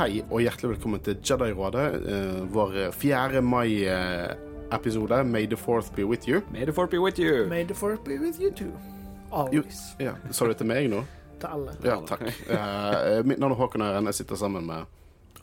Hei 0.00 0.22
og 0.32 0.40
hjertelig 0.40 0.70
velkommen 0.70 1.00
til 1.04 1.18
Jedi-rådet, 1.20 1.82
eh, 2.08 2.36
vår 2.54 2.76
4. 2.90 3.42
mai-episode. 3.42 5.24
May 5.24 5.46
the 5.46 5.56
fourth 5.56 5.94
be 5.94 6.06
with 6.06 6.28
you. 6.28 6.40
May 6.50 6.64
the 6.64 6.72
fourth 6.72 6.90
be 6.90 6.98
with 6.98 7.20
you. 7.20 7.46
May 7.48 7.64
the 7.64 7.74
fourth 7.74 8.02
be 8.04 8.16
with 8.18 8.40
you 8.40 8.50
too. 8.50 8.72
Always. 9.30 9.76
Ja, 10.00 10.12
Sa 10.30 10.46
du 10.46 10.54
til 10.54 10.66
meg 10.66 10.88
nå? 10.88 11.04
Til 11.40 11.48
alle. 11.52 11.76
Ja, 11.84 11.98
takk. 12.06 12.22
Eh, 12.48 13.26
mitt 13.26 13.38
navn 13.38 13.52
er 13.52 13.56
Håkon 13.60 13.82
Øren. 13.82 14.06
Jeg 14.06 14.14
sitter 14.14 14.36
sammen 14.36 14.66
med 14.66 14.88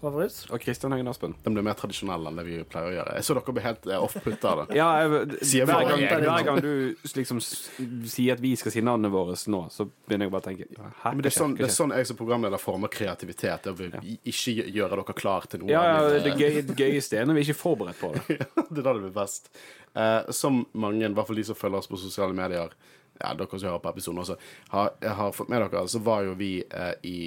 Favorits? 0.01 0.43
Og 0.53 0.61
Kristian 0.61 0.93
Høgen 0.93 1.09
Aspen. 1.09 1.33
De 1.43 1.51
blir 1.53 1.65
mer 1.65 1.77
tradisjonelle 1.77 2.29
enn 2.29 2.39
det 2.39 2.45
vi 2.47 2.57
pleier 2.69 2.91
å 2.91 2.93
gjøre. 2.95 3.15
Jeg 3.17 3.27
så 3.27 3.37
dere 3.37 3.55
ble 3.55 3.63
helt 3.65 3.87
eh, 3.89 4.03
off-put 4.07 4.47
av 4.49 4.61
det. 4.61 4.77
Ja, 4.77 4.87
jeg, 5.01 5.65
hver, 5.69 5.87
gang, 5.89 6.03
hver 6.23 6.45
gang 6.47 6.61
du 6.63 7.07
liksom 7.17 7.41
sier 7.41 8.35
at 8.35 8.43
vi 8.43 8.53
skal 8.59 8.75
si 8.75 8.83
navnene 8.85 9.11
våre 9.13 9.37
nå, 9.53 9.63
så 9.73 9.87
begynner 9.89 10.29
jeg 10.29 10.35
bare 10.35 10.43
å 10.43 10.47
tenke 10.47 10.67
Hæ? 11.01 11.13
Men 11.13 11.23
det 11.25 11.31
er, 11.31 11.37
sånn, 11.37 11.55
det 11.57 11.67
er 11.69 11.73
sånn 11.73 11.95
jeg 11.97 12.09
som 12.11 12.19
programleder 12.19 12.61
former 12.61 12.91
kreativitet. 12.93 13.65
Det 13.65 13.73
vil 13.79 13.97
ikke 14.27 14.55
gjøre 14.65 14.99
dere 14.99 15.17
klar 15.17 15.49
til 15.49 15.63
noe. 15.63 15.73
Ja, 15.73 15.83
ja, 15.95 16.21
det, 16.21 16.35
gøy, 16.37 16.61
det 16.67 16.77
gøyeste 16.77 17.17
er 17.17 17.29
når 17.29 17.39
vi 17.39 17.47
ikke 17.47 17.57
er 17.57 17.61
forberedt 17.63 18.01
på 18.03 18.13
det. 18.13 18.39
det 18.69 18.81
er 18.81 18.85
da 18.85 18.93
det 18.93 19.03
blir 19.07 19.15
best. 19.17 19.49
Eh, 19.97 20.31
som 20.35 20.61
mange, 20.77 21.05
i 21.05 21.13
hvert 21.17 21.29
fall 21.29 21.41
de 21.41 21.47
som 21.47 21.57
følger 21.57 21.81
oss 21.81 21.89
på 21.89 21.99
sosiale 22.01 22.37
medier, 22.37 22.75
ja, 23.19 23.33
dere 23.37 23.59
som 23.59 23.69
hører 23.69 23.83
på 23.83 23.93
episoden 23.93 24.21
også, 24.23 24.37
har, 24.73 24.93
har 25.19 25.33
fått 25.35 25.51
med 25.51 25.65
dere, 25.65 25.83
så 25.89 26.01
var 26.05 26.25
jo 26.27 26.37
vi 26.39 26.51
eh, 26.63 26.93
i, 27.07 27.19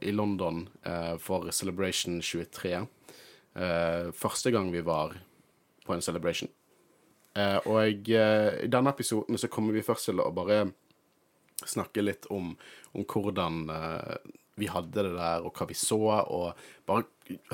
i 0.00 0.14
London 0.14 0.66
eh, 0.84 1.14
for 1.22 1.50
Celebration 1.54 2.20
23. 2.22 2.74
Eh, 3.58 4.10
første 4.16 4.52
gang 4.54 4.72
vi 4.74 4.84
var 4.86 5.16
på 5.86 5.96
en 5.96 6.04
celebration. 6.04 6.50
Eh, 7.38 7.56
og 7.68 8.10
eh, 8.10 8.50
i 8.64 8.70
denne 8.70 8.92
episoden 8.92 9.38
så 9.38 9.50
kommer 9.52 9.76
vi 9.76 9.84
først 9.86 10.10
til 10.10 10.20
å 10.22 10.32
bare 10.34 10.66
snakke 11.66 12.04
litt 12.04 12.28
om, 12.34 12.52
om 12.94 13.06
hvordan 13.08 13.64
eh, 13.74 14.34
vi 14.58 14.68
hadde 14.70 15.04
det 15.06 15.14
der, 15.14 15.44
og 15.46 15.54
hva 15.54 15.68
vi 15.70 15.76
så, 15.78 15.98
og 15.98 16.58
bare 16.88 17.06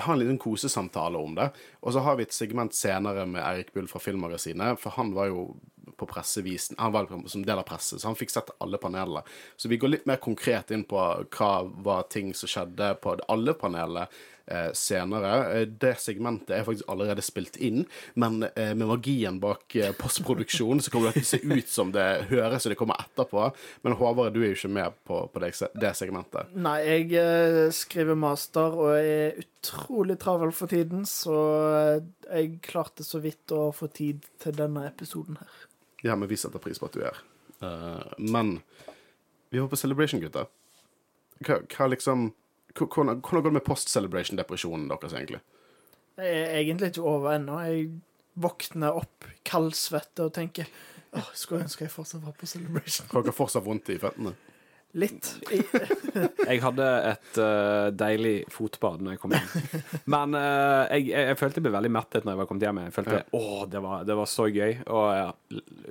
ha 0.07 0.15
en 0.15 0.23
liten 0.23 0.41
kosesamtale 0.41 1.21
om 1.21 1.35
det. 1.37 1.51
Og 1.85 1.93
så 1.95 2.05
har 2.05 2.17
vi 2.17 2.25
et 2.25 2.37
segment 2.37 2.75
senere 2.77 3.27
med 3.29 3.45
Erik 3.45 3.75
Bull 3.75 3.89
fra 3.91 4.01
Filmmagasinet, 4.01 4.81
for 4.81 4.97
han 4.97 5.13
var 5.17 5.29
jo 5.29 5.51
på 5.97 6.07
pressevisen, 6.11 6.79
han 6.79 6.93
var 6.95 7.09
som 7.27 7.45
del 7.47 7.59
av 7.59 7.67
presse, 7.69 7.99
så 7.99 8.11
han 8.11 8.19
fikk 8.19 8.31
sett 8.35 8.53
alle 8.65 8.81
panelene. 8.83 9.25
Så 9.57 9.69
vi 9.69 9.79
går 9.81 9.93
litt 9.95 10.07
mer 10.11 10.23
konkret 10.23 10.71
inn 10.75 10.85
på 10.89 11.01
hva 11.37 11.51
var 11.85 12.07
ting 12.13 12.35
som 12.35 12.51
skjedde 12.51 12.95
på 13.03 13.19
alle 13.29 13.55
panelene 13.59 14.07
eh, 14.47 14.71
senere. 14.77 15.33
Eh, 15.61 15.67
Det 15.69 15.95
segmentet 16.01 16.55
er 16.57 16.65
faktisk 16.67 16.89
allerede 16.93 17.25
spilt 17.25 17.57
inn, 17.57 17.85
men 18.15 18.43
eh, 18.55 18.75
med 18.75 18.89
magien 18.91 19.41
bak 19.43 19.77
eh, 19.77 19.93
postproduksjonen 19.99 20.83
så 20.85 20.93
kommer 20.93 21.13
det 21.13 21.23
til 21.23 21.27
å 21.27 21.33
se 21.33 21.61
ut 21.61 21.73
som 21.73 21.93
det 21.95 22.09
høres 22.33 22.67
og 22.67 22.75
det 22.75 22.79
kommer 22.81 23.01
etterpå. 23.05 23.49
Men 23.85 23.97
Håvard, 24.01 24.35
du 24.35 24.43
er 24.43 24.53
jo 24.53 24.59
ikke 24.59 24.73
med 24.77 24.99
på, 25.09 25.25
på 25.33 25.45
det, 25.45 25.53
det 25.81 25.95
segmentet. 25.99 26.53
Nei, 26.57 26.79
jeg 26.85 27.13
eh, 27.21 27.69
skriver 27.75 28.19
master 28.19 28.79
og 28.79 28.97
er 28.99 29.41
utrolig 29.45 30.19
travel 30.21 30.53
for 30.53 30.71
tiden, 30.71 31.07
så 31.09 31.37
eh, 31.75 32.03
jeg 32.35 32.59
klarte 32.65 33.05
så 33.07 33.21
vidt 33.25 33.53
å 33.55 33.69
få 33.75 33.89
tid 33.93 34.25
til 34.43 34.57
denne 34.57 34.87
episoden 34.91 35.41
her. 35.41 35.63
Ja, 36.05 36.17
men 36.17 36.29
vi 36.29 36.37
setter 36.37 36.61
pris 36.63 36.81
på 36.81 36.91
at 36.91 36.97
du 36.97 37.03
er. 37.07 37.19
Uh, 37.65 38.05
men 38.21 38.59
vi 39.49 39.61
var 39.63 39.71
på 39.73 39.79
Celebration, 39.81 40.21
gutter. 40.21 40.51
Hva, 41.45 41.61
hva 41.65 41.91
liksom 41.93 42.33
Hvordan 42.75 43.21
går 43.23 43.45
det 43.45 43.53
med 43.55 43.63
post-celebration-depresjonen 43.63 44.89
deres, 44.91 45.13
egentlig? 45.15 45.39
Jeg 46.19 46.41
er 46.41 46.57
egentlig 46.59 46.89
ikke 46.91 47.05
over 47.07 47.37
ennå. 47.37 47.61
Jeg 47.63 47.85
våkner 48.35 48.99
opp 48.99 49.29
kaldsvette 49.47 50.27
og 50.27 50.33
tenker 50.35 50.67
Åh, 51.15 51.29
skulle 51.39 51.63
ønske 51.63 51.87
jeg 51.87 51.93
fortsatt 51.95 52.25
var 52.25 52.35
på 52.35 52.49
Celebration. 52.51 53.07
Har 53.13 53.23
dere 53.23 53.37
fortsatt 53.37 53.63
vondt 53.63 53.93
i 53.95 54.01
føttene? 54.03 54.33
Litt. 54.95 55.31
Jeg, 56.49 56.61
hadde 56.63 56.85
et 57.11 57.39
uh, 57.43 57.89
deilig 57.91 58.35
fotbad 58.53 59.03
når 59.03 59.17
jeg 59.17 59.21
kom 59.25 59.33
hjem. 59.35 59.81
Men 60.15 60.37
uh, 60.39 60.85
jeg, 60.87 61.09
jeg, 61.09 61.25
jeg 61.33 61.39
følte 61.41 61.59
jeg 61.59 61.67
ble 61.67 61.73
veldig 61.75 61.91
mettet 61.97 62.27
når 62.27 62.35
jeg 62.35 62.41
var 62.41 62.49
kommet 62.51 62.67
hjem. 62.69 62.81
Jeg 62.85 62.95
følte 62.95 63.19
å, 63.35 63.43
det 63.71 63.83
var, 63.83 64.07
det 64.07 64.17
var 64.21 64.31
så 64.31 64.47
gøy, 64.47 64.77
og 64.87 65.05
ja, 65.19 65.27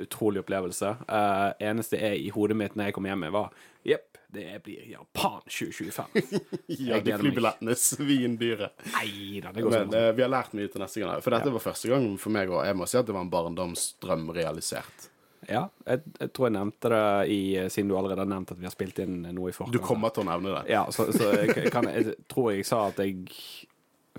utrolig 0.06 0.44
opplevelse. 0.46 0.96
Uh, 1.04 1.52
eneste 1.60 2.00
jeg 2.00 2.24
i 2.24 2.32
hodet 2.32 2.58
mitt 2.60 2.80
når 2.80 2.90
jeg 2.90 2.96
kom 2.96 3.10
hjem, 3.12 3.28
var 3.36 3.52
jepp, 3.88 4.08
det 4.34 4.64
blir 4.64 4.88
Japan 4.88 5.42
2025. 5.46 6.06
Ja, 6.88 7.02
de 7.04 7.18
flybillettene 7.20 7.76
svindyre. 7.78 8.72
Nei 8.96 9.42
da, 9.44 9.52
det 9.52 9.66
går 9.66 9.76
sånn. 9.82 9.92
Men 9.92 10.16
vi 10.16 10.24
har 10.26 10.32
lært 10.32 10.56
mye 10.58 10.72
til 10.72 10.82
neste 10.82 11.04
gang. 11.04 11.20
For 11.26 11.36
dette 11.36 11.52
var 11.54 11.68
første 11.68 11.92
gang 11.92 12.08
for 12.22 12.34
meg, 12.34 12.54
og 12.56 12.64
jeg 12.66 12.80
må 12.80 12.88
si 12.88 12.98
at 13.02 13.10
det 13.10 13.18
var 13.18 13.28
en 13.28 13.34
barndomsdrøm 13.34 14.32
realisert. 14.34 15.10
Ja, 15.50 15.66
jeg, 15.88 16.02
jeg 16.20 16.32
tror 16.34 16.48
jeg 16.50 16.56
nevnte 16.58 16.90
det 16.94 17.04
i, 17.34 17.42
siden 17.74 17.90
du 17.92 17.98
allerede 17.98 18.24
har 18.24 18.30
nevnt 18.32 18.52
at 18.52 18.60
vi 18.60 18.66
har 18.70 18.74
spilt 18.76 19.00
inn 19.04 19.22
noe 19.36 19.50
i 19.50 19.54
forkant. 19.56 19.74
Du 19.76 19.80
kommer 19.84 20.10
til 20.16 20.24
å 20.24 20.30
nevne 20.32 20.54
det. 20.60 20.64
Ja, 20.72 20.86
så, 20.92 21.10
så 21.16 21.32
jeg, 21.42 21.70
kan, 21.74 21.88
jeg 21.92 22.16
tror 22.32 22.52
jeg 22.54 22.66
sa 22.70 22.88
at 22.92 23.00
jeg 23.04 23.26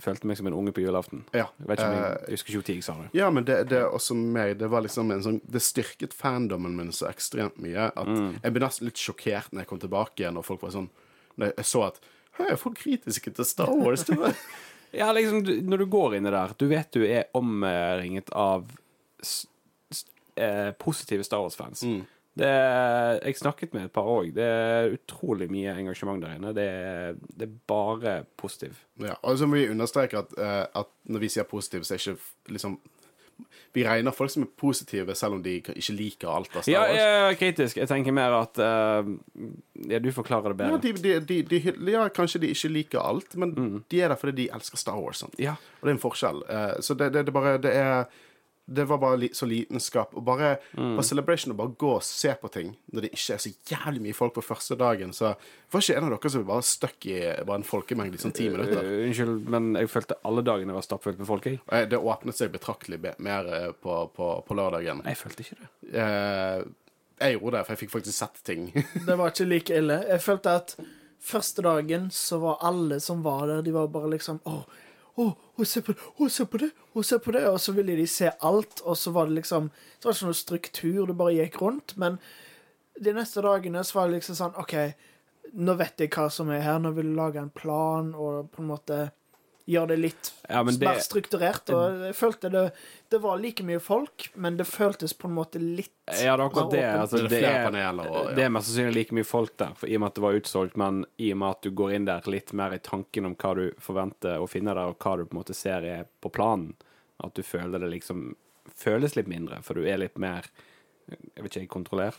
følte 0.03 0.27
meg 0.27 0.37
som 0.41 0.49
en 0.51 0.57
unge 0.59 0.73
på 0.75 0.83
julaften. 0.83 1.21
Ja. 1.33 1.45
Jeg 1.63 1.69
vet 1.71 1.79
ikke 1.79 1.87
om 1.89 1.95
jeg, 1.95 2.07
Eh, 2.15 2.25
jeg 2.27 2.35
husker 2.39 2.51
ikke 2.57 2.63
når 2.65 2.75
jeg 2.75 2.85
sa 2.89 2.95
det. 2.99 3.09
Ja, 3.15 3.29
men 3.31 3.45
det, 3.47 3.59
det 3.71 3.79
er 3.79 3.93
også 3.95 4.17
meg. 4.19 4.57
Det 4.59 4.69
var 4.73 4.83
liksom 4.83 5.13
en 5.15 5.23
sånn 5.23 5.37
Det 5.47 5.63
styrket 5.63 6.17
fandomen 6.19 6.75
min 6.77 6.91
så 6.93 7.07
ekstremt 7.13 7.61
mye 7.63 7.91
at 7.93 8.09
Mm. 8.11 8.33
jeg 8.43 8.53
ble 8.57 8.65
nesten 8.67 8.89
litt 8.91 8.99
sjokkert 8.99 9.53
når 9.55 9.63
jeg 9.63 9.71
kom 9.71 9.79
tilbake 9.85 10.19
igjen, 10.25 10.37
og 10.41 10.45
folk 10.45 10.63
var 10.67 10.75
sånn 10.75 10.91
Når 11.39 11.53
jeg 11.57 11.65
så 11.71 11.85
at 11.87 12.01
Hei, 12.35 12.49
jeg 12.51 12.59
får 12.59 12.75
kritiske 12.75 13.31
til 13.37 13.45
Star 13.47 13.71
Wars? 13.71 14.03
Ja, 14.95 15.09
liksom, 15.15 15.41
når 15.67 15.79
du 15.79 15.87
går 15.91 16.17
inn 16.19 16.27
i 16.27 16.31
der, 16.31 16.53
du 16.59 16.69
vet 16.71 16.91
du 16.95 17.03
er 17.07 17.25
omringet 17.35 18.29
av 18.31 18.67
eh, 20.37 20.71
positive 20.79 21.25
Star 21.25 21.41
Wars-fans. 21.45 21.83
Mm. 21.83 22.03
Det, 22.35 22.49
jeg 23.23 23.37
snakket 23.39 23.75
med 23.77 23.85
et 23.87 23.93
par 23.95 24.09
òg. 24.11 24.33
Det 24.35 24.43
er 24.43 24.97
utrolig 24.97 25.47
mye 25.55 25.71
engasjement 25.79 26.19
der 26.25 26.33
inne. 26.35 26.51
Det, 26.57 26.65
det 27.39 27.47
er 27.47 27.53
bare 27.71 28.15
positiv. 28.37 28.81
Ja, 28.99 29.15
og 29.23 29.39
så 29.39 29.47
må 29.47 29.61
vi 29.61 29.69
understreke 29.71 30.19
at, 30.25 30.35
eh, 30.39 30.65
at 30.75 30.91
når 31.07 31.23
vi 31.23 31.31
sier 31.31 31.47
positiv, 31.47 31.85
så 31.87 31.95
er 31.95 32.03
ikke 32.03 32.19
liksom 32.57 32.81
Vi 33.75 33.83
regner 33.83 34.15
folk 34.15 34.31
som 34.31 34.45
er 34.45 34.51
positive, 34.59 35.15
selv 35.19 35.35
om 35.35 35.41
de 35.43 35.57
ikke 35.59 35.75
liker 35.93 36.29
alt 36.31 36.53
av 36.55 36.63
Star 36.63 36.71
Ja, 36.73 36.83
Wars. 36.85 36.99
jeg 37.01 37.23
er 37.31 37.39
kritisk. 37.41 37.77
Jeg 37.81 37.89
tenker 37.91 38.15
mer 38.15 38.31
at 38.39 38.59
uh, 38.63 39.09
Ja, 39.91 39.99
du 39.99 40.13
forklarer 40.15 40.55
det 40.55 40.69
Ja, 40.69 40.77
bedre. 40.77 40.93
de, 41.03 41.19
de, 41.21 41.41
de, 41.43 41.73
de, 41.73 41.91
ja, 41.91 42.05
kanskje 42.15 42.39
de 42.45 42.53
ikke 42.55 42.69
liker 42.71 43.01
alt, 43.03 43.35
men 43.37 43.83
de 43.91 44.01
er 44.01 44.09
der 44.15 44.17
fordi 44.21 44.37
de 44.45 44.49
elsker 44.55 44.79
Star 44.79 45.01
Wars. 45.03 45.25
Ja. 45.39 45.57
Og 45.81 45.83
det 45.89 45.91
er 45.91 45.97
en 45.97 46.03
forskjell. 46.05 46.43
Uh, 46.47 46.77
så 46.81 46.95
det, 46.95 47.13
det, 47.15 47.27
det 47.27 47.35
bare 47.35 47.59
Det 47.59 47.75
er 47.75 48.05
det 48.67 48.85
var 48.89 48.97
bare 49.03 49.17
li, 49.21 49.29
så 49.37 49.45
litenskap. 49.47 50.15
Og 50.17 50.23
bare 50.25 50.55
på 50.73 51.03
Celebration 51.05 51.53
å 51.53 51.57
bare 51.59 51.75
gå 51.79 51.91
og 51.99 52.05
se 52.07 52.33
på 52.41 52.49
ting 52.55 52.71
når 52.95 53.05
det 53.05 53.11
ikke 53.13 53.35
er 53.37 53.43
så 53.45 53.51
jævlig 53.71 54.01
mye 54.07 54.17
folk 54.17 54.33
på 54.39 54.45
første 54.47 54.77
dagen, 54.81 55.13
så 55.13 55.35
var 55.71 55.83
ikke 55.85 55.99
en 55.99 56.07
av 56.09 56.15
dere 56.15 56.31
som 56.33 56.47
var 56.49 56.63
stuck 56.65 57.07
i 57.11 57.19
bare 57.45 57.59
en 57.61 57.67
folkemengde 57.69 58.17
i 58.17 58.23
sånn 58.25 58.33
ti 58.37 58.47
minutter. 58.49 58.81
Eh, 58.81 59.03
unnskyld, 59.11 59.51
men 59.53 59.69
jeg 59.83 59.91
følte 59.93 60.17
alle 60.25 60.45
dagene 60.47 60.73
var 60.79 60.87
stappfullt 60.87 61.21
med 61.21 61.29
folk. 61.29 61.51
Jeg, 61.53 61.91
det 61.93 62.01
åpnet 62.01 62.39
seg 62.41 62.55
betraktelig 62.57 63.03
be- 63.05 63.15
mer 63.19 63.51
eh, 63.53 63.69
på, 63.77 63.99
på, 64.17 64.31
på 64.49 64.57
lørdagen. 64.57 65.05
jeg 65.05 65.21
følte 65.21 65.45
ikke 65.45 65.61
det. 65.61 65.71
Eh, 66.01 66.65
jeg 67.25 67.37
gjorde 67.37 67.57
det, 67.59 67.65
for 67.67 67.73
jeg 67.77 67.83
fikk 67.85 67.93
faktisk 67.99 68.17
sett 68.17 68.41
ting. 68.49 68.65
det 69.07 69.15
var 69.21 69.31
ikke 69.31 69.47
like 69.51 69.77
ille. 69.77 70.01
Jeg 70.09 70.25
følte 70.25 70.57
at 70.63 70.75
første 71.25 71.63
dagen 71.65 72.09
så 72.13 72.41
var 72.43 72.59
alle 72.67 72.99
som 73.01 73.21
var 73.25 73.47
der, 73.53 73.63
de 73.65 73.73
var 73.77 73.87
bare 73.93 74.11
liksom 74.17 74.41
Å, 74.51 74.57
å, 75.21 75.29
å 75.31 75.67
se 75.69 75.83
på 75.85 75.95
det, 75.95 76.07
å, 76.19 76.29
se 76.33 76.47
på 76.51 76.61
det, 76.61 76.71
å, 76.93 77.03
se 77.07 77.19
på 77.23 77.35
det. 77.35 77.45
Og 77.51 77.61
så 77.63 77.75
ville 77.77 77.97
de 77.99 78.07
se 78.11 78.31
alt, 78.41 78.83
og 78.83 78.99
så 78.99 79.15
var 79.15 79.31
det 79.31 79.41
liksom 79.41 79.71
Det 79.71 80.09
var 80.09 80.17
ikke 80.17 80.31
noe 80.31 80.39
struktur, 80.39 81.03
det 81.07 81.19
bare 81.19 81.37
gikk 81.37 81.61
rundt. 81.63 81.97
Men 82.01 82.19
de 83.01 83.15
neste 83.15 83.43
dagene 83.45 83.85
så 83.85 83.99
var 83.99 84.09
det 84.09 84.21
liksom 84.21 84.39
sånn 84.39 84.59
OK, 84.61 84.75
nå 85.55 85.77
vet 85.79 86.01
jeg 86.03 86.13
hva 86.15 86.29
som 86.33 86.51
er 86.51 86.65
her, 86.65 86.81
nå 86.83 86.95
vil 86.97 87.13
jeg 87.13 87.19
lage 87.19 87.43
en 87.43 87.53
plan 87.55 88.11
og 88.15 88.51
på 88.55 88.63
en 88.63 88.71
måte 88.71 88.99
gjøre 89.69 89.89
det 89.95 89.99
litt 89.99 90.33
Ja, 90.49 90.63
det- 90.63 90.79
mer 90.81 90.99
strukturert. 91.01 91.71
Og 91.73 92.03
jeg 92.09 92.15
følte 92.15 92.51
det 92.53 92.73
Det 93.11 93.21
var 93.23 93.39
like 93.39 93.63
mye 93.63 93.79
folk, 93.81 94.31
men 94.35 94.57
det 94.57 94.67
føltes 94.67 95.13
på 95.17 95.29
en 95.29 95.35
måte 95.37 95.61
litt 95.61 95.91
Ja, 96.09 96.37
det 96.37 96.43
er 96.43 96.49
akkurat 96.49 96.71
det. 96.71 96.85
Altså, 96.85 97.17
Det 97.17 97.25
er 97.25 97.29
det, 97.41 97.45
er, 97.45 97.71
paneler 97.71 98.11
og- 98.11 98.29
ja. 98.31 98.35
det 98.35 98.45
er 98.45 98.49
mest 98.51 98.69
sannsynlig 98.69 98.95
like 98.95 99.13
mye 99.15 99.25
folk 99.25 99.57
der, 99.57 99.73
for, 99.75 99.87
i 99.87 99.95
og 99.95 100.01
med 100.01 100.07
at 100.09 100.15
det 100.15 100.23
var 100.23 100.33
utsolgt, 100.41 100.77
men 100.77 101.05
i 101.19 101.31
og 101.33 101.39
med 101.39 101.49
at 101.51 101.63
du 101.63 101.71
går 101.71 101.95
inn 101.95 102.05
der 102.05 102.21
litt 102.27 102.53
mer 102.53 102.73
i 102.75 102.79
tanken 102.79 103.25
om 103.27 103.35
hva 103.37 103.55
du 103.55 103.71
forventer 103.79 104.39
å 104.43 104.49
finne 104.49 104.75
der, 104.75 104.85
og 104.89 104.99
hva 104.99 105.17
du 105.17 105.25
på 105.27 105.33
en 105.37 105.41
måte 105.45 105.55
ser 105.55 105.85
er 105.85 106.05
på 106.21 106.31
planen, 106.33 106.75
at 107.23 107.35
du 107.35 107.43
føler 107.43 107.79
det 107.79 107.91
liksom 108.03 108.35
føles 108.75 109.15
litt 109.17 109.29
mindre, 109.29 109.63
for 109.63 109.75
du 109.75 109.85
er 109.87 109.97
litt 109.99 110.19
mer 110.19 110.43
jeg 111.07 111.43
vet 111.45 111.57
ikke, 111.57 111.69
kontrollert. 111.69 112.17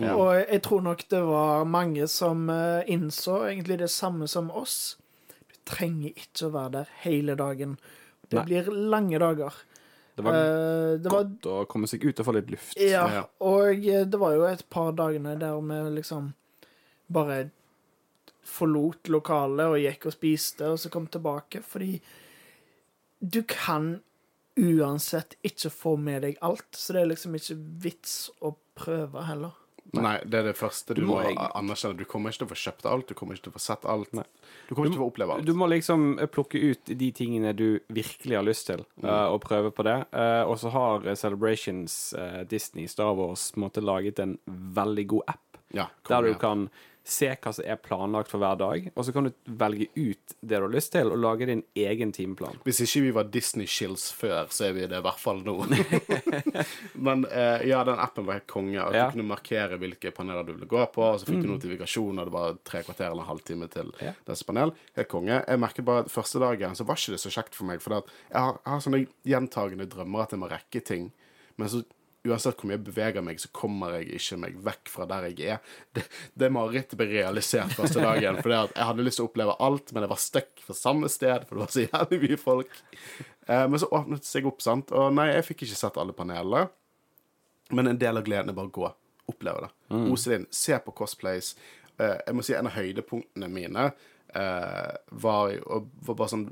Ja. 0.00 0.14
Og 0.16 0.46
jeg 0.48 0.62
tror 0.62 0.82
nok 0.82 1.02
det 1.10 1.20
var 1.22 1.64
mange 1.68 2.08
som 2.08 2.48
eh, 2.48 2.82
innså 2.88 3.42
egentlig 3.50 3.78
det 3.78 3.90
samme 3.90 4.26
som 4.26 4.50
oss. 4.50 4.96
Trenger 5.68 6.16
ikke 6.16 6.48
å 6.48 6.52
være 6.54 6.72
der 6.80 6.88
hele 7.04 7.36
dagen. 7.38 7.76
Det 8.28 8.38
Nei. 8.40 8.44
blir 8.48 8.70
lange 8.92 9.18
dager. 9.22 9.54
Det 10.16 10.24
var 10.26 10.36
uh, 10.36 10.98
det 11.00 11.08
var 11.08 11.24
godt 11.24 11.46
å 11.48 11.56
komme 11.70 11.88
seg 11.88 12.04
ut 12.04 12.20
og 12.20 12.26
få 12.28 12.34
litt 12.36 12.50
luft. 12.52 12.76
Ja, 12.80 13.06
Ja. 13.08 13.22
og 13.40 13.86
eh, 13.86 14.04
det 14.04 14.18
var 14.20 14.34
jo 14.36 14.44
et 14.48 14.64
par 14.68 14.92
dagene 14.92 15.38
der 15.40 15.56
vi 15.60 15.78
liksom 15.96 16.32
bare 17.12 17.50
forlot 18.44 19.08
lokalet 19.08 19.70
og 19.70 19.78
gikk 19.80 20.06
og 20.10 20.16
spiste, 20.16 20.68
og 20.68 20.78
så 20.82 20.90
kom 20.92 21.06
tilbake, 21.06 21.62
fordi 21.64 22.00
du 23.22 23.42
kan 23.48 24.00
uansett 24.58 25.36
ikke 25.46 25.70
få 25.72 25.94
med 25.96 26.26
deg 26.26 26.40
alt, 26.44 26.66
så 26.76 26.92
det 26.92 27.02
er 27.04 27.10
liksom 27.14 27.36
ikke 27.38 27.56
vits 27.86 28.16
å 28.44 28.52
prøve 28.76 29.24
heller. 29.28 29.54
Nei, 29.92 30.14
det 30.24 30.38
er 30.38 30.46
det 30.48 30.54
første 30.56 30.94
du, 30.96 31.02
Du 31.02 31.06
må, 31.10 31.18
må 31.20 31.46
anerkjenne. 31.58 31.98
Du 31.98 32.06
kommer 32.08 32.32
ikke 32.32 32.44
til 32.44 32.48
å 32.48 32.52
få 32.54 32.58
kjøpt 32.62 32.86
alt, 32.88 33.08
du 33.10 33.14
kommer 33.18 33.36
ikke 33.36 33.48
til 33.48 33.52
å 33.52 33.56
få 33.58 33.62
sett 33.64 33.84
alt. 33.84 34.12
Du 34.12 34.74
kommer 34.74 34.88
ikke 34.88 34.96
til 34.96 35.04
å 35.04 35.08
oppleve 35.10 35.34
alt. 35.36 35.44
Du 35.44 35.52
må 35.58 35.68
liksom 35.68 36.06
plukke 36.32 36.62
ut 36.62 36.92
de 37.02 37.10
tingene 37.12 37.52
du 37.58 37.66
virkelig 37.92 38.38
har 38.38 38.46
lyst 38.46 38.70
til, 38.70 38.86
Mm. 39.02 39.08
uh, 39.08 39.28
og 39.34 39.40
prøve 39.42 39.72
på 39.74 39.84
det. 39.84 39.98
Uh, 40.14 40.44
og 40.48 40.56
så 40.62 40.70
har 40.72 41.06
eh, 41.08 41.14
Celebrations 41.18 42.14
uh, 42.16 42.44
Disney 42.48 42.86
Star 42.86 43.12
Wars 43.18 43.50
måtte 43.56 43.82
laget 43.84 44.18
en 44.22 44.38
veldig 44.46 45.06
god 45.08 45.22
app, 45.34 45.58
ja, 45.74 45.86
der 46.08 46.22
du 46.22 46.34
kan 46.38 46.68
se 47.04 47.26
hva 47.34 47.50
som 47.52 47.64
er 47.66 47.76
planlagt 47.82 48.30
for 48.30 48.38
hver 48.38 48.54
dag, 48.60 48.84
og 48.94 49.04
så 49.04 49.12
kan 49.12 49.24
du 49.26 49.32
velge 49.58 49.88
ut 49.96 50.34
det 50.40 50.56
du 50.58 50.62
har 50.62 50.70
lyst 50.70 50.92
til, 50.94 51.10
og 51.10 51.18
lage 51.18 51.46
din 51.50 51.64
egen 51.74 52.12
timeplan. 52.14 52.60
Hvis 52.62 52.78
ikke 52.84 53.02
vi 53.02 53.10
var 53.16 53.24
Disney-shills 53.34 54.04
før, 54.14 54.46
så 54.54 54.68
er 54.68 54.76
vi 54.76 54.86
det 54.86 55.00
i 55.00 55.02
hvert 55.02 55.18
fall 55.18 55.42
nå. 55.42 55.56
Men 56.94 57.24
eh, 57.26 57.64
ja, 57.68 57.84
den 57.84 57.98
appen 57.98 58.26
var 58.26 58.38
helt 58.38 58.46
konge. 58.50 58.78
At 58.82 58.94
Ja. 58.94 59.06
Du 59.10 59.16
kunne 59.16 59.28
markere 59.32 59.78
hvilke 59.80 60.12
paneler 60.14 60.44
du 60.46 60.52
ville 60.54 60.68
gå 60.70 60.84
på, 60.94 61.02
og 61.14 61.20
så 61.20 61.26
fikk 61.28 61.42
du 61.42 61.48
notifikasjon, 61.50 62.18
og 62.22 62.28
det 62.28 62.34
var 62.34 62.56
tre 62.66 62.82
kvarter 62.86 63.10
eller 63.10 63.24
en 63.24 63.30
halvtime 63.32 63.68
til 63.72 63.92
Ja. 64.00 64.12
disse 64.28 64.44
panel. 64.48 64.72
Helt 64.96 65.08
konge. 65.10 65.42
Jeg 65.46 65.58
merket 65.60 65.84
bare 65.84 66.04
at 66.06 66.10
første 66.12 66.38
dagen 66.42 66.74
så 66.78 66.84
var 66.86 66.96
ikke 67.00 67.16
det 67.16 67.20
så 67.24 67.30
kjekt 67.34 67.54
for 67.58 67.64
meg, 67.68 67.82
for 67.82 67.94
jeg 67.98 68.04
har, 68.38 68.60
jeg 68.64 68.72
har 68.72 68.80
sånne 68.86 69.02
gjentagende 69.26 69.88
drømmer 69.90 70.22
at 70.22 70.30
jeg 70.36 70.38
må 70.42 70.50
rekke 70.50 70.80
ting. 70.84 71.10
Men 71.58 71.68
så 71.68 71.82
uansett 72.28 72.54
hvor 72.58 72.70
mye 72.70 72.76
jeg 72.76 72.86
beveger 72.86 73.24
meg, 73.26 73.40
så 73.42 73.50
kommer 73.54 73.96
jeg 73.98 74.18
ikke 74.18 74.38
meg 74.44 74.58
vekk 74.62 74.90
fra 74.92 75.06
der 75.10 75.26
jeg 75.30 75.56
er. 75.56 75.74
Det, 75.96 76.04
det 76.38 76.50
marerittet 76.54 76.98
ble 77.00 77.08
realisert 77.10 77.74
første 77.74 78.02
dagen. 78.04 78.38
For 78.44 78.54
jeg 78.54 78.70
hadde 78.78 79.06
lyst 79.06 79.18
til 79.18 79.26
å 79.26 79.30
oppleve 79.30 79.56
alt, 79.66 79.90
men 79.92 80.06
jeg 80.06 80.12
var 80.12 80.22
stuck 80.22 80.64
fra 80.66 80.76
samme 80.78 81.10
sted, 81.12 81.48
for 81.48 81.58
det 81.58 81.64
var 81.64 81.74
så 81.74 81.86
jævlig 81.86 82.20
mye 82.26 82.40
folk. 82.40 82.78
Eh, 83.48 83.66
men 83.66 83.82
så 83.82 83.90
åpnet 83.90 84.22
det 84.22 84.30
seg 84.30 84.46
opp, 84.48 84.62
sant. 84.64 84.94
Og 84.94 85.10
nei, 85.16 85.32
jeg 85.32 85.48
fikk 85.50 85.66
ikke 85.66 85.80
sett 85.82 86.00
alle 86.00 86.16
panelene. 86.16 86.68
Men 87.72 87.90
en 87.90 88.00
del 88.00 88.20
av 88.20 88.26
gleden 88.26 88.52
er 88.52 88.58
bare 88.58 88.70
å 88.70 88.76
gå. 88.78 88.88
Oppleve 89.32 89.66
det. 89.66 89.72
Ose 90.12 90.30
det 90.30 90.40
inn. 90.40 90.48
Se 90.54 90.78
på 90.82 90.94
cosplays. 90.96 91.54
Eh, 91.98 92.18
jeg 92.26 92.36
må 92.36 92.44
si 92.46 92.54
en 92.56 92.68
av 92.68 92.76
høydepunktene 92.76 93.48
mine 93.52 93.90
eh, 94.34 94.90
var, 95.24 95.54
var 95.66 96.16
bare 96.18 96.32
sånn 96.32 96.50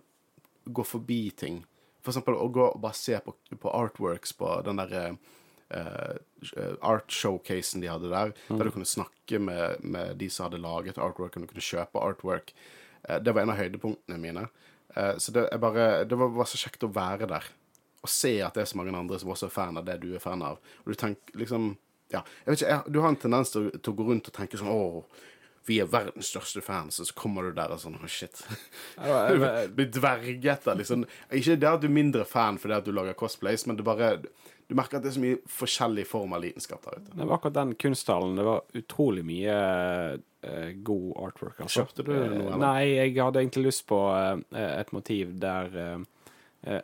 Gå 0.70 0.84
forbi 0.84 1.30
ting. 1.34 1.62
For 2.04 2.12
eksempel 2.12 2.36
å 2.38 2.44
gå 2.52 2.66
og 2.68 2.82
bare 2.82 2.94
se 2.94 3.16
på, 3.24 3.32
på 3.58 3.70
artworks 3.74 4.34
på 4.38 4.52
den 4.66 4.78
derre 4.78 5.04
eh, 5.08 5.16
art 6.82 7.10
showcasen 7.12 7.80
de 7.82 7.88
hadde 7.90 8.10
der, 8.10 8.32
der 8.48 8.64
du 8.64 8.70
kunne 8.74 8.88
snakke 8.88 9.38
med, 9.42 9.82
med 9.84 10.16
de 10.20 10.28
som 10.30 10.48
hadde 10.48 10.60
laget 10.62 10.98
artwork, 10.98 11.36
og 11.36 11.44
du 11.44 11.50
kunne 11.52 11.64
kjøpe 11.64 12.00
artwork. 12.02 12.52
Eh, 13.08 13.18
det 13.22 13.34
var 13.34 13.42
en 13.44 13.52
av 13.54 13.60
høydepunktene 13.60 14.18
mine. 14.20 14.46
Eh, 14.96 15.14
så 15.22 15.32
det, 15.36 15.46
bare, 15.62 16.04
det 16.04 16.18
var 16.18 16.32
var, 16.34 16.48
så 16.50 16.58
kjekt 16.60 16.86
å 16.88 16.92
være 16.94 17.28
der. 17.30 17.46
Og 18.00 18.08
se 18.08 18.34
at 18.42 18.54
det 18.56 18.64
er 18.64 18.70
så 18.70 18.78
mange 18.80 18.94
andre 18.96 19.18
som 19.20 19.30
også 19.32 19.50
er 19.50 19.54
fan 19.54 19.76
av 19.78 19.84
det 19.86 19.98
du 20.02 20.08
er 20.16 20.22
fan 20.24 20.42
av. 20.42 20.60
Og 20.84 20.92
du 20.94 20.98
tenker 20.98 21.36
liksom 21.44 21.74
Ja, 22.10 22.24
jeg 22.42 22.50
vet 22.50 22.62
ikke, 22.62 22.70
jeg, 22.72 22.90
du 22.90 22.96
har 23.04 23.12
en 23.12 23.16
tendens 23.22 23.52
til, 23.54 23.68
til 23.76 23.92
å 23.92 23.98
gå 24.00 24.04
rundt 24.08 24.26
og 24.26 24.34
tenke 24.34 24.58
sånn 24.58 24.72
Å, 24.72 25.04
vi 25.68 25.76
er 25.78 25.86
verdens 25.92 26.26
største 26.32 26.58
fans, 26.64 26.96
og 26.98 27.06
så 27.06 27.14
kommer 27.14 27.44
du 27.46 27.52
der 27.54 27.70
og 27.70 27.78
sånn 27.78 27.94
Å, 28.00 28.08
shit. 28.10 28.40
Du 28.96 29.44
jeg- 29.44 29.68
blir 29.76 29.90
dvergete. 29.94 30.74
Liksom. 30.80 31.04
Ikke 31.38 31.54
det 31.60 31.68
at 31.70 31.84
du 31.84 31.86
er 31.86 31.94
mindre 31.94 32.24
fan 32.26 32.58
fordi 32.58 32.74
at 32.80 32.88
du 32.88 32.90
lager 32.96 33.14
cosplays, 33.20 33.62
men 33.68 33.78
det 33.78 33.86
bare 33.86 34.08
Du 34.70 34.76
merker 34.78 35.00
at 35.00 35.02
det 35.02 35.10
er 35.10 35.14
så 35.16 35.22
mye 35.24 35.38
forskjellig 35.50 36.04
form 36.06 36.36
av 36.36 36.44
lidenskap 36.44 36.84
der 36.86 37.00
ute. 37.00 37.10
Det 37.10 37.24
var 37.24 37.32
akkurat 37.40 37.56
den 37.56 37.72
kunsthallen. 37.74 38.36
Det 38.38 38.44
var 38.46 38.76
utrolig 38.78 39.24
mye 39.26 39.56
uh, 40.14 40.68
god 40.86 41.08
artwork. 41.24 41.56
Altså. 41.64 41.80
Kjøpte 41.80 42.04
du 42.06 42.12
noe, 42.14 42.28
eller? 42.36 42.60
Nei, 42.62 42.84
jeg 42.94 43.16
hadde 43.18 43.42
egentlig 43.42 43.64
lyst 43.66 43.82
på 43.90 43.98
uh, 44.14 44.38
et 44.62 44.92
motiv 44.94 45.32
der 45.42 45.74
uh, 45.74 46.04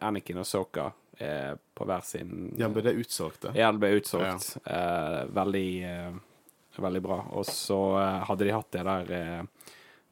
Anakin 0.02 0.42
og 0.42 0.48
Soka 0.50 0.88
er 1.22 1.60
på 1.78 1.86
hver 1.86 2.02
sin 2.08 2.50
Ja, 2.58 2.72
ble 2.74 2.82
det 2.88 2.96
utsolgt, 2.98 3.46
det. 3.46 3.54
Ja, 3.54 3.70
det 3.70 3.80
ble 3.80 3.94
utsolgt. 4.00 4.50
Eh, 4.66 5.22
veldig, 5.32 5.70
veldig 6.76 7.02
bra. 7.06 7.22
Og 7.38 7.46
så 7.48 7.78
hadde 8.28 8.44
de 8.44 8.52
hatt 8.52 8.74
det 8.74 8.82
der 8.84 9.46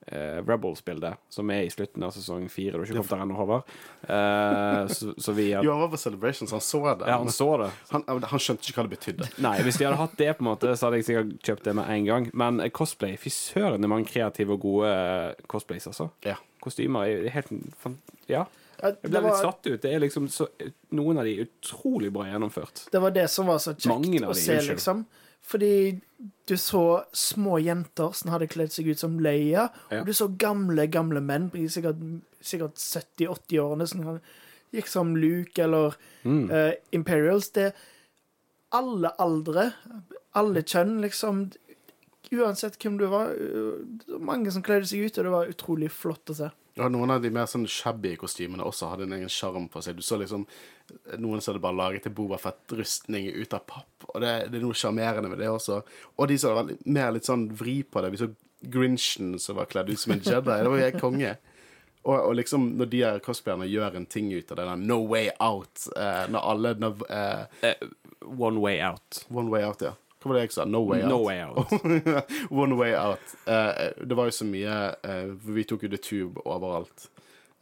eh, 0.07 0.41
Rebels-bildet, 0.45 1.17
som 1.33 1.51
er 1.51 1.65
i 1.67 1.71
slutten 1.73 2.03
av 2.07 2.11
sesong 2.17 2.49
fire. 2.53 2.73
Du 2.73 2.79
har 2.79 2.87
ikke 2.87 2.97
kommet 2.99 3.13
der 3.15 3.23
ennå, 3.25 3.37
Håvard. 3.39 3.75
Eh, 4.09 4.87
så, 4.95 5.15
så 5.19 5.33
vi 5.37 5.51
Jo, 5.67 5.73
han 5.81 5.91
var 5.91 5.97
Celebrations, 6.01 6.51
han 6.55 6.61
så 6.65 6.83
det. 6.99 7.09
Ja, 7.09 7.19
han 7.19 7.31
så 7.33 7.49
det. 7.63 7.71
han, 7.91 8.05
han 8.09 8.43
skjønte 8.43 8.69
ikke 8.71 8.81
hva 8.83 8.87
det 8.89 8.97
betydde. 8.99 9.29
Nei, 9.45 9.55
hvis 9.67 9.79
de 9.81 9.87
hadde 9.89 10.01
hatt 10.01 10.17
det, 10.21 10.31
på 10.39 10.45
en 10.45 10.51
måte 10.51 10.75
Så 10.77 10.89
hadde 10.89 11.01
jeg 11.01 11.09
sikkert 11.11 11.33
kjøpt 11.51 11.65
det 11.71 11.77
med 11.81 11.89
en 11.97 12.09
gang. 12.11 12.29
Men 12.35 12.61
eh, 12.65 12.73
cosplay 12.75 13.17
Fy 13.21 13.33
søren, 13.35 13.81
det 13.81 13.89
er 13.89 13.95
mange 13.95 14.11
kreative 14.11 14.57
og 14.59 14.61
gode 14.67 14.91
eh, 14.91 15.47
cosplays, 15.51 15.89
altså. 15.91 16.11
Ja. 16.27 16.37
Kostymer 16.65 17.09
er 17.09 17.33
helt 17.35 17.51
fan- 17.81 18.01
Ja. 18.31 18.45
Jeg 18.85 18.97
Det 19.03 19.11
ble 19.15 19.21
litt 19.23 19.39
satt 19.41 19.67
ut. 19.71 19.81
Det 19.81 19.91
er 19.95 20.01
liksom 20.03 20.27
så, 20.29 20.49
noen 20.99 21.21
av 21.23 21.25
de 21.29 21.37
utrolig 21.47 22.11
bra 22.13 22.25
gjennomført. 22.27 22.89
det 22.93 23.01
var 23.01 23.13
det 23.15 23.29
som 23.31 23.47
var 23.47 23.61
så 23.63 23.73
kjekt 23.73 23.87
å 23.87 24.35
se, 24.35 24.57
unnskyld. 24.59 24.71
liksom. 24.75 25.05
Fordi 25.45 26.01
du 26.49 26.55
så 26.57 27.05
små 27.13 27.59
jenter 27.61 28.15
som 28.17 28.31
hadde 28.33 28.49
kledd 28.49 28.73
seg 28.73 28.87
ut 28.89 28.99
som 28.99 29.19
Leia, 29.21 29.67
Ja. 29.91 30.01
og 30.01 30.07
du 30.09 30.13
så 30.17 30.29
gamle, 30.41 30.87
gamle 30.89 31.21
menn 31.21 31.51
sikkert, 31.69 32.01
sikkert 32.41 32.81
70-80-årene 32.81 33.87
som 33.89 34.21
gikk 34.73 34.89
som 34.89 35.15
Luke 35.17 35.59
eller 35.63 35.97
Mm. 36.25 36.51
uh, 36.51 36.73
Imperials. 36.93 37.51
Det 37.51 37.75
alle 38.73 39.11
aldre, 39.21 39.73
alle 40.35 40.63
kjønn, 40.63 41.01
liksom. 41.05 41.51
Uansett 42.33 42.79
hvem 42.81 42.97
du 42.99 43.05
var. 43.07 43.29
det 43.37 44.09
var 44.09 44.19
mange 44.25 44.51
som 44.51 44.63
kledde 44.63 44.87
seg 44.89 45.05
ut, 45.05 45.19
og 45.19 45.25
det 45.25 45.31
var 45.35 45.47
utrolig 45.53 45.91
flott 45.91 46.31
å 46.33 46.35
se. 46.35 46.49
Ja, 46.75 46.89
noen 46.91 47.13
av 47.15 47.23
de 47.23 47.31
mer 47.31 47.47
sånn 47.47 47.69
shabby 47.71 48.17
kostymene 48.19 48.65
også 48.67 48.89
hadde 48.91 49.07
en 49.07 49.15
egen 49.15 49.31
sjarm 49.31 49.69
på 49.71 49.83
seg. 49.85 49.95
Du 49.95 50.03
så 50.03 50.19
liksom 50.19 50.43
noen 51.23 51.39
som 51.41 51.53
hadde 51.53 51.63
bare 51.63 51.79
laget 51.79 52.09
en 52.09 52.17
Bobafett-rustning 52.17 53.29
ut 53.37 53.55
av 53.55 53.63
papp, 53.69 54.09
og 54.09 54.17
det, 54.25 54.33
det 54.51 54.59
er 54.59 54.65
noe 54.65 54.77
sjarmerende 54.77 55.31
med 55.31 55.39
det 55.39 55.53
også. 55.53 55.79
Og 56.19 56.31
de 56.31 56.39
som 56.41 56.59
hadde 56.59 56.77
mer 56.85 57.15
litt 57.15 57.31
sånn 57.31 57.47
vri 57.55 57.79
på 57.87 58.03
det. 58.03 58.11
Vi 58.15 58.25
så 58.25 58.31
Grinchen 58.65 59.39
som 59.39 59.59
var 59.61 59.69
kledd 59.71 59.91
ut 59.93 60.01
som 60.01 60.13
en 60.13 60.23
Jedi. 60.25 60.41
Det 60.41 60.71
var 60.73 60.79
jo 60.79 60.87
helt 60.87 61.03
konge. 61.03 61.35
Og, 62.05 62.17
og 62.19 62.35
liksom 62.37 62.67
når 62.79 62.89
de 62.93 63.03
her 63.05 63.21
cosplayerne 63.25 63.69
gjør 63.69 63.99
en 63.99 64.07
ting 64.11 64.31
ut 64.33 64.51
av 64.53 64.59
det 64.59 64.65
der 64.69 64.81
No 64.81 64.99
Way 65.09 65.31
Out 65.41 65.87
eh, 65.97 66.25
Når 66.29 66.49
alle 66.51 66.73
når, 66.77 67.05
eh, 67.09 67.71
One 68.25 68.61
way 68.61 68.81
out. 68.85 69.23
One 69.33 69.53
Way 69.53 69.65
Out, 69.65 69.85
ja. 69.85 69.95
Hva 70.25 70.31
var 70.31 70.39
det 70.39 70.43
jeg 70.47 70.53
sa? 70.55 70.65
No 70.65 70.81
Way 70.89 71.03
Out. 71.05 71.11
No 71.11 71.19
way 71.21 71.41
out. 71.45 71.73
One 72.65 72.79
way 72.81 72.95
out. 72.97 73.35
Uh, 73.45 73.91
det 74.01 74.17
var 74.17 74.31
jo 74.31 74.33
så 74.33 74.47
mye 74.49 74.77
uh, 75.05 75.35
Vi 75.37 75.65
tok 75.69 75.85
jo 75.85 75.91
The 75.93 76.01
Tube 76.01 76.41
overalt. 76.49 77.11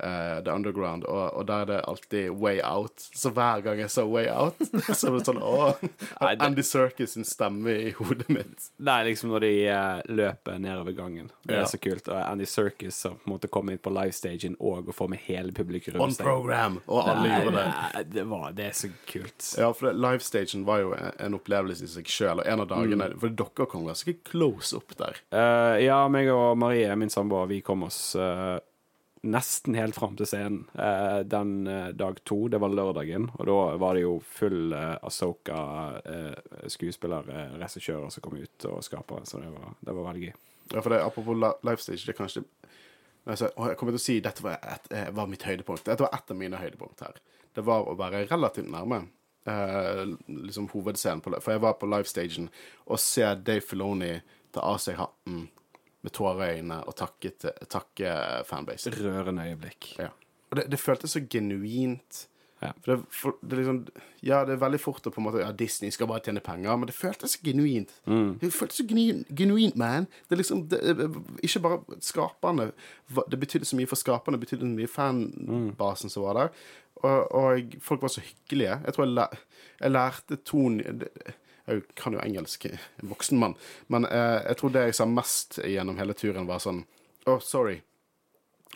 Eh, 0.03 0.39
The 0.43 0.51
Underground. 0.51 1.05
Og, 1.05 1.35
og 1.39 1.47
der 1.47 1.61
er 1.63 1.67
det 1.71 1.81
alltid 1.87 2.31
Way 2.43 2.61
Out. 2.65 3.05
Så 3.15 3.31
hver 3.31 3.61
gang 3.63 3.79
jeg 3.79 3.91
sa 3.93 4.03
Way 4.09 4.27
Out, 4.33 4.59
så 4.99 5.13
var 5.13 5.19
det 5.21 5.27
sånn 5.29 5.39
Å! 5.43 5.69
Nei, 5.83 6.33
det- 6.35 6.47
Andy 6.47 6.63
Serkis 6.67 7.13
sin 7.15 7.27
stemme 7.29 7.71
i 7.71 7.93
hodet 7.99 8.27
mitt. 8.33 8.71
Det 8.83 8.91
er 8.97 9.07
liksom 9.07 9.31
når 9.31 9.45
de 9.47 9.53
uh, 9.71 10.01
løper 10.11 10.59
nedover 10.59 10.97
gangen. 10.97 11.29
Det 11.47 11.55
er 11.61 11.69
så 11.71 11.79
kult. 11.83 12.09
Og 12.11 12.19
Andy 12.19 12.49
Serkis 12.51 12.99
som 13.05 13.15
på 13.21 13.29
en 13.31 13.35
måte 13.37 13.51
kom 13.53 13.71
inn 13.71 13.79
på 13.83 13.93
livestagen 13.95 14.57
og 14.59 14.89
og 14.89 14.95
får 14.97 15.09
med 15.13 15.21
hele 15.29 15.53
publikum 15.55 16.01
On 16.03 16.15
program! 16.19 16.81
Og 16.91 17.03
alle 17.05 17.29
Nei, 17.29 17.37
gjorde 17.45 17.63
det. 17.63 18.03
det, 18.17 18.25
var, 18.33 18.49
det 18.57 18.65
er 18.71 18.75
så 18.75 18.89
kult. 19.07 19.47
Ja, 19.61 19.69
for 19.77 19.95
livestagen 19.95 20.65
var 20.67 20.81
jo 20.83 20.95
en, 20.97 21.13
en 21.29 21.37
opplevelse 21.39 21.87
i 21.87 21.93
seg 21.93 22.11
sjøl. 22.11 22.41
Og 22.43 22.49
en 22.49 22.65
av 22.65 22.71
dagene 22.73 22.91
Mm. 23.13 23.19
For 23.23 23.33
dere 23.35 23.65
kom 23.71 23.87
ganske 23.89 24.13
close 24.27 24.77
opp 24.79 24.93
der. 24.99 25.17
Uh, 25.35 25.77
ja, 25.83 26.01
meg 26.13 26.29
og 26.33 26.57
Marie, 26.61 26.91
min 26.99 27.11
samboer, 27.11 27.47
vi 27.51 27.61
kom 27.65 27.83
oss 27.87 28.15
eh, 28.19 28.59
nesten 29.23 29.76
helt 29.79 29.95
fram 29.95 30.17
til 30.19 30.26
scenen. 30.26 30.64
Eh, 30.75 31.21
den 31.31 31.67
eh, 31.71 31.91
dag 31.95 32.19
to, 32.26 32.49
det 32.50 32.59
var 32.62 32.73
lørdagen, 32.75 33.29
og 33.38 33.47
da 33.47 33.59
var 33.83 33.95
det 33.95 34.02
jo 34.05 34.17
full 34.26 34.73
eh, 34.75 34.97
Asoka 35.07 35.59
uh, 36.02 36.67
skuespiller, 36.71 37.29
uh, 37.31 37.55
regissører 37.62 38.11
som 38.11 38.25
kom 38.25 38.38
ut, 38.41 38.67
og 38.71 38.83
skapere, 38.87 39.26
så 39.29 39.38
det 39.43 39.52
var, 39.55 39.76
det 39.81 39.95
var 39.95 40.09
veldig 40.11 40.26
gøy. 40.26 40.35
Ja, 40.73 40.81
for 40.81 40.91
det, 40.95 41.00
Apropos 41.05 41.38
li- 41.38 41.57
livestage, 41.69 42.02
det 42.07 42.14
er 42.14 42.19
kanskje 42.19 42.45
altså, 43.26 43.50
Jeg 43.69 43.76
kommer 43.79 43.93
til 43.95 44.00
å 44.00 44.05
si 44.07 44.21
dette 44.25 44.45
var, 44.45 44.59
et, 44.62 44.87
eh, 44.91 45.11
var 45.14 45.31
mitt 45.31 45.47
høydepunkt. 45.47 45.85
Dette 45.87 46.07
var 46.07 46.14
ett 46.17 46.31
av 46.33 46.38
mine 46.38 46.59
høydepunkt 46.61 47.02
her. 47.05 47.19
Det 47.55 47.64
var 47.67 47.87
å 47.87 47.97
være 47.99 48.25
relativt 48.31 48.71
nærme 48.73 49.02
eh, 49.47 50.05
liksom 50.26 50.71
hovedscenen. 50.73 51.21
På, 51.23 51.35
for 51.38 51.55
jeg 51.55 51.62
var 51.62 51.76
på 51.79 51.91
livestagen 51.91 52.49
og 52.87 52.99
ser 53.02 53.37
Dave 53.43 53.62
Filoni 53.67 54.14
ta 54.52 54.64
av 54.73 54.81
seg 54.83 54.99
hatten 54.99 55.45
med 56.03 56.13
tårer 56.13 56.43
i 56.49 56.59
øynene 56.59 56.81
og 56.89 56.97
takke, 56.99 57.31
takke 57.71 58.13
fanbase. 58.49 58.91
Rørende 58.99 59.45
øyeblikk. 59.49 59.95
Ja. 59.99 60.09
Og 60.51 60.57
det, 60.59 60.67
det 60.73 60.81
føltes 60.81 61.11
så 61.17 61.21
genuint. 61.31 62.27
Ja. 62.63 62.69
For 62.85 62.93
det, 62.93 63.05
for 63.11 63.39
det 63.43 63.57
liksom 63.59 63.79
Ja, 64.23 64.45
det 64.47 64.53
er 64.55 64.61
veldig 64.63 64.79
fort 64.79 65.07
å 65.07 65.11
på 65.11 65.19
en 65.19 65.25
måte 65.27 65.41
Ja, 65.43 65.49
Disney 65.51 65.91
skal 65.91 66.07
bare 66.07 66.23
tjene 66.23 66.39
penger, 66.47 66.77
men 66.79 66.87
det 66.87 66.95
føltes 66.95 67.33
så 67.35 67.41
genuint. 67.43 67.91
Det 68.07 68.53
føltes 68.55 68.79
så 68.79 68.85
genuint, 68.87 69.27
genuint, 69.35 69.75
man. 69.81 70.07
Det 70.29 70.37
er 70.37 70.41
liksom 70.45 70.61
det, 70.71 70.79
er 70.93 71.09
Ikke 71.43 71.63
bare 71.65 71.99
skaperne 72.07 72.69
Det 73.33 73.41
betydde 73.43 73.67
så 73.67 73.75
mye 73.81 73.91
for 73.91 73.99
skaperne, 73.99 74.39
det 74.39 74.45
betydde 74.47 74.63
så 74.69 74.77
mye 74.77 74.93
fanbasen 74.95 76.11
som 76.13 76.23
var 76.29 76.39
der. 76.39 76.55
Og, 77.03 77.35
og 77.35 77.75
folk 77.83 78.03
var 78.05 78.13
så 78.15 78.23
hyggelige. 78.23 78.79
Jeg 78.87 78.95
tror 78.95 79.09
jeg, 79.11 79.39
jeg 79.81 79.91
lærte 79.91 80.37
to... 80.47 80.69
det- 80.79 81.35
Jeg 81.69 81.83
kan 81.95 82.12
jo 82.16 82.21
engelsk, 82.23 82.66
en 82.66 82.78
voksen 83.12 83.38
mann, 83.38 83.54
men 83.92 84.04
eh, 84.09 84.40
jeg 84.49 84.59
tror 84.61 84.75
det 84.75 84.87
jeg 84.88 84.95
sa 84.99 85.07
mest 85.07 85.61
gjennom 85.62 85.99
hele 86.00 86.14
turen, 86.19 86.47
var 86.50 86.62
sånn 86.64 86.85
Oh, 87.31 87.38
sorry. 87.38 87.76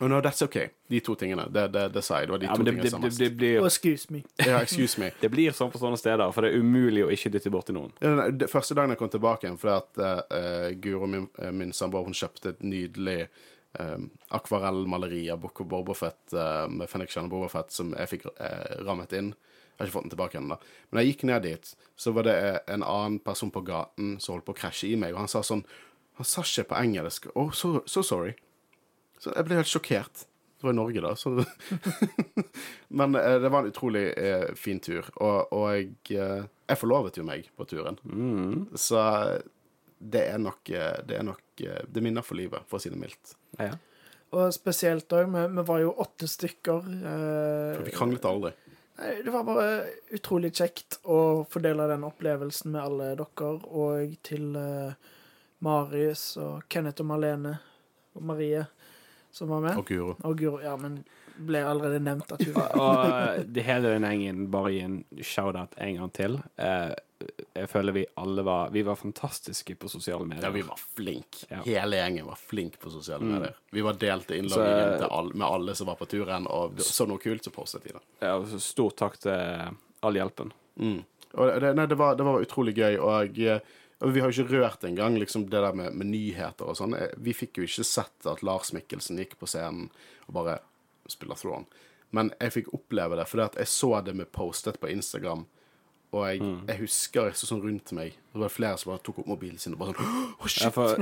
Oh, 0.01 0.07
no, 0.07 0.21
that's 0.21 0.43
okay. 0.45 0.69
De 0.87 1.01
to 1.01 1.15
tingene. 1.19 1.49
Det, 1.51 1.65
det, 1.73 1.89
det 1.95 2.03
sa 2.05 2.21
jeg. 2.21 2.29
Det 2.29 2.33
var 2.35 2.39
de 2.43 2.47
Ja, 2.47 2.55
to 2.55 2.63
det, 2.63 2.71
tingene 2.71 2.85
det, 2.85 2.91
som 2.93 3.01
det, 3.03 3.09
mest. 3.09 3.19
det, 3.19 3.31
blir, 3.41 3.57
Oh, 3.63 3.67
excuse 3.67 4.13
me. 4.13 4.21
Ja, 4.47 4.61
excuse 4.63 5.01
me. 5.01 5.09
det 5.21 5.31
blir 5.33 5.57
sånn 5.57 5.73
på 5.73 5.81
sånne 5.83 5.99
steder, 5.99 6.31
for 6.37 6.45
det 6.47 6.53
er 6.53 6.61
umulig 6.63 7.03
å 7.07 7.11
ikke 7.11 7.33
dytte 7.35 7.51
borti 7.51 7.75
noen. 7.75 7.91
Ja, 8.05 8.13
nei, 8.21 8.29
det- 8.37 8.51
Første 8.53 8.77
dagen 8.77 8.93
jeg 8.93 9.01
kom 9.01 9.11
tilbake 9.11 9.49
igjen, 9.49 9.57
fordi 9.59 9.75
at 9.81 10.03
uh, 10.37 10.69
Guro, 10.85 11.09
min, 11.11 11.27
eh, 11.41 11.51
min 11.51 11.73
samboer, 11.75 12.05
hun 12.07 12.15
kjøpte 12.15 12.53
et 12.55 12.63
nydelig 12.63 13.25
um, 13.81 14.11
akvarellmaleri 14.37 15.25
av 15.33 15.41
Book 15.41 15.65
of 15.65 16.03
uh, 16.05 16.69
med 16.69 16.87
Fenrik 16.93 17.11
Chan 17.11 17.25
og 17.27 17.31
Bobafett 17.35 17.73
som 17.73 17.95
jeg 17.97 18.13
fikk 18.13 18.29
uh, 18.37 18.85
rammet 18.87 19.13
inn. 19.17 19.33
Jeg 19.77 19.83
har 19.83 19.91
ikke 19.91 19.97
fått 19.99 20.07
den 20.09 20.15
tilbake 20.15 20.39
ennå. 20.41 20.57
Men 20.89 20.99
da 20.99 21.03
jeg 21.05 21.13
gikk 21.15 21.27
ned 21.29 21.43
dit, 21.45 21.73
så 22.01 22.13
var 22.17 22.25
det 22.25 22.37
eh, 22.41 22.59
en 22.73 22.85
annen 22.87 23.19
person 23.25 23.53
på 23.53 23.61
gaten 23.67 24.15
som 24.23 24.35
holdt 24.35 24.47
på 24.49 24.55
å 24.57 24.61
krasje 24.63 24.89
i 24.89 24.97
meg, 24.97 25.13
og 25.13 25.25
han 25.25 25.31
sa 25.33 25.43
sånn 25.45 25.67
Han 26.17 26.25
sa 26.25 26.41
ikke 26.41 26.71
på 26.71 26.77
engelsk. 26.81 27.27
Oh, 27.37 27.51
so, 27.53 27.83
so 27.85 28.01
sorry. 28.01 28.33
Så 29.21 29.35
jeg 29.35 29.45
ble 29.45 29.59
helt 29.59 29.69
sjokkert. 29.69 30.23
Det 30.57 30.65
var 30.65 30.73
i 30.73 30.77
Norge, 30.79 31.03
da, 31.05 31.11
så 31.13 31.35
Men 32.89 33.19
eh, 33.21 33.37
det 33.43 33.51
var 33.53 33.61
en 33.61 33.69
utrolig 33.69 34.07
eh, 34.17 34.47
fin 34.57 34.81
tur, 34.81 35.05
og, 35.21 35.53
og 35.53 35.67
jeg, 35.75 35.91
eh, 36.17 36.47
jeg 36.71 36.81
forlovet 36.81 37.21
jo 37.21 37.27
meg 37.29 37.51
på 37.53 37.69
turen. 37.69 38.01
Så 38.81 39.03
det 39.99 40.25
er 40.31 40.41
nok 40.41 40.71
eh, 40.73 40.97
Det 41.09 41.19
er 41.19 41.25
nok 41.25 41.63
eh, 41.65 41.83
Det 41.89 42.03
minner 42.05 42.25
for 42.25 42.39
livet, 42.39 42.65
for 42.69 42.79
å 42.79 42.83
si 42.83 42.93
det 42.93 43.01
mildt. 43.01 43.37
Ja. 43.61 43.75
Og 44.37 44.51
spesielt 44.53 45.13
òg, 45.15 45.29
vi, 45.33 45.45
vi 45.55 45.65
var 45.69 45.81
jo 45.85 45.93
åtte 46.03 46.29
stykker. 46.29 46.81
For 46.83 47.77
Eh, 47.77 47.85
vi 47.87 47.95
kranglet 47.95 48.27
aldri. 48.29 48.53
Det 48.97 49.33
var 49.33 49.45
bare 49.45 49.69
utrolig 50.17 50.55
kjekt 50.57 50.99
å 51.05 51.45
fordele 51.51 51.89
den 51.91 52.07
opplevelsen 52.09 52.73
med 52.73 52.83
alle 52.83 53.11
dere, 53.19 53.51
og 53.69 54.17
til 54.25 54.57
eh, 54.57 55.13
Marius 55.67 56.25
og 56.41 56.65
Kenneth 56.73 57.05
og 57.05 57.11
Marlene 57.11 57.57
og 58.17 58.25
Marie 58.31 58.65
som 59.37 59.49
var 59.53 59.61
med. 59.61 59.77
Og 59.77 59.87
Guro. 59.87 60.17
Og 60.25 60.39
Guro. 60.39 60.61
Ja, 60.65 60.77
men 60.81 61.03
ble 61.37 61.61
allerede 61.69 62.01
nevnt 62.01 62.31
at 62.33 62.41
hun 62.47 62.55
var 62.57 62.71
Og 62.81 63.01
eh, 63.05 63.43
det 63.45 63.65
hele 63.67 63.93
den 63.93 64.07
gjengen, 64.09 64.47
bare 64.53 64.73
gi 64.73 64.81
en 64.87 64.97
shout-out 65.21 65.77
en 65.77 65.99
gang 66.01 66.13
til. 66.17 66.39
Eh, 66.57 66.95
jeg 67.57 67.69
føler 67.73 67.95
vi 67.97 68.03
alle 68.21 68.43
var 68.45 68.71
Vi 68.75 68.83
var 68.85 68.99
fantastiske 69.01 69.75
på 69.81 69.89
sosiale 69.89 70.27
medier. 70.29 70.45
Ja, 70.45 70.51
vi 70.53 70.63
var 70.67 70.81
flink. 70.97 71.45
Ja. 71.49 71.63
Hele 71.65 71.97
gjengen 71.97 72.27
var 72.27 72.37
flink 72.37 72.79
på 72.83 72.91
sosiale 72.93 73.25
medier. 73.25 73.57
Vi 73.73 73.85
var 73.85 73.97
delte 74.01 74.37
innloggingen 74.37 75.07
all, 75.11 75.33
med 75.35 75.47
alle 75.47 75.75
som 75.75 75.89
var 75.89 75.97
på 75.97 76.09
turen, 76.11 76.47
og 76.47 76.81
så 76.85 77.07
noe 77.09 77.23
kult, 77.23 77.45
så 77.45 77.53
postet 77.55 77.87
de 77.89 77.97
det. 77.97 78.05
Ja, 78.21 78.37
stort 78.45 78.63
Stor 78.77 78.97
takk 79.01 79.19
til 79.25 79.73
all 80.05 80.19
hjelpen. 80.19 80.53
Mm. 80.77 81.01
Og 81.37 81.61
det, 81.61 81.73
nei, 81.77 81.87
det, 81.89 81.97
var, 81.99 82.15
det 82.17 82.27
var 82.29 82.45
utrolig 82.45 82.77
gøy, 82.77 82.99
og, 83.01 83.41
eh, 83.41 83.65
og 84.05 84.13
vi 84.13 84.21
har 84.23 84.31
jo 84.31 84.45
ikke 84.45 84.61
rørt 84.61 84.85
engang 84.89 85.17
liksom 85.19 85.49
det 85.51 85.61
der 85.65 85.77
med, 85.77 85.97
med 85.97 86.11
nyheter 86.13 86.69
og 86.69 86.77
sånn. 86.79 86.95
Eh, 86.97 87.17
Vi 87.17 87.35
fikk 87.37 87.59
jo 87.61 87.67
ikke 87.67 87.85
sett 87.89 88.29
at 88.29 88.45
Lars 88.47 88.73
Mikkelsen 88.77 89.19
gikk 89.21 89.39
på 89.41 89.49
scenen 89.51 89.89
og 90.29 90.37
bare 90.37 90.61
spiller 91.11 91.41
Throne. 91.41 91.67
Men 92.15 92.31
jeg 92.39 92.55
fikk 92.55 92.73
oppleve 92.77 93.19
det, 93.19 93.27
fordi 93.29 93.45
at 93.49 93.59
jeg 93.61 93.73
så 93.73 93.91
det 94.05 94.15
med 94.17 94.31
postet 94.33 94.79
på 94.81 94.89
Instagram. 94.93 95.47
Og 96.15 96.23
jeg, 96.29 96.39
jeg 96.69 96.79
husker 96.81 97.27
jeg 97.31 97.37
så 97.41 97.49
sånn 97.49 97.63
rundt 97.65 97.91
meg 97.97 98.15
Det 98.15 98.39
var 98.39 98.53
flere 98.53 98.79
som 98.79 98.93
bare 98.93 99.03
tok 99.05 99.19
opp 99.23 99.27
mobilen 99.31 99.59
sin 99.59 99.75
og 99.75 99.81
bare 99.81 99.97
sånn 99.99 100.29
Å, 100.47 100.51
Ja, 100.63 100.71
for 100.73 101.01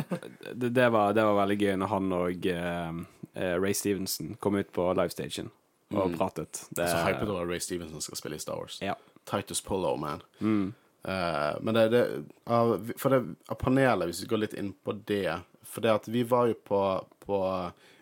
det, 0.55 0.71
det, 0.73 0.87
var, 0.95 1.13
det 1.17 1.27
var 1.29 1.37
veldig 1.43 1.59
gøy 1.61 1.75
når 1.83 1.91
han 1.93 2.15
og 2.17 2.49
eh, 2.51 3.03
eh, 3.35 3.57
Ray 3.61 3.77
Stevenson 3.77 4.33
kom 4.41 4.57
ut 4.57 4.73
på 4.75 4.87
livestagen 4.97 5.51
og 5.95 6.17
pratet. 6.19 6.65
Det, 6.75 6.89
Så 6.91 7.03
hypet 7.05 7.29
over 7.29 7.45
at 7.45 7.51
Ray 7.53 7.61
Stevenson 7.63 8.03
skal 8.03 8.19
spille 8.19 8.39
i 8.41 8.43
Star 8.43 8.57
Wars. 8.59 8.81
Ja. 8.83 8.97
Titus 9.29 9.61
Polo, 9.63 9.93
man. 10.01 10.25
Eh, 10.41 11.61
men 11.61 11.75
det, 11.77 11.89
det 11.93 12.05
av, 12.51 12.91
For 12.99 13.15
det, 13.15 13.37
av 13.53 13.61
panelet, 13.61 14.09
hvis 14.09 14.25
vi 14.25 14.31
går 14.33 14.43
litt 14.47 14.57
inn 14.59 14.73
på 14.73 14.97
det 15.07 15.37
For 15.69 15.85
det 15.85 15.93
at 15.93 16.09
vi 16.09 16.25
var 16.27 16.49
jo 16.49 16.57
på, 16.65 16.81
på 17.23 17.39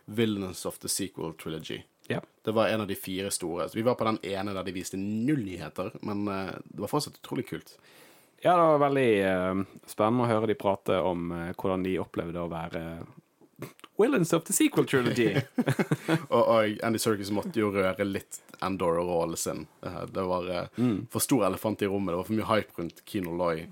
Villains 0.06 0.64
of 0.66 0.78
the 0.78 0.88
Sequel 0.88 1.34
Trilogy. 1.34 1.82
Ja. 2.06 2.20
Det 2.42 2.52
var 2.52 2.68
en 2.68 2.80
av 2.80 2.86
de 2.86 2.94
fire 2.94 3.30
store. 3.30 3.68
Så 3.68 3.78
vi 3.78 3.82
var 3.82 3.94
på 3.94 4.04
den 4.04 4.18
ene 4.22 4.54
der 4.54 4.66
de 4.66 4.74
viste 4.74 4.98
null 4.98 5.44
nyheter, 5.44 5.92
men 6.00 6.28
eh, 6.28 6.54
det 6.64 6.82
var 6.82 6.90
fortsatt 6.90 7.20
utrolig 7.22 7.48
kult. 7.48 7.76
Ja, 8.42 8.56
det 8.56 8.62
var 8.62 8.78
veldig 8.82 9.10
uh, 9.22 9.58
spennende 9.86 10.24
å 10.26 10.30
høre 10.32 10.48
de 10.50 10.58
prate 10.58 10.96
om 10.98 11.28
uh, 11.30 11.50
hvordan 11.54 11.84
de 11.86 12.00
opplevde 12.02 12.42
å 12.42 12.50
være 12.50 12.80
Willens 14.00 14.32
of 14.34 14.42
the 14.48 14.54
sequel 14.56 14.88
trilogy. 14.88 15.36
Og, 16.34 16.40
og 16.40 16.80
Andy 16.82 16.98
Serkis 16.98 17.30
måtte 17.30 17.60
jo 17.60 17.68
røre 17.70 18.02
litt 18.08 18.40
Andor 18.64 18.98
og 18.98 19.10
rollen 19.10 19.38
sin. 19.38 19.60
Det 19.82 20.24
var 20.26 20.48
mm. 20.74 21.06
for 21.12 21.22
stor 21.22 21.44
elefant 21.46 21.82
i 21.82 21.90
rommet. 21.90 22.10
Det 22.10 22.18
var 22.18 22.26
for 22.26 22.38
mye 22.38 22.48
hype 22.48 22.80
rundt 22.80 23.02
Kino 23.06 23.34
Loy, 23.36 23.64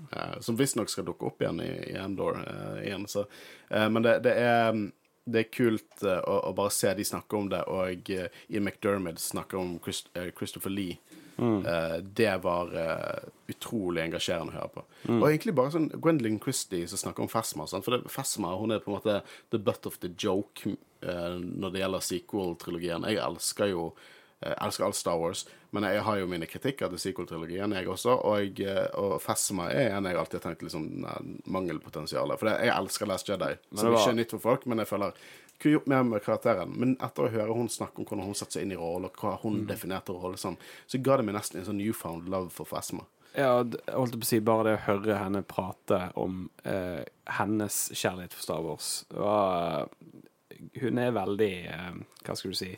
som 0.43 0.55
visstnok 0.59 0.91
skal 0.91 1.07
dukke 1.07 1.27
opp 1.27 1.43
igjen 1.43 1.61
i, 1.63 1.69
i 1.93 1.95
Andor 1.99 2.39
igjen. 2.83 3.07
Så, 3.07 3.23
men 3.71 4.03
det, 4.03 4.17
det 4.27 4.35
er 4.43 4.75
det 5.25 5.43
er 5.43 5.51
kult 5.53 6.03
eh, 6.03 6.21
å, 6.25 6.37
å 6.49 6.53
bare 6.57 6.73
se 6.73 6.93
de 6.97 7.05
snakke 7.05 7.37
om 7.37 7.49
det, 7.51 7.61
og 7.69 8.13
uh, 8.15 8.27
Ian 8.49 8.65
McDermid 8.65 9.19
snakker 9.21 9.59
om 9.61 9.75
Christ, 9.83 10.09
eh, 10.17 10.31
Christopher 10.37 10.73
Lee. 10.73 10.97
Eh, 11.41 11.97
det 11.97 12.37
var 12.43 12.69
uh, 12.75 13.29
utrolig 13.49 14.03
engasjerende 14.03 14.53
å 14.53 14.57
høre 14.59 14.73
på. 14.75 14.83
Og 15.15 15.25
egentlig 15.25 15.55
bare 15.57 15.73
sånn 15.73 15.87
Gwendolyn 15.95 16.39
Christie 16.43 16.89
som 16.89 17.01
snakker 17.01 17.25
om 17.25 17.31
Fasma. 17.31 17.65
Sånn, 17.69 17.81
For 17.85 17.97
det, 17.97 18.11
Fasma 18.13 18.53
hun 18.59 18.75
er 18.75 18.83
på 18.83 18.91
en 18.91 18.99
måte 18.99 19.21
the 19.53 19.57
butt 19.61 19.87
of 19.89 19.97
the 20.03 20.11
joke 20.13 20.69
uh, 20.69 21.37
når 21.41 21.73
det 21.73 21.83
gjelder 21.83 22.07
sequel-trilogien. 22.11 23.07
Jeg 23.09 23.23
elsker 23.25 23.71
jo 23.73 23.87
jeg 24.41 24.57
elsker 24.61 24.85
alt 24.87 24.95
Star 24.97 25.17
Wars, 25.21 25.45
men 25.71 25.83
jeg 25.83 26.01
har 26.03 26.17
jo 26.19 26.27
mine 26.27 26.47
kritikker 26.49 26.89
til 26.89 26.99
sequel-trilogien, 26.99 27.73
jeg 27.77 27.87
også. 27.87 28.15
Og, 28.25 28.39
jeg, 28.41 28.65
eh, 28.67 28.87
og 28.99 29.19
Fasma 29.21 29.69
er 29.71 29.95
en 29.97 30.05
jeg 30.09 30.17
alltid 30.17 30.39
har 30.41 30.47
tenkt 30.49 30.63
liksom 30.65 30.87
mangelpotensial. 31.51 32.33
For 32.39 32.49
jeg 32.51 32.73
elsker 32.73 33.07
Last 33.09 33.29
Jedi, 33.29 33.53
som 33.75 33.91
var- 33.91 33.99
ikke 34.01 34.09
er 34.09 34.19
nytt 34.19 34.31
for 34.31 34.39
folk, 34.39 34.65
men 34.65 34.77
jeg 34.79 34.87
føler 34.87 35.13
kunne 35.61 35.73
gjort 35.77 35.87
mer 35.87 36.03
med 36.03 36.23
karakteren. 36.23 36.75
Men 36.75 36.95
etter 36.97 37.27
å 37.27 37.31
høre 37.31 37.53
hun 37.53 37.67
snakke 37.69 37.99
om 37.99 38.05
hvordan 38.05 38.25
hun 38.25 38.33
satte 38.33 38.53
seg 38.53 38.63
inn 38.63 38.71
i 38.71 38.75
rollen, 38.75 39.05
og 39.05 39.13
hva 39.13 39.35
hun 39.41 39.65
definerte 39.67 40.09
rollen 40.09 40.37
som, 40.37 40.57
så 40.87 40.97
ga 41.03 41.17
det 41.17 41.25
meg 41.25 41.35
nesten 41.35 41.59
en 41.59 41.65
sånn 41.65 41.77
newfound 41.77 42.27
love 42.29 42.49
for 42.49 42.65
Fasma. 42.65 43.05
Ja, 43.37 43.63
jeg 43.63 43.93
holdt 43.95 44.17
på 44.17 44.25
å 44.25 44.25
si 44.25 44.39
bare 44.39 44.63
det 44.63 44.79
å 44.79 44.85
høre 44.87 45.17
henne 45.17 45.43
prate 45.47 46.11
om 46.17 46.49
eh, 46.65 47.05
hennes 47.27 47.89
kjærlighet 47.93 48.33
for 48.33 48.41
Star 48.41 48.61
Wars 48.61 49.05
var, 49.09 49.87
Hun 50.81 50.97
er 50.99 51.11
veldig 51.11 51.65
eh, 51.69 51.93
Hva 52.25 52.35
skal 52.35 52.51
du 52.51 52.55
si? 52.55 52.77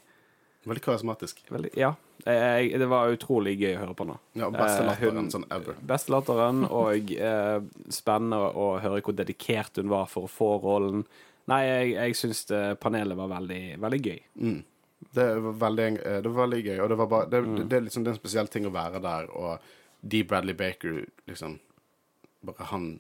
Veldig 0.66 0.84
karismatisk. 0.86 1.42
Veldig, 1.52 1.72
ja. 1.78 1.94
Jeg, 2.24 2.70
det 2.80 2.88
var 2.88 3.12
utrolig 3.12 3.58
gøy 3.60 3.74
å 3.76 3.82
høre 3.82 3.96
på 4.00 4.06
nå. 4.08 4.16
Ja, 4.40 4.48
beste 4.54 4.84
Eh, 4.84 4.88
latteren 4.88 5.30
sånn 5.34 5.44
ever. 5.52 5.76
Beste 5.90 6.14
latteren, 6.14 6.64
og 6.82 7.12
eh, 7.12 7.60
spennende 7.92 8.40
å 8.56 8.70
høre 8.80 9.02
hvor 9.04 9.18
dedikert 9.18 9.76
hun 9.82 9.92
var 9.92 10.08
for 10.12 10.30
å 10.30 10.32
få 10.32 10.54
rollen. 10.64 11.04
Nei, 11.52 11.62
jeg, 11.68 11.90
jeg 11.98 12.16
syns 12.16 12.46
panelet 12.80 13.20
var 13.20 13.28
veldig, 13.34 13.62
veldig 13.84 14.00
gøy. 14.06 14.22
Det 15.14 15.26
var 15.44 15.58
veldig, 15.66 15.88
eh, 16.00 16.20
det 16.24 16.32
var 16.32 16.46
veldig 16.46 16.62
gøy, 16.70 16.78
og 16.80 16.90
det 16.94 16.98
var 17.02 17.10
bare 17.12 17.30
Det, 17.34 17.42
Mm. 17.44 17.68
det, 17.68 17.78
er 17.78 17.82
liksom 17.90 18.08
en 18.08 18.16
spesiell 18.16 18.48
ting 18.48 18.66
å 18.66 18.72
være 18.72 19.02
der, 19.04 19.28
og 19.36 19.60
D. 20.02 20.24
Bradley 20.24 20.54
Baker, 20.56 21.04
liksom 21.28 21.60
Bare 22.44 22.66
han 22.72 23.00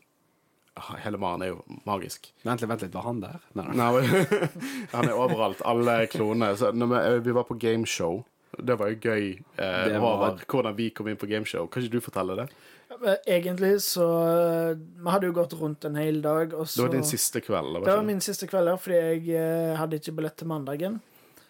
Hele 1.04 1.18
Maren 1.22 1.44
er 1.46 1.52
jo 1.54 1.60
magisk. 1.86 2.32
Vent 2.44 2.62
litt, 2.64 2.70
vent 2.72 2.82
litt, 2.82 2.94
var 2.96 3.04
han 3.06 3.20
der? 3.22 3.40
Nei, 3.54 3.66
nei. 3.72 3.76
Nei, 3.78 4.48
han 4.96 5.10
er 5.10 5.18
overalt. 5.18 5.62
Alle 5.70 6.00
klonene. 6.10 6.56
Så 6.58 6.72
vi, 6.74 7.02
vi 7.28 7.36
var 7.38 7.46
på 7.50 7.58
gameshow. 7.62 8.24
Det 8.58 8.76
var 8.78 8.90
jo 8.94 8.98
gøy. 9.02 9.28
Eh, 9.58 9.84
Det 9.90 10.00
over 10.02 10.42
Hvordan 10.50 10.76
vi 10.78 10.90
kom 10.94 11.08
inn 11.10 11.18
på 11.18 11.30
gameshow. 11.30 11.68
Kan 11.70 11.86
ikke 11.86 11.98
du 12.00 12.02
fortelle 12.06 12.36
det? 12.42 12.48
Egentlig 13.26 13.80
så 13.82 14.06
eh, 14.22 14.76
Vi 14.78 15.10
hadde 15.10 15.26
jo 15.30 15.34
gått 15.34 15.54
rundt 15.58 15.86
en 15.90 15.96
hel 15.98 16.20
dag, 16.22 16.54
og 16.54 16.68
så 16.70 16.82
Det 16.82 16.86
var 16.88 16.94
din 16.98 17.08
siste 17.10 17.42
kveld. 17.42 17.80
Det 17.86 17.96
var 17.96 18.06
min 18.06 18.22
siste 18.22 18.50
kveld, 18.50 18.70
ja, 18.74 18.78
fordi 18.78 19.00
jeg 19.02 19.26
eh, 19.42 19.74
hadde 19.80 19.98
ikke 20.02 20.14
billett 20.20 20.38
til 20.42 20.50
mandagen. 20.52 21.00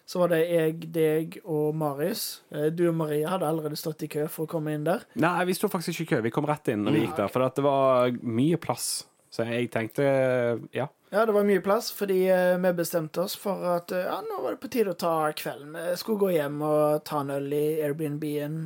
Så 0.04 0.20
var 0.20 0.28
det 0.34 0.42
jeg, 0.50 0.80
deg 0.92 1.38
og 1.48 1.72
Marius. 1.80 2.42
Eh, 2.52 2.68
Du 2.76 2.86
og 2.90 2.96
Maria 3.00 3.30
hadde 3.32 3.48
allerede 3.48 3.76
stått 3.80 4.04
i 4.04 4.10
kø 4.12 4.26
for 4.28 4.44
å 4.44 4.50
komme 4.56 4.72
inn 4.76 4.84
der. 4.84 5.04
nei, 5.16 5.32
vi 5.48 5.56
sto 5.56 5.68
faktisk 5.72 5.96
ikke 6.04 6.04
i 6.04 6.12
kø. 6.16 6.22
Vi 6.28 6.32
kom 6.40 6.48
rett 6.48 6.68
inn 6.72 6.84
når 6.84 6.92
vi 6.98 7.04
gikk 7.06 7.16
der, 7.20 7.32
for 7.32 7.44
at 7.48 7.56
det 7.56 7.64
var 7.64 8.12
mye 8.20 8.60
plass. 8.60 9.06
Så 9.34 9.46
jeg 9.48 9.70
tenkte 9.74 10.04
ja. 10.74 10.86
Ja, 11.10 11.24
det 11.26 11.34
var 11.34 11.46
mye 11.46 11.62
plass, 11.62 11.90
fordi 11.94 12.24
eh, 12.30 12.56
vi 12.58 12.70
bestemte 12.74 13.22
oss 13.24 13.34
for 13.38 13.62
at 13.70 13.92
eh, 13.94 14.06
ja, 14.06 14.20
nå 14.22 14.40
var 14.42 14.54
det 14.54 14.62
på 14.62 14.70
tide 14.70 14.94
å 14.94 14.98
ta 14.98 15.14
kvelden. 15.34 15.74
Vi 15.74 15.94
skulle 15.98 16.22
gå 16.22 16.32
hjem 16.36 16.60
og 16.66 17.04
ta 17.06 17.20
en 17.22 17.32
øl 17.34 17.48
i 17.54 17.64
Airbnb-en. 17.86 18.58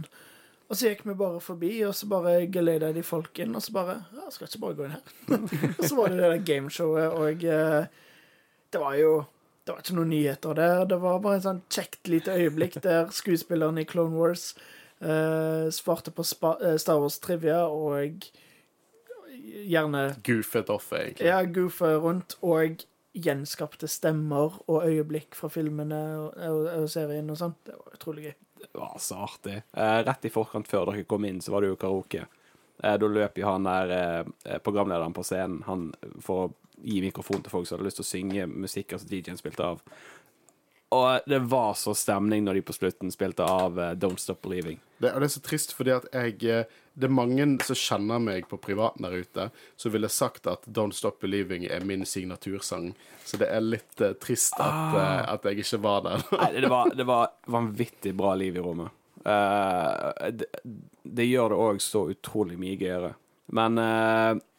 Og 0.68 0.76
så 0.76 0.90
gikk 0.90 1.06
vi 1.08 1.16
bare 1.16 1.40
forbi, 1.40 1.72
og 1.88 1.94
så 1.96 2.08
bare 2.08 2.34
geleida 2.52 2.90
de 2.92 3.04
folk 3.04 3.40
inn, 3.40 3.56
og 3.56 3.64
så 3.64 3.72
bare 3.76 3.98
Ja, 4.16 4.28
skal 4.32 4.48
ikke 4.48 4.62
bare 4.64 4.76
gå 4.78 4.86
inn 4.86 4.96
her. 4.96 5.14
og 5.78 5.84
så 5.84 5.92
var 5.96 6.12
det 6.12 6.20
det 6.20 6.32
der 6.34 6.46
gameshowet, 6.50 7.16
og 7.16 7.44
eh, 7.44 8.08
det 8.72 8.82
var 8.84 8.98
jo 9.00 9.12
Det 9.64 9.74
var 9.74 9.84
ikke 9.84 9.96
noen 9.98 10.12
nyheter 10.12 10.56
der. 10.56 10.84
Det 10.88 10.96
var 11.00 11.18
bare 11.24 11.36
en 11.36 11.44
sånn 11.44 11.64
kjekt 11.72 12.08
lite 12.08 12.32
øyeblikk 12.32 12.78
der 12.84 13.10
skuespilleren 13.12 13.80
i 13.80 13.84
Clone 13.88 14.16
Wars 14.16 14.54
eh, 15.04 15.68
svarte 15.68 16.12
på 16.16 16.24
Star 16.24 16.96
Wars 16.96 17.18
trivia, 17.20 17.66
og 17.68 18.24
gjerne 19.68 20.04
Goofet 20.26 20.70
off, 20.72 20.92
egentlig. 20.92 21.26
ja, 21.28 21.42
goofet 21.44 21.98
rundt 22.02 22.36
og 22.40 22.84
gjenskapte 23.18 23.88
stemmer 23.90 24.60
og 24.68 24.84
øyeblikk 24.86 25.34
fra 25.34 25.50
filmene 25.50 26.00
og, 26.20 26.36
og, 26.36 26.68
og 26.82 26.90
serien 26.92 27.30
og 27.32 27.38
sånn. 27.40 27.56
Det 27.66 27.74
var 27.74 27.96
utrolig 27.96 28.28
gøy. 28.28 28.36
Det 28.58 28.68
var 28.74 28.94
så 29.02 29.22
artig. 29.26 29.56
Eh, 29.72 29.98
rett 30.06 30.28
i 30.28 30.32
forkant 30.34 30.68
før 30.70 30.90
dere 30.90 31.06
kom 31.08 31.26
inn, 31.26 31.40
så 31.42 31.54
var 31.54 31.64
det 31.64 31.72
jo 31.72 31.80
karaoke. 31.80 32.26
Eh, 32.82 32.94
da 33.00 33.10
løp 33.10 33.38
jo 33.40 33.48
han 33.48 33.66
der 33.66 33.94
eh, 33.96 34.58
programlederen 34.62 35.16
på 35.16 35.24
scenen 35.26 35.62
han 35.66 35.88
for 36.22 36.46
å 36.46 36.48
gi 36.78 37.00
mikrofon 37.02 37.42
til 37.42 37.50
folk 37.50 37.66
som 37.66 37.78
hadde 37.78 37.88
lyst 37.88 37.98
til 37.98 38.06
å 38.06 38.12
synge 38.12 38.46
musikk 38.52 38.94
som 38.94 39.10
DJ-en 39.10 39.40
spilte 39.40 39.66
av. 39.66 39.82
Og 40.94 41.26
det 41.28 41.38
var 41.50 41.74
så 41.76 41.92
stemning 41.96 42.46
når 42.46 42.58
de 42.58 42.64
på 42.64 42.76
slutten 42.76 43.10
spilte 43.12 43.44
av 43.44 43.78
eh, 43.80 43.96
Don't 43.98 44.20
Stop 44.22 44.40
Believing. 44.46 44.78
Det, 44.98 45.12
og 45.12 45.20
det 45.20 45.28
er 45.28 45.34
så 45.34 45.42
trist 45.44 45.74
fordi 45.76 45.92
at 45.96 46.06
jeg 46.14 46.38
eh, 46.48 46.78
Det 46.98 47.06
er 47.06 47.14
mange 47.14 47.44
som 47.62 47.78
kjenner 47.78 48.18
meg 48.22 48.48
på 48.50 48.58
privaten 48.58 49.06
der 49.06 49.20
ute, 49.22 49.48
som 49.78 49.92
ville 49.94 50.10
sagt 50.10 50.48
at 50.50 50.64
Don't 50.66 50.96
Stop 50.96 51.20
Believing 51.22 51.68
er 51.70 51.86
min 51.86 52.02
signatursang. 52.06 52.90
Så 53.24 53.38
det 53.38 53.50
er 53.54 53.62
litt 53.62 54.02
uh, 54.02 54.16
trist 54.18 54.56
at, 54.58 54.96
eh, 54.98 55.22
at 55.30 55.46
jeg 55.46 55.62
ikke 55.62 55.80
var 55.84 56.02
der. 56.06 56.24
Nei, 56.40 56.48
det 56.64 56.70
var, 56.72 56.90
det 56.96 57.06
var 57.06 57.30
vanvittig 57.46 58.14
bra 58.18 58.34
liv 58.38 58.58
i 58.58 58.64
rommet. 58.64 58.94
Uh, 59.22 60.30
det, 60.34 60.48
det 61.02 61.28
gjør 61.28 61.54
det 61.54 61.60
òg 61.68 61.80
så 61.84 62.04
utrolig 62.10 62.58
mye 62.58 62.78
gøyere. 62.80 63.12
Men 63.54 63.80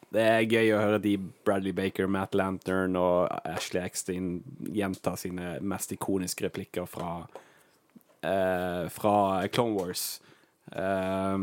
det 0.10 0.24
er 0.24 0.48
gøy 0.50 0.72
å 0.74 0.80
høre 0.82 1.02
de 1.04 1.12
Bradley 1.46 1.76
Baker, 1.78 2.08
Matt 2.10 2.34
Lantern 2.34 2.96
og 2.98 3.28
Ashley 3.44 3.84
Eckstein 3.84 4.40
gjenta 4.66 5.14
sine 5.20 5.60
mest 5.62 5.94
ikoniske 5.94 6.48
replikker 6.48 6.90
fra 6.90 7.12
Fra 8.90 9.14
Clone 9.54 9.78
Wars. 9.78 10.08
Eh, 10.72 11.38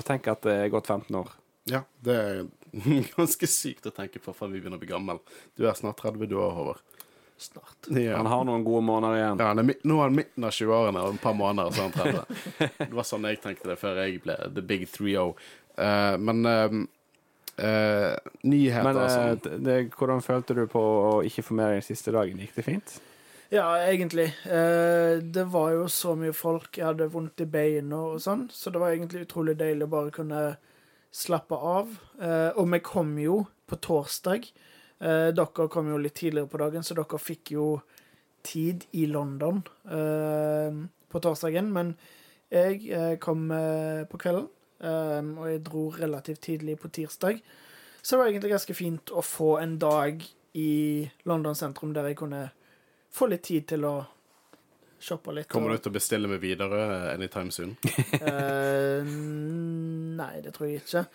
og 0.00 0.06
tenk 0.08 0.28
at 0.32 0.42
det 0.46 0.56
er 0.64 0.72
gått 0.72 0.88
15 0.90 1.20
år. 1.20 1.32
Ja, 1.70 1.82
det 2.04 2.16
er 2.16 2.40
ganske 3.18 3.48
sykt 3.50 3.86
å 3.86 3.92
tenke 3.94 4.22
på 4.22 4.32
før 4.36 4.50
vi 4.52 4.60
begynner 4.62 4.80
å 4.80 4.82
bli 4.82 4.90
gammel. 4.90 5.20
Du 5.58 5.66
er 5.68 5.76
snart 5.78 6.00
30 6.02 6.30
du 6.30 6.38
òg, 6.40 6.54
Håvard. 6.56 6.86
Snart. 7.40 7.88
Ja. 7.96 8.18
Han 8.18 8.28
har 8.28 8.44
noen 8.44 8.64
gode 8.66 8.82
måneder 8.84 9.16
igjen. 9.16 9.38
Ja, 9.40 9.52
er, 9.56 9.64
midt- 9.64 9.84
nå 9.88 9.96
er 9.96 10.10
han 10.10 10.16
midten 10.18 10.44
av 10.44 10.52
20-årene 10.52 11.04
og 11.06 11.14
et 11.16 11.22
par 11.22 11.36
måneder, 11.38 11.72
så 11.72 11.86
er 11.86 11.86
han 11.88 12.26
30. 12.28 12.48
Det 12.90 12.96
var 12.98 13.06
sånn 13.08 13.28
jeg 13.30 13.40
tenkte 13.40 13.70
det 13.70 13.78
før 13.80 14.00
jeg 14.02 14.18
ble 14.26 14.36
the 14.56 14.64
big 14.72 14.84
3-0. 14.92 15.32
Uh, 15.80 16.16
men 16.20 16.42
uh, 16.44 16.74
uh, 17.64 18.32
nyheter 18.44 18.90
Men 18.90 18.98
eh, 19.00 19.06
altså. 19.06 19.54
det, 19.70 19.78
hvordan 19.96 20.20
følte 20.26 20.58
du 20.58 20.66
på 20.68 20.82
å 20.82 21.14
ikke 21.24 21.46
få 21.46 21.56
med 21.56 21.70
deg 21.70 21.80
den 21.80 21.88
siste 21.88 22.12
dagen? 22.12 22.42
Gikk 22.44 22.58
det 22.58 22.66
fint? 22.66 22.98
Ja, 23.52 23.78
egentlig. 23.82 24.24
Eh, 24.44 25.18
det 25.22 25.44
var 25.44 25.72
jo 25.74 25.88
så 25.90 26.12
mye 26.14 26.30
folk. 26.30 26.76
Jeg 26.78 26.86
hadde 26.86 27.08
vondt 27.10 27.42
i 27.42 27.48
beina 27.50 27.98
og 28.12 28.20
sånn, 28.22 28.44
så 28.54 28.70
det 28.70 28.78
var 28.78 28.92
egentlig 28.94 29.24
utrolig 29.24 29.56
deilig 29.58 29.88
å 29.88 29.90
bare 29.90 30.12
kunne 30.14 30.42
slappe 31.10 31.58
av. 31.58 31.90
Eh, 32.22 32.54
og 32.54 32.68
vi 32.70 32.78
kom 32.86 33.10
jo 33.18 33.40
på 33.66 33.78
torsdag. 33.82 34.46
Eh, 35.02 35.32
dere 35.34 35.66
kom 35.74 35.90
jo 35.90 35.98
litt 35.98 36.14
tidligere 36.20 36.46
på 36.52 36.60
dagen, 36.62 36.86
så 36.86 36.94
dere 36.94 37.18
fikk 37.18 37.50
jo 37.56 37.64
tid 38.46 38.86
i 38.94 39.08
London 39.10 39.64
på 39.82 41.24
torsdagen. 41.26 41.72
Men 41.74 41.90
jeg 42.54 43.18
kom 43.20 43.50
på 43.50 44.20
kvelden, 44.22 44.46
og 44.80 45.42
jeg 45.50 45.64
dro 45.66 45.82
relativt 45.98 46.40
tidlig 46.46 46.78
på 46.80 46.88
tirsdag. 46.88 47.42
Så 48.00 48.14
det 48.14 48.22
var 48.22 48.30
egentlig 48.30 48.54
ganske 48.54 48.78
fint 48.78 49.12
å 49.12 49.26
få 49.26 49.58
en 49.58 49.76
dag 49.82 50.22
i 50.56 51.10
London 51.28 51.58
sentrum 51.58 51.92
der 51.92 52.08
jeg 52.08 52.22
kunne 52.22 52.46
få 53.14 53.30
litt 53.30 53.44
tid 53.48 53.66
til 53.74 53.84
å 53.88 53.94
shoppe 55.00 55.32
litt. 55.34 55.48
Kommer 55.50 55.74
du 55.74 55.82
til 55.82 55.92
å 55.92 55.96
bestille 55.96 56.28
med 56.30 56.42
videre 56.42 57.12
anytime 57.14 57.52
soon? 57.54 57.76
uh, 58.20 59.04
nei, 60.20 60.34
det 60.44 60.54
tror 60.56 60.68
jeg 60.68 60.82
ikke. 60.82 61.06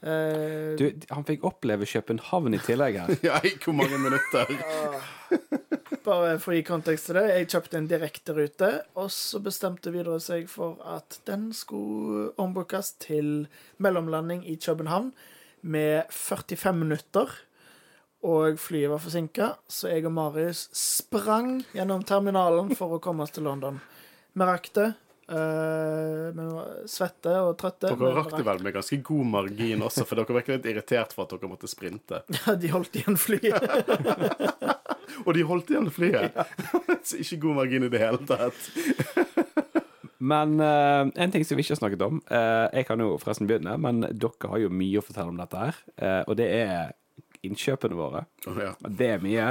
Uh, 0.00 0.76
Du, 0.80 0.86
han 1.12 1.26
fikk 1.28 1.44
oppleve 1.44 1.86
København 1.88 2.56
i 2.56 2.62
tillegg 2.64 3.00
her. 3.02 3.16
ja, 3.28 3.40
i 3.44 3.54
hvor 3.60 3.76
mange 3.76 3.98
minutter? 4.00 4.54
Bare 6.06 6.38
for 6.40 6.54
å 6.54 6.56
gi 6.56 6.64
kontekst 6.64 7.10
til 7.10 7.18
det, 7.20 7.26
jeg 7.34 7.50
kjøpte 7.52 7.76
en 7.76 7.90
direkterute, 7.90 8.70
og 8.98 9.10
så 9.12 9.42
bestemte 9.44 9.92
Widerøe 9.92 10.22
seg 10.24 10.48
for 10.48 10.80
at 10.88 11.20
den 11.28 11.50
skulle 11.56 12.30
ombrukes 12.40 12.94
til 13.04 13.44
mellomlanding 13.76 14.46
i 14.48 14.56
København 14.56 15.12
med 15.60 16.08
45 16.08 16.80
minutter. 16.80 17.36
Og 18.26 18.58
flyet 18.60 18.90
var 18.92 19.00
forsinka, 19.00 19.46
så 19.70 19.88
jeg 19.94 20.04
og 20.04 20.12
Marius 20.12 20.66
sprang 20.76 21.62
gjennom 21.72 22.02
terminalen 22.04 22.74
for 22.76 22.98
å 22.98 23.00
komme 23.00 23.24
oss 23.24 23.32
til 23.32 23.46
London. 23.48 23.78
Vi 24.36 24.44
rakk 24.44 24.68
det. 24.76 24.90
eh, 25.30 26.26
vi 26.36 26.44
var 26.50 26.68
svette 26.90 27.32
og 27.46 27.54
trøtte. 27.60 27.94
Dere 27.94 28.12
rakk 28.18 28.34
det 28.36 28.44
vel 28.44 28.60
med 28.66 28.74
ganske 28.76 28.98
god 29.06 29.30
margin 29.32 29.86
også, 29.86 30.04
for 30.04 30.20
dere 30.20 30.36
virker 30.36 30.58
litt 30.58 30.68
irritert 30.68 31.14
for 31.16 31.24
at 31.24 31.32
dere 31.32 31.48
måtte 31.52 31.70
sprinte. 31.70 32.20
Ja, 32.44 32.54
de 32.60 32.72
holdt 32.74 33.00
igjen 33.00 33.16
flyet. 33.16 33.56
Og 35.26 35.32
de 35.34 35.42
holdt 35.44 35.70
igjen 35.72 35.88
flyet! 35.92 36.36
Så 37.08 37.18
ikke 37.24 37.40
god 37.46 37.56
margin 37.62 37.88
i 37.88 37.90
det 37.92 37.98
hele 38.04 38.20
tatt. 38.28 38.70
Men 40.20 40.58
uh, 40.60 41.08
en 41.16 41.32
ting 41.32 41.44
som 41.48 41.56
vi 41.56 41.64
ikke 41.64 41.72
har 41.72 41.80
snakket 41.80 42.02
om 42.04 42.18
uh, 42.28 42.66
Jeg 42.76 42.84
kan 42.84 43.00
jo 43.00 43.14
forresten 43.20 43.48
begynne, 43.48 43.72
men 43.80 44.02
dere 44.04 44.50
har 44.52 44.60
jo 44.60 44.68
mye 44.72 45.00
å 45.00 45.04
fortelle 45.04 45.32
om 45.32 45.38
dette 45.40 45.56
her. 45.62 45.78
eh, 45.96 46.20
og 46.28 46.36
det 46.36 46.48
er 46.60 46.92
innkjøpene 47.46 47.96
våre. 47.96 48.24
Ja. 48.46 48.72
Det 48.84 49.08
er 49.16 49.22
mye. 49.24 49.46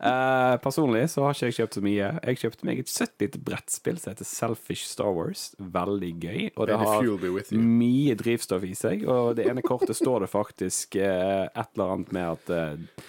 Eh, 0.00 0.54
personlig 0.64 1.06
så 1.12 1.24
har 1.24 1.36
ikke 1.36 1.50
jeg 1.50 1.58
kjøpt 1.60 1.78
så 1.78 1.84
mye. 1.84 2.10
Jeg 2.24 2.40
kjøpte 2.42 2.68
meg 2.68 2.82
et 2.82 2.92
søtt 2.92 3.14
lite 3.22 3.40
brettspill 3.44 4.00
som 4.00 4.12
heter 4.12 4.28
Selfish 4.28 4.88
Star 4.90 5.12
Wars. 5.16 5.50
Veldig 5.58 6.12
gøy. 6.20 6.42
Og 6.56 6.70
det 6.70 6.80
har 6.80 7.08
mye 7.56 8.18
drivstoff 8.20 8.66
i 8.68 8.74
seg. 8.78 9.06
Og 9.08 9.34
det 9.38 9.48
ene 9.50 9.64
kortet 9.64 9.98
står 9.98 10.26
det 10.26 10.32
faktisk 10.32 11.00
eh, 11.00 11.46
et 11.48 11.72
eller 11.74 11.96
annet 11.96 12.14
med 12.16 12.28
at 12.34 12.54
eh, 12.56 13.08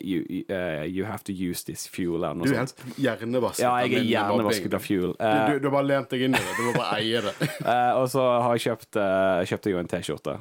you, 0.00 0.44
uh, 0.50 0.82
you 0.82 1.04
have 1.04 1.24
to 1.24 1.32
use 1.32 1.64
this 1.64 1.86
fuel 1.86 2.24
eller 2.24 2.34
Du 2.34 2.44
noe 2.44 2.52
er 2.52 2.60
helt 2.60 2.98
hjernevasket. 3.00 3.64
Ja, 3.64 3.74
jeg 3.84 4.00
er 4.00 4.08
hjernevasket 4.08 4.74
av 4.76 4.84
fuel. 4.84 5.14
Du, 5.14 5.24
Eh, 5.28 5.56
du, 5.62 5.70
bare 5.70 5.86
lent 5.86 6.10
deg 6.12 6.26
inn 6.26 6.36
i 6.36 6.42
det. 6.42 6.54
Du 6.58 6.68
må 6.68 6.74
bare 6.76 7.00
eie 7.00 7.22
det. 7.24 7.34
uh, 7.64 7.96
og 8.00 8.06
så 8.12 8.24
har 8.44 8.56
jeg 8.56 8.68
kjøpt 8.68 9.00
uh, 9.00 9.44
kjøpte 9.48 9.70
jeg 9.70 9.76
jo 9.76 9.82
en 9.82 9.90
T-skjorte 9.90 10.38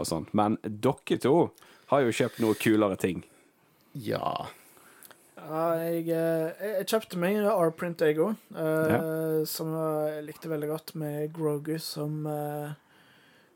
og 0.00 0.06
sånn. 0.08 0.28
Men 0.36 0.58
dere 0.64 1.20
to 1.22 1.36
har 1.92 2.04
jo 2.04 2.14
kjøpt 2.14 2.40
noe 2.42 2.58
kulere 2.58 2.96
ting. 3.00 3.24
Ja. 3.94 4.48
Ja, 5.36 5.62
jeg, 5.78 6.08
eh, 6.10 6.64
jeg 6.80 6.88
kjøpte 6.90 7.20
meg 7.22 7.38
R-print, 7.46 8.02
jeg 8.02 8.18
òg. 8.18 8.34
Som 9.46 9.72
jeg 9.76 10.26
likte 10.26 10.50
veldig 10.50 10.68
godt, 10.72 10.94
med 10.98 11.30
Grogu 11.36 11.76
som 11.82 12.26
eh, 12.26 12.74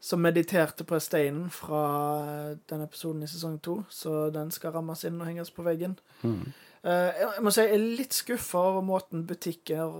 Som 0.00 0.22
mediterte 0.24 0.86
på 0.88 0.96
steinen 1.02 1.50
fra 1.52 1.84
den 2.70 2.86
episoden 2.86 3.22
i 3.22 3.28
sesong 3.28 3.58
to. 3.60 3.82
Så 3.92 4.30
den 4.32 4.50
skal 4.54 4.72
rammes 4.72 5.04
inn 5.04 5.20
og 5.20 5.28
henges 5.28 5.50
på 5.52 5.66
veggen. 5.66 5.98
Eh, 6.80 7.10
jeg 7.20 7.42
må 7.44 7.52
si 7.52 7.60
jeg 7.60 7.74
er 7.76 7.82
litt 7.98 8.16
skuffa 8.16 8.60
over 8.70 8.84
måten 8.86 9.26
butikker 9.28 9.90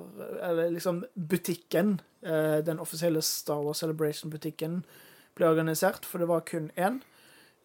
Eller 0.41 0.71
liksom 0.73 1.03
butikken, 1.13 1.99
eh, 2.25 2.61
den 2.65 2.81
offisielle 2.81 3.21
Star 3.21 3.61
Wars 3.61 3.83
Celebration-butikken, 3.85 4.81
ble 5.37 5.47
organisert, 5.47 6.07
for 6.09 6.19
det 6.19 6.29
var 6.29 6.41
kun 6.49 6.71
én. 6.77 7.03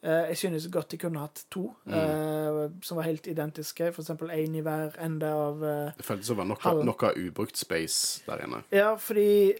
Eh, 0.05 0.27
jeg 0.29 0.37
synes 0.37 0.67
godt 0.69 0.91
de 0.93 0.99
kunne 1.01 1.21
hatt 1.23 1.39
to 1.49 1.63
eh, 1.89 2.59
som 2.85 2.99
var 2.99 3.07
helt 3.07 3.27
identiske. 3.27 3.87
For 3.93 4.03
eksempel 4.03 4.29
én 4.35 4.57
i 4.57 4.61
hver 4.61 4.93
ende 5.01 5.31
av 5.33 5.63
eh, 5.65 5.95
Det 5.97 6.05
føltes 6.05 6.29
som 6.29 6.37
det 6.37 6.43
var 6.43 6.49
noe, 6.51 6.83
noe 6.91 7.13
ubrukt 7.23 7.57
space 7.57 8.21
der 8.27 8.43
inne. 8.45 8.61
Ja, 8.75 8.91
fordi 9.01 9.55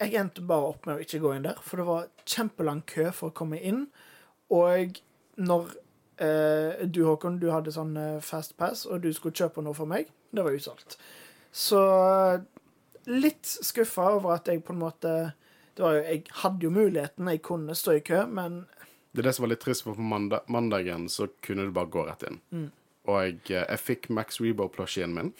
jeg 0.00 0.16
endte 0.16 0.46
bare 0.48 0.72
opp 0.72 0.88
med 0.88 0.96
å 0.96 1.04
ikke 1.04 1.20
gå 1.20 1.34
inn 1.36 1.44
der. 1.44 1.60
For 1.60 1.82
det 1.82 1.88
var 1.90 2.08
kjempelang 2.24 2.80
kø 2.88 3.10
for 3.12 3.28
å 3.28 3.36
komme 3.42 3.60
inn. 3.60 3.84
Og 4.56 5.02
når 5.36 5.74
eh, 6.24 6.86
du, 6.88 7.02
Håkon, 7.04 7.36
du 7.42 7.50
hadde 7.52 7.74
sånn 7.76 7.92
fast 8.24 8.56
pass, 8.56 8.86
og 8.88 9.04
du 9.04 9.12
skulle 9.12 9.36
kjøpe 9.36 9.60
noe 9.64 9.76
for 9.76 9.90
meg, 9.90 10.08
det 10.32 10.46
var 10.46 10.56
utsolgt. 10.56 10.96
Så 11.52 11.82
litt 13.10 13.52
skuffa 13.68 14.14
over 14.16 14.38
at 14.38 14.48
jeg 14.48 14.64
på 14.64 14.72
en 14.72 14.80
måte 14.80 15.14
det 15.76 15.84
var 15.84 15.94
jo, 15.96 16.02
Jeg 16.02 16.24
hadde 16.42 16.64
jo 16.66 16.70
muligheten, 16.74 17.28
jeg 17.28 17.42
kunne 17.46 17.74
stå 17.78 17.98
i 17.98 18.02
kø, 18.04 18.24
men 18.26 18.64
Det 19.10 19.22
er 19.22 19.30
det 19.30 19.32
som 19.36 19.46
var 19.46 19.54
litt 19.54 19.62
trist, 19.64 19.82
for 19.86 19.98
på 19.98 20.04
mandag, 20.06 20.44
mandagen 20.46 21.08
så 21.10 21.26
kunne 21.42 21.66
du 21.66 21.72
bare 21.74 21.90
gå 21.90 22.04
rett 22.06 22.28
inn. 22.28 22.38
Og 23.08 23.16
jeg, 23.24 23.38
eh, 23.50 23.64
jeg 23.64 23.82
fikk 23.82 24.08
Max 24.14 24.40
Rebo-plushien 24.42 25.14
min. 25.14 25.32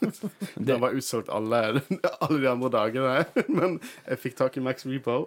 Den 0.68 0.80
var 0.82 0.96
utsolgt 0.96 1.32
alle, 1.32 1.82
alle 2.24 2.38
de 2.38 2.50
andre 2.50 2.70
dagene, 2.72 3.24
men 3.58 3.78
jeg 4.06 4.22
fikk 4.24 4.38
tak 4.40 4.56
i 4.56 4.64
Max 4.64 4.86
Rebo. 4.88 5.24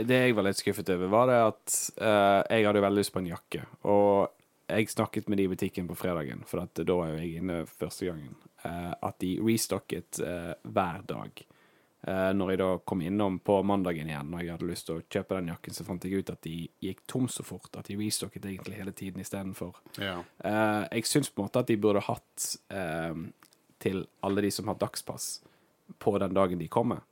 Det 0.00 0.16
jeg 0.16 0.36
var 0.36 0.46
litt 0.46 0.60
skuffet 0.60 0.90
over, 0.94 1.10
var 1.12 1.28
det 1.28 1.38
at 1.44 1.78
uh, 2.00 2.40
jeg 2.48 2.64
hadde 2.64 2.82
veldig 2.84 3.02
lyst 3.02 3.12
på 3.12 3.20
en 3.20 3.28
jakke. 3.28 3.64
Og 3.90 4.30
jeg 4.70 4.92
snakket 4.92 5.28
med 5.28 5.40
de 5.40 5.44
i 5.44 5.50
butikken 5.50 5.88
på 5.90 5.96
fredagen, 5.98 6.44
for 6.48 6.62
da 6.62 6.96
var 6.96 7.10
jeg 7.18 7.42
inne 7.42 7.64
første 7.68 8.08
gangen. 8.08 8.36
Uh, 8.64 8.94
at 8.94 9.18
de 9.20 9.34
restocket 9.44 10.22
uh, 10.24 10.54
hver 10.62 11.04
dag. 11.10 11.44
Eh, 12.08 12.30
når 12.32 12.54
jeg 12.54 12.60
da 12.62 12.68
kom 12.88 13.02
innom 13.04 13.38
på 13.44 13.58
mandagen 13.66 14.08
igjen, 14.08 14.30
når 14.32 14.44
jeg 14.44 14.54
hadde 14.54 14.68
lyst 14.70 14.86
til 14.88 15.00
å 15.00 15.04
kjøpe 15.04 15.36
den 15.36 15.50
jakken, 15.52 15.76
så 15.76 15.84
fant 15.84 16.06
jeg 16.06 16.22
ut 16.22 16.32
at 16.32 16.40
de 16.46 16.54
gikk 16.80 17.02
tom 17.10 17.28
så 17.28 17.44
fort. 17.44 17.68
At 17.76 17.90
de 17.90 17.98
restocket 18.00 18.48
egentlig 18.48 18.78
hele 18.78 18.94
tiden 18.96 19.20
istedenfor. 19.20 19.76
Ja. 20.00 20.16
Uh, 20.40 20.86
jeg 20.88 21.10
syns 21.10 21.28
på 21.28 21.42
en 21.42 21.50
måte 21.50 21.60
at 21.60 21.68
de 21.68 21.76
burde 21.80 22.04
hatt 22.06 22.48
uh, 22.72 23.12
til 23.84 24.02
alle 24.24 24.46
de 24.46 24.52
som 24.54 24.72
har 24.72 24.80
dagspass, 24.80 25.30
på 26.00 26.12
den 26.22 26.36
dagen 26.36 26.60
de 26.60 26.68
kommer 26.70 27.02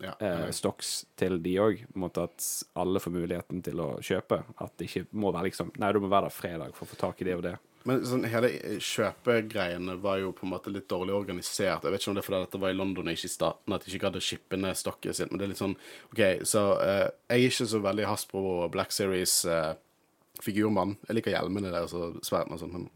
ja. 0.00 0.14
uh, 0.22 0.48
stocks 0.54 1.02
til 1.18 1.42
de 1.44 1.56
òg. 1.60 1.84
At 2.08 2.48
alle 2.80 3.04
får 3.04 3.16
muligheten 3.18 3.60
til 3.66 3.84
å 3.84 3.90
kjøpe. 4.00 4.40
At 4.64 4.78
det 4.80 4.88
ikke 4.88 5.08
må 5.12 5.34
være 5.34 5.50
liksom 5.50 5.74
Nei, 5.76 5.92
du 5.92 6.00
må 6.00 6.08
være 6.08 6.30
der 6.30 6.38
fredag 6.38 6.72
for 6.76 6.88
å 6.88 6.94
få 6.94 7.02
tak 7.04 7.20
i 7.20 7.28
det 7.28 7.36
og 7.36 7.44
det. 7.50 7.58
Men 7.86 8.02
sånn, 8.06 8.24
hele 8.28 8.50
kjøpegreiene 8.82 9.94
var 10.02 10.18
jo 10.22 10.32
på 10.36 10.46
en 10.46 10.52
måte 10.52 10.72
litt 10.72 10.88
dårlig 10.90 11.14
organisert. 11.14 11.84
Jeg 11.84 11.92
vet 11.94 12.00
ikke 12.02 12.10
om 12.10 12.16
det 12.18 12.22
er 12.24 12.28
fordi 12.28 12.44
dette 12.44 12.62
var 12.62 12.70
i 12.74 12.78
London 12.78 13.10
ikke 13.12 13.28
i 13.28 13.36
staten, 13.36 13.74
at 13.74 13.80
de 13.84 13.88
ikke 13.92 14.04
gadd 14.06 14.18
å 14.18 14.26
shippe 14.28 14.56
ned 14.58 14.74
stokket 14.78 15.16
sitt. 15.16 15.30
Men 15.30 15.38
det 15.38 15.44
er 15.46 15.52
litt 15.54 15.62
sånn 15.62 15.78
OK, 16.10 16.22
så 16.48 16.62
eh, 16.82 17.06
jeg 17.30 17.38
er 17.38 17.48
ikke 17.52 17.70
så 17.72 17.78
veldig 17.86 18.06
Hasbro 18.10 18.42
og 18.64 18.72
Black 18.74 18.90
Series-figurmann. 18.96 20.92
jeg 21.06 21.14
liker 21.16 21.34
hjelmene 21.36 21.74
deres 21.74 21.92
og 21.96 22.06
sverdene 22.26 22.54
og 22.58 22.62
sånn, 22.64 22.74
men 22.76 22.86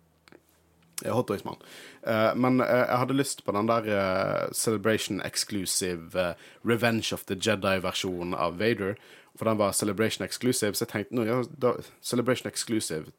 jeg 1.03 1.15
Hot 1.17 1.29
Dogs-mann. 1.31 1.59
Eh, 2.07 2.33
men 2.39 2.61
eh, 2.61 2.85
jeg 2.85 3.01
hadde 3.03 3.17
lyst 3.19 3.45
på 3.47 3.55
den 3.57 3.71
der 3.71 3.83
eh, 3.91 4.45
Celebration 4.55 5.23
Exclusive 5.25 6.19
eh, 6.19 6.35
Revenge 6.67 7.13
of 7.15 7.25
the 7.27 7.35
Jedi-versjonen 7.35 8.35
av 8.35 8.59
Vader. 8.61 8.95
For 9.37 9.49
den 9.49 9.59
var 9.59 9.73
Celebration 9.73 10.25
Exclusive, 10.27 10.75
så 10.77 10.85
jeg 10.85 10.93
tenkte 10.93 11.17
nå, 11.17 11.25
ja, 11.27 11.43
da, 11.59 11.75
Celebration 12.05 12.51
Exclusive 12.51 13.11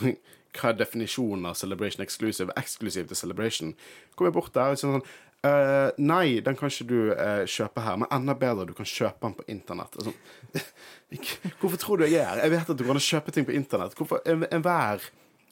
Hva 0.52 0.70
er 0.70 0.80
definisjonen 0.80 1.48
av 1.48 1.58
Celebration 1.58 2.04
Exclusive? 2.04 2.54
Eksklusiv 2.60 3.08
til 3.08 3.18
Celebration. 3.18 3.74
Kom 4.16 4.28
jeg 4.28 4.36
bort 4.36 4.52
der 4.56 4.74
og 4.74 4.80
sånn 4.80 5.04
«Eh, 5.42 5.88
Nei, 5.98 6.38
den 6.44 6.54
kan 6.54 6.70
ikke 6.70 6.84
du 6.86 6.98
uh, 7.10 7.42
kjøpe 7.50 7.82
her, 7.82 7.96
men 7.98 8.10
enda 8.14 8.36
bedre, 8.38 8.68
du 8.68 8.76
kan 8.78 8.86
kjøpe 8.86 9.26
den 9.26 9.32
på 9.34 9.46
internett. 9.50 9.96
Sånn. 9.98 10.14
Hvorfor 11.58 11.80
tror 11.82 11.98
du 11.98 12.06
jeg 12.06 12.20
er 12.20 12.28
her? 12.28 12.44
Jeg 12.44 12.52
vet 12.54 12.70
at 12.70 12.78
du 12.78 12.84
kan 12.86 13.02
kjøpe 13.02 13.34
ting 13.34 13.48
på 13.48 13.56
internett. 13.58 13.96
Hvorfor 13.98 14.22
en- 14.30 14.46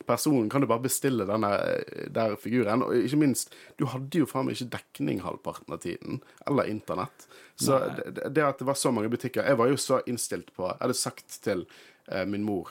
person 0.07 0.49
kan 0.51 0.61
du 0.61 0.67
bare 0.67 0.83
bestille 0.85 1.27
denne 1.29 1.51
eh, 1.59 2.07
der 2.11 2.37
figuren. 2.41 2.83
Og 2.83 2.97
ikke 2.97 3.21
minst, 3.21 3.55
du 3.79 3.87
hadde 3.91 4.23
jo 4.23 4.29
faen 4.29 4.49
meg 4.49 4.59
ikke 4.59 4.73
dekning 4.77 5.23
halvparten 5.25 5.75
av 5.75 5.83
tiden. 5.85 6.21
Eller 6.49 6.71
internett. 6.73 7.27
Så 7.61 7.79
det, 8.07 8.31
det 8.35 8.45
at 8.47 8.59
det 8.63 8.67
var 8.69 8.79
så 8.79 8.89
mange 8.95 9.11
butikker 9.13 9.45
Jeg 9.45 9.59
var 9.61 9.69
jo 9.69 9.77
så 9.77 9.99
innstilt 10.09 10.47
på 10.57 10.65
Jeg 10.65 10.79
hadde 10.81 10.95
sagt 10.97 11.35
til 11.45 11.67
uh, 12.09 12.25
min 12.25 12.47
mor 12.47 12.71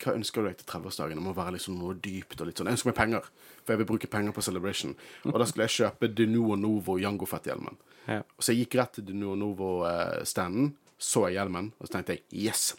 hva 0.00 0.16
ønsker 0.16 0.42
du 0.42 0.48
deg 0.48 0.58
til 0.60 0.68
30-årsdagen? 0.70 1.18
Det 1.18 1.24
må 1.24 1.34
være 1.36 1.56
liksom 1.56 1.78
noe 1.80 1.96
dypt. 2.00 2.40
og 2.40 2.48
litt 2.48 2.60
sånn. 2.60 2.70
Jeg 2.70 2.78
ønsker 2.78 2.90
meg 2.90 2.98
penger, 2.98 3.30
for 3.62 3.74
jeg 3.74 3.82
vil 3.82 3.90
bruke 3.92 4.10
penger 4.10 4.36
på 4.36 4.44
Celebration. 4.44 4.94
Og 5.28 5.38
da 5.38 5.46
skulle 5.48 5.68
jeg 5.68 5.76
kjøpe 5.78 6.12
Denuo 6.16 6.56
Novo 6.56 6.98
Jango-fett-hjelmen. 7.00 7.80
Ja. 8.08 8.22
Og 8.22 8.44
Så 8.44 8.54
jeg 8.54 8.64
gikk 8.64 8.78
rett 8.80 8.94
til 8.98 9.08
Denuo 9.10 9.36
Novo-standen, 9.38 10.74
så 11.00 11.28
jeg 11.28 11.38
hjelmen, 11.38 11.72
og 11.78 11.88
så 11.88 11.96
tenkte 11.96 12.16
jeg 12.16 12.48
yes, 12.48 12.74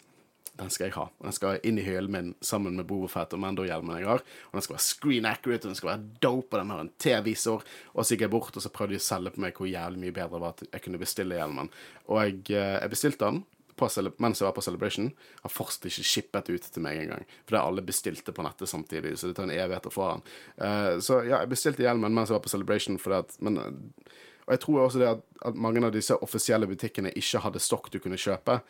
den 0.58 0.68
skal 0.70 0.86
jeg 0.86 0.94
ha. 0.98 1.06
Den 1.24 1.32
skal 1.34 1.62
inn 1.64 1.78
i 1.80 1.84
hyllen 1.86 2.12
min 2.12 2.34
sammen 2.44 2.76
med 2.76 2.86
Bobofett 2.86 3.32
og 3.32 3.40
Mando-hjelmen 3.40 3.96
jeg 3.98 4.08
har. 4.10 4.20
Og 4.50 4.58
den 4.58 4.64
skal 4.66 4.76
være 4.76 4.84
screen 4.84 5.28
accurate, 5.28 5.64
og 5.64 5.72
den 5.72 5.78
skal 5.78 5.90
være 5.94 6.10
dope, 6.20 6.52
og 6.52 6.60
den 6.60 6.74
har 6.74 6.82
en 6.82 6.92
T-visor. 7.00 7.64
Og 7.94 8.04
så 8.04 8.14
gikk 8.14 8.26
jeg 8.26 8.34
bort 8.34 8.58
og 8.58 8.64
så 8.64 8.72
prøvde 8.74 8.98
de 8.98 9.00
å 9.00 9.06
selge 9.06 9.32
på 9.32 9.42
meg 9.42 9.56
hvor 9.56 9.70
jævlig 9.70 10.02
mye 10.02 10.16
bedre 10.18 10.36
det 10.36 10.42
var 10.44 10.54
at 10.58 10.64
jeg 10.68 10.84
kunne 10.84 11.00
bestille 11.00 11.38
hjelmen. 11.40 11.72
Og 12.10 12.20
jeg, 12.20 12.36
eh, 12.52 12.76
jeg 12.82 12.92
bestilte 12.92 13.30
den 13.30 13.40
på 13.82 14.22
mens 14.22 14.40
jeg 14.40 14.46
var 14.46 14.56
på 14.56 14.64
Celebration. 14.64 15.10
Har 15.42 15.52
fortsatt 15.52 15.88
ikke 15.90 16.06
shippet 16.06 16.50
ut 16.52 16.68
til 16.74 16.84
meg 16.84 17.00
engang. 17.02 17.26
For 17.44 17.54
det 17.54 17.60
er 17.60 17.70
alle 17.70 17.84
bestilte 17.86 18.34
på 18.34 18.44
nettet 18.46 18.70
samtidig, 18.70 19.14
så 19.18 19.30
det 19.30 19.38
tar 19.38 19.48
en 19.48 19.54
evighet 19.54 19.88
å 19.90 19.94
få 19.94 20.08
den. 20.12 20.24
Uh, 20.58 20.94
så 21.04 21.22
ja, 21.26 21.42
jeg 21.42 21.52
bestilte 21.52 21.86
hjelmen 21.86 22.14
mens 22.14 22.32
jeg 22.32 22.38
var 22.38 22.46
på 22.46 22.54
Celebration, 22.54 23.00
at 23.18 23.36
men, 23.40 23.58
eh, 23.58 24.14
Og 24.42 24.56
jeg 24.56 24.60
tror 24.64 24.80
også 24.82 24.98
det 24.98 25.06
at, 25.08 25.20
at 25.46 25.54
mange 25.54 25.84
av 25.86 25.92
disse 25.94 26.16
offisielle 26.18 26.66
butikkene 26.66 27.12
ikke 27.14 27.44
hadde 27.44 27.62
stokk 27.62 27.92
du 27.92 28.00
kunne 28.02 28.18
kjøpe. 28.18 28.60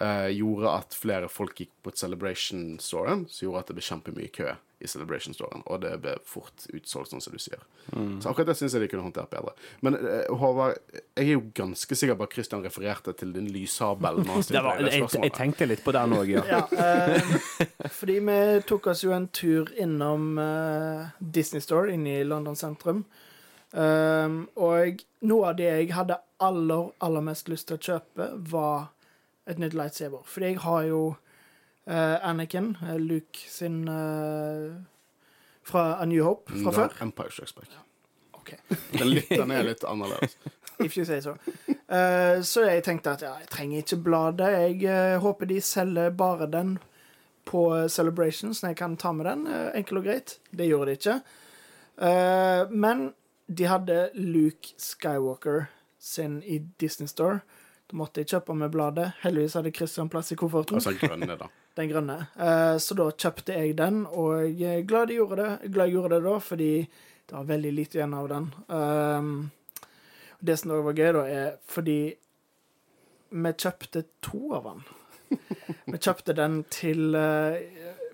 Uh, 0.00 0.28
gjorde 0.34 0.74
at 0.74 0.94
flere 0.98 1.28
folk 1.30 1.54
gikk 1.60 1.72
på 1.82 1.94
Celebration-storen, 1.94 3.28
som 3.30 3.46
gjorde 3.46 3.60
at 3.62 3.70
det 3.70 3.76
ble 3.78 3.86
kjempemye 3.88 4.32
kø 4.34 4.54
i 4.84 4.90
Celebration-storen. 4.90 5.64
Og 5.72 5.80
det 5.82 5.94
ble 6.04 6.14
fort 6.28 6.66
utsolgt, 6.70 7.12
sånn 7.12 7.24
som 7.24 7.34
du 7.34 7.40
sier. 7.42 7.62
Så 7.90 8.30
akkurat 8.30 8.52
det 8.52 8.56
syns 8.58 8.76
jeg 8.76 8.84
de 8.84 8.90
kunne 8.92 9.06
håndtert 9.06 9.32
bedre. 9.32 9.54
Men 9.84 9.98
eh, 9.98 10.30
Håvard, 10.30 10.78
jeg 11.16 11.26
er 11.26 11.32
jo 11.32 11.44
ganske 11.56 11.98
sikker 11.98 12.18
på 12.20 12.28
at 12.28 12.36
Christian 12.36 12.64
refererte 12.64 13.16
til 13.18 13.34
din 13.34 13.48
var, 14.64 14.80
jeg, 14.84 15.08
jeg 15.08 15.34
tenkte 15.34 15.68
litt 15.68 15.84
på 15.84 15.94
den 15.96 16.16
òg, 16.16 16.32
ja. 16.36 16.44
Ja, 16.54 16.62
eh, 16.70 17.34
fordi 17.90 18.20
vi 18.24 18.38
tok 18.68 18.90
oss 18.92 19.02
jo 19.04 19.14
en 19.16 19.28
tur 19.34 19.72
innom 19.80 20.38
eh, 20.38 21.14
Disney 21.18 21.64
Store 21.64 21.92
inne 21.94 22.20
i 22.20 22.26
London 22.26 22.56
sentrum. 22.58 23.04
Um, 23.74 24.44
og 24.54 25.00
noe 25.26 25.48
av 25.50 25.56
det 25.58 25.66
jeg 25.66 25.88
hadde 25.96 26.20
aller, 26.44 26.92
aller 27.02 27.24
mest 27.26 27.48
lyst 27.50 27.66
til 27.70 27.78
å 27.78 27.82
kjøpe, 27.82 28.28
var 28.52 28.92
et 29.50 29.58
nytt 29.58 29.74
lightsaber. 29.74 30.22
Fordi 30.28 30.52
jeg 30.52 30.60
har 30.62 30.84
jo 30.88 31.00
eh, 31.10 31.23
Anakin, 31.86 32.76
eh, 32.82 32.98
Luke 33.00 33.38
sin 33.48 33.88
eh, 33.88 34.74
fra 35.64 35.84
A 36.00 36.04
New 36.04 36.24
Hope 36.24 36.52
fra 36.52 36.70
Nei, 36.70 36.74
før. 36.78 36.96
Empire 37.04 37.30
Strikes 37.30 37.52
Back. 37.52 37.68
Den, 38.98 39.08
litt, 39.08 39.30
den 39.32 39.50
er 39.50 39.62
litt 39.64 39.84
annerledes. 39.88 40.36
If 40.84 40.98
you 40.98 41.04
say 41.06 41.20
so. 41.24 41.36
Uh, 41.88 42.42
så 42.44 42.66
jeg 42.66 42.82
tenkte 42.84 43.14
at 43.14 43.22
ja, 43.24 43.30
jeg 43.40 43.48
trenger 43.48 43.80
ikke 43.80 43.96
bladet. 44.04 44.50
Jeg 44.52 44.82
uh, 44.84 45.22
håper 45.22 45.48
de 45.48 45.60
selger 45.64 46.10
bare 46.12 46.48
den 46.52 46.74
på 47.48 47.62
Celebration, 47.88 48.52
så 48.54 48.72
jeg 48.72 48.76
kan 48.82 48.98
ta 49.00 49.14
med 49.16 49.24
den. 49.30 49.46
Uh, 49.48 49.70
enkel 49.78 50.02
og 50.02 50.04
greit. 50.10 50.36
Det 50.52 50.68
gjorde 50.68 50.92
de 50.92 50.98
ikke. 50.98 51.16
Eh, 51.96 52.70
men 52.70 53.12
de 53.46 53.64
hadde 53.64 54.10
Luke 54.14 54.74
Skywalker 54.76 55.64
sin 55.98 56.42
i 56.42 56.58
Disney 56.58 57.08
Store. 57.08 57.38
Da 57.90 57.96
måtte 57.96 58.22
jeg 58.22 58.32
kjøpe 58.34 58.56
med 58.58 58.72
bladet. 58.74 59.12
Heldigvis 59.22 59.54
hadde 59.58 59.74
Christian 59.74 60.10
plass 60.10 60.32
i 60.32 60.38
kofferten. 60.38 60.80
Altså 60.80 60.94
grønne, 60.98 61.36
da. 61.38 61.50
Den 61.74 61.90
grønne. 61.90 62.18
Eh, 62.38 62.76
så 62.78 62.94
da 62.94 63.08
kjøpte 63.10 63.56
jeg 63.56 63.74
den, 63.78 64.04
og 64.06 64.44
jeg 64.46 64.80
er 64.80 64.86
glad 64.86 65.10
jeg 65.10 65.18
gjorde 65.22 65.40
det. 65.42 65.72
Glad 65.74 65.90
jeg 65.90 65.96
gjorde 65.96 66.14
det 66.14 66.26
da, 66.28 66.34
fordi 66.38 66.72
det 67.24 67.34
var 67.34 67.48
veldig 67.48 67.72
lite 67.74 67.98
igjen 67.98 68.14
av 68.14 68.28
den. 68.30 68.50
Um, 68.68 69.32
det 70.44 70.58
som 70.60 70.74
også 70.74 70.86
var 70.86 71.00
gøy, 71.00 71.10
da, 71.16 71.24
er 71.24 71.56
fordi 71.66 71.98
vi 73.34 73.52
kjøpte 73.64 74.04
to 74.22 74.42
av 74.54 74.68
den. 74.70 74.84
Vi 75.90 75.98
kjøpte 75.98 76.34
den 76.36 76.60
til 76.70 77.14
eh, 77.18 77.54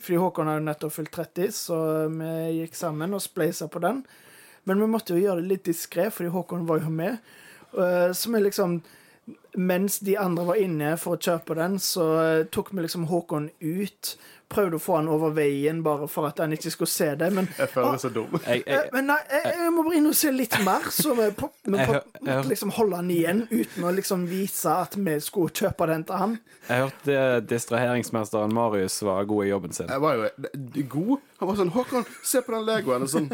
Fordi 0.01 0.19
Håkon 0.23 0.49
har 0.49 0.61
jo 0.61 0.65
nettopp 0.65 0.95
fylt 0.95 1.11
30, 1.13 1.51
så 1.53 1.77
vi 2.09 2.31
gikk 2.61 2.79
sammen 2.79 3.13
og 3.13 3.21
spleisa 3.21 3.67
på 3.69 3.83
den. 3.83 3.99
Men 4.65 4.81
vi 4.81 4.89
måtte 4.89 5.13
jo 5.13 5.21
gjøre 5.21 5.43
det 5.43 5.51
litt 5.51 5.67
diskré, 5.69 6.07
fordi 6.15 6.31
Håkon 6.33 6.65
var 6.69 6.81
jo 6.85 6.93
med. 6.95 7.19
Eh, 7.75 8.13
så 8.17 8.33
vi 8.33 8.41
liksom 8.41 8.79
mens 9.57 9.99
de 9.99 10.17
andre 10.19 10.45
var 10.47 10.59
inne 10.63 10.97
for 11.01 11.17
å 11.17 11.21
kjøpe 11.21 11.57
den, 11.59 11.79
så 11.83 12.05
eh, 12.23 12.45
tok 12.53 12.71
vi 12.73 12.85
liksom 12.85 13.09
Håkon 13.11 13.51
ut. 13.61 14.13
Prøvde 14.51 14.79
å 14.79 14.83
få 14.83 14.97
han 14.97 15.09
over 15.11 15.31
veien 15.35 15.79
bare 15.87 16.09
for 16.11 16.27
at 16.27 16.41
han 16.43 16.51
ikke 16.55 16.73
skulle 16.75 16.91
se 16.91 17.07
det. 17.19 17.29
Men, 17.35 17.47
Jeg 17.59 17.71
føler 17.71 17.93
meg 17.95 18.01
så 18.03 18.11
dum. 18.15 18.33
Jeg, 18.47 18.65
eh, 18.67 18.73
jeg, 18.75 18.89
men 18.95 19.07
nei, 19.13 19.19
jeg, 19.31 19.53
jeg 19.61 19.75
må 19.75 19.85
bare 19.87 19.99
inn 20.01 20.11
og 20.11 20.17
se 20.19 20.33
litt 20.35 20.57
mer. 20.67 20.89
Så 20.95 21.15
vi, 21.19 21.29
på, 21.39 21.51
vi 21.67 21.79
Jeg 21.79 21.87
jeg 21.87 22.25
måtte 22.27 22.51
liksom 22.51 22.75
holde 22.79 22.99
han 22.99 23.11
igjen 23.15 23.43
uten 23.51 23.87
å 23.87 23.93
liksom 23.95 24.25
vise 24.31 24.75
at 24.87 24.97
vi 24.99 25.19
skulle 25.23 25.55
kjøpe 25.55 25.87
den 25.93 26.07
til 26.09 26.23
han. 26.23 26.39
jeg 26.69 26.87
hørte 26.87 27.19
distraheringsmesteren 27.51 28.55
Marius 28.55 29.01
var 29.07 29.29
god 29.31 29.45
i 29.47 29.53
jobben 29.53 29.77
sin. 29.77 29.91
Jeg 29.91 30.03
var 30.03 30.19
jo 30.19 30.87
god. 30.97 31.29
Han 31.43 31.49
var 31.53 31.61
sånn 31.63 31.75
'Håkon, 31.75 32.09
se 32.23 32.43
på 32.43 32.55
den 32.57 32.67
Legoen.' 32.67 33.07
Og 33.07 33.11
sånn 33.15 33.31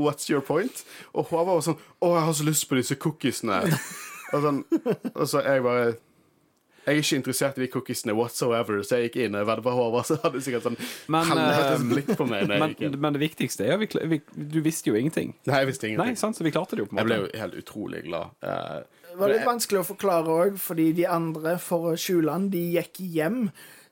What's 0.00 0.30
your 0.30 0.40
point? 0.40 0.84
Og 1.12 1.28
Håvard 1.28 1.46
var 1.60 1.60
sånn 1.66 1.76
'Å, 2.00 2.14
jeg 2.16 2.24
har 2.24 2.32
så 2.32 2.44
lyst 2.48 2.68
på 2.68 2.80
disse 2.80 2.96
cookiesene'. 2.96 3.76
Og 4.32 4.46
sånn 4.46 4.64
Og 5.12 5.28
så 5.28 5.44
jeg 5.44 5.62
bare 5.66 5.92
jeg 6.82 6.96
er 6.96 6.98
ikke 6.98 7.18
interessert 7.20 7.58
i 7.58 7.62
de 7.62 7.66
cookiesene 7.70 8.14
whatsoever, 8.18 8.80
så 8.82 8.98
jeg 8.98 9.10
gikk 9.10 9.18
inn. 9.22 9.36
Og 9.38 9.46
vedda 9.46 9.74
Håvard, 9.76 10.06
så 10.08 10.16
hadde 10.24 10.40
sikkert 10.42 10.64
sånn 10.66 10.78
Men, 11.14 11.28
helvetes 11.30 11.76
eh, 11.76 11.84
blikk 11.92 12.10
på 12.18 12.26
meg 12.26 12.50
Men, 12.50 12.74
men 13.04 13.14
det 13.14 13.20
viktigste 13.22 13.68
er 13.68 13.76
jo 13.76 13.84
vi, 13.84 13.88
vi, 14.10 14.18
Du 14.34 14.58
visste 14.64 14.90
jo 14.90 14.98
ingenting. 14.98 15.30
Nei, 15.46 15.60
jeg 15.62 15.70
visste 15.70 15.86
Nei, 15.86 15.92
ingenting. 15.94 16.18
sant, 16.18 16.38
så 16.38 16.46
vi 16.46 16.50
klarte 16.54 16.74
det 16.74 16.82
jo 16.82 16.88
på 16.90 16.96
en 16.96 17.04
Jeg 17.04 17.10
ble 17.10 17.20
jo 17.20 17.28
helt 17.38 17.60
utrolig 17.60 18.02
glad. 18.08 18.34
Uh, 18.42 18.82
Det 19.12 19.20
var 19.20 19.30
litt 19.30 19.46
vanskelig 19.46 19.82
å 19.84 19.86
forklare 19.92 20.34
òg, 20.46 20.58
fordi 20.58 20.88
de 20.98 21.06
andre, 21.06 21.54
for 21.62 21.92
å 21.92 21.94
skjule 21.94 22.34
han, 22.34 22.50
de 22.50 22.64
gikk 22.80 22.98
hjem. 23.14 23.44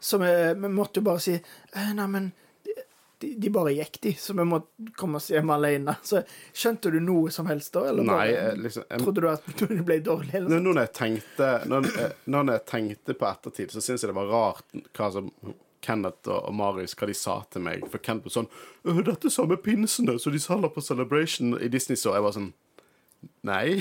Så 0.03 0.18
vi, 0.18 0.35
vi 0.59 0.74
måtte 0.74 0.98
jo 0.98 1.07
bare 1.12 1.22
si 1.22 1.37
eh, 1.37 1.92
Nei, 1.94 2.11
men 2.11 2.33
de, 3.20 3.35
de 3.37 3.50
bare 3.52 3.72
gikk, 3.76 3.98
de. 4.04 4.12
Så 4.16 4.35
vi 4.37 4.44
måtte 4.48 4.92
komme 4.96 5.20
oss 5.20 5.28
hjem 5.30 5.50
alene. 5.52 5.94
Så 6.06 6.22
skjønte 6.56 6.92
du 6.92 7.00
noe 7.04 7.33
som 7.35 7.48
helst 7.50 7.74
da? 7.76 7.87
Eller 7.90 8.06
nei, 8.06 8.20
bare, 8.33 8.44
eh, 8.52 8.61
liksom 8.66 8.87
jeg, 8.87 9.02
trodde 9.02 9.24
du 9.24 9.28
at 9.30 9.50
du 9.61 9.83
ble 9.85 9.98
dårlig? 10.04 10.35
Eller? 10.38 10.54
Nå 10.54 10.72
når 10.72 10.87
jeg 10.87 10.92
tenkte 10.96 11.50
Når, 11.68 11.90
eh, 12.00 12.14
når 12.33 12.54
jeg 12.54 12.64
tenkte 12.70 13.16
på 13.20 13.28
ettertid, 13.28 13.74
så 13.74 13.85
syns 13.85 14.06
jeg 14.06 14.12
det 14.12 14.16
var 14.16 14.33
rart 14.33 14.80
hva 14.96 15.11
som 15.12 15.28
Kenneth 15.85 16.28
og 16.33 16.54
Marius 16.56 16.96
hva 16.96 17.09
de 17.09 17.16
sa 17.16 17.37
til 17.52 17.64
meg. 17.64 17.85
For 17.92 18.02
Kenneth 18.04 18.28
var 18.28 18.37
sånn 18.38 18.50
«Øh, 18.85 19.02
'Dette 19.04 19.28
er 19.28 19.37
samme 19.37 19.61
pinsene 19.61 20.16
som 20.20 20.35
de 20.35 20.40
selger 20.42 20.72
på 20.72 20.85
Celebration 20.85 21.54
i 21.61 21.70
Disney 21.72 22.00
Store.' 22.00 22.18
Jeg 22.20 22.28
var 22.28 22.37
sånn 22.37 22.50
Nei. 23.44 23.80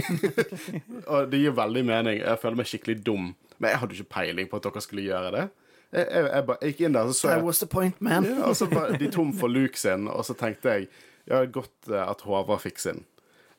og 1.12 1.30
det 1.32 1.40
gir 1.40 1.56
veldig 1.56 1.84
mening. 1.88 2.18
Jeg 2.20 2.40
føler 2.42 2.60
meg 2.60 2.68
skikkelig 2.68 2.98
dum. 3.08 3.32
Men 3.60 3.72
jeg 3.72 3.80
hadde 3.82 3.96
ikke 3.96 4.16
peiling 4.16 4.50
på 4.52 4.60
at 4.60 4.68
dere 4.68 4.84
skulle 4.84 5.06
gjøre 5.08 5.32
det. 5.36 5.46
Jeg, 5.92 6.06
jeg, 6.06 6.26
jeg, 6.26 6.46
bare, 6.46 6.58
jeg 6.62 6.74
gikk 6.74 6.82
inn 6.86 6.98
der, 6.98 7.08
så 7.10 7.14
så 7.18 7.28
That 7.28 7.40
jeg 7.40 7.46
was 7.46 7.60
the 7.60 7.68
point, 7.68 8.02
man. 8.02 8.26
ja, 8.26 8.44
og 8.46 8.56
så 8.56 8.68
var 8.70 8.94
de 9.00 9.10
tom 9.12 9.32
for 9.34 9.50
Luke 9.50 9.80
sin, 9.80 10.08
og 10.08 10.26
så 10.26 10.36
tenkte 10.38 10.76
jeg 10.76 10.90
ja, 11.30 11.44
godt 11.46 11.90
eh, 11.90 12.04
at 12.04 12.22
Håvard 12.26 12.62
fikk 12.62 12.82
sin. 12.82 13.04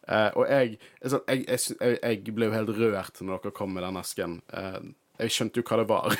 Eh, 0.08 0.30
og 0.38 0.46
jeg, 0.46 0.78
altså, 1.02 1.20
jeg, 1.28 1.44
jeg, 2.02 2.34
ble 2.34 2.48
jo 2.48 2.54
helt 2.54 2.72
rørt 2.78 3.20
når 3.22 3.42
dere 3.42 3.54
kom 3.54 3.74
med 3.74 3.86
den 3.86 3.98
esken. 4.00 4.38
Eh, 4.54 4.80
jeg 5.20 5.34
skjønte 5.34 5.60
jo 5.60 5.66
hva 5.68 5.78
det 5.80 5.88
var. 5.90 6.16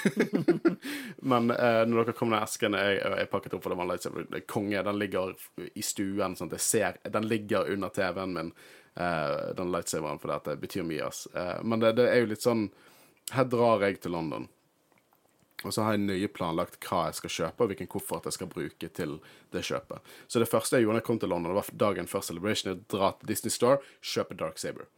Men 1.33 1.55
eh, 1.55 1.81
når 1.89 2.05
dere 2.05 2.17
kom 2.17 2.31
med 2.31 2.39
den 2.41 2.47
esken 2.47 2.77
jeg, 2.77 3.01
jeg 3.01 3.31
pakket 3.33 3.57
opp 3.57 3.65
for 3.65 3.73
det 3.75 3.81
var 3.81 3.91
lightsaber. 3.91 4.29
Er 4.37 4.45
Konge, 4.51 4.85
den 4.87 5.01
ligger 5.01 5.35
i 5.73 5.85
stuen. 5.87 6.37
Sånn 6.39 6.53
jeg 6.55 6.65
ser, 6.67 7.01
den 7.09 7.29
ligger 7.31 7.71
under 7.73 7.93
TV-en 7.95 8.37
min, 8.37 8.55
eh, 9.01 9.51
den 9.57 9.73
lightsaberen, 9.75 10.21
for 10.23 10.35
det 10.35 10.59
betyr 10.63 10.87
mye. 10.87 11.09
ass. 11.09 11.27
Eh, 11.35 11.59
men 11.63 11.83
det, 11.83 11.95
det 12.01 12.11
er 12.11 12.25
jo 12.25 12.33
litt 12.35 12.47
sånn 12.47 12.69
Her 13.31 13.47
drar 13.47 13.85
jeg 13.87 14.01
til 14.03 14.17
London. 14.17 14.49
Og 15.65 15.75
så 15.75 15.85
har 15.85 15.97
jeg 15.97 16.05
nøye 16.07 16.31
planlagt 16.33 16.79
hva 16.87 17.07
jeg 17.09 17.19
skal 17.19 17.35
kjøpe, 17.37 17.65
og 17.65 17.73
hvilken 17.73 17.91
koffert 17.91 18.29
jeg 18.29 18.39
skal 18.39 18.51
bruke 18.51 18.89
til 18.97 19.19
det 19.53 19.65
kjøpet. 19.69 20.13
Så 20.31 20.41
det 20.43 20.49
første 20.49 20.79
jeg 20.79 20.87
gjorde 20.87 21.01
da 21.01 21.03
jeg 21.03 21.09
kom 21.11 21.21
til 21.21 21.33
London, 21.33 21.53
det 21.53 21.61
var 21.61 21.71
dagen 21.85 22.09
før 22.11 22.25
Celebration, 22.25 22.73
jeg 22.73 22.83
dra 22.93 23.13
til 23.21 23.33
Disney 23.33 23.53
Store, 23.55 23.79
kjøpe 24.01 24.39
Dark 24.41 24.59
Saber. 24.63 24.89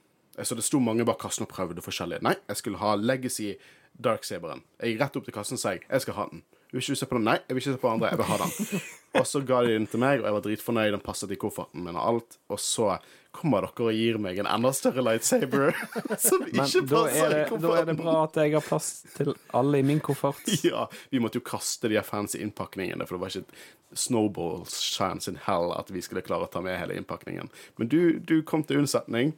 Så 0.40 0.56
det 0.56 0.64
sto 0.64 0.80
mange 0.80 1.04
bak 1.04 1.18
kassen 1.20 1.44
og 1.44 1.50
prøvde 1.52 1.84
forskjellige. 1.84 2.22
Nei, 2.24 2.38
jeg 2.48 2.62
skulle 2.62 2.80
ha 2.80 2.94
Legacy 2.96 3.52
Dark 3.92 4.24
Saberen. 4.24 4.62
Jeg 4.80 4.94
gikk 4.94 5.02
rett 5.04 5.18
opp 5.20 5.28
til 5.28 5.36
kassen 5.36 5.58
og 5.58 5.62
sa 5.62 5.74
jeg 5.76 6.04
skal 6.06 6.16
ha 6.16 6.28
den. 6.30 6.44
Jeg 6.72 6.78
Vil 6.78 6.86
ikke 6.86 7.00
se 7.02 7.08
på 7.10 7.18
den? 7.18 7.26
Nei, 7.28 7.38
jeg 7.44 7.56
vil 7.56 7.62
ikke 7.62 7.74
se 7.74 7.82
på 7.82 7.90
andre. 7.92 8.12
Jeg 8.14 8.22
vil 8.22 8.30
ha 8.30 8.38
den. 8.40 8.80
Og 9.18 9.26
så 9.28 9.42
ga 9.44 9.60
de 9.66 9.74
den 9.74 9.88
til 9.90 10.00
meg, 10.00 10.22
og 10.22 10.28
jeg 10.28 10.36
var 10.38 10.44
dritfornøyd. 10.46 10.92
Den 10.94 11.04
passet 11.04 11.34
i 11.34 11.40
kofferten 11.40 11.84
min 11.84 11.98
og 11.98 12.06
alt. 12.14 12.38
Og 12.52 12.60
så 12.62 12.94
kommer 13.32 13.64
dere 13.64 13.86
og 13.88 13.96
gir 13.96 14.18
meg 14.20 14.38
en 14.42 14.48
enda 14.50 14.70
større 14.76 15.02
lightsaber 15.06 15.72
som 16.20 16.42
ikke 16.44 16.82
passer 16.84 17.22
er, 17.24 17.30
det, 17.32 17.44
i 17.56 17.60
da 17.62 17.70
er 17.80 17.86
det 17.88 17.94
bra 17.96 18.16
at 18.26 18.36
jeg 18.42 18.52
har 18.52 18.64
plass 18.66 18.90
til 19.16 19.32
alle 19.56 19.80
i 19.80 19.86
min 19.88 20.02
koffert. 20.04 20.42
Ja, 20.68 20.84
vi 21.10 21.20
måtte 21.22 21.40
jo 21.40 21.46
kaste 21.46 21.88
de 21.90 22.00
fancy 22.04 22.42
innpakningene, 22.44 23.06
for 23.08 23.16
det 23.16 23.22
var 23.24 23.32
ikke 23.32 23.70
snowballs 23.94 24.76
chance 24.80 25.28
in 25.30 25.38
hell 25.46 25.72
at 25.76 25.90
vi 25.92 26.00
skulle 26.04 26.22
klare 26.24 26.46
å 26.46 26.50
ta 26.52 26.62
med 26.64 26.78
hele 26.80 26.94
innpakningen. 26.96 27.48
Men 27.80 27.88
du, 27.92 28.18
du 28.20 28.38
kom 28.48 28.62
til 28.64 28.80
unnsetning. 28.82 29.32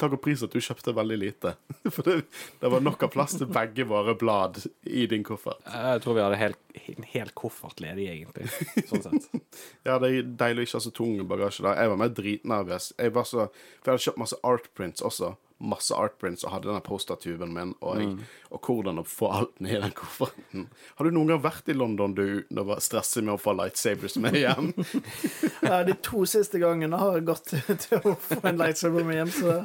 Takk 0.00 0.16
og 0.16 0.22
pris 0.24 0.44
at 0.44 0.54
du 0.54 0.60
kjøpte 0.64 0.94
veldig 0.96 1.18
lite. 1.20 1.54
For 1.94 2.04
det, 2.06 2.14
det 2.60 2.70
var 2.72 2.84
nok 2.84 3.04
av 3.04 3.12
plass 3.12 3.36
til 3.40 3.50
begge 3.52 3.84
våre 3.88 4.14
blad 4.18 4.62
i 4.88 5.04
din 5.10 5.24
koffert. 5.28 5.60
Jeg 5.68 6.04
tror 6.04 6.16
vi 6.16 6.24
hadde 6.24 6.40
hel, 6.40 6.56
en 6.94 7.08
hel 7.12 7.32
koffert 7.36 7.82
ledig, 7.84 8.08
egentlig. 8.14 8.48
Sånn 8.88 9.04
sett. 9.04 9.17
Ja, 9.88 9.98
det 10.02 10.08
er 10.12 10.30
deilig 10.40 10.64
å 10.64 10.68
ikke 10.68 10.78
ha 10.78 10.84
så 10.84 10.94
tung 10.94 11.18
bagasje. 11.28 11.64
da. 11.64 11.74
Jeg 11.80 11.90
var 11.92 12.00
mer 12.00 12.14
dritnervøs. 12.14 12.92
Jeg 12.98 13.12
var 13.16 13.28
så, 13.28 13.48
for 13.80 13.90
jeg 13.90 13.94
hadde 13.94 14.04
kjøpt 14.06 14.20
masse 14.24 14.40
artprints 14.44 15.04
også. 15.06 15.30
Masse 15.58 15.96
artprints 15.96 16.44
og 16.46 16.52
hadde 16.52 16.68
denne 16.68 16.82
postertuben 16.86 17.50
min, 17.50 17.72
og, 17.82 17.96
jeg, 17.98 18.28
og 18.54 18.68
hvordan 18.68 19.00
å 19.00 19.04
få 19.08 19.30
alt 19.40 19.56
ned 19.64 19.74
i 19.74 19.80
den 19.82 19.94
kofferten. 19.98 20.68
Har 21.00 21.08
du 21.08 21.16
noen 21.16 21.32
gang 21.32 21.40
vært 21.42 21.72
i 21.72 21.74
London 21.74 22.14
du 22.14 22.44
du 22.46 22.60
var 22.68 22.78
stresset 22.84 23.24
med 23.26 23.34
å 23.34 23.40
få 23.42 23.56
lightsabers 23.58 24.14
med 24.22 24.38
hjem? 24.38 24.70
Ja, 25.68 25.80
de 25.84 25.96
to 26.04 26.22
siste 26.30 26.60
gangene 26.62 27.00
har 27.00 27.18
jeg 27.18 27.26
gått 27.32 27.50
til 27.88 28.06
å 28.06 28.14
få 28.22 28.38
en 28.46 28.60
lightsaber 28.60 29.02
med 29.08 29.18
hjem, 29.18 29.34
så 29.34 29.56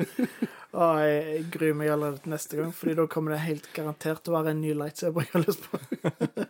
å, 0.74 0.88
jeg, 1.04 1.22
jeg 1.30 1.46
gruer 1.54 1.78
meg 1.78 1.94
allerede 1.94 2.24
til 2.24 2.34
neste 2.34 2.58
gang, 2.58 2.74
Fordi 2.74 2.98
da 2.98 3.06
kommer 3.14 3.36
det 3.36 3.44
helt 3.46 3.70
garantert 3.78 4.26
til 4.26 4.34
å 4.34 4.40
være 4.40 4.56
en 4.56 4.64
ny 4.66 4.74
lightsaber 4.82 5.28
jeg 5.28 5.36
har 5.36 5.46
lyst 5.46 5.70
på. 5.70 6.48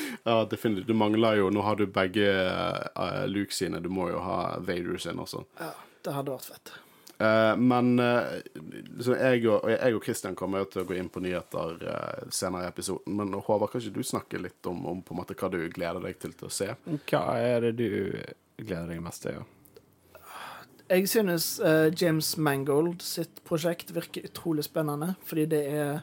Ja, 0.28 0.44
definitivt. 0.48 0.86
Du 0.86 0.94
mangler 0.94 1.40
jo 1.40 1.50
Nå 1.50 1.64
har 1.66 1.76
du 1.76 1.86
begge 1.90 2.28
uh, 2.30 3.24
Luke 3.26 3.54
sine. 3.54 3.80
Du 3.82 3.90
må 3.92 4.08
jo 4.12 4.22
ha 4.22 4.58
Vader 4.62 4.98
sin 5.02 5.20
også. 5.22 5.44
Ja, 5.60 5.72
det 6.04 6.16
hadde 6.16 6.34
vært 6.36 6.50
fett. 6.52 6.74
Uh, 7.22 7.54
men 7.58 7.94
uh, 8.02 8.38
så 9.02 9.16
jeg, 9.18 9.46
og, 9.46 9.68
jeg 9.70 9.96
og 9.96 10.04
Christian 10.04 10.36
kommer 10.38 10.62
jo 10.62 10.70
til 10.72 10.82
å 10.82 10.86
gå 10.88 10.96
inn 10.98 11.10
på 11.12 11.22
nyheter 11.22 11.82
uh, 11.86 12.28
senere 12.34 12.66
i 12.66 12.70
episoden. 12.72 13.16
Men 13.18 13.34
Håvard, 13.38 13.72
kan 13.72 13.82
ikke 13.82 13.98
du 13.98 14.06
snakke 14.06 14.42
litt 14.42 14.70
om, 14.70 14.84
om 14.90 15.02
på 15.06 15.14
en 15.14 15.22
måte 15.22 15.38
hva 15.38 15.50
du 15.52 15.60
gleder 15.70 16.02
deg 16.02 16.20
til 16.22 16.36
til 16.38 16.50
å 16.50 16.54
se? 16.54 16.70
Hva 17.10 17.24
er 17.38 17.68
det 17.68 17.74
du 17.80 17.90
gleder 18.62 18.94
deg 18.94 19.02
mest 19.04 19.26
til? 19.26 19.40
Ja? 19.40 19.48
Jeg 20.92 21.08
synes 21.08 21.60
eh, 21.60 21.88
James 21.96 22.34
Mangold 22.36 23.00
sitt 23.00 23.38
prosjekt 23.48 23.94
virker 23.96 24.26
utrolig 24.28 24.66
spennende, 24.66 25.14
fordi 25.24 25.46
det 25.48 25.62
er 25.72 26.02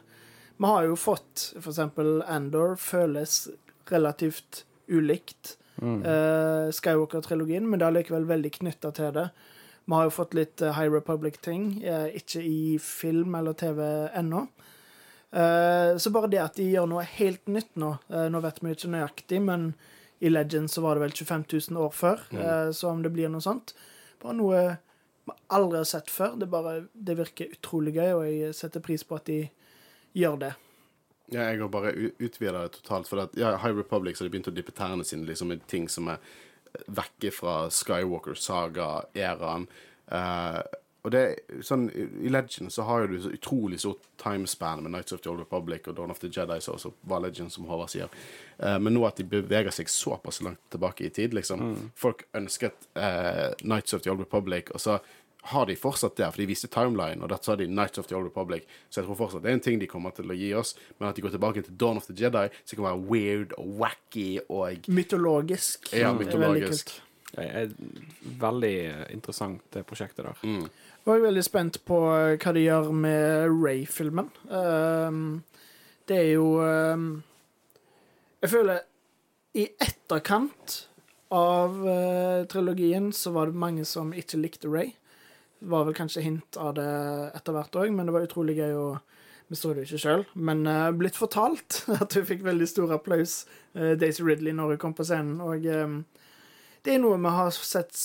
Vi 0.58 0.68
har 0.68 0.88
jo 0.90 0.96
fått 1.00 1.54
for 1.60 1.70
eksempel 1.70 2.24
Andor 2.28 2.76
føles 2.76 3.48
relativt 3.92 4.64
ulikt 4.90 5.58
eh, 5.82 6.72
Skywalker-trilogien, 6.72 7.68
men 7.68 7.80
det 7.80 7.88
er 7.88 7.96
likevel 8.00 8.28
veldig 8.30 8.52
knytta 8.60 8.92
til 8.96 9.14
det. 9.16 9.30
Vi 9.86 9.98
har 9.98 10.08
jo 10.08 10.16
fått 10.16 10.36
litt 10.38 10.62
eh, 10.62 10.76
High 10.76 10.92
Republic-ting, 10.94 11.70
eh, 11.84 12.10
ikke 12.20 12.44
i 12.46 12.78
film 12.84 13.38
eller 13.40 13.58
TV 13.58 13.84
ennå. 14.10 14.48
Så 15.30 16.10
bare 16.10 16.26
det 16.26 16.40
at 16.42 16.56
de 16.58 16.64
gjør 16.66 16.88
noe 16.90 17.04
helt 17.06 17.44
nytt 17.54 17.76
nå 17.78 17.92
Nå 18.34 18.40
vet 18.42 18.56
vi 18.64 18.72
ikke 18.74 18.88
nøyaktig, 18.90 19.38
men 19.46 19.68
i 20.26 20.32
Legends 20.32 20.74
så 20.74 20.82
var 20.82 20.98
det 20.98 21.04
vel 21.04 21.14
25 21.14 21.44
000 21.76 21.78
år 21.84 21.92
før, 21.94 22.24
mm. 22.34 22.72
så 22.74 22.90
om 22.90 23.04
det 23.06 23.12
blir 23.14 23.30
noe 23.30 23.46
sånt 23.46 23.76
Bare 24.24 24.34
noe 24.34 24.64
vi 25.30 25.36
aldri 25.54 25.84
har 25.84 25.86
sett 25.86 26.10
før. 26.10 26.34
Det, 26.42 26.48
bare, 26.50 26.88
det 26.94 27.20
virker 27.20 27.54
utrolig 27.54 27.94
gøy, 28.00 28.10
og 28.16 28.24
jeg 28.26 28.58
setter 28.58 28.82
pris 28.82 29.06
på 29.06 29.20
at 29.20 29.30
de 29.30 29.44
gjør 30.18 30.42
det. 30.48 30.52
Ja, 31.32 31.48
jeg 31.52 31.60
har 31.62 31.70
bare 31.70 31.92
u- 31.94 32.14
utvidet 32.20 32.62
det 32.62 32.72
totalt. 32.80 33.08
For 33.08 33.22
at, 33.22 33.36
ja, 33.38 33.56
High 33.62 33.78
Republic 33.78 34.18
så 34.18 34.26
de 34.26 34.32
begynt 34.34 34.50
å 34.50 34.56
dyppe 34.56 34.74
tærne 34.76 35.06
sine 35.06 35.28
liksom, 35.30 35.52
i 35.54 35.60
ting 35.70 35.90
som 35.90 36.08
er 36.10 36.18
vekke 36.90 37.32
fra 37.34 37.64
Skywalker-saga-æraen. 37.74 39.68
Uh, 40.12 40.62
og 41.06 41.14
det 41.14 41.22
sånn, 41.64 41.86
I 41.96 42.28
Legends 42.28 42.76
så 42.76 42.84
har 42.84 43.06
jo 43.06 43.12
du 43.14 43.22
så 43.24 43.30
utrolig 43.32 43.78
stort 43.80 44.04
timespan 44.20 44.82
med 44.84 44.92
Nights 44.92 45.16
of 45.16 45.22
the 45.24 45.30
Old 45.32 45.40
Republic 45.40 45.88
og 45.88 45.96
Dawn 45.96 46.12
of 46.12 46.20
the 46.20 46.28
Jedi, 46.28 46.58
så 46.62 46.74
også 46.76 46.92
var 47.08 47.24
Legends, 47.24 47.56
som 47.56 47.70
Håvard 47.70 47.90
sier. 47.94 48.12
Uh, 48.60 48.76
men 48.84 48.94
nå 48.98 49.06
at 49.08 49.22
de 49.22 49.24
beveger 49.30 49.72
seg 49.72 49.88
såpass 49.90 50.42
langt 50.44 50.60
tilbake 50.74 51.08
i 51.08 51.14
tid, 51.16 51.34
liksom 51.38 51.64
Folk 51.96 52.26
ønsket 52.36 52.90
uh, 53.00 53.54
Nights 53.64 53.96
of 53.96 54.04
the 54.04 54.12
Old 54.12 54.26
Republic, 54.26 54.74
og 54.76 54.84
så 54.84 55.00
har 55.42 55.66
de 55.66 55.76
fortsatt 55.80 56.18
der, 56.20 56.32
for 56.32 56.42
de 56.42 56.48
viste 56.50 56.68
timeline, 56.72 57.24
og 57.24 57.32
da 57.32 57.38
sa 57.42 57.56
de 57.56 57.68
Nights 57.68 58.02
of 58.02 58.08
the 58.10 58.16
Old 58.18 58.28
Republic. 58.28 58.66
Så 58.90 59.00
jeg 59.00 59.08
tror 59.08 59.20
fortsatt 59.22 59.46
det 59.46 59.52
er 59.54 59.60
en 59.60 59.64
ting 59.64 59.80
de 59.80 59.88
kommer 59.90 60.12
til 60.16 60.30
å 60.30 60.38
gi 60.38 60.52
oss, 60.58 60.76
men 60.98 61.10
at 61.10 61.16
de 61.16 61.24
går 61.24 61.36
tilbake 61.36 61.64
til 61.66 61.78
Dawn 61.80 62.02
of 62.02 62.10
the 62.10 62.16
Jedi, 62.18 62.48
så 62.52 62.74
det 62.74 62.80
kan 62.80 62.90
være 62.90 63.06
weird 63.08 63.56
og 63.58 63.70
wacky 63.80 64.28
og 64.50 64.90
Mytologisk. 64.92 65.94
Ja, 65.94 66.12
veldig 66.12 66.28
mytologisk. 66.28 66.94
Det 67.30 67.46
er 67.46 67.74
veldig 68.42 68.76
interessant, 69.14 69.62
det 69.74 69.86
prosjektet 69.88 70.26
der. 70.26 70.44
Og 71.06 71.14
jeg 71.14 71.22
er 71.22 71.28
veldig 71.30 71.46
spent 71.46 71.80
på 71.88 72.02
eh, 72.12 72.36
hva 72.42 72.54
de 72.54 72.66
gjør 72.66 72.92
med 72.94 73.54
Ray-filmen. 73.54 74.28
Um, 74.50 75.24
det 76.10 76.18
er 76.18 76.30
jo 76.34 76.58
um, 76.60 77.08
Jeg 78.42 78.52
føler 78.52 78.82
i 79.58 79.66
etterkant 79.82 80.76
av 81.34 81.76
eh, 81.90 82.46
trilogien 82.50 83.12
så 83.14 83.34
var 83.34 83.50
det 83.50 83.62
mange 83.62 83.86
som 83.86 84.14
ikke 84.14 84.40
likte 84.42 84.70
Ray. 84.70 84.94
Var 85.60 85.86
vel 85.88 85.96
kanskje 85.98 86.24
hint 86.24 86.60
av 86.60 86.76
det 86.78 86.90
etter 87.36 87.56
hvert 87.56 87.80
òg, 87.82 87.92
men 87.92 88.08
det 88.08 88.16
var 88.16 88.28
utrolig 88.28 88.60
gøy 88.60 88.76
å 88.80 88.90
Vi 89.50 89.58
så 89.58 89.72
det 89.74 89.82
jo 89.82 89.88
ikke 89.88 90.02
sjøl, 90.04 90.24
men 90.38 90.60
uh, 90.70 90.92
blitt 90.94 91.16
fortalt 91.18 91.80
at 92.04 92.14
hun 92.14 92.26
fikk 92.28 92.44
veldig 92.46 92.68
stor 92.70 92.92
applaus, 92.94 93.48
uh, 93.74 93.96
Daisy 93.98 94.22
Ridley, 94.22 94.54
når 94.54 94.76
hun 94.76 94.82
kom 94.84 94.94
på 94.94 95.08
scenen. 95.10 95.40
Og 95.42 95.66
um, 95.66 96.04
det 96.86 96.94
er 96.94 97.02
noe 97.02 97.18
vi 97.18 97.32
har 97.34 97.50
sett 97.58 97.98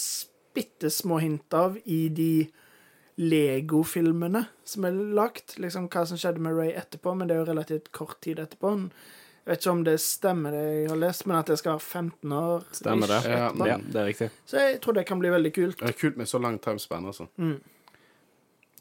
bitte 0.57 0.89
små 0.89 1.19
hint 1.21 1.53
av 1.53 1.77
i 1.85 2.07
de 2.09 2.47
Lego-filmene 3.21 4.47
som 4.65 4.87
er 4.89 4.97
lagt. 5.21 5.59
Liksom 5.61 5.91
hva 5.93 6.07
som 6.09 6.19
skjedde 6.19 6.43
med 6.43 6.57
Ray 6.57 6.73
etterpå, 6.75 7.13
men 7.15 7.29
det 7.29 7.37
er 7.37 7.43
jo 7.43 7.51
relativt 7.53 7.93
kort 7.95 8.17
tid 8.25 8.41
etterpå. 8.43 8.75
Jeg 9.45 9.53
vet 9.53 9.61
ikke 9.61 9.73
om 9.75 9.85
det 9.85 9.95
stemmer, 10.01 10.55
det 10.57 10.65
jeg 10.65 10.89
har 10.89 10.99
lest, 11.03 11.27
men 11.29 11.37
at 11.37 11.51
jeg 11.53 11.61
skal 11.61 11.75
være 11.75 11.85
15 11.85 12.33
år. 12.33 12.63
Stemmer 12.73 13.11
det? 13.13 13.21
Ja. 13.29 13.51
Ja, 13.69 13.77
det 13.77 14.01
er 14.01 14.07
riktig. 14.09 14.29
Så 14.49 14.63
jeg 14.63 14.79
tror 14.81 14.97
det 14.97 15.05
kan 15.05 15.21
bli 15.21 15.33
veldig 15.35 15.53
kult. 15.53 15.79
Det 15.83 15.91
er 15.93 15.99
kult 16.01 16.17
med 16.17 16.31
så 16.31 16.41
lang 16.41 16.57
timespan, 16.65 17.05
altså. 17.13 17.27
Mm. 17.37 17.59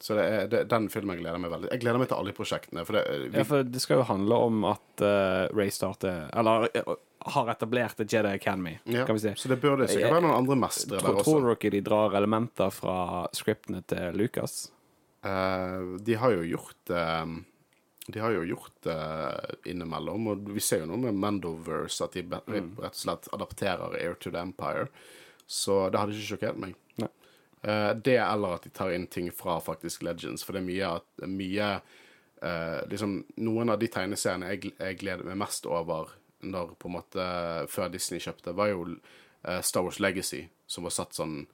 Så 0.03 0.15
det 0.15 0.23
er, 0.23 0.47
det, 0.51 0.61
den 0.71 0.89
filmen 0.91 1.15
gleder 1.15 1.37
jeg 1.37 1.43
meg 1.45 1.51
veldig 1.53 1.69
Jeg 1.71 1.79
gleder 1.79 2.01
meg 2.01 2.09
til 2.11 2.17
alle 2.19 2.33
prosjektene. 2.35 2.83
For 2.83 2.97
det, 2.97 3.03
vi, 3.23 3.37
Ja, 3.39 3.45
for 3.47 3.67
det 3.67 3.79
skal 3.79 4.01
jo 4.01 4.07
handle 4.07 4.39
om 4.49 4.65
at 4.67 5.03
uh, 5.03 5.51
Ray 5.55 5.71
starter 5.71 6.25
Eller 6.35 6.67
uh, 6.75 6.95
har 7.35 7.51
etablert 7.53 8.03
et 8.03 8.11
Jedi 8.11 8.33
Academy, 8.35 8.73
ja, 8.83 9.05
kan 9.07 9.15
vi 9.15 9.23
si. 9.23 9.31
Så 9.39 9.47
det 9.47 9.61
burde 9.63 9.87
sikkert 9.87 10.11
være 10.11 10.25
noen 10.25 10.35
andre 10.41 10.57
mestere 10.59 10.99
der 10.99 11.21
også. 11.21 11.23
tror 11.23 11.45
dere 11.45 11.55
ikke 11.55 11.71
de 11.71 11.79
drar 11.85 12.17
elementer 12.19 12.73
fra 12.75 12.97
scriptene 13.31 13.79
til 13.87 14.19
Lucas? 14.19 14.57
Uh, 15.23 15.95
de 16.03 16.17
har 16.19 16.35
jo 16.35 16.43
gjort 16.49 16.91
eh, 16.91 17.37
De 18.07 18.19
har 18.19 18.33
jo 18.35 18.43
gjort 18.43 18.73
det 18.83 19.69
innimellom, 19.71 20.27
og 20.27 20.49
vi 20.51 20.59
ser 20.59 20.81
jo 20.83 20.89
noe 20.91 20.97
med 21.05 21.15
Mandoverse, 21.15 22.03
at 22.03 22.11
de 22.17 22.23
Mm. 22.23 22.75
rett 22.77 22.91
og 22.91 22.95
slett 22.99 23.29
adapterer 23.33 23.95
Air 24.01 24.15
to 24.15 24.29
the 24.31 24.37
Empire. 24.39 24.87
Så 25.47 25.89
det 25.91 25.99
hadde 25.99 26.11
ikke 26.11 26.37
sjokkert 26.37 26.57
meg. 26.57 26.75
Eh, 27.63 27.93
det 27.93 28.17
eller 28.19 28.55
at 28.55 28.63
de 28.63 28.69
tar 28.69 28.91
inn 28.91 29.07
ting 29.07 29.31
fra 29.31 29.57
faktisk 29.61 30.03
Legends, 30.03 30.43
for 30.43 30.51
det 30.51 30.59
er 30.61 30.67
mye 30.67 30.95
at 30.97 31.27
mye 31.29 31.81
eh, 32.41 32.81
liksom, 32.91 33.23
Noen 33.37 33.69
av 33.69 33.79
de 33.79 33.87
tegneseriene 33.87 34.49
jeg, 34.49 34.73
jeg 34.77 34.97
gleder 34.99 35.23
meg 35.23 35.37
mest 35.37 35.65
over 35.65 36.09
når 36.43 36.73
på 36.75 36.89
en 36.89 36.97
måte 36.97 37.27
før 37.71 37.87
Disney 37.89 38.19
kjøpte, 38.19 38.51
var 38.53 38.67
jo 38.67 38.97
eh, 39.45 39.61
Star 39.61 39.85
Wars 39.85 40.01
Legacy, 40.03 40.49
som 40.67 40.83
var 40.83 40.91
satt 40.91 41.15
sånn 41.15 41.45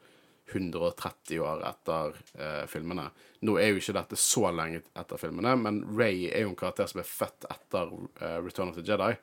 130 0.52 1.42
år 1.46 1.64
etter 1.70 2.16
eh, 2.40 2.64
filmene. 2.72 3.10
Nå 3.48 3.58
er 3.60 3.72
jo 3.72 3.82
ikke 3.82 3.96
dette 3.96 4.20
så 4.20 4.50
lenge 4.52 4.82
etter 5.00 5.22
filmene, 5.22 5.56
men 5.60 5.82
Ray 5.96 6.28
er 6.28 6.46
jo 6.46 6.54
en 6.54 6.60
karakter 6.60 6.90
som 6.92 7.02
er 7.02 7.08
født 7.08 7.48
etter 7.50 7.92
uh, 7.94 8.38
Return 8.44 8.74
of 8.74 8.80
the 8.80 8.84
Jedi. 8.86 9.14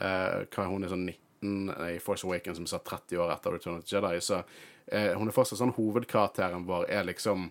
Eh, 0.00 0.40
hva, 0.52 0.66
hun 0.68 0.84
er 0.84 0.92
sånn 0.92 1.06
19 1.08 1.70
i 1.94 2.00
Force 2.02 2.26
Awakens 2.26 2.58
som 2.58 2.68
er 2.68 2.84
30 2.90 3.22
år 3.22 3.32
etter 3.36 3.56
Return 3.56 3.78
of 3.78 3.86
the 3.86 3.94
Jedi. 3.96 4.18
Så 4.24 4.42
eh, 4.86 5.12
hun 5.16 5.28
er 5.28 5.36
fortsatt 5.36 5.62
sånn 5.62 5.76
hovedkarakteren 5.76 6.66
vår 6.68 6.90
er 6.92 7.08
liksom 7.08 7.50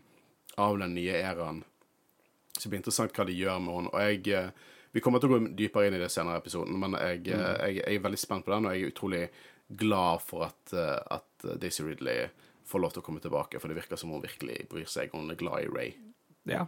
av 0.62 0.78
den 0.80 0.96
nye 0.96 1.18
æraen. 1.24 1.64
Så 2.56 2.64
det 2.64 2.72
blir 2.72 2.80
interessant 2.84 3.16
hva 3.16 3.26
de 3.28 3.36
gjør 3.36 3.60
med 3.60 3.76
henne. 3.76 3.92
Og 3.92 4.06
jeg 4.06 4.38
eh, 4.38 4.72
Vi 4.96 5.02
kommer 5.04 5.20
til 5.20 5.28
å 5.28 5.36
gå 5.36 5.50
dypere 5.60 5.90
inn 5.90 5.98
i 5.98 6.00
det 6.00 6.08
senere 6.14 6.40
i 6.40 6.40
episoden, 6.40 6.78
men 6.80 6.94
jeg, 6.96 7.26
eh, 7.36 7.56
jeg, 7.68 7.82
jeg 7.82 7.98
er 7.98 8.04
veldig 8.06 8.20
spent 8.22 8.46
på 8.46 8.54
den, 8.54 8.68
og 8.70 8.76
jeg 8.76 8.86
er 8.86 8.94
utrolig 8.94 9.24
glad 9.82 10.22
for 10.24 10.46
at, 10.48 10.72
eh, 10.72 11.00
at 11.18 11.48
Daisy 11.60 11.84
Ridley 11.84 12.30
får 12.66 12.82
lov 12.82 12.96
til 12.96 13.04
å 13.04 13.06
komme 13.06 13.22
tilbake, 13.24 13.60
for 13.62 13.72
det 13.72 13.78
virker 13.78 14.00
som 14.00 14.14
hun 14.14 14.24
virkelig 14.24 14.66
bryr 14.72 14.90
seg, 14.90 15.14
hun 15.14 15.32
er 15.32 15.40
glad 15.40 15.66
i 15.66 15.70
Ray. 15.72 15.94
Ja. 16.50 16.66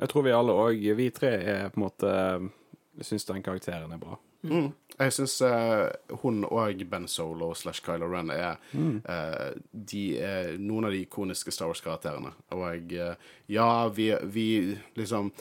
Jeg 0.00 0.08
tror 0.08 0.24
vi 0.26 0.34
alle 0.34 0.56
òg, 0.56 0.84
vi 0.96 1.08
tre, 1.14 1.32
er 1.36 1.72
på 1.72 1.80
en 1.80 1.86
måte 1.86 2.12
syns 3.00 3.24
den 3.28 3.42
karakteren 3.44 3.92
er 3.92 4.00
bra. 4.00 4.18
Mm. 4.42 4.72
Jeg 4.98 5.14
syns 5.14 5.36
hun 6.22 6.42
og 6.48 6.84
Ben 6.90 7.06
Solo 7.08 7.52
slash 7.54 7.82
Kylo 7.84 8.08
Ren 8.10 8.30
er, 8.34 8.58
eh, 8.74 9.50
de 9.72 10.04
er 10.18 10.56
noen 10.58 10.88
av 10.88 10.94
de 10.94 11.04
ikoniske 11.06 11.54
Star 11.54 11.70
Wars-karakterene. 11.70 12.34
Og 12.56 12.92
eh, 12.92 13.14
ja, 13.46 13.88
vi, 13.88 14.10
vi 14.24 14.46
liksom 14.98 15.32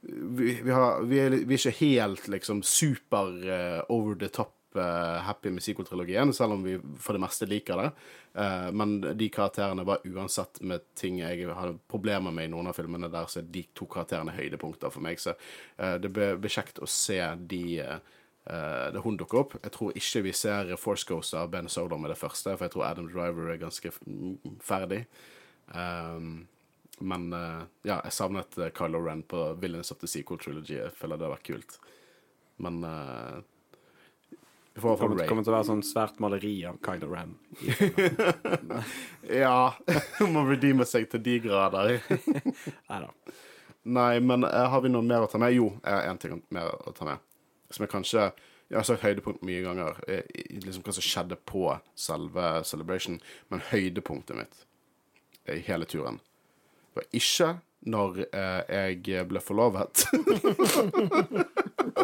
vi, 0.00 0.60
vi, 0.62 0.70
har, 0.70 1.02
vi, 1.06 1.18
er, 1.18 1.38
vi 1.46 1.54
er 1.54 1.58
ikke 1.58 1.78
helt 1.80 2.28
liksom 2.30 2.62
super 2.62 3.32
uh, 3.42 3.80
over 3.90 4.14
the 4.14 4.28
top 4.30 4.54
kjempehappy 4.72 5.50
med 5.50 5.62
sequel-trilogien, 5.62 6.32
selv 6.32 6.52
om 6.52 6.62
vi 6.62 6.78
for 6.98 7.12
det 7.12 7.20
meste 7.20 7.46
liker 7.46 7.76
det. 7.76 7.90
Eh, 8.34 8.72
men 8.72 9.00
de 9.00 9.28
karakterene 9.28 9.84
var 9.84 10.00
uansett 10.04 10.60
med 10.60 10.80
ting 10.94 11.20
jeg 11.20 11.48
hadde 11.48 11.78
problemer 11.88 12.30
med 12.30 12.44
i 12.44 12.52
noen 12.52 12.68
av 12.68 12.76
filmene 12.76 13.08
der, 13.08 13.26
så 13.26 13.40
er 13.40 13.48
de 13.50 13.64
to 13.74 13.86
karakterene 13.86 14.32
høydepunkter 14.32 14.90
for 14.90 15.00
meg. 15.00 15.18
Så 15.18 15.34
eh, 15.78 15.96
det 15.98 16.10
ble 16.12 16.48
kjekt 16.48 16.78
å 16.78 16.86
se 16.86 17.20
de 17.48 17.80
eh, 17.80 17.98
eh, 18.46 18.92
det 18.92 19.02
hun 19.04 19.16
dukker 19.16 19.38
opp. 19.42 19.58
Jeg 19.62 19.72
tror 19.72 19.96
ikke 19.96 20.24
vi 20.28 20.32
ser 20.32 20.76
Force 20.76 21.06
Ghost 21.08 21.34
av 21.34 21.50
Ben 21.50 21.68
Solo 21.68 21.98
med 21.98 22.12
det 22.12 22.20
første, 22.20 22.56
for 22.56 22.68
jeg 22.68 22.76
tror 22.76 22.88
Adam 22.90 23.10
Driver 23.10 23.52
er 23.52 23.64
ganske 23.64 23.92
mm, 24.04 24.60
ferdig. 24.60 25.04
Men 26.98 27.32
eh, 27.32 27.60
ja, 27.86 28.00
jeg 28.02 28.12
savnet 28.12 28.56
Kylo 28.74 29.00
Ren 29.04 29.22
på 29.22 29.52
Villains 29.60 29.92
of 29.92 30.00
the 30.00 30.08
Sequel 30.10 30.40
Trilogy. 30.40 30.80
Jeg 30.80 30.96
føler 30.96 31.16
det 31.16 31.28
hadde 31.28 31.36
vært 31.36 31.46
kult. 31.46 31.78
Men 32.58 32.82
eh, 34.78 34.82
får 34.84 34.96
fall 34.96 35.08
Kommer, 35.12 35.26
kommer 35.28 35.44
til 35.46 35.52
å 35.52 35.56
være 35.58 35.68
sånn 35.68 35.82
svært 35.86 36.18
maleri 36.22 36.54
av 36.70 36.78
Kylo 36.84 37.10
Ren. 37.12 37.34
Ja, 39.42 39.74
må 40.32 40.44
redeeme 40.48 40.86
seg 40.88 41.08
til 41.12 41.22
de 41.26 41.38
grader. 41.44 41.98
Nei 42.90 43.00
da. 43.04 43.10
Nei, 43.88 44.18
men 44.20 44.44
uh, 44.44 44.66
har 44.72 44.82
vi 44.84 44.90
noe 44.92 45.04
mer 45.06 45.24
å 45.24 45.30
ta 45.30 45.38
med? 45.40 45.54
Jo, 45.56 45.70
jeg 45.84 45.94
har 45.94 46.08
én 46.10 46.18
ting 46.20 46.40
mer 46.52 46.70
å 46.88 46.92
ta 46.96 47.06
med. 47.08 47.22
Som 47.72 47.84
er 47.86 47.92
kanskje 47.92 48.24
Jeg 48.68 48.76
har 48.76 48.84
sagt 48.84 49.04
høydepunkt 49.04 49.40
mye 49.48 49.62
ganger. 49.64 49.96
i, 50.08 50.18
i- 50.42 50.58
Liksom 50.60 50.82
hva 50.84 50.92
som 50.92 51.04
skjedde 51.04 51.38
på 51.48 51.62
selve 51.96 52.48
Celebration. 52.68 53.16
Men 53.48 53.62
høydepunktet 53.70 54.36
mitt 54.36 54.64
i 55.48 55.62
hele 55.64 55.86
turen 55.88 56.18
var 56.96 57.06
ikke 57.16 57.54
når 57.88 58.18
uh, 58.34 58.62
jeg 58.68 59.24
ble 59.30 59.40
forlovet. 59.40 60.02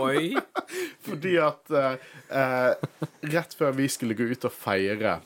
Oi! 0.00 0.34
Fordi 1.04 1.36
at 1.42 1.70
eh, 1.74 2.08
eh, 2.40 3.06
rett 3.34 3.54
før 3.58 3.74
vi 3.76 3.88
skulle 3.92 4.16
gå 4.18 4.26
ut 4.30 4.46
og 4.48 4.54
feire 4.54 5.18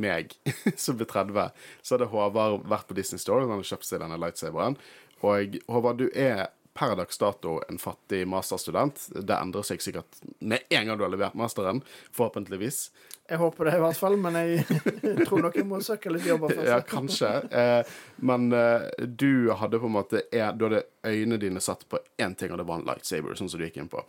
meg, 0.00 0.34
som 0.80 0.98
ble 0.98 1.06
30, 1.10 1.52
så 1.82 1.96
hadde 1.96 2.10
Håvard 2.10 2.64
vært 2.70 2.88
på 2.90 2.96
Disney 2.98 3.22
Store 3.22 3.44
og 3.44 3.48
han 3.48 3.60
hadde 3.60 3.70
kjøpt 3.70 3.88
seg 3.88 4.02
denne 4.02 4.18
lightsaberen. 4.20 4.78
Og 5.24 5.58
Håvard, 5.70 6.02
du 6.02 6.08
er 6.10 6.48
per 6.74 6.96
dags 6.98 7.18
dato 7.18 7.60
en 7.68 7.78
fattig 7.78 8.24
masterstudent. 8.28 9.08
Det 9.14 9.34
endrer 9.36 9.66
seg 9.66 9.82
sikkert 9.82 10.18
med 10.40 10.66
en 10.74 10.88
gang 10.88 10.98
du 10.98 11.04
har 11.06 11.12
levert 11.12 11.36
masteren, 11.38 11.82
forhåpentligvis. 12.12 12.88
Jeg 13.30 13.40
håper 13.40 13.70
det, 13.70 13.76
i 13.78 13.80
hvert 13.80 13.96
fall, 13.96 14.16
men 14.20 14.36
jeg 14.36 14.64
tror 15.28 15.46
nok 15.46 15.54
jeg 15.56 15.68
må 15.68 15.78
søke 15.84 16.12
litt 16.12 16.26
jobber 16.28 16.52
først. 16.52 16.68
Ja, 16.68 16.80
kanskje. 16.84 17.30
Eh, 17.48 17.94
men 18.26 18.50
eh, 18.52 18.88
du 19.06 19.52
hadde 19.56 19.80
på 19.80 19.88
en 19.88 19.94
måte 19.94 20.24
Du 20.28 20.66
hadde 20.66 20.82
øynene 21.06 21.38
dine 21.40 21.62
satt 21.64 21.86
på 21.88 22.02
én 22.20 22.34
ting, 22.36 22.52
og 22.52 22.60
det 22.60 22.66
var 22.68 22.82
en 22.82 22.88
lightsaber, 22.90 23.38
sånn 23.38 23.48
som 23.48 23.62
du 23.62 23.64
gikk 23.68 23.80
inn 23.80 23.92
på. 23.92 24.02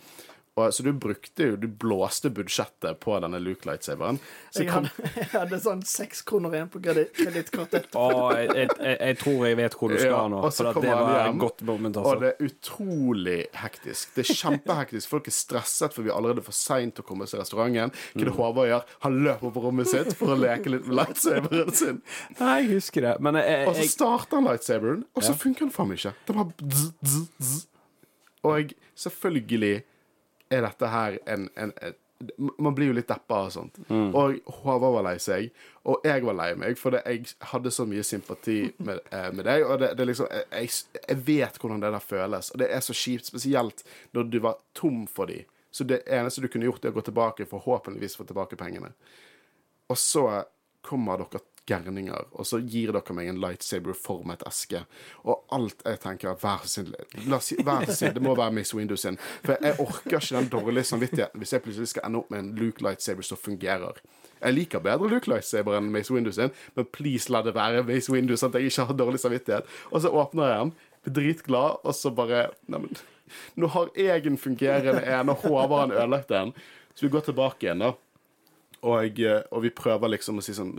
Og, 0.56 0.70
så 0.72 0.84
du 0.86 0.94
brukte 0.96 1.50
jo 1.50 1.56
Du 1.60 1.66
blåste 1.68 2.30
budsjettet 2.32 3.00
på 3.04 3.18
denne 3.20 3.42
Luke 3.44 3.68
lightsaberen. 3.68 4.16
Så 4.56 4.62
Jeg 4.64 4.70
kom, 4.72 4.86
hadde, 4.88 5.10
jeg 5.20 5.28
hadde 5.34 5.58
sånn 5.60 5.82
seks 5.84 6.22
kroner 6.24 6.54
igjen 6.56 6.70
på 6.72 6.80
kredi- 6.86 7.10
kredittkortet. 7.18 7.90
Jeg, 7.92 8.48
jeg, 8.56 8.70
jeg, 9.02 9.18
tror 9.20 9.42
jeg 9.50 9.58
vet 9.60 9.74
hvor 9.76 9.92
du 9.92 9.98
skal 10.00 10.14
Ja, 10.14 10.22
nå. 10.32 10.40
For 10.56 10.70
at 10.72 10.80
det 10.80 10.94
var 10.94 11.12
hjem, 11.26 11.36
et 11.36 11.42
godt 11.44 11.64
moment, 11.68 11.98
Og 12.00 12.06
altså. 12.08 12.22
det 12.24 12.30
er 12.32 12.48
utrolig 12.48 13.38
hektisk. 13.60 14.14
Det 14.16 14.24
er 14.24 14.40
kjempehektisk. 14.40 15.10
Folk 15.12 15.28
er 15.28 15.36
stresset 15.36 15.96
for 15.98 16.08
vi 16.08 16.14
er 16.14 16.16
allerede 16.22 16.46
for 16.46 16.56
seint 16.56 16.96
til 16.96 17.04
å 17.04 17.08
komme 17.10 17.28
til 17.28 17.42
restauranten. 17.44 17.92
Hva 18.14 18.22
er 18.24 18.30
det 18.30 18.36
Håvard 18.38 18.70
gjør? 18.72 18.86
Han 19.08 19.18
løper 19.26 19.52
på 19.58 19.64
rommet 19.66 19.90
sitt 19.92 20.14
for 20.16 20.32
å 20.32 20.38
leke 20.40 20.72
litt 20.72 20.88
med 20.88 20.96
lightsaberen 21.02 21.74
sin. 21.76 22.00
Nei, 22.40 22.54
jeg 22.64 22.70
husker 22.78 23.10
det. 23.10 23.14
Men 23.28 23.42
jeg, 23.42 23.68
Og 23.68 23.76
så 23.82 23.90
starter 23.92 24.40
han 24.40 24.48
lightsaberen, 24.54 25.04
og 25.12 25.24
så 25.28 25.34
Ja. 25.36 25.38
funker 25.44 25.68
den 25.68 25.76
faen 25.76 25.92
meg 25.92 26.00
ikke. 26.00 26.16
Det 26.32 26.36
bare 26.40 26.56
dzz, 26.64 26.88
dzz, 27.04 27.28
dzz. 27.44 27.60
Og 28.48 28.72
selvfølgelig 29.04 29.76
er 30.50 30.66
dette 30.66 30.90
her 30.92 31.20
en, 31.26 31.48
en, 31.56 31.72
en 31.82 32.02
Man 32.38 32.72
blir 32.76 32.88
jo 32.88 32.96
litt 32.96 33.10
deppa 33.10 33.42
og 33.44 33.52
sånt. 33.52 33.76
Og 33.92 34.38
Håvard 34.62 34.94
var 34.96 35.04
lei 35.04 35.18
seg, 35.20 35.50
og 35.84 36.06
jeg 36.08 36.24
var 36.24 36.38
lei 36.40 36.48
meg, 36.58 36.78
for 36.80 36.96
jeg 36.96 37.26
hadde 37.52 37.74
så 37.76 37.84
mye 37.86 38.06
sympati 38.08 38.72
med, 38.78 39.02
eh, 39.12 39.28
med 39.36 39.44
deg. 39.46 39.66
Og 39.68 39.82
det, 39.82 39.90
det 40.00 40.08
liksom 40.08 40.30
jeg, 40.32 40.70
jeg 40.96 41.20
vet 41.28 41.60
hvordan 41.60 41.84
det 41.84 41.92
der 41.92 42.06
føles, 42.06 42.54
og 42.56 42.62
det 42.64 42.70
er 42.72 42.86
så 42.86 42.96
kjipt, 42.96 43.28
spesielt 43.28 43.84
når 44.16 44.32
du 44.32 44.40
var 44.48 44.62
tom 44.74 45.04
for 45.12 45.28
de. 45.30 45.42
Så 45.76 45.84
det 45.84 46.06
eneste 46.08 46.42
du 46.42 46.48
kunne 46.48 46.70
gjort, 46.70 46.86
er 46.88 46.96
å 46.96 46.96
gå 46.96 47.04
tilbake, 47.04 47.50
forhåpentligvis 47.52 48.16
få 48.16 48.24
tilbake 48.24 48.56
pengene. 48.56 48.94
Og 49.92 50.00
så 50.00 50.24
kommer 50.88 51.20
dere 51.20 51.44
gærninger, 51.70 52.28
og 52.32 52.48
så 52.48 52.60
gir 52.62 52.92
dere 52.94 53.16
meg 53.18 53.30
en 53.30 53.40
lightsaber-formet 53.42 54.44
eske. 54.48 54.84
Og 55.26 55.46
alt 55.56 55.82
jeg 55.86 56.02
tenker 56.04 56.38
Vær 56.42 56.66
så 56.66 56.84
snill, 56.84 56.94
vær 57.66 57.88
så 57.90 58.12
det 58.14 58.24
må 58.24 58.36
være 58.38 58.54
Mace 58.56 58.78
Windows 58.78 59.06
sin. 59.06 59.18
For 59.46 59.56
jeg 59.58 59.80
orker 59.82 60.20
ikke 60.20 60.38
den 60.38 60.52
dårlige 60.54 60.90
samvittigheten 60.92 61.42
hvis 61.42 61.56
jeg 61.56 61.66
plutselig 61.66 61.92
skal 61.94 62.08
ende 62.08 62.22
opp 62.22 62.30
med 62.34 62.44
en 62.44 62.54
Luke 62.60 62.86
lightsaber 62.86 63.26
som 63.26 63.42
fungerer. 63.42 64.02
Jeg 64.42 64.54
liker 64.54 64.84
bedre 64.84 65.10
Luke 65.10 65.32
lightsaber 65.32 65.80
enn 65.80 65.92
Mace 65.94 66.14
Windows 66.14 66.38
sin, 66.38 66.54
men 66.76 66.90
please 66.94 67.32
la 67.34 67.42
det 67.46 67.56
være 67.56 67.86
Mace 67.88 68.14
Windows, 68.14 68.44
sånn 68.44 68.54
at 68.54 68.60
jeg 68.60 68.74
ikke 68.74 68.88
har 68.92 69.02
dårlig 69.02 69.22
samvittighet. 69.24 69.76
Og 69.92 70.04
så 70.04 70.14
åpner 70.14 70.52
jeg 70.52 70.64
den, 70.64 70.74
blir 71.06 71.18
dritglad, 71.20 71.84
og 71.84 71.98
så 71.98 72.12
bare 72.14 72.48
Neimen, 72.70 72.98
nå 73.58 73.70
har 73.74 73.90
jeg 73.98 74.28
en 74.30 74.38
fungerende 74.38 75.02
en, 75.02 75.32
og 75.34 75.46
Håvard 75.46 75.90
har 75.90 76.04
ødelagt 76.04 76.34
en. 76.36 76.54
Så 76.94 77.08
vi 77.08 77.14
går 77.16 77.26
tilbake 77.26 77.66
igjen, 77.66 77.82
da. 77.82 77.96
Og, 78.86 79.20
eh, 79.20 79.42
og 79.52 79.64
vi 79.66 79.72
prøver 79.74 80.14
liksom 80.14 80.38
å 80.38 80.44
si 80.46 80.54
sånn 80.54 80.76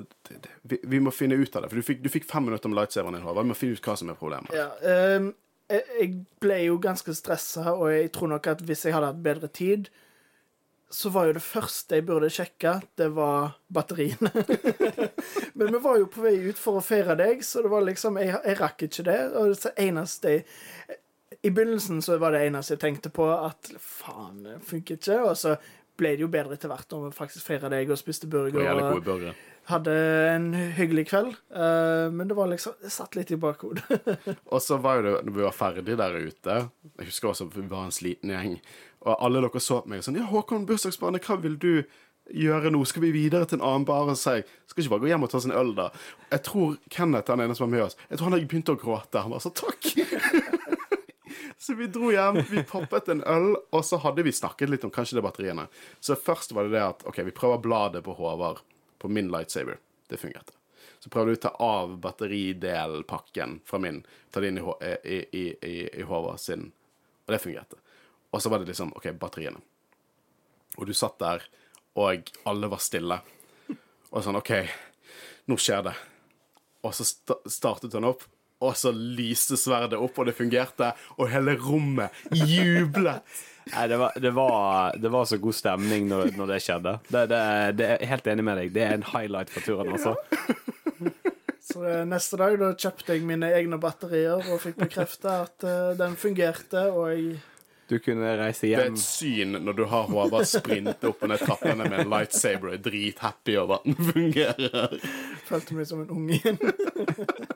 vi, 0.62 0.78
vi 0.78 1.00
må 1.02 1.10
finne 1.14 1.38
ut 1.38 1.56
av 1.56 1.64
det. 1.64 1.72
For 1.72 1.80
du 1.80 1.86
fikk, 1.86 2.04
du 2.04 2.10
fikk 2.12 2.28
fem 2.28 2.46
minutter 2.46 2.70
med 2.70 2.78
lightsaberen 2.78 3.18
din, 3.18 3.26
Håvard. 3.26 3.48
Vi 3.48 3.50
må 3.50 3.58
finne 3.58 3.78
ut 3.78 3.88
hva 3.88 3.96
som 3.98 4.12
er 4.12 4.18
problemet. 4.20 4.54
Ja, 4.54 4.70
um, 5.18 5.32
jeg 5.66 6.10
ble 6.42 6.60
jo 6.68 6.76
ganske 6.82 7.14
stressa, 7.16 7.72
og 7.74 7.88
jeg 7.90 8.12
tror 8.14 8.30
nok 8.36 8.46
at 8.52 8.60
hvis 8.66 8.86
jeg 8.86 8.94
hadde 8.94 9.10
hatt 9.10 9.24
bedre 9.24 9.50
tid, 9.50 9.88
så 10.90 11.10
var 11.10 11.26
jo 11.26 11.34
det 11.34 11.42
første 11.42 11.98
jeg 11.98 12.06
burde 12.06 12.28
sjekke, 12.30 12.76
det 12.98 13.08
var 13.16 13.56
batteriene. 13.74 14.30
Men 15.58 15.72
vi 15.74 15.80
var 15.82 15.98
jo 15.98 16.06
på 16.12 16.22
vei 16.22 16.36
ut 16.46 16.60
for 16.60 16.78
å 16.78 16.84
feire 16.84 17.16
deg, 17.18 17.42
så 17.44 17.64
det 17.64 17.72
var 17.72 17.82
liksom 17.88 18.20
Jeg, 18.22 18.36
jeg 18.46 18.60
rakk 18.60 18.86
ikke 18.86 19.06
det. 19.08 19.18
Og 19.34 19.56
det 19.56 19.72
eneste 19.82 20.36
jeg 20.36 20.44
I 21.42 21.50
begynnelsen 21.50 21.98
så 22.06 22.20
var 22.22 22.36
det 22.36 22.44
eneste 22.46 22.76
jeg 22.76 22.84
tenkte 22.84 23.10
på, 23.10 23.26
at 23.34 23.72
faen, 23.82 24.44
det 24.46 24.60
funker 24.68 25.00
ikke. 25.00 25.18
Og 25.26 25.34
så 25.40 25.56
ble 25.96 26.14
det 26.16 26.24
jo 26.24 26.28
bedre 26.32 26.56
etter 26.56 26.68
hvert 26.70 26.90
når 26.92 27.06
vi 27.08 27.16
faktisk 27.16 27.46
feira 27.46 27.70
deg 27.72 27.90
og 27.90 27.98
spiste 28.00 28.26
Og 28.28 28.32
burger. 28.32 28.70
og 28.72 28.80
gode 28.96 29.04
burgere. 29.06 29.34
hadde 29.70 29.94
en 30.34 30.48
hyggelig 30.76 31.06
kveld. 31.10 31.32
Eh, 31.50 32.08
men 32.14 32.28
det 32.28 32.36
var 32.38 32.48
liksom 32.52 32.76
Det 32.82 32.92
satt 32.92 33.16
litt 33.16 33.30
i 33.34 33.38
bakhodet. 33.40 33.82
Og 34.52 34.60
så 34.62 34.78
var 34.78 35.00
jo 35.00 35.06
det 35.08 35.14
når 35.26 35.32
vi 35.38 35.42
var 35.46 35.56
ferdig 35.56 35.96
der 35.98 36.18
ute 36.20 36.58
Jeg 36.98 37.06
husker 37.10 37.28
også 37.32 37.48
vi 37.54 37.66
var 37.70 37.86
en 37.88 37.94
sliten 37.94 38.30
gjeng. 38.30 38.58
Og 39.06 39.16
alle 39.22 39.40
dere 39.42 39.60
så 39.62 39.80
på 39.82 39.90
meg 39.90 40.04
sånn 40.06 40.18
Ja, 40.20 40.26
Håkon, 40.30 40.66
bursdagsbarnet, 40.66 41.24
hva 41.26 41.40
vil 41.42 41.56
du 41.58 41.72
gjøre 42.34 42.70
nå? 42.74 42.80
Skal 42.86 43.04
vi 43.06 43.12
videre 43.14 43.46
til 43.46 43.60
en 43.60 43.66
annen 43.66 43.84
bar? 43.86 44.08
Og 44.10 44.18
si, 44.18 44.40
skal 44.66 44.82
ikke 44.82 44.94
bare 44.96 45.04
gå 45.04 45.10
hjem 45.12 45.26
og 45.26 45.30
ta 45.30 45.38
oss 45.38 45.46
en 45.46 45.54
øl, 45.54 45.74
da. 45.78 45.90
Jeg 46.32 46.42
tror 46.48 46.76
Kenneth, 46.90 47.30
han 47.30 47.42
ene 47.44 47.54
som 47.54 47.68
var 47.68 47.74
med 47.76 47.84
oss, 47.86 47.98
jeg 48.10 48.18
tror 48.18 48.30
han 48.32 48.46
begynt 48.46 48.72
å 48.72 48.78
gråte. 48.80 49.22
Han 49.22 49.34
var 49.34 49.42
så 49.44 49.52
takk. 49.54 50.52
Så 51.66 51.74
vi 51.74 51.86
dro 51.86 52.12
hjem, 52.12 52.36
vi 52.50 52.62
poppet 52.62 53.08
en 53.08 53.24
øl, 53.26 53.56
og 53.74 53.80
så 53.84 53.98
hadde 53.98 54.22
vi 54.22 54.30
snakket 54.32 54.70
litt 54.70 54.84
om 54.86 54.90
kanskje 54.94 55.16
det 55.18 55.22
batteriene. 55.26 55.64
Så 56.00 56.14
først 56.14 56.52
var 56.54 56.68
det 56.68 56.76
det 56.76 56.82
at 56.84 57.00
OK, 57.10 57.18
vi 57.26 57.32
prøver 57.34 57.58
bladet 57.58 58.04
på 58.06 58.14
Håvard 58.14 58.60
på 59.02 59.10
min 59.10 59.32
lightsaber. 59.34 59.80
Det 60.06 60.20
fungerte. 60.22 60.54
Så 61.02 61.10
prøvde 61.10 61.32
vi 61.32 61.40
å 61.40 61.42
ta 61.42 61.50
av 61.66 61.96
batteridelpakken 62.04 63.56
fra 63.66 63.80
min, 63.82 63.98
ta 64.30 64.44
det 64.44 64.52
inn 64.52 64.60
i, 64.62 64.66
i, 65.02 65.18
i, 65.18 65.42
i, 65.58 65.74
i 65.90 66.06
Håvard 66.06 66.38
sin, 66.38 66.68
og 67.26 67.34
det 67.34 67.42
fungerte. 67.42 67.82
Og 68.30 68.44
så 68.44 68.52
var 68.54 68.62
det 68.62 68.70
liksom 68.70 68.94
OK, 68.94 69.10
batteriene. 69.18 69.58
Og 70.78 70.86
du 70.86 70.94
satt 70.94 71.18
der, 71.18 71.50
og 71.98 72.30
alle 72.46 72.70
var 72.70 72.84
stille. 72.86 73.18
Og 74.12 74.22
sånn 74.22 74.38
OK, 74.38 74.54
nå 75.50 75.58
skjer 75.58 75.82
det. 75.90 75.98
Og 76.86 76.94
så 76.94 77.10
sta 77.10 77.42
startet 77.50 77.98
han 77.98 78.06
opp, 78.06 78.22
og 78.64 78.76
så 78.78 78.92
lyste 78.94 79.58
sverdet 79.60 79.98
opp, 80.00 80.16
og 80.18 80.30
det 80.30 80.36
fungerte, 80.38 80.92
og 81.16 81.30
hele 81.32 81.56
rommet 81.60 82.14
jublet. 82.32 83.24
Nei, 83.72 83.86
det 83.90 83.96
var, 83.98 84.12
det, 84.22 84.30
var, 84.30 84.96
det 84.96 85.10
var 85.10 85.24
så 85.26 85.40
god 85.42 85.56
stemning 85.58 86.06
når, 86.06 86.30
når 86.38 86.52
det 86.52 86.60
skjedde. 86.62 86.92
Det, 87.08 87.24
det, 87.32 87.40
det 87.80 87.88
er 87.96 88.12
helt 88.12 88.28
enig 88.30 88.44
med 88.46 88.60
deg. 88.60 88.70
Det 88.76 88.84
er 88.84 88.94
en 88.94 89.08
highlight 89.10 89.50
for 89.50 89.66
turen, 89.66 89.90
altså. 89.96 90.14
Så 91.66 91.82
neste 92.06 92.38
dag 92.38 92.54
da 92.60 92.70
kjøpte 92.78 93.16
jeg 93.16 93.26
mine 93.26 93.50
egne 93.52 93.76
batterier 93.82 94.38
og 94.38 94.62
fikk 94.62 94.78
bekrefta 94.84 95.40
at 95.48 95.66
uh, 95.66 95.90
den 95.98 96.14
fungerte, 96.16 96.86
og 96.94 97.10
jeg 97.10 97.40
Du 97.90 97.98
kunne 98.02 98.36
reise 98.38 98.70
hjem. 98.70 98.78
Det 98.78 98.86
er 98.86 98.94
et 98.94 99.02
syn 99.02 99.58
når 99.66 99.76
du 99.78 99.84
har 99.90 100.06
Håvard 100.10 100.46
sprinte 100.46 101.10
opp 101.10 101.26
og 101.26 101.34
ned 101.34 101.42
trappene 101.42 101.90
med 101.90 102.04
en 102.04 102.10
lightsaber 102.14 102.70
og 102.70 102.78
er 102.78 102.86
drithappy 102.86 103.58
over 103.58 103.80
at 103.80 103.90
den 103.90 104.08
fungerer. 104.12 104.96
følte 105.50 105.76
meg 105.76 105.90
som 105.90 106.06
en 106.06 106.16
unge 106.16 106.38
igjen. 106.38 106.58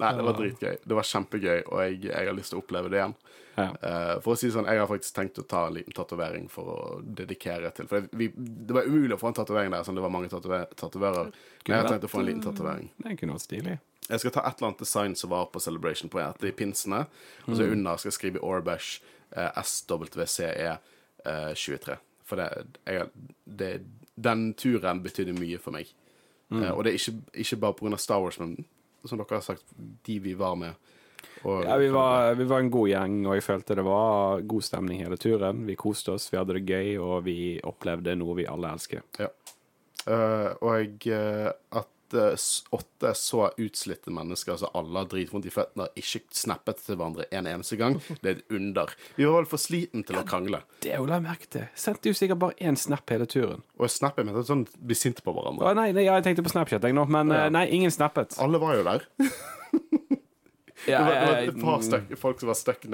Nei, 0.00 0.14
det 0.16 0.24
var 0.26 0.38
dritgøy. 0.38 0.78
Det 0.84 0.96
var 0.96 1.06
kjempegøy, 1.10 1.58
og 1.66 1.82
jeg, 1.84 2.00
jeg 2.08 2.28
har 2.30 2.36
lyst 2.36 2.54
til 2.54 2.60
å 2.60 2.62
oppleve 2.64 2.90
det 2.92 3.00
igjen. 3.00 3.14
Ja. 3.58 3.66
Eh, 3.66 4.14
for 4.24 4.32
å 4.32 4.38
si 4.38 4.48
sånn, 4.52 4.68
Jeg 4.70 4.80
har 4.80 4.88
faktisk 4.88 5.14
tenkt 5.16 5.38
å 5.42 5.44
ta 5.44 5.66
en 5.68 5.74
liten 5.76 5.92
tatovering 5.92 6.46
for 6.48 6.70
å 6.72 6.78
dedikere 7.02 7.72
til 7.76 7.88
For 7.90 8.00
det, 8.00 8.16
vi, 8.16 8.30
det 8.32 8.72
var 8.76 8.88
umulig 8.88 9.16
å 9.16 9.20
få 9.20 9.32
en 9.32 9.36
tatovering 9.36 9.74
der, 9.74 9.84
sånn 9.84 9.98
det 9.98 10.04
var 10.04 10.14
mange 10.14 10.30
tatoverer. 10.30 11.32
Men 11.66 11.74
jeg 11.74 11.82
har 11.82 11.90
tenkt 11.90 12.08
å 12.08 12.12
få 12.12 12.22
en 12.22 12.28
liten 12.30 12.44
tatovering. 12.46 12.90
Det 12.96 13.16
kunne 13.20 13.36
vært 13.36 13.46
stilig. 13.46 13.78
Jeg 14.10 14.22
skal 14.22 14.34
ta 14.34 14.44
et 14.46 14.58
eller 14.58 14.70
annet 14.70 14.82
design 14.82 15.16
som 15.18 15.30
var 15.30 15.50
på 15.52 15.62
Celebration 15.62 16.10
på 16.10 16.22
et 16.22 16.46
i 16.48 16.54
pinsene. 16.56 17.04
Og 17.46 17.56
så 17.58 17.68
under 17.68 18.00
skal 18.00 18.10
jeg 18.10 18.18
skrive 18.18 18.42
Orbash 18.42 19.02
eh, 19.36 19.62
SWCE 19.62 20.70
eh, 20.70 21.52
23. 21.54 21.98
For 22.26 22.40
det, 22.40 22.48
jeg, 22.86 23.10
det, 23.44 23.70
den 24.14 24.52
turen 24.58 25.02
betydde 25.04 25.36
mye 25.38 25.60
for 25.62 25.76
meg. 25.76 25.92
Eh, 26.50 26.70
og 26.72 26.84
det 26.84 26.94
er 26.94 26.98
ikke, 26.98 27.16
ikke 27.44 27.60
bare 27.62 27.78
pga. 27.78 27.98
Star 28.02 28.22
Wars, 28.24 28.40
men 28.42 28.56
som 29.04 29.20
dere 29.20 29.38
har 29.38 29.44
sagt, 29.44 29.64
de 30.06 30.18
vi 30.22 30.34
var 30.38 30.56
med. 30.60 30.90
Og, 31.44 31.64
Ja, 31.64 31.76
vi 31.80 31.88
var, 31.92 32.34
vi 32.36 32.44
var 32.48 32.60
en 32.60 32.72
god 32.72 32.88
gjeng, 32.88 33.16
og 33.26 33.36
jeg 33.36 33.44
følte 33.44 33.76
det 33.78 33.84
var 33.86 34.42
god 34.48 34.66
stemning 34.66 35.00
hele 35.04 35.16
turen. 35.20 35.64
Vi 35.68 35.76
koste 35.80 36.16
oss, 36.16 36.28
vi 36.32 36.38
hadde 36.40 36.56
det 36.58 36.66
gøy, 36.68 36.98
og 37.00 37.24
vi 37.24 37.38
opplevde 37.64 38.16
noe 38.20 38.36
vi 38.40 38.48
alle 38.48 38.74
elsker. 38.76 39.04
Ja. 39.20 39.30
Uh, 40.08 40.56
og 40.64 40.80
jeg 40.80 41.52
at 41.76 41.88
eh, 42.14 42.32
s- 42.36 42.64
åtte 42.72 43.12
så 43.14 43.50
utslitte 43.56 44.10
mennesker 44.14 44.56
som 44.60 44.68
alle 44.74 44.98
har 45.02 45.08
dritvondt 45.10 45.46
i 45.46 45.52
føttene, 45.54 45.88
ikke 45.96 46.20
snappet 46.32 46.82
til 46.84 46.96
hverandre 46.96 47.26
en 47.32 47.46
eneste 47.46 47.76
gang, 47.80 47.98
det 48.22 48.30
er 48.30 48.36
et 48.38 48.44
under. 48.58 48.92
Vi 49.16 49.24
var 49.28 49.40
vel 49.42 49.50
for 49.50 49.58
sliten 49.62 50.04
til 50.06 50.16
å 50.20 50.24
krangle. 50.26 50.62
Det 50.82 50.96
la 50.98 51.18
jeg 51.18 51.26
merke 51.26 51.48
til. 51.50 51.68
Sendte 51.74 52.10
jo 52.12 52.14
sikkert 52.18 52.38
bare 52.38 52.54
én 52.60 52.76
snap 52.76 53.08
hele 53.10 53.26
turen. 53.26 53.62
Og 53.78 53.90
snap 53.90 54.18
er 54.18 54.24
ment 54.24 54.46
sånn 54.46 54.66
bli 54.78 54.94
sint 54.94 55.22
på 55.24 55.32
hverandre. 55.34 55.64
Å, 55.70 55.74
nei, 55.74 55.90
nei, 55.92 56.04
jeg 56.08 56.22
tenkte 56.26 56.42
på 56.46 56.50
Snapchat, 56.54 56.82
jeg 56.82 56.94
nå, 56.94 57.06
men 57.08 57.28
Ja. 57.30 57.46
eh, 57.46 57.50
nei, 57.50 57.66
ingen 57.70 57.90
snappet. 57.90 58.38
Alle 58.38 58.58
var 58.58 58.74
jo 58.76 58.82
der. 58.84 59.06
Det 60.86 60.96
var, 60.98 61.10
det 61.12 61.26
var 61.26 61.34
eh, 61.36 61.48
et 61.50 61.58
par 61.60 61.82
støk, 61.84 62.12
folk 62.16 62.38
som 62.40 62.48
var 62.48 62.56
stuck 62.56 62.86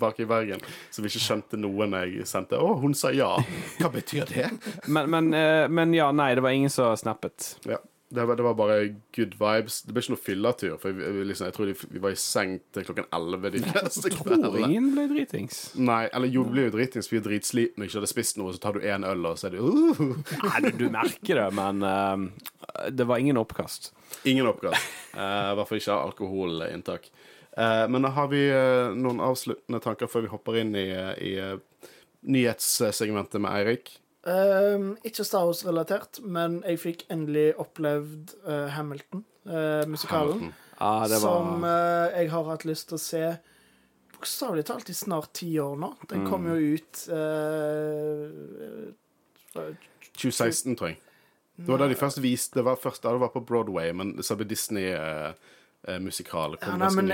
bak 0.00 0.18
i 0.18 0.24
Bergen, 0.26 0.60
som 0.90 1.06
ikke 1.06 1.20
skjønte 1.22 1.56
noe 1.60 1.86
når 1.86 2.08
jeg 2.10 2.26
sendte 2.26 2.58
'Å, 2.58 2.72
hun 2.82 2.92
sa 2.98 3.12
ja'. 3.14 3.38
Hva 3.78 3.88
betyr 3.94 4.26
det? 4.26 4.48
men, 4.88 5.06
men, 5.10 5.28
eh, 5.32 5.68
men 5.70 5.94
ja, 5.94 6.10
nei, 6.10 6.34
det 6.34 6.42
var 6.42 6.50
ingen 6.50 6.70
som 6.74 6.96
snappet. 6.98 7.54
Ja. 7.70 7.78
Det 8.12 8.24
var, 8.28 8.36
det 8.36 8.44
var 8.44 8.54
bare 8.54 8.74
good 9.16 9.32
vibes. 9.40 9.78
Det 9.86 9.94
ble 9.94 10.02
ikke 10.02 10.12
noe 10.12 10.20
fyllatur. 10.20 10.72
For 10.82 10.92
jeg, 10.92 11.24
liksom, 11.30 11.46
jeg 11.48 11.54
tror 11.56 11.68
de, 11.70 11.74
vi 11.94 12.00
var 12.04 12.12
i 12.12 12.18
seng 12.20 12.58
til 12.74 12.84
klokken 12.84 13.06
11 13.08 13.52
de 13.54 13.62
fleste 13.70 14.10
Tror 14.12 14.58
ingen 14.58 14.90
ble 14.92 15.06
dritings. 15.08 15.60
Nei, 15.80 16.02
eller 16.12 16.28
jo, 16.28 16.44
blir 16.44 16.68
jo 16.68 16.74
dritings, 16.74 17.08
vi 17.08 17.22
er 17.22 17.24
dritslitne 17.24 17.86
og 17.86 17.88
ikke 17.88 18.02
hadde 18.02 18.10
spist 18.10 18.40
noe, 18.40 18.52
så 18.52 18.60
tar 18.60 18.76
du 18.76 18.84
én 18.84 19.06
øl, 19.08 19.24
og 19.30 19.40
så 19.40 19.48
er 19.48 19.56
det 19.56 19.64
uh, 19.64 20.02
Nei, 20.44 20.60
du, 20.66 20.70
du 20.82 20.84
merker 20.92 21.40
det, 21.40 21.48
men 21.56 21.80
uh, 21.80 22.84
det 22.92 23.08
var 23.08 23.22
ingen 23.22 23.40
oppkast. 23.40 23.94
Ingen 24.28 24.50
oppkast. 24.50 24.92
Eh, 25.16 25.48
I 25.52 25.56
hvert 25.56 25.68
fall 25.70 25.80
ikke 25.80 25.96
alkoholinntak. 26.10 27.08
Uh, 27.56 27.88
men 27.92 28.12
har 28.12 28.28
vi 28.32 28.44
noen 28.96 29.24
avsluttende 29.24 29.80
tanker 29.84 30.10
før 30.12 30.26
vi 30.26 30.34
hopper 30.34 30.60
inn 30.60 30.76
i, 30.76 30.88
i 31.16 31.32
nyhetssegmentet 32.28 33.40
med 33.40 33.56
Eirik? 33.56 33.96
Ehm, 34.22 34.92
ikke 35.02 35.24
Star 35.26 35.48
Wars-relatert, 35.48 36.20
men 36.22 36.60
jeg 36.62 36.78
fikk 36.78 37.00
endelig 37.10 37.56
opplevd 37.58 38.36
uh, 38.46 38.68
Hamilton, 38.70 39.24
uh, 39.50 39.82
musikalen. 39.90 40.38
Hamilton. 40.38 40.60
Ah, 40.82 41.08
var... 41.08 41.18
Som 41.18 41.64
eh, 41.64 42.20
jeg 42.20 42.30
har 42.32 42.44
hatt 42.50 42.64
lyst 42.66 42.88
til 42.90 42.96
å 42.98 43.02
se 43.02 43.36
bokstavelig 44.16 44.64
talt 44.66 44.90
i 44.90 44.94
snart 44.96 45.30
ti 45.38 45.60
år 45.62 45.76
nå. 45.78 45.92
Mm. 45.94 46.06
Den 46.10 46.24
kom 46.26 46.48
jo 46.50 46.56
ut 46.74 47.04
eh, 47.14 48.26
2016, 50.18 50.74
tror 50.74 50.88
jeg. 50.90 50.98
Det 51.54 51.68
var 51.68 51.78
da 51.84 51.88
de 51.92 52.00
først 52.00 52.18
viste 52.24 52.58
Det 52.58 52.64
var 52.66 52.76
først 52.80 53.02
da 53.04 53.12
det 53.14 53.22
var 53.22 53.30
på 53.30 53.46
Broadway, 53.46 53.88
men 53.94 54.22
så 54.24 54.34
ble 54.34 54.44
Disney-musikal. 54.50 56.56
ja, 56.58 56.76
nei, 56.80 56.92
men 56.98 57.06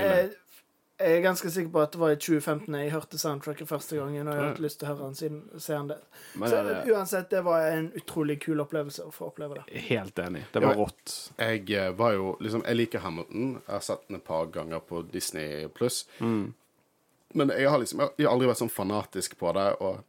jeg, 0.99 1.09
jeg 1.09 1.17
er 1.17 1.21
ganske 1.23 1.49
sikker 1.51 1.71
på 1.71 1.81
at 1.81 1.91
det 1.95 1.99
var 2.01 2.11
i 2.11 2.17
2015 2.19 2.75
jeg 2.75 2.91
hørte 2.91 3.17
soundtracket 3.21 3.67
første 3.69 3.95
gangen, 3.97 4.27
og 4.27 4.33
jeg 4.35 4.41
har 4.43 4.49
hatt 4.51 4.59
lyst 4.63 4.79
til 4.79 4.87
å 4.87 4.91
høre 4.93 5.05
den 5.07 5.15
siden 5.15 5.39
se 5.59 5.73
den 5.73 5.87
det. 5.93 5.97
men 6.35 6.49
Så 6.51 6.59
det, 6.67 6.75
uansett, 6.93 7.29
det 7.31 7.41
var 7.45 7.67
en 7.71 7.87
utrolig 7.95 8.39
kul 8.43 8.59
opplevelse 8.63 9.05
å 9.07 9.11
få 9.15 9.29
oppleve 9.31 9.59
det. 9.61 9.83
Helt 9.89 10.19
enig. 10.19 10.43
Det 10.53 10.61
var 10.63 10.75
Ja. 10.75 10.77
rått. 10.83 11.31
Jeg 11.37 11.71
eh, 11.71 11.91
var 11.91 12.11
jo 12.13 12.35
liksom 12.39 12.63
Jeg 12.65 12.75
liker 12.75 12.99
Hamilton. 12.99 13.53
Jeg 13.67 13.73
har 13.73 13.79
sett 13.79 14.07
den 14.07 14.15
et 14.17 14.23
par 14.27 14.45
ganger 14.45 14.79
på 14.79 15.01
Disney 15.11 15.67
pluss. 15.67 16.05
Men 16.19 17.49
jeg 17.49 17.69
har 17.69 17.79
liksom 17.79 17.99
Jeg 18.17 18.25
har 18.27 18.33
aldri 18.33 18.47
vært 18.47 18.57
sånn 18.63 18.69
fanatisk 18.73 19.37
på 19.39 19.53
det, 19.53 19.67
og 19.81 20.03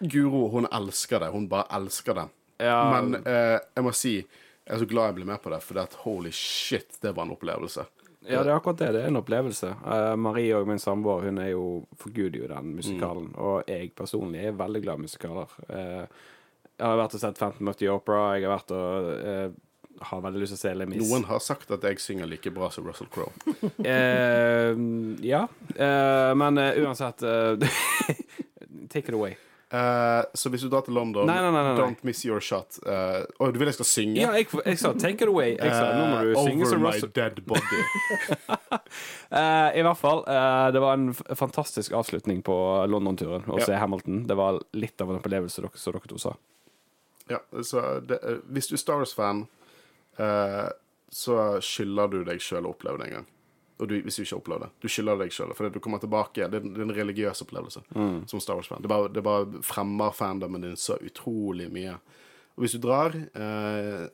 Guro, 0.00 0.48
hun 0.48 0.66
elsker 0.72 1.20
det. 1.20 1.30
Hun 1.32 1.48
bare 1.48 1.66
elsker 1.76 2.14
det. 2.14 2.28
Ja, 2.60 3.00
Men 3.00 3.22
eh, 3.26 3.58
jeg 3.76 3.84
må 3.84 3.92
si 3.94 4.14
jeg 4.70 4.76
er 4.76 4.78
så 4.84 4.86
glad 4.88 5.06
jeg 5.08 5.14
ble 5.16 5.24
med 5.26 5.40
på 5.42 5.50
det, 5.50 5.62
for 5.64 5.74
det 5.74 5.82
at 5.82 5.94
holy 6.04 6.30
shit, 6.30 6.98
det 7.02 7.10
var 7.16 7.24
en 7.26 7.32
opplevelse. 7.34 7.82
Ja, 8.30 8.42
det 8.44 8.52
er 8.52 8.56
akkurat 8.56 8.80
det. 8.80 8.90
Det 8.96 9.02
er 9.04 9.10
en 9.10 9.20
opplevelse. 9.20 9.72
Uh, 9.84 10.14
Marie 10.20 10.54
og 10.56 10.68
min 10.68 10.82
samboer 10.82 11.26
hun 11.28 11.40
er 11.42 11.52
jo 11.52 11.64
forguder 12.00 12.42
jo 12.42 12.50
den 12.50 12.76
musikalen. 12.78 13.32
Og 13.40 13.70
jeg 13.70 13.92
personlig 13.98 14.44
er 14.46 14.58
veldig 14.58 14.84
glad 14.84 15.00
i 15.00 15.06
musikaler. 15.08 15.56
Uh, 15.68 16.04
jeg 16.80 16.86
har 16.86 17.00
vært 17.02 17.18
og 17.18 17.24
sett 17.24 17.40
Phantom 17.40 17.72
of 17.72 17.80
the 17.80 17.90
Opera. 17.92 18.22
Jeg 18.38 18.48
har 18.48 18.56
vært 18.56 18.72
og 18.76 19.10
uh, 19.26 19.58
har 20.10 20.24
veldig 20.24 20.40
lyst 20.40 20.54
til 20.56 20.60
å 20.60 20.62
se 20.62 20.74
Lemis. 20.80 21.02
Noen 21.04 21.26
har 21.28 21.42
sagt 21.44 21.74
at 21.76 21.84
jeg 21.84 22.00
synger 22.00 22.30
like 22.30 22.54
bra 22.56 22.70
som 22.72 22.86
Russell 22.88 23.10
Crowe. 23.12 23.34
Ja. 25.32 25.44
Men 26.40 26.58
uansett 26.58 27.20
Take 28.90 29.08
it 29.08 29.14
away. 29.14 29.36
Eh, 29.70 30.22
så 30.34 30.50
hvis 30.50 30.64
du 30.66 30.68
drar 30.72 30.82
til 30.82 30.96
London, 30.98 31.28
Nei, 31.30 31.36
nei, 31.44 31.50
nei, 31.54 31.74
don't 31.78 32.00
miss 32.02 32.24
your 32.26 32.40
shot. 32.42 32.78
Uh, 32.82 33.22
oh, 33.38 33.52
du 33.54 33.58
vil 33.60 33.68
jeg 33.70 33.76
skal 33.78 33.86
synge? 33.86 34.16
Ja, 34.18 34.32
jeg, 34.34 34.48
jeg 34.66 34.78
sa 34.82 34.90
take 34.98 35.22
it 35.22 35.30
away. 35.30 35.52
Jeg 35.54 35.70
sa, 35.76 35.92
nå 35.94 36.08
må 36.10 36.18
du 36.26 36.32
uh, 36.34 36.40
synge 36.42 36.64
over 36.64 36.72
som 36.72 36.82
my 36.82 36.90
Russell. 36.90 37.12
dead 37.14 37.38
body. 37.46 37.82
uh, 39.30 39.70
I 39.78 39.84
hvert 39.86 40.00
fall. 40.00 40.24
det 40.74 40.82
var 40.82 40.98
en 40.98 41.14
fantastisk 41.14 41.94
avslutning 41.94 42.42
på 42.46 42.56
London-turen 42.90 43.46
å 43.46 43.60
Ja. 43.60 43.66
se 43.70 43.78
Hamilton. 43.78 44.24
Det 44.26 44.34
var 44.38 44.58
litt 44.74 45.00
av 45.00 45.10
en 45.14 45.20
opplevelse, 45.22 45.62
dere, 45.62 45.78
som 45.78 45.94
dere 45.94 46.10
to 46.10 46.18
sa. 46.18 46.34
Ja, 47.30 47.38
så 47.62 48.00
det, 48.02 48.18
hvis 48.50 48.66
du 48.66 48.74
er 48.74 48.82
Star 48.82 48.98
Wars-fan, 48.98 49.44
eh, 50.18 50.68
så 51.14 51.36
skylder 51.62 52.10
du 52.10 52.24
deg 52.26 52.42
sjøl 52.42 52.66
å 52.66 52.72
oppleve 52.74 52.98
det 52.98 53.06
en 53.06 53.20
gang. 53.20 53.28
Og 53.80 53.88
du, 53.88 53.94
hvis 54.04 54.16
du 54.18 54.22
ikke 54.22 54.34
har 54.34 54.40
opplevd 54.42 54.64
det. 54.66 54.70
Du 54.82 54.88
skylder 54.92 55.20
deg 55.22 55.32
sjøl. 55.32 55.52
For 55.56 55.72
du 55.72 55.80
kommer 55.80 56.00
tilbake. 56.02 56.48
Det 56.52 56.60
det 56.62 56.82
er 56.82 56.82
en 56.84 56.96
religiøs 56.96 57.40
opplevelse 57.46 57.80
som 58.28 58.40
Star 58.42 58.58
Wars-fan. 58.58 58.82
Det 58.84 58.90
bare, 58.92 59.08
det 59.08 59.22
bare 59.24 59.62
fremmer 59.64 60.12
fandomen 60.12 60.66
din 60.66 60.76
så 60.76 60.98
utrolig 61.00 61.70
mye. 61.72 61.94
Og 62.56 62.66
hvis 62.66 62.76
du 62.76 62.82
drar 62.84 63.14
eh, 63.16 64.04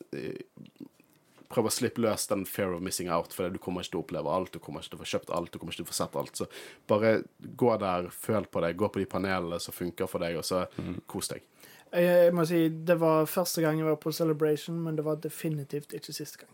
Prøv 1.46 1.68
å 1.68 1.70
slippe 1.70 2.02
løs 2.02 2.24
den 2.26 2.42
fear 2.46 2.72
of 2.74 2.80
missing 2.82 3.06
out, 3.10 3.30
for 3.34 3.50
du 3.54 3.58
kommer 3.62 3.84
ikke 3.84 3.92
til 3.92 4.00
å 4.00 4.02
oppleve 4.02 4.32
alt. 4.34 4.50
Du 4.52 4.58
kommer 4.58 4.82
ikke 4.82 4.96
til 4.96 4.98
å 4.98 5.02
få 5.04 5.10
kjøpt 5.12 5.30
alt, 5.30 5.52
du 5.54 5.60
kommer 5.62 5.74
ikke 5.74 5.84
til 5.84 5.86
å 5.86 5.90
få 5.92 5.98
sett 5.98 6.16
alt. 6.18 6.40
Så 6.40 6.48
bare 6.90 7.12
gå 7.38 7.70
der, 7.78 8.08
føl 8.10 8.48
på 8.50 8.62
det, 8.64 8.72
gå 8.74 8.88
på 8.90 9.02
de 9.02 9.06
panelene 9.12 9.60
som 9.62 9.74
funker 9.76 10.10
for 10.10 10.26
deg, 10.26 10.40
og 10.40 10.46
så 10.46 10.64
kos 11.06 11.30
deg. 11.30 11.46
Jeg 11.94 12.34
må 12.34 12.44
si, 12.50 12.64
Det 12.68 12.98
var 12.98 13.30
første 13.30 13.62
gang 13.62 13.78
jeg 13.78 13.86
var 13.86 13.98
på 14.02 14.12
Celebration, 14.12 14.82
men 14.82 14.98
det 14.98 15.06
var 15.06 15.22
definitivt 15.22 15.94
ikke 15.94 16.12
siste 16.12 16.42
gang. 16.42 16.50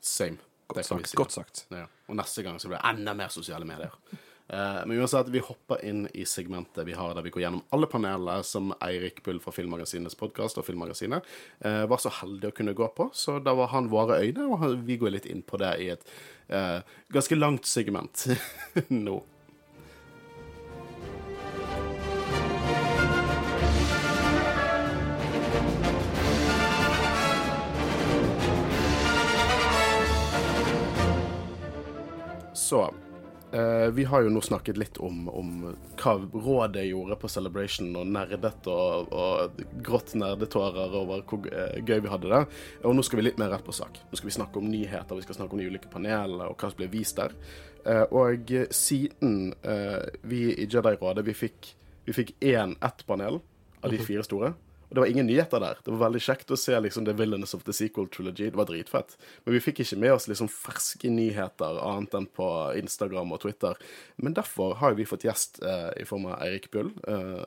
Same. 0.00 0.40
Godt 0.66 0.86
sagt. 0.86 1.10
si. 1.10 1.16
Godt 1.16 1.34
sagt. 1.34 1.66
Ja. 1.70 1.86
Og 2.10 2.16
neste 2.18 2.42
gang 2.46 2.58
så 2.60 2.70
blir 2.70 2.80
det 2.80 2.94
enda 2.94 3.14
mer 3.14 3.28
sosiale 3.34 3.66
medier. 3.68 3.94
Eh, 4.48 4.80
men 4.86 4.98
uansett, 5.00 5.28
vi 5.28 5.42
hopper 5.42 5.82
inn 5.84 6.04
i 6.14 6.24
segmentet 6.26 6.86
vi 6.86 6.94
har 6.94 7.14
der 7.14 7.24
vi 7.26 7.32
går 7.34 7.42
gjennom 7.42 7.64
alle 7.74 7.88
panelene 7.90 8.44
som 8.46 8.70
Eirik 8.84 9.24
Bull 9.26 9.40
fra 9.42 9.54
Filmmagasinets 9.54 10.14
podkast 10.18 10.60
og 10.60 10.66
Filmmagasinet 10.68 11.26
eh, 11.66 11.82
var 11.90 11.98
så 12.02 12.12
heldig 12.20 12.52
å 12.52 12.54
kunne 12.54 12.76
gå 12.78 12.86
på. 12.94 13.08
Så 13.14 13.40
da 13.42 13.56
var 13.58 13.72
han 13.74 13.90
våre 13.90 14.20
øyne, 14.22 14.46
og 14.46 14.84
vi 14.86 14.98
går 15.02 15.16
litt 15.16 15.26
inn 15.30 15.42
på 15.46 15.58
det 15.62 15.72
i 15.82 15.90
et 15.96 16.06
eh, 16.46 16.78
ganske 17.14 17.38
langt 17.38 17.66
segment 17.66 18.28
nå. 19.06 19.18
Så 32.66 32.80
eh, 33.52 33.88
vi 33.94 34.04
har 34.04 34.24
jo 34.24 34.32
nå 34.34 34.40
snakket 34.42 34.78
litt 34.80 34.98
om, 34.98 35.28
om 35.30 35.52
hva 36.00 36.14
rådet 36.18 36.82
gjorde 36.88 37.18
på 37.22 37.30
Celebration, 37.30 37.92
og 38.00 38.10
nerdet 38.10 38.66
og, 38.72 39.12
og 39.14 39.62
grått 39.86 40.16
nerdetårer 40.18 40.96
over 40.98 41.22
hvor 41.30 41.46
eh, 41.52 41.78
gøy 41.86 42.02
vi 42.02 42.10
hadde 42.10 42.32
det. 42.32 42.42
Og 42.82 42.98
nå 42.98 43.06
skal 43.06 43.20
vi 43.20 43.28
litt 43.28 43.38
mer 43.38 43.54
rett 43.54 43.66
på 43.66 43.76
sak. 43.76 44.02
Nå 44.10 44.18
skal 44.18 44.32
vi 44.32 44.36
snakke 44.40 44.58
om 44.58 44.66
nyheter, 44.72 45.14
vi 45.14 45.26
skal 45.28 45.38
snakke 45.38 45.54
om 45.54 45.62
de 45.62 45.70
ulike 45.70 45.92
panelene 45.92 46.50
og 46.50 46.58
hva 46.58 46.72
som 46.72 46.82
ble 46.82 46.90
vist 46.90 47.22
der. 47.22 47.38
Eh, 47.86 48.04
og 48.10 48.54
siden 48.74 49.52
eh, 49.62 50.02
vi 50.26 50.48
i 50.56 50.66
Jedi-rådet 50.66 51.26
vi 51.30 51.38
fikk 51.46 51.74
vi 52.06 52.14
fikk 52.14 52.36
én 52.40 52.76
ett 52.86 53.06
panel 53.06 53.40
av 53.82 53.90
de 53.90 53.98
fire 53.98 54.22
store. 54.22 54.52
Og 54.88 54.94
det 54.94 55.02
var 55.02 55.10
ingen 55.10 55.26
nyheter 55.26 55.60
der. 55.60 55.78
Det 55.84 55.90
var 55.90 56.04
veldig 56.06 56.20
kjekt 56.22 56.52
å 56.54 56.58
se 56.58 56.76
liksom 56.78 57.06
The 57.06 57.14
Villains 57.18 57.54
of 57.56 57.64
the 57.66 57.74
Sequel 57.74 58.06
Trilogy. 58.12 58.50
Det 58.50 58.58
var 58.58 58.68
dritfett. 58.68 59.16
Men 59.44 59.56
vi 59.56 59.62
fikk 59.64 59.82
ikke 59.82 59.98
med 60.02 60.14
oss 60.14 60.28
liksom 60.30 60.50
ferske 60.52 61.10
nyheter 61.10 61.80
annet 61.82 62.14
enn 62.14 62.28
på 62.38 62.46
Instagram 62.78 63.34
og 63.34 63.42
Twitter. 63.42 63.74
Men 64.22 64.36
derfor 64.38 64.76
har 64.82 64.94
vi 64.98 65.08
fått 65.08 65.26
gjest 65.26 65.58
eh, 65.64 65.90
i 66.02 66.06
form 66.06 66.28
av 66.30 66.38
Eirik 66.46 66.70
Bull. 66.70 66.92
Eh, 67.08 67.42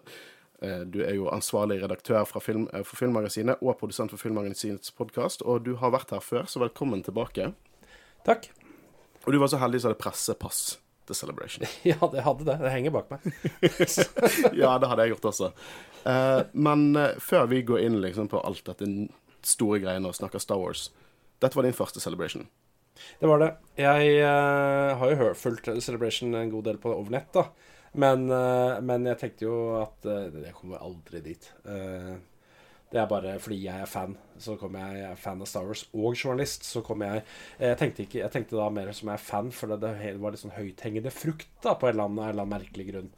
eh, 0.68 0.84
du 0.84 1.00
er 1.06 1.16
jo 1.16 1.32
ansvarlig 1.32 1.80
redaktør 1.86 2.28
film, 2.44 2.68
eh, 2.74 2.84
for 2.84 3.00
Filmmagasinet 3.00 3.64
og 3.64 3.80
produsent 3.80 4.12
for 4.12 4.20
Filmmagasinets 4.20 4.92
podkast. 5.00 5.46
Og 5.48 5.64
du 5.64 5.78
har 5.80 5.96
vært 5.96 6.12
her 6.12 6.26
før, 6.26 6.44
så 6.44 6.60
velkommen 6.66 7.08
tilbake. 7.08 7.54
Takk. 8.28 8.52
Og 9.24 9.32
du 9.32 9.40
var 9.40 9.52
så 9.52 9.64
heldig 9.64 9.80
som 9.80 9.94
hadde 9.94 10.04
pressepass 10.04 10.80
til 11.10 11.18
Celebration. 11.18 11.66
Ja, 11.90 11.98
det 12.12 12.24
hadde 12.26 12.48
det. 12.48 12.58
Det 12.62 12.74
henger 12.74 12.96
bak 12.96 13.12
meg. 13.14 13.26
ja, 14.62 14.76
det 14.80 14.90
hadde 14.90 15.06
jeg 15.06 15.16
gjort 15.16 15.30
også. 15.32 15.52
Uh, 16.06 16.42
men 16.54 16.90
uh, 16.98 17.18
før 17.24 17.50
vi 17.52 17.64
går 17.68 17.84
inn 17.88 18.00
liksom, 18.04 18.30
på 18.32 18.42
alt 18.46 18.64
dette 18.70 18.88
store 19.46 19.82
greiene 19.84 20.10
og 20.10 20.18
snakker 20.18 20.42
Star 20.42 20.60
Wars 20.60 20.90
Dette 21.40 21.56
var 21.56 21.64
din 21.64 21.76
første 21.76 22.02
celebration. 22.04 22.48
Det 23.20 23.28
var 23.32 23.40
det. 23.40 23.50
Jeg 23.80 24.16
uh, 24.20 24.96
har 25.00 25.12
jo 25.12 25.20
hørt, 25.24 25.40
fulgt 25.40 25.70
Celebration 25.84 26.36
en 26.36 26.52
god 26.52 26.68
del 26.68 26.80
på 26.82 26.94
over 26.94 27.16
nett, 27.16 27.32
da. 27.36 27.50
Men, 28.00 28.28
men 28.86 29.08
jeg 29.10 29.18
tenkte 29.18 29.48
jo 29.48 29.54
at 29.80 30.06
Jeg 30.06 30.52
kommer 30.54 30.78
aldri 30.78 31.24
dit. 31.26 31.48
Eh, 31.66 32.12
det 32.90 32.98
er 32.98 33.10
bare 33.10 33.36
fordi 33.42 33.60
jeg 33.68 33.84
er 33.84 33.90
fan. 33.90 34.16
Så 34.42 34.56
kommer 34.58 34.82
jeg, 34.88 35.04
jeg 35.04 35.12
er 35.12 35.20
fan 35.22 35.42
av 35.44 35.50
Star 35.50 35.68
Wars 35.68 35.84
og 35.94 36.16
journalist. 36.16 36.66
Så 36.66 36.82
kommer 36.86 37.14
jeg 37.14 37.24
Jeg 37.60 37.78
tenkte, 37.78 38.06
ikke, 38.06 38.22
jeg 38.24 38.34
tenkte 38.34 38.58
da 38.58 38.70
mer 38.74 38.92
som 38.98 39.12
jeg 39.12 39.20
er 39.20 39.26
fan, 39.26 39.52
for 39.54 39.70
det, 39.70 39.82
det 39.84 40.14
var 40.22 40.34
litt 40.34 40.42
sånn 40.42 40.56
høythengende 40.58 41.14
frukt 41.14 41.52
da, 41.62 41.76
på 41.78 41.90
en 41.90 41.94
eller 41.94 42.08
annen, 42.08 42.24
en 42.24 42.32
eller 42.32 42.48
annen 42.48 42.56
merkelig 42.56 42.88
grunn. 42.90 43.12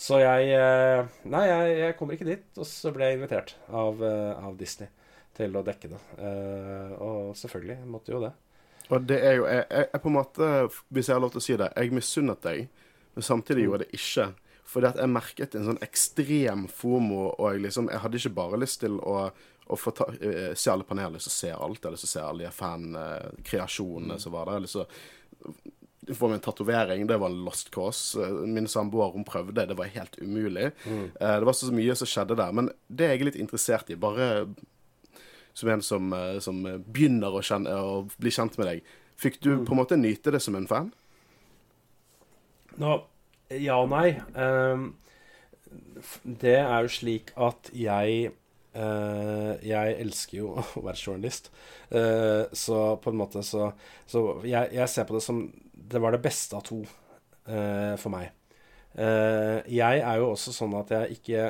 Så 0.00 0.18
jeg 0.22 0.54
eh, 0.56 1.10
Nei, 1.30 1.42
jeg, 1.46 1.74
jeg 1.82 1.96
kommer 1.98 2.16
ikke 2.16 2.30
dit. 2.30 2.46
Og 2.56 2.68
så 2.68 2.92
ble 2.94 3.10
jeg 3.10 3.20
invitert 3.20 3.56
av, 3.68 4.00
eh, 4.06 4.46
av 4.48 4.56
Disney 4.60 4.88
til 5.36 5.56
å 5.56 5.64
dekke 5.66 5.92
det. 5.92 6.00
Eh, 6.18 6.94
og 7.00 7.36
selvfølgelig 7.38 7.76
jeg 7.76 7.90
måtte 7.92 8.14
jo 8.14 8.22
det. 8.24 8.32
Og 8.92 9.04
det 9.08 9.18
er 9.24 9.36
jo 9.38 9.44
jeg, 9.46 9.66
jeg, 9.68 9.90
jeg 9.92 10.02
på 10.02 10.10
en 10.10 10.16
måte, 10.16 10.48
Hvis 10.92 11.08
jeg 11.08 11.14
har 11.14 11.22
lov 11.22 11.34
til 11.34 11.42
å 11.42 11.44
si 11.44 11.58
det, 11.60 11.68
jeg 11.76 11.94
misunnet 11.96 12.42
deg, 12.44 12.88
men 13.12 13.28
samtidig 13.28 13.68
gjorde 13.68 13.86
jeg 13.86 13.92
det 13.92 14.00
ikke. 14.00 14.26
Fordi 14.72 14.88
at 14.88 15.00
jeg 15.00 15.12
merket 15.12 15.56
en 15.56 15.66
sånn 15.68 15.82
ekstrem 15.84 16.66
fomo, 16.72 17.26
og 17.36 17.52
jeg 17.52 17.66
liksom 17.66 17.90
Jeg 17.92 18.00
hadde 18.04 18.20
ikke 18.20 18.38
bare 18.38 18.60
lyst 18.62 18.80
til 18.80 18.96
å, 18.98 19.28
å 19.68 19.78
få 19.78 19.92
ta, 19.96 20.08
eh, 20.20 20.54
se 20.56 20.72
alle 20.72 20.88
panelene, 20.88 21.20
så 21.20 21.32
se 21.32 21.52
alt. 21.52 21.82
Jeg 21.82 21.84
så 21.84 21.94
lyst 21.94 22.06
til 22.06 22.10
å 22.10 22.14
se 22.16 22.24
alle 22.24 22.46
de 22.48 22.56
fan-kreasjonene 22.56 24.18
som 24.22 24.34
var 24.34 24.50
der. 24.50 24.66
Jeg 24.66 24.74
så 24.76 24.86
få 26.16 26.28
meg 26.28 26.40
en 26.40 26.44
tatovering. 26.48 27.06
Det 27.06 27.20
var 27.20 27.30
en 27.30 27.44
lost 27.46 27.70
cause. 27.74 28.30
Min 28.48 28.66
samboer 28.70 29.12
hun 29.14 29.28
prøvde, 29.28 29.68
det 29.68 29.78
var 29.78 29.92
helt 29.92 30.16
umulig. 30.18 30.72
Mm. 30.88 31.12
Det 31.14 31.46
var 31.46 31.54
så 31.54 31.70
mye 31.74 31.94
som 31.98 32.10
skjedde 32.10 32.38
der. 32.40 32.56
Men 32.56 32.72
det 32.88 33.06
er 33.06 33.14
jeg 33.14 33.28
litt 33.28 33.42
interessert 33.44 33.92
i, 33.92 34.00
bare 34.00 34.46
som 35.52 35.68
en 35.68 35.82
som, 35.82 36.12
eh, 36.12 36.38
som 36.38 36.62
begynner 36.64 37.32
å, 37.34 37.42
kjenne, 37.44 37.76
å 37.76 38.02
bli 38.18 38.32
kjent 38.32 38.58
med 38.58 38.68
deg, 38.68 38.92
fikk 39.20 39.40
du 39.44 39.50
på 39.66 39.74
en 39.74 39.80
måte 39.82 39.98
nyte 40.00 40.32
det 40.34 40.40
som 40.42 40.56
en 40.56 40.68
fan? 40.68 40.90
Nå, 42.80 42.96
ja 43.60 43.78
og 43.82 43.90
nei. 43.92 44.14
Ehm, 44.38 44.92
det 46.24 46.56
er 46.60 46.78
jo 46.84 46.94
slik 47.00 47.34
at 47.36 47.72
jeg 47.76 48.30
Uh, 48.72 49.58
Jeg 49.60 49.98
elsker 50.00 50.38
jo 50.38 50.54
å 50.80 50.80
være 50.80 50.96
journalist. 50.96 51.50
uh, 51.92 52.48
så 52.56 52.96
på 53.04 53.10
en 53.12 53.18
måte 53.20 53.42
så, 53.44 53.66
så 54.08 54.22
jeg, 54.48 54.70
jeg 54.72 54.88
ser 54.88 55.04
på 55.04 55.12
det 55.18 55.20
som 55.20 55.42
Det 55.76 56.00
var 56.00 56.16
det 56.16 56.22
beste 56.24 56.56
av 56.56 56.64
to 56.64 56.78
uh, 56.80 57.92
for 58.00 58.08
meg. 58.14 58.30
Jeg 58.96 60.00
er 60.04 60.16
jo 60.20 60.30
også 60.30 60.52
sånn 60.52 60.72
at 60.76 60.90
jeg 60.92 61.18
ikke 61.18 61.44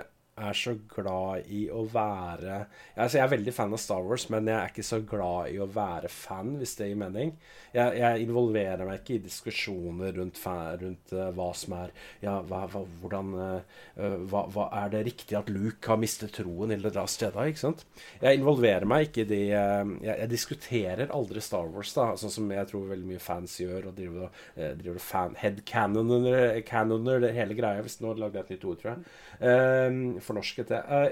er 0.45 0.59
så 0.59 0.75
glad 0.91 1.49
i 1.53 1.65
å 1.73 1.85
være 1.91 2.63
altså 2.97 3.19
Jeg 3.19 3.25
er 3.25 3.33
veldig 3.33 3.55
fan 3.55 3.75
av 3.75 3.81
Star 3.81 4.05
Wars, 4.07 4.29
men 4.33 4.49
jeg 4.51 4.57
er 4.59 4.73
ikke 4.73 4.85
så 4.87 5.01
glad 5.07 5.53
i 5.53 5.59
å 5.63 5.69
være 5.71 6.11
fan, 6.13 6.57
hvis 6.61 6.75
det 6.79 6.91
gir 6.91 7.01
mening. 7.01 7.33
Jeg, 7.73 7.97
jeg 7.99 8.27
involverer 8.27 8.85
meg 8.87 9.01
ikke 9.01 9.17
i 9.17 9.23
diskusjoner 9.25 10.13
rundt, 10.19 10.41
rundt 10.83 11.15
uh, 11.17 11.31
hva 11.37 11.49
som 11.57 11.77
er 11.79 11.93
Ja, 12.23 12.37
hva, 12.45 12.67
hva, 12.71 12.83
hvordan 13.01 13.31
eh, 13.41 14.19
hva, 14.29 14.43
hva 14.53 14.67
Er 14.83 14.93
det 14.93 15.05
riktig 15.09 15.39
at 15.39 15.49
Luke 15.53 15.89
har 15.89 16.01
mistet 16.01 16.35
troen 16.37 16.75
eller 16.75 16.93
drar 16.93 17.09
Jedi? 17.09 17.47
Ikke? 17.55 17.73
Jeg 18.21 18.41
involverer 18.41 18.87
meg 18.89 19.09
ikke 19.09 19.25
i 19.25 19.31
de 19.31 19.41
uh, 19.57 19.95
jeg, 20.05 20.13
jeg 20.13 20.31
diskuterer 20.33 21.15
aldri 21.17 21.43
Star 21.45 21.71
Wars, 21.73 21.95
da, 21.97 22.11
sånn 22.21 22.35
som 22.35 22.53
jeg 22.53 22.69
tror 22.71 22.91
veldig 22.93 23.09
mye 23.09 23.23
fans 23.23 23.57
gjør, 23.63 23.89
og 23.91 23.97
driver 23.97 24.29
og, 24.29 25.01
fan, 25.03 25.37
headcanoner 25.41 27.33
hele 27.37 27.57
greia. 27.57 27.83
Hvis 27.85 28.01
nå 28.03 28.15
lagde 28.19 28.39
jeg 28.39 28.47
et 28.47 28.55
nytt 28.55 28.67
ord, 28.69 28.81
tror 28.81 28.93
jeg. 28.93 29.13
Eh, 29.43 30.21
fornorsket. 30.33 30.73
Eh, 30.81 31.09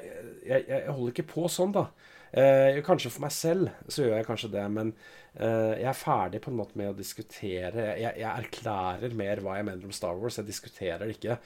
jeg, 0.48 0.64
jeg, 0.64 0.80
jeg 0.80 0.96
holder 0.96 1.14
ikke 1.14 1.30
på 1.36 1.46
sånn, 1.52 1.76
da. 1.76 1.90
Eh, 2.30 2.78
kanskje 2.86 3.10
for 3.10 3.24
meg 3.24 3.32
selv 3.34 3.72
så 3.90 4.04
gjør 4.04 4.20
jeg 4.20 4.26
kanskje 4.28 4.52
det, 4.52 4.62
men 4.70 4.92
eh, 5.34 5.80
jeg 5.80 5.88
er 5.90 5.98
ferdig 5.98 6.40
på 6.44 6.52
en 6.52 6.60
måte 6.60 6.78
med 6.78 6.92
å 6.92 6.96
diskutere. 6.96 7.88
Jeg, 7.98 8.20
jeg 8.22 8.30
erklærer 8.30 9.16
mer 9.18 9.42
hva 9.42 9.56
jeg 9.58 9.66
mener 9.66 9.88
om 9.88 9.94
Star 9.94 10.18
Wars, 10.18 10.38
jeg 10.38 10.46
diskuterer 10.46 11.02
det 11.02 11.16
ikke. 11.16 11.38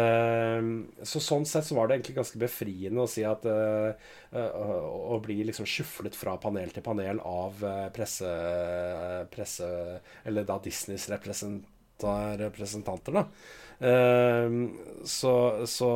Eh, 0.00 0.70
så 1.12 1.22
sånn 1.24 1.44
sett 1.48 1.68
så 1.68 1.76
var 1.76 1.90
det 1.90 1.98
egentlig 1.98 2.16
ganske 2.22 2.40
befriende 2.40 3.04
å 3.04 3.10
si 3.10 3.26
at 3.28 3.44
eh, 3.50 4.08
eh, 4.32 4.60
Å 5.10 5.20
bli 5.20 5.42
liksom 5.50 5.68
skjuflet 5.68 6.16
fra 6.16 6.38
panel 6.40 6.72
til 6.72 6.84
panel 6.86 7.20
av 7.26 7.60
presse, 7.92 8.28
presse 9.32 9.68
Eller 10.24 10.46
da 10.48 10.56
Disneys 10.62 11.08
representanter, 11.12 12.38
representanter 12.46 13.18
da. 13.18 13.26
Så 15.08 15.32
så 15.68 15.90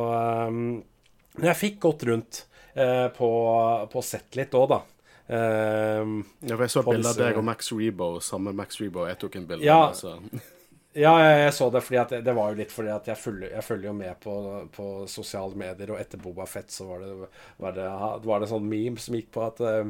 Men 1.37 1.51
jeg 1.51 1.59
fikk 1.61 1.79
gått 1.85 2.03
rundt 2.09 2.43
eh, 2.73 3.07
på, 3.15 3.29
på 3.91 4.03
sett 4.05 4.39
litt 4.39 4.55
òg, 4.57 4.67
da. 4.71 4.81
Eh, 5.27 6.01
Ja, 6.45 6.57
jeg 6.57 6.73
så 6.73 6.83
bilde 6.85 7.11
av 7.11 7.19
deg 7.19 7.39
og 7.39 7.47
Max 7.47 7.71
Rebo, 7.73 8.15
samme 8.23 8.53
Max 8.55 8.81
Rebo. 8.81 9.07
Jeg 9.09 9.19
tok 9.21 9.39
en 9.41 9.47
bilde. 9.49 9.65
Ja. 9.67 9.79
av 9.95 10.19
ja, 10.95 11.11
jeg, 11.19 11.51
så 11.51 11.65
det 11.73 11.81
fordi 11.83 12.19
det, 12.23 12.33
var 12.37 12.51
jo 12.53 12.55
litt 12.61 12.71
fordi 12.71 12.91
at 12.93 13.07
jeg 13.09 13.19
følger, 13.19 13.49
jeg 13.51 13.63
følger 13.67 13.89
jo 13.89 13.95
med 13.97 14.19
på, 14.23 14.35
på 14.71 14.85
sosiale 15.11 15.57
medier, 15.59 15.91
og 15.91 15.99
etter 15.99 16.21
Boba 16.23 16.45
Fett 16.47 16.71
så 16.71 16.87
var 16.87 17.03
det, 17.03 17.27
var 17.59 17.75
det, 17.75 17.87
var 18.23 18.39
det 18.39 18.47
sånn 18.47 18.69
meme 18.71 19.03
som 19.03 19.17
gikk 19.17 19.27
på 19.35 19.43
at 19.43 19.59
eh, 19.59 19.81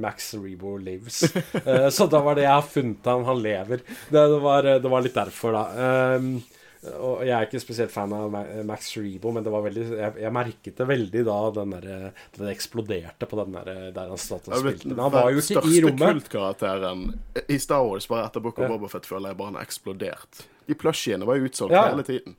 Max 0.00 0.32
Rebo 0.40 0.78
lives. 0.80 1.20
Eh, 1.64 1.86
så 1.92 2.04
da 2.10 2.18
var 2.24 2.36
det 2.36 2.42
jeg 2.44 2.52
har 2.52 2.66
funnet 2.66 3.06
ham, 3.08 3.22
han 3.28 3.38
lever. 3.40 3.84
Det, 3.84 4.20
det, 4.20 4.40
var, 4.42 4.66
det 4.80 4.90
var 4.90 5.04
litt 5.04 5.16
derfor, 5.16 5.54
da. 5.54 5.86
Um, 6.16 6.34
og 6.92 7.22
jeg 7.24 7.32
er 7.36 7.46
ikke 7.48 7.60
spesielt 7.62 7.92
fan 7.94 8.12
av 8.12 8.34
Max 8.66 8.90
Rebo, 8.96 9.32
men 9.32 9.44
det 9.46 9.52
var 9.54 9.62
veldig, 9.64 9.84
jeg, 9.96 10.14
jeg 10.24 10.32
merket 10.36 10.76
det 10.80 10.86
veldig 10.88 11.24
da 11.24 11.36
den 11.60 11.74
der, 11.76 12.12
det 12.36 12.50
eksploderte 12.52 13.28
på 13.30 13.40
den 13.40 13.56
der, 13.58 13.70
der 13.96 14.08
han 14.12 14.20
satt 14.20 14.48
og 14.50 14.58
spilte. 14.60 14.88
Men 14.92 15.04
han 15.06 15.12
var 15.14 15.30
jo 15.32 15.42
ikke 15.44 15.62
i 15.64 15.82
rommet 15.84 15.98
største 15.98 16.14
kultkarakteren 16.18 17.04
i 17.48 17.58
Star 17.62 17.84
Wars 17.86 18.08
bare 18.10 18.26
etter 18.28 18.44
Book 18.44 18.58
of 18.58 18.66
Ja. 18.68 18.72
Boba 18.74 18.88
Fett 18.92 19.06
føler 19.08 19.32
jeg 19.32 19.40
bare 19.40 19.52
han 19.54 19.62
eksplodert. 19.62 20.44
De 20.66 20.74
plushiene 20.74 21.26
var 21.28 21.36
jo 21.40 21.48
utsolgt 21.50 21.72
Ja. 21.76 21.88
hele 21.90 22.02
tiden. 22.06 22.36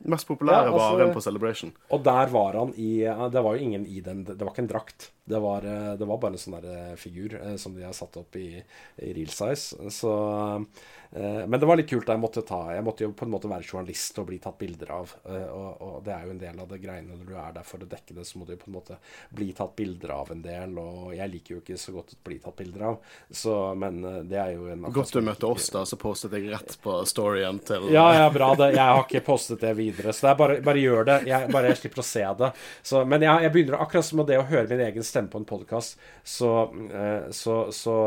Den 0.00 0.14
mest 0.14 0.24
populære 0.26 0.64
Ja, 0.64 0.72
altså- 0.72 0.96
varen 0.96 1.12
på 1.12 1.20
Celebration. 1.20 1.72
Og 1.92 2.02
der 2.02 2.26
var 2.32 2.52
han 2.56 2.70
i 2.76 3.00
Det 3.04 3.42
var 3.44 3.54
jo 3.56 3.60
ingen 3.60 3.86
i 3.86 4.00
den 4.00 4.24
Det 4.24 4.38
var 4.40 4.54
ikke 4.54 4.62
en 4.62 4.68
drakt. 4.68 5.10
Det 5.28 5.38
var, 5.40 5.58
eh, 5.62 5.96
det 5.96 6.06
var 6.08 6.16
bare 6.16 6.32
en 6.32 6.38
sånn 6.38 6.56
der 6.62 6.92
eh, 6.92 6.96
figur 6.96 7.34
eh, 7.34 7.56
som 7.56 7.74
de 7.76 7.82
har 7.84 7.92
satt 7.92 8.16
opp 8.16 8.34
i, 8.36 8.62
i 8.98 9.12
real 9.12 9.28
size. 9.28 9.76
Så 9.90 10.66
Men 11.12 11.58
det 11.58 11.66
var 11.66 11.76
litt 11.80 11.88
kult. 11.90 12.06
da 12.06 12.14
Jeg 12.14 12.22
måtte 12.22 12.42
ta 12.46 12.58
Jeg 12.70 12.84
måtte 12.86 13.02
jo 13.02 13.10
på 13.18 13.24
en 13.26 13.32
måte 13.32 13.48
være 13.50 13.66
journalist 13.66 14.18
og 14.22 14.28
bli 14.28 14.36
tatt 14.38 14.58
bilder 14.60 14.92
av. 14.94 15.14
eh, 15.26 15.48
Og, 15.50 15.80
og 15.82 15.96
det 16.06 16.12
er 16.14 16.26
jo 16.28 16.30
en 16.36 16.38
del 16.38 16.60
av 16.62 16.68
det 16.70 16.78
greiene 16.84 17.16
når 17.16 17.24
du 17.26 17.34
er 17.34 17.52
der 17.56 17.66
for 17.66 17.82
å 17.82 17.88
dekke 17.90 18.14
det, 18.14 18.26
så 18.28 18.38
må 18.38 18.46
du 18.46 18.52
jo 18.54 18.60
på 18.62 18.68
en 18.70 18.76
måte 18.76 18.98
bli 19.34 19.48
tatt 19.58 19.74
bilder 19.76 20.12
av 20.14 20.30
en 20.30 20.42
del. 20.44 20.76
Og 20.78 21.10
jeg 21.16 21.32
liker 21.32 21.56
jo 21.56 21.60
ikke 21.64 21.78
så 21.82 21.94
godt 21.96 22.14
å 22.14 22.20
bli 22.28 22.38
tatt 22.44 22.56
bilder 22.60 22.86
av, 22.92 23.00
så 23.30 23.56
Men 23.74 23.98
eh, 24.04 24.20
det 24.30 24.38
er 24.38 24.52
jo 24.54 24.68
en 24.70 24.86
Godt 25.00 25.12
du 25.16 25.20
møtte 25.26 25.50
oss, 25.50 25.66
da, 25.74 25.82
så 25.88 25.98
postet 25.98 26.36
jeg 26.38 26.52
rett 26.52 26.76
på 26.84 26.94
storyen 27.10 27.58
til 27.66 27.90
ja, 27.90 28.06
ja, 28.14 28.30
bra 28.30 28.52
det. 28.54 28.70
Jeg 28.76 28.86
har 28.94 29.02
ikke 29.02 29.24
postet 29.26 29.60
det 29.66 29.74
videre. 29.78 30.12
Så 30.14 30.28
det 30.28 30.30
er 30.34 30.38
bare, 30.38 30.60
bare 30.62 30.78
gjør 30.84 31.04
det. 31.10 31.18
Jeg, 31.26 31.50
bare 31.50 31.72
jeg 31.72 31.80
slipper 31.82 32.04
å 32.04 32.06
se 32.06 32.22
det. 32.44 32.52
Så, 32.86 33.02
men 33.04 33.26
jeg, 33.26 33.42
jeg 33.48 33.54
begynner 33.56 33.82
akkurat 33.82 34.06
som 34.06 34.22
med 34.22 34.30
det 34.30 34.38
å 34.38 34.46
høre 34.46 34.68
min 34.70 34.84
egen 34.86 35.06
stemme 35.06 35.32
på 35.32 35.42
en 35.42 35.48
podkast, 35.48 35.98
så, 36.22 36.52
eh, 36.94 37.28
så, 37.34 37.58
så, 37.74 37.98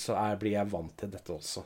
så 0.00 0.16
er, 0.16 0.36
blir 0.40 0.56
jeg 0.56 0.70
vant 0.72 0.96
til 1.04 1.12
dette 1.12 1.32
også. 1.36 1.64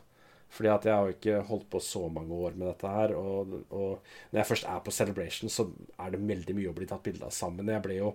Fordi 0.49 0.71
at 0.73 0.87
jeg 0.89 0.95
har 0.97 1.07
jo 1.07 1.15
ikke 1.17 1.41
holdt 1.51 1.69
på 1.71 1.81
så 1.85 2.07
mange 2.13 2.35
år 2.35 2.57
med 2.57 2.71
dette 2.71 2.93
her. 2.93 3.15
Og, 3.19 3.55
og 3.69 4.13
når 4.31 4.41
jeg 4.41 4.51
først 4.51 4.69
er 4.73 4.85
på 4.85 4.95
Celebration, 4.95 5.53
så 5.53 5.69
er 6.01 6.15
det 6.15 6.23
veldig 6.31 6.57
mye 6.57 6.71
å 6.71 6.77
bli 6.77 6.89
tatt 6.89 7.05
bilde 7.05 7.29
av 7.29 7.35
sammen. 7.37 7.69
Jeg 7.69 7.85
ble 7.85 7.99
jo 8.01 8.13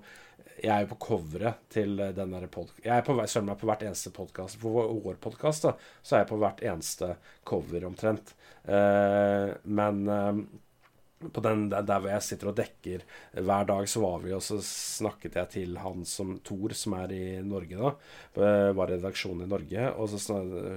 Jeg 0.64 0.72
er 0.74 0.84
jo 0.84 0.90
på 0.92 1.00
coveret 1.08 1.62
til 1.72 1.96
den 1.98 2.34
der 2.36 2.48
podkasten 2.52 2.84
Jeg 2.86 2.98
er 2.98 3.06
på, 3.06 3.16
selv 3.26 3.44
om 3.44 3.52
jeg 3.52 3.56
er 3.56 3.62
på 3.62 3.70
hvert 3.70 3.86
eneste 3.88 4.12
podkast. 4.14 4.60
For 4.62 4.90
vår, 5.06 5.20
podkast, 5.24 5.70
så 6.02 6.16
er 6.16 6.24
jeg 6.24 6.32
på 6.34 6.42
hvert 6.42 6.66
eneste 6.66 7.16
cover 7.48 7.88
omtrent. 7.88 8.36
Uh, 8.64 9.54
men 9.66 10.06
eh, 10.08 10.38
på 11.34 11.42
den 11.46 11.66
der, 11.72 11.86
hvor 11.88 12.10
jeg 12.12 12.26
sitter 12.26 12.50
og 12.52 12.58
dekker 12.58 13.04
hver 13.40 13.68
dag, 13.70 13.88
så 13.90 14.02
var 14.04 14.20
vi 14.24 14.34
og 14.36 14.42
så 14.44 14.58
snakket 14.64 15.38
jeg 15.40 15.52
til 15.54 15.78
han 15.82 16.04
som 16.10 16.36
Thor, 16.46 16.74
som 16.78 16.96
er 17.00 17.14
i 17.16 17.24
Norge 17.46 17.80
da. 17.80 17.94
eh, 18.42 18.72
Var 18.76 18.92
redaksjonen 18.96 19.46
i 19.46 19.50
Norge. 19.52 19.88
Og 19.96 20.10
så 20.12 20.20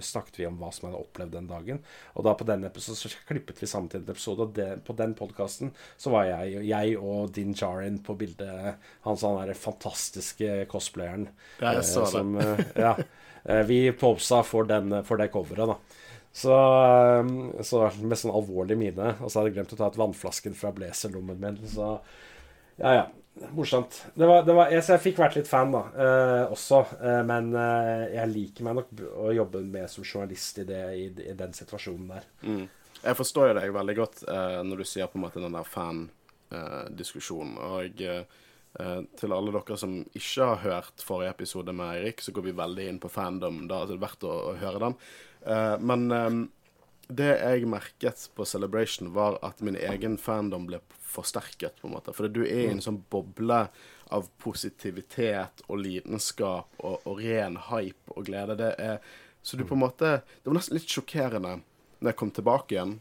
snakket 0.04 0.38
vi 0.40 0.46
om 0.48 0.58
hva 0.60 0.70
som 0.74 0.88
hadde 0.88 1.02
opplevd 1.02 1.36
den 1.36 1.50
dagen. 1.50 1.82
Og 2.14 2.26
da 2.26 2.34
på 2.38 2.46
den 2.48 2.64
episoden 2.68 2.98
så 3.00 3.10
klippet 3.28 3.60
vi 3.62 3.66
sammen 3.70 3.90
til 3.92 4.02
en 4.02 4.10
episode, 4.14 4.46
og 4.46 4.54
det, 4.56 4.68
på 4.86 4.96
den 4.98 5.14
podkasten 5.18 5.72
så 5.98 6.12
var 6.14 6.28
jeg, 6.30 6.62
jeg 6.68 6.96
og 7.00 7.32
Din 7.36 7.54
Jarin 7.56 8.00
på 8.04 8.16
bildet. 8.18 8.76
Han 9.06 9.18
sånn 9.20 9.40
der 9.42 9.56
fantastiske 9.58 10.66
cosplayeren. 10.72 11.28
Jeg 11.60 11.82
eh, 11.82 11.82
så 11.82 12.06
det. 12.10 12.10
som, 12.10 12.34
eh, 12.40 12.64
ja. 12.86 12.96
Eh, 13.44 13.62
Vi 13.68 13.92
posa 13.92 14.42
for, 14.42 14.64
den, 14.68 15.02
for 15.04 15.16
det 15.20 15.30
coveret, 15.34 15.68
da. 15.70 15.78
Så, 16.36 16.52
eh, 16.52 17.62
så 17.64 17.86
med 18.02 18.20
sånn 18.20 18.34
alvorlig 18.36 18.76
mine. 18.80 19.14
Og 19.20 19.30
så 19.30 19.40
hadde 19.40 19.52
jeg 19.52 19.58
glemt 19.58 19.76
å 19.76 19.78
ta 19.80 19.90
ut 19.92 20.00
vannflasken 20.00 20.56
fra 20.58 20.74
blazerlommen 20.76 21.40
min. 21.40 21.62
Så 21.70 21.94
ja, 22.76 22.92
ja. 22.92 23.06
Morsomt. 23.52 24.06
Det 24.14 24.26
var, 24.26 24.44
det 24.48 24.54
var, 24.56 24.70
jeg, 24.72 24.80
så 24.84 24.94
jeg 24.94 25.02
fikk 25.10 25.18
vært 25.20 25.34
litt 25.36 25.48
fan, 25.48 25.72
da, 25.74 25.82
eh, 26.00 26.52
også. 26.52 26.78
Eh, 26.96 27.20
men 27.28 27.50
eh, 27.60 28.06
jeg 28.14 28.32
liker 28.32 28.64
meg 28.64 28.78
nok 28.78 29.02
å 29.12 29.32
jobbe 29.36 29.60
med 29.64 29.92
som 29.92 30.06
journalist 30.06 30.62
i, 30.62 30.64
det, 30.68 30.82
i, 30.96 31.06
i 31.32 31.34
den 31.36 31.52
situasjonen 31.56 32.14
der. 32.14 32.30
Mm. 32.46 32.64
Jeg 33.02 33.18
forstår 33.18 33.50
jo 33.50 33.58
deg 33.58 33.76
veldig 33.76 33.96
godt 33.98 34.24
eh, 34.32 34.56
når 34.64 34.80
du 34.80 34.88
sier 34.88 35.12
på 35.12 35.20
en 35.20 35.26
måte 35.26 35.42
den 35.42 35.56
der 35.56 35.68
fan-diskusjonen. 35.68 37.58
og 37.60 38.00
eh, 38.08 38.24
eh, 38.80 39.00
til 39.20 39.36
alle 39.36 39.52
dere 39.52 39.78
som 39.84 39.98
ikke 40.16 40.48
har 40.54 40.64
hørt 40.64 41.04
forrige 41.04 41.36
episode 41.36 41.76
med 41.76 41.92
Eirik, 41.92 42.24
så 42.24 42.32
går 42.32 42.48
vi 42.48 42.56
veldig 42.56 42.88
inn 42.88 43.02
på 43.04 43.12
fandom. 43.12 43.66
Da 43.68 43.82
er 43.82 43.92
det 43.92 44.00
verdt 44.00 44.24
å, 44.24 44.32
å 44.52 44.56
høre 44.64 44.80
den. 44.88 44.96
Eh, 45.46 45.76
men 45.80 46.06
eh, 46.12 46.36
det 47.08 47.28
jeg 47.38 47.66
merket 47.70 48.28
på 48.34 48.44
Celebration, 48.48 49.12
var 49.14 49.38
at 49.46 49.60
min 49.62 49.76
egen 49.78 50.16
fandom 50.18 50.66
ble 50.66 50.80
forsterket, 51.06 51.76
på 51.80 51.86
en 51.88 51.94
måte. 51.94 52.12
For 52.16 52.28
du 52.28 52.42
er 52.44 52.64
i 52.66 52.72
en 52.74 52.82
sånn 52.82 52.98
boble 53.10 53.60
av 54.14 54.26
positivitet 54.42 55.62
og 55.68 55.78
lidenskap 55.82 56.66
og, 56.82 56.98
og 57.06 57.20
ren 57.22 57.56
hype 57.70 58.12
og 58.16 58.26
glede. 58.28 58.56
Det 58.58 58.72
er 58.78 58.98
Så 59.46 59.56
du 59.56 59.62
på 59.64 59.74
en 59.78 59.84
måte 59.84 60.10
Det 60.42 60.50
var 60.50 60.56
nesten 60.58 60.74
litt 60.76 60.90
sjokkerende 60.90 61.60
når 62.00 62.10
jeg 62.10 62.16
kom 62.18 62.30
tilbake 62.34 62.74
igjen. 62.76 62.96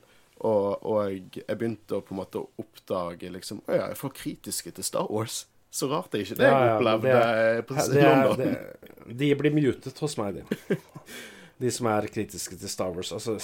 Og, 0.46 0.86
og 0.86 1.12
jeg, 1.12 1.46
begynte 1.58 1.98
å 1.98 2.04
på 2.06 2.14
en 2.14 2.20
måte 2.22 2.42
oppdage 2.60 3.30
liksom 3.32 3.62
Å 3.66 3.72
ja, 3.78 3.86
jeg 3.94 3.98
får 4.02 4.14
kritiske 4.22 4.72
til 4.78 4.84
Star 4.88 5.08
Wars. 5.12 5.46
Så 5.76 5.90
rart 5.92 6.12
det 6.14 6.24
ikke 6.26 6.38
det 6.40 6.48
jeg 6.48 6.56
Ja, 6.56 6.66
ja, 6.66 6.76
opplevde 6.78 7.14
det- 7.20 7.66
på 7.68 7.74
det 7.76 8.04
London. 8.04 8.38
det, 8.38 9.16
de 9.24 9.30
blir 9.36 9.52
mutet 9.56 10.00
hos 10.00 10.16
meg, 10.22 10.38
de. 10.40 10.78
De 11.62 11.72
som 11.72 11.88
er 11.88 12.10
kritiske 12.12 12.58
til 12.60 12.72
Star 12.72 12.92
Wars. 12.92 13.14
Altså, 13.16 13.38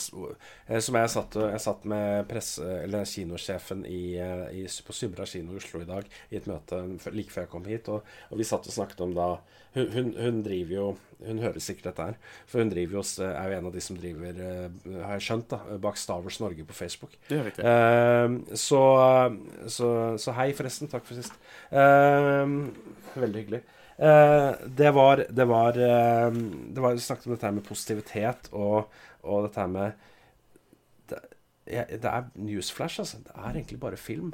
eh, 0.67 0.81
som 0.83 0.97
jeg 0.99 1.11
satt, 1.13 1.37
jeg 1.53 1.63
satt 1.63 1.85
med 1.87 2.27
presse, 2.27 2.65
eller 2.83 3.07
kinosjefen 3.07 3.85
i, 3.87 4.17
eh, 4.19 4.45
i, 4.59 4.65
på 4.67 4.95
Symra 4.95 5.27
kino 5.29 5.55
i 5.55 5.61
Oslo 5.61 5.79
i 5.83 5.87
dag 5.87 6.09
i 6.29 6.39
et 6.41 6.49
møte 6.49 6.81
like 7.15 7.31
før 7.31 7.45
jeg 7.45 7.51
kom 7.53 7.69
hit. 7.71 7.87
Og, 7.93 8.03
og 8.29 8.41
vi 8.41 8.47
satt 8.47 8.67
og 8.67 8.75
snakket 8.75 9.05
om 9.07 9.15
da 9.15 9.29
hun, 9.71 9.87
hun, 9.93 10.11
hun 10.19 10.43
driver 10.43 10.75
jo 10.75 10.85
Hun 11.21 11.39
hører 11.39 11.61
sikkert 11.61 11.91
dette 11.91 12.05
her. 12.09 12.15
For 12.49 12.59
hun 12.59 12.71
driver 12.71 12.97
jo, 12.97 13.01
er 13.23 13.51
jo 13.51 13.57
en 13.59 13.65
av 13.69 13.75
de 13.75 13.81
som 13.85 13.97
driver, 13.97 14.39
eh, 14.41 14.93
har 15.05 15.19
jeg 15.19 15.27
skjønt, 15.27 15.51
da, 15.53 15.77
bak 15.83 15.99
Star 16.01 16.23
Wars 16.25 16.39
Norge 16.41 16.65
på 16.65 16.73
Facebook. 16.73 17.13
Det 17.27 17.37
er 17.37 17.45
riktig. 17.45 17.65
Ehm, 17.69 18.39
så, 18.57 18.81
så, 19.69 19.91
så 20.17 20.33
hei, 20.39 20.49
forresten. 20.57 20.89
Takk 20.89 21.05
for 21.05 21.21
sist. 21.21 21.37
Ehm, 21.69 22.57
veldig 23.13 23.43
hyggelig. 23.43 23.61
Eh, 24.01 24.51
det 24.65 24.91
var 24.91 25.25
Det 25.29 25.45
var, 25.45 25.73
ehm, 25.77 26.73
det 26.73 26.81
var 26.81 26.97
snakket 26.97 27.27
om 27.27 27.33
dette 27.33 27.45
her 27.45 27.53
med 27.53 27.67
positivitet 27.67 28.49
og, 28.51 28.89
og 29.23 29.43
dette 29.45 29.61
her 29.61 29.67
med 29.67 29.91
det, 31.09 31.19
det 32.01 32.09
er 32.09 32.29
newsflash, 32.35 32.99
altså. 33.03 33.19
Det 33.25 33.35
er 33.35 33.51
egentlig 33.59 33.79
bare 33.81 33.99
film 33.99 34.31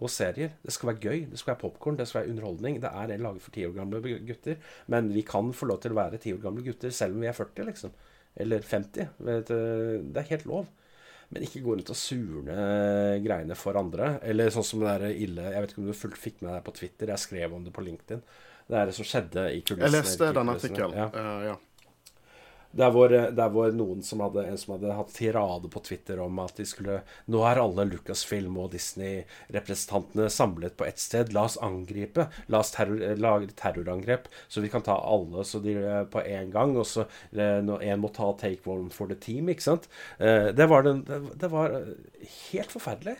og 0.00 0.10
serier. 0.12 0.52
Det 0.64 0.72
skal 0.74 0.92
være 0.92 1.02
gøy, 1.02 1.24
det 1.30 1.40
skal 1.40 1.54
være 1.54 1.62
popkorn, 1.64 1.96
det 1.98 2.06
skal 2.08 2.22
være 2.22 2.34
underholdning. 2.34 2.80
Det 2.82 2.90
er 2.92 3.16
laget 3.18 3.42
for 3.42 3.54
ti 3.54 3.64
år 3.66 3.74
gamle 3.76 4.00
gutter, 4.28 4.60
men 4.92 5.10
vi 5.14 5.24
kan 5.26 5.52
få 5.56 5.66
lov 5.70 5.80
til 5.82 5.94
å 5.94 6.00
være 6.00 6.20
ti 6.22 6.34
år 6.36 6.42
gamle 6.44 6.64
gutter 6.66 6.92
selv 6.94 7.16
om 7.16 7.24
vi 7.24 7.30
er 7.30 7.36
40, 7.36 7.66
liksom. 7.70 7.96
Eller 8.40 8.62
50. 8.62 9.08
Det 9.18 10.20
er 10.22 10.30
helt 10.30 10.46
lov. 10.46 10.68
Men 11.30 11.44
ikke 11.46 11.62
gå 11.62 11.74
rundt 11.76 11.90
og 11.92 11.98
surne 11.98 12.54
greiene 13.24 13.56
for 13.58 13.78
andre. 13.78 14.16
Eller 14.26 14.50
sånn 14.54 14.66
som 14.66 14.82
det 14.82 14.94
der 14.94 15.12
ille 15.14 15.50
Jeg 15.52 15.62
vet 15.62 15.74
ikke 15.74 15.82
om 15.82 15.90
du 15.90 16.18
fikk 16.22 16.40
med 16.42 16.52
deg 16.54 16.64
på 16.66 16.74
Twitter. 16.78 17.12
Jeg 17.12 17.22
skrev 17.24 17.54
om 17.54 17.66
det 17.66 17.74
på 17.74 17.84
LinkedIn. 17.86 18.22
Det 18.70 18.78
er 18.78 18.86
det 18.90 18.94
som 18.94 19.08
skjedde 19.08 19.48
i 19.56 19.64
kulissene. 19.64 19.88
Jeg 19.88 19.96
leste 19.98 20.30
den 20.36 20.54
artikkelen. 20.54 20.96
Ja. 20.96 21.10
Uh, 21.10 21.42
ja. 21.48 21.58
Der 22.70 22.92
hvor, 22.94 23.10
der 23.10 23.48
hvor 23.50 23.72
noen 23.74 24.04
som 24.06 24.20
hadde, 24.22 24.44
en 24.46 24.58
som 24.60 24.76
hadde 24.76 24.94
hatt 24.94 25.08
tirade 25.10 25.66
på 25.74 25.80
Twitter 25.82 26.20
om 26.22 26.36
at 26.38 26.54
de 26.54 26.66
skulle 26.70 27.00
Nå 27.26 27.40
er 27.48 27.58
alle 27.58 27.88
Lucasfilm 27.88 28.60
og 28.62 28.68
Disney-representantene 28.76 30.28
samlet 30.30 30.76
på 30.78 30.86
ett 30.86 31.02
sted. 31.02 31.32
La 31.34 31.48
oss 31.48 31.58
angripe. 31.66 32.28
La 32.46 32.60
oss 32.62 32.70
terror, 32.76 33.02
lage 33.18 33.50
terrorangrep, 33.58 34.30
så 34.46 34.62
vi 34.62 34.70
kan 34.70 34.86
ta 34.86 34.94
alle 35.02 35.42
så 35.48 35.58
de, 35.64 35.74
eh, 35.82 36.04
på 36.12 36.22
en 36.22 36.54
gang. 36.54 36.76
Og 36.78 36.86
så 36.86 37.08
eh, 37.34 37.58
når 37.66 37.82
en 37.90 38.04
må 38.04 38.12
ta 38.14 38.30
take 38.38 38.62
one 38.70 38.94
for 38.94 39.10
the 39.10 39.18
team, 39.18 39.50
ikke 39.50 39.66
sant. 39.66 39.90
Det 40.20 40.66
var, 40.70 40.86
den, 40.86 41.02
det, 41.08 41.20
det 41.42 41.50
var 41.50 41.74
helt 42.52 42.70
forferdelig. 42.70 43.18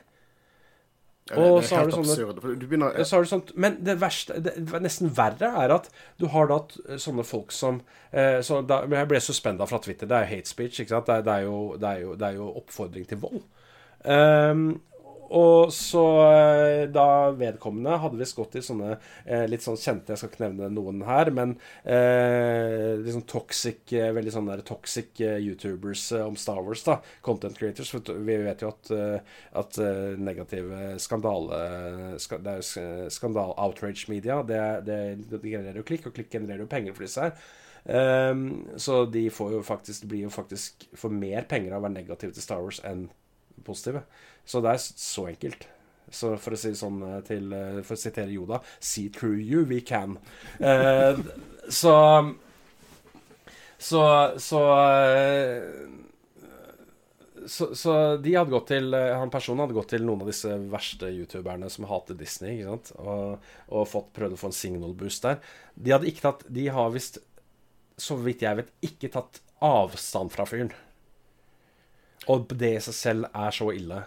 Og 1.36 1.62
så 1.64 1.76
har 1.76 1.86
du 1.86 1.92
sånne- 1.92 2.58
du 2.58 2.66
begynner 2.66 2.96
Ja, 2.98 3.04
Så 3.04 3.16
har 3.16 3.22
du 3.22 3.28
sånt, 3.28 3.52
men 3.56 3.76
det 3.84 3.98
verste, 4.00 4.40
det 4.42 4.56
nesten 4.82 5.10
verre, 5.14 5.52
er 5.64 5.74
at 5.74 5.88
du 6.18 6.26
har 6.26 6.46
da 6.46 6.58
sånne 6.96 7.24
folk 7.24 7.52
som 7.52 7.80
eh, 8.12 8.40
så 8.42 8.66
da, 8.66 8.80
Jeg 8.90 9.08
ble 9.08 9.20
suspenda 9.20 9.66
fra 9.66 9.78
Twitter. 9.78 10.06
Det 10.06 10.16
er 10.16 10.26
jo 10.26 10.36
hate 10.36 10.48
speech. 10.48 10.80
ikke 10.80 10.88
sant? 10.88 11.06
Det 11.06 11.14
er, 11.14 11.22
det 11.22 11.32
er, 11.34 11.40
jo, 11.46 11.76
det 11.76 11.88
er, 11.88 12.00
jo, 12.00 12.14
det 12.14 12.28
er 12.28 12.34
jo 12.34 12.52
oppfordring 12.56 13.06
til 13.08 13.18
vold. 13.18 13.42
Ehm, 14.04 14.80
og 15.30 15.70
så 15.74 16.04
eh, 16.26 16.84
da 16.90 17.30
vedkommende 17.38 17.98
hadde 18.02 18.18
visst 18.18 18.34
gått 18.38 18.56
i 18.58 18.62
sånne 18.64 18.96
eh, 19.24 19.44
litt 19.50 19.62
sånn 19.62 19.78
kjente 19.78 20.12
Jeg 20.12 20.20
skal 20.20 20.32
ikke 20.32 20.42
nevne 20.42 20.70
noen 20.74 21.04
her, 21.06 21.30
men 21.34 21.54
eh, 21.84 22.98
liksom 22.98 23.22
toxic 23.30 23.94
eh, 23.94 24.10
Veldig 24.16 24.34
sånn 24.34 24.50
der 24.50 24.64
toxic 24.66 25.22
eh, 25.22 25.38
YouTubers 25.38 26.08
om 26.18 26.38
Star 26.40 26.60
Wars, 26.66 26.82
da. 26.86 26.98
Content 27.26 27.58
creators. 27.58 27.92
For 27.94 28.20
vi 28.26 28.40
vet 28.42 28.64
jo 28.64 28.72
at, 28.72 28.90
at 29.60 29.78
negative 30.18 30.96
skandale 31.02 32.18
ska, 32.22 32.40
Det 32.42 32.56
er 32.56 32.62
jo 32.62 33.08
skandal 33.12 33.54
outrage 33.54 34.10
media. 34.10 34.40
Det, 34.46 34.60
det, 34.86 35.00
det 35.30 35.40
genererer 35.44 35.80
jo 35.80 35.86
klikk, 35.86 36.08
og 36.10 36.16
klikk 36.16 36.32
genererer 36.34 36.64
jo 36.64 36.70
penger 36.70 36.96
for 36.96 37.06
disse 37.06 37.28
her. 37.28 37.36
Um, 37.84 38.68
så 38.76 39.04
de 39.08 39.30
får 39.32 39.54
jo 39.54 39.62
faktisk, 39.64 40.04
blir 40.10 40.26
jo 40.26 40.32
faktisk 40.32 40.84
får 40.96 41.14
mer 41.14 41.46
penger 41.48 41.72
av 41.72 41.80
å 41.80 41.86
være 41.86 41.96
negative 41.96 42.36
til 42.36 42.44
Star 42.44 42.60
Wars 42.64 42.82
enn 42.84 43.06
positive. 43.64 44.04
Så 44.50 44.62
det 44.64 44.72
er 44.74 44.82
så 44.82 45.28
enkelt. 45.30 45.68
Så 46.10 46.32
for 46.42 46.56
å 46.56 46.58
si 46.58 46.72
sånn 46.74 46.98
eh, 47.06 47.18
til 47.26 47.52
eh, 47.54 47.80
For 47.86 47.94
å 47.94 48.00
sitere 48.00 48.32
Yoda 48.34 48.58
See 48.82 49.08
through 49.14 49.38
you, 49.38 49.62
we 49.70 49.78
can. 49.80 50.16
Eh, 50.58 51.20
så 51.70 51.94
Så 53.78 54.02
Så 54.42 54.64
eh, 54.74 55.62
så, 57.46 57.70
så 57.74 57.92
de 58.20 58.34
hadde 58.36 58.52
gått 58.52 58.66
til 58.68 58.92
Han 58.94 59.30
personen 59.32 59.62
hadde 59.64 59.74
gått 59.74 59.94
til 59.94 60.02
noen 60.04 60.20
av 60.22 60.28
disse 60.28 60.52
verste 60.70 61.08
youtuberne 61.08 61.70
som 61.72 61.86
hater 61.88 62.18
Disney, 62.18 62.58
ikke 62.58 62.74
sant? 62.74 62.90
Og, 63.00 63.46
og 63.72 63.88
fått, 63.88 64.10
prøvd 64.18 64.36
å 64.36 64.40
få 64.42 64.50
en 64.50 64.58
signal 64.58 64.92
boost 64.94 65.24
der. 65.24 65.40
De 65.74 65.94
hadde 65.94 66.10
ikke 66.10 66.26
tatt 66.26 66.44
De 66.52 66.66
har 66.70 66.92
visst, 66.92 67.16
så 67.96 68.18
vidt 68.20 68.44
jeg 68.44 68.60
vet, 68.60 68.70
ikke 68.84 69.12
tatt 69.16 69.40
avstand 69.64 70.34
fra 70.34 70.44
fyren. 70.46 70.70
Og 72.30 72.52
det 72.60 72.74
i 72.76 72.84
seg 72.84 72.98
selv 72.98 73.30
er 73.32 73.56
så 73.56 73.72
ille. 73.72 74.04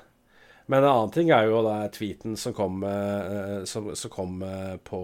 Men 0.72 0.80
en 0.84 0.89
annen 0.89 1.11
ting 1.11 1.30
er 1.36 1.49
jo 1.49 1.59
da 1.66 1.76
tweeten 1.91 2.38
som 2.39 2.53
kom, 2.55 2.84
eh, 2.88 3.64
som, 3.68 3.89
som 3.99 4.11
kom 4.14 4.38
eh, 4.47 4.78
på 4.88 5.01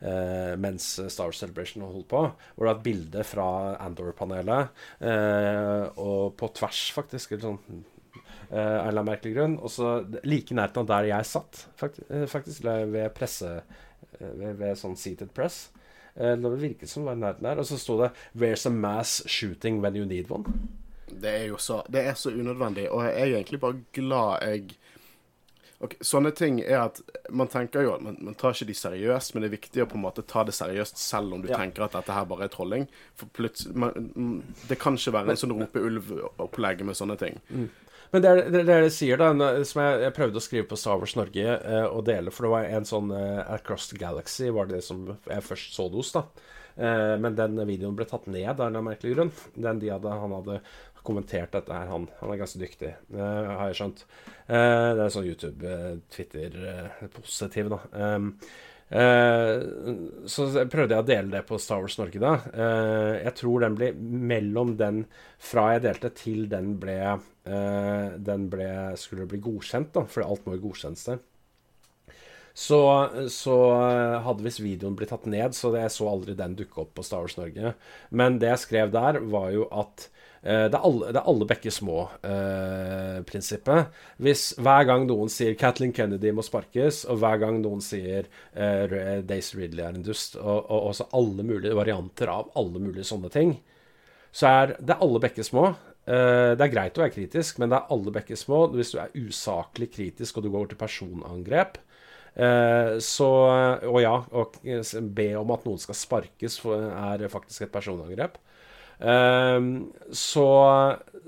eh, 0.00 0.52
mens 0.62 0.86
Star 1.10 1.34
Celebration 1.34 1.82
holdt 1.82 2.06
på, 2.12 2.20
hvor 2.54 2.62
det 2.62 2.70
var 2.70 2.76
et 2.76 2.84
bilde 2.86 3.24
fra 3.26 3.48
Andor-panelet, 3.82 4.70
eh, 5.02 5.82
og 5.98 6.36
på 6.38 6.50
tvers, 6.54 6.84
faktisk, 6.94 7.34
eller 7.34 7.48
sånn 7.48 7.58
eh, 7.66 8.54
av 8.54 8.62
en 8.62 8.86
eller 8.86 8.92
annen 8.92 9.10
merkelig 9.10 9.34
grunn. 9.34 9.58
Og 9.58 9.74
så 9.74 9.96
like 10.22 10.54
nærheten 10.54 10.84
av 10.84 10.90
der 10.94 11.10
jeg 11.10 11.30
satt, 11.34 11.66
faktisk, 11.82 12.14
faktisk 12.30 12.70
ved 12.70 13.10
presse 13.18 13.56
eh, 13.58 14.32
ved, 14.38 14.54
ved 14.62 14.78
sånn 14.78 14.94
seated 14.96 15.34
press. 15.34 15.64
Eh, 16.14 16.36
Det 16.38 16.54
virket 16.62 16.88
som 16.88 17.02
det 17.02 17.10
var 17.10 17.22
nærheten 17.24 17.50
der. 17.50 17.58
Og 17.58 17.66
så 17.66 17.82
sto 17.82 17.98
det 18.04 18.12
'Where's 18.38 18.66
a 18.70 18.70
mass 18.70 19.22
shooting 19.26 19.82
when 19.82 19.96
you 19.98 20.06
need 20.06 20.30
one'? 20.30 20.46
Det 21.10 21.30
er 21.30 21.46
jo 21.52 21.56
så 21.62 21.82
Det 21.90 22.02
er 22.06 22.14
så 22.18 22.30
unødvendig, 22.34 22.88
og 22.90 23.04
jeg 23.06 23.14
er 23.14 23.36
egentlig 23.38 23.60
bare 23.62 23.80
glad 23.94 24.42
jeg 24.42 24.76
Ok, 25.84 25.98
Sånne 26.00 26.30
ting 26.32 26.62
er 26.64 26.86
at 26.86 27.02
man 27.28 27.50
tenker 27.52 27.82
jo 27.84 27.90
at 27.98 28.00
man, 28.00 28.14
man 28.24 28.34
tar 28.40 28.54
ikke 28.54 28.64
de 28.70 28.74
seriøst, 28.78 29.34
men 29.34 29.42
det 29.44 29.50
er 29.50 29.56
viktig 29.58 29.82
å 29.84 29.88
på 29.90 29.98
en 29.98 30.04
måte 30.06 30.22
ta 30.24 30.40
det 30.48 30.54
seriøst 30.56 30.96
selv 30.96 31.34
om 31.36 31.42
du 31.42 31.50
Ja. 31.50 31.58
tenker 31.60 31.84
at 31.84 31.92
dette 31.92 32.14
her 32.16 32.24
bare 32.24 32.46
er 32.46 32.48
trolling. 32.48 32.86
For 33.14 33.28
man, 33.74 33.92
mm, 34.16 34.42
Det 34.70 34.78
kan 34.80 34.96
ikke 34.96 35.12
være 35.12 35.34
en 35.34 35.36
sånn 35.36 35.52
rope 35.52 35.76
ulv-opplegg 35.78 36.80
med 36.82 36.96
sånne 36.96 37.18
ting. 37.20 37.36
Men 38.12 38.22
det 38.22 38.30
er 38.30 38.40
det, 38.48 38.64
det 38.64 38.78
det 38.86 38.92
sier, 38.94 39.18
da, 39.20 39.28
som 39.68 39.82
jeg, 39.82 40.00
jeg 40.06 40.14
prøvde 40.16 40.40
å 40.40 40.46
skrive 40.46 40.68
på 40.70 40.78
Star 40.80 40.96
Wars 40.96 41.14
Norge 41.18 41.44
eh, 41.44 41.86
og 41.90 42.04
dele, 42.06 42.30
for 42.32 42.46
det 42.46 42.52
var 42.54 42.64
en 42.78 42.84
sånn 42.88 43.12
eh, 43.12 43.44
Across 43.58 43.88
the 43.92 43.98
Galaxy 43.98 44.48
var 44.48 44.66
det 44.72 44.80
som 44.86 45.04
jeg 45.26 45.42
først 45.44 45.74
så 45.76 45.90
det 45.90 46.00
hos, 46.00 46.12
da. 46.16 46.24
Eh, 46.78 47.16
men 47.20 47.36
den 47.36 47.56
videoen 47.66 47.96
ble 47.98 48.06
tatt 48.08 48.26
ned 48.30 48.48
av 48.60 48.68
en 48.70 48.80
merkelig 48.86 49.12
grunn. 49.16 49.32
Den 49.56 49.78
de 49.82 49.90
hadde, 49.92 50.08
han 50.08 50.32
hadde 50.38 50.60
kommentert 51.06 51.52
dette 51.54 51.72
her, 51.72 51.86
han, 51.90 52.08
han 52.20 52.30
er 52.32 52.38
ganske 52.42 52.60
dyktig, 52.60 52.92
eh, 53.16 53.50
har 53.50 53.66
jeg 53.70 53.78
skjønt. 53.80 53.98
Eh, 54.46 54.90
det 54.98 55.04
er 55.04 55.14
sånn 55.14 55.30
YouTube-Twitter-positiv, 55.32 57.64
da. 57.72 57.78
Um, 57.96 58.26
Eh, 58.86 59.56
så 60.30 60.44
prøvde 60.70 60.94
jeg 60.94 61.02
å 61.02 61.06
dele 61.06 61.32
det 61.32 61.40
på 61.48 61.58
Star 61.58 61.80
Wars 61.82 61.96
Norge, 61.98 62.20
da. 62.22 62.36
Eh, 62.54 63.14
jeg 63.24 63.34
tror 63.40 63.64
den 63.64 63.78
ble 63.78 63.88
mellom 63.98 64.76
den 64.78 65.00
fra 65.42 65.72
jeg 65.74 65.86
delte, 65.88 66.12
til 66.14 66.46
den 66.52 66.76
ble 66.82 67.00
eh, 67.02 68.14
Den 68.22 68.46
ble, 68.52 68.68
skulle 69.00 69.26
bli 69.26 69.42
godkjent, 69.42 69.90
da, 69.96 70.04
for 70.10 70.26
alt 70.26 70.46
må 70.46 70.54
jo 70.54 70.68
godkjennes 70.68 71.02
der. 71.10 71.18
Så, 72.56 72.78
så 73.34 73.56
eh, 73.74 74.18
hadde 74.24 74.46
visst 74.46 74.62
videoen 74.62 74.94
blitt 74.96 75.10
tatt 75.12 75.26
ned, 75.28 75.58
så 75.58 75.74
jeg 75.74 75.92
så 75.92 76.06
aldri 76.08 76.38
den 76.38 76.54
dukke 76.56 76.86
opp 76.86 76.94
på 76.96 77.04
Star 77.04 77.26
Wars 77.26 77.36
Norge. 77.40 77.74
Men 78.14 78.38
det 78.40 78.54
jeg 78.54 78.64
skrev 78.68 78.94
der, 78.94 79.18
var 79.34 79.50
jo 79.52 79.66
at 79.74 80.06
eh, 80.06 80.15
det, 80.46 80.78
er 80.78 80.84
alle, 80.86 81.08
det 81.10 81.18
er 81.18 81.28
alle 81.32 81.46
bekker 81.50 81.72
små-prinsippet. 81.74 83.80
Hvis 84.22 84.42
hver 84.62 84.82
gang 84.86 85.02
noen 85.08 85.30
sier 85.32 85.56
Kathleen 85.58 85.94
Kennedy 85.96 86.30
må 86.34 86.42
sparkes, 86.46 86.96
og 87.10 87.18
hver 87.22 87.36
gang 87.42 87.54
noen 87.64 87.82
sier 87.82 88.22
eh, 88.54 89.18
Daisy 89.26 89.58
Ridley 89.58 89.82
er 89.82 89.94
en 89.96 90.06
dust, 90.06 90.36
og, 90.38 90.70
og 90.70 90.80
også 90.92 91.04
alle 91.18 91.42
mulige 91.46 91.74
varianter 91.74 92.26
av 92.30 92.50
alle 92.58 92.78
mulige 92.78 93.04
sånne 93.08 93.30
ting, 93.34 93.50
så 94.36 94.44
er 94.52 94.66
det 94.78 95.00
alle 95.02 95.18
bekker 95.24 95.44
små. 95.46 95.64
Eh, 96.06 96.54
det 96.54 96.62
er 96.62 96.72
greit 96.72 96.98
å 96.98 97.02
være 97.02 97.14
kritisk, 97.16 97.58
men 97.58 97.72
det 97.72 97.80
er 97.80 97.94
alle 97.96 98.14
bekker 98.14 98.38
små. 98.38 98.66
Hvis 98.76 98.94
du 98.94 99.00
er 99.02 99.14
usaklig 99.18 99.90
kritisk 99.94 100.38
og 100.38 100.46
du 100.46 100.52
går 100.54 100.70
til 100.70 100.80
personangrep, 100.80 101.80
eh, 102.36 102.92
så 103.02 103.30
Og 103.90 104.00
ja, 104.02 104.16
å 104.30 104.46
be 105.00 105.30
om 105.40 105.54
at 105.56 105.66
noen 105.66 105.82
skal 105.82 105.98
sparkes, 105.98 106.60
er 106.64 107.26
faktisk 107.32 107.66
et 107.66 107.74
personangrep. 107.74 108.38
Ehm, 109.00 109.92
så, 110.12 110.48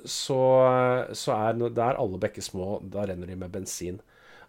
så, 0.05 0.41
så 1.13 1.37
er 1.37 1.59
der 1.69 1.99
alle 2.01 2.21
bekker 2.21 2.45
små, 2.45 2.79
da 2.83 3.05
renner 3.09 3.29
de 3.29 3.37
med 3.37 3.53
bensin. 3.53 4.01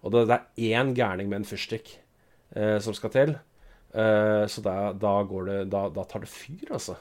Og 0.04 0.16
det, 0.16 0.28
det 0.30 0.40
er 0.40 0.80
én 0.80 0.96
gærning 0.96 1.32
med 1.32 1.42
en 1.42 1.50
fyrstikk 1.50 1.92
eh, 2.56 2.78
som 2.84 2.96
skal 2.96 3.14
til. 3.16 3.36
Eh, 3.92 4.46
så 4.48 4.64
da, 4.64 4.80
da, 4.94 5.14
går 5.28 5.48
det, 5.50 5.60
da, 5.74 5.88
da 5.94 6.06
tar 6.08 6.24
det 6.24 6.32
fyr, 6.32 6.70
altså. 6.72 6.96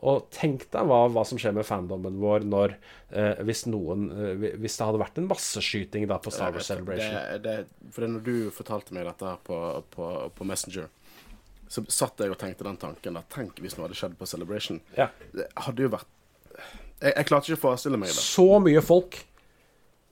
Og 0.00 0.30
tenk 0.32 0.64
deg 0.72 0.86
hva, 0.88 1.02
hva 1.12 1.22
som 1.28 1.36
skjer 1.36 1.52
med 1.52 1.66
fandommen 1.68 2.16
vår 2.22 2.46
når 2.48 2.72
eh, 3.12 3.42
hvis 3.44 3.66
noen 3.68 4.06
eh, 4.14 4.46
Hvis 4.56 4.78
det 4.78 4.86
hadde 4.86 5.02
vært 5.02 5.18
en 5.20 5.26
masseskyting 5.28 6.06
da 6.08 6.16
på 6.24 6.32
Star 6.32 6.54
Wars 6.54 6.70
Celebration. 6.72 7.18
Det, 7.18 7.42
det, 7.44 7.90
for 7.92 8.08
når 8.08 8.24
du 8.24 8.34
fortalte 8.54 8.96
meg 8.96 9.04
dette 9.10 9.34
på, 9.44 9.58
på, 9.92 10.08
på 10.32 10.48
Messenger, 10.48 10.88
så 11.70 11.84
satt 11.86 12.18
jeg 12.18 12.32
og 12.32 12.38
tenkte 12.40 12.66
den 12.66 12.78
tanken 12.80 13.14
da, 13.14 13.22
Tenk 13.30 13.60
hvis 13.62 13.76
noe 13.76 13.86
hadde 13.86 13.98
skjedd 13.98 14.16
på 14.18 14.26
Celebration. 14.26 14.80
Ja. 14.96 15.06
Det 15.30 15.46
hadde 15.66 15.86
jo 15.86 15.92
vært 15.92 16.08
Jeg, 17.00 17.12
jeg 17.14 17.28
klarte 17.28 17.48
ikke 17.48 17.60
å 17.60 17.66
forestille 17.68 18.00
meg 18.00 18.10
det. 18.10 18.18
Så 18.18 18.48
mye 18.62 18.82
folk. 18.84 19.20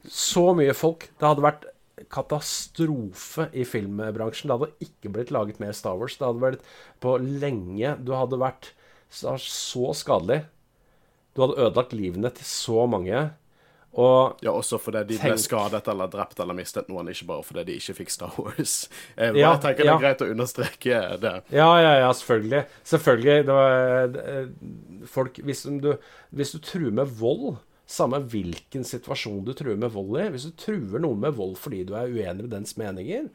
Så 0.06 0.44
mye 0.56 0.76
folk. 0.78 1.08
Det 1.18 1.26
hadde 1.26 1.44
vært 1.44 1.66
katastrofe 2.14 3.48
i 3.52 3.64
filmbransjen. 3.66 4.48
Det 4.48 4.56
hadde 4.56 4.86
ikke 4.86 5.12
blitt 5.16 5.32
laget 5.34 5.58
mer 5.60 5.74
Star 5.76 5.98
Wars. 5.98 6.16
Det 6.16 6.28
hadde 6.28 6.44
vært 6.44 6.70
på 7.02 7.16
lenge 7.18 7.96
Du 8.06 8.14
hadde 8.14 8.38
vært 8.40 8.70
så, 9.10 9.34
så 9.42 9.90
skadelig. 9.98 10.44
Du 11.34 11.42
hadde 11.44 11.58
ødelagt 11.66 11.96
livene 11.96 12.30
til 12.34 12.48
så 12.48 12.86
mange. 12.90 13.28
Og 13.98 14.38
Ja, 14.46 14.52
Også 14.54 14.78
fordi 14.78 15.00
de 15.08 15.16
ble 15.18 15.32
Tenk. 15.34 15.42
skadet 15.42 15.88
eller 15.90 16.10
drept 16.12 16.38
eller 16.40 16.54
mistet 16.54 16.86
noen, 16.90 17.08
ikke 17.10 17.26
bare 17.32 17.42
fordi 17.46 17.64
de 17.66 17.76
ikke 17.80 17.96
fikk 17.98 18.12
Star 18.14 18.34
Wars. 18.38 18.74
Jeg 19.18 19.32
bare 19.34 19.40
Ja, 19.42 19.52
tenker 19.58 19.82
det 19.82 19.88
ja. 19.90 19.96
er 19.96 20.04
greit 20.04 20.22
å 20.22 20.28
understreke 20.30 21.00
det. 21.24 21.32
Ja, 21.50 21.70
ja, 21.82 21.94
ja, 22.04 22.12
selvfølgelig. 22.14 22.60
Selvfølgelig. 22.92 23.38
Det 23.48 23.56
var, 23.58 24.12
det- 24.14 25.08
folk, 25.10 25.40
hvis, 25.48 25.64
du, 25.82 25.90
hvis 26.30 26.52
du 26.54 26.58
truer 26.62 26.94
med 26.94 27.10
vold, 27.18 27.56
samme 27.88 28.18
hvilken 28.28 28.84
situasjon 28.84 29.44
du 29.46 29.54
truer 29.56 29.78
med 29.80 29.88
vold 29.94 30.18
i 30.20 30.26
Hvis 30.34 30.44
du 30.44 30.50
truer 30.60 31.00
noen 31.00 31.22
med 31.22 31.32
vold 31.38 31.54
fordi 31.56 31.82
du 31.88 31.94
er 31.96 32.10
uenig 32.12 32.42
med 32.44 32.50
dens 32.52 32.74
meninger 32.76 33.30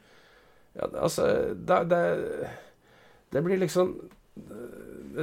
ja, 0.77 0.87
altså, 1.01 1.25
det, 1.57 1.79
det, 1.89 2.01
det 3.33 3.41
blir 3.45 3.57
liksom 3.61 3.95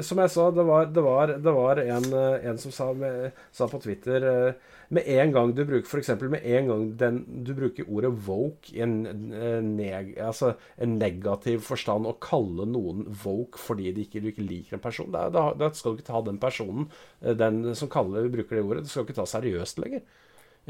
Som 0.07 0.21
jeg 0.23 0.31
sa, 0.31 0.45
det 0.55 0.63
var, 0.69 0.85
det 0.95 1.03
var, 1.03 1.33
det 1.43 1.53
var 1.55 1.81
en, 1.83 2.05
eh, 2.15 2.45
en 2.47 2.59
som 2.63 2.71
sa, 2.71 2.93
med, 2.95 3.33
sa 3.51 3.67
på 3.67 3.81
Twitter 3.83 4.23
eh, 4.23 4.69
Med 4.95 5.09
en 5.11 5.33
gang 5.35 5.51
du 5.55 5.65
bruker 5.67 5.99
eksempel, 5.99 6.31
med 6.31 6.47
en 6.47 6.69
gang 6.71 6.85
den, 7.01 7.19
du 7.47 7.51
bruker 7.59 7.89
ordet 7.91 8.13
woke 8.27 8.71
i 8.75 8.85
en, 8.85 8.95
eh, 9.35 9.59
neg, 9.67 10.13
altså 10.23 10.53
en 10.79 10.97
negativ 11.01 11.65
forstand, 11.67 12.07
og 12.07 12.23
kalle 12.23 12.69
noen 12.71 13.03
woke 13.25 13.59
fordi 13.59 13.91
de 13.97 14.07
ikke, 14.07 14.23
du 14.23 14.31
ikke 14.31 14.47
liker 14.47 14.79
en 14.79 14.85
person, 14.85 15.11
da, 15.15 15.27
da, 15.35 15.49
da 15.59 15.73
skal 15.75 15.95
du 15.95 16.01
ikke 16.01 16.11
ta 16.13 16.23
den 16.27 16.39
personen, 16.43 16.87
eh, 17.23 17.35
den 17.39 17.63
som 17.79 17.91
kaller, 17.91 18.31
bruker 18.31 18.59
det 18.61 18.65
ordet, 18.67 18.87
du 18.87 18.91
skal 18.95 19.07
ikke 19.07 19.19
ta 19.19 19.27
seriøst 19.31 19.83
lenger. 19.83 20.07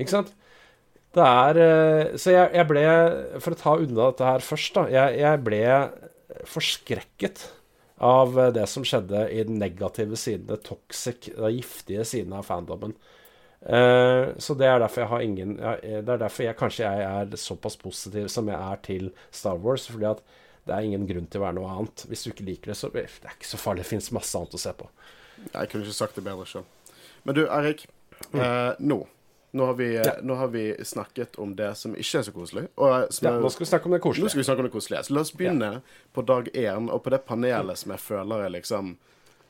Ikke 0.01 0.17
sant? 0.17 0.35
Det 1.17 1.25
er 1.27 1.59
eh, 1.59 2.17
Så 2.23 2.31
jeg, 2.31 2.53
jeg 2.55 2.67
ble 2.71 2.83
For 3.43 3.53
å 3.57 3.59
ta 3.59 3.73
unna 3.83 4.11
dette 4.13 4.29
her 4.29 4.45
først, 4.47 4.77
da. 4.77 4.85
Jeg, 4.93 5.17
jeg 5.19 5.41
ble 5.43 5.63
forskrekket 6.47 7.49
av 8.01 8.39
eh, 8.41 8.53
det 8.57 8.67
som 8.71 8.85
skjedde 8.87 9.27
i 9.29 9.43
den 9.45 9.59
negative 9.61 10.17
siden, 10.17 10.49
det 10.49 10.63
toxic, 10.65 11.31
den 11.37 11.57
giftige 11.57 12.05
siden 12.09 12.33
av 12.37 12.47
fandomen. 12.49 12.97
Uh, 13.61 14.33
så 14.41 14.55
det 14.57 14.65
er 14.65 14.79
derfor 14.81 15.03
jeg 15.03 15.11
har 15.11 15.21
ingen 15.21 15.51
jeg, 15.61 15.99
Det 16.07 16.13
er 16.15 16.21
derfor 16.23 16.47
jeg 16.47 16.57
kanskje 16.57 16.89
jeg 16.89 17.03
er 17.05 17.35
såpass 17.37 17.75
positiv 17.77 18.31
som 18.33 18.47
jeg 18.49 18.57
er 18.57 18.79
til 18.87 19.11
Star 19.29 19.61
Wars. 19.61 19.85
Fordi 19.93 20.09
at 20.09 20.23
det 20.65 20.77
er 20.77 20.87
ingen 20.89 21.05
grunn 21.09 21.29
til 21.29 21.43
å 21.43 21.45
være 21.45 21.59
noe 21.59 21.75
annet. 21.75 22.07
Hvis 22.09 22.25
du 22.25 22.31
ikke 22.33 22.47
liker 22.49 22.73
det, 22.73 22.79
så 22.81 22.89
det 22.95 23.05
er 23.05 23.35
ikke 23.37 23.51
så 23.51 23.61
farlig. 23.61 23.85
Det 23.85 23.93
fins 23.93 24.09
masse 24.17 24.39
annet 24.39 24.57
å 24.57 24.63
se 24.65 24.73
på. 24.81 24.89
Jeg 25.45 25.73
kunne 25.73 25.85
ikke 25.85 25.99
sagt 25.99 26.17
det 26.17 26.25
bedre 26.25 26.49
sjøl. 26.49 26.65
Men 27.29 27.37
du, 27.37 27.43
Eirik. 27.53 27.85
Uh, 28.33 28.73
nå. 28.81 29.03
Nå 29.53 29.67
har, 29.67 29.75
vi, 29.75 29.97
eh, 29.97 30.03
Mm. 30.03 30.07
Ja. 30.07 30.13
nå 30.23 30.35
har 30.37 30.49
vi 30.49 30.75
snakket 30.85 31.39
om 31.39 31.57
det 31.57 31.77
som 31.77 31.95
ikke 31.95 32.19
er 32.19 32.23
så 32.23 32.33
koselig. 32.33 32.65
Eh, 32.79 33.07
som 33.11 33.27
Ja, 33.29 33.37
er- 33.37 33.41
nå 33.43 33.51
skal 33.51 33.65
vi 33.67 33.71
snakke 33.71 33.87
om 33.87 33.93
det 33.93 34.01
koselige. 34.01 34.25
Nå 34.25 34.31
skal 34.31 34.39
vi 34.41 34.45
snakke 34.45 34.59
om 34.59 34.65
det 34.69 34.73
koselige. 34.73 35.05
Så 35.05 35.11
la 35.15 35.21
oss 35.21 35.33
begynne 35.33 35.83
på 36.15 36.23
dag 36.27 36.45
én, 36.55 36.91
og 36.91 37.03
på 37.05 37.11
det 37.11 37.25
panelet 37.27 37.77
som 37.79 37.91
jeg 37.93 38.01
føler 38.01 38.45
er 38.47 38.51
liksom 38.51 38.97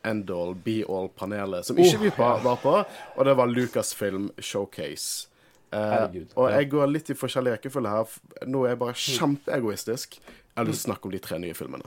end 0.03 0.31
all, 0.31 0.55
be 0.55 0.83
all-panelet, 0.89 1.65
som 1.67 1.77
ikke 1.77 1.97
Oh, 1.97 2.03
vi 2.03 2.09
var 2.17 2.39
var 2.41 2.57
på, 2.57 2.87
og 3.19 3.25
det 3.27 3.37
var 3.37 3.47
Lucasfilm 3.47 4.31
Showcase. 4.39 5.27
Eh, 5.73 6.09
og 6.37 6.51
jeg 6.51 6.71
går 6.71 6.87
litt 6.91 7.11
i 7.11 7.15
forskjellig 7.15 7.59
rekkefølge 7.61 7.89
her. 7.91 8.07
Nå 8.47 8.65
er 8.65 8.69
jeg 8.71 8.79
bare 8.79 8.95
kjempeegoistisk. 8.95 10.19
Jeg 10.19 10.57
har 10.57 10.65
lyst 10.65 10.83
til 10.85 10.91
å 10.91 10.95
snakke 10.97 11.05
om 11.05 11.11
de 11.13 11.19
tre 11.19 11.39
nye 11.39 11.53
filmene. 11.55 11.85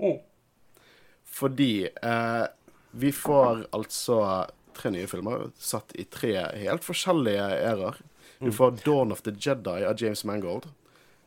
Oh. 0.00 0.18
Fordi 1.24 1.88
eh, 2.02 2.46
vi 2.92 3.12
får 3.12 3.66
altså 3.72 4.46
tre 4.76 4.92
nye 4.94 5.08
filmer 5.10 5.48
satt 5.60 5.94
i 5.98 6.04
tre 6.04 6.34
helt 6.64 6.86
forskjellige 6.86 7.48
æraer. 7.72 8.00
Du 8.42 8.50
får 8.54 8.80
Dawn 8.82 9.12
of 9.14 9.22
the 9.22 9.34
Jedi 9.38 9.84
av 9.86 10.00
James 10.00 10.24
Mangold. 10.26 10.66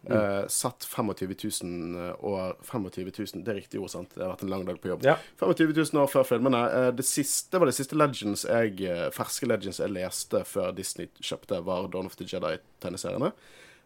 Eh, 0.06 0.48
satt 0.48 0.86
25 0.86 1.36
000 1.64 2.16
år 2.20 2.56
25 2.62 3.12
000, 3.34 3.44
Det 3.44 3.52
er 3.52 3.58
riktig 3.58 3.80
ord, 3.82 3.90
sant? 3.90 4.12
Det 4.14 4.22
har 4.22 4.36
vært 4.36 4.44
en 4.46 4.52
lang 4.54 4.66
dag 4.68 4.78
på 4.82 4.92
jobb. 4.92 5.06
Ja. 5.06 5.16
25 5.42 5.74
000 5.74 6.02
år 6.04 6.12
før 6.12 6.28
filmene. 6.30 6.62
Eh, 6.70 6.90
det 6.94 7.06
siste 7.08 7.58
var 7.58 7.72
det 7.72 7.78
siste 7.78 7.98
Legends 7.98 8.46
jeg, 8.46 8.82
eh, 8.86 9.10
ferske 9.16 9.50
Legends 9.50 9.82
jeg 9.82 9.94
leste 9.96 10.44
før 10.46 10.76
Disney 10.78 11.10
kjøpte, 11.22 11.64
var 11.66 11.90
Dawn 11.90 12.06
of 12.12 12.18
the 12.20 12.28
Jedi-tegneseriene. 12.30 13.32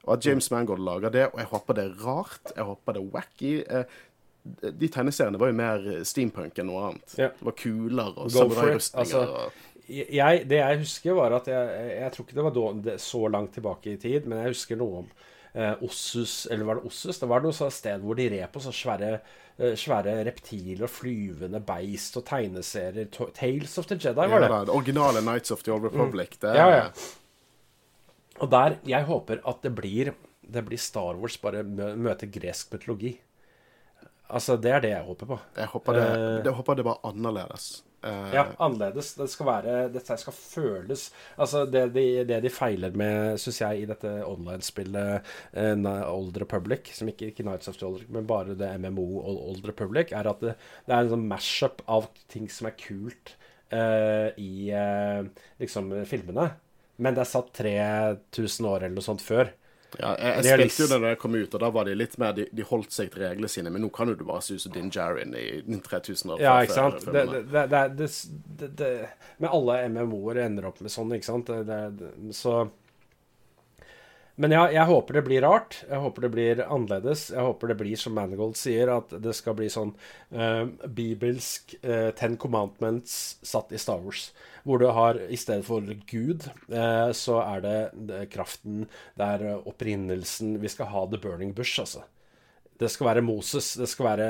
Og 0.07 0.13
at 0.15 0.25
James 0.25 0.47
Mangold 0.51 0.83
lager 0.83 1.11
det, 1.11 1.25
og 1.33 1.39
jeg 1.39 1.49
håper 1.51 1.75
det 1.75 1.83
er 1.85 2.03
rart, 2.03 2.53
jeg 2.55 2.65
håper 2.67 2.95
det 2.95 3.01
er 3.01 3.09
wacky. 3.15 3.53
De 4.43 4.87
tegneseriene 4.87 5.39
var 5.41 5.51
jo 5.51 5.57
mer 5.57 5.87
steampunk 6.07 6.59
enn 6.61 6.69
noe 6.71 6.85
annet. 6.89 7.15
Ja. 7.19 7.31
Det 7.35 7.47
var 7.49 7.57
kuler 7.59 8.13
og 8.15 8.31
samurairustninger. 8.33 9.01
Altså, 9.03 9.49
jeg, 9.89 10.45
det 10.49 10.59
jeg 10.59 10.79
husker, 10.83 11.17
var 11.17 11.33
at 11.39 11.49
jeg, 11.49 11.89
jeg 11.97 12.13
tror 12.13 12.25
ikke 12.25 12.37
det 12.37 12.45
var 12.45 12.55
da, 12.55 12.65
det, 12.85 12.95
så 13.01 13.25
langt 13.31 13.53
tilbake 13.57 13.95
i 13.95 13.99
tid, 14.01 14.27
men 14.29 14.43
jeg 14.43 14.53
husker 14.53 14.79
noe 14.79 15.03
om 15.03 15.11
eh, 15.53 15.83
Ossus 15.85 16.43
Eller 16.51 16.67
var 16.67 16.79
det 16.79 16.89
Ossus? 16.89 17.19
Det 17.19 17.29
var 17.29 17.45
noe 17.45 17.69
sted 17.73 18.03
hvor 18.03 18.19
de 18.19 18.27
red 18.35 18.45
på 18.53 18.61
så 18.63 18.73
svære, 18.75 19.11
eh, 19.57 19.75
svære 19.79 20.17
reptiler 20.27 20.85
og 20.85 20.93
flyvende 20.93 21.61
beist 21.65 22.19
og 22.21 22.27
tegneserier. 22.29 23.09
Tales 23.35 23.77
of 23.81 23.89
the 23.89 23.97
Jedi, 23.97 24.15
var 24.19 24.45
det. 24.45 24.51
Ja, 24.51 24.61
det 24.69 24.75
originale 24.75 25.25
Nights 25.25 25.55
of 25.55 25.65
the 25.65 25.73
Old 25.73 25.89
Republic. 25.89 26.37
Det, 26.41 26.53
Ja, 26.57 26.69
ja. 26.75 26.91
Og 28.39 28.51
der 28.51 28.77
Jeg 28.87 29.03
håper 29.03 29.41
at 29.47 29.63
det 29.63 29.73
blir, 29.75 30.13
det 30.41 30.61
blir 30.65 30.79
Star 30.79 31.17
Wars 31.19 31.35
bare 31.37 31.63
møter 31.63 32.29
gresk 32.31 32.71
mytologi. 32.71 33.17
Altså, 34.29 34.57
det 34.61 34.71
er 34.71 34.81
det 34.83 34.89
jeg 34.93 35.05
håper 35.07 35.25
på. 35.31 35.37
Jeg 35.57 35.67
håper 35.73 35.93
det, 35.97 36.07
Eh. 36.09 36.43
jeg 36.45 36.53
håper 36.53 36.75
det 36.75 36.85
var 36.85 36.99
annerledes. 37.03 37.83
Eh, 38.03 38.33
Ja, 38.33 38.45
annerledes. 38.59 39.15
Det 39.17 39.29
skal 39.29 39.45
være 39.45 39.91
Dette 39.91 40.17
skal 40.17 40.33
føles 40.33 41.09
Altså, 41.37 41.65
det 41.69 41.93
de, 41.93 42.23
det 42.23 42.41
de 42.43 42.49
feiler 42.49 42.91
med, 42.95 43.39
syns 43.41 43.59
jeg, 43.59 43.81
i 43.81 43.85
dette 43.89 44.07
online-spillet 44.25 45.21
eh, 45.53 45.75
Old 46.07 46.37
Republic, 46.37 46.93
som 46.95 47.09
ikke, 47.09 47.31
ikke 47.33 47.43
Nights 47.43 47.67
of 47.67 47.77
the 47.77 47.85
Old 47.85 48.05
men 48.09 48.27
bare 48.29 48.55
det 48.55 48.69
MMO 48.79 49.19
Old 49.25 49.65
Republic, 49.67 50.13
er 50.13 50.29
at 50.29 50.39
det, 50.39 50.55
det 50.87 50.95
er 50.95 51.01
en 51.03 51.13
sånn 51.17 51.27
mash-up 51.27 51.81
av 51.87 52.07
ting 52.29 52.47
som 52.49 52.67
er 52.69 52.77
kult 52.79 53.35
uh, 53.73 54.29
i 54.37 54.71
uh, 54.73 55.25
liksom 55.59 55.91
filmene. 56.09 56.49
Men 56.99 57.15
det 57.15 57.23
er 57.23 57.29
satt 57.31 57.51
3000 57.55 58.65
år 58.67 58.83
eller 58.85 58.95
noe 58.97 59.05
sånt 59.05 59.21
før. 59.23 59.51
Ja, 59.97 60.11
jeg, 60.21 60.43
jeg 60.45 60.69
spilte 60.69 60.83
jo 60.83 60.87
det 60.91 60.99
da 61.01 61.13
jeg 61.13 61.19
kom 61.21 61.35
ut, 61.35 61.55
og 61.57 61.63
da 61.63 61.69
var 61.73 61.87
de 61.89 61.95
litt 61.97 62.17
mer 62.21 62.35
De, 62.37 62.45
de 62.53 62.65
holdt 62.69 62.93
seg 62.93 63.09
til 63.13 63.23
reglene 63.23 63.49
sine, 63.49 63.71
men 63.73 63.81
nå 63.81 63.89
kan 63.93 64.11
jo 64.11 64.17
du 64.19 64.21
bare 64.27 64.43
suse 64.45 64.69
Din 64.73 64.91
Jarin 64.93 65.33
i 65.33 65.47
3000 65.65 66.35
år 66.35 66.43
Ja, 66.43 66.57
ikke 66.65 66.77
sant? 66.77 67.07
Det, 67.09 67.23
det, 67.73 68.69
det, 68.77 68.91
men 69.41 69.49
alle 69.49 69.79
MMO-er 69.89 70.43
ender 70.45 70.69
opp 70.69 70.83
med 70.85 70.93
sånn, 70.93 71.15
ikke 71.17 71.31
sant? 71.31 71.49
Så 72.37 72.59
Men 74.39 74.53
ja, 74.55 74.61
jeg 74.71 74.87
håper 74.87 75.17
det 75.17 75.23
blir 75.27 75.43
rart. 75.43 75.81
Jeg 75.83 75.99
håper 75.99 76.23
det 76.23 76.29
blir 76.31 76.61
annerledes. 76.63 77.25
Jeg 77.33 77.43
håper 77.43 77.73
det 77.73 77.75
blir 77.81 77.99
som 77.99 78.13
Mangold 78.15 78.55
sier, 78.55 78.87
at 78.93 79.11
det 79.19 79.33
skal 79.35 79.57
bli 79.57 79.67
sånn 79.71 79.91
uh, 80.31 80.63
bibelsk 80.87 81.75
uh, 81.83 82.13
Ten 82.15 82.37
Commandments 82.39 83.17
satt 83.43 83.73
i 83.75 83.81
Star 83.81 83.99
Wars. 84.05 84.29
Hvor 84.63 84.79
du 84.79 84.87
har 84.95 85.19
i 85.27 85.39
stedet 85.39 85.67
for 85.67 85.83
Gud, 86.07 86.47
uh, 86.71 87.11
så 87.11 87.41
er 87.43 87.65
det, 87.65 87.75
det 88.07 88.21
kraften, 88.31 88.87
det 89.19 89.27
er 89.35 89.67
opprinnelsen 89.67 90.55
Vi 90.63 90.71
skal 90.71 90.87
ha 90.93 91.03
The 91.11 91.19
Burning 91.19 91.51
Bush, 91.57 91.75
altså. 91.83 92.05
Det 92.79 92.87
skal 92.93 93.11
være 93.11 93.25
Moses, 93.27 93.73
det 93.75 93.89
skal 93.91 94.07
være 94.07 94.27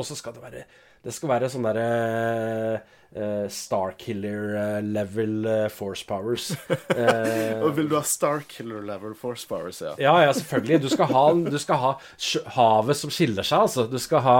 Og 0.00 0.04
så 0.08 0.14
skal 0.16 0.32
det 0.32 0.42
være 0.46 0.62
Det 1.04 1.12
skal 1.12 1.28
være 1.28 1.50
sånn 1.52 1.66
derre 1.68 2.78
uh, 3.14 3.46
Starkiller-level 3.52 5.46
uh, 5.46 5.68
force 5.72 6.06
powers. 6.06 6.50
Uh, 6.90 7.62
Og 7.64 7.76
vil 7.76 7.90
du 7.90 7.96
ha 7.98 8.02
Starkiller 8.06 8.82
level 8.86 9.14
force 9.14 9.46
powers, 9.48 9.80
ja? 9.82 9.94
ja, 9.98 10.14
ja, 10.24 10.32
selvfølgelig. 10.32 10.82
Du 10.82 10.88
skal 10.88 11.10
ha, 11.12 11.24
du 11.34 11.58
skal 11.58 11.82
ha 11.82 11.92
havet 12.56 12.98
som 12.98 13.12
skiller 13.12 13.46
seg, 13.46 13.66
altså. 13.66 13.86
Du 13.90 13.98
skal 14.02 14.22
ha, 14.26 14.38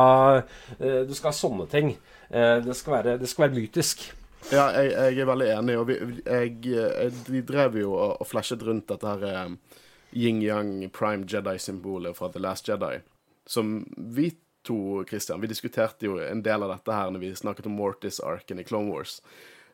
eh, 0.79 1.03
du 1.07 1.15
skal 1.15 1.33
ha 1.33 1.37
sånne 1.37 1.67
ting. 1.73 1.97
Eh, 2.31 2.57
det, 2.65 2.77
skal 2.79 2.99
være, 2.99 3.17
det 3.21 3.31
skal 3.31 3.47
være 3.47 3.59
mytisk. 3.61 4.07
Ja, 4.53 4.69
jeg, 4.79 4.93
jeg 4.95 5.25
er 5.25 5.31
veldig 5.31 5.51
enig. 5.57 5.77
Og 5.81 5.91
vi, 5.91 5.99
jeg, 6.25 7.13
vi 7.29 7.43
drev 7.47 7.81
jo 7.83 7.93
og, 7.95 8.17
og 8.23 8.31
flashet 8.31 8.63
rundt 8.67 8.89
dette 8.93 9.13
her 9.15 9.27
eh, 9.31 9.83
yin-yang 10.17 10.89
prime 10.95 11.27
Jedi-symbolet 11.29 12.17
fra 12.19 12.31
The 12.33 12.43
Last 12.43 12.71
Jedi. 12.71 12.99
Som 13.47 13.79
vi 13.97 14.33
to, 14.67 14.79
Christian, 15.09 15.41
vi 15.41 15.51
diskuterte 15.51 16.09
jo 16.09 16.19
en 16.23 16.43
del 16.45 16.67
av 16.67 16.75
dette 16.75 16.95
her 16.95 17.13
når 17.13 17.23
vi 17.23 17.35
snakket 17.39 17.69
om 17.71 17.77
Mortis-arken 17.79 18.61
i 18.61 18.67
Clone 18.67 18.91
Wars. 18.93 19.21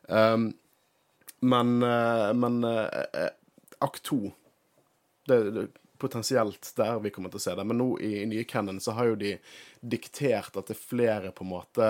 Um, 0.07 0.51
men 1.43 1.83
eh, 1.83 2.33
men 2.33 2.63
eh, 2.63 3.03
eh, 3.13 3.29
akt 3.77 4.03
to 4.03 4.31
det, 5.27 5.51
det 5.51 5.67
potensielt 5.97 6.73
der 6.75 6.99
vi 6.99 7.11
kommer 7.15 7.31
til 7.31 7.39
å 7.39 7.43
se 7.43 7.55
det. 7.55 7.63
Men 7.67 7.79
nå 7.79 7.87
i, 8.03 8.13
i 8.21 8.27
nye 8.27 8.43
Cannon 8.47 8.79
så 8.83 8.95
har 8.97 9.11
jo 9.11 9.19
de 9.19 9.33
diktert 9.79 10.55
at 10.59 10.67
det 10.67 10.75
er 10.75 10.79
flere 10.79 11.31
på 11.35 11.45
en 11.45 11.51
måte 11.51 11.89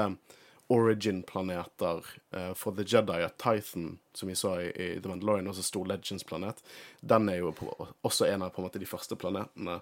origin-planeter 0.73 2.05
uh, 2.35 2.53
for 2.57 2.77
The 2.77 2.85
Jedi. 2.85 3.23
At 3.25 3.39
Tython, 3.41 3.97
som 4.13 4.29
vi 4.29 4.35
så 4.37 4.53
i, 4.61 4.69
i 4.69 4.87
The 5.01 5.09
Mandalorian, 5.09 5.49
også 5.49 5.65
stor 5.65 5.89
Legends-planet, 5.89 6.61
den 7.01 7.29
er 7.29 7.41
jo 7.41 7.51
på, 7.57 7.73
også 8.05 8.29
en 8.29 8.45
av 8.45 8.53
på 8.53 8.61
en 8.61 8.69
måte 8.69 8.81
de 8.81 8.89
første 8.89 9.17
planetene 9.17 9.79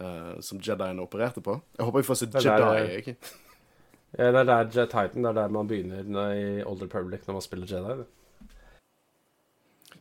eh, 0.00 0.40
som 0.40 0.60
Jediene 0.60 1.02
opererte 1.04 1.42
på. 1.44 1.58
Jeg 1.78 1.86
håper 1.86 2.02
vi 2.02 2.08
får 2.08 2.20
se 2.20 2.30
Jedi. 2.34 3.00
ikke? 3.00 3.16
Ja, 4.14 4.28
det 4.30 4.44
er 4.44 4.46
der 4.46 4.68
Jet 4.70 4.92
Titan, 4.92 5.24
det 5.24 5.30
er 5.32 5.34
der 5.40 5.48
man 5.50 5.66
begynner 5.66 6.28
i 6.38 6.62
Old 6.62 6.84
Republic 6.84 7.24
når 7.26 7.34
man 7.34 7.42
spiller 7.42 7.66
Jedi. 7.66 7.96
det. 7.98 8.04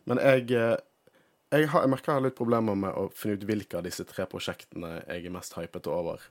Men 0.06 0.20
jeg, 0.22 0.52
eh, 0.52 0.76
jeg, 1.50 1.70
har, 1.72 1.82
jeg 1.82 1.90
merker 1.90 2.12
jeg 2.12 2.20
har 2.20 2.26
litt 2.28 2.38
problemer 2.38 2.78
med 2.78 2.94
å 2.94 3.08
finne 3.18 3.40
ut 3.40 3.48
hvilke 3.50 3.80
av 3.80 3.88
disse 3.88 4.06
tre 4.06 4.28
prosjektene 4.30 5.00
jeg 5.00 5.26
er 5.26 5.34
mest 5.34 5.58
hypet 5.58 5.90
over. 5.90 6.22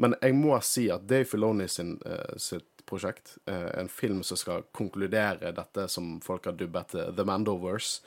Men 0.00 0.16
jeg 0.22 0.38
må 0.40 0.56
si 0.64 0.86
at 0.88 1.04
Dave 1.04 1.28
Filoni 1.28 1.68
sin, 1.68 1.98
uh, 2.08 2.32
sitt 2.40 2.80
prosjekt, 2.88 3.36
uh, 3.50 3.76
en 3.76 3.92
film 3.92 4.22
som 4.24 4.40
skal 4.40 4.64
konkludere 4.72 5.52
dette 5.52 5.84
som 5.92 6.22
folk 6.24 6.48
har 6.48 6.56
dubbet 6.56 6.94
til 6.94 7.12
The 7.12 7.28
Mandoverse 7.28 8.00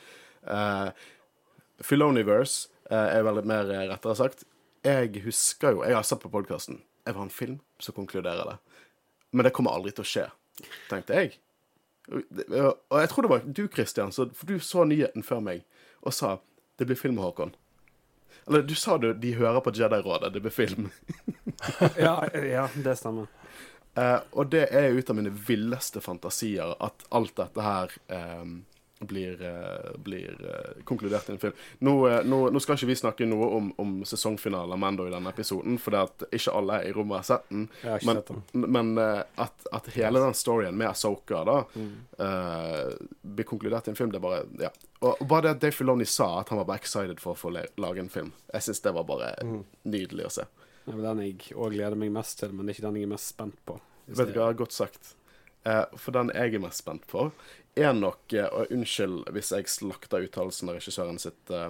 uh, 0.49 0.89
Filoniverse 1.81 2.69
eh, 2.91 3.17
er 3.17 3.25
veldig 3.25 3.43
mer 3.47 3.69
eh, 3.73 3.87
rettere 3.89 4.15
sagt. 4.17 4.45
Jeg 4.81 5.21
husker 5.25 5.75
jo 5.75 5.83
Jeg 5.85 5.95
har 5.95 6.05
sett 6.07 6.21
på 6.23 6.31
podkasten. 6.33 6.81
Jeg 7.05 7.13
vil 7.13 7.21
ha 7.21 7.27
en 7.27 7.33
film 7.33 7.57
som 7.81 7.95
konkluderer 7.97 8.45
det. 8.49 8.57
Men 9.31 9.45
det 9.45 9.53
kommer 9.55 9.73
aldri 9.75 9.93
til 9.95 10.03
å 10.03 10.09
skje, 10.11 10.27
tenkte 10.89 11.17
jeg. 11.17 11.37
Og 12.11 12.97
jeg 12.99 13.09
tror 13.11 13.25
det 13.25 13.31
var 13.31 13.43
du, 13.45 13.67
Christian, 13.71 14.11
så, 14.11 14.27
for 14.35 14.49
du 14.49 14.59
så 14.59 14.83
nyheten 14.85 15.23
før 15.23 15.43
meg 15.45 15.63
og 16.01 16.15
sa 16.17 16.39
det 16.81 16.87
blir 16.89 16.97
film, 16.97 17.19
Håkon. 17.21 17.53
Eller 18.47 18.65
du 18.65 18.73
sa 18.75 18.97
du 18.97 19.11
de 19.13 19.35
hører 19.37 19.61
på 19.61 19.73
Jedi-rådet, 19.77 20.33
det 20.33 20.41
blir 20.41 20.53
film. 20.55 20.89
Ja, 21.97 22.25
ja, 22.33 22.63
det 22.73 22.95
stemmer. 22.97 23.27
Eh, 23.93 24.17
og 24.33 24.49
det 24.49 24.63
er 24.73 24.95
ut 24.97 25.09
av 25.11 25.17
mine 25.19 25.29
villeste 25.29 26.01
fantasier 26.01 26.73
at 26.81 27.03
alt 27.13 27.35
dette 27.37 27.65
her 27.65 27.93
eh, 28.09 28.45
blir, 29.01 29.41
eh, 29.41 29.97
blir 29.97 30.45
eh, 30.45 30.83
konkludert 30.83 31.29
i 31.29 31.31
en 31.31 31.37
film. 31.37 31.53
Nå, 31.79 32.09
eh, 32.09 32.23
nå, 32.23 32.49
nå 32.49 32.59
skal 32.59 32.77
ikke 32.77 32.89
vi 32.91 32.97
snakke 32.99 33.25
noe 33.29 33.47
om, 33.57 33.71
om 33.81 33.95
sesongfinalen 34.05 34.75
av 34.75 34.81
Mando 34.81 35.07
i 35.07 35.13
denne 35.13 35.33
episoden, 35.33 35.79
for 35.81 35.97
at 35.97 36.25
ikke 36.29 36.53
alle 36.57 36.81
i 36.85 36.93
rommet 36.95 37.21
har 37.21 37.27
sett 37.27 37.49
den. 37.49 37.67
Men, 38.53 38.93
men 38.93 38.93
at, 39.01 39.67
at 39.73 39.89
hele 39.95 40.21
den 40.21 40.37
storyen 40.37 40.77
med 40.77 40.91
Asoka 40.91 41.43
da 41.47 41.57
uh, 41.65 42.91
blir 43.21 43.47
konkludert 43.47 43.87
i 43.89 43.93
en 43.93 43.99
film, 43.99 44.13
det 44.13 44.21
er 44.21 44.27
bare 44.27 44.45
Ja. 44.61 44.73
Og 45.01 45.23
bare 45.25 45.47
det 45.47 45.51
at 45.55 45.61
Dave 45.63 45.73
Filoni 45.73 46.05
sa 46.05 46.27
at 46.43 46.51
han 46.53 46.59
var 46.59 46.67
bare 46.69 46.83
excited 46.83 47.17
for 47.17 47.33
å 47.33 47.39
få 47.39 47.49
lage 47.51 48.03
en 48.03 48.11
film, 48.13 48.35
jeg 48.53 48.67
syns 48.67 48.83
det 48.85 48.93
var 48.93 49.07
bare 49.09 49.31
nydelig 49.81 50.27
å 50.27 50.33
se. 50.35 50.45
Ja, 50.85 50.93
den 51.07 51.23
jeg 51.23 51.55
òg 51.55 51.73
gleder 51.73 51.97
meg 51.97 52.13
mest 52.13 52.37
til, 52.37 52.53
men 52.53 52.67
det 52.67 52.75
er 52.75 52.77
ikke 52.77 52.85
den 52.85 52.99
jeg 52.99 53.09
er 53.09 53.13
mest 53.15 53.33
spent 53.33 53.57
på. 53.65 53.79
Vet 54.11 54.33
du 54.35 54.37
hva, 54.37 54.51
godt 54.57 54.75
sagt. 54.75 55.15
Eh, 55.67 55.83
for 55.97 56.15
den 56.15 56.31
jeg 56.33 56.55
er 56.55 56.63
mest 56.63 56.81
spent 56.81 57.05
på, 57.07 57.27
er 57.77 57.93
nok 57.93 58.33
eh, 58.33 58.47
Og 58.49 58.71
unnskyld 58.73 59.29
hvis 59.31 59.51
jeg 59.53 59.69
slakter 59.69 60.25
uttalelsen 60.25 60.71
av 60.71 60.79
regissøren 60.79 61.19
sitt, 61.21 61.51
eh, 61.53 61.69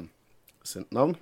sitt 0.63 0.91
navn. 0.95 1.17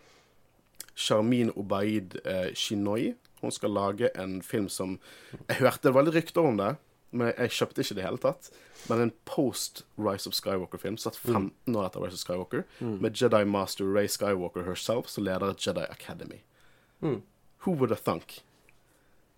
Sharmin 1.00 1.52
Obaid 1.56 2.20
eh, 2.26 2.52
Shinoi. 2.54 3.16
Hun 3.42 3.56
skal 3.56 3.72
lage 3.72 4.12
en 4.20 4.42
film 4.44 4.68
som 4.70 5.00
Jeg 5.48 5.62
hørte 5.64 5.88
det 5.88 5.96
var 5.96 6.06
litt 6.06 6.18
rykter 6.18 6.44
om 6.44 6.60
det, 6.60 6.74
men 7.16 7.32
jeg 7.32 7.56
kjøpte 7.56 7.82
ikke 7.86 7.96
det 7.96 8.04
i 8.04 8.08
hele 8.10 8.22
tatt. 8.22 8.52
Men 8.92 9.06
en 9.06 9.14
post 9.26 9.86
Rise 9.98 10.28
of 10.30 10.36
Skywalker-film, 10.36 10.98
satt 11.00 11.18
15 11.18 11.76
år 11.76 11.88
etter 11.88 12.04
Rise 12.04 12.20
of 12.20 12.24
Skywalker, 12.24 12.66
med 12.80 13.16
Jedi 13.16 13.42
Master 13.48 13.88
Ray 13.88 14.12
Skywalker 14.12 14.68
herself 14.68 15.10
som 15.12 15.26
leder 15.28 15.56
Jedi 15.56 15.88
Academy. 15.88 16.44
Mm. 17.02 17.22
Who 17.64 17.74
would 17.80 17.96
have 17.96 18.04
thunk? 18.04 18.42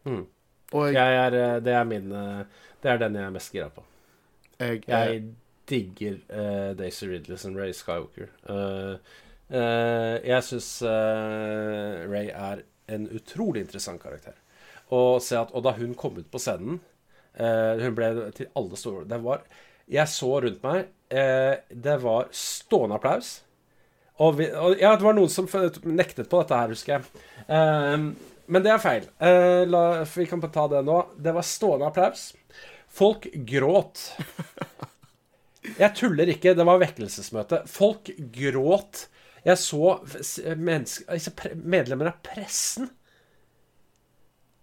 Mm. 0.03 0.25
Og 0.72 0.93
er, 0.95 1.38
eh, 1.38 1.59
det 1.63 1.74
er 1.76 1.88
min 1.88 2.11
eh, 2.15 2.43
Det 2.84 2.91
er 2.91 3.01
den 3.01 3.15
jeg 3.15 3.26
er 3.28 3.34
mest 3.36 3.51
gira 3.53 3.69
på. 3.69 3.84
jeg, 4.59 4.84
Jeg 4.88 5.24
digger 5.69 6.17
uh, 6.30 6.78
Daisy 6.78 7.05
Ridley 7.05 7.38
som 7.38 7.55
Ray 7.57 7.72
Skywalker. 7.74 8.28
Uh, 8.49 8.97
uh, 9.53 10.17
jeg 10.26 10.43
syns 10.43 10.69
Ray 10.84 12.32
er 12.34 12.63
en 12.91 13.07
utrolig 13.09 13.61
interessant 13.61 14.01
karakter. 14.01 14.36
Og, 14.91 15.22
se 15.24 15.38
at, 15.39 15.51
og 15.55 15.63
da 15.63 15.74
hun 15.78 15.93
kom 15.95 16.17
ut 16.19 16.28
på 16.32 16.39
scenen 16.41 16.82
eh, 17.39 17.80
Hun 17.80 17.95
ble 17.95 18.09
til 18.36 18.49
alle 18.59 18.80
store 18.80 19.05
Det 19.07 19.22
var 19.24 19.45
Jeg 19.91 20.11
så 20.11 20.34
rundt 20.43 20.65
meg. 20.65 20.89
eh, 21.11 21.55
det 21.72 21.97
var 22.03 22.28
stående 22.36 22.95
applaus. 22.95 23.41
Og, 24.22 24.38
vi, 24.38 24.45
og 24.51 24.78
ja, 24.80 24.93
det 24.95 25.03
var 25.03 25.15
noen 25.17 25.32
som 25.32 25.47
nektet 25.84 26.30
på 26.30 26.39
dette 26.43 26.55
her, 26.59 26.72
husker 26.72 26.93
jeg. 26.93 27.24
Men 28.51 28.65
det 28.65 28.73
er 28.73 28.83
feil. 28.83 29.07
Eh, 29.23 29.63
la, 29.69 30.03
vi 30.11 30.27
kan 30.27 30.43
ta 30.43 30.67
det 30.71 30.83
nå. 30.87 30.97
Det 31.15 31.33
var 31.35 31.47
stående 31.47 31.87
applaus. 31.87 32.31
Folk 32.91 33.29
gråt. 33.47 34.09
Jeg 35.77 35.93
tuller 35.93 36.31
ikke, 36.33 36.55
det 36.57 36.65
var 36.67 36.81
vekkelsesmøte. 36.81 37.61
Folk 37.69 38.09
gråt. 38.33 39.05
Jeg 39.45 39.57
så 39.61 39.95
medlemmer 41.61 42.11
av 42.11 42.19
pressen. 42.25 42.89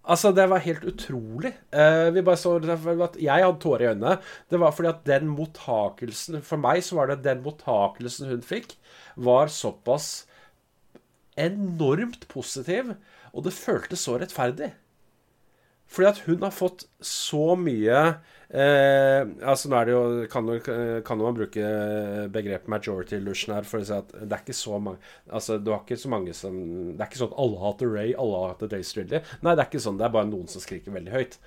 Altså, 0.08 0.32
det 0.32 0.46
var 0.48 0.64
helt 0.64 0.84
utrolig. 0.88 1.52
Eh, 1.70 2.08
vi 2.14 2.24
bare 2.24 2.40
så 2.40 2.54
at 2.56 3.18
Jeg 3.20 3.44
hadde 3.44 3.60
tårer 3.60 3.84
i 3.84 3.88
øynene. 3.92 4.16
Det 4.48 4.60
var 4.60 4.72
fordi 4.72 4.88
at 4.88 5.04
den 5.04 5.28
mottakelsen 5.28 6.40
For 6.42 6.60
meg 6.60 6.80
så 6.84 6.96
var 6.96 7.10
det 7.10 7.24
den 7.26 7.42
mottakelsen 7.44 8.30
hun 8.30 8.44
fikk, 8.44 8.72
var 9.16 9.52
såpass 9.52 10.26
enormt 11.38 12.24
positiv, 12.32 12.94
og 13.32 13.44
det 13.46 13.54
føltes 13.56 14.04
så 14.08 14.18
rettferdig. 14.20 14.72
Fordi 15.88 16.08
at 16.10 16.18
hun 16.26 16.42
har 16.44 16.52
fått 16.52 16.82
så 17.00 17.54
mye 17.56 17.96
eh, 18.52 19.22
Altså 19.48 19.70
nå 19.72 19.76
er 19.78 19.86
det 19.88 19.94
jo 19.94 20.26
kan, 20.28 20.50
jo- 20.52 20.98
kan 21.06 21.16
man 21.22 21.38
bruke 21.38 21.70
begrepet 22.34 22.68
majority 22.68 23.16
illusion 23.16 23.54
her 23.56 23.64
for 23.64 23.80
å 23.80 23.86
si 23.88 23.94
at 23.96 24.12
det 24.20 24.28
er 24.36 24.42
ikke 24.42 24.56
så 24.58 24.76
mange 24.84 25.00
Altså 25.32 25.56
du 25.56 25.70
har 25.72 25.80
ikke 25.86 25.96
så 26.02 26.10
mange 26.12 26.34
som 26.36 26.58
Det 26.92 27.00
er 27.00 27.08
ikke 27.08 27.22
sånn 27.22 27.32
at 27.32 27.40
alle 27.40 27.62
hater 27.62 27.88
Ray, 27.94 28.12
alle 28.20 28.42
hater 28.50 28.68
Daisy 28.74 29.00
Ridley. 29.00 29.22
Nei, 29.40 29.54
det 29.56 29.64
er 29.64 29.70
ikke 29.70 29.80
sånn. 29.86 29.96
Det 29.96 30.04
er 30.10 30.14
bare 30.18 30.28
noen 30.28 30.52
som 30.52 30.60
skriker 30.66 30.92
veldig 30.98 31.14
høyt. 31.16 31.38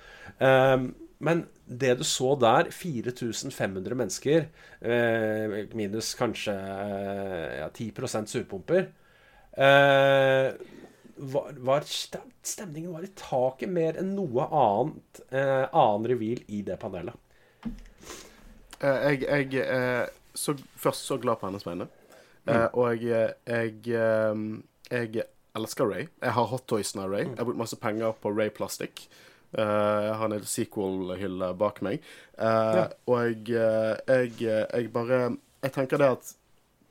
Eh, 0.42 0.88
men 1.22 1.44
det 1.70 1.92
du 2.00 2.02
så 2.02 2.32
der, 2.42 2.66
4500 2.74 3.94
mennesker, 3.94 4.48
eh, 4.82 5.54
minus 5.78 6.16
kanskje 6.18 6.58
eh, 6.58 7.60
ja, 7.62 7.68
10 7.70 8.26
surpumper 8.26 8.88
eh, 9.54 10.48
var, 11.16 11.52
var 11.58 11.86
Stemningen 11.86 12.92
var 12.92 13.04
i 13.06 13.12
taket 13.18 13.70
mer 13.70 13.98
enn 14.00 14.14
noe 14.16 14.46
annet 14.48 15.20
eh, 15.30 15.66
annen 15.68 16.08
reveal 16.10 16.42
i 16.48 16.62
det 16.66 16.78
panelet. 16.82 17.16
Eh, 18.80 19.10
jeg, 19.12 19.22
jeg 19.52 19.66
er 19.66 20.10
så, 20.34 20.56
først 20.76 21.06
så 21.06 21.18
glad 21.22 21.40
på 21.40 21.50
hennes 21.50 21.66
vegne. 21.66 21.88
Eh, 22.48 22.68
og 22.72 23.04
jeg, 23.04 23.34
jeg, 23.46 23.76
eh, 23.94 24.46
jeg 24.90 25.26
elsker 25.58 25.90
Ray. 25.90 26.08
Jeg 26.22 26.34
har 26.38 26.48
hottoysene 26.50 27.04
av 27.04 27.12
Ray. 27.12 27.26
Jeg 27.28 27.38
har 27.38 27.48
brukt 27.48 27.60
masse 27.60 27.78
penger 27.78 28.16
på 28.22 28.32
Ray 28.34 28.50
Plastic. 28.54 29.06
Uh, 29.52 30.14
har 30.16 30.32
en 30.32 30.46
sequel-hylle 30.48 31.50
bak 31.60 31.82
meg. 31.84 32.00
Eh, 32.40 32.78
Og 33.04 33.18
jeg, 33.20 33.50
eh, 33.60 33.98
jeg, 34.08 34.30
jeg 34.40 34.88
bare 34.94 35.36
Jeg 35.60 35.72
tenker 35.74 36.00
det 36.00 36.08
at 36.14 36.30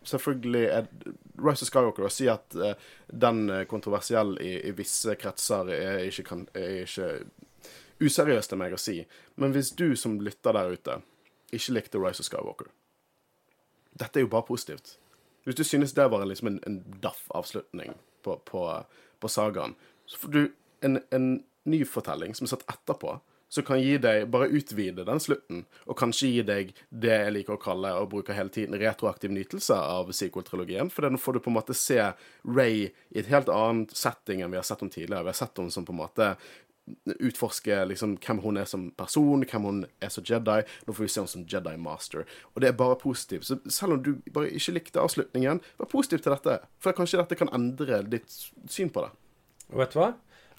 selvfølgelig 0.05 0.65
er 0.69 0.85
Rise 1.41 1.65
of 1.65 1.71
Skywalker 1.71 2.07
å 2.07 2.13
si 2.13 2.27
at 2.31 2.55
uh, 2.57 2.73
den 3.07 3.43
er 3.49 3.69
kontroversiell 3.69 4.35
i, 4.41 4.53
i 4.69 4.73
visse 4.77 5.15
kretser, 5.19 5.71
er 5.73 6.05
ikke, 6.07 6.25
kan, 6.27 6.45
er 6.57 6.83
ikke 6.83 7.09
useriøst 8.01 8.53
av 8.53 8.61
meg 8.61 8.75
å 8.75 8.81
si. 8.81 9.01
Men 9.41 9.55
hvis 9.55 9.73
du 9.77 9.91
som 9.99 10.19
lytter 10.21 10.57
der 10.57 10.75
ute 10.77 11.01
ikke 11.51 11.75
likte 11.75 11.99
Rise 11.99 12.23
of 12.23 12.29
Skywalker 12.29 12.71
Dette 13.99 14.19
er 14.19 14.23
jo 14.23 14.31
bare 14.31 14.47
positivt. 14.47 14.95
Hvis 15.43 15.57
du 15.59 15.63
synes 15.67 15.93
det 15.97 16.05
var 16.13 16.23
liksom 16.25 16.47
en, 16.47 16.59
en 16.67 16.77
daff 17.03 17.25
avslutning 17.35 17.95
på, 18.23 18.37
på, 18.47 18.61
på 19.19 19.31
sagaen, 19.31 19.73
så 20.05 20.21
får 20.21 20.31
du 20.31 20.41
en, 20.85 21.01
en 21.11 21.27
ny 21.67 21.81
fortelling 21.85 22.35
som 22.37 22.47
er 22.47 22.53
satt 22.53 22.63
etterpå, 22.71 23.17
som 23.51 23.65
kan 23.67 23.81
gi 23.81 23.97
deg 23.99 24.29
Bare 24.31 24.47
utvide 24.47 25.05
den 25.07 25.19
slutten, 25.19 25.65
og 25.85 25.97
kanskje 25.99 26.31
gi 26.31 26.43
deg 26.47 26.73
det 26.89 27.11
jeg 27.11 27.35
liker 27.35 27.57
å 27.57 27.61
kalle, 27.61 27.91
og 27.99 28.11
bruker 28.13 28.37
hele 28.37 28.53
tiden, 28.53 28.77
retroaktiv 28.79 29.33
nytelse 29.35 29.75
av 29.75 30.11
sequel-trilogien. 30.15 30.91
For 30.93 31.09
nå 31.11 31.19
får 31.19 31.37
du 31.37 31.43
på 31.43 31.51
en 31.51 31.57
måte 31.59 31.75
se 31.77 31.99
Ray 32.47 32.89
i 33.11 33.21
et 33.21 33.31
helt 33.31 33.51
annet 33.51 33.91
setting 33.97 34.41
enn 34.41 34.53
vi 34.53 34.59
har 34.61 34.67
sett 34.67 34.83
om 34.85 34.91
tidligere. 34.91 35.25
Vi 35.27 35.33
har 35.33 35.41
sett 35.43 35.59
henne 35.59 35.73
som 35.73 35.87
på 35.87 35.95
en 35.95 36.03
måte 36.03 36.35
utforske 37.19 37.75
liksom, 37.85 38.15
hvem 38.23 38.41
hun 38.43 38.59
er 38.59 38.67
som 38.69 38.89
person, 38.97 39.45
hvem 39.47 39.67
hun 39.67 39.83
er 40.03 40.11
som 40.13 40.25
Jedi. 40.27 40.61
Nå 40.87 40.95
får 40.95 41.05
vi 41.05 41.11
se 41.11 41.21
henne 41.21 41.33
som 41.33 41.45
Jedi 41.47 41.75
Master. 41.79 42.25
Og 42.53 42.63
det 42.63 42.71
er 42.71 42.79
bare 42.79 42.99
positivt. 42.99 43.47
Så 43.47 43.59
selv 43.71 43.97
om 43.97 44.03
du 44.03 44.13
bare 44.33 44.51
ikke 44.51 44.75
likte 44.77 45.03
avslutningen, 45.03 45.61
vær 45.79 45.91
positiv 45.91 46.23
til 46.23 46.35
dette. 46.35 46.59
For 46.81 46.97
kanskje 46.97 47.21
dette 47.21 47.37
kan 47.39 47.51
endre 47.55 48.03
ditt 48.07 48.31
syn 48.71 48.91
på 48.93 49.05
det. 49.05 49.13
Og 49.71 49.83
vet 49.83 49.95
du 49.95 50.01
hva? 50.01 50.11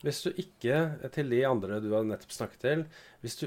Hvis 0.03 0.23
du 0.25 0.33
ikke, 0.35 0.79
til 1.15 1.31
de 1.31 1.45
andre 1.47 1.79
du 1.83 1.93
har 1.95 2.07
nettopp 2.07 2.35
snakket 2.35 2.65
til 2.65 2.85
Hvis 3.23 3.39
du 3.39 3.47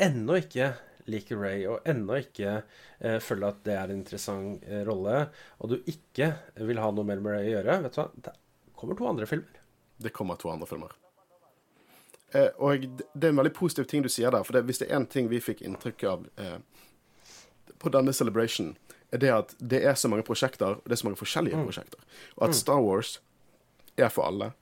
ennå 0.00 0.38
ikke 0.40 0.72
liker 1.10 1.40
Ray 1.40 1.66
og 1.68 1.88
ennå 1.88 2.20
ikke 2.22 2.62
eh, 3.00 3.18
føler 3.22 3.50
at 3.50 3.62
det 3.66 3.74
er 3.76 3.90
en 3.90 4.00
interessant 4.00 4.62
eh, 4.68 4.84
rolle, 4.86 5.26
og 5.58 5.72
du 5.72 5.90
ikke 5.90 6.30
vil 6.62 6.78
ha 6.78 6.92
noe 6.94 7.06
mer 7.06 7.22
med 7.22 7.34
Ray 7.34 7.50
å 7.50 7.54
gjøre, 7.56 7.78
vet 7.86 7.96
du 7.96 8.00
hva, 8.00 8.08
det 8.28 8.34
kommer 8.78 8.98
to 8.98 9.08
andre 9.10 9.26
filmer. 9.26 9.62
Det 10.02 10.14
kommer 10.14 10.38
to 10.38 10.52
andre 10.52 10.68
filmer. 10.70 10.94
Eh, 12.32 12.48
og 12.58 12.86
det 12.86 13.26
er 13.26 13.34
en 13.34 13.42
veldig 13.42 13.54
positiv 13.56 13.90
ting 13.90 14.04
du 14.04 14.10
sier 14.12 14.32
der. 14.32 14.46
For 14.46 14.56
det, 14.56 14.64
hvis 14.68 14.80
det 14.82 14.88
er 14.88 15.00
én 15.00 15.08
ting 15.10 15.28
vi 15.32 15.42
fikk 15.42 15.62
inntrykk 15.66 16.06
av 16.08 16.24
eh, 16.40 16.56
på 17.82 17.92
denne 17.92 18.14
celebration, 18.16 18.72
er 19.12 19.20
det 19.20 19.34
at 19.34 19.54
det 19.60 19.82
er 19.84 19.98
så 19.98 20.08
mange 20.08 20.24
prosjekter, 20.24 20.78
og 20.78 20.86
det 20.86 20.96
er 20.96 21.02
så 21.02 21.10
mange 21.10 21.20
forskjellige 21.20 21.66
prosjekter. 21.66 22.00
Og 22.38 22.48
at 22.48 22.56
Star 22.56 22.80
Wars 22.80 23.18
er 24.00 24.08
for 24.08 24.24
alle. 24.24 24.52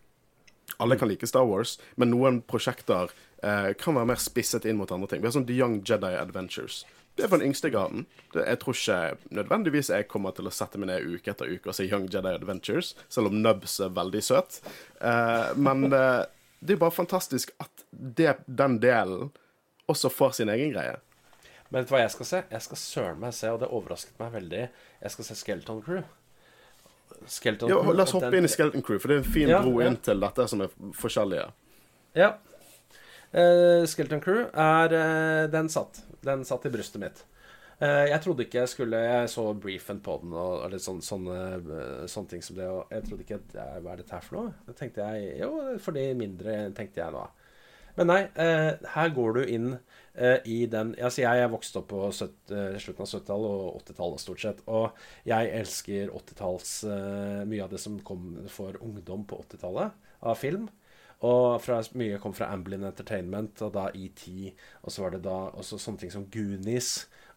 Alle 0.80 0.96
kan 0.98 1.10
like 1.10 1.28
Star 1.28 1.44
Wars, 1.48 1.76
men 2.00 2.12
noen 2.14 2.40
prosjekter 2.48 3.12
eh, 3.42 3.72
kan 3.80 3.98
være 3.98 4.08
mer 4.12 4.22
spisset 4.22 4.64
inn 4.64 4.80
mot 4.80 4.90
andre 4.94 5.10
ting. 5.10 5.22
Vi 5.22 5.28
har 5.28 5.36
sånn 5.36 5.48
The 5.48 5.58
Young 5.58 5.80
Jedi 5.86 6.14
Adventures. 6.16 6.82
Det 7.18 7.26
er 7.26 7.30
for 7.32 7.42
den 7.42 7.50
yngste 7.50 7.68
garden. 7.74 8.06
Jeg 8.32 8.60
tror 8.62 8.76
ikke 8.76 9.34
nødvendigvis 9.36 9.90
jeg 9.92 10.08
kommer 10.08 10.32
til 10.36 10.48
å 10.48 10.54
sette 10.54 10.80
meg 10.80 10.88
ned 10.92 11.08
uke 11.10 11.32
etter 11.34 11.50
uke 11.50 11.72
og 11.72 11.76
se 11.76 11.88
Young 11.88 12.06
Jedi 12.08 12.32
Adventures, 12.32 12.94
selv 13.12 13.28
om 13.32 13.40
Nubs 13.44 13.76
er 13.82 13.92
veldig 13.96 14.22
søt. 14.24 14.60
Eh, 15.02 15.50
men 15.60 15.90
eh, 15.90 16.22
det 16.60 16.76
er 16.76 16.82
bare 16.82 16.96
fantastisk 16.96 17.52
at 17.60 17.84
det, 17.90 18.38
den 18.46 18.78
delen 18.80 19.30
også 19.90 20.12
får 20.12 20.38
sin 20.38 20.52
egen 20.52 20.72
greie. 20.72 20.96
Men 21.70 21.82
vet 21.82 21.90
du 21.90 21.94
hva 21.94 22.02
jeg 22.02 22.14
skal 22.14 22.28
se? 22.28 22.40
Jeg 22.50 22.66
skal 22.66 22.80
søren 22.80 23.20
meg 23.22 23.34
se, 23.36 23.50
og 23.52 23.60
det 23.62 23.68
overrasket 23.70 24.16
meg 24.22 24.32
veldig, 24.34 24.64
jeg 25.02 25.14
skal 25.14 25.26
se 25.28 25.36
Skeleton 25.38 25.82
Crew. 25.84 26.02
Skeleton 27.26 27.70
Ja, 27.70 27.80
la 27.92 28.02
oss 28.02 28.12
hoppe 28.16 28.30
den- 28.30 28.42
inn 28.42 28.48
i 28.48 28.52
Skeleton 28.52 28.82
Crew, 28.82 28.98
for 28.98 29.08
det 29.08 29.16
er 29.18 29.24
en 29.24 29.32
fin 29.32 29.48
Ja, 29.48 29.62
bro 29.62 29.80
inn 29.80 29.96
til 29.96 30.20
dette 30.20 30.48
som 30.48 30.60
er 30.64 30.72
forskjellige. 30.96 31.50
Ja. 32.18 32.34
Uh, 33.30 33.86
Skeleton 33.86 34.20
Crew 34.20 34.48
er 34.52 34.90
uh, 34.90 35.50
Den 35.50 35.68
satt. 35.70 36.02
Den 36.26 36.44
satt 36.44 36.66
i 36.66 36.72
brystet 36.74 37.00
mitt. 37.00 37.22
Uh, 37.80 38.10
jeg 38.10 38.20
trodde 38.24 38.44
ikke 38.44 38.58
jeg 38.58 38.68
skulle 38.68 38.98
Jeg 38.98 39.28
så 39.32 39.44
briefen 39.56 40.00
på 40.04 40.18
den 40.22 40.32
og, 40.34 40.64
og 40.64 40.72
litt 40.72 40.82
sånn, 40.84 40.98
sånne, 41.00 41.36
sånne 42.10 42.28
ting 42.28 42.42
som 42.42 42.58
det. 42.58 42.66
Og 42.68 42.90
jeg 42.90 43.06
trodde 43.06 43.24
ikke 43.24 43.38
eh, 43.54 43.76
Hva 43.80 43.94
er 43.94 44.02
dette 44.02 44.16
her 44.16 44.26
for 44.26 44.40
noe? 44.40 44.56
Da 44.66 44.74
tenkte 44.76 45.06
jeg 45.06 45.38
Jo, 45.44 45.52
for 45.78 45.96
de 45.96 46.08
mindre, 46.18 46.58
tenkte 46.76 47.04
jeg 47.04 47.14
nå. 47.14 47.22
Men 47.96 48.06
nei, 48.06 48.20
her 48.94 49.08
går 49.14 49.32
du 49.34 49.40
inn 49.44 49.70
i 50.44 50.64
den 50.70 50.92
Altså, 50.98 51.22
jeg 51.22 51.42
er 51.42 51.52
vokst 51.52 51.76
opp 51.80 51.88
på 51.92 52.02
70, 52.10 52.54
eh, 52.56 52.76
slutten 52.82 53.06
av 53.06 53.12
70-tallet 53.12 53.54
og 53.54 53.78
80-tallet 53.80 54.22
stort 54.24 54.42
sett. 54.44 54.60
Og 54.68 55.00
jeg 55.28 55.52
elsker 55.60 56.12
80-talls 56.16 56.74
eh, 56.90 57.40
Mye 57.48 57.64
av 57.64 57.72
det 57.72 57.80
som 57.82 57.96
kom 58.04 58.34
for 58.52 58.76
ungdom 58.84 59.24
på 59.28 59.40
80-tallet 59.46 59.96
av 60.20 60.38
film. 60.40 60.68
Og 61.26 61.60
fra, 61.60 61.82
mye 62.00 62.18
kom 62.20 62.32
fra 62.32 62.48
Amblin 62.54 62.86
Entertainment, 62.88 63.60
og 63.66 63.74
da 63.74 63.90
ET, 63.92 64.22
og 64.80 64.92
så 64.92 65.04
var 65.04 65.12
det 65.12 65.24
da 65.26 65.36
også 65.52 65.76
sånne 65.76 66.00
ting 66.00 66.12
som 66.14 66.24
Goonies, 66.32 66.94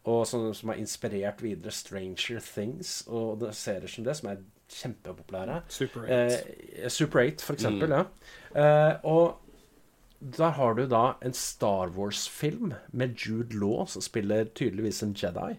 og 0.07 0.23
sånne 0.27 0.53
som 0.55 0.71
har 0.71 0.79
inspirert 0.79 1.43
videre 1.43 1.71
Stranger 1.75 2.39
Things, 2.43 3.01
og 3.11 3.43
serier 3.51 3.91
som 3.91 4.07
det, 4.07 4.15
som 4.19 4.31
er 4.31 4.39
kjempepopulære. 4.71 5.61
Super 5.67 6.07
8. 6.07 6.15
Eh, 6.15 6.89
Super 6.89 7.25
8, 7.25 7.43
for 7.43 7.59
eksempel, 7.59 7.91
ja. 7.91 8.05
Eh, 8.55 8.93
og 9.03 9.42
der 10.23 10.55
har 10.55 10.75
du 10.77 10.85
da 10.87 11.03
en 11.21 11.33
Star 11.35 11.91
Wars-film 11.95 12.73
med 12.91 13.17
Jude 13.19 13.57
Law, 13.59 13.85
som 13.85 14.01
spiller 14.01 14.45
tydeligvis 14.55 15.03
en 15.03 15.13
Jedi. 15.17 15.57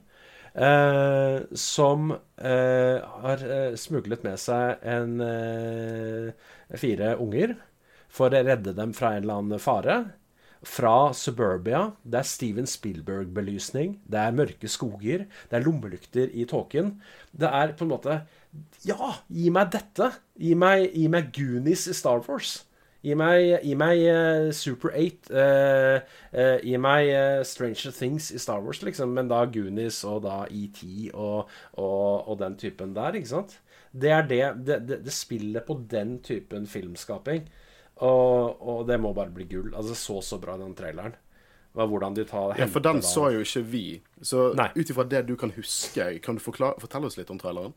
Eh, 0.54 1.40
som 1.58 2.12
eh, 2.38 3.02
har 3.24 3.44
eh, 3.44 3.74
smuglet 3.76 4.22
med 4.24 4.38
seg 4.38 4.84
en 4.86 5.16
eh, 5.20 6.52
fire 6.78 7.16
unger 7.18 7.56
for 8.08 8.30
å 8.30 8.44
redde 8.46 8.76
dem 8.76 8.94
fra 8.94 9.14
en 9.14 9.24
eller 9.24 9.42
annen 9.42 9.62
fare. 9.62 9.96
Fra 10.64 11.12
Suburbia. 11.12 11.90
Det 12.08 12.22
er 12.22 12.28
Steven 12.28 12.68
Spielberg-belysning. 12.70 13.98
Det 14.08 14.20
er 14.20 14.36
mørke 14.38 14.70
skoger. 14.70 15.26
Det 15.50 15.58
er 15.58 15.66
lommelykter 15.66 16.30
i 16.32 16.46
tåken. 16.48 16.94
Det 17.36 17.50
er 17.50 17.74
på 17.76 17.84
en 17.84 17.92
måte 17.92 18.22
Ja, 18.86 19.16
gi 19.28 19.50
meg 19.52 19.74
dette! 19.74 20.12
Gi 20.40 20.54
meg, 20.56 20.86
gi 20.94 21.08
meg 21.10 21.34
Goonies 21.36 21.88
i 21.90 21.96
Star 21.98 22.22
Wars. 22.28 22.62
Gi 23.04 23.12
meg, 23.20 23.58
gi 23.60 23.74
meg 23.76 24.00
uh, 24.08 24.48
Super 24.56 24.94
8. 24.96 25.28
Uh, 25.28 25.98
uh, 26.32 26.56
gi 26.64 26.78
meg 26.80 27.10
eh, 27.12 27.42
Stranger 27.44 27.92
Things 27.92 28.30
i 28.32 28.40
Star 28.40 28.62
Wars, 28.64 28.80
liksom. 28.86 29.12
Men 29.12 29.28
da 29.28 29.42
Goonies 29.44 30.00
og 30.08 30.22
da 30.24 30.44
ET 30.48 30.80
og, 31.12 31.50
og, 31.76 32.30
og 32.30 32.38
den 32.40 32.56
typen 32.60 32.94
der, 32.96 33.18
ikke 33.18 33.34
sant? 33.34 33.58
Det 33.92 34.10
er 34.10 34.24
det 34.26 34.40
Det, 34.66 34.78
det, 34.88 34.98
det 35.04 35.12
spiller 35.12 35.66
på 35.66 35.76
den 35.90 36.16
typen 36.24 36.66
filmskaping. 36.66 37.44
Og, 38.02 38.56
og 38.64 38.88
det 38.88 38.96
må 39.00 39.12
bare 39.14 39.30
bli 39.30 39.46
gull. 39.52 39.74
Altså, 39.76 39.94
så 39.94 40.20
så 40.24 40.40
bra, 40.40 40.56
den 40.58 40.74
traileren. 40.74 41.14
Var 41.74 41.86
Hvordan 41.90 42.14
de 42.14 42.24
tar 42.24 42.56
Ja, 42.58 42.66
for 42.70 42.80
den 42.80 43.02
så 43.02 43.28
jo 43.34 43.42
ikke 43.42 43.62
vi. 43.66 43.86
Så 44.22 44.52
ut 44.54 44.90
ifra 44.90 45.04
det 45.04 45.26
du 45.28 45.36
kan 45.36 45.50
huske, 45.52 46.06
kan 46.22 46.38
du 46.38 46.40
forklare, 46.40 46.78
fortelle 46.80 47.10
oss 47.10 47.18
litt 47.18 47.30
om 47.34 47.38
traileren? 47.38 47.74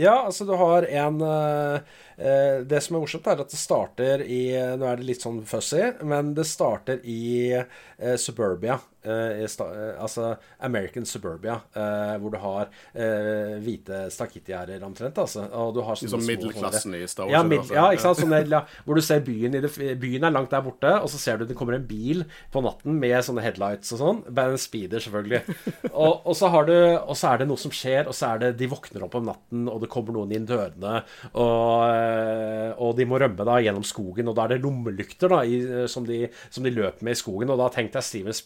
Ja, 0.00 0.22
altså 0.24 0.46
du 0.48 0.54
har 0.56 0.86
en 0.88 1.20
eh, 1.20 1.74
eh, 2.16 2.60
Det 2.64 2.80
som 2.80 2.96
er 2.96 3.02
morsomt, 3.02 3.26
er 3.28 3.42
at 3.42 3.52
det 3.52 3.60
starter 3.60 4.22
i 4.24 4.42
Nå 4.80 4.86
er 4.88 5.00
det 5.00 5.08
litt 5.10 5.26
sånn 5.26 5.42
fussy, 5.48 5.82
men 6.08 6.32
det 6.36 6.46
starter 6.48 7.02
i 7.04 7.52
eh, 7.52 8.16
Suburbia. 8.16 8.78
Eh, 9.04 9.44
eh, 9.44 9.94
altså 10.00 10.34
American 10.58 11.06
Suburbia, 11.06 11.60
eh, 11.74 12.14
hvor 12.20 12.34
du 12.34 12.38
har 12.42 12.68
eh, 12.94 13.56
hvite 13.62 14.02
stakittgjerder 14.12 14.84
omtrent. 14.86 15.18
Altså, 15.18 15.46
og 15.50 15.74
du 15.76 15.82
har 15.86 15.98
sånne 15.98 16.14
Som 16.14 16.24
små 16.24 16.34
middelklassen 16.34 16.96
i 16.98 17.04
Star 17.10 17.28
Wars. 17.28 17.34
Ja, 17.34 17.44
eller 17.44 17.74
ja, 17.76 17.86
ikke 17.94 18.04
sant? 18.04 18.20
Sånne, 18.20 18.42
ja, 18.50 18.62
hvor 18.86 18.98
du 18.98 19.04
ser 19.04 19.24
byen 19.24 19.56
i 19.56 19.62
det, 19.64 19.72
Byen 20.00 20.26
er 20.26 20.34
langt 20.34 20.52
der 20.52 20.64
borte, 20.64 20.92
og 21.00 21.10
så 21.12 21.20
ser 21.20 21.40
du 21.40 21.46
det 21.48 21.56
kommer 21.58 21.76
en 21.76 21.86
bil 21.86 22.24
på 22.52 22.62
natten 22.64 22.98
med 23.00 23.16
sånne 23.26 23.44
headlights 23.44 23.94
og 23.96 24.02
sånn. 24.02 24.22
Bare 24.28 24.56
en 24.56 24.60
speeder, 24.60 25.02
selvfølgelig. 25.02 25.56
og, 25.90 26.26
og, 26.26 26.34
så 26.38 26.50
har 26.52 26.68
du, 26.68 26.76
og 27.00 27.16
så 27.18 27.32
er 27.32 27.42
det 27.42 27.50
noe 27.50 27.60
som 27.60 27.74
skjer, 27.74 28.08
og 28.10 28.16
så 28.16 28.34
er 28.34 28.44
det 28.44 28.52
de 28.60 28.70
våkner 28.70 29.06
opp 29.06 29.16
om 29.18 29.28
natten, 29.30 29.66
og 29.70 29.80
det 29.82 29.90
kommer 29.92 30.16
noen 30.16 30.34
inn 30.36 30.48
dørene, 30.48 31.00
og, 31.40 32.76
og 32.80 32.94
de 32.98 33.06
må 33.08 33.20
rømme 33.20 33.46
da 33.46 33.58
gjennom 33.62 33.86
skogen, 33.86 34.30
og 34.30 34.36
da 34.36 34.46
er 34.46 34.54
det 34.54 34.62
lommelykter 34.64 35.32
da, 35.32 35.42
i, 35.44 35.60
som, 35.90 36.06
de, 36.08 36.24
som 36.52 36.66
de 36.66 36.74
løper 36.74 37.06
med 37.06 37.16
i 37.16 37.20
skogen, 37.20 37.52
og 37.52 37.60
da 37.60 37.70
tenkte 37.72 38.00
jeg 38.00 38.08
Steven 38.10 38.36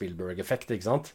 Spielberg-effekt, 0.45 0.74
ikke 0.74 0.90
sant? 0.90 1.14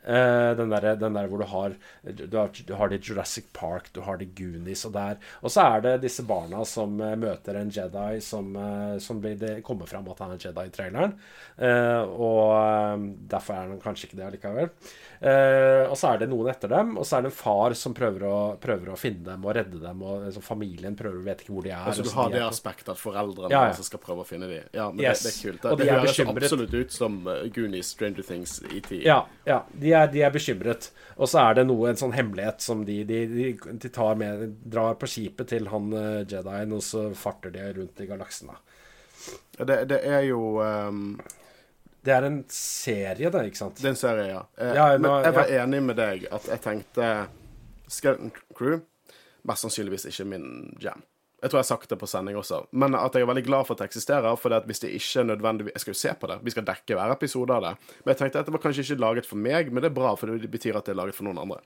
Uh, 0.00 0.56
den, 0.56 0.70
der, 0.72 0.94
den 0.96 1.12
der 1.12 1.26
hvor 1.28 1.42
du 1.42 1.44
har, 1.44 1.74
du 2.08 2.36
har 2.38 2.48
Du 2.64 2.72
har 2.74 2.88
det 2.88 3.02
i 3.02 3.10
Jurassic 3.10 3.50
Park, 3.52 3.90
du 3.92 4.00
har 4.00 4.16
det 4.16 4.30
i 4.30 4.32
Goonies 4.32 4.86
og 4.86 4.94
der. 4.94 5.18
Og 5.42 5.50
så 5.52 5.60
er 5.60 5.80
det 5.84 6.02
disse 6.06 6.24
barna 6.24 6.64
som 6.64 6.94
uh, 7.00 7.12
møter 7.20 7.58
en 7.60 7.68
Jedi 7.68 8.20
som, 8.24 8.48
uh, 8.56 8.96
som 8.98 9.20
blir, 9.20 9.36
det 9.36 9.62
kommer 9.62 9.86
fram 9.86 10.08
at 10.08 10.22
han 10.24 10.32
er 10.32 10.40
Jedi 10.40 10.66
i 10.66 10.72
traileren. 10.72 11.18
Og 11.60 13.04
derfor 13.28 13.54
er 13.54 13.68
han 13.68 13.80
kanskje 13.82 14.08
ikke 14.08 14.16
det 14.16 14.26
allikevel. 14.30 14.70
Eh, 15.20 15.82
og 15.84 15.98
så 16.00 16.14
er 16.14 16.22
det 16.22 16.30
noen 16.30 16.46
etter 16.48 16.70
dem, 16.72 16.94
og 16.96 17.04
så 17.04 17.18
er 17.18 17.26
det 17.26 17.28
en 17.28 17.34
far 17.36 17.74
som 17.76 17.92
prøver 17.92 18.22
å, 18.24 18.36
prøver 18.60 18.88
å 18.88 18.96
finne 18.96 19.20
dem 19.26 19.42
og 19.44 19.52
redde 19.58 19.76
dem. 19.82 19.98
Og 20.00 20.22
liksom, 20.24 20.44
familien 20.46 20.94
prøver 20.96 21.18
vet 21.26 21.42
ikke 21.44 21.52
hvor 21.52 21.66
de 21.66 21.72
er. 21.74 21.82
Altså, 21.90 22.06
du 22.06 22.12
har 22.14 22.30
de 22.32 22.38
det 22.38 22.44
aspektet 22.46 22.88
at 22.94 23.00
foreldrene 23.02 23.50
Ja, 23.52 23.66
ja. 23.66 23.72
altså 23.74 23.84
skal 23.84 24.00
prøve 24.00 24.24
å 24.24 24.28
finne 24.28 24.48
dem. 24.48 24.70
Ja, 24.72 24.86
men 24.88 25.02
Yes. 25.04 25.20
det, 25.26 25.28
det 25.28 25.34
er 25.36 25.42
kult. 25.50 25.66
Og 25.68 25.76
Det, 25.76 25.84
de 25.84 25.90
det 25.90 25.98
høres 25.98 26.14
bekymret. 26.16 26.46
absolutt 26.48 26.74
ut 26.80 26.96
som 26.96 27.18
uh, 27.28 27.34
Goonies, 27.58 27.90
Stranger 27.92 28.26
Things, 28.30 28.54
ET. 28.72 28.88
Ja, 29.04 29.18
ja 29.44 29.58
de, 29.74 29.92
er, 29.92 30.06
de 30.14 30.22
er 30.24 30.32
bekymret. 30.32 30.88
Og 31.20 31.28
så 31.28 31.42
er 31.44 31.60
det 31.60 31.66
noe, 31.68 31.90
en 31.92 32.00
sånn 32.00 32.16
hemmelighet 32.16 32.64
som 32.64 32.86
de, 32.88 33.02
de, 33.04 33.20
de, 33.34 33.50
de 33.84 33.92
tar 33.92 34.16
med 34.16 34.46
Drar 34.72 34.96
på 34.96 35.08
skipet 35.10 35.52
til 35.52 35.68
han 35.68 35.92
uh, 35.92 36.22
Jedien, 36.24 36.72
og 36.72 36.80
så 36.86 37.10
farter 37.12 37.52
de 37.52 37.68
rundt 37.76 38.00
i 38.00 38.08
galaksen. 38.08 38.48
da. 38.54 38.56
Det, 39.68 39.82
det 39.92 40.00
er 40.08 40.22
jo 40.30 40.40
um, 40.64 41.18
Det 42.04 42.12
er 42.14 42.24
en 42.24 42.38
serie, 42.54 43.28
det, 43.30 43.42
ikke 43.50 43.60
sant? 43.60 43.76
Det 43.76 43.84
er 43.84 43.92
en 43.94 43.98
serie, 44.00 44.28
ja. 44.30 44.40
Eh, 44.56 44.72
Ja, 44.76 44.86
men 44.98 45.10
jeg 45.24 45.34
var 45.36 45.50
ja. 45.52 45.62
enig 45.64 45.82
med 45.84 45.98
deg 46.00 46.24
at 46.32 46.46
jeg 46.48 46.62
tenkte 46.64 47.10
Skeleton 47.90 48.32
Crew 48.56 48.80
Mest 49.48 49.64
sannsynligvis 49.64 50.04
ikke 50.10 50.24
min 50.28 50.46
jam. 50.84 51.00
Jeg 51.40 51.48
tror 51.48 51.58
jeg 51.58 51.64
har 51.64 51.70
sagt 51.70 51.88
det 51.88 51.96
på 52.00 52.08
sending 52.10 52.36
også. 52.36 52.62
Men 52.76 52.94
at 52.98 53.14
jeg 53.16 53.24
er 53.24 53.30
veldig 53.30 53.44
glad 53.46 53.64
for 53.66 53.74
at 53.76 53.82
det 53.82 53.88
eksisterer. 53.90 54.36
For 54.36 54.52
at 54.52 54.66
hvis 54.68 54.82
det 54.82 54.90
ikke 54.96 55.22
er 55.22 55.30
nødvendig 55.30 55.70
Jeg 55.72 55.80
skal 55.80 55.94
jo 55.94 56.00
se 56.00 56.12
på 56.20 56.28
det. 56.28 56.36
Vi 56.44 56.52
skal 56.52 56.66
dekke 56.68 56.98
hver 56.98 57.14
episode 57.14 57.56
av 57.56 57.64
det. 57.64 57.72
Men 58.04 58.12
jeg 58.12 58.20
tenkte 58.20 58.42
at 58.42 58.50
det 58.50 58.54
var 58.56 58.62
kanskje 58.66 58.84
ikke 58.84 59.00
laget 59.00 59.28
for 59.28 59.40
meg, 59.40 59.72
men 59.72 59.82
det 59.82 59.90
er 59.90 59.96
bra, 59.96 60.12
for 60.20 60.32
det 60.32 60.50
betyr 60.52 60.76
at 60.76 60.84
det 60.84 60.92
er 60.92 61.00
laget 61.00 61.16
for 61.16 61.28
noen 61.28 61.40
andre. 61.40 61.62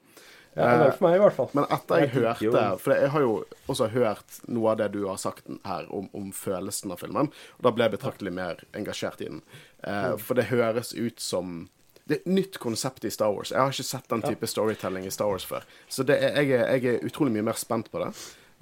Ja, 0.55 0.69
det 0.79 0.87
er 0.87 0.95
for 0.95 1.09
meg, 1.09 1.17
i 1.19 1.23
hvert 1.25 1.35
fall. 1.35 1.49
Men 1.59 1.67
etter 1.67 2.05
jeg, 2.05 2.11
Jeg 2.15 2.15
hørte 2.15 2.65
For 2.79 2.95
jeg 2.95 3.11
har 3.11 3.25
jo 3.25 3.33
også 3.67 3.89
hørt 3.91 4.37
noe 4.47 4.71
av 4.71 4.79
det 4.79 4.93
du 4.95 5.01
har 5.09 5.19
sagt 5.19 5.51
her 5.67 5.89
om, 5.91 6.07
om 6.15 6.31
følelsen 6.31 6.95
av 6.95 7.03
filmen, 7.03 7.33
og 7.59 7.67
da 7.67 7.73
ble 7.75 7.89
jeg 7.89 7.97
betraktelig 7.97 8.33
mer 8.37 8.63
engasjert 8.79 9.25
i 9.25 9.33
den. 9.33 9.43
Eh, 9.83 10.15
for 10.23 10.39
det 10.39 10.47
høres 10.53 10.95
ut 10.95 11.19
som 11.19 11.65
det 12.05 12.19
er 12.19 12.21
et 12.21 12.33
nytt 12.37 12.59
konsept 12.61 13.05
i 13.09 13.11
Star 13.11 13.33
Wars. 13.33 13.51
Jeg 13.51 13.59
har 13.59 13.73
ikke 13.73 13.87
sett 13.89 14.09
den 14.13 14.23
type 14.23 14.47
storytelling 14.47 15.07
i 15.09 15.13
Star 15.15 15.31
Wars 15.33 15.47
før. 15.49 15.65
Så 15.89 16.05
det 16.05 16.19
er, 16.21 16.37
jeg, 16.43 16.59
er, 16.61 16.73
jeg 16.77 16.99
er 16.99 17.07
utrolig 17.09 17.33
mye 17.33 17.47
mer 17.49 17.57
spent 17.57 17.89
på 17.91 18.03
det. 18.03 18.11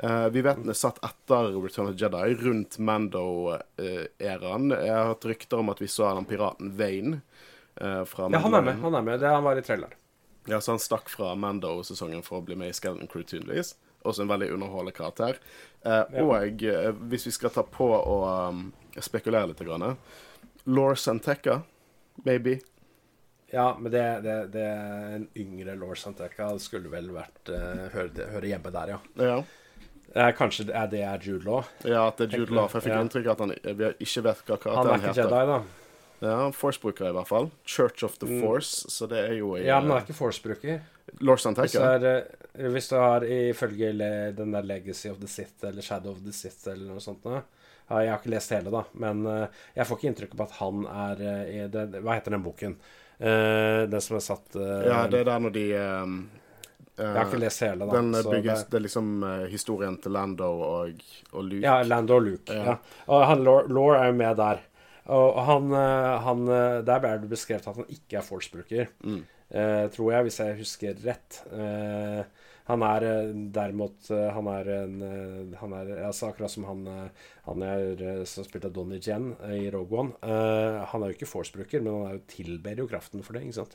Eh, 0.02 0.28
vi 0.34 0.42
vet 0.42 0.58
den 0.58 0.72
er 0.72 0.78
satt 0.78 0.98
etter 1.06 1.52
Return 1.62 1.86
of 1.86 1.94
the 1.94 2.04
Jedi, 2.04 2.34
rundt 2.42 2.78
Mando-æraen. 2.78 4.70
jeg 4.74 4.94
har 4.94 5.12
hatt 5.12 5.26
rykter 5.30 5.62
om 5.62 5.70
at 5.70 5.82
vi 5.82 5.88
så 5.88 6.10
den 6.14 6.26
piraten 6.26 6.72
Vane. 6.78 7.20
Uh, 7.80 8.02
fra 8.04 8.26
Ja, 8.28 8.38
han 8.38 8.54
er 8.54 8.62
med. 8.62 8.80
Han 8.82 8.94
er 8.94 9.02
med. 9.02 9.20
Det, 9.20 9.28
han 9.28 9.44
var 9.44 9.56
i 9.56 9.62
traileren. 9.62 9.94
Ja, 10.44 10.60
så 10.60 10.72
han 10.74 10.82
stakk 10.82 11.08
fra 11.08 11.34
Mando-sesongen 11.38 12.22
for 12.26 12.40
å 12.40 12.44
bli 12.44 12.58
med 12.58 12.68
i 12.68 12.74
Skeleton 12.76 13.08
Crew, 13.08 13.22
tydeligvis. 13.22 13.76
Også 14.02 14.24
en 14.24 14.28
veldig 14.28 14.50
underholdende 14.52 14.92
karakter. 14.96 15.38
Eh, 15.86 16.18
Og 16.20 16.62
eh, 16.66 16.90
hvis 17.08 17.26
vi 17.30 17.32
skal 17.38 17.54
ta 17.54 17.62
på 17.62 17.88
og 17.94 18.26
um, 18.26 18.66
spekulere 18.98 19.52
litt 19.52 19.62
grann, 19.62 19.96
Lore 20.66 20.98
Santeca, 20.98 21.60
maybe. 22.26 22.58
Ja, 23.52 23.76
men 23.78 23.92
det, 23.92 24.04
det, 24.26 24.36
det 24.52 24.66
en 25.14 25.28
yngre 25.36 25.74
Lord 25.76 25.98
Santeca 26.00 26.50
skulle 26.58 26.90
vel 26.90 27.10
vært 27.14 27.50
uh, 27.52 27.88
høre, 27.94 28.28
høre, 28.32 28.48
hjemme 28.48 28.72
der, 28.74 28.94
ja. 28.96 29.00
ja. 29.20 29.40
Eh, 30.14 30.32
kanskje 30.36 30.66
er 30.68 30.88
det 30.92 31.04
er 31.08 31.22
Jude 31.24 31.46
Law? 31.48 31.62
Ja, 31.88 32.08
at 32.10 32.18
det 32.20 32.28
er 32.28 32.42
Jude 32.42 32.52
Law. 32.52 32.68
For 32.68 32.80
jeg 32.80 32.90
fikk 32.90 32.96
ja. 32.96 33.04
inntrykk 33.06 33.30
av 33.30 33.38
at 33.38 33.44
han 33.46 33.54
ikke 33.96 34.24
vet 34.26 34.42
hva 34.44 34.58
karakteren 34.60 34.66
heter. 34.66 34.90
Han 34.92 34.92
er 34.92 35.08
ikke 35.08 35.22
Jedi, 35.22 35.46
da. 35.52 35.60
Ja, 36.22 36.36
Force-bruker 36.54 37.08
i 37.08 37.14
hvert 37.16 37.30
fall. 37.30 37.48
Church 37.66 38.04
of 38.06 38.18
the 38.20 38.28
mm. 38.28 38.42
Force, 38.44 38.90
så 38.92 39.08
det 39.10 39.24
er 39.24 39.32
jo 39.40 39.56
i, 39.56 39.64
Ja, 39.66 39.80
men 39.80 39.90
han 39.90 40.02
er 40.02 40.04
ikke 40.04 40.18
Force-bruker. 40.20 40.82
Lord 41.18 41.42
Santeca? 41.42 41.88
Hvis, 42.52 42.92
uh, 42.92 42.94
du 42.94 43.00
har 43.00 43.24
ifølge 43.26 43.90
den 44.36 44.54
der 44.54 44.68
Legacy 44.68 45.08
of 45.10 45.18
the 45.18 45.28
Sith 45.28 45.66
eller 45.66 45.82
Shadow 45.82 46.12
of 46.12 46.22
the 46.22 46.32
Sith 46.32 46.68
eller 46.70 46.92
noe 46.92 47.02
sånt 47.02 47.24
noe 47.26 47.40
Jeg 47.88 48.12
har 48.12 48.20
ikke 48.20 48.30
lest 48.36 48.54
hele, 48.54 48.70
da, 48.70 48.84
men 49.02 49.24
uh, 49.26 49.64
jeg 49.74 49.88
får 49.88 49.98
ikke 49.98 50.10
inntrykk 50.12 50.36
av 50.36 50.44
at 50.46 50.54
han 50.60 50.86
er 50.92 51.24
uh, 51.24 51.64
det, 51.72 51.88
Hva 51.98 52.18
heter 52.18 52.36
den 52.36 52.44
boken? 52.44 52.76
Den 53.22 54.02
som 54.02 54.16
er 54.16 54.22
satt 54.24 54.56
Ja, 54.56 55.04
det 55.06 55.20
er 55.20 55.26
der 55.28 55.42
når 55.44 55.52
de 55.54 55.66
Jeg 56.98 57.16
har 57.16 57.30
ikke 57.30 57.40
lest 57.40 57.62
hele, 57.64 57.86
da. 57.88 57.96
Den 57.96 58.12
bygges, 58.12 58.64
det, 58.64 58.70
det, 58.70 58.76
er 58.78 58.84
liksom 58.84 59.06
historien 59.48 59.94
til 60.02 60.12
Lando 60.12 60.50
og, 60.52 60.98
og, 61.32 61.46
Luke. 61.46 61.62
Ja, 61.64 61.78
Lando 61.86 62.18
og 62.18 62.26
Luke. 62.26 62.52
Ja. 62.52 62.74
ja. 62.74 63.04
Og 63.08 63.24
han, 63.30 63.44
Law 63.46 63.94
er 63.96 64.10
jo 64.10 64.18
med 64.18 64.36
der. 64.38 64.60
Og 65.12 65.40
han, 65.48 65.72
han 66.22 66.44
Der 66.86 67.00
ble 67.02 67.16
det 67.24 67.30
beskrevet 67.32 67.64
at 67.66 67.80
han 67.80 67.88
ikke 67.90 68.20
er 68.20 68.26
Force-bruker, 68.26 68.92
mm. 69.02 69.22
tror 69.96 70.12
jeg, 70.12 70.28
hvis 70.28 70.38
jeg 70.44 70.58
husker 70.60 71.00
rett. 71.08 71.40
Uh, 71.50 72.20
han 72.64 72.82
er 72.86 73.04
eh, 73.06 73.30
derimot 73.54 74.10
eh, 74.10 74.28
Han 74.36 74.48
er 74.52 74.68
en 74.76 75.00
eh, 75.02 75.58
han 75.58 75.74
er, 75.76 75.90
altså 76.06 76.30
Akkurat 76.30 76.52
som 76.52 76.66
han, 76.68 76.84
han 77.46 77.64
er, 77.66 78.22
som 78.28 78.46
spilte 78.46 78.70
Donnie 78.72 79.00
Jen 79.02 79.32
i 79.50 79.66
Rogue 79.72 79.98
One. 79.98 80.14
Uh, 80.22 80.82
han 80.92 81.02
er 81.02 81.10
jo 81.10 81.16
ikke 81.16 81.26
Force-bruker, 81.26 81.82
men 81.82 81.96
han 81.96 82.16
jo 82.16 82.22
tilber 82.30 82.78
jo 82.78 82.86
kraften 82.90 83.24
for 83.26 83.34
det. 83.34 83.42
ikke 83.46 83.56
sant? 83.56 83.74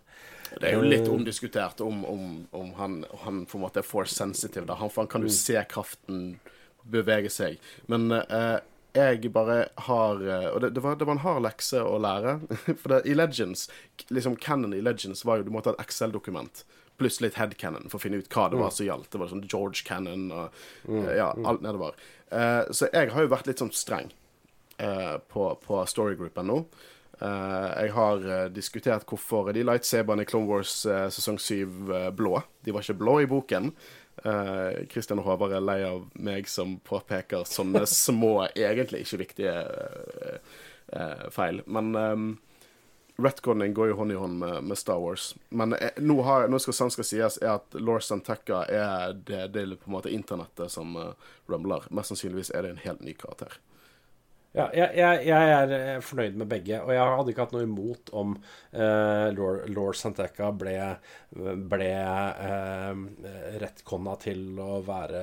Det 0.53 0.69
er 0.69 0.77
jo 0.77 0.87
litt 0.87 1.09
omdiskutert 1.11 1.83
om, 1.83 2.05
om, 2.07 2.23
om 2.55 2.71
han, 2.79 3.01
han, 3.25 3.43
på 3.49 3.59
en 3.59 3.65
måte 3.65 3.83
er 3.83 3.87
force 3.87 4.15
sensitive. 4.15 4.65
Da. 4.69 4.79
Han, 4.79 4.91
han 4.95 5.11
kan 5.11 5.27
jo 5.27 5.31
mm. 5.31 5.35
se 5.35 5.59
kraften 5.69 6.23
bevege 6.87 7.31
seg. 7.33 7.59
Men 7.91 8.07
uh, 8.15 8.57
jeg 8.95 9.33
bare 9.35 9.59
har 9.89 10.23
Og 10.53 10.61
det, 10.63 10.71
det, 10.73 10.81
var, 10.81 10.95
det, 10.95 11.05
var, 11.05 11.17
en 11.17 11.25
hard 11.27 11.43
lekse 11.43 11.83
å 11.83 11.99
lære. 12.01 12.39
For 12.79 12.95
det, 12.95 13.03
i 13.11 13.19
Legends, 13.19 13.67
liksom 14.07 14.39
Canon 14.39 14.75
i 14.77 14.83
Legends 14.83 15.27
var 15.27 15.41
jo 15.41 15.49
du 15.49 15.53
måtte 15.53 15.75
ha 15.75 15.77
et 15.77 15.89
Excel-dokument 15.89 16.63
pluss 16.97 17.21
litt 17.21 17.37
headcanon 17.37 17.89
for 17.91 17.99
å 17.99 18.03
finne 18.03 18.21
ut 18.21 18.29
hva 18.33 18.47
det 18.51 18.59
var 18.59 18.71
mm. 18.71 18.75
som 18.77 18.87
gjaldt. 18.87 19.09
Det 19.13 19.21
var 19.21 19.31
sånn 19.31 19.45
George 19.45 19.85
Cannon 19.87 20.27
og 20.31 20.61
mm. 20.87 21.01
Eh, 21.03 21.15
ja, 21.19 21.31
alt 21.49 21.63
nedover. 21.65 21.97
Uh, 22.31 22.63
så 22.75 22.89
jeg 22.91 23.13
har 23.13 23.25
jo 23.25 23.31
vært 23.31 23.49
litt 23.49 23.61
sånn 23.63 23.73
streng 23.75 24.11
uh, 24.81 25.17
på, 25.31 25.49
på 25.63 25.83
storygroupen 25.89 26.49
nå. 26.49 26.61
Uh, 27.17 27.69
jeg 27.81 27.93
har 27.95 28.25
diskutert 28.53 29.07
hvorfor 29.09 29.49
de 29.55 29.63
lightsaberne 29.65 30.25
i 30.25 30.29
Clone 30.29 30.49
Wars 30.49 30.83
sesong 30.85 31.39
7 31.41 32.11
blå. 32.17 32.35
De 32.65 32.75
var 32.75 32.85
ikke 32.85 32.99
blå 32.99 33.21
i 33.23 33.29
boken. 33.29 33.71
Kristian 34.89 35.21
uh, 35.21 35.25
Håvard 35.25 35.53
er 35.53 35.61
lei 35.61 35.79
av 35.85 36.07
meg 36.17 36.49
som 36.49 36.77
påpeker 36.85 37.45
sånne 37.49 37.85
små, 38.05 38.39
egentlig 38.53 39.05
ikke 39.05 39.21
viktige 39.25 39.55
feil. 41.35 41.59
Men 41.67 41.95
um, 41.95 42.27
Retconning 43.17 43.73
går 43.73 43.87
jo 43.89 43.95
hånd 43.97 44.13
i 44.13 44.15
hånd 44.15 44.35
med, 44.37 44.63
med 44.69 44.77
Star 44.77 44.99
Wars. 45.01 45.31
Men 45.49 45.73
eh, 45.73 45.95
nå, 45.97 46.19
skal 46.61 46.75
sant 46.77 46.93
skal 46.93 47.07
sies 47.07 47.39
er 47.41 47.55
at 47.55 47.77
Lord 47.81 48.05
Santekka 48.05 48.61
er 48.69 49.15
det, 49.17 49.47
det 49.55 49.63
er 49.63 49.73
på 49.73 49.89
en 49.89 49.95
måte 49.95 50.13
internettet 50.13 50.69
som 50.69 50.93
uh, 50.93 51.15
rumler. 51.49 51.87
Mest 51.89 52.13
sannsynligvis 52.13 52.53
er 52.53 52.67
det 52.67 52.75
en 52.75 52.83
helt 52.83 53.01
ny 53.01 53.15
karakter. 53.17 53.57
Ja, 54.57 54.65
jeg, 54.73 54.95
jeg, 54.97 55.25
jeg, 55.27 55.49
er 55.53 55.73
eh, 55.75 55.99
fornøyd 56.01 56.37
med 56.39 56.49
begge, 56.49 56.79
og 56.81 56.89
jeg 56.95 57.17
hadde 57.19 57.33
ikke 57.33 57.45
hatt 57.45 57.53
noe 57.53 57.65
imot 57.67 58.09
om 58.17 58.31
uh, 58.73 59.27
Lord, 59.69 59.97
Santeca 59.99 60.49
ble, 60.57 60.73
ble 61.69 61.89
uh, 61.93 63.03
rettkonna 63.61 64.15
til 64.21 64.57
å 64.63 64.79
være 64.87 65.21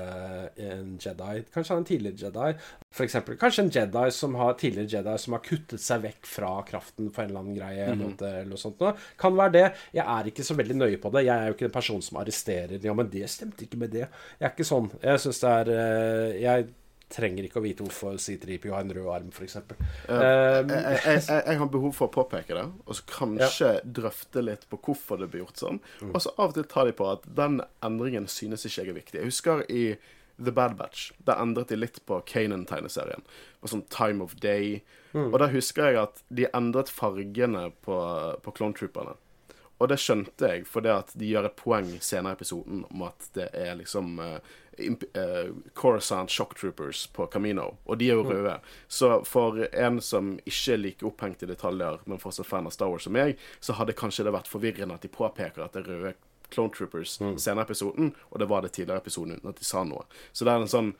en 0.68 0.92
Jedi. 1.02 1.42
Kanskje 1.54 1.78
en 1.80 1.88
tidligere 1.88 2.28
Jedi. 2.28 2.52
For 2.94 3.08
eksempel, 3.08 3.38
kanskje 3.40 3.64
en 3.64 3.72
Jedi 3.74 4.04
som 4.14 4.38
har 4.38 4.54
tidligere 4.60 5.00
Jedi 5.00 5.16
som 5.24 5.34
har 5.34 5.42
kuttet 5.48 5.82
seg 5.82 6.04
vekk 6.06 6.30
fra 6.30 6.52
kraften 6.68 7.10
for 7.10 7.24
en 7.24 7.32
eller 7.32 7.42
annen 7.42 7.58
greie. 7.58 7.90
Mm 7.90 8.04
-hmm. 8.04 8.24
eller 8.28 8.44
noe 8.52 8.58
sånt. 8.60 8.86
Kan 9.18 9.36
være 9.36 9.52
det. 9.52 9.72
Jeg 9.92 10.06
er 10.06 10.26
ikke 10.26 10.44
så 10.44 10.54
veldig 10.54 10.76
nøye 10.76 11.02
på 11.02 11.10
det. 11.10 11.24
Jeg 11.26 11.36
er 11.38 11.46
jo 11.46 11.54
ikke 11.54 11.64
en 11.64 11.80
person 11.80 12.02
som 12.02 12.18
arresterer. 12.18 12.78
Ja, 12.82 12.94
men 12.94 13.10
det 13.10 13.30
stemte 13.30 13.64
ikke 13.64 13.78
med 13.78 13.90
det. 13.90 14.06
Jeg 14.38 14.46
er 14.46 14.50
ikke 14.50 14.64
sånn. 14.64 14.90
Jeg 15.02 15.20
syns 15.20 15.40
det 15.40 15.50
er 15.50 15.68
uh, 15.68 16.42
Jeg 16.42 16.66
trenger 17.14 17.46
ikke 17.46 17.60
å 17.60 17.64
vite 17.64 17.84
hvorfor 17.86 18.18
C3PO 18.20 18.72
har 18.74 18.82
en 18.84 18.94
rød 18.96 19.10
arm, 19.14 19.30
f.eks. 19.34 19.60
Uh, 19.60 19.76
um, 20.10 20.72
jeg, 20.72 20.82
jeg, 20.82 20.98
jeg, 21.06 21.22
jeg, 21.30 21.60
har 21.60 21.70
behov 21.70 21.94
for 21.96 22.10
å 22.10 22.14
påpeke 22.14 22.58
det, 22.58 22.64
og 22.84 22.98
så 22.98 23.06
kanskje 23.10 23.70
ja. 23.76 23.84
drøfte 24.00 24.42
litt 24.44 24.66
på 24.70 24.80
hvorfor 24.88 25.22
det 25.22 25.30
blir 25.32 25.44
gjort 25.44 25.62
sånn. 25.62 25.80
Mm. 26.02 26.10
Og 26.10 26.20
så 26.24 26.34
av 26.34 26.52
og 26.52 26.58
til 26.58 26.68
tar 26.70 26.90
de 26.90 26.96
på 26.98 27.08
at 27.12 27.24
den 27.38 27.60
endringen 27.86 28.28
synes 28.30 28.66
ikke 28.66 28.82
jeg 28.82 28.92
er 28.92 29.00
viktig. 29.00 29.22
Jeg 29.22 29.32
husker 29.32 29.64
i 29.70 29.86
The 30.36 30.50
Bad 30.50 30.76
Batch. 30.76 31.12
Der 31.26 31.38
endret 31.42 31.70
de 31.70 31.78
litt 31.78 32.00
på 32.06 32.20
Kanan-tegneserien. 32.26 33.22
På 33.60 33.70
sånn 33.70 33.84
Time 33.92 34.24
of 34.24 34.34
Day. 34.42 34.80
Mm. 35.12 35.30
Og 35.30 35.38
da 35.42 35.50
husker 35.52 35.92
jeg 35.92 36.00
at 36.02 36.24
de 36.34 36.48
endret 36.50 36.90
fargene 36.90 37.68
på, 37.86 37.98
på 38.42 38.56
Clone 38.56 38.74
Trooperne. 38.74 39.14
Og 39.82 39.90
det 39.90 39.98
skjønte 40.00 40.50
jeg 40.50 40.66
fordi 40.70 40.92
at 40.94 41.10
de 41.18 41.28
gjør 41.28 41.48
et 41.48 41.56
poeng 41.58 41.88
senere 42.02 42.34
i 42.34 42.38
episoden 42.38 42.84
om 42.88 43.06
at 43.08 43.26
det 43.36 43.48
er 43.58 43.74
liksom 43.78 44.20
uh, 44.22 44.36
uh, 44.80 45.54
Coruscant 45.74 46.30
Shock 46.30 46.58
Troopers 46.58 47.06
på 47.06 47.26
Camino, 47.26 47.70
og 47.84 47.98
de 47.98 48.10
er 48.10 48.18
jo 48.18 48.24
mm. 48.24 48.30
røde. 48.32 48.58
Så 48.88 49.10
for 49.28 49.64
en 49.70 50.00
som 50.04 50.34
ikke 50.44 50.76
er 50.76 50.82
like 50.82 51.06
opphengt 51.06 51.42
i 51.42 51.50
detaljer, 51.50 52.02
men 52.04 52.22
fortsatt 52.22 52.48
fan 52.48 52.68
av 52.68 52.74
Star 52.76 52.92
Wars 52.92 53.08
som 53.08 53.16
meg, 53.16 53.38
så 53.60 53.76
hadde 53.78 53.96
kanskje 53.98 54.26
det 54.26 54.36
vært 54.36 54.50
forvirrende 54.50 54.98
at 54.98 55.04
de 55.06 55.12
påpeker 55.12 55.64
at 55.64 55.76
det 55.76 55.84
er 55.84 55.90
røde 55.92 56.14
Clone 56.54 56.74
Troopers 56.74 57.20
mm. 57.20 57.38
senere 57.38 57.64
i 57.64 57.68
episoden, 57.68 58.14
og 58.30 58.38
det 58.38 58.48
var 58.50 58.62
det 58.62 58.74
tidligere 58.76 59.00
i 59.00 59.04
episoden 59.04 59.38
uten 59.38 59.50
at 59.50 59.60
de 59.60 59.66
sa 59.66 59.82
noe. 59.86 60.06
Så 60.32 60.46
det 60.46 60.54
er 60.54 60.64
en 60.64 60.70
sånn 60.70 60.94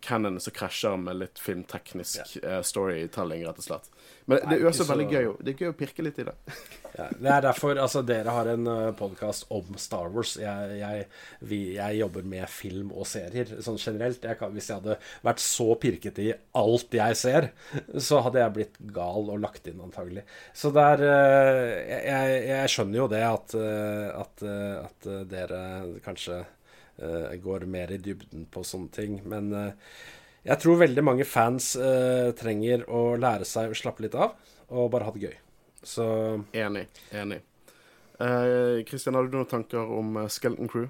canon 0.00 0.40
som 0.40 0.52
krasjer 0.54 0.96
med 1.00 1.22
litt 1.22 1.38
filmteknisk 1.42 2.38
yeah. 2.38 2.58
uh, 2.58 2.62
storytelling, 2.66 3.44
rett 3.46 3.60
og 3.60 3.66
slett. 3.66 3.88
Men 4.28 4.42
det 4.44 4.58
er 4.58 4.62
jo 4.62 4.68
også 4.68 4.84
veldig 4.88 5.06
gøy, 5.08 5.26
det 5.40 5.54
er 5.54 5.62
gøy 5.62 5.70
å 5.72 5.76
pirke 5.76 6.04
litt 6.04 6.18
i 6.20 6.26
det. 6.28 6.34
ja, 6.98 7.06
det 7.16 7.30
er 7.32 7.44
derfor 7.46 7.80
altså, 7.80 8.02
dere 8.06 8.34
har 8.36 8.50
en 8.52 8.68
uh, 8.68 8.74
eh, 8.88 8.90
podkast 8.98 9.46
om 9.54 9.78
Star 9.80 10.12
Wars. 10.12 10.34
Jeg, 10.40 10.74
jeg, 10.82 11.06
vi, 11.48 11.60
jeg, 11.78 11.98
jobber 12.02 12.28
med 12.28 12.44
film 12.52 12.92
og 12.92 13.08
serier 13.08 13.54
sånn 13.64 13.80
generelt. 13.80 14.26
Jeg 14.28 14.40
kan, 14.40 14.52
hvis 14.52 14.68
jeg 14.68 14.82
hadde 14.82 14.98
vært 15.24 15.42
så 15.42 15.70
pirkete 15.80 16.26
i 16.26 16.34
alt 16.60 16.98
jeg 17.00 17.18
ser, 17.18 17.50
så 17.96 18.20
hadde 18.26 18.42
jeg 18.42 18.56
blitt 18.58 18.78
gal 18.94 19.32
og 19.32 19.40
lagt 19.42 19.70
inn, 19.70 19.80
antagelig. 19.84 20.26
Så 20.52 20.74
det 20.76 20.84
er 20.92 21.06
uh, 21.08 21.64
jeg, 21.88 22.38
jeg, 22.50 22.74
skjønner 22.74 23.02
jo 23.02 23.10
det 23.14 23.24
at, 23.24 23.56
uh, 23.56 24.06
at, 24.26 24.46
at 24.84 25.10
dere 25.32 25.64
kanskje 26.04 26.42
går 27.42 27.66
mer 27.70 27.92
i 27.94 28.00
dybden 28.02 28.48
på 28.50 28.64
sånne 28.66 28.90
ting. 28.94 29.20
Men 29.28 29.52
jeg 30.48 30.62
tror 30.62 30.80
veldig 30.80 31.02
mange 31.04 31.26
fans 31.28 31.74
uh, 31.76 32.30
trenger 32.38 32.86
å 32.88 33.16
lære 33.20 33.46
seg 33.48 33.72
å 33.72 33.76
slappe 33.76 34.04
litt 34.04 34.16
av 34.16 34.36
og 34.68 34.90
bare 34.92 35.08
ha 35.08 35.14
det 35.14 35.26
gøy. 35.26 35.36
Så 35.82 36.06
Enig. 36.56 36.86
Enig. 37.14 37.42
Kristian, 38.88 39.14
uh, 39.14 39.20
har 39.20 39.28
du 39.28 39.36
noen 39.36 39.50
tanker 39.50 39.92
om 39.98 40.16
uh, 40.22 40.28
Skeleton 40.32 40.70
Crew? 40.70 40.88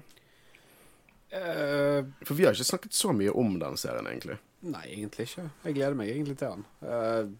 For 1.29 2.33
vi 2.33 2.47
har 2.47 2.55
ikke 2.55 2.65
snakket 2.65 2.95
så 2.97 3.11
mye 3.13 3.29
om 3.37 3.59
den 3.61 3.75
serien, 3.77 4.07
egentlig. 4.09 4.39
Nei, 4.65 4.87
egentlig 4.95 5.27
ikke. 5.27 5.43
Jeg 5.67 5.75
gleder 5.75 5.97
meg 5.99 6.09
egentlig 6.09 6.39
til 6.39 6.55
den. 6.55 7.35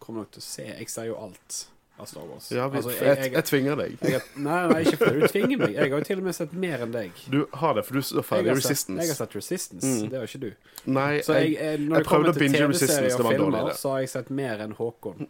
kommer 0.00 0.22
nok 0.24 0.30
til 0.32 0.40
å 0.40 0.46
se 0.46 0.64
Jeg 0.70 0.88
ser 0.88 1.10
jo 1.10 1.18
alt 1.20 1.58
av 1.96 2.04
Star 2.04 2.26
Wars. 2.26 2.52
Ja, 2.52 2.68
vi, 2.68 2.76
altså, 2.76 2.92
jeg, 2.92 3.18
jeg, 3.18 3.32
jeg, 3.32 3.44
tvinger 3.48 3.78
deg. 3.80 3.94
nei, 4.36 4.58
nei, 4.70 4.80
ikke 4.84 4.98
fordi 5.00 5.20
du 5.22 5.32
tvinger 5.32 5.60
meg. 5.62 5.76
Jeg 5.76 5.92
har 5.92 6.02
jo 6.02 6.08
til 6.08 6.20
og 6.20 6.26
med 6.26 6.36
sett 6.36 6.56
mer 6.64 6.84
enn 6.84 6.92
deg. 6.92 7.22
Du 7.32 7.38
har 7.62 7.78
det, 7.78 7.86
for 7.88 7.98
du 7.98 8.06
så 8.06 8.24
ferdig 8.26 8.56
Resistance. 8.58 8.98
jeg 9.00 9.12
har 9.12 9.20
sett 9.20 9.36
Resistance, 9.38 9.92
mm. 9.92 10.10
det 10.12 10.20
har 10.20 10.28
ikke 10.28 10.42
du. 10.42 10.50
Nei, 10.96 11.08
så 11.26 11.38
jeg, 11.40 11.80
når 11.86 12.04
det 12.04 12.10
kommer 12.10 12.36
til 12.36 12.52
TV-serier 12.56 13.16
og 13.16 13.30
filmer, 13.30 13.72
så 13.78 13.94
har 13.94 14.04
jeg 14.04 14.12
sett 14.12 14.34
mer 14.42 14.66
enn 14.66 14.76
Håkon. 14.76 15.24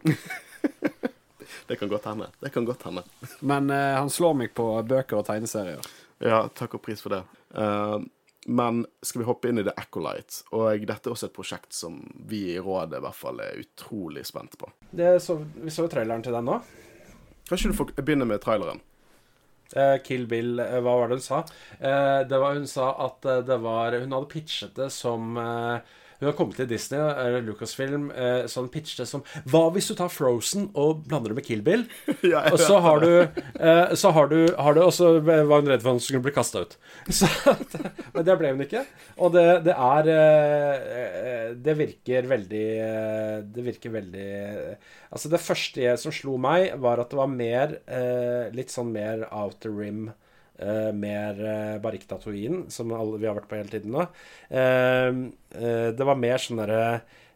det 1.71 1.79
kan 1.79 1.93
godt 1.93 2.11
hende. 2.11 2.27
Det 2.43 2.51
kan 2.53 2.67
godt 2.67 2.83
hende. 2.89 3.05
Men 3.39 3.71
uh, 3.71 3.95
han 4.01 4.11
slår 4.13 4.35
meg 4.43 4.53
på 4.57 4.67
bøker 4.91 5.21
og 5.21 5.27
tegneserier. 5.29 5.95
Ja, 6.23 6.43
takk 6.57 6.79
og 6.79 6.83
pris 6.83 7.03
for 7.03 7.15
det. 7.15 7.23
Uh, 7.55 8.03
men 8.47 8.85
skal 9.03 9.21
vi 9.21 9.27
hoppe 9.27 9.49
inn 9.51 9.59
i 9.59 9.65
The 9.67 9.73
Acolyte? 9.75 10.45
Og 10.55 10.85
dette 10.87 11.09
er 11.09 11.13
også 11.13 11.27
et 11.27 11.35
prosjekt 11.35 11.75
som 11.75 11.99
vi 12.29 12.45
i 12.53 12.59
rådet 12.63 13.01
i 13.01 13.03
hvert 13.03 13.17
fall 13.17 13.41
er 13.43 13.59
utrolig 13.59 14.23
spent 14.27 14.55
på. 14.59 14.69
Så, 15.19 15.35
vi 15.57 15.73
så 15.73 15.85
jo 15.85 15.91
traileren 15.91 16.23
til 16.23 16.35
den 16.35 16.47
nå. 16.47 16.61
Kan 17.47 17.59
ikke 17.59 17.73
du 17.73 17.77
får 17.77 17.91
begynne 17.99 18.27
med 18.29 18.39
traileren? 18.43 18.79
Uh, 19.75 19.97
Kill 19.99 20.23
Bill, 20.31 20.61
uh, 20.63 20.79
hva 20.79 20.93
var 20.95 21.11
det 21.11 21.17
hun 21.19 21.25
sa? 21.25 21.41
Uh, 21.81 22.23
det 22.27 22.39
var, 22.39 22.55
hun 22.55 22.69
sa 22.71 22.87
at 23.03 23.25
det 23.47 23.57
var 23.59 23.97
Hun 23.99 24.15
hadde 24.15 24.31
pitchet 24.31 24.75
det 24.79 24.87
som 24.95 25.35
Hun 26.19 26.27
har 26.31 26.33
kommet 26.37 26.57
til 26.57 26.65
Disney, 26.69 26.97
eller 26.97 27.43
Lucasfilm, 27.45 28.07
eh, 28.09 28.47
sånn 28.49 28.69
pitchet 28.73 29.05
som 29.09 29.21
Hva 29.45 29.67
hvis 29.75 29.89
du 29.91 29.93
tar 29.99 30.09
Frozen 30.09 30.71
og 30.73 31.03
blander 31.05 31.29
det 31.33 31.37
med 31.37 31.45
Kill 31.45 31.61
Bill? 31.65 31.85
Ja, 32.25 32.41
Og 32.49 32.57
så 32.61 32.79
har 32.81 33.03
du 33.03 33.11
eh, 33.21 33.93
Så 33.93 34.11
har 34.15 34.31
du, 34.31 34.39
har 34.57 34.73
du 34.73 34.81
Og 34.81 34.93
så 34.97 35.11
var 35.21 35.61
hun 35.61 35.69
redd 35.69 35.83
for 35.85 35.93
at 35.93 35.99
hun 35.99 36.03
skulle 36.03 36.25
bli 36.25 36.33
kasta 36.33 36.63
ut. 36.65 36.77
Så, 37.19 37.29
men 38.15 38.25
det 38.25 38.37
ble 38.39 38.51
hun 38.55 38.65
ikke. 38.65 38.81
Og 39.21 39.33
det, 39.35 39.45
det 39.67 39.75
er 39.77 40.11
eh, 40.15 41.55
Det 41.67 41.77
virker 41.77 42.29
veldig 42.33 42.67
eh, 42.87 43.35
Det 43.53 43.67
virker 43.69 43.93
veldig 43.93 44.29
Altså, 45.13 45.29
det 45.31 45.39
første 45.39 45.85
jeg, 45.85 45.99
som 46.01 46.11
slo 46.11 46.35
meg, 46.41 46.73
var 46.81 46.99
at 46.99 47.13
det 47.13 47.19
var 47.21 47.29
mer 47.31 47.77
eh, 47.85 48.49
Litt 48.57 48.73
sånn 48.73 48.89
mer 48.91 49.27
outer 49.29 49.71
rim. 49.71 50.07
Eh, 50.59 50.89
mer 50.93 51.39
uh, 51.43 51.77
Barrik-tatoien, 51.83 52.65
som 52.73 52.91
alle 52.95 53.21
vi 53.21 53.29
har 53.29 53.37
vært 53.37 53.49
på 53.51 53.59
hele 53.59 53.71
tiden 53.71 53.95
nå. 53.95 54.07
Uh, 54.51 55.23
uh, 55.57 55.89
det 55.93 56.07
var 56.07 56.19
mer 56.19 56.41
sånn 56.43 56.61
derre 56.63 56.83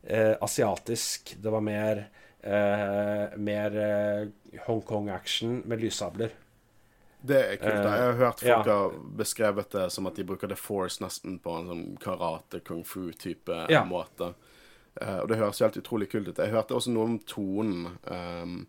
eh, 0.03 0.35
asiatisk. 0.41 1.35
Det 1.39 1.49
var 1.49 1.61
mer 1.61 2.09
eh, 2.41 3.37
Mer 3.37 3.77
eh, 3.77 4.59
Hongkong-action 4.65 5.61
med 5.65 5.81
lyssabler. 5.81 6.29
Det 7.21 7.37
er 7.37 7.55
kult. 7.55 7.83
da. 7.83 7.95
Jeg 7.95 8.05
har 8.05 8.13
hørt 8.13 8.39
folk 8.39 8.67
ja. 8.67 8.73
har 8.73 8.95
beskrevet 9.17 9.71
det 9.71 9.89
som 9.93 10.07
at 10.09 10.15
de 10.17 10.25
bruker 10.25 10.49
The 10.49 10.57
Force 10.57 11.03
nesten 11.03 11.37
på 11.39 11.53
en 11.53 11.69
sånn 11.69 11.83
karate, 12.01 12.63
kung 12.65 12.81
fu-type 12.83 13.67
Ja. 13.69 13.83
måte. 13.85 14.33
Eh, 15.01 15.19
og 15.21 15.29
det 15.29 15.37
høres 15.37 15.61
helt 15.61 15.77
utrolig 15.77 16.09
kult 16.09 16.27
ut. 16.27 16.37
Jeg 16.41 16.51
hørte 16.51 16.73
også 16.75 16.91
noe 16.91 17.05
om 17.05 17.19
tonen. 17.19 17.97
Um, 18.09 18.67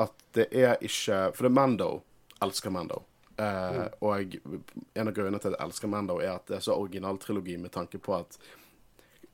at 0.00 0.16
det 0.32 0.48
er 0.56 0.78
ikke 0.80 1.34
For 1.36 1.44
det 1.44 1.50
er 1.50 1.58
Mando. 1.60 2.02
Elsker 2.40 2.72
Mando. 2.72 3.04
Eh, 3.40 3.82
Og 4.04 4.34
en 4.94 5.08
av 5.08 5.14
grunnene 5.16 5.40
til 5.40 5.54
at 5.54 5.58
jeg 5.58 5.66
elsker 5.66 5.88
Mando, 5.92 6.18
er 6.20 6.34
at 6.36 6.46
det 6.50 6.58
er 6.58 6.64
så 6.66 6.76
originaltrilogi 6.76 7.56
med 7.62 7.72
tanke 7.72 7.98
på 8.02 8.16
at 8.18 8.36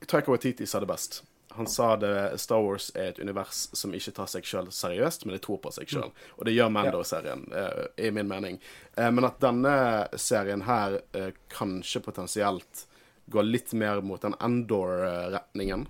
Taika 0.06 0.30
Waititi 0.30 0.66
sa 0.68 0.80
det 0.82 0.88
best. 0.90 1.22
Han 1.56 1.66
sa 1.72 1.94
det 1.96 2.12
Star 2.42 2.60
Wars 2.60 2.90
er 2.94 3.14
et 3.14 3.18
univers 3.22 3.62
som 3.72 3.94
ikke 3.96 4.12
tar 4.18 4.28
seg 4.28 4.44
sjøl 4.44 4.66
seriøst, 4.76 5.24
men 5.24 5.32
det 5.38 5.40
tror 5.46 5.56
på 5.64 5.70
seg 5.72 5.88
sjøl. 5.88 6.10
Og 6.36 6.44
det 6.44 6.52
gjør 6.52 6.68
Mando-serien, 6.74 7.46
eh, 7.56 7.86
i 8.08 8.10
min 8.12 8.28
mening. 8.28 8.58
Eh, 8.96 9.08
men 9.10 9.24
at 9.24 9.40
denne 9.40 9.72
serien 10.20 10.66
her 10.68 10.98
kanskje 11.48 12.02
potensielt 12.04 12.84
går 13.32 13.48
litt 13.48 13.72
mer 13.72 14.02
mot 14.04 14.20
den 14.22 14.36
Endor-retningen. 14.38 15.86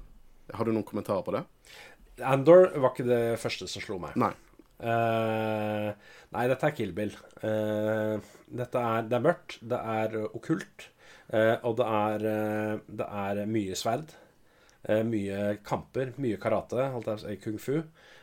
Har 0.55 0.64
du 0.64 0.72
noen 0.72 0.86
kommentarer 0.86 1.26
på 1.26 1.34
det? 1.34 1.43
Andor 2.24 2.70
var 2.78 2.94
ikke 2.94 3.05
det 3.09 3.22
første 3.43 3.66
som 3.68 3.82
slo 3.82 3.98
meg. 4.01 4.14
Nei. 4.16 4.30
Eh, 4.77 5.89
nei, 6.35 6.44
dette 6.51 6.69
er 6.69 6.74
Kill 6.77 6.93
Bill. 6.97 7.15
Uh, 7.40 8.20
dette 8.61 8.82
er, 8.82 9.07
det 9.09 9.16
er 9.16 9.24
mørkt, 9.24 9.59
det 9.65 9.78
er 9.78 10.16
okkult, 10.27 10.89
uh, 11.32 11.57
og 11.66 11.78
det 11.81 11.86
er, 11.86 12.27
det 13.01 13.09
er 13.24 13.43
mye 13.51 13.78
sverd. 13.78 14.15
Mye 14.86 15.57
kamper, 15.66 16.12
mye 16.23 16.36
karate, 16.39 16.85
jeg 17.24 17.40
kung 17.43 17.57
fu. 17.59 17.81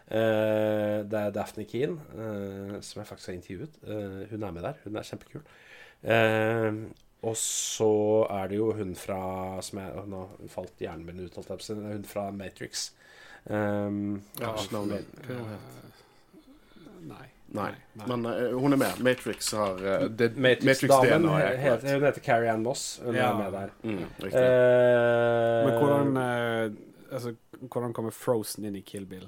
Det 0.08 1.18
er 1.20 1.34
Daphne 1.36 1.66
Keen, 1.68 1.98
som 2.80 3.02
jeg 3.02 3.08
faktisk 3.10 3.28
har 3.28 3.36
intervjuet. 3.36 3.76
Hun 4.30 4.46
er 4.48 4.54
med 4.56 4.64
der. 4.64 4.80
Hun 4.86 4.96
er 4.96 5.10
kjempekul. 5.10 5.44
Og 7.28 7.36
så 7.42 7.90
er 8.30 8.48
det 8.48 8.62
jo 8.62 8.70
hun 8.78 8.96
fra 8.96 9.60
som 9.60 9.82
jeg, 9.84 10.06
Nå 10.08 10.24
falt 10.54 10.80
hjernen 10.80 11.04
min 11.08 11.20
ut, 11.26 11.36
holdt 11.36 11.52
jeg 11.52 11.60
på 11.60 11.66
å 11.66 11.68
si. 11.68 11.78
Hun 11.84 12.08
fra 12.08 12.26
Matrix. 12.32 12.86
Um, 13.44 14.22
Ja, 14.40 14.56
ikke 14.56 14.80
navnet. 17.08 17.30
Nei. 17.54 17.72
Nei. 17.94 18.06
Men 18.10 18.26
uh, 18.26 18.56
hun 18.60 18.74
er 18.74 18.78
med. 18.82 19.02
Matrix 19.06 19.52
har 19.54 19.76
uh, 19.78 20.08
det, 20.10 20.32
Matrix-damen 20.38 21.22
DNA 21.22 21.36
het- 21.38 21.60
korrekt. 21.62 21.92
hun 21.92 22.04
heter 22.08 22.22
Carrie 22.26 22.50
Ann 22.52 22.64
Moss. 22.64 23.00
Hun 23.06 23.16
Ja. 23.16 23.30
er 23.30 23.38
med 23.44 23.52
der. 23.54 23.70
Mm, 23.84 24.06
riktig. 24.24 24.40
Eh, 24.40 25.66
Men 25.68 25.78
hvordan 25.78 26.18
Altså, 27.14 27.34
hvordan 27.70 27.94
kommer 27.94 28.12
Frozen 28.12 28.66
inn 28.66 28.76
i 28.76 28.82
Kill 28.82 29.06
Bill? 29.06 29.26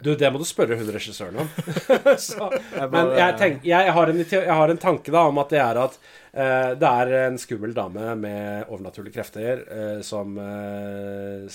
Du, 0.00 0.12
det 0.14 0.30
må 0.30 0.38
du 0.40 0.46
spørre 0.48 0.78
hun 0.78 0.90
regissøren 0.94 1.40
om. 1.42 1.50
Så, 2.30 2.48
men 2.92 3.12
jeg, 3.18 3.36
tenk, 3.40 3.66
jeg, 3.66 3.92
har 3.96 4.12
en, 4.12 4.22
jeg 4.22 4.56
har 4.60 4.72
en 4.72 4.80
tanke 4.80 5.12
da 5.14 5.26
om 5.28 5.40
at 5.42 5.52
det 5.52 5.60
er 5.62 5.80
at 5.82 5.98
uh, 5.98 6.70
det 6.78 6.90
er 7.02 7.14
en 7.24 7.38
skummel 7.40 7.74
dame 7.76 8.14
med 8.20 8.70
overnaturlige 8.70 9.18
krefter 9.18 9.64
uh, 9.66 10.00
som 10.06 10.38
uh, 10.38 11.46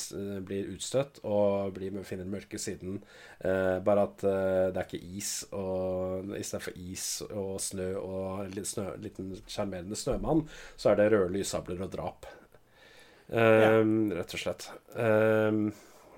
blir 0.45 0.73
utstøtt 0.75 1.21
og 1.23 1.75
blir, 1.77 1.95
finner 2.03 2.25
den 2.25 2.35
mørke 2.35 2.61
siden. 2.61 2.99
Bare 3.45 4.05
at 4.07 4.23
det 4.23 4.79
er 4.79 4.87
ikke 4.87 5.17
is, 5.19 5.31
og 5.53 6.31
istedenfor 6.39 6.77
is 6.81 7.03
og 7.27 7.59
snø 7.61 7.89
og 7.99 8.45
en 8.45 8.55
litt 8.55 8.69
snø, 8.71 8.87
liten 9.03 9.35
sjarmerende 9.43 9.99
snømann, 9.99 10.45
så 10.79 10.93
er 10.93 11.01
det 11.01 11.11
røde 11.13 11.35
lyssabler 11.35 11.83
og 11.85 11.91
drap. 11.93 12.29
Eh, 13.31 13.81
Rett 14.15 14.33
og 14.37 14.39
slett. 14.41 14.67
Um, 14.95 15.71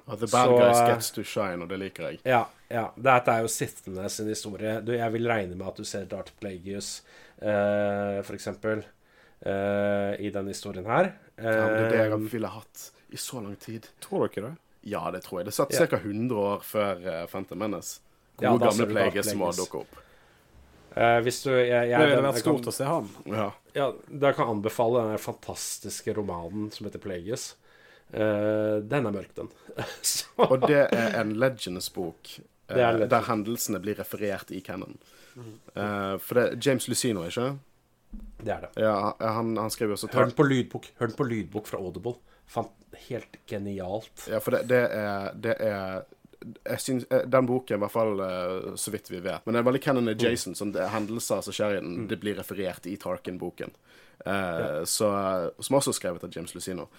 At 0.07 0.19
the 0.19 0.27
bad 0.27 0.47
så, 0.47 0.57
guys 0.59 0.77
eh, 0.81 0.89
gets 0.93 1.11
to 1.11 1.23
shine, 1.23 1.61
og 1.63 1.69
det 1.69 1.79
liker 1.79 2.09
jeg. 2.11 2.19
ja, 2.27 2.45
ja. 2.71 2.85
Dette 2.95 3.31
er 3.31 3.41
jo 3.45 3.47
Sithene 3.51 4.09
sin 4.11 4.27
historie. 4.31 4.81
Du, 4.83 4.91
jeg 4.95 5.11
vil 5.13 5.27
regne 5.27 5.55
med 5.55 5.67
at 5.67 5.75
du 5.79 5.83
ser 5.87 6.05
Darth 6.11 6.31
Plagueis, 6.39 7.01
uh, 7.41 8.19
for 8.27 8.35
eksempel, 8.35 8.83
eh, 9.45 10.13
i 10.19 10.31
denne 10.33 10.51
historien 10.55 10.85
her. 10.87 11.13
Ja, 11.37 11.43
men 11.43 11.75
det 11.75 11.83
er 11.85 11.91
det 11.91 11.99
jeg 12.01 12.11
Eh, 12.17 12.31
ville 12.33 12.47
hatt 12.49 12.89
i 13.13 13.17
så 13.17 13.39
lang 13.43 13.55
tid. 13.61 13.87
Tror 14.01 14.27
dere 14.27 14.49
det? 14.49 14.55
Ja, 14.87 15.11
det 15.11 15.23
tror 15.23 15.39
jeg. 15.41 15.45
Det 15.45 15.53
satt 15.53 15.71
Ja. 15.75 15.85
ca. 15.87 15.97
100 15.97 16.35
år 16.35 16.59
før 16.63 16.97
uh, 17.05 17.25
Phantom 17.27 17.59
Menace. 17.59 17.99
Ja, 18.39 18.51
Gode 18.51 18.65
ja, 18.65 18.71
gamle 18.71 18.87
Plagueis 18.93 19.33
må 19.35 19.51
dukke 19.55 19.79
opp. 19.83 19.95
eh, 20.95 21.19
hvis 21.21 21.43
du 21.43 21.51
jeg, 21.51 21.89
jeg, 21.89 21.99
Det 21.99 22.07
ville 22.09 22.21
vært 22.27 22.39
stort 22.43 22.67
å 22.67 22.71
se 22.73 22.83
han. 22.85 23.09
Ja. 23.25 23.51
Ja, 23.77 23.91
da 24.07 24.33
kan 24.33 24.47
jeg 24.47 24.57
anbefale 24.57 25.05
den 25.11 25.21
fantastiske 25.21 26.15
romanen 26.17 26.71
som 26.73 26.87
heter 26.87 27.01
Plagueis. 27.03 27.51
Uh, 28.09 28.79
den 28.87 29.05
er 29.05 29.13
mørk, 29.13 29.33
den. 29.37 29.51
Og 30.47 30.63
det 30.65 30.87
er 30.95 31.17
en 31.19 31.35
Legends-bok 31.37 32.31
eh, 32.37 32.77
er 32.79 32.95
Legends. 32.95 33.11
der 33.13 33.27
hendelsene 33.27 33.81
blir 33.83 33.99
referert 33.99 34.53
i 34.55 34.63
canon. 34.65 34.97
Uh, 35.37 36.15
for 36.23 36.39
det 36.39 36.45
er 36.47 36.61
James 36.69 36.87
Lucino, 36.89 37.27
ikke? 37.27 37.51
det 38.41 38.53
er 38.53 38.65
det. 38.65 38.71
Ja, 38.81 39.13
han, 39.19 39.53
han 39.59 39.73
skriver 39.73 39.97
også 39.97 40.09
Hør 40.13 40.29
den 40.29 40.37
på 40.37 40.47
lydbok. 40.47 40.89
Hør 40.97 41.11
den 41.11 41.17
på 41.19 41.27
lydbok 41.27 41.69
fra 41.69 41.81
Audible. 41.83 42.15
Fant, 42.47 42.71
helt 43.09 43.37
genialt. 43.49 44.27
Ja, 44.31 44.39
for 44.41 44.55
det, 44.55 44.63
det 44.71 44.83
er, 44.95 45.33
det 45.43 45.57
er 45.61 46.05
jeg 46.45 46.79
synes, 46.81 47.05
eh, 47.09 47.25
Den 47.27 47.45
boken, 47.45 47.75
i 47.75 47.79
hvert 47.79 47.91
fall 47.91 48.19
eh, 48.19 48.75
så 48.75 48.91
vidt 48.93 49.11
vi 49.11 49.19
vet 49.19 49.45
Men 49.45 49.55
det 49.55 49.61
er 49.61 49.69
veldig 49.69 49.83
canon 49.83 50.11
adjacent. 50.13 50.57
Som 50.57 50.71
det 50.71 50.83
er 50.83 50.93
hendelser 50.93 51.41
som 51.41 51.55
skjer 51.55 51.77
i 51.77 51.81
den, 51.81 52.07
det 52.09 52.19
blir 52.21 52.37
referert 52.37 52.85
i 52.85 52.97
Tarkin-boken. 52.97 53.73
Eh, 54.25 54.33
ja. 54.33 54.85
Som 54.85 55.79
også 55.79 55.93
er 55.93 55.99
skrevet 55.99 56.23
av 56.23 56.33
James 56.33 56.53
Lucino. 56.55 56.89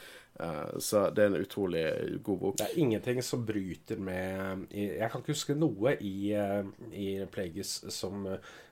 Eh, 0.41 0.79
så 0.79 1.11
det 1.11 1.25
er 1.25 1.33
en 1.33 1.41
utrolig 1.43 1.85
god 2.23 2.39
bok. 2.39 2.57
Det 2.61 2.69
er 2.69 2.79
ingenting 2.79 3.23
som 3.27 3.43
bryter 3.47 3.99
med 3.99 4.69
Jeg 4.71 5.11
kan 5.11 5.23
ikke 5.23 5.35
huske 5.35 5.57
noe 5.59 5.97
i, 5.99 6.31
eh, 6.31 6.69
i 6.95 7.07
Plagueis 7.33 7.73
som, 7.91 8.29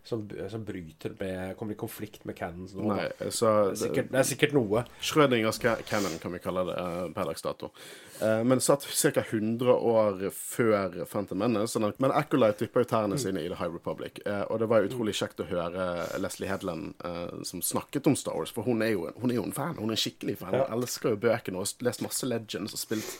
som, 0.07 0.23
som 0.51 0.65
bryter 0.67 1.17
med 1.19 1.57
Kommer 1.59 1.75
i 1.75 1.81
konflikt 1.81 2.25
med 2.25 2.39
Cannons 2.39 2.77
nå. 2.77 2.87
Nei, 2.93 3.09
så 3.35 3.51
Det, 3.73 3.73
er 3.73 3.81
sikkert, 3.81 4.13
det 4.13 4.21
er 4.21 4.29
sikkert 4.31 4.55
noe. 4.55 4.85
Schrødingers 5.03 5.59
Cannon 5.59 6.19
kan 6.23 6.37
vi 6.37 6.43
kalle 6.45 6.69
det 6.71 6.77
eh, 6.85 7.01
per 7.17 7.33
dags 7.33 7.43
dato. 7.43 7.73
Men 8.17 8.63
satt 8.65 8.87
ca. 8.87 9.21
100 9.21 9.75
år 9.75 10.23
før 10.33 11.03
Phantom 11.05 11.43
Menace. 11.43 11.77
Men 12.01 12.15
Acolyte 12.17 12.65
dypper 12.65 12.87
jo 12.87 12.89
tærne 12.89 13.19
sine 13.21 13.43
i 13.43 13.51
The 13.51 13.59
High 13.59 13.75
Republic. 13.75 14.23
og 14.49 14.59
det 14.63 14.69
var 14.71 14.87
utrolig 14.87 15.13
kjekt 15.19 15.43
å 15.45 15.49
høre 15.51 16.07
Leslie 16.23 16.49
Hedland 16.49 16.95
som 17.45 17.61
snakket 17.61 18.09
om 18.09 18.17
Star 18.17 18.39
Wars, 18.39 18.55
for 18.55 18.65
hun 18.65 18.81
er 18.81 18.95
jo 18.95 19.11
hun 19.21 19.31
er 19.31 19.37
jo 19.37 19.45
en 19.45 19.53
fan. 19.53 19.77
Hun 19.77 19.93
er 19.93 19.99
en 19.99 20.01
skikkelig 20.01 20.39
fan. 20.41 20.57
Hun 20.57 20.79
elsker 20.79 21.13
jo 21.13 21.21
bøkene 21.27 21.56
og 21.57 21.65
har 21.65 21.89
lest 21.89 22.05
masse 22.05 22.29
Legends 22.29 22.77
og 22.77 22.83
spilt 22.83 23.11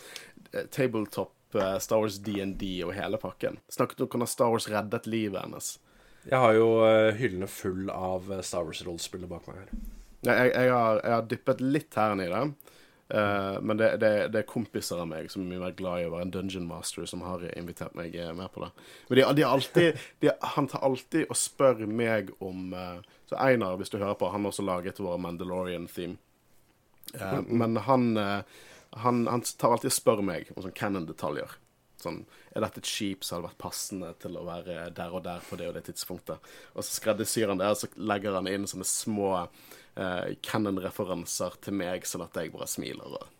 eh, 0.53 0.67
tabletop 0.73 1.57
eh, 1.57 1.77
Star 1.83 2.03
Wars 2.03 2.21
DND 2.23 2.63
og 2.87 2.95
hele 2.97 3.21
pakken. 3.21 3.61
Snakket 3.73 4.05
om 4.05 4.13
hvordan 4.13 4.31
Star 4.31 4.53
Wars 4.53 4.71
reddet 4.71 5.11
livet 5.11 5.43
hennes. 5.43 5.77
Jeg 6.27 6.43
har 6.43 6.57
jo 6.59 6.71
eh, 6.87 7.13
hyllene 7.19 7.51
full 7.51 7.91
av 7.93 8.31
Star 8.43 8.67
Wars-rollespillet 8.67 9.31
bak 9.31 9.47
meg 9.51 9.63
her. 9.63 9.77
Jeg, 10.27 10.51
jeg, 10.51 10.73
har, 10.73 11.03
jeg 11.05 11.15
har 11.15 11.29
dyppet 11.31 11.63
litt 11.63 11.93
tærne 11.95 12.27
i 12.27 12.33
det. 12.33 12.47
Uh, 13.07 13.63
men 13.63 13.79
det, 13.79 13.93
det, 14.03 14.09
det 14.35 14.41
er 14.41 14.49
kompiser 14.51 14.99
av 14.99 15.07
meg 15.07 15.29
som 15.31 15.45
er 15.45 15.53
mye 15.53 15.61
mer 15.63 15.75
glad 15.79 16.01
i 16.03 16.07
å 16.09 16.11
være 16.11 16.27
en 16.27 16.33
dungeon 16.35 16.65
master, 16.67 17.05
som 17.07 17.21
har 17.23 17.45
invitert 17.53 17.95
meg 17.95 18.17
med 18.35 18.51
på 18.51 18.65
det. 18.65 18.71
Men 19.07 19.21
de, 19.21 19.27
de 19.39 19.45
alltid 19.47 20.01
de, 20.25 20.33
Han 20.57 20.67
tar 20.67 20.83
alltid 20.83 21.31
og 21.31 21.39
spør 21.39 21.85
meg 21.87 22.33
om 22.43 22.75
uh, 22.75 22.99
Så 23.31 23.39
Einar, 23.39 23.79
hvis 23.79 23.95
du 23.95 24.01
hører 24.01 24.19
på, 24.19 24.33
han 24.33 24.43
har 24.43 24.51
også 24.51 24.67
laget 24.67 24.99
vår 24.99 25.23
Mandalorian-theme. 25.23 26.19
Eh, 27.15 27.39
men 27.47 27.77
han, 27.77 28.17
eh, 28.17 28.41
han, 28.91 29.27
han 29.27 29.45
tar 29.59 29.77
alltid 29.77 29.93
og 29.93 29.97
spør 29.97 30.25
meg 30.27 30.51
om 30.55 30.65
sånn 30.65 30.77
canon-detaljer. 30.77 31.57
Sånn, 32.03 32.25
Er 32.57 32.65
dette 32.65 32.81
et 32.81 32.89
skip 32.89 33.25
som 33.25 33.39
hadde 33.39 33.51
vært 33.51 33.61
passende 33.61 34.11
til 34.21 34.37
å 34.37 34.45
være 34.47 34.91
der 34.97 35.15
og 35.17 35.25
der 35.25 35.45
på 35.45 35.57
det 35.61 35.71
og 35.71 35.77
det 35.77 35.87
tidspunktet? 35.89 36.51
Og 36.75 36.85
så 36.85 36.99
skreddersyr 37.01 37.53
han 37.53 37.61
det, 37.61 37.71
og 37.73 37.81
så 37.81 37.89
legger 37.97 38.37
han 38.37 38.49
inn 38.49 38.69
sånne 38.69 38.87
små 38.89 39.31
eh, 39.45 40.37
canon-referanser 40.45 41.59
til 41.65 41.77
meg, 41.81 42.07
sånn 42.09 42.25
at 42.25 42.37
jeg 42.37 42.53
bare 42.55 42.69
smiler. 42.71 43.17
og 43.17 43.33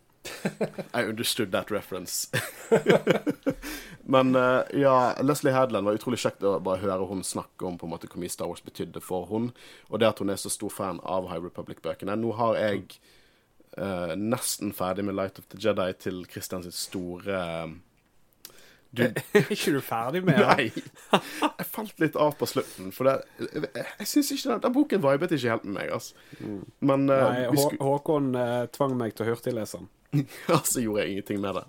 I 0.93 1.03
understood 1.05 1.51
that 1.51 1.71
reference. 1.71 2.27
Men 4.03 4.35
uh, 4.35 4.63
ja, 4.73 5.13
Leslie 5.21 5.53
Hadland 5.53 5.85
var 5.87 5.97
utrolig 5.97 6.19
kjekt 6.21 6.43
å 6.43 6.57
bare 6.63 6.81
høre 6.83 7.07
hun 7.09 7.23
snakke 7.25 7.67
om 7.67 7.77
på 7.79 7.87
en 7.87 7.93
måte 7.93 8.09
hvor 8.09 8.21
mye 8.21 8.31
Star 8.31 8.49
Wars 8.49 8.63
betydde 8.63 9.01
for 9.03 9.27
hun, 9.31 9.51
og 9.89 9.99
det 9.99 10.09
at 10.09 10.21
hun 10.23 10.31
er 10.31 10.39
så 10.39 10.51
stor 10.51 10.73
fan 10.73 11.01
av 11.03 11.27
High 11.31 11.43
Republic-bøkene. 11.43 12.15
Nå 12.19 12.33
har 12.39 12.59
jeg 12.59 12.99
eh, 13.77 14.13
nesten 14.19 14.73
ferdig 14.75 15.05
med 15.07 15.17
Light 15.17 15.39
of 15.39 15.47
the 15.51 15.59
Jedi 15.61 15.91
til 16.01 16.23
Christian 16.31 16.65
sitt 16.65 16.77
store 16.77 17.41
eh, 17.41 17.75
du, 18.97 19.03
Er 19.37 19.51
ikke 19.51 19.73
du 19.75 19.81
ferdig 19.83 20.23
med 20.25 20.39
det? 20.39 20.47
Nei. 20.47 20.67
Jeg 21.43 21.67
falt 21.69 21.99
litt 22.01 22.15
av 22.19 22.37
på 22.39 22.47
slutten. 22.49 22.93
For 22.95 23.09
det, 23.09 23.17
jeg, 23.43 23.67
jeg 23.83 24.07
synes 24.13 24.31
ikke 24.33 24.49
den, 24.53 24.63
den 24.63 24.75
boken 24.77 25.03
vibet 25.03 25.35
ikke 25.35 25.51
helt 25.53 25.67
med 25.67 25.75
meg. 25.75 25.91
Altså. 25.97 26.15
Men 26.79 27.05
uh, 27.11 27.25
Nei, 27.27 27.43
Hå 27.51 27.67
Håkon 27.83 28.31
uh, 28.37 28.63
tvang 28.73 28.95
meg 28.99 29.17
til 29.17 29.27
å 29.27 29.33
hurtiglese 29.33 29.81
den. 29.81 29.91
ja, 30.49 30.57
så 30.63 30.81
gjorde 30.81 31.03
jeg 31.03 31.11
ingenting 31.11 31.41
med 31.43 31.55
det. 31.55 31.63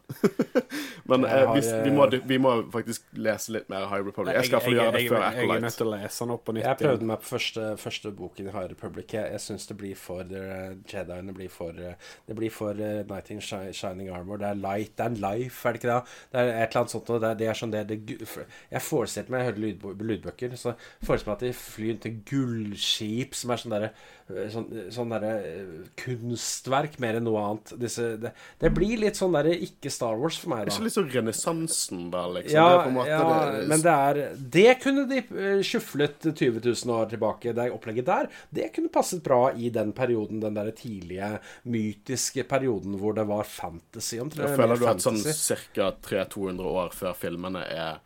Men 1.11 1.25
eh, 1.25 1.31
har, 1.31 1.55
vi, 1.57 1.63
vi, 1.85 1.91
må, 1.97 2.07
vi 2.31 2.39
må 2.39 2.53
faktisk 2.73 3.07
lese 3.19 3.53
litt 3.57 3.69
mer 3.73 3.89
High 3.91 4.05
Republic. 4.07 4.37
Jeg 4.37 4.51
skal 4.51 4.63
få 4.63 4.75
gjøre 4.75 4.93
det 4.95 5.03
jeg, 5.03 5.11
før 5.11 5.25
Acolyte. 5.27 5.49
jeg 5.49 5.57
er 5.57 5.65
nødt 5.65 5.79
til 5.81 5.89
å 5.89 5.95
lese 5.95 6.25
den 6.25 6.35
opp 6.35 6.45
på 6.47 6.55
nytt. 6.55 6.67
Jeg 6.69 6.81
prøvde 6.83 7.09
meg 7.11 7.23
på 7.23 7.29
første, 7.33 7.65
første 7.83 8.13
boken 8.21 8.51
i 8.51 8.55
High 8.55 8.69
Republic. 8.75 9.15
Jeg, 9.17 9.33
jeg 9.35 9.45
syns 9.45 9.67
det 9.71 9.79
blir 9.81 9.99
for 9.99 10.23
uh, 10.31 10.77
Jediene 10.93 11.35
blir 11.37 11.51
for 11.53 11.83
uh, 11.83 12.13
Det 12.29 12.37
blir 12.39 12.55
for 12.55 12.79
uh, 12.79 13.01
Knight 13.09 13.33
in 13.35 13.43
Shining 13.43 14.13
Armor. 14.15 14.41
Det 14.43 14.51
er 14.53 14.61
light, 14.63 14.95
det 14.99 15.07
er 15.07 15.15
en 15.15 15.21
life, 15.25 15.59
er 15.69 15.75
det 15.75 15.83
ikke 15.83 15.91
det? 15.95 16.17
Det 16.33 16.43
er 16.45 16.53
et 16.53 16.55
eller 16.69 16.83
annet 16.85 16.95
sånt. 16.95 17.11
Det, 17.11 17.33
er- 17.33 17.41
det 17.43 17.49
er 17.51 17.59
sånn 17.63 17.75
det, 17.75 17.85
det 17.91 17.99
Jeg 18.71 18.85
forestilte 18.87 19.35
meg, 19.35 19.43
jeg 19.43 19.51
hørte 19.51 20.05
lydbøker, 20.13 20.57
så 20.61 20.77
forestilte 21.03 21.33
meg 21.33 21.37
at 21.41 21.47
de 21.49 21.53
flyr 21.59 21.99
til 22.05 22.21
gullskip 22.31 23.35
som 23.39 23.53
er 23.55 23.63
sånn 23.65 23.75
derre 23.75 23.93
Sånn, 24.29 24.67
sånn 24.93 25.13
derre 25.15 25.31
eh, 25.41 25.69
kunstverk 25.97 26.99
mer 27.01 27.17
enn 27.17 27.25
noe 27.25 27.41
annet. 27.41 27.71
Disse, 27.81 28.11
det, 28.21 28.35
det 28.61 28.71
blir 28.77 28.99
litt 29.01 29.17
sånn 29.17 29.33
derre 29.33 29.55
ikke 29.57 29.89
Star 29.93 30.19
Wars 30.21 30.37
for 30.37 30.53
meg, 30.53 30.67
da. 30.69 30.75
Ikke 30.75 30.85
litt 30.85 30.97
sånn 30.99 31.09
renessansen, 31.15 32.03
da, 32.13 32.27
liksom. 32.35 32.59
Ja, 32.59 32.67
det 32.85 33.07
ja 33.09 33.21
det, 33.55 33.63
men 33.71 33.85
det 33.87 33.95
er 33.95 34.21
Det 34.59 34.67
kunne 34.83 35.07
de 35.09 35.23
eh, 35.23 35.63
sjuflet 35.65 36.29
20 36.29 36.61
000 36.67 36.93
år 36.99 37.09
tilbake. 37.15 37.55
Det 37.57 37.71
opplegget 37.73 38.09
der, 38.11 38.29
det 38.53 38.69
kunne 38.77 38.93
passet 38.93 39.23
bra 39.25 39.41
i 39.57 39.71
den 39.73 39.95
perioden, 39.97 40.43
den 40.45 40.59
der 40.61 40.69
tidlige 40.77 41.31
mytiske 41.65 42.45
perioden 42.53 42.99
hvor 43.01 43.17
det 43.17 43.25
var 43.33 43.49
fantasy. 43.49 44.21
Omtrent, 44.21 44.45
Jeg 44.51 44.61
føler 44.61 44.77
du 44.83 44.87
at 44.93 45.03
sånn 45.05 45.23
ca. 45.25 45.89
300-200 46.05 46.69
år 46.85 46.93
før 46.97 47.17
filmene 47.17 47.65
er 47.65 47.99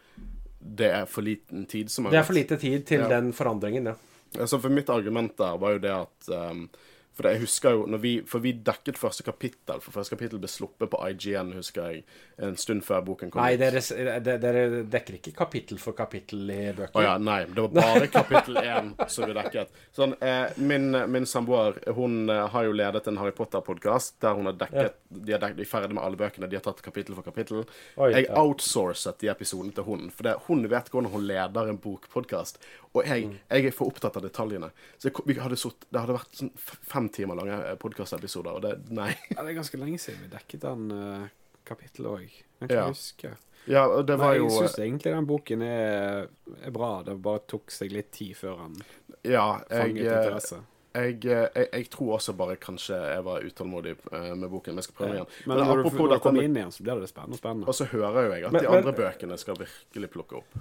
Det 0.62 0.89
er 0.94 1.07
for 1.11 1.27
liten 1.27 1.66
tid 1.66 1.90
som 1.90 2.07
har 2.07 2.15
Det 2.15 2.23
er 2.23 2.27
for 2.31 2.39
lite 2.39 2.57
tid 2.62 2.86
til 2.86 3.01
Ja. 3.03 3.09
den 3.11 3.32
forandringen, 3.35 3.90
ja. 3.90 3.94
Altså 4.38 4.59
for 4.59 4.72
mitt 4.72 4.90
argument 4.90 5.36
der 5.38 5.59
var 5.60 5.76
jo 5.76 5.82
det 5.82 5.92
at 5.92 6.32
um, 6.50 6.66
For 7.12 7.28
jeg 7.28 7.43
husker 7.43 7.74
jo 7.76 7.98
vi, 8.01 8.22
For 8.24 8.40
vi 8.40 8.52
dekket 8.64 8.97
første 8.97 9.22
kapittel, 9.26 9.80
for 9.84 9.93
første 9.93 10.14
kapittel 10.16 10.39
ble 10.40 10.48
sluppet 10.48 10.89
på 10.90 11.01
IGN, 11.10 11.51
husker 11.59 11.90
jeg, 11.90 12.05
en 12.43 12.56
stund 12.56 12.82
før 12.86 13.02
boken 13.05 13.30
kom 13.30 13.43
Nei, 13.43 13.56
dere, 13.60 13.82
dere, 14.24 14.39
dere 14.40 14.82
dekker 14.89 15.18
ikke 15.18 15.34
kapittel 15.36 15.78
for 15.78 15.93
kapittel 15.98 16.48
i 16.51 16.72
bøker. 16.72 16.97
Å 16.97 17.02
ja, 17.05 17.18
nei. 17.20 17.43
Det 17.52 17.66
var 17.66 17.74
bare 17.76 18.09
kapittel 18.09 18.56
én 18.62 18.94
som 19.12 19.28
vi 19.28 19.36
dekket. 19.36 19.68
Sånn, 19.94 20.16
eh, 20.24 20.56
min 20.56 20.89
min 21.12 21.26
samboer 21.28 21.76
hun 21.97 22.28
eh, 22.32 22.47
har 22.55 22.64
jo 22.64 22.72
ledet 22.72 23.06
en 23.12 23.20
Harry 23.20 23.34
Potter-podkast 23.36 24.16
der 24.24 24.34
hun 24.39 24.48
har 24.48 24.56
dekket 24.64 24.97
de, 25.12 25.34
er 25.36 25.39
dekket, 25.43 25.56
de 25.60 25.66
er 25.66 25.68
ferdig 25.68 25.94
med 25.94 26.02
alle 26.06 26.16
bøkene. 26.16 26.48
De 26.48 26.56
har 26.56 26.64
tatt 26.64 26.80
kapittel 26.82 27.14
for 27.14 27.22
kapittel. 27.28 27.66
Oi, 28.01 28.09
jeg 28.16 28.26
ja. 28.30 28.34
outsourcet 28.40 29.20
de 29.20 29.28
episodene 29.32 29.74
til 29.76 29.84
hun, 29.86 30.09
for 30.10 30.24
det, 30.30 30.39
hun 30.48 30.64
vet 30.72 30.89
hvordan 30.89 31.12
hun 31.12 31.26
leder 31.28 31.68
en 31.68 31.78
bokpodkast. 31.84 32.59
Og 32.97 33.06
jeg, 33.09 33.22
Mm. 33.28 33.36
jeg 33.51 33.66
er 33.66 33.70
for 33.72 33.89
opptatt 33.89 34.16
av 34.18 34.22
detaljene. 34.24 34.68
Så 34.98 35.09
jeg, 35.09 35.14
vi 35.26 35.34
hadde 35.40 35.56
sutt, 35.56 35.86
det 35.93 36.01
hadde 36.01 36.12
vært 36.16 36.34
sånn 36.36 36.51
f- 36.56 36.76
fem 37.02 37.08
timer 37.12 37.38
lange 37.42 37.60
podkastepisoder, 37.82 38.56
og 38.58 38.62
det 38.62 38.76
Nei. 38.94 39.10
Ja, 39.34 39.42
det 39.42 39.52
er 39.52 39.58
ganske 39.60 39.78
lenge 39.80 39.98
siden 40.02 40.22
vi 40.24 40.32
dekket 40.32 40.62
den 40.64 40.90
uh, 40.94 41.26
kapittelet 41.68 42.10
òg. 42.16 42.28
Jeg 42.62 42.68
kan 42.68 42.76
Ja. 42.78 42.86
huske. 42.90 43.34
Ja, 43.70 43.84
det 44.02 44.16
jo... 44.16 44.18
Nei, 44.18 44.32
jeg 44.34 44.42
jo 44.42 44.48
syns 44.56 44.78
egentlig 44.82 45.12
den 45.14 45.26
boken 45.30 45.60
er, 45.62 46.24
er 46.66 46.72
bra. 46.74 46.88
Det 47.06 47.14
bare 47.22 47.44
tok 47.46 47.70
seg 47.70 47.92
litt 47.94 48.08
tid 48.16 48.34
før 48.34 48.56
den 48.64 48.80
Ja, 49.22 49.60
jeg, 49.70 49.84
fanget 49.84 50.02
eh, 50.02 50.16
interesse. 50.18 50.58
jeg, 50.98 51.14
eh, 51.30 51.44
jeg, 51.54 51.68
jeg 51.72 51.86
tror 51.94 52.16
også 52.16 52.34
bare 52.34 52.56
kanskje 52.58 52.98
jeg 52.98 53.22
var 53.28 53.46
utålmodig 53.46 53.92
eh, 54.10 54.32
med 54.34 54.50
boken. 54.50 54.74
Men 54.74 54.82
jeg 54.82 54.88
skal 54.88 54.96
prøve 54.98 55.14
igjen. 55.20 55.30
Men 55.46 55.62
når 55.62 55.82
du, 55.84 55.90
når 55.94 56.10
du 56.16 56.18
kommer 56.26 56.42
inn 56.48 56.58
igjen, 56.58 56.72
så 56.74 56.82
blir 56.88 57.04
det 57.04 57.10
spennende. 57.12 57.38
spennende. 57.38 57.68
Og 57.70 57.78
så 57.78 57.86
hører 57.92 58.26
jo 58.26 58.32
jeg 58.34 58.48
at 58.48 58.52
Men- 58.56 58.64
de 58.66 58.68
men- 58.72 58.78
andre 58.82 58.96
bøkene 58.98 59.38
skal 59.38 59.60
virkelig 59.62 60.10
plukke 60.16 60.40
opp. 60.42 60.58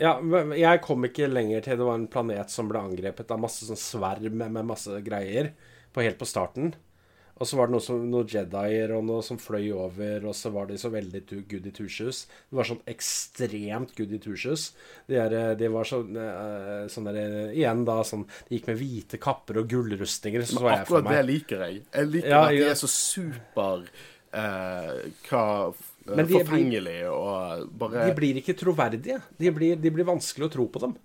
Ja, 0.00 0.14
men 0.24 0.54
jeg 0.56 0.80
kom 0.80 1.04
ikke 1.04 1.28
lenger 1.28 1.60
til 1.60 1.76
det 1.76 1.84
var 1.84 1.98
en 2.00 2.08
planet 2.08 2.48
som 2.48 2.70
ble 2.72 2.80
angrepet 2.80 3.30
av 3.36 3.42
masse 3.42 3.68
sånn 3.68 3.76
sverm 3.76 4.32
med 4.48 4.64
masse 4.64 4.96
greier 5.04 5.52
på, 5.92 6.04
helt 6.04 6.20
på 6.20 6.28
starten. 6.28 6.74
Og 7.40 7.48
så 7.48 7.56
var 7.56 7.70
det 7.70 7.72
noe 7.72 7.80
som, 7.80 8.00
noen 8.12 8.28
jedier 8.28 8.90
og 8.92 9.04
noe 9.08 9.24
som 9.24 9.38
fløy 9.40 9.70
over, 9.72 10.26
og 10.28 10.34
så 10.36 10.50
var 10.52 10.66
de 10.68 10.76
så 10.76 10.90
veldig 10.92 11.22
tu- 11.24 11.40
goody 11.48 11.72
two-shoes. 11.72 12.26
Det 12.50 12.58
var 12.58 12.68
sånn 12.68 12.82
ekstremt 12.92 13.94
goody 13.96 14.18
i 14.18 14.20
tushus. 14.20 14.66
De, 15.08 15.16
er, 15.16 15.36
de 15.56 15.70
var 15.72 15.88
sånn, 15.88 16.18
uh, 16.20 16.84
sånn 16.92 17.08
der, 17.08 17.20
eh, 17.22 17.54
Igjen 17.56 17.86
da 17.88 18.02
sånn 18.04 18.26
De 18.28 18.58
gikk 18.58 18.68
med 18.68 18.80
hvite 18.82 19.20
kapper 19.24 19.62
og 19.62 19.72
gullrustninger. 19.72 20.44
Så 20.44 20.58
så 20.58 20.66
jeg 20.68 20.84
for 20.84 21.00
akkurat 21.00 21.16
det 21.16 21.22
liker 21.30 21.64
jeg. 21.64 21.80
Jeg 21.88 22.12
liker 22.12 22.34
Ja, 22.34 22.42
at 22.44 22.58
de 22.58 22.66
er 22.74 22.80
så 22.82 22.92
super 22.92 23.86
uh, 24.36 25.00
hva, 25.30 25.44
eh, 25.72 26.12
Men 26.12 26.28
de 26.28 26.36
forfengelige 26.42 27.14
og 27.14 27.70
bare 27.80 28.10
De 28.10 28.18
blir 28.20 28.42
ikke 28.42 28.58
troverdige. 28.60 29.16
De 29.40 29.54
blir, 29.56 29.80
de 29.80 29.94
blir 29.96 30.12
vanskelig 30.12 30.50
å 30.50 30.54
tro 30.58 30.68
på 30.68 30.84
dem. 30.84 30.98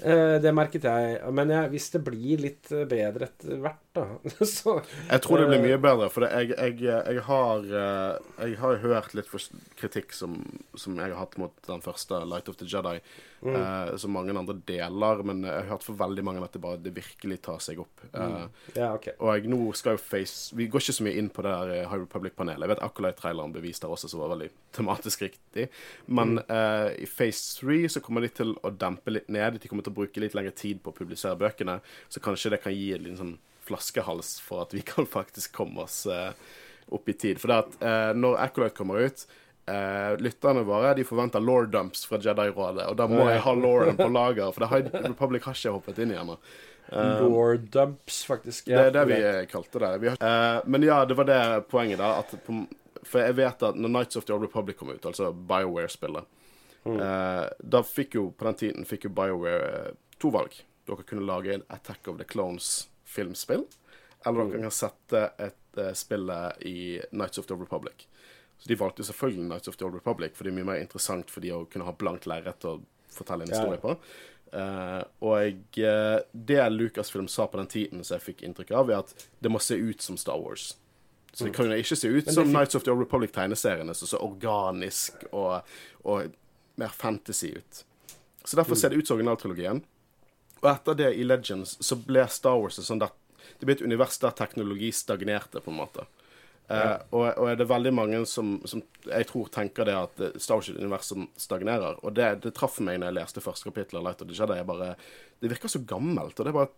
Uh, 0.00 0.38
det 0.40 0.52
merket 0.56 0.86
jeg. 0.88 1.18
Men 1.36 1.52
jeg, 1.52 1.70
hvis 1.74 1.90
det 1.92 2.00
blir 2.06 2.40
litt 2.46 2.70
eh, 2.72 2.86
bedre 2.88 3.28
etter 3.28 3.58
hvert, 3.60 3.82
da 3.96 4.04
så 4.46 4.76
Jeg 5.10 5.22
tror 5.24 5.40
det 5.40 5.48
blir 5.50 5.58
Eh, 5.60 5.64
mye 5.66 5.78
bedre, 5.82 6.10
for 6.14 6.22
det, 6.22 6.30
jeg, 6.30 6.52
jeg, 6.54 6.76
jeg, 6.84 7.22
har, 7.26 7.64
eh, 7.66 8.44
jeg 8.46 8.58
har 8.60 8.76
hørt 8.84 9.16
litt 9.18 9.32
kritikk 9.80 10.12
som, 10.14 10.36
som 10.78 10.94
jeg 11.00 11.10
har 11.10 11.18
hatt 11.24 11.34
mot 11.42 11.56
den 11.66 11.82
første 11.82 12.20
Light 12.30 12.48
of 12.52 12.60
the 12.60 12.68
Jedi, 12.70 13.00
Mm. 13.40 13.54
eh, 13.56 13.96
som 13.96 14.12
mange 14.12 14.34
andre 14.36 14.52
deler, 14.68 15.22
men 15.24 15.38
jeg 15.46 15.54
har 15.62 15.70
hørt 15.70 15.84
for 15.86 15.96
veldig 15.96 16.20
mange 16.26 16.42
at 16.44 16.52
det 16.52 16.60
bare 16.60 16.76
det 16.84 16.90
virkelig 16.92 17.38
tar 17.46 17.56
seg 17.64 17.78
opp. 17.80 18.02
Eh, 18.12 18.42
Ja, 18.76 18.90
okay. 18.92 19.14
Og 19.16 19.30
jeg, 19.32 19.48
nå 19.48 19.72
skal 19.72 19.96
jo 19.96 20.02
Face 20.02 20.52
Vi 20.54 20.66
går 20.68 20.82
ikke 20.84 20.92
så 20.98 21.06
mye 21.06 21.16
inn 21.16 21.30
på 21.32 21.40
det 21.46 21.54
der 21.54 21.72
eh, 21.78 21.86
High 21.88 22.02
Republic-panelet. 22.02 22.60
Jeg 22.66 22.72
vet 22.74 22.82
Acolyte-traileren 22.84 23.54
beviste 23.54 23.86
der 23.88 23.94
også, 23.96 24.10
som 24.12 24.20
var 24.20 24.34
veldig 24.34 24.50
tematisk 24.76 25.24
riktig. 25.24 25.70
Men 26.06 26.36
eh, 26.52 26.90
i 27.00 27.08
Phase 27.08 27.62
3 27.64 27.78
så 27.96 28.02
kommer 28.04 28.20
de 28.20 28.28
til 28.42 28.52
å 28.60 28.74
dempe 28.76 29.16
litt 29.16 29.32
ned. 29.32 29.56
De 29.56 29.72
kommer 29.72 29.88
til 29.88 29.94
å 29.96 30.00
bruke 30.02 30.20
litt 30.20 30.36
lengre 30.36 30.52
tid 30.60 30.82
på 30.84 30.92
å 30.92 30.98
publisere 31.00 31.40
bøkene. 31.40 31.78
Så 32.12 32.20
kanskje 32.20 32.52
det 32.52 32.60
kan 32.66 32.76
gi 32.76 32.90
en 32.92 33.06
liten 33.08 33.22
sånn 33.24 33.38
flaskehals 33.70 34.36
for 34.44 34.66
at 34.66 34.74
vi 34.76 34.84
kan 34.86 35.08
faktisk 35.18 35.54
komme 35.56 35.86
oss 35.86 36.02
uh, 36.10 36.32
opp 36.90 37.08
i 37.08 37.16
tid. 37.16 37.40
For 37.40 37.52
det 37.52 37.60
at 37.64 37.78
uh, 37.82 38.10
når 38.18 38.40
Acolyte 38.46 38.76
kommer 38.76 39.06
ut 39.06 39.26
uh, 39.70 40.16
Lytterne 40.20 40.66
våre 40.66 40.94
de 40.98 41.06
forventer 41.06 41.42
law 41.42 41.64
dumps 41.70 42.04
fra 42.10 42.20
Jedi-rådet, 42.20 42.88
og 42.90 42.98
da 42.98 43.06
må 43.10 43.28
jeg 43.30 43.44
ha 43.46 43.54
lawen 43.54 44.00
på 44.00 44.10
lager, 44.10 44.50
for 44.52 44.66
det 44.66 44.72
har 44.74 45.06
Republic 45.06 45.46
har 45.46 45.56
ikke 45.56 45.78
hoppet 45.78 46.02
inn 46.04 46.16
igjen. 46.16 46.34
nå. 46.34 46.40
Law 46.90 47.54
dumps, 47.70 48.24
faktisk. 48.26 48.66
Det 48.66 48.90
er 48.90 48.92
det 48.94 49.06
vi 49.06 49.22
kalte 49.52 49.78
det. 49.78 49.94
Vi 50.02 50.10
har, 50.10 50.66
men 50.66 50.82
ja, 50.82 51.04
det 51.06 51.14
var 51.14 51.28
det 51.28 51.42
poenget, 51.70 52.00
da. 52.02 52.16
At 52.24 52.34
på, 52.46 52.64
for 53.02 53.22
jeg 53.22 53.36
vet 53.38 53.62
at 53.64 53.78
når 53.78 53.92
Nights 53.94 54.18
of 54.18 54.26
the 54.26 54.34
Old 54.34 54.42
Republic 54.42 54.76
kom 54.76 54.90
ut, 54.90 55.06
altså 55.06 55.32
BioWare-spillet 55.32 56.24
eh, 56.84 57.44
Da 57.58 57.82
fikk 57.86 58.14
jo, 58.14 58.30
på 58.30 58.48
den 58.48 58.58
tiden, 58.60 58.88
fikk 58.88 59.08
jo 59.08 59.14
BioWare 59.16 59.70
eh, 59.70 59.92
to 60.20 60.32
valg. 60.34 60.56
Dere 60.88 61.06
kunne 61.06 61.26
lage 61.26 61.54
en 61.54 61.66
Attack 61.68 62.08
of 62.08 62.18
the 62.18 62.28
Clones-filmspill, 63.14 63.64
eller 64.26 64.50
dere 64.50 64.62
kan 64.62 64.70
sette 64.70 65.22
et 65.40 65.78
uh, 65.78 65.92
spillet 65.96 66.62
i 66.66 67.00
Nights 67.12 67.38
of 67.38 67.46
the 67.46 67.54
Old 67.54 67.62
Republic. 67.62 68.06
Så 68.58 68.68
de 68.68 68.74
valgte 68.76 69.04
selvfølgelig 69.04 69.48
Nights 69.48 69.68
of 69.68 69.76
the 69.76 69.84
Old 69.86 69.94
Republic, 69.94 70.32
for 70.36 70.44
det 70.44 70.52
er 70.52 70.58
mye 70.58 70.68
mer 70.74 70.80
interessant 70.82 71.30
for 71.30 71.40
de 71.40 71.52
å 71.56 71.62
kunne 71.70 71.84
ha 71.88 71.92
blankt 71.96 72.26
lerret 72.28 72.64
å 72.68 72.80
fortelle 73.10 73.46
en 73.46 73.50
historie 73.54 73.78
ja. 73.78 73.80
på. 73.80 73.96
Uh, 74.50 75.02
og 75.22 75.78
uh, 75.78 76.18
det 76.34 76.60
Lucasfilm 76.74 77.28
sa 77.30 77.46
på 77.46 77.56
den 77.60 77.66
tiden, 77.70 78.04
som 78.04 78.18
jeg 78.18 78.26
fikk 78.34 78.42
inntrykk 78.44 78.72
av, 78.76 78.90
er 78.90 78.98
at 79.04 79.26
det 79.40 79.50
må 79.50 79.60
se 79.62 79.78
ut 79.78 80.02
som 80.02 80.18
Star 80.20 80.38
Wars. 80.42 80.74
Så 81.32 81.46
det 81.46 81.54
kan 81.54 81.70
jo 81.70 81.78
ikke 81.78 81.96
se 81.96 82.08
ut 82.10 82.26
Mm. 82.26 82.34
som 82.34 82.44
fikk- 82.44 82.52
Nights 82.58 82.74
of 82.74 82.82
the 82.84 82.90
Old 82.90 83.00
Republic-tegneseriene, 83.04 83.94
som 83.94 84.08
så 84.10 84.18
organisk 84.18 85.24
og, 85.32 85.62
og 86.04 86.32
mer 86.76 86.88
fantasy 86.90 87.52
ut. 87.56 87.84
Så 88.44 88.56
derfor 88.56 88.74
Mm. 88.74 88.80
ser 88.80 88.88
det 88.90 88.96
ut 88.98 89.06
som 89.06 89.16
originaltrilogien. 89.16 89.84
Og 90.60 90.70
etter 90.70 90.96
det, 90.98 91.10
i 91.16 91.24
Legends, 91.24 91.76
så 91.80 91.96
ble 91.96 92.26
Star 92.28 92.58
Wars 92.60 92.78
et 92.78 92.88
sånn 92.88 93.02
der 93.02 93.16
Det 93.60 93.66
ble 93.66 93.74
et 93.76 93.84
univers 93.84 94.18
der 94.20 94.32
teknologi 94.36 94.90
stagnerte, 94.92 95.60
på 95.60 95.72
en 95.72 95.78
måte. 95.80 96.04
Eh, 96.70 96.98
og, 97.10 97.24
og 97.34 97.48
er 97.50 97.56
det 97.58 97.66
veldig 97.66 97.90
mange 97.92 98.20
som, 98.30 98.52
som 98.68 98.82
jeg 99.08 99.26
tror 99.26 99.48
tenker 99.50 99.88
det 99.88 99.96
at 99.96 100.20
eh, 100.22 100.36
Star 100.38 100.60
Wars 100.60 100.68
er 100.70 100.76
et 100.76 100.84
univers 100.84 101.08
som 101.10 101.26
stagnerer. 101.40 101.98
Og 102.04 102.14
det, 102.14 102.28
det 102.44 102.52
traff 102.56 102.78
meg 102.84 103.00
når 103.00 103.10
jeg 103.10 103.16
leste 103.18 103.42
første 103.42 103.66
kapittel 103.66 103.98
av 103.98 104.06
Light 104.06 104.22
of 104.22 104.30
the 104.30 104.36
Jedi. 104.38 104.60
Jeg 104.60 104.68
bare, 104.68 104.92
det 105.42 105.50
virker 105.50 105.72
så 105.72 105.82
gammelt. 105.82 106.38
Og 106.38 106.46
det 106.46 106.52
er 106.52 106.58
bare 106.60 106.70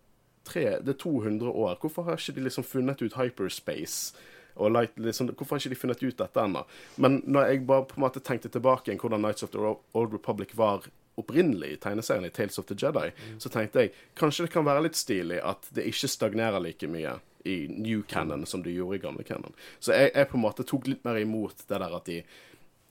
tre, 0.49 0.65
det 0.81 0.95
er 0.95 1.01
200 1.03 1.51
år. 1.51 1.77
Hvorfor 1.83 2.09
har 2.09 2.17
ikke 2.17 2.39
de 2.39 2.47
liksom 2.47 2.67
funnet 2.67 3.05
ut 3.05 3.19
hyperspace? 3.19 4.17
Og 4.55 4.73
light, 4.73 4.97
liksom, 4.97 5.29
hvorfor 5.37 5.57
har 5.57 5.63
ikke 5.63 5.75
de 5.75 5.81
funnet 5.83 6.03
ut 6.07 6.19
dette 6.19 6.41
ennå? 6.41 6.65
Men 6.97 7.21
når 7.25 7.51
jeg 7.51 7.67
bare 7.69 7.87
på 7.89 8.01
en 8.01 8.07
måte 8.07 8.25
tenkte 8.25 8.51
tilbake 8.53 8.89
igjen 8.89 9.01
hvordan 9.01 9.25
Nights 9.25 9.45
of 9.45 9.53
the 9.53 9.61
Old 9.93 10.13
Republic 10.13 10.57
var 10.57 10.89
opprinnelig 11.21 11.75
i 11.75 11.81
tegneserien 11.83 12.25
i 12.25 12.33
Tales 12.35 12.59
of 12.59 12.69
the 12.71 12.77
Jedi, 12.79 13.11
så 13.39 13.53
tenkte 13.53 13.85
jeg 13.85 13.93
kanskje 14.19 14.47
det 14.47 14.55
kan 14.55 14.67
være 14.69 14.87
litt 14.87 14.97
stilig 14.97 15.43
at 15.45 15.69
det 15.77 15.85
ikke 15.91 16.11
stagnerer 16.11 16.63
like 16.65 16.89
mye 16.89 17.19
i 17.45 17.67
new 17.69 18.03
canon 18.09 18.47
som 18.47 18.63
det 18.63 18.77
gjorde 18.77 19.01
i 19.01 19.03
gamle 19.03 19.27
canon. 19.27 19.55
Så 19.81 19.93
jeg, 19.97 20.13
jeg 20.15 20.31
på 20.31 20.39
en 20.39 20.45
måte 20.47 20.67
tok 20.69 20.89
litt 20.89 21.05
mer 21.05 21.19
imot 21.21 21.67
det 21.67 21.83
der 21.83 21.99
at 21.99 22.09
de 22.09 22.23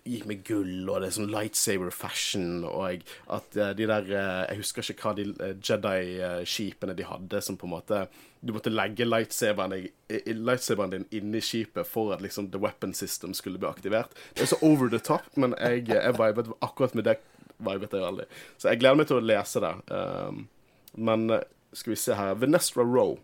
gikk 0.01 0.25
med 0.25 0.41
gull, 0.47 0.89
og 0.89 1.01
det 1.01 1.11
er 1.11 1.15
sånn 1.15 1.31
lightsaber 1.31 1.91
fashion, 1.93 2.63
og 2.65 3.03
at 3.33 3.57
eh, 3.57 3.73
de 3.77 3.87
der 3.89 4.07
eh, 4.09 4.39
Jeg 4.49 4.61
husker 4.63 4.89
ikke 4.93 5.05
hva 5.05 5.13
de 5.17 5.25
eh, 5.29 5.53
Jedi-skipene 5.61 6.95
de 6.97 7.05
hadde, 7.05 7.41
som 7.45 7.57
på 7.59 7.69
en 7.69 7.75
måte 7.75 7.99
Du 8.41 8.53
måtte 8.55 8.73
legge 8.73 9.05
lightsaberen, 9.05 9.75
lightsaberen 10.09 10.95
din 10.95 11.05
inni 11.13 11.43
skipet 11.45 11.85
for 11.85 12.15
at 12.15 12.23
liksom 12.25 12.49
the 12.51 12.61
weapon 12.61 12.95
system 12.97 13.35
skulle 13.37 13.61
bli 13.61 13.69
aktivert. 13.69 14.15
Det 14.33 14.47
er 14.47 14.49
så 14.55 14.57
over 14.65 14.89
the 14.89 14.99
top, 14.99 15.27
men 15.37 15.53
jeg, 15.59 15.85
jeg 15.91 16.17
vibet 16.17 16.49
akkurat 16.65 16.97
med 16.97 17.05
det 17.05 17.19
vibet 17.65 17.93
jeg 17.95 18.05
veldig. 18.05 18.27
Så 18.57 18.71
jeg 18.71 18.81
gleder 18.81 18.99
meg 18.99 19.09
til 19.09 19.21
å 19.21 19.25
lese 19.25 19.63
det. 19.63 19.73
Um, 19.93 20.45
men 20.93 21.29
eh, 21.29 21.43
skal 21.73 21.93
vi 21.93 21.99
se 21.99 22.15
her 22.17 22.35
Venestra 22.35 22.83
Rowe. 22.83 23.19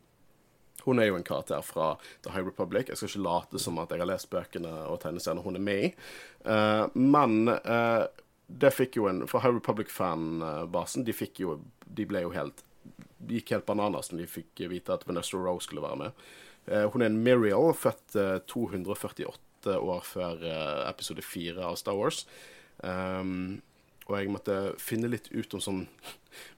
Hun 0.87 1.01
er 1.03 1.09
jo 1.09 1.17
en 1.17 1.25
karakter 1.27 1.61
fra 1.61 1.97
The 2.23 2.31
High 2.31 2.47
Republic. 2.47 2.87
Jeg 2.87 2.99
skal 2.99 3.09
ikke 3.09 3.25
late 3.25 3.59
som 3.59 3.79
at 3.81 3.91
jeg 3.91 3.99
har 3.99 4.07
lest 4.07 4.29
bøkene 4.31 4.71
og 4.87 5.01
tegneseriene 5.03 5.43
hun 5.43 5.59
er 5.59 5.65
med 5.65 5.83
i. 5.83 5.89
Uh, 6.47 6.87
men 6.95 7.51
uh, 7.51 8.05
det 8.47 8.71
fikk 8.71 8.95
jo 8.99 9.09
en 9.09 9.25
For 9.27 9.43
High 9.43 9.57
Republic-fanbasen, 9.57 11.03
de 11.03 11.15
fikk 11.15 11.41
jo 11.43 11.57
De 11.83 12.05
ble 12.07 12.21
jo 12.23 12.31
helt 12.31 12.63
De 13.19 13.35
gikk 13.35 13.51
helt 13.51 13.67
bananas 13.67 14.13
når 14.13 14.23
de 14.23 14.29
fikk 14.31 14.63
vite 14.71 14.95
at 14.95 15.03
Vanessa 15.09 15.35
Rowe 15.35 15.59
skulle 15.63 15.83
være 15.83 15.99
med. 16.05 16.23
Uh, 16.71 16.85
hun 16.93 17.03
er 17.03 17.11
en 17.11 17.19
Miriel, 17.23 17.73
født 17.75 18.15
eh, 18.15 18.37
248 18.47 19.75
år 19.75 20.03
før 20.07 20.43
episode 20.87 21.23
4 21.25 21.59
av 21.67 21.75
Star 21.79 21.97
Wars. 21.99 22.23
Um, 22.79 23.57
og 24.07 24.15
jeg 24.15 24.31
måtte 24.31 24.57
finne 24.79 25.09
litt 25.11 25.27
ut 25.35 25.57
om 25.57 25.63
sånn 25.63 25.81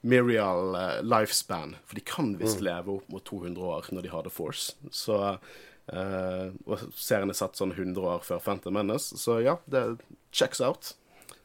Mirial 0.06 0.76
eh, 0.76 1.00
lifespan, 1.02 1.74
for 1.86 1.98
de 1.98 2.04
kan 2.06 2.34
visst 2.38 2.60
leve 2.62 2.98
opp 2.98 3.08
mot 3.10 3.24
200 3.26 3.64
år 3.64 3.90
når 3.90 4.06
de 4.06 4.12
har 4.12 4.26
The 4.26 4.32
Force. 4.32 4.76
Så 4.92 5.16
uh, 5.30 6.46
Og 6.66 6.84
serien 6.94 7.32
er 7.32 7.38
satt 7.38 7.58
sånn 7.58 7.72
100 7.74 8.04
år 8.04 8.22
før 8.26 8.42
Phantom 8.44 8.76
Menace, 8.76 9.16
så 9.18 9.40
ja, 9.42 9.56
det 9.66 9.84
checks 10.30 10.60
out. 10.60 10.92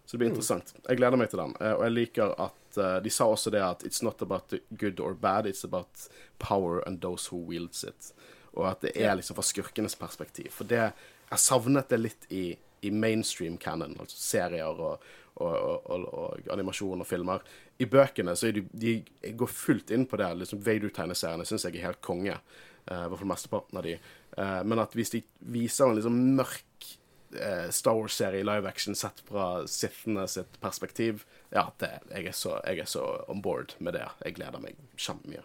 Så 0.05 0.13
det 0.13 0.21
blir 0.21 0.29
interessant. 0.33 0.75
Jeg 0.83 0.99
gleder 0.99 1.17
meg 1.17 1.31
til 1.31 1.41
den. 1.41 1.55
Uh, 1.57 1.73
og 1.77 1.87
jeg 1.87 1.95
liker 1.95 2.35
at 2.43 2.77
uh, 2.77 2.99
de 3.01 3.13
sa 3.13 3.29
også 3.31 3.55
det 3.55 3.63
at 3.65 3.87
it's 3.87 4.03
not 4.05 4.21
about 4.21 4.51
the 4.51 4.61
good 4.77 5.01
or 5.01 5.15
bad, 5.17 5.49
it's 5.49 5.65
about 5.65 6.05
power 6.37 6.83
and 6.85 7.01
those 7.01 7.31
who 7.31 7.39
wields 7.41 7.83
it. 7.87 8.11
Og 8.53 8.69
at 8.69 8.85
det 8.85 8.93
er 8.99 9.15
liksom 9.17 9.39
fra 9.39 9.47
skurkenes 9.47 9.97
perspektiv. 9.99 10.51
For 10.53 10.67
det 10.69 10.91
Jeg 11.25 11.41
savnet 11.41 11.89
det 11.89 11.97
litt 11.97 12.25
i, 12.29 12.51
i 12.85 12.89
mainstream 12.93 13.57
canon, 13.57 13.95
altså 13.99 14.17
serier 14.21 14.77
og, 14.77 15.01
og, 15.35 15.55
og, 15.91 16.05
og, 16.09 16.49
animasjon 16.53 17.03
og 17.03 17.07
filmer. 17.09 17.43
I 17.79 17.87
bøkene 17.91 18.35
så 18.37 18.51
de, 18.55 18.65
de 18.71 18.97
går 19.35 19.51
fullt 19.51 19.93
inn 19.95 20.05
på 20.09 20.19
det. 20.21 20.31
liksom 20.41 20.63
Vader-tegneseriene 20.65 21.47
syns 21.47 21.67
jeg 21.67 21.79
er 21.79 21.89
helt 21.89 22.03
konge. 22.05 22.37
eh, 22.85 23.05
I 23.05 23.09
hvert 23.09 23.21
fall 23.21 23.33
mesteparten 23.33 23.81
av 23.81 23.87
de. 23.87 23.97
Uh, 24.35 24.61
men 24.67 24.81
at 24.83 24.95
hvis 24.95 25.13
de 25.13 25.21
viser 25.39 25.87
en 25.87 25.95
liksom 25.95 26.17
mørk 26.35 26.89
uh, 27.37 27.69
Star 27.71 27.95
Wars-serie 27.95 28.43
live 28.43 28.67
action 28.67 28.95
sett 28.95 29.21
fra 29.27 29.63
sittende 29.71 30.27
sitt 30.31 30.59
perspektiv, 30.63 31.23
ja, 31.55 31.69
det, 31.79 31.93
jeg, 32.11 32.27
er 32.31 32.35
så, 32.35 32.57
jeg 32.67 32.83
er 32.83 32.91
så 32.91 33.05
on 33.31 33.43
board 33.43 33.77
med 33.79 33.95
det. 33.95 34.07
Jeg 34.25 34.39
gleder 34.39 34.63
meg 34.63 34.79
kjempemye. 34.99 35.43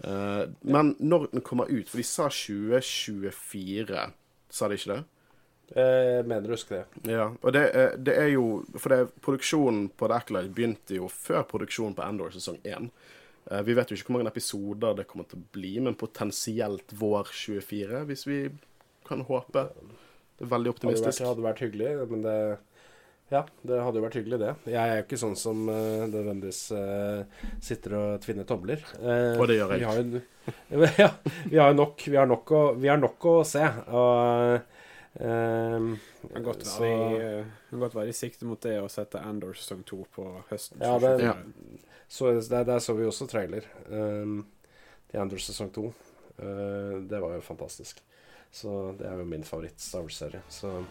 Eh, 0.00 0.44
men 0.60 0.94
når 0.98 1.26
den 1.32 1.44
kommer 1.44 1.68
ut 1.70 1.88
For 1.88 2.00
de 2.00 2.06
sa 2.06 2.28
2024, 2.32 4.06
sa 4.50 4.68
de 4.68 4.78
ikke 4.78 4.94
det? 4.94 5.02
Jeg 5.72 6.26
mener 6.28 6.44
du 6.44 6.52
husker 6.52 6.82
det. 6.82 7.12
Ja, 7.14 7.30
og 7.40 7.54
det, 7.56 7.62
det 8.04 8.12
er 8.20 8.26
jo 8.34 8.60
For 8.74 8.92
det, 8.92 9.14
produksjonen 9.24 9.86
på 9.96 10.08
The 10.10 10.18
Acolyte 10.20 10.52
begynte 10.52 10.98
jo 10.98 11.08
før 11.08 11.46
produksjonen 11.48 11.96
på 11.96 12.04
Endor 12.04 12.34
sesong 12.34 12.58
1. 12.60 12.90
Eh, 13.50 13.62
vi 13.66 13.74
vet 13.74 13.90
jo 13.90 13.98
ikke 13.98 14.10
hvor 14.10 14.18
mange 14.18 14.30
episoder 14.30 14.98
det 14.98 15.06
kommer 15.10 15.28
til 15.28 15.40
å 15.40 15.46
bli, 15.54 15.76
men 15.82 15.98
potensielt 15.98 16.92
vår 16.98 17.32
24, 17.32 18.02
hvis 18.10 18.26
vi 18.28 18.42
kan 19.08 19.24
håpe. 19.28 19.70
Det 20.38 20.46
er 20.46 20.52
veldig 20.52 20.74
Hadde 20.76 20.92
vært, 21.06 21.24
hadde 21.26 21.48
vært 21.48 21.64
hyggelig, 21.66 21.96
men 22.12 22.26
det 22.26 22.36
Ja, 23.32 23.46
det 23.64 23.78
hadde 23.80 23.96
jo 23.96 24.04
vært 24.04 24.16
hyggelig, 24.18 24.38
det. 24.42 24.52
Jeg 24.68 24.76
er 24.76 24.98
jo 24.98 25.04
ikke 25.06 25.18
sånn 25.22 25.38
som 25.40 25.62
uh, 25.64 26.02
nødvendigvis 26.04 26.58
uh, 26.76 27.46
sitter 27.64 27.94
og 27.96 28.08
tvinner 28.20 28.44
tomler. 28.44 28.82
Uh, 28.98 29.40
Og 29.40 29.46
det 29.48 29.56
gjør 29.56 29.72
jeg. 29.72 29.80
Vi 29.80 29.86
har 29.88 30.02
jo, 30.02 30.20
ja, 30.98 31.08
vi 31.46 31.58
har 31.62 31.72
nok, 31.78 32.02
vi 32.02 32.18
har 32.18 32.26
nok, 32.26 32.50
å, 32.50 32.62
vi 32.74 32.88
har 32.90 32.98
nok 32.98 33.26
å 33.30 33.34
se. 33.46 33.62
Og 33.94 34.71
ehm, 35.20 35.98
Det 36.22 36.32
kan 36.34 36.42
godt 36.44 36.64
så- 36.66 36.80
være 36.80 37.10
i, 37.12 37.38
eh, 37.40 37.44
kan 37.70 37.80
godt 37.80 37.94
være 37.94 38.08
i 38.08 38.12
sikte 38.12 38.44
mot 38.44 38.60
det 38.60 38.78
å 38.80 38.88
sette 38.88 39.20
Andor 39.20 39.52
sesong 39.52 39.84
to 39.84 40.06
på 40.14 40.42
høsten. 40.50 40.80
Ja, 40.80 40.98
det- 40.98 41.20
Ja. 41.22 41.34
Så 42.08 42.48
der, 42.48 42.64
der 42.64 42.78
så 42.78 42.94
vi 42.94 43.04
også 43.06 43.26
trailer 43.26 43.62
um, 43.90 44.46
til 45.10 45.18
Andor 45.20 45.36
sesong 45.38 45.72
to. 45.72 45.92
Uh, 46.38 47.00
det 47.08 47.20
var 47.20 47.34
jo 47.34 47.40
fantastisk. 47.40 48.00
Så 48.52 48.92
det 48.98 49.06
er 49.06 49.16
jo 49.16 49.24
min 49.24 49.42
favoritt-Star 49.44 50.00
Wars-serie. 50.02 50.42
Så 50.50 50.84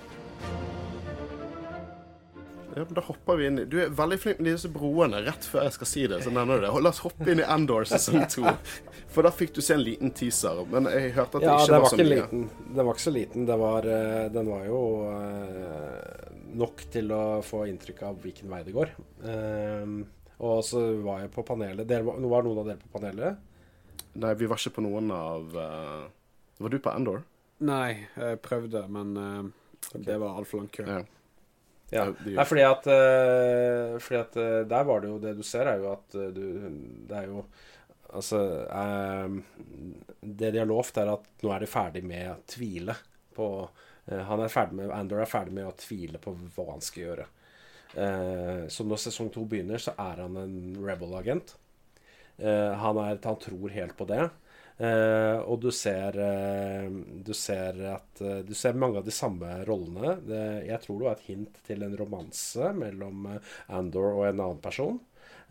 Ja, 2.75 2.83
men 2.87 2.93
Da 2.95 3.01
hopper 3.03 3.35
vi 3.39 3.47
inn 3.49 3.59
i 3.59 3.65
Du 3.67 3.75
er 3.83 3.89
veldig 3.95 4.17
flink 4.21 4.39
med 4.39 4.53
disse 4.53 4.69
broene. 4.71 5.19
Rett 5.25 5.43
før 5.47 5.65
jeg 5.67 5.73
skal 5.75 5.89
si 5.89 6.03
det, 6.07 6.21
så 6.23 6.31
nevner 6.31 6.59
du 6.61 6.65
det. 6.67 6.71
La 6.85 6.91
oss 6.93 7.01
hoppe 7.03 7.27
inn 7.33 7.41
i 7.43 7.47
Endor 7.47 7.83
sesong 7.89 8.23
to. 8.33 8.45
For 9.11 9.27
da 9.27 9.31
fikk 9.35 9.53
du 9.57 9.61
se 9.65 9.75
en 9.75 9.83
liten 9.83 10.13
teaser. 10.15 10.61
Men 10.71 10.87
jeg 10.91 11.11
hørte 11.17 11.41
at 11.41 11.43
det 11.43 11.49
Ja, 11.49 11.57
ikke 11.59 11.67
den 11.67 11.75
var 11.75 11.83
var 11.83 11.91
så 11.91 11.99
ikke 11.99 12.07
mye. 12.07 12.15
liten. 12.21 12.45
Den 12.77 12.85
var 12.87 12.93
ikke 12.95 13.05
så 13.07 13.13
liten. 13.17 13.45
Det 13.49 13.57
var, 13.59 13.89
eh, 13.97 14.25
den 14.37 14.49
var 14.53 14.65
jo 14.69 14.81
eh, 15.11 16.31
nok 16.63 16.83
til 16.95 17.11
å 17.15 17.21
få 17.45 17.63
inntrykk 17.71 18.01
av 18.07 18.19
hvilken 18.23 18.51
vei 18.51 18.61
det 18.67 18.75
går. 18.75 18.93
Ehm, 19.27 19.97
og 20.41 20.63
så 20.65 20.81
var 21.03 21.21
jeg 21.25 21.31
på 21.35 21.43
panelet. 21.47 21.87
Dere, 21.87 22.03
var 22.07 22.19
var 22.35 22.43
noen 22.47 22.63
av 22.63 22.71
dere 22.71 22.81
på 22.81 22.93
panelet? 22.99 23.47
Nei, 24.21 24.33
vi 24.35 24.47
var 24.51 24.59
ikke 24.59 24.73
på 24.79 24.83
noen 24.83 25.11
av 25.15 25.53
eh, 25.55 26.07
Var 26.61 26.69
du 26.73 26.79
på 26.83 26.91
Endor? 26.95 27.21
Nei, 27.63 28.07
jeg 28.17 28.39
prøvde, 28.41 28.81
men 28.89 29.13
det 29.93 30.15
var 30.19 30.39
altfor 30.39 30.63
lang 30.63 30.69
kø. 30.73 30.85
Ja. 30.87 31.03
Ja. 31.91 32.05
det- 32.23 32.35
Nei, 32.37 32.45
fordi 32.47 32.63
at, 32.63 32.87
eh, 32.87 33.97
fordi 33.99 34.19
at 34.21 34.37
eh, 34.39 34.63
der 34.71 34.83
var 34.87 35.01
det 35.03 35.09
jo 35.11 35.17
Det 35.19 35.33
du 35.37 35.43
ser, 35.43 35.67
er 35.67 35.77
jo 35.81 35.91
at 35.91 36.15
eh, 36.15 36.29
du 36.31 36.45
Det 37.09 37.17
er 37.17 37.27
jo 37.27 37.45
Altså 38.13 38.39
Det 40.21 40.51
de 40.51 40.59
har 40.59 40.67
lovt, 40.69 40.97
er 40.97 41.13
at 41.13 41.27
nå 41.43 41.51
er 41.55 41.63
de 41.63 41.69
ferdig 41.71 42.03
med 42.03 42.27
å 42.33 42.39
tvile 42.49 42.95
på 43.35 43.47
Han 44.11 44.41
er 44.43 44.51
ferdig 44.51 44.75
med 44.79 44.91
Andor 44.95 45.21
er 45.23 45.29
ferdig 45.31 45.53
med 45.55 45.67
å 45.69 45.75
tvile 45.79 46.19
på 46.19 46.33
hva 46.55 46.65
han 46.73 46.81
skal 46.83 47.03
gjøre. 47.03 47.25
Eh, 47.95 48.63
så 48.67 48.83
når 48.87 48.99
sesong 49.03 49.29
to 49.31 49.43
begynner, 49.45 49.79
så 49.79 49.93
er 49.99 50.21
han 50.23 50.35
en 50.41 50.55
rebel-agent. 50.83 51.53
Eh, 52.39 52.73
han, 52.81 52.97
han 52.97 53.39
tror 53.45 53.69
helt 53.75 53.95
på 53.99 54.07
det. 54.09 54.25
Eh, 54.77 55.37
og 55.45 55.59
du 55.61 55.69
ser 55.75 56.15
eh, 56.17 56.87
Du 57.25 57.33
ser 57.37 57.77
at 57.91 58.21
eh, 58.23 58.39
Du 58.47 58.53
ser 58.57 58.77
mange 58.79 59.01
av 59.01 59.05
de 59.05 59.13
samme 59.13 59.61
rollene. 59.67 60.15
Det, 60.25 60.41
jeg 60.69 60.81
tror 60.85 60.99
det 60.99 61.07
var 61.09 61.19
et 61.19 61.27
hint 61.29 61.61
til 61.67 61.85
en 61.85 61.97
romanse 61.99 62.71
mellom 62.77 63.27
Andor 63.69 64.15
og 64.15 64.27
en 64.29 64.39
annen 64.39 64.61
person. 64.63 64.99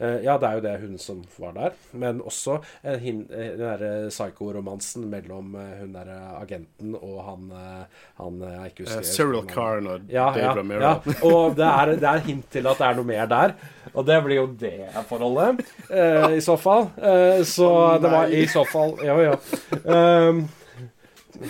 Eh, 0.01 0.22
ja, 0.24 0.39
det 0.40 0.48
er 0.48 0.55
jo 0.56 0.62
det 0.64 0.74
hun 0.81 0.98
som 0.98 1.18
var 1.36 1.52
der. 1.56 1.74
Men 1.93 2.22
også 2.24 2.59
hin, 3.02 3.27
eh, 3.31 3.51
den 3.59 3.60
derre 3.66 3.90
psycho-romansen 4.09 5.05
mellom 5.12 5.55
eh, 5.60 5.74
hun 5.82 5.93
derre 5.93 6.18
agenten 6.40 6.94
og 6.97 7.18
han, 7.27 7.51
eh, 7.52 8.05
han 8.22 8.39
eh, 8.43 8.55
jeg 8.56 8.72
ikke 8.72 8.86
husker 8.86 9.02
husker 9.05 9.18
Cyril. 9.18 9.43
Karn 9.51 9.90
og 9.93 10.09
Ja, 10.09 10.31
Dave 10.35 10.47
ja, 10.47 10.55
Ramiro. 10.56 10.81
ja. 10.81 10.94
Og 11.28 11.56
det 11.59 11.68
er, 11.68 11.93
det 12.01 12.09
er 12.14 12.24
hint 12.31 12.48
til 12.55 12.66
at 12.70 12.81
det 12.81 12.89
er 12.89 12.97
noe 13.01 13.10
mer 13.10 13.28
der. 13.31 13.55
Og 13.93 14.06
det 14.06 14.16
blir 14.24 14.36
jo 14.40 14.47
det 14.60 14.74
forholdet, 15.09 15.60
eh, 15.90 16.36
i 16.39 16.40
så 16.44 16.56
fall. 16.60 16.89
Eh, 16.97 17.43
så 17.48 17.68
oh, 17.68 17.94
det 18.01 18.10
var 18.12 18.32
i 18.32 18.47
så 18.48 18.64
fall 18.68 18.97
Ja, 19.05 19.16
ja. 19.20 19.36
Um, 19.85 20.44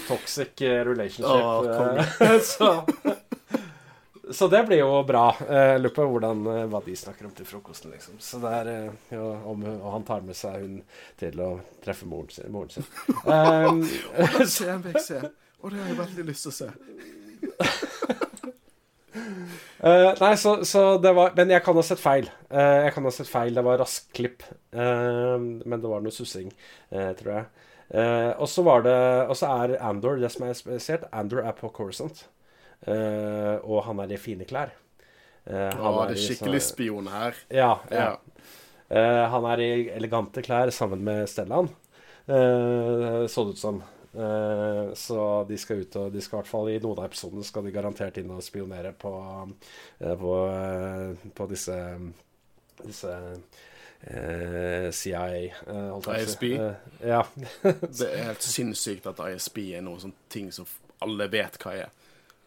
toxic 0.09 0.61
eh, 0.63 0.83
relationship. 0.85 1.27
Eh, 2.21 2.41
så, 2.41 2.85
så 4.35 4.49
det 4.53 4.63
blir 4.69 4.81
jo 4.83 5.03
bra. 5.07 5.25
Eh, 5.49 5.73
Jeg 5.75 5.81
lurer 5.83 5.95
på 5.97 6.07
hvordan, 6.13 6.43
eh, 6.53 6.67
hva 6.73 6.81
de 6.85 6.97
snakker 6.97 7.27
om 7.29 7.35
til 7.37 7.47
frokosten, 7.49 7.91
liksom. 7.95 8.19
Så 8.23 8.41
det 8.43 8.53
er, 8.61 8.71
jo 9.11 9.17
ja, 9.17 9.29
om, 9.53 9.65
og 9.73 9.93
han 9.97 10.07
tar 10.09 10.25
med 10.27 10.37
seg 10.39 10.61
hun 10.63 10.81
til 11.21 11.41
å 11.45 11.51
treffe 11.85 12.09
moren 12.11 12.31
sin. 12.35 12.51
Moren 12.55 12.71
sin. 12.71 12.87
Um. 13.25 13.83
Og 15.61 15.71
det 15.73 15.81
har 15.81 15.91
jeg 15.91 15.99
veldig 15.99 16.25
lyst 16.31 16.47
til 16.47 16.53
å 16.53 16.57
se. 16.57 16.71
uh, 19.85 20.13
nei, 20.21 20.35
så, 20.41 20.55
så 20.65 20.83
det 21.03 21.13
var 21.17 21.33
Men 21.37 21.53
jeg 21.53 21.65
kan 21.65 21.77
ha 21.77 21.85
sett 21.85 22.01
feil. 22.01 22.31
Uh, 22.53 22.87
jeg 22.87 22.95
kan 22.97 23.09
ha 23.09 23.13
sett 23.15 23.29
feil. 23.31 23.55
Det 23.57 23.65
var 23.67 23.81
rask 23.83 24.09
klipp. 24.17 24.45
Eh, 24.73 25.37
men 25.67 25.81
det 25.83 25.91
var 25.91 26.03
noe 26.05 26.15
sussing, 26.15 26.53
eh, 26.95 27.11
tror 27.19 27.33
jeg. 27.35 27.47
Eh, 27.91 28.31
og 28.39 28.47
så 28.47 28.63
var 28.63 28.85
det 28.87 28.93
Og 29.27 29.35
så 29.35 29.49
er 29.65 29.73
Andor 29.83 30.21
det 30.21 30.31
som 30.31 30.45
er 30.47 30.55
spesielt. 30.55 31.09
Andor 31.13 31.43
er 31.43 31.57
på 31.59 31.71
Corisont. 31.75 32.25
Eh, 32.87 33.57
og 33.61 33.85
han 33.85 34.01
er 34.01 34.15
i 34.15 34.21
fine 34.21 34.47
klær. 34.49 34.73
Uh, 35.51 35.71
Han 35.73 35.95
var 35.97 36.11
er 36.11 36.15
det 36.15 36.21
i 36.21 36.27
skikkelig 36.29 36.61
sånn- 36.61 36.73
spion 36.73 37.07
her. 37.09 37.35
Ja. 37.51 37.71
ja. 37.91 38.03
Ja. 38.05 38.19
Eh, 38.91 39.25
han 39.33 39.45
er 39.53 39.63
i 39.65 39.71
elegante 39.95 40.43
klær 40.45 40.71
sammen 40.75 41.03
med 41.05 41.29
Stellan, 41.31 41.71
uh, 42.29 43.27
så 43.27 43.45
det 43.47 43.57
ut 43.57 43.59
som. 43.59 43.83
Uh, 44.11 44.91
så 44.99 45.47
de 45.47 45.55
skal 45.57 45.85
ut 45.85 45.97
og 46.01 46.09
De 46.13 46.19
skal 46.21 46.41
i 46.41 46.41
hvert 46.41 46.51
fall 46.51 46.69
i 46.73 46.81
noen 46.83 46.99
av 46.99 47.05
episodene 47.07 47.45
skal 47.47 47.63
de 47.63 47.71
garantert 47.71 48.17
inn 48.19 48.33
og 48.35 48.43
spionere 48.43 48.91
på, 48.99 49.13
eh, 50.03 50.17
på, 50.19 50.33
eh, 50.51 51.29
på 51.31 51.47
disse 51.47 51.77
Disse 52.81 53.13
eh, 54.03 54.91
CIA 54.91 55.29
eh. 55.37 56.23
ISB? 56.25 56.43
Eh, 56.43 56.73
ja. 57.07 57.23
Det 57.63 58.09
er 58.09 58.25
helt 58.33 58.43
sinnssykt 58.43 59.07
at 59.07 59.21
ISB 59.31 59.59
er 59.77 59.85
noen 59.87 60.01
sånn 60.01 60.17
ting 60.33 60.51
som 60.51 60.67
alle 61.05 61.29
vet 61.31 61.59
hva 61.63 61.75
er. 61.85 61.91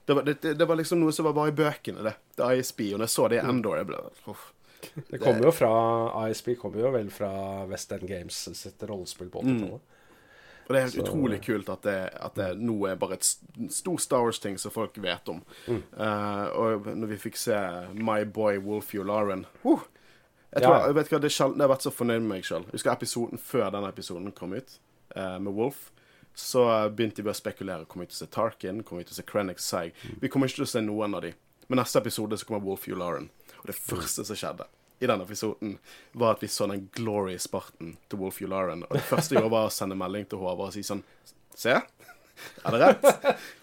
Det 0.05 0.17
var, 0.17 0.25
det, 0.27 0.53
det, 0.59 0.65
var 0.67 0.75
liksom 0.75 0.99
noe 0.99 1.13
som 1.15 1.25
var 1.29 1.35
bare 1.37 1.53
i 1.53 1.55
bøkene, 1.55 2.03
det. 2.03 2.17
Det 2.35 2.49
ISB. 2.59 2.81
Og 2.91 2.99
når 2.99 3.07
jeg 3.07 3.13
så 3.15 3.27
det 3.31 3.39
i 3.39 3.45
Endor, 3.47 3.77
jeg 3.79 3.87
ble 3.87 4.01
uff. 4.31 4.49
Det 5.07 5.19
kommer 5.21 5.47
jo 5.47 5.51
fra 5.55 5.73
ISB 6.27 6.57
kommer 6.59 6.83
jo 6.83 6.89
vel 6.91 7.07
fra 7.13 7.31
West 7.69 7.91
End 7.95 8.03
Games 8.07 8.41
sitt 8.59 8.83
rollespill 8.83 9.29
på 9.31 9.43
80-tallet. 9.45 9.93
Og 10.63 10.71
det 10.71 10.79
er 10.79 10.85
helt 10.85 10.99
utrolig 11.03 11.39
kult 11.43 11.69
at 11.71 11.83
det, 11.83 11.97
at 12.23 12.35
det 12.39 12.49
nå 12.59 12.75
er 12.87 12.99
bare 12.99 13.17
et 13.19 13.27
stor 13.73 13.97
Star 13.99 14.23
Wars-ting 14.23 14.55
som 14.59 14.71
folk 14.71 14.95
vet 15.03 15.31
om. 15.31 15.41
Eh, 15.67 16.45
og 16.55 16.87
når 16.87 17.11
vi 17.11 17.19
fikk 17.25 17.39
se 17.39 17.57
My 17.99 18.23
Boy 18.23 18.61
Wolf 18.63 18.93
Olaren 18.95 19.43
uh, 19.65 19.83
jeg, 20.53 20.63
tror, 20.63 20.77
Ja. 20.77 20.85
jeg 20.87 20.95
vet 20.99 21.11
hva, 21.11 21.19
det 21.19 21.29
er 21.31 21.35
sjelden 21.35 21.59
jeg 21.59 21.67
har 21.67 21.73
vært 21.73 21.87
så 21.87 21.91
fornøyd 21.91 22.21
med 22.21 22.29
meg 22.29 22.47
sjøl. 22.47 22.67
Husker 22.71 22.93
episoden 22.93 23.41
før 23.41 23.73
denne 23.75 23.91
episoden 23.91 24.31
kom 24.37 24.55
ut, 24.55 24.77
uh, 25.17 25.39
med 25.39 25.51
Wolf. 25.51 25.89
Så 26.35 26.65
begynte 26.89 27.21
vi 27.21 27.29
å 27.29 27.37
spekulere. 27.37 27.85
Kommer 27.85 28.07
vi 28.07 28.13
til 28.13 28.19
å 28.19 28.23
se 28.25 28.31
Tarkin? 28.33 28.83
Kommer 28.83 29.03
vi 29.03 29.09
til 29.09 29.15
å 29.15 29.19
se 29.21 29.25
Krennic 29.29 29.61
Seig? 29.61 29.97
Vi 30.21 30.29
kommer 30.29 30.49
ikke 30.49 30.63
til 30.63 30.67
å 30.67 30.71
se 30.73 30.81
noen 30.81 31.17
av 31.17 31.25
de. 31.25 31.33
Men 31.69 31.79
neste 31.81 32.01
episode 32.01 32.37
så 32.37 32.47
kommer 32.47 32.63
Wolf 32.65 32.87
Yularen. 32.89 33.29
Og 33.61 33.69
det 33.69 33.77
første 33.77 34.25
som 34.25 34.39
skjedde 34.39 34.65
i 35.03 35.07
den 35.07 35.21
episoden, 35.21 35.77
var 36.15 36.37
at 36.37 36.43
vi 36.43 36.47
så 36.47 36.67
den 36.69 36.87
glory 36.95 37.35
sparten 37.41 37.97
til 38.09 38.21
Wolf 38.21 38.39
Yularen. 38.41 38.85
Og 38.87 38.95
det 38.97 39.03
første 39.07 39.35
jeg 39.35 39.41
gjorde, 39.41 39.53
var 39.55 39.67
å 39.67 39.73
sende 39.73 39.97
melding 39.99 40.25
til 40.31 40.39
Håvard 40.39 40.69
og 40.71 40.75
si 40.75 40.85
sånn 40.87 41.03
Se, 41.53 41.75
er 42.65 42.73
det 42.73 42.79
rett? 42.81 43.03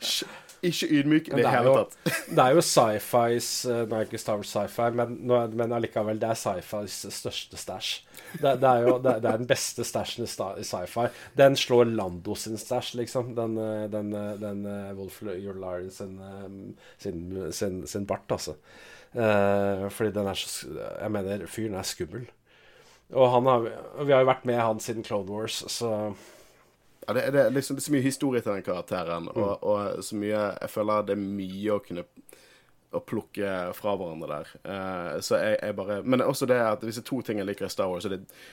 Ikke 0.67 0.89
ydmyk 0.93 1.31
i 1.31 1.33
det 1.33 1.45
det 1.45 1.53
hele 1.55 1.75
tatt. 1.79 1.95
Det 2.37 2.45
er 2.45 2.57
jo 2.57 2.63
sci-fis 2.65 3.49
eh, 3.71 3.83
Nå 3.89 3.97
er 3.97 4.05
ikke 4.07 4.21
Star 4.21 4.41
Wars 4.41 4.53
sci-fi, 4.53 4.91
men, 4.99 5.17
men 5.57 5.73
allikevel, 5.77 6.21
det 6.21 6.29
er 6.35 6.39
sci-fis 6.39 6.99
største 7.17 7.61
stæsj. 7.61 7.93
Det, 8.43 8.53
det 8.61 8.69
er 8.69 8.85
jo 8.85 8.99
det, 9.03 9.17
det 9.25 9.31
er 9.31 9.41
den 9.41 9.49
beste 9.51 9.87
stæsjen 9.89 10.27
i 10.27 10.65
sci-fi. 10.67 11.09
Den 11.41 11.57
slår 11.57 11.89
Lando 11.95 12.37
sin 12.37 12.61
stæsj, 12.61 12.93
liksom. 13.01 13.33
Den, 13.39 13.57
eh, 13.57 13.87
den, 13.93 14.13
eh, 14.15 14.35
den 14.43 14.65
Wolf 14.99 15.23
Yularen 15.25 15.91
sin, 15.91 16.19
sin, 16.99 17.53
sin, 17.57 17.83
sin 17.89 18.07
bart, 18.07 18.29
altså. 18.29 18.59
Eh, 19.15 19.89
fordi 19.91 20.13
den 20.15 20.27
er 20.31 20.39
så 20.39 20.69
Jeg 21.01 21.11
mener, 21.11 21.47
fyren 21.47 21.75
er 21.75 21.83
skummel. 21.83 22.29
Og 23.11 23.31
han 23.33 23.47
har, 23.47 23.65
vi 24.05 24.13
har 24.13 24.21
jo 24.23 24.29
vært 24.29 24.45
med 24.47 24.61
han 24.61 24.81
siden 24.81 25.05
Clone 25.05 25.33
Wars, 25.33 25.65
så 25.67 26.13
Ja, 27.11 27.15
det, 27.19 27.27
det, 27.35 27.45
liksom, 27.57 27.77
det 27.77 27.83
er 27.83 27.89
så 27.89 27.93
mye 27.97 28.07
historie 28.07 28.41
til 28.45 28.55
den 28.55 28.63
karakteren, 28.67 29.27
Mm. 29.35 29.43
og, 29.43 29.65
og 29.67 30.05
så 30.07 30.17
mye 30.17 30.45
Jeg 30.61 30.71
føler 30.71 31.03
det 31.09 31.17
er 31.19 31.23
mye 31.27 31.75
å 31.77 31.83
kunne 31.83 32.07
å 32.91 32.99
plukke 33.07 33.51
fra 33.79 33.93
hverandre 33.99 34.29
der. 34.31 34.49
Uh, 34.67 35.21
så 35.23 35.39
jeg, 35.39 35.59
jeg 35.63 35.77
bare 35.79 36.01
Men 36.03 36.25
også 36.25 36.47
det 36.51 36.57
at 36.59 36.81
hvis 36.83 36.97
det 36.99 37.05
er 37.05 37.11
to 37.11 37.21
ting 37.23 37.39
jeg 37.39 37.47
liker 37.47 37.69
i 37.69 37.71
Star 37.71 37.87
Wars, 37.91 38.03
så 38.03 38.11
det 38.11 38.23
er 38.25 38.49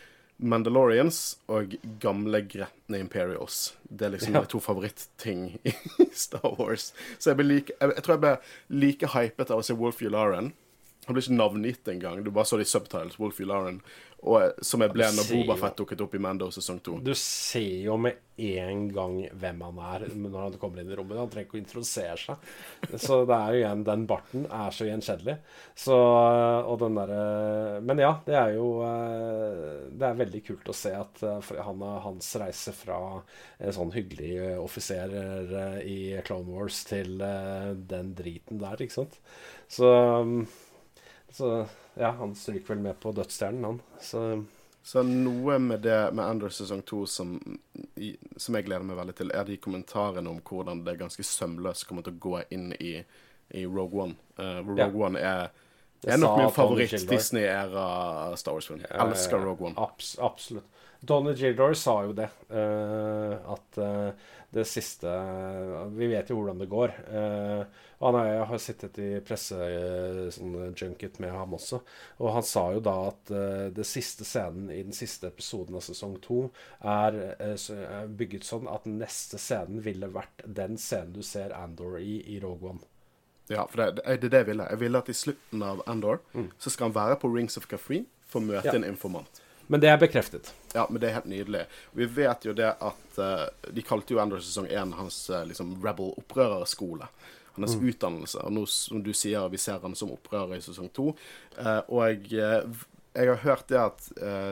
Mandalorians 0.45 1.37
og 1.49 1.71
gamle 1.99 2.43
gretne 2.45 2.99
Imperials. 3.01 3.73
Det 3.89 4.05
er 4.05 4.11
liksom 4.13 4.35
Ja. 4.37 4.43
to 4.45 4.59
favorittting 4.61 5.57
i 5.65 5.73
Star 6.13 6.45
Wars. 6.59 6.91
Så 7.17 7.31
jeg, 7.31 7.37
blir 7.39 7.47
like, 7.49 7.73
jeg, 7.81 7.95
jeg 7.95 8.03
tror 8.05 8.13
jeg 8.13 8.21
ble 8.21 8.35
like 8.83 9.07
hypet 9.15 9.49
av 9.49 9.63
å 9.63 9.65
se 9.65 9.73
Wolf 9.73 10.01
Yularen. 10.05 10.51
Han 11.07 11.15
ble 11.15 11.23
ikke 11.23 11.39
navngitt 11.39 11.89
engang. 11.93 12.21
Du 12.23 12.31
bare 12.35 12.49
så 12.49 12.59
det 12.59 12.67
i 12.67 12.71
subtitles. 12.73 13.17
Wolfie 13.19 13.47
Lauren, 13.47 13.81
Og 14.27 14.63
som 14.65 14.81
jeg 14.81 14.91
ble 14.91 15.05
ja, 15.05 15.13
når 15.13 15.27
ser 15.27 15.37
Boba 15.37 15.55
Fett 15.61 15.77
dukket 15.77 16.01
opp 16.03 16.15
i 16.17 16.21
Mando 16.21 16.49
sesong 16.51 16.79
to. 16.83 16.97
Du 17.05 17.13
ser 17.15 17.83
jo 17.85 17.95
med 18.01 18.23
en 18.37 18.83
gang 18.93 19.15
hvem 19.33 19.61
han 19.65 19.79
er 19.81 20.03
når 20.13 20.37
han 20.41 20.57
kommer 20.61 20.81
inn 20.81 20.91
i 20.91 20.97
rommet. 20.97 21.17
Han 21.21 21.29
trenger 21.31 21.47
ikke 21.47 21.57
å 21.57 21.61
introdusere 21.61 22.17
seg. 22.21 22.49
Så 23.01 23.21
det 23.29 23.37
er 23.37 23.53
jo 23.53 23.61
igjen 23.61 23.85
Den 23.87 24.05
barten 24.09 24.45
er 24.51 24.75
så 24.75 24.89
gjenkjennelig. 24.89 25.37
Så 25.77 25.95
Og 25.97 26.77
den 26.81 26.97
derre 26.97 27.79
Men 27.85 28.01
ja, 28.01 28.11
det 28.25 28.35
er 28.37 28.53
jo 28.57 28.67
eh, 28.85 29.87
Det 29.89 30.05
er 30.09 30.19
veldig 30.21 30.43
kult 30.49 30.69
å 30.69 30.75
se 30.75 30.93
at 30.97 31.23
han 31.23 31.77
har 31.77 31.77
han, 31.77 32.01
hans 32.03 32.35
reise 32.39 32.73
fra 32.75 32.97
en 33.57 33.73
sånn 33.73 33.93
hyggelig 33.95 34.31
eh, 34.37 34.57
offiser 34.61 35.13
eh, 35.17 35.79
i 35.87 35.99
Clone 36.27 36.53
Wars 36.53 36.83
til 36.87 37.21
eh, 37.23 37.73
den 37.89 38.13
driten 38.17 38.61
der, 38.61 38.81
ikke 38.81 38.99
sant. 39.01 39.19
Så 39.71 39.87
mm, 39.87 40.41
Så 41.37 41.65
ja, 41.93 42.11
han 42.11 42.35
stryker 42.35 42.73
vel 42.73 42.79
med 42.81 42.99
på 42.99 43.11
dødsstjernen, 43.11 43.63
han. 43.63 43.81
Så 44.01 44.43
Så 44.87 45.03
noe 45.03 45.57
med 45.59 45.81
det 45.83 46.13
med 46.15 46.23
Ender 46.23 46.49
sesong 46.49 46.81
to 46.87 47.01
som, 47.05 47.33
som 48.39 48.55
jeg 48.55 48.65
gleder 48.65 48.85
meg 48.87 48.95
veldig 48.97 49.15
til, 49.17 49.33
er 49.35 49.43
de 49.43 49.57
kommentarene 49.59 50.31
om 50.31 50.39
hvordan 50.39 50.85
det 50.85 50.95
ganske 51.01 51.25
sømløst 51.27 51.85
kommer 51.89 52.05
til 52.05 52.15
å 52.15 52.21
gå 52.23 52.39
inn 52.55 52.71
i, 52.79 52.93
i 53.51 53.65
Rogue 53.67 54.05
One. 54.05 54.15
Uh, 54.39 54.61
Rogue 54.63 54.79
Ja. 54.79 54.87
One 54.87 55.19
er, 55.19 55.51
er 56.07 56.21
nok 56.21 56.39
min 56.39 56.55
favoritt-Disney-æra 56.55 57.85
Star 58.39 58.55
Wars-film. 58.55 58.79
Ja, 58.87 58.95
ja, 58.95 59.09
Elsker. 59.09 59.43
Rogue 59.43 59.67
One. 59.67 59.75
Abs 59.83 60.15
absolutt. 60.23 60.76
Donny 61.01 61.33
Gildor 61.37 61.73
sa 61.77 62.03
jo 62.05 62.13
det. 62.17 62.29
eh, 62.49 63.35
at 63.53 63.77
eh, 63.77 64.11
det 64.49 64.63
siste 64.65 65.11
Vi 65.93 66.07
vet 66.07 66.29
jo 66.31 66.37
hvordan 66.39 66.57
det 66.61 66.69
går. 66.71 66.93
eh, 67.11 67.63
han 67.99 68.15
er, 68.15 68.27
jeg 68.33 68.45
har 68.47 68.57
sittet 68.61 68.97
i 69.01 69.07
pressejunket 69.25 71.15
sånn 71.17 71.23
med 71.25 71.31
ham 71.33 71.53
også. 71.57 71.79
Og 72.21 72.33
han 72.35 72.43
sa 72.45 72.67
jo 72.75 72.79
da 72.85 72.93
at 73.09 73.31
det 73.73 73.85
siste 73.89 74.25
scenen 74.27 74.69
i 74.71 74.83
den 74.85 74.93
siste 74.93 75.27
episoden 75.31 75.75
av 75.75 75.81
sesong 75.85 76.17
to 76.21 76.43
er 76.85 77.17
bygget 78.07 78.45
sånn 78.45 78.69
at 78.69 78.85
neste 78.85 79.39
scenen 79.41 79.81
ville 79.85 80.09
vært 80.13 80.45
den 80.45 80.77
scenen 80.77 81.13
du 81.17 81.23
ser 81.25 81.53
Andor 81.57 81.97
i 81.99 82.19
i 82.35 82.39
Rogue 82.43 82.69
One. 82.75 82.85
Ja, 83.49 83.65
for 83.65 83.79
det, 83.81 84.03
det 84.03 84.05
er 84.05 84.29
det 84.29 84.39
jeg 84.43 84.47
ville. 84.51 84.69
Jeg 84.69 84.79
ville 84.83 84.99
at 85.01 85.09
i 85.09 85.13
slutten 85.17 85.63
av 85.63 85.81
Endor 85.87 86.19
så 86.59 86.69
skal 86.69 86.89
han 86.91 86.95
være 86.97 87.19
på 87.21 87.33
Rings 87.33 87.57
of 87.57 87.65
Kafree 87.71 88.05
for 88.27 88.41
å 88.41 88.47
møte 88.49 88.67
Ja. 88.67 88.75
en 88.75 88.83
informant. 88.83 89.41
Men 89.67 89.83
det 89.83 89.89
er 89.91 89.99
bekreftet. 89.99 90.53
Ja, 90.73 90.85
men 90.89 91.01
det 91.01 91.09
er 91.09 91.17
helt 91.19 91.31
nydelig. 91.31 91.65
Vi 91.97 92.07
vet 92.17 92.45
jo 92.47 92.53
det 92.55 92.69
at 92.71 93.19
uh, 93.19 93.47
De 93.73 93.83
kalte 93.83 94.15
jo 94.15 94.21
Endor 94.23 94.43
sesong 94.43 94.69
1 94.69 94.95
hans 94.99 95.17
uh, 95.33 95.41
liksom 95.47 95.75
rebel-opprørerskole. 95.83 97.09
Hans 97.57 97.75
utdannelse. 97.75 98.43
Og 98.45 98.53
nå, 98.53 98.63
som 98.69 99.01
du 99.03 99.11
sier, 99.17 99.47
vi 99.49 99.59
ser 99.59 99.81
han 99.81 99.97
som 99.97 100.13
opprører 100.13 100.59
i 100.59 100.61
sesong 100.61 100.91
2. 100.93 101.05
og 101.89 102.01
jeg, 102.05 102.27
jeg 103.17 103.31
har 103.31 103.39
hørt 103.41 103.65
det 103.71 103.79
at 103.81 104.09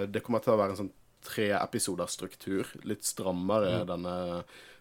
det 0.10 0.24
kommer 0.26 0.42
til 0.42 0.56
å 0.56 0.58
være 0.58 0.74
en 0.74 0.80
sånn 0.80 0.90
tre-episoder-struktur. 1.28 2.72
Litt 2.90 3.06
strammere 3.06 3.84
denne 3.86 4.16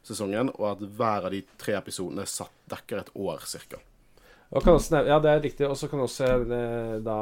sesongen. 0.08 0.54
Og 0.56 0.70
at 0.70 0.84
hver 0.84 1.28
av 1.28 1.36
de 1.36 1.42
tre 1.60 1.76
episodene 1.76 2.24
satt, 2.28 2.54
dekker 2.72 3.02
et 3.02 3.12
år 3.26 3.44
cirka. 3.48 3.82
Og 4.54 4.62
kan 4.62 4.76
også, 4.78 4.94
nevne- 4.94 5.10
ja, 5.10 5.18
det 5.18 5.30
er 5.30 5.40
riktig. 5.42 5.66
Og 5.68 5.76
så 5.76 5.88
kan 5.90 6.00
også 6.04 6.28
jeg 6.28 6.46
eh, 6.54 6.96
da 7.02 7.18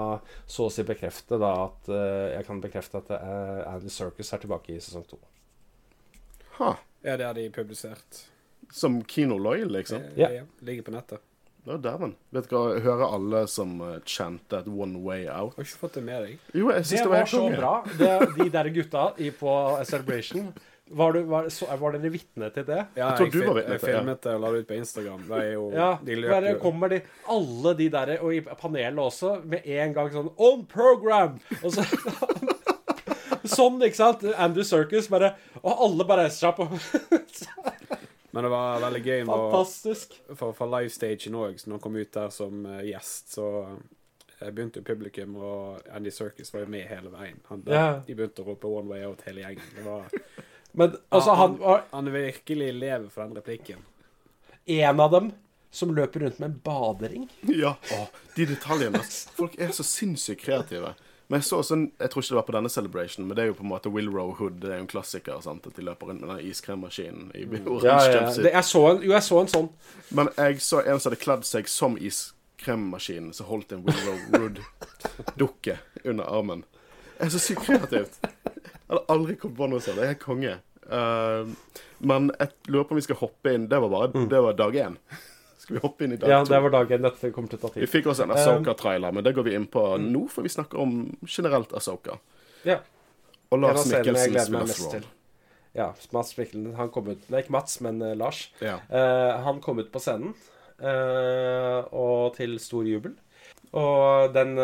så 0.46 0.66
å 0.68 0.72
si 0.72 0.84
bekrefte 0.84 1.38
da 1.40 1.52
at 1.64 1.88
eh, 1.88 2.36
Jeg 2.36 2.46
kan 2.48 2.60
bekrefte 2.60 3.00
at 3.00 3.10
uh, 3.16 3.72
Andy 3.72 3.88
Circus 3.92 4.32
er 4.32 4.42
tilbake 4.42 4.74
i 4.76 4.80
sesong 4.80 5.06
to. 5.08 5.18
Ha. 6.58 6.74
Ja, 7.02 7.16
det 7.16 7.24
har 7.24 7.34
de 7.34 7.48
publisert. 7.50 8.24
Som 8.72 9.02
Kino 9.04 9.38
Loyal, 9.38 9.72
liksom. 9.72 10.04
Ja. 10.16 10.28
ja, 10.30 10.44
Ligger 10.60 10.82
på 10.86 10.94
nettet. 10.94 11.24
Ja, 11.64 11.76
dæven. 11.78 12.16
Vet 12.34 12.48
du 12.50 12.56
hva, 12.56 12.76
hører 12.82 13.14
alle 13.14 13.44
som 13.50 13.76
uh, 13.80 13.96
chantet 14.04 14.66
'One 14.66 15.00
Way 15.04 15.28
Out'? 15.30 15.56
Har 15.56 15.64
ikke 15.64 15.82
fått 15.86 15.94
det 15.94 16.04
med 16.04 16.24
deg. 16.26 16.38
Jo, 16.58 16.70
jeg 16.74 16.86
synes 16.86 17.02
det, 17.02 17.10
var 17.12 17.32
helt 17.32 17.58
bra. 17.58 17.74
Det, 17.98 18.12
de 18.36 18.48
der 18.50 18.70
gutta 18.74 19.04
i, 19.16 19.30
på 19.30 19.54
Celebration 19.86 20.52
Var, 20.92 21.12
du, 21.16 21.20
var, 21.30 21.48
så, 21.54 21.68
var 21.80 21.94
dere 21.96 22.12
vitne 22.12 22.48
til 22.52 22.66
det? 22.68 22.80
Ja, 22.98 23.10
Jeg 23.12 23.18
tror 23.18 23.30
du 23.32 23.38
var 23.46 23.58
vitne 23.58 23.62
til 23.62 23.72
det, 23.72 23.78
Jeg 23.78 23.84
filmet 23.86 24.22
det 24.26 24.34
og 24.36 24.42
la 24.44 24.52
det 24.52 24.62
ut 24.62 24.68
på 24.68 24.78
Instagram. 24.78 25.22
Det 25.28 25.38
er 25.40 25.52
jo 25.54 25.66
Ja, 25.72 25.90
De 26.04 26.18
løper 26.20 26.48
jo 26.50 26.58
kommer 26.62 26.92
de 26.92 27.00
Alle 27.36 27.74
de 27.78 27.88
der, 27.96 28.14
og 28.20 28.34
i 28.36 28.40
panelet 28.42 29.04
også, 29.06 29.34
med 29.44 29.68
en 29.78 29.96
gang 29.96 30.12
sånn 30.12 30.32
On 30.36 30.66
program! 30.68 31.38
Og 31.62 31.72
så 31.76 31.86
Sånn, 33.42 33.80
ikke 33.82 33.98
sant? 33.98 34.22
Andrew 34.38 34.66
Circus 34.66 35.08
bare 35.10 35.32
Og 35.62 35.72
alle 35.88 36.06
bare 36.06 36.28
reiser 36.28 36.52
seg 36.52 36.60
på. 36.60 36.68
Men 38.32 38.46
det 38.46 38.52
var 38.52 38.78
veldig 38.80 39.00
gøy 39.04 39.24
når 39.28 39.42
Fantastisk. 39.42 40.14
For 40.38 40.54
for 40.56 40.70
livestagen 40.72 41.34
òg, 41.36 41.58
når 41.66 41.76
han 41.76 41.82
kom 41.84 41.98
ut 41.98 42.14
der 42.14 42.30
som 42.32 42.62
eh, 42.64 42.78
gjest, 42.88 43.34
så 43.34 43.48
eh, 44.38 44.48
begynte 44.48 44.80
jo 44.80 44.86
publikum, 44.88 45.34
og 45.36 45.90
Andy 45.92 46.10
Circus 46.14 46.52
var 46.54 46.64
jo 46.64 46.70
med 46.72 46.86
hele 46.88 47.12
veien. 47.12 47.42
Han, 47.50 47.60
yeah. 47.68 47.98
De 48.06 48.16
begynte 48.16 48.40
å 48.40 48.48
rope 48.48 48.70
'One 48.70 48.88
Way 48.88 49.04
Out', 49.10 49.26
hele 49.28 49.44
gjengen. 49.44 49.68
Det 49.76 49.84
var, 49.84 50.08
Men 50.72 50.94
altså, 51.12 51.34
han 51.36 51.58
han, 51.62 51.80
han 51.92 52.12
virkelig 52.12 52.72
lever 52.74 53.08
for 53.12 53.22
den 53.26 53.36
replikken. 53.36 53.78
en 54.66 55.00
av 55.00 55.10
dem 55.10 55.32
som 55.70 55.94
løper 55.94 56.20
rundt 56.20 56.38
med 56.38 56.50
en 56.50 56.60
badering. 56.64 57.28
Ja. 57.48 57.74
Å, 57.96 58.06
de 58.36 58.44
detaljene. 58.46 59.00
Folk 59.36 59.54
er 59.58 59.72
så 59.72 59.82
sinnssykt 59.84 60.44
kreative. 60.44 60.94
Men 61.28 61.40
jeg 61.40 61.46
så 61.48 61.58
også, 61.62 61.72
en- 61.78 61.92
jeg 61.98 62.10
tror 62.12 62.22
ikke 62.22 62.28
det 62.34 62.36
var 62.36 62.46
på 62.48 62.52
denne 62.56 62.68
celebration, 62.70 63.26
men 63.26 63.36
det 63.36 63.42
er 63.42 63.46
jo 63.48 63.54
på 63.56 63.64
en 63.64 63.70
måte 63.70 63.88
Willrow 63.92 64.34
Hood. 64.36 64.58
Det 64.60 64.68
er 64.70 64.76
jo 64.76 64.84
en 64.84 64.90
klassiker. 64.90 65.40
sant? 65.40 65.66
At 65.66 65.76
de 65.76 65.82
løper 65.86 66.06
rundt 66.10 66.20
med 66.20 66.28
den 66.36 66.50
iskremmaskinen 66.50 67.30
i 67.34 67.46
oransje 67.46 68.12
ja. 68.12 68.26
Det, 68.36 68.52
jeg 68.52 68.64
så 68.68 68.82
en, 68.90 69.00
jo, 69.02 69.12
jeg 69.14 69.22
så 69.28 69.40
en 69.40 69.48
sånn. 69.48 69.70
Men 70.10 70.28
jeg 70.36 70.60
så 70.60 70.82
en 70.84 71.00
som 71.00 71.08
hadde 71.12 71.22
kledd 71.24 71.44
seg 71.48 71.68
som 71.72 71.96
iskremmaskinen, 71.96 73.32
som 73.32 73.48
holdt 73.48 73.72
en 73.72 73.84
Willrow 73.86 74.18
Wood-dukke 74.36 75.78
under 76.04 76.24
armen. 76.28 76.64
Det 77.18 77.26
er 77.30 77.34
så 77.36 77.40
sykt 77.48 77.64
kreativt. 77.64 78.20
Hadde 78.92 79.04
aldri 79.14 79.38
kommet 79.40 79.56
på 79.56 79.68
noe 79.72 79.80
sånt. 79.80 79.96
Det 79.96 80.04
er 80.04 80.12
helt 80.12 80.22
konge. 80.22 80.56
Uh, 80.92 81.48
men 82.04 82.32
jeg 82.36 82.72
lurer 82.74 82.88
på 82.88 82.92
om 82.92 82.98
vi 82.98 83.04
skal 83.06 83.16
hoppe 83.20 83.52
inn 83.54 83.68
Det 83.70 83.78
var 83.84 83.90
bare 83.92 84.24
det 84.28 84.40
var 84.44 84.56
dag 84.58 84.74
én. 84.76 84.96
Skal 85.62 85.76
vi 85.76 85.82
hoppe 85.84 86.04
inn 86.04 86.12
i 86.12 86.18
dag 86.18 86.30
Ja, 86.30 86.40
to? 86.42 86.50
det 86.50 86.58
var 86.64 86.72
dagen 86.74 87.04
dette 87.06 87.30
kommer 87.30 87.52
til 87.52 87.60
å 87.60 87.68
ta 87.70 87.78
Vi 87.78 87.86
fikk 87.86 88.08
oss 88.10 88.18
en 88.24 88.32
Asoka-trailer, 88.34 89.14
men 89.14 89.22
det 89.22 89.30
går 89.36 89.46
vi 89.46 89.52
inn 89.54 89.68
på 89.70 89.84
nå, 90.02 90.24
for 90.32 90.42
vi 90.42 90.50
snakker 90.50 90.80
om 90.82 90.96
generelt 91.22 91.70
Asoka. 91.78 92.16
Ja. 92.66 92.80
Og 93.54 93.62
Lars 93.62 93.86
Mikkelsen 93.86 94.34
spiller 94.42 94.72
Thrawn. 94.74 95.06
Ja, 95.78 95.86
Mats 96.10 96.34
Mikkelsen, 96.34 96.72
han 96.76 96.90
kom 96.92 97.12
ut 97.12 97.30
Nei, 97.30 97.44
ikke 97.44 97.54
Mats, 97.54 97.78
men 97.84 98.02
uh, 98.02 98.10
Lars. 98.18 98.48
Ja. 98.58 98.80
Uh, 98.90 99.38
han 99.46 99.62
kom 99.62 99.78
ut 99.78 99.92
på 99.94 100.02
scenen 100.02 100.34
eh, 100.82 101.78
og 101.94 102.34
til 102.34 102.58
stor 102.60 102.88
jubel. 102.88 103.14
Og 103.78 104.34
den 104.34 104.58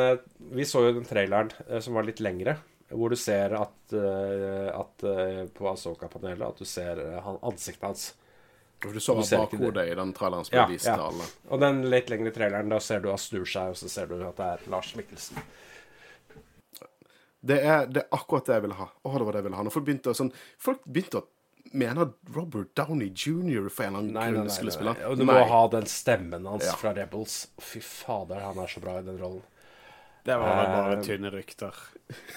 Vi 0.52 0.66
så 0.68 0.82
jo 0.82 0.96
den 0.98 1.06
traileren 1.06 1.54
som 1.80 1.94
var 1.94 2.04
litt 2.04 2.18
lengre, 2.20 2.58
hvor 2.90 3.12
du 3.12 3.16
ser 3.20 3.52
at, 3.58 3.92
eh, 3.92 4.68
at 4.72 5.04
eh, 5.04 5.42
på 5.52 5.68
Asoka-panelet 5.72 6.46
at 6.46 6.62
du 6.62 6.64
ser 6.68 7.00
eh, 7.02 7.18
han, 7.24 7.36
ansiktet 7.42 7.84
hans. 7.84 8.06
For 8.78 8.94
du 8.94 9.02
så 9.02 9.16
bakhodet 9.18 9.88
i 9.90 9.94
den 9.98 10.12
traileren 10.14 10.46
som 10.46 10.54
ble 10.54 10.60
Ja, 10.62 10.66
vist 10.70 10.86
ja. 10.86 10.94
til 10.94 11.08
alle. 11.08 11.24
Og 11.50 11.60
den 11.60 11.80
litt 11.90 12.12
lengre 12.12 12.30
traileren, 12.32 12.70
da 12.70 12.78
ser 12.80 13.02
du 13.02 13.08
han 13.10 13.18
snur 13.18 13.48
seg, 13.48 13.74
og 13.74 13.80
så 13.80 13.90
ser 13.90 14.06
du 14.06 14.20
at 14.22 14.38
det 14.38 14.46
er 14.54 14.68
Lars 14.70 14.92
Mikkelsen. 14.96 15.40
Det 17.48 17.58
er, 17.62 17.86
det 17.90 18.02
er 18.04 18.14
akkurat 18.14 18.46
det 18.48 18.56
jeg 18.56 18.64
ville 18.66 18.78
ha. 18.78 18.86
Å, 19.02 19.10
det 19.18 19.26
var 19.26 19.34
det 19.36 19.42
jeg 19.42 19.46
ville 19.48 19.58
ha. 19.60 19.66
Når 19.66 19.74
folk 19.74 19.86
begynte 19.88 20.12
å, 20.14 20.16
sånn, 20.18 20.30
folk 20.62 20.86
begynte 20.86 21.20
å 21.20 21.26
mene 21.78 22.06
at 22.06 22.14
Robert 22.34 22.70
Downey 22.78 23.10
jr. 23.12 23.68
for 23.68 23.84
en 23.84 23.98
eller 23.98 24.00
annen 24.00 24.14
Nei, 24.14 24.24
nei, 24.24 24.32
grunn 24.38 24.48
nei, 24.48 24.54
skulle 24.56 24.74
spille 24.74 24.94
nei. 24.96 25.04
Og 25.10 25.18
du 25.20 25.26
må 25.28 25.36
Nei. 25.36 25.44
ha 25.50 25.60
den 25.74 25.86
stemmen 25.90 26.48
hans 26.48 26.64
Ja. 26.66 26.74
fra 26.80 26.94
Rebels. 26.96 27.36
Fy 27.60 27.82
fader, 27.84 28.40
han 28.46 28.58
er 28.62 28.72
så 28.72 28.80
bra 28.82 28.98
i 29.02 29.04
den 29.06 29.18
rollen. 29.20 29.42
Det 30.26 30.36
var 30.36 30.56
vel 30.58 30.72
bare 30.74 30.96
uh, 30.98 31.04
tynne 31.06 31.30
rykter. 31.32 31.76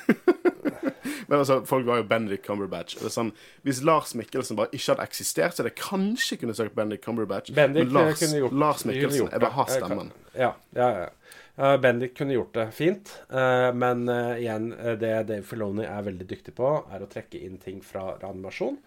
Men 1.30 1.38
altså, 1.40 1.62
folk 1.68 1.88
var 1.88 2.02
jo 2.02 2.08
Benedict 2.10 2.46
Cumberbatch. 2.46 2.98
Er 3.00 3.14
sånn, 3.14 3.32
hvis 3.68 3.82
Lars 3.88 4.16
Mikkelsen 4.18 4.60
bare 4.60 4.72
ikke 4.76 4.94
hadde 4.94 5.08
eksistert, 5.08 5.56
så 5.56 5.64
hadde 5.64 5.74
jeg 5.74 5.82
kanskje 5.84 6.42
kunne 6.42 6.58
søkt 6.58 6.76
Benedict 6.78 7.06
Cumberbatch. 7.06 7.54
Bendik 7.56 7.88
men 7.88 7.96
Lars, 7.98 8.26
gjort 8.26 8.58
Lars 8.66 8.86
Mikkelsen, 8.88 9.24
gjort 9.24 9.38
jeg 9.38 9.46
vil 9.46 9.56
ha 9.58 9.68
stemmen. 9.72 10.14
Ja, 10.36 10.54
ja, 10.78 10.92
ja. 11.06 11.10
Uh, 11.62 11.78
Bendik 11.78 12.18
kunne 12.18 12.34
gjort 12.34 12.54
det 12.54 12.72
fint, 12.72 13.12
uh, 13.30 13.70
men 13.76 14.06
uh, 14.10 14.38
igjen, 14.40 14.72
eh, 14.72 14.96
det 14.98 15.12
Dave 15.28 15.44
Filoni 15.44 15.84
er 15.84 16.06
veldig 16.06 16.26
dyktig 16.30 16.54
på, 16.56 16.70
er 16.90 17.04
å 17.04 17.10
trekke 17.12 17.42
inn 17.44 17.60
ting 17.62 17.82
fra 17.86 18.16
animasjon. 18.24 18.80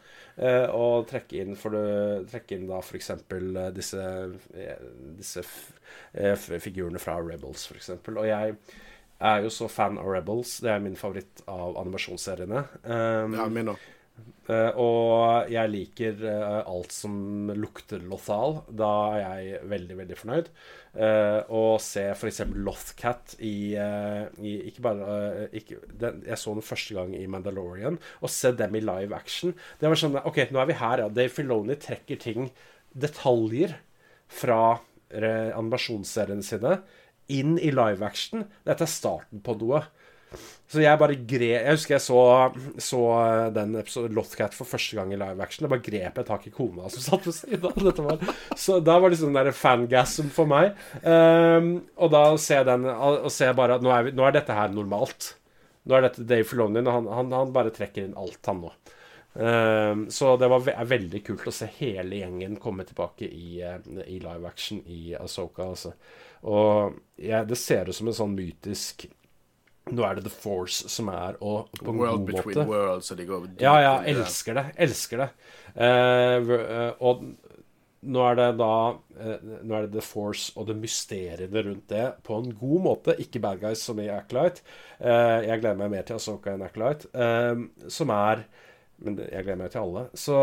og 0.75 1.05
trekke 1.07 1.37
inn, 1.45 1.53
for 1.55 1.77
trekke 2.27 2.57
inn 2.57 2.65
da 2.67 2.81
f.eks. 2.83 3.11
Disse, 3.77 4.07
disse 5.15 5.45
figurene 6.59 6.99
fra 6.99 7.15
Rebels, 7.23 7.69
f.eks. 7.71 7.93
Og 8.11 8.27
jeg 8.27 8.57
er 9.23 9.45
jo 9.45 9.51
så 9.53 9.69
fan 9.71 9.99
av 10.01 10.09
Rebels. 10.11 10.59
Det 10.65 10.73
er 10.73 10.83
min 10.85 10.99
favoritt 10.99 11.45
av 11.51 11.79
animasjonsseriene. 11.81 12.65
Um, 12.85 13.37
Ja, 13.39 13.49
min 13.53 13.75
også. 13.75 13.93
Uh, 14.45 14.77
og 14.77 15.49
jeg 15.49 15.71
liker 15.73 16.19
uh, 16.21 16.61
alt 16.69 16.93
som 16.93 17.49
lukter 17.57 18.03
Lothal. 18.05 18.59
Da 18.69 18.91
er 19.17 19.23
jeg 19.23 19.61
veldig, 19.73 19.97
veldig 20.03 20.19
fornøyd. 20.21 20.51
Uh, 20.95 21.41
og 21.49 21.81
se 21.83 22.05
f.eks. 22.13 22.43
Lothcat 22.53 23.35
i, 23.43 23.75
i 23.75 24.53
Ikke 24.69 24.85
bare 24.85 25.49
ikke, 25.57 25.81
den, 25.91 26.21
Jeg 26.29 26.39
så 26.39 26.55
den 26.55 26.67
første 26.67 26.99
gang 26.99 27.17
i 27.17 27.25
Mandalorian. 27.31 27.99
Og 28.21 28.33
se 28.33 28.53
dem 28.55 28.77
i 28.77 28.85
live 28.85 29.17
action. 29.17 29.57
Det 29.81 29.91
var 29.91 29.99
sånn 29.99 30.21
OK, 30.23 30.45
nå 30.53 30.61
er 30.63 30.71
vi 30.71 30.79
her, 30.83 31.05
ja. 31.07 31.11
Dave 31.11 31.33
Filoni 31.33 31.79
trekker 31.81 32.21
ting, 32.21 32.51
detaljer, 32.93 33.79
fra 34.35 34.81
animasjonsseriene 35.15 36.43
sine 36.43 36.79
inn 37.33 37.59
i 37.59 37.71
live 37.75 38.05
action. 38.05 38.45
Dette 38.67 38.85
er 38.87 38.91
starten 38.91 39.41
på 39.45 39.55
noe. 39.61 39.85
Så 40.67 40.81
jeg 40.83 40.99
bare 40.99 41.15
grep 41.15 41.61
Jeg 41.63 41.75
husker 41.77 41.95
jeg 41.95 42.03
så, 42.03 42.17
så 42.83 43.01
den 43.55 43.77
episoden 43.79 44.17
Lothcat 44.17 44.57
for 44.57 44.67
første 44.67 44.97
gang 44.99 45.13
i 45.15 45.19
live 45.21 45.39
action. 45.45 45.63
Jeg 45.63 45.71
bare 45.71 45.85
grep 45.87 46.19
jeg 46.19 46.27
tak 46.27 46.49
i 46.49 46.53
kona 46.57 46.89
som 46.91 47.05
satt 47.05 47.29
ved 47.29 47.37
siden 47.37 48.09
av. 48.11 48.25
Så 48.59 48.81
da 48.83 48.97
var 48.99 49.13
det 49.15 49.21
sånn 49.21 49.37
der 49.37 49.53
fangasm 49.55 50.33
for 50.35 50.51
meg. 50.51 50.75
Um, 51.07 51.85
og 51.95 52.11
da 52.17 52.25
ser 52.43 52.65
jeg 52.65 52.71
den 52.73 52.89
og 52.91 53.31
ser 53.31 53.55
bare 53.55 53.79
at 53.79 53.87
nå 53.87 53.93
er, 53.95 54.09
vi, 54.09 54.17
nå 54.19 54.27
er 54.27 54.35
dette 54.41 54.57
her 54.59 54.75
normalt. 54.75 55.37
Nå 55.87 55.95
er 56.01 56.09
dette 56.09 56.27
Dave 56.27 56.49
Filoni. 56.49 56.83
Han, 56.83 57.07
han, 57.13 57.31
han 57.39 57.55
bare 57.55 57.71
trekker 57.77 58.09
inn 58.09 58.19
alt, 58.19 58.41
han 58.51 58.65
nå. 58.65 58.75
Um, 59.35 60.05
så 60.15 60.35
det 60.39 60.47
var, 60.51 60.61
ve- 60.63 60.75
er 60.79 60.87
veldig 60.91 61.21
kult 61.27 61.47
å 61.51 61.55
se 61.55 61.67
hele 61.81 62.21
gjengen 62.21 62.55
komme 62.63 62.85
tilbake 62.87 63.27
i, 63.27 63.57
eh, 63.67 63.81
i 64.07 64.21
live 64.23 64.47
action 64.47 64.83
i 64.87 65.15
Asoka. 65.19 65.67
Altså. 65.75 65.95
Og 66.45 66.97
jeg, 67.17 67.47
det 67.49 67.57
ser 67.61 67.89
ut 67.89 67.97
som 67.97 68.11
en 68.11 68.17
sånn 68.17 68.35
mytisk 68.37 69.07
Nå 69.93 70.01
er 70.07 70.17
det 70.17 70.25
The 70.25 70.33
Force 70.33 70.89
som 70.89 71.11
er 71.13 71.37
og 71.45 71.69
på 71.77 71.93
en 71.93 71.99
World 72.01 72.23
god 72.23 72.31
between 72.31 72.57
måte. 72.57 72.69
worlds, 72.71 73.11
og 73.13 73.19
de 73.21 73.27
går 73.29 73.43
dypt 73.51 73.65
Ja, 73.65 73.75
ja, 73.85 73.95
elsker 74.09 74.57
det. 74.57 74.63
Elsker 74.81 75.21
det. 75.21 75.27
Uh, 75.77 76.95
og 77.05 77.27
nå 78.05 78.23
er 78.31 78.39
det 78.39 78.47
da 78.61 78.71
uh, 78.95 79.51
Nå 79.61 79.77
er 79.77 79.85
det 79.85 79.93
The 79.99 80.05
Force 80.05 80.55
og 80.57 80.71
det 80.71 80.79
mysteriene 80.81 81.65
rundt 81.69 81.93
det 81.93 82.07
på 82.25 82.39
en 82.41 82.49
god 82.57 82.85
måte. 82.87 83.17
Ikke 83.21 83.43
Bad 83.45 83.61
Guys 83.61 83.85
som 83.85 84.01
i 84.01 84.09
Acolyte. 84.13 84.65
Uh, 85.03 85.45
jeg 85.45 85.61
gleder 85.61 85.81
meg 85.83 85.93
mer 85.93 86.09
til 86.09 86.17
Asoka 86.17 86.57
enn 86.57 86.65
Acolyte. 86.65 87.13
Som 87.93 88.13
er 88.17 88.47
Men 89.05 89.21
jeg 89.21 89.45
gleder 89.45 89.61
meg 89.67 89.73
til 89.75 89.85
alle. 89.85 90.07
Så, 90.17 90.39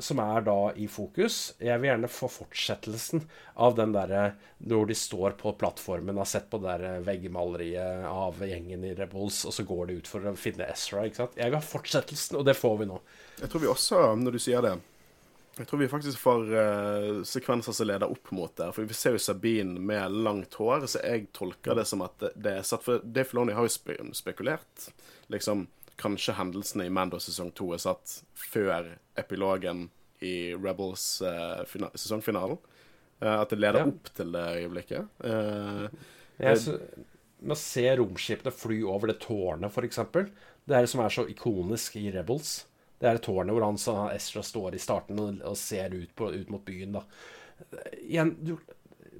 som 0.00 0.20
er 0.22 0.44
da 0.46 0.58
i 0.76 0.86
fokus. 0.90 1.54
Jeg 1.60 1.80
vil 1.80 1.90
gjerne 1.90 2.10
få 2.10 2.28
fortsettelsen 2.32 3.24
av 3.60 3.76
den 3.78 3.94
derre 3.94 4.34
når 4.58 4.90
de 4.90 4.96
står 4.98 5.36
på 5.40 5.52
plattformen, 5.60 6.18
har 6.20 6.28
sett 6.28 6.50
på 6.50 6.60
det 6.60 6.76
der 6.82 7.04
veggmaleriet 7.06 8.06
av 8.10 8.40
gjengen 8.44 8.84
i 8.84 8.94
Rebels, 8.96 9.42
og 9.48 9.56
så 9.56 9.64
går 9.68 9.88
de 9.88 9.98
ut 10.00 10.10
for 10.10 10.26
å 10.28 10.36
finne 10.36 10.68
Ezra. 10.68 11.06
ikke 11.06 11.22
sant? 11.22 11.36
Jeg 11.40 11.48
vil 11.48 11.60
ha 11.60 11.64
fortsettelsen, 11.64 12.40
og 12.40 12.46
det 12.48 12.56
får 12.58 12.78
vi 12.82 12.88
nå. 12.90 13.00
Jeg 13.40 13.52
tror 13.52 13.64
vi 13.64 13.70
også, 13.72 14.00
når 14.20 14.36
du 14.36 14.42
sier 14.42 14.64
det 14.64 14.78
Jeg 15.58 15.66
tror 15.68 15.80
vi 15.80 15.88
faktisk 15.92 16.20
får 16.22 16.52
uh, 16.54 17.22
sekvenser 17.26 17.74
som 17.76 17.88
leder 17.88 18.08
opp 18.08 18.30
mot 18.32 18.52
det. 18.56 18.70
For 18.72 18.86
vi 18.88 18.96
ser 18.96 19.16
jo 19.16 19.20
Sabine 19.20 19.80
med 19.80 20.14
langt 20.24 20.54
hår, 20.56 20.86
så 20.88 21.02
jeg 21.04 21.26
tolker 21.36 21.76
det 21.76 21.84
som 21.88 22.04
at 22.06 22.16
det, 22.34 22.54
er 22.54 22.64
satt 22.64 22.86
For 22.86 23.02
Dave 23.04 23.28
Filoni 23.28 23.56
har 23.56 23.66
jo 23.66 23.72
spe 23.72 23.98
spekulert. 24.16 24.88
Liksom 25.32 25.66
Kanskje 26.00 26.34
hendelsene 26.38 26.86
i 26.88 26.92
Mando 26.92 27.18
sesong 27.20 27.50
to 27.56 27.72
er 27.76 27.82
satt 27.82 28.20
før 28.38 28.94
epilogen 29.20 29.88
i 30.24 30.52
Rebels 30.56 31.04
uh, 31.24 31.60
fina- 31.68 31.92
sesongfinalen. 31.94 32.58
Uh, 33.20 33.36
at 33.42 33.52
det 33.52 33.60
leder 33.60 33.82
Ja. 33.84 33.90
opp 33.92 34.08
til 34.16 34.32
det 34.32 34.46
øyeblikket. 34.62 35.08
Uh, 35.24 35.86
ja, 36.40 36.54
med 37.40 37.54
å 37.56 37.60
se 37.60 37.84
romskipene 37.96 38.52
fly 38.52 38.82
over 38.84 39.12
det 39.12 39.18
tårnet, 39.22 39.72
f.eks. 39.72 40.00
Det 40.64 40.76
er 40.76 40.84
det 40.84 40.90
som 40.92 41.00
er 41.04 41.12
så 41.12 41.24
ikonisk 41.28 41.96
i 42.00 42.10
Rebels. 42.12 42.66
Det 43.00 43.08
er 43.08 43.16
det 43.16 43.24
tårnet 43.24 43.56
hvor 43.56 43.64
han 43.64 43.78
Ezra 44.12 44.42
står 44.44 44.76
i 44.76 44.82
starten 44.82 45.20
og, 45.20 45.38
og 45.48 45.56
ser 45.56 45.94
ut, 45.96 46.10
på, 46.16 46.28
ut 46.36 46.50
mot 46.52 46.64
byen. 46.64 46.98
da. 46.98 47.04
Igjen, 48.00 48.34
du, 48.44 48.54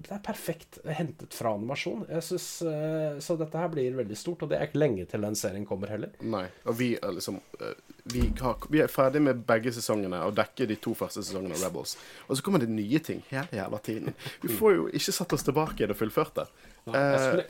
det 0.00 0.10
er 0.16 0.22
perfekt 0.24 0.78
hentet 0.96 1.34
fra 1.36 1.52
animasjon. 1.56 2.06
Jeg 2.08 2.22
synes, 2.24 2.46
eh, 2.66 3.18
Så 3.20 3.36
dette 3.38 3.58
her 3.58 3.68
blir 3.68 3.94
veldig 3.98 4.16
stort, 4.16 4.42
og 4.42 4.48
det 4.50 4.58
er 4.58 4.66
ikke 4.68 4.80
lenge 4.82 5.04
til 5.10 5.20
den 5.26 5.34
serien 5.36 5.66
kommer 5.68 5.88
heller. 5.92 6.10
Nei. 6.20 6.46
Og 6.66 6.78
vi 6.78 6.94
er 6.96 7.12
liksom 7.16 7.40
eh, 7.60 7.74
vi, 8.10 8.24
har, 8.40 8.56
vi 8.72 8.80
er 8.80 8.88
ferdig 8.90 9.20
med 9.22 9.44
begge 9.46 9.72
sesongene 9.76 10.22
og 10.26 10.34
dekker 10.38 10.66
de 10.70 10.76
to 10.80 10.94
første 10.96 11.22
sesongene 11.22 11.54
av 11.58 11.66
Rebels. 11.68 11.96
Og 12.28 12.36
så 12.36 12.42
kommer 12.46 12.62
det 12.64 12.70
nye 12.72 12.98
ting 13.04 13.20
hele 13.30 13.48
jævla 13.60 13.78
tiden. 13.86 14.14
Vi 14.42 14.48
får 14.56 14.74
jo 14.78 14.86
ikke 14.88 15.12
satt 15.12 15.32
oss 15.36 15.44
tilbake 15.46 15.84
i 15.84 15.90
det 15.90 15.96
fullførte. 16.00 16.46
Jeg 16.86 16.94
Eh, 16.96 17.18
skulle, 17.28 17.44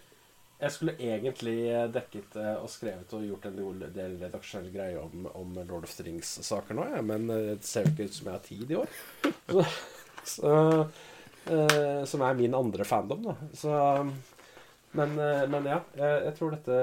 jeg 0.60 0.72
skulle 0.74 0.96
egentlig 1.00 1.56
dekket 1.94 2.34
og 2.60 2.66
skrevet 2.68 3.14
og 3.16 3.22
gjort 3.24 3.46
en 3.46 3.56
del- 3.94 4.18
redaksjonell 4.20 4.72
greie 4.74 4.98
om, 5.00 5.24
om 5.34 5.54
Lord 5.68 5.84
of 5.86 5.94
the 5.96 6.04
Rings-saker 6.04 6.74
nå, 6.76 6.84
jeg, 6.96 7.04
men 7.08 7.26
det 7.30 7.62
ser 7.64 7.86
jo 7.86 7.94
ikke 7.94 8.04
ut 8.10 8.18
som 8.18 8.26
jeg 8.26 8.34
har 8.34 8.44
tid 8.44 8.70
i 8.70 8.76
år. 8.82 8.88
Så, 9.50 9.64
så, 10.24 10.50
eh, 11.46 12.04
som 12.08 12.22
er 12.26 12.36
min 12.38 12.54
andre 12.54 12.84
fandom, 12.84 13.22
da. 13.24 13.34
Så, 13.56 13.72
men, 14.98 15.16
eh, 15.18 15.44
men 15.50 15.68
ja, 15.70 15.80
jeg, 15.94 16.32
tror 16.38 16.56
dette 16.56 16.78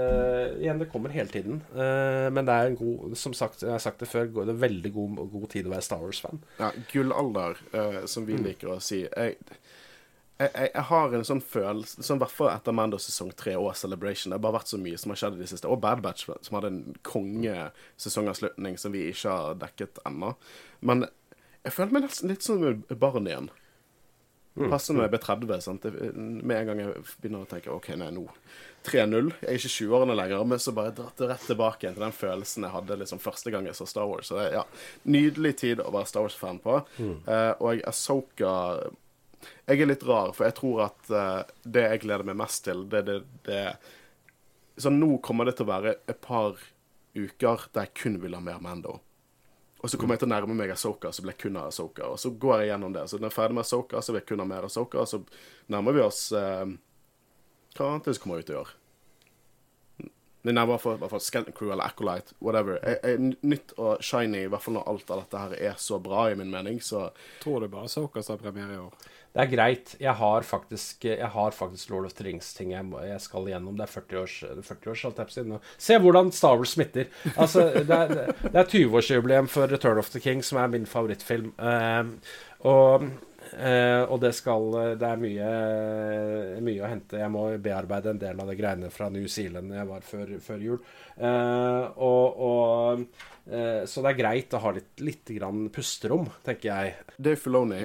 Igjen, 0.62 0.80
det 0.80 0.90
kommer 0.92 1.14
hele 1.14 1.32
tiden. 1.32 1.62
Eh, 1.76 2.28
men 2.34 2.48
det 2.48 2.56
er 2.56 2.70
en 2.70 2.78
god 2.80 3.18
Som 3.20 3.36
sagt, 3.36 3.66
jeg 3.66 3.74
har 3.74 3.84
sagt 3.84 4.00
det 4.00 4.08
før, 4.12 4.30
det 4.40 4.54
er 4.54 4.62
veldig 4.68 4.94
god, 4.96 5.24
god 5.34 5.50
tid 5.54 5.68
å 5.68 5.76
være 5.76 5.88
Star 5.90 6.04
Wars-fan. 6.04 6.44
ja, 6.62 6.72
gullalder, 6.94 7.60
som 8.08 8.28
vi 8.28 8.40
liker 8.40 8.78
å 8.78 8.80
si. 8.84 9.04
Jeg, 9.06 9.38
jeg, 10.38 10.52
jeg, 10.54 10.72
jeg 10.74 10.86
har 10.92 11.14
en 11.18 11.26
sånn 11.26 11.42
følelse 11.42 12.06
som 12.06 12.20
i 12.20 12.24
hvert 12.24 12.36
fall 12.40 12.52
etter 12.54 12.76
Mando 12.76 13.00
sesong 13.02 13.32
tre 13.36 13.56
og 13.58 13.72
Celebration. 13.76 14.32
Det 14.32 14.38
har 14.38 14.46
bare 14.46 14.60
vært 14.60 14.72
så 14.72 14.80
mye 14.82 15.00
som 15.02 15.14
har 15.14 15.22
skjedd 15.22 15.38
i 15.40 15.44
det 15.44 15.52
siste. 15.52 15.70
Og 15.72 15.82
Bad 15.84 16.04
Batch, 16.06 16.30
som 16.46 16.60
hadde 16.60 16.72
en 16.74 16.84
kongesesongavslutning 17.08 18.78
som 18.80 18.94
vi 18.94 19.08
ikke 19.12 19.34
har 19.34 19.58
dekket 19.66 20.00
ennå. 20.08 20.36
Men 20.86 21.08
jeg 21.66 21.74
føler 21.76 21.98
meg 21.98 22.06
nesten 22.06 22.32
litt 22.32 22.46
som 22.46 22.62
et 22.64 23.00
barn 23.02 23.28
igjen. 23.28 23.50
Passer 24.72 24.96
når 24.96 25.06
jeg 25.06 25.14
blir 25.14 25.22
30. 25.26 25.62
Sant? 25.62 25.84
Med 26.18 26.56
en 26.58 26.70
gang 26.72 26.82
jeg 26.82 27.06
begynner 27.22 27.46
å 27.46 27.50
tenke 27.50 27.74
OK, 27.74 27.92
nei, 28.00 28.10
nå 28.16 28.26
3-0. 28.88 29.32
Jeg 29.42 29.50
er 29.50 29.60
ikke 29.60 29.74
20-årene 29.74 30.16
lenger, 30.18 30.44
men 30.48 30.62
så 30.64 30.74
bare 30.76 30.94
dratt 30.96 31.20
det 31.20 31.28
rett 31.32 31.44
tilbake 31.50 31.84
igjen 31.84 31.98
til 31.98 32.06
den 32.06 32.16
følelsen 32.16 32.68
jeg 32.68 32.76
hadde 32.76 33.00
liksom 33.02 33.22
første 33.24 33.52
gang 33.54 33.68
jeg 33.68 33.78
så 33.78 33.88
Star 33.90 34.08
Wars. 34.10 34.30
Så 34.30 34.38
det 34.38 34.46
er 34.48 34.56
ja, 34.60 34.64
Nydelig 35.10 35.54
tid 35.64 35.84
å 35.84 35.92
være 35.94 36.10
Star 36.10 36.26
Wars-fan 36.26 36.62
på. 36.64 36.80
Eh, 37.04 37.52
og 37.60 37.84
Asoka 37.90 38.54
Jeg 39.68 39.82
er 39.82 39.90
litt 39.92 40.06
rar, 40.08 40.32
for 40.34 40.48
jeg 40.48 40.58
tror 40.58 40.86
at 40.88 41.12
eh, 41.12 41.56
det 41.68 41.86
jeg 41.90 42.04
gleder 42.06 42.28
meg 42.28 42.40
mest 42.40 42.64
til, 42.68 42.86
det 42.90 43.04
det, 43.10 43.20
det 43.48 43.62
Så 44.80 44.94
nå 44.94 45.18
kommer 45.26 45.50
det 45.50 45.58
til 45.60 45.68
å 45.68 45.74
være 45.74 45.98
et 46.08 46.22
par 46.24 46.56
uker 47.18 47.68
der 47.74 47.88
jeg 47.88 47.96
kun 47.98 48.22
vil 48.22 48.38
ha 48.38 48.42
mer 48.44 48.62
Mando. 48.62 49.00
Og 49.78 49.92
så 49.92 50.00
kommer 50.00 50.18
jeg 50.18 50.24
til 50.24 50.30
å 50.30 50.34
nærme 50.34 50.56
meg 50.58 50.72
Asoka, 50.74 51.12
så 51.14 51.22
blir 51.22 51.36
jeg 51.36 51.44
kun 51.46 51.60
Asoka. 51.62 52.10
Og 52.10 52.18
så 52.22 52.32
går 52.34 52.64
jeg 52.64 52.72
gjennom 52.72 52.96
det. 52.96 53.06
Så 53.10 53.20
når 53.20 53.28
jeg 53.28 53.34
er 53.34 53.38
ferdig 53.38 53.58
med 53.58 53.66
Asoka, 53.68 54.02
så 54.02 54.14
blir 54.14 54.24
jeg 54.24 54.30
kun 54.32 54.44
mer 54.50 54.66
Asoka. 54.66 55.04
Og 55.04 55.10
så 55.12 55.22
nærmer 55.74 55.98
vi 55.98 56.04
oss 56.06 56.22
eh, 56.34 56.66
Hva 57.78 57.92
annet 57.92 58.10
som 58.10 58.24
kommer 58.24 58.42
ut 58.42 58.50
i 58.50 58.58
år? 58.58 58.74
Men 60.48 60.56
nei, 60.56 60.64
bare 60.70 60.80
for, 60.80 60.96
fall, 61.02 61.12
for 61.12 61.24
Skeleton 61.24 61.56
Crew 61.58 61.74
eller 61.74 61.90
Acolyte, 61.90 62.32
whatever. 62.40 62.80
Jeg, 62.80 63.02
jeg, 63.04 63.36
nytt 63.52 63.74
og 63.76 64.04
shiny, 64.06 64.46
i 64.46 64.52
hvert 64.52 64.64
fall 64.64 64.78
når 64.78 64.88
alt 64.94 65.12
av 65.12 65.24
dette 65.26 65.44
her 65.44 65.56
er 65.74 65.82
så 65.82 66.00
bra, 66.00 66.30
i 66.32 66.38
min 66.40 66.54
mening, 66.54 66.80
så 66.84 67.10
Tror 67.44 67.66
du 67.66 67.68
bare 67.72 67.92
Sokas 67.92 68.32
har 68.32 68.40
premiere 68.40 68.78
i 68.78 68.80
år. 68.80 69.08
Det 69.36 69.44
er 69.44 69.50
greit. 69.52 69.92
Jeg 70.02 70.16
har 70.18 70.46
faktisk, 70.48 71.04
jeg 71.06 71.28
har 71.34 71.52
faktisk 71.54 71.92
Lord 71.92 72.08
of 72.08 72.16
the 72.18 72.24
Rings-ting 72.26 72.72
jeg, 72.72 72.88
jeg 73.06 73.22
skal 73.22 73.50
igjennom. 73.50 73.76
Det 73.78 73.86
er 73.86 73.92
40 73.92 74.22
års, 74.24 74.38
40 74.70 74.94
års 74.94 75.38
nå. 75.46 75.60
Se 75.78 76.00
hvordan 76.02 76.32
Star 76.34 76.56
Wars 76.58 76.74
smitter. 76.74 77.12
Altså, 77.36 77.68
det 77.76 78.00
er, 78.00 78.32
det 78.42 78.56
er 78.56 78.72
20-årsjubileum 78.72 79.52
for 79.52 79.70
Return 79.70 80.00
of 80.02 80.10
the 80.16 80.24
King, 80.24 80.42
som 80.42 80.58
er 80.64 80.72
min 80.74 80.88
favorittfilm. 80.90 81.52
Uh, 81.60 82.16
og, 82.66 83.12
og 84.08 84.18
det 84.22 84.34
skal 84.36 84.66
Det 85.00 85.08
er 85.08 85.22
mye, 85.22 85.50
mye 86.64 86.84
å 86.84 86.90
hente. 86.90 87.20
Jeg 87.22 87.32
må 87.34 87.46
bearbeide 87.64 88.14
en 88.14 88.22
del 88.22 88.40
av 88.42 88.50
de 88.50 88.56
greiene 88.60 88.92
fra 88.94 89.10
New 89.14 89.28
Zealand 89.32 89.74
jeg 89.74 89.90
var 89.90 90.06
før, 90.06 90.34
før 90.44 90.64
jul. 90.64 90.80
Eh, 91.18 91.84
og, 91.98 92.42
og 92.48 93.04
eh, 93.50 93.84
Så 93.90 94.04
det 94.04 94.14
er 94.14 94.22
greit 94.22 94.54
å 94.54 94.62
ha 94.64 94.74
litt, 94.76 94.94
litt 95.02 95.34
grann 95.38 95.68
pusterom, 95.74 96.28
tenker 96.46 96.72
jeg. 96.72 96.96
Dave 97.18 97.42
Filoni, 97.42 97.84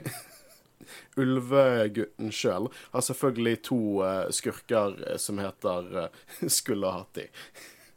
ulvegutten 1.23 2.33
sjøl, 2.35 2.71
har 2.93 3.07
selvfølgelig 3.09 3.61
to 3.69 3.83
eh, 4.07 4.25
skurker 4.35 4.99
eh, 5.07 5.21
som 5.23 5.41
heter 5.43 6.11
Skullahati. 6.59 7.29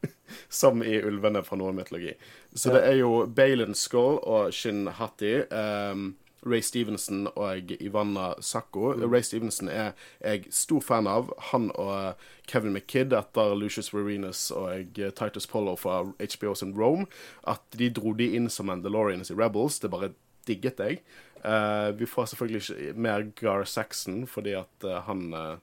som 0.50 0.84
i 0.84 0.98
ulvene 1.02 1.44
fra 1.46 1.58
noen 1.60 1.78
mytologi. 1.80 2.14
Så 2.56 2.72
det 2.72 2.86
er 2.88 3.00
jo 3.02 3.26
Balin 3.28 3.76
Skull 3.76 4.20
og 4.22 4.54
Shin 4.56 4.86
Hatti. 5.00 5.34
Um, 5.50 6.14
Ray 6.46 6.62
Stevenson 6.62 7.28
og 7.36 7.72
Ivana 7.80 8.34
Sakko. 8.40 8.94
Ray 9.02 9.26
Stevenson 9.26 9.70
er 9.70 9.94
jeg 10.22 10.46
stor 10.54 10.84
fan 10.86 11.10
av. 11.10 11.32
Han 11.52 11.72
og 11.76 12.22
Kevin 12.48 12.76
McKidd 12.76 13.16
etter 13.18 13.56
Lucius 13.58 13.92
Verenus 13.94 14.48
og 14.56 14.96
Titus 14.96 15.50
Pollo 15.50 15.76
fra 15.80 16.04
HBO 16.06 16.56
sin 16.56 16.76
Rome. 16.78 17.10
At 17.48 17.66
de 17.78 17.90
dro 17.90 18.14
de 18.14 18.32
inn 18.38 18.50
som 18.50 18.70
Mandalorians 18.70 19.34
i 19.34 19.38
Rebels, 19.38 19.80
det 19.80 19.94
bare 19.94 20.14
digget 20.48 20.80
jeg. 20.80 21.02
Uh, 21.46 21.92
vi 22.00 22.08
får 22.10 22.32
selvfølgelig 22.32 22.62
ikke 22.62 22.94
mer 22.98 23.28
Gar 23.38 23.68
Saxon 23.70 24.24
fordi 24.28 24.56
at 24.58 24.86
uh, 24.86 25.02
han 25.06 25.34
uh, 25.34 25.58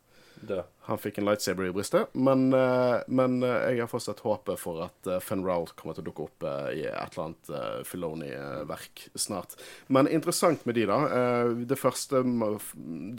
Død. 0.49 0.63
Han 0.85 0.99
fikk 0.99 1.21
en 1.21 1.29
lightsaber 1.29 1.69
i 1.69 1.73
brystet, 1.75 2.11
men, 2.13 2.49
eh, 2.53 3.03
men 3.07 3.43
eh, 3.47 3.69
jeg 3.71 3.85
har 3.85 3.91
fortsatt 3.91 4.25
håpet 4.25 4.59
for 4.59 4.83
at 4.89 5.07
uh, 5.07 5.21
Fenn 5.23 5.45
Rowell 5.47 5.69
kommer 5.79 5.95
til 5.95 6.03
å 6.03 6.09
dukke 6.09 6.25
opp 6.25 6.47
eh, 6.49 6.71
i 6.81 6.83
et 6.91 7.15
eller 7.15 7.29
annet 7.29 7.87
Filoni-verk 7.87 9.05
snart. 9.15 9.55
Men 9.87 10.11
interessant 10.11 10.67
med 10.67 10.75
de, 10.81 10.89
da. 10.91 10.99
Eh, 11.07 11.53
det 11.71 11.79
første 11.79 12.25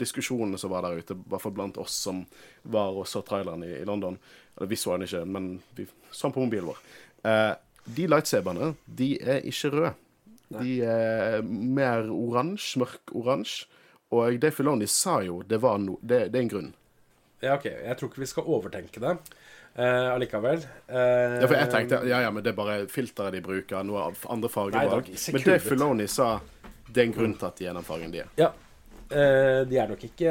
diskusjonene 0.00 0.60
som 0.60 0.74
var 0.74 0.84
der 0.84 1.00
ute, 1.00 1.16
i 1.16 1.32
hvert 1.32 1.46
fall 1.46 1.56
blant 1.56 1.80
oss 1.80 1.96
som 2.04 2.20
var 2.68 3.00
og 3.00 3.08
så 3.08 3.24
traileren 3.24 3.64
i, 3.64 3.72
London 3.88 4.18
Eller 4.58 4.68
vi 4.68 4.76
så 4.76 4.94
den 4.94 5.08
ikke, 5.08 5.24
men 5.24 5.48
vi 5.76 5.88
så 6.10 6.28
den 6.28 6.36
på 6.36 6.44
mobilen 6.44 6.68
vår. 6.74 6.84
Eh, 7.24 7.50
de 7.96 8.08
lightsaberne, 8.12 8.74
de 8.84 9.10
er 9.24 9.44
ikke 9.48 9.72
røde. 9.72 9.96
De 10.52 10.78
er 10.84 11.40
mer 11.48 12.12
oransje, 12.12 12.78
mørk 12.84 13.16
oransje. 13.16 13.70
Og 14.14 14.36
Dave 14.38 14.52
Filoni 14.54 14.86
sa 14.86 15.22
jo 15.24 15.40
det 15.48 15.58
var 15.64 15.80
no, 15.80 15.96
det, 16.04 16.26
det 16.28 16.38
er 16.38 16.44
en 16.44 16.56
grunn. 16.58 16.74
Ja, 17.44 17.58
OK. 17.58 17.68
Jeg 17.68 17.98
tror 18.00 18.10
ikke 18.10 18.24
vi 18.24 18.30
skal 18.30 18.48
overtenke 18.56 19.02
det 19.02 19.14
uh, 19.14 20.14
allikevel. 20.14 20.64
Uh, 20.88 20.96
Ja, 20.96 21.46
for 21.46 21.56
jeg 21.58 21.70
tenkte 21.72 22.02
ja, 22.08 22.22
ja, 22.24 22.32
men 22.34 22.44
det 22.44 22.54
er 22.54 22.58
bare 22.58 22.78
filteret 22.90 23.36
de 23.36 23.42
bruker, 23.44 23.86
noe 23.86 24.08
av 24.10 24.26
andre 24.32 24.50
farger 24.52 24.78
Nei, 24.80 25.16
ser 25.18 25.36
Men 25.36 25.46
det. 25.48 25.58
Filoni 25.64 26.08
sa 26.10 26.36
det 26.88 27.02
er 27.02 27.08
en 27.08 27.16
grunn 27.16 27.34
til 27.38 27.48
at 27.48 27.58
de 27.58 27.68
er 27.68 27.76
den 27.76 27.86
fargen 27.86 28.12
de 28.14 28.24
er. 28.24 28.32
Ja. 28.40 28.52
Uh, 29.04 29.62
de 29.68 29.76
er 29.78 29.90
nok 29.90 30.00
ikke 30.06 30.30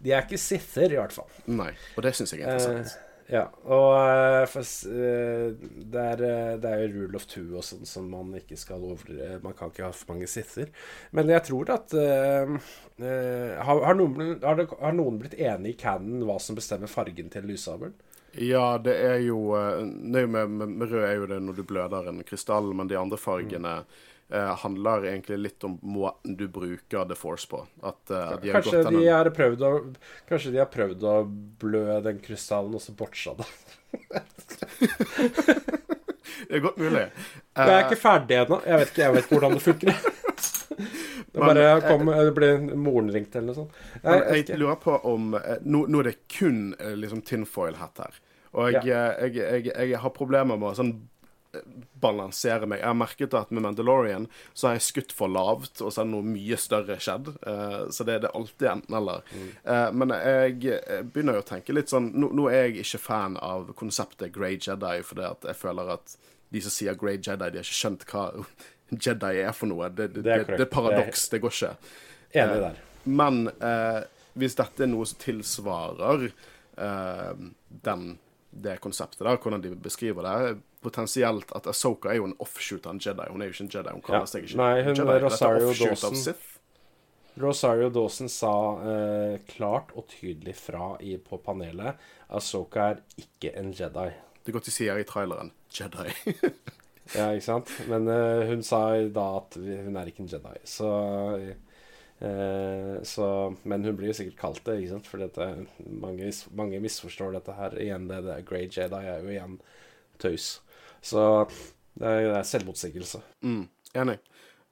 De 0.00 0.12
er 0.14 0.24
ikke 0.24 0.38
Sither, 0.40 0.94
i 0.94 0.98
hvert 0.98 1.14
fall. 1.14 1.28
Nei, 1.52 1.72
og 1.96 2.04
det 2.06 2.14
syns 2.16 2.34
jeg 2.34 2.44
er 2.44 2.56
interessant. 2.56 3.09
Ja, 3.30 3.44
og 3.70 3.92
eh, 3.94 4.44
for, 4.50 4.66
eh, 4.90 5.52
det, 5.54 6.02
er, 6.02 6.22
eh, 6.26 6.54
det 6.58 6.70
er 6.70 6.80
jo 6.82 6.88
rule 6.96 7.18
of 7.20 7.28
two 7.30 7.44
og 7.54 7.62
sånn 7.62 7.86
som 7.86 8.08
man 8.10 8.32
ikke 8.34 8.58
skal 8.58 8.82
over 8.82 9.38
Man 9.44 9.54
kan 9.54 9.70
ikke 9.70 9.86
ha 9.86 9.92
for 9.94 10.16
mange 10.16 10.26
sitter. 10.30 10.72
Men 11.14 11.30
jeg 11.30 11.44
tror 11.46 11.70
at 11.76 11.94
eh, 11.94 12.50
har, 12.98 13.82
har, 13.86 13.98
noen, 13.98 14.40
har, 14.42 14.58
det, 14.58 14.66
har 14.74 14.96
noen 14.98 15.20
blitt 15.22 15.38
enig 15.38 15.76
i 15.76 15.78
canon 15.78 16.26
hva 16.26 16.40
som 16.42 16.58
bestemmer 16.58 16.90
fargen 16.90 17.30
til 17.30 17.46
lyssabelen? 17.46 17.94
Ja, 18.34 18.78
det 18.82 18.94
er 18.94 19.18
jo 19.24 19.54
det 19.54 20.20
er 20.20 20.28
med, 20.30 20.50
med, 20.54 20.74
med 20.78 20.92
rød 20.92 21.02
er 21.02 21.16
jo 21.18 21.30
det 21.30 21.40
når 21.42 21.56
du 21.58 21.64
bløder 21.66 22.10
en 22.10 22.22
krystall, 22.26 22.68
men 22.78 22.90
de 22.90 22.98
andre 22.98 23.18
fargene 23.18 23.80
eh, 24.32 24.52
handler 24.62 25.06
egentlig 25.10 25.38
litt 25.38 25.64
om 25.66 25.78
måten 25.82 26.36
du 26.38 26.46
bruker 26.48 27.08
The 27.08 27.18
Force 27.18 27.48
på. 27.50 27.64
At, 27.82 28.10
eh, 28.10 28.36
de 28.42 28.52
har 28.52 28.62
Kanskje 28.62 28.84
de, 28.90 29.04
har 29.08 29.30
prøvd 29.34 29.66
å, 29.66 29.72
kanskje 30.30 30.54
de 30.54 30.62
har 30.62 30.70
prøvd 30.72 31.06
å 31.06 31.16
blø 31.62 32.00
den 32.06 32.22
krystallen, 32.24 32.78
og 32.78 32.84
så 32.84 32.96
botcha 32.96 33.36
det. 33.40 33.50
Det 36.50 36.56
er 36.56 36.62
godt 36.64 36.78
mulig. 36.80 37.00
Jeg 37.00 37.68
er 37.68 37.70
Eh, 37.70 37.84
ikke 37.84 38.00
ferdig 38.00 38.36
ennå. 38.40 38.56
Jeg 38.66 38.78
vet 38.80 38.88
ikke, 38.90 39.02
jeg 39.02 39.14
vet 39.14 39.24
ikke 39.24 39.36
hvordan 39.36 39.52
det 39.54 39.62
funker. 39.62 39.94
Det 41.30 41.38
Men, 41.38 41.46
bare 41.46 41.80
kom, 41.84 42.08
det 42.10 42.32
ble 42.34 42.46
moren 42.74 43.10
ringte 43.14 43.38
eller 43.38 43.52
noe 43.52 43.58
sånt. 43.60 43.76
Nei, 44.02 44.16
jeg 44.16 44.48
jeg 44.48 44.58
lurer 44.58 44.78
på 44.82 44.96
om 45.06 45.36
eh, 45.38 45.60
Nå, 45.62 45.84
nå 45.86 46.00
er 46.00 46.08
det 46.08 46.14
kun 46.32 46.72
eh, 46.74 46.96
liksom 46.98 47.20
tinfoil-hatt 47.26 48.00
her. 48.02 48.18
Og 48.58 48.72
jeg, 48.72 48.82
ja. 48.88 49.02
jeg, 49.22 49.68
jeg, 49.68 50.00
har 50.02 50.10
problemer 50.16 50.58
med 50.58 50.72
å 50.72 50.74
sånn 50.74 50.90
eh, 50.96 51.19
balansere 52.00 52.68
meg. 52.70 52.80
Jeg 52.80 52.88
har 52.88 52.98
merket 52.98 53.34
at 53.34 53.50
med 53.54 53.64
Mandalorian 53.64 54.28
så 54.52 54.68
har 54.68 54.76
jeg 54.78 54.86
skutt 54.86 55.14
for 55.16 55.32
lavt, 55.32 55.80
og 55.82 55.92
så 55.92 56.02
har 56.02 56.10
noe 56.10 56.26
mye 56.26 56.58
større 56.60 56.98
skjedd. 57.02 57.32
Eh, 57.42 57.78
så 57.90 58.06
det, 58.06 58.20
det 58.22 58.30
er 58.30 58.38
alltid 58.38 58.68
enten-eller. 58.74 59.24
Eh, 59.64 59.86
men 59.92 60.14
jeg, 60.14 60.80
begynner 61.10 61.38
jo 61.40 61.44
å 61.44 61.48
tenke 61.50 61.74
litt 61.76 61.92
sånn 61.92 62.12
nå, 62.14 62.32
nå 62.36 62.48
er 62.52 62.68
jeg 62.68 62.84
ikke 62.84 63.02
fan 63.06 63.38
av 63.42 63.72
konseptet 63.78 64.34
Grey 64.34 64.58
Jedi, 64.60 65.00
fordi 65.06 65.26
at 65.30 65.48
jeg 65.50 65.58
føler 65.58 65.96
at 65.96 66.16
de 66.50 66.62
som 66.64 66.74
sier 66.74 66.98
Grey 66.98 67.18
Jedi, 67.18 67.50
de 67.50 67.60
har 67.60 67.66
ikke 67.66 67.80
skjønt 67.82 68.06
hva 68.10 68.28
Jedi 69.06 69.34
er 69.42 69.52
for 69.56 69.70
noe. 69.70 69.90
Det, 69.90 70.10
det, 70.14 70.24
Det 70.26 70.32
er 70.36 70.46
det, 70.46 70.56
det 70.56 70.66
er 70.66 70.72
paradoks. 70.72 71.28
Det 71.32 71.42
går 71.42 71.58
ikke. 71.58 71.74
Enig 72.30 72.56
Eh, 72.56 72.64
der. 72.68 72.80
Men 73.04 73.46
eh, 73.48 74.00
hvis 74.38 74.56
dette 74.58 74.84
er 74.84 74.90
noe 74.90 75.06
som 75.08 75.18
tilsvarer 75.22 76.26
eh, 76.28 77.30
den, 77.86 78.04
det 78.50 78.80
konseptet, 78.82 79.20
der, 79.22 79.36
hvordan 79.38 79.62
de 79.62 79.74
beskriver 79.76 80.26
det 80.26 80.58
Potensielt 80.82 81.52
at 81.54 81.66
Asoka 81.68 82.08
er 82.08 82.16
jo 82.16 82.24
en 82.24 82.34
offshoot 82.40 82.86
av 82.88 82.94
en 82.96 83.00
Jedi. 83.04 83.26
Hun 83.30 83.42
er 83.42 83.50
jo 83.50 83.52
ikke 83.52 83.64
en 83.66 83.72
Jedi. 83.74 83.90
Hun 83.92 84.00
kaller 84.02 84.22
Ja. 84.24 84.26
seg 84.32 84.46
ikke 84.46 84.56
Nei, 84.56 84.82
hun 84.86 84.94
Jedi. 84.96 85.18
Rosario 85.26 85.74
Dawson. 85.76 86.34
Rosario 87.40 87.90
Dawson 87.90 88.28
sa 88.32 88.52
eh, 88.80 89.38
klart 89.46 89.92
og 89.94 90.08
tydelig 90.08 90.54
fra 90.58 90.96
i, 91.04 91.16
på 91.20 91.38
panelet 91.44 92.00
Asoka 92.28 92.88
er 92.94 93.02
ikke 93.20 93.52
en 93.60 93.70
Jedi. 93.76 94.08
Det 94.40 94.48
er 94.50 94.56
godt 94.56 94.64
de 94.70 94.74
sier 94.74 94.98
i 94.98 95.04
traileren 95.08 95.52
Jedi. 95.72 96.08
Ja, 97.10 97.32
ikke 97.34 97.42
sant? 97.42 97.70
Men 97.90 98.04
eh, 98.06 98.44
hun 98.46 98.60
sa 98.62 98.80
da 99.10 99.24
at 99.40 99.56
hun 99.58 99.96
er 99.98 100.06
ikke 100.06 100.22
en 100.22 100.28
Jedi. 100.30 100.52
Så, 100.64 100.86
eh, 102.20 102.96
så 103.02 103.26
Men 103.64 103.84
hun 103.84 103.96
blir 103.98 104.12
jo 104.12 104.16
sikkert 104.20 104.38
kalt 104.40 104.62
det, 104.68 104.78
ikke 104.80 104.94
sant? 104.94 105.10
For 105.10 105.22
dette, 105.22 105.48
mange, 105.88 106.30
mange 106.56 106.80
misforstår 106.84 107.36
dette 107.38 107.56
her. 107.58 107.76
Igjen, 107.80 108.08
det, 108.10 108.22
det 108.28 108.40
Grey 108.48 108.68
Jedi 108.68 109.02
er 109.02 109.24
jo 109.24 109.32
igjen 109.32 109.58
tøys. 110.20 110.52
Så 111.00 111.26
det 111.96 112.06
er, 112.06 112.26
det 112.28 112.38
er 112.38 112.48
selvmotsigelse. 112.48 113.22
mm, 113.40 113.64
enig. 114.02 114.20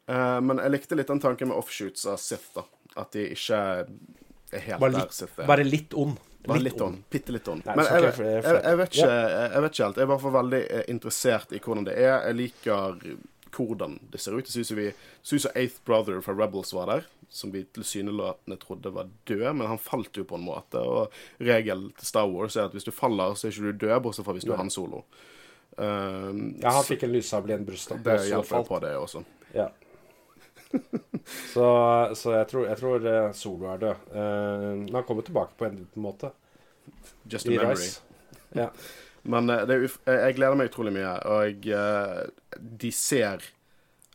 Eh, 0.09 0.39
men 0.45 0.61
jeg 0.63 0.73
likte 0.73 0.97
litt 0.97 1.11
den 1.11 1.21
tanken 1.21 1.51
med 1.51 1.59
offshoots 1.61 2.07
av 2.09 2.21
Sith, 2.23 2.53
da. 2.57 2.65
At 2.99 3.13
de 3.13 3.27
ikke 3.35 3.59
er 3.59 4.65
helt 4.65 4.81
Bare 4.81 4.97
der 5.03 5.13
Sith 5.13 5.37
er. 5.43 5.49
bare 5.49 5.67
litt 5.67 5.95
ond. 5.95 6.17
Bare 6.49 6.63
litt 6.65 6.81
ond. 6.81 7.03
Bitte 7.13 7.35
litt 7.35 7.49
ond. 7.51 7.67
Men 7.67 7.85
jeg, 7.85 8.07
jeg, 8.07 8.29
jeg, 8.47 8.77
vet 8.79 8.95
ikke, 8.95 9.09
jeg 9.11 9.65
vet 9.65 9.75
ikke 9.75 9.85
helt. 9.85 9.99
Jeg 9.99 10.05
er 10.05 10.07
i 10.07 10.13
hvert 10.13 10.23
fall 10.23 10.37
veldig 10.39 10.61
eh, 10.65 10.85
interessert 10.95 11.53
i 11.53 11.61
hvordan 11.65 11.89
det 11.91 11.97
er. 11.99 12.15
Jeg 12.31 12.39
liker 12.39 13.03
hvordan 13.59 13.99
det 14.13 14.21
ser 14.23 14.39
ut. 14.39 14.49
Det 14.49 14.65
som, 14.65 14.79
vi, 14.79 14.93
som 15.23 15.39
Eighth 15.55 15.83
Brother 15.85 16.21
fra 16.25 16.35
Rebels 16.39 16.73
var 16.75 16.91
der, 16.91 17.09
som 17.29 17.53
vi 17.53 17.65
tilsynelatende 17.77 18.57
trodde 18.63 18.93
var 18.95 19.11
død, 19.29 19.53
men 19.53 19.67
han 19.67 19.81
falt 19.83 20.17
jo 20.17 20.25
på 20.29 20.39
en 20.39 20.47
måte. 20.47 20.81
Og 20.81 21.13
regelen 21.45 21.91
til 21.99 22.09
Star 22.09 22.29
Wars 22.31 22.57
er 22.57 22.69
at 22.69 22.77
hvis 22.77 22.89
du 22.89 22.93
faller, 22.95 23.35
så 23.35 23.49
er 23.49 23.57
ikke 23.57 23.73
du 23.73 23.87
død, 23.87 23.99
bortsett 24.07 24.27
fra 24.29 24.37
hvis 24.37 24.47
du 24.49 24.55
er 24.55 24.63
Han 24.63 24.73
Solo. 24.73 25.03
Um, 25.79 26.57
Ja, 26.63 26.73
han 26.75 26.87
fikk 26.87 27.05
en 27.07 27.13
lyssabel 27.15 27.53
i 27.53 27.59
en 27.59 27.67
bryst. 27.67 27.93
det 28.05 28.17
hjelper 28.27 28.65
på 28.67 28.81
det 28.83 28.95
også. 28.99 29.23
Ja. 29.55 29.69
så, 31.55 31.69
så 32.19 32.35
jeg 32.35 32.49
tror, 32.51 32.67
jeg 32.69 32.81
tror 32.81 33.07
eh, 33.13 33.33
Solo 33.37 33.71
er 33.73 33.85
død. 33.85 34.09
Uh, 34.13 34.73
men 34.85 34.95
han 34.95 35.05
kommer 35.05 35.27
tilbake 35.27 35.59
på 35.59 35.69
en 35.69 35.85
måte. 35.95 36.33
Just 37.25 37.47
a 37.47 37.53
I 37.53 37.59
memory. 37.59 37.77
Rise. 37.77 38.01
Ja. 38.57 38.71
Men 39.29 39.51
eh, 39.51 39.67
det 39.69 39.79
eh, 39.85 40.25
jeg 40.25 40.39
gleder 40.39 40.59
meg 40.59 40.73
utrolig 40.73 40.95
mye, 40.97 41.13
og 41.29 41.69
eh, 41.69 42.25
de 42.57 42.91
ser 42.95 43.45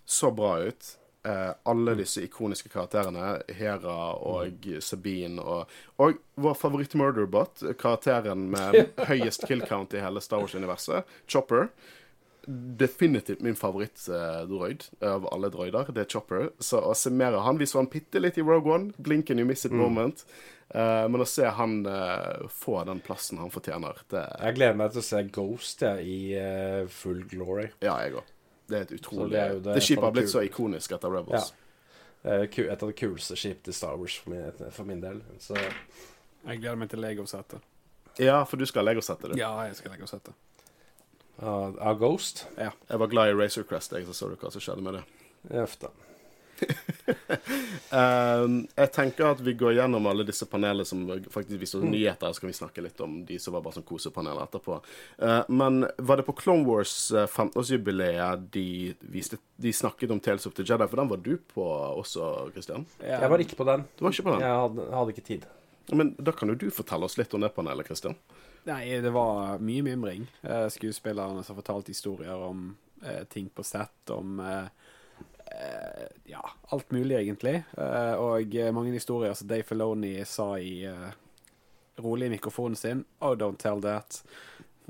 så 0.06 0.34
bra 0.34 0.57
ut. 0.65 0.98
Alle 1.23 1.94
disse 1.95 2.19
ikoniske 2.19 2.68
karakterene, 2.68 3.38
Hera 3.56 3.94
og 4.27 4.65
Sabine 4.84 5.40
og 5.40 5.69
Og 6.03 6.18
vår 6.35 6.57
favoritt-murderbot, 6.60 7.64
karakteren 7.80 8.49
med 8.52 8.90
høyest 9.07 9.45
kill 9.48 9.64
count 9.64 9.95
i 9.95 10.02
hele 10.03 10.19
Star 10.19 10.44
Wars-universet, 10.44 11.07
Chopper. 11.31 11.69
definitivt 12.45 13.40
min 13.40 13.56
favorittdroid 13.56 14.84
av 14.99 15.30
alle 15.31 15.48
droider. 15.49 15.94
Det 15.95 16.02
er 16.03 16.11
Chopper. 16.11 16.49
Så 16.60 16.81
å 16.84 16.91
se 16.91 17.07
mer 17.10 17.38
av 17.38 17.45
han 17.48 17.57
Vi 17.57 17.69
så 17.72 17.80
han 17.80 17.88
bitte 17.88 18.19
litt 18.19 18.38
i 18.38 18.44
Rogue 18.44 18.68
One. 18.68 18.91
Blink 18.98 19.30
and 19.30 19.40
you 19.40 19.48
miss 19.48 19.64
it 19.64 19.72
moment. 19.72 20.26
Eh, 20.74 21.08
men 21.08 21.22
å 21.22 21.26
se 21.30 21.45
han 21.54 21.84
uh, 21.86 22.48
få 22.50 22.80
den 22.90 23.02
plassen 23.06 23.38
han 23.38 23.52
fortjener, 23.54 24.00
det 24.10 24.24
Jeg 24.41 24.56
gleder 24.58 24.78
meg 24.80 24.94
til 24.95 25.04
å 25.04 25.06
se 25.06 25.20
Ghost 25.36 25.84
ja, 25.86 25.91
i 26.02 26.16
uh, 26.34 26.88
full 26.90 27.20
glory. 27.30 27.68
Ja, 27.84 28.00
jeg 28.02 28.16
òg. 28.18 28.32
Det 28.72 28.80
er 28.80 28.88
et 28.88 28.94
utrolig 28.95 29.36
det 29.36 29.44
Det, 29.60 29.60
er 29.70 29.76
det- 29.78 29.84
skipet 29.86 30.08
har 30.08 30.16
blitt 30.16 30.26
det 30.32 30.34
så 30.34 30.41
ikonisk 30.41 30.95
etter 30.98 31.14
Ja. 31.14 31.20
Rebels. 31.20 31.52
Det 32.24 32.34
er 32.40 32.72
et 32.72 32.84
av 32.84 32.90
de 32.90 32.95
kuleste 32.95 33.36
skip 33.36 33.62
til 33.64 33.76
Star 33.76 33.98
Wars 34.00 34.16
for 34.18 34.32
min, 34.32 34.72
for 34.72 34.88
min 34.88 35.02
del. 35.02 35.22
Så 35.44 35.58
Jeg 35.60 36.60
gleder 36.62 36.76
meg 36.80 36.90
til 36.90 37.00
Lego-settet. 37.04 37.60
Ja, 38.18 38.44
for 38.45 38.58
du 38.58 38.66
skal 38.66 38.82
ha 38.86 38.91
Lego-settet, 38.94 39.34
du. 39.34 39.38
Ja, 39.38 39.52
jeg 39.68 39.76
skal 39.76 39.91
Lego-settet. 39.91 40.34
av 41.41 42.00
Ghost 42.00 42.45
Jeg 42.58 43.00
var 43.00 43.08
glad 43.08 43.30
i 43.30 43.34
Razor 43.34 43.64
Crest, 43.64 43.91
jeg, 43.91 44.06
så 44.06 44.14
så 44.14 44.30
du 44.30 44.36
hva 44.36 44.52
som 44.52 44.62
skjedde 44.62 44.82
med 44.82 44.94
det. 44.94 45.04
Uff 45.62 45.78
Ehm, 47.94 48.68
jeg 48.76 48.92
tenker 48.96 49.28
at 49.34 49.42
vi 49.44 49.54
går 49.58 49.76
gjennom 49.78 50.06
alle 50.10 50.26
disse 50.28 50.46
panelene 50.50 50.86
som 50.88 51.04
faktisk 51.34 51.60
viser 51.62 51.84
Mm. 51.84 51.92
nyheter. 51.92 52.34
Så 52.34 52.40
kan 52.42 52.50
vi 52.50 52.54
snakke 52.58 52.82
litt 52.82 53.00
om 53.02 53.26
de 53.26 53.38
som 53.40 53.54
var 53.54 53.62
bare 53.62 53.74
sånn 53.78 53.86
kosepanel 53.86 54.40
etterpå. 54.42 54.80
Uh, 55.22 55.44
men 55.50 55.88
var 55.98 56.18
det 56.18 56.26
på 56.26 56.36
Clone 56.36 56.66
Wars 56.66 57.12
eh, 57.12 57.28
15-årsjubileet 57.28 58.50
de, 58.52 58.96
de 59.58 59.74
snakket 59.74 60.12
om 60.12 60.20
Tales 60.20 60.46
of 60.48 60.54
the 60.56 60.64
Jedi? 60.64 60.88
For 60.88 60.98
den 60.98 61.10
var 61.10 61.18
du 61.18 61.38
på 61.38 61.66
også, 62.00 62.52
Christian? 62.54 62.86
Jeg 63.02 63.30
var 63.30 63.38
ikke 63.40 63.56
på 63.60 63.68
den. 63.68 63.86
Du 63.98 64.06
var 64.06 64.12
ikke 64.16 64.24
på 64.30 64.34
den? 64.38 64.42
Jeg 64.48 64.62
hadde, 64.64 64.88
hadde 64.96 65.14
ikke 65.16 65.28
tid. 65.28 65.46
Men 65.92 66.16
da 66.18 66.32
kan 66.32 66.50
jo 66.50 66.56
du 66.56 66.70
fortelle 66.72 67.04
oss 67.06 67.18
litt 67.20 67.34
om 67.36 67.42
det 67.44 67.54
panelet, 67.54 67.86
Christian. 67.86 68.16
Nei, 68.66 68.86
det 69.04 69.12
var 69.12 69.60
mye 69.60 69.84
mimring. 69.84 70.26
Eh, 70.42 70.70
skuespillerne 70.72 71.44
som 71.44 71.58
fortalte 71.58 71.92
historier 71.92 72.34
om 72.40 72.70
eh, 73.04 73.26
ting 73.28 73.50
på 73.52 73.64
sett, 73.68 74.10
om 74.16 74.40
eh, 74.40 74.70
ja, 76.24 76.50
alt 76.70 76.92
mulig, 76.92 77.16
egentlig. 77.16 77.64
Eh, 77.78 78.14
og 78.14 78.56
eh, 78.56 78.72
mange 78.74 78.92
historier 78.92 79.34
som 79.38 79.48
Dave 79.48 79.64
Filoni 79.68 80.16
sa 80.26 80.54
i 80.60 80.84
eh, 80.90 81.12
rolig 82.02 82.28
i 82.28 82.36
mikrofonen 82.36 82.76
sin. 82.80 83.06
Oh, 83.20 83.36
don't 83.38 83.60
tell 83.62 83.82
that. 83.82 84.24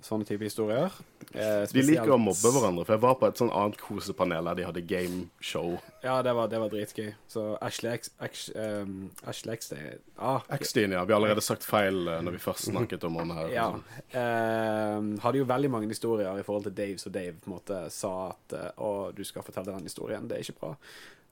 Sånne 0.02 0.26
type 0.26 0.44
historier. 0.44 0.92
Eh, 1.32 1.64
De 1.70 1.84
liker 1.86 2.12
å 2.16 2.18
mobbe 2.20 2.50
hverandre, 2.52 2.84
for 2.86 2.96
jeg 2.96 3.02
var 3.04 3.14
på 3.20 3.28
et 3.30 3.40
sånn 3.40 3.52
annet 3.54 3.78
kosepanel 3.80 4.50
der 4.50 4.58
de 4.58 4.66
hadde 4.68 4.84
gameshow. 4.90 5.76
Ja, 6.04 6.18
det 6.26 6.34
var, 6.36 6.50
det 6.52 6.60
var 6.64 6.72
dritgøy. 6.74 7.12
Så 7.30 7.44
Ashley 7.64 7.94
X, 8.00 8.12
X, 8.26 8.48
um, 8.56 9.12
Ashley 9.30 9.54
X 9.56 9.72
ah, 10.18 10.42
X-Dien, 10.58 10.96
ja. 10.98 11.06
Vi 11.06 11.14
har 11.14 11.22
allerede 11.22 11.46
sagt 11.46 11.68
feil 11.68 12.08
eh, 12.08 12.24
når 12.26 12.38
vi 12.38 12.42
først 12.44 12.72
snakket 12.72 13.06
om 13.08 13.22
henne 13.22 13.38
her. 13.38 13.54
Ja. 13.54 13.68
Eh, 14.10 14.98
hadde 15.24 15.44
jo 15.44 15.48
veldig 15.50 15.72
mange 15.72 15.92
historier 15.94 16.42
i 16.42 16.46
forhold 16.46 16.68
til 16.68 16.78
Dave, 16.82 16.98
så 17.02 17.14
Dave 17.14 17.38
på 17.38 17.52
en 17.52 17.58
måte 17.58 17.84
sa 17.94 18.14
at 18.32 18.58
eh, 18.58 18.70
Å, 18.84 18.92
du 19.16 19.24
skal 19.28 19.46
fortelle 19.46 19.72
den 19.72 19.88
historien. 19.88 20.28
Det 20.28 20.40
er 20.40 20.48
ikke 20.48 20.60
bra. 20.66 20.74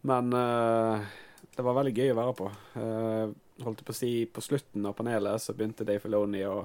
Men 0.07 0.31
eh, 0.37 1.09
det 1.55 1.65
var 1.65 1.77
veldig 1.77 1.93
gøy 1.97 2.13
å 2.13 2.19
være 2.21 2.37
på. 2.37 2.51
Uh, 2.77 3.33
holdt 3.65 3.83
på 3.85 3.93
å 3.93 3.95
si 3.95 4.11
På 4.31 4.43
slutten 4.43 4.85
av 4.87 4.95
panelet 4.97 5.41
så 5.43 5.53
begynte 5.53 5.85
Dave 5.87 6.01
Filoni 6.03 6.45
å 6.47 6.61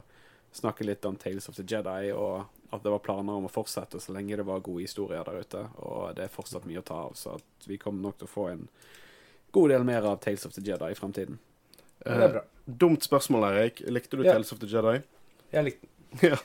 snakke 0.56 0.84
litt 0.88 1.04
om 1.08 1.16
Tales 1.20 1.48
of 1.48 1.56
the 1.58 1.64
Jedi, 1.66 2.12
og 2.12 2.44
at 2.74 2.82
det 2.82 2.90
var 2.90 3.02
planer 3.04 3.38
om 3.38 3.46
å 3.46 3.52
fortsette 3.52 4.00
så 4.02 4.12
lenge 4.16 4.36
det 4.36 4.46
var 4.48 4.60
gode 4.64 4.82
historier 4.86 5.24
der 5.26 5.40
ute. 5.44 5.64
Og 5.86 6.14
det 6.16 6.26
er 6.26 6.32
fortsatt 6.32 6.66
mye 6.68 6.80
å 6.82 6.86
ta 6.86 7.02
av, 7.08 7.14
så 7.18 7.36
vi 7.66 7.78
kommer 7.78 8.02
nok 8.08 8.18
til 8.20 8.28
å 8.28 8.32
få 8.32 8.46
en 8.52 8.64
god 9.54 9.70
del 9.70 9.84
mer 9.88 10.08
av 10.10 10.16
Tales 10.24 10.46
of 10.48 10.54
the 10.56 10.64
Jedi 10.66 10.90
i 10.92 10.98
fremtiden. 10.98 11.38
Det 12.02 12.12
er 12.12 12.32
bra. 12.36 12.42
Dumt 12.66 13.02
spørsmål, 13.06 13.46
Erik. 13.52 13.80
Likte 13.88 14.18
du 14.18 14.24
Ja. 14.26 14.32
Tales 14.34 14.52
of 14.52 14.58
the 14.60 14.66
Jedi? 14.70 14.98
Jeg 15.54 15.64
likte 15.70 15.86
den. 15.86 15.92
ja, 16.22 16.36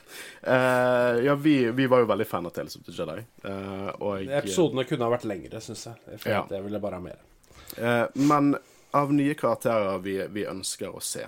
uh, 0.46 1.24
ja 1.24 1.34
vi, 1.38 1.70
vi 1.70 1.86
var 1.86 2.02
jo 2.02 2.06
veldig 2.10 2.26
fan 2.26 2.46
av 2.46 2.50
Tales 2.56 2.76
of 2.76 2.82
the 2.86 2.92
Jedi. 2.92 3.22
Uh, 3.44 3.90
og 4.02 4.32
Episodene 4.40 4.84
kunne 4.88 5.06
ha 5.06 5.12
vært 5.14 5.26
lengre, 5.28 5.60
syns 5.64 5.86
jeg. 5.86 6.00
Jeg 6.16 6.32
Ja. 6.34 6.42
jeg 6.50 6.64
ville 6.66 6.80
bare 6.82 6.98
ha 6.98 7.04
mer. 7.04 7.20
Uh, 7.78 8.06
Men 8.14 8.56
av 8.92 9.12
nye 9.14 9.34
karakterer 9.38 9.98
vi, 10.04 10.18
vi 10.28 10.44
ønsker 10.50 10.92
å 10.92 11.00
se 11.00 11.24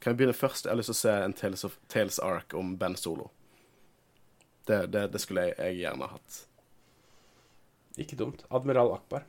Kan 0.00 0.12
jeg 0.12 0.20
begynne 0.20 0.36
først? 0.36 0.66
Jeg 0.66 0.74
har 0.74 0.80
lyst 0.80 0.92
til 0.92 0.98
å 0.98 1.02
se 1.02 1.14
en 1.24 1.36
Tales, 1.36 1.64
of, 1.66 1.78
Tales 1.92 2.18
Ark 2.22 2.54
om 2.54 2.74
Ben 2.80 2.96
Solo. 2.98 3.30
Det, 4.66 4.86
det, 4.92 5.06
det 5.14 5.22
skulle 5.22 5.48
jeg, 5.48 5.56
jeg 5.58 5.80
gjerne 5.84 6.10
hatt. 6.10 6.42
Ikke 8.02 8.18
dumt. 8.18 8.44
Admiral 8.50 8.92
Akbar. 8.98 9.24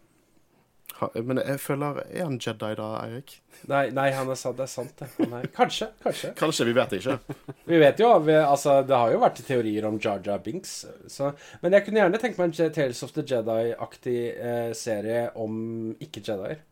Ha, 0.98 1.10
men 1.22 1.38
jeg 1.38 1.60
føler 1.62 2.00
Er 2.08 2.24
han 2.26 2.40
Jedi 2.42 2.70
da, 2.80 2.86
Eirik? 3.04 3.36
Nei, 3.70 3.84
nei 3.94 4.08
han 4.16 4.30
er, 4.34 4.40
det 4.58 4.64
er 4.66 4.72
sant, 4.72 4.94
det. 4.98 5.10
Han 5.20 5.36
er, 5.38 5.50
kanskje, 5.54 5.92
kanskje. 6.02 6.32
Kanskje, 6.40 6.66
vi 6.66 6.74
vet 6.78 6.94
det 6.94 7.02
ikke. 7.04 7.36
Vi 7.68 7.82
vet 7.82 8.02
jo, 8.02 8.10
vi, 8.26 8.38
altså, 8.40 8.80
Det 8.88 8.98
har 8.98 9.14
jo 9.14 9.20
vært 9.22 9.44
teorier 9.46 9.86
om 9.90 10.00
Jar 10.02 10.24
Jar 10.26 10.42
Binks. 10.46 10.74
Så, 11.12 11.30
men 11.62 11.76
jeg 11.78 11.86
kunne 11.86 12.02
gjerne 12.02 12.22
tenkt 12.22 12.42
meg 12.42 12.56
en 12.56 12.74
Tales 12.74 13.04
of 13.06 13.14
the 13.14 13.26
Jedi-aktig 13.28 14.18
eh, 14.34 14.72
serie 14.78 15.28
om 15.38 15.60
ikke-Jedier. 16.02 16.64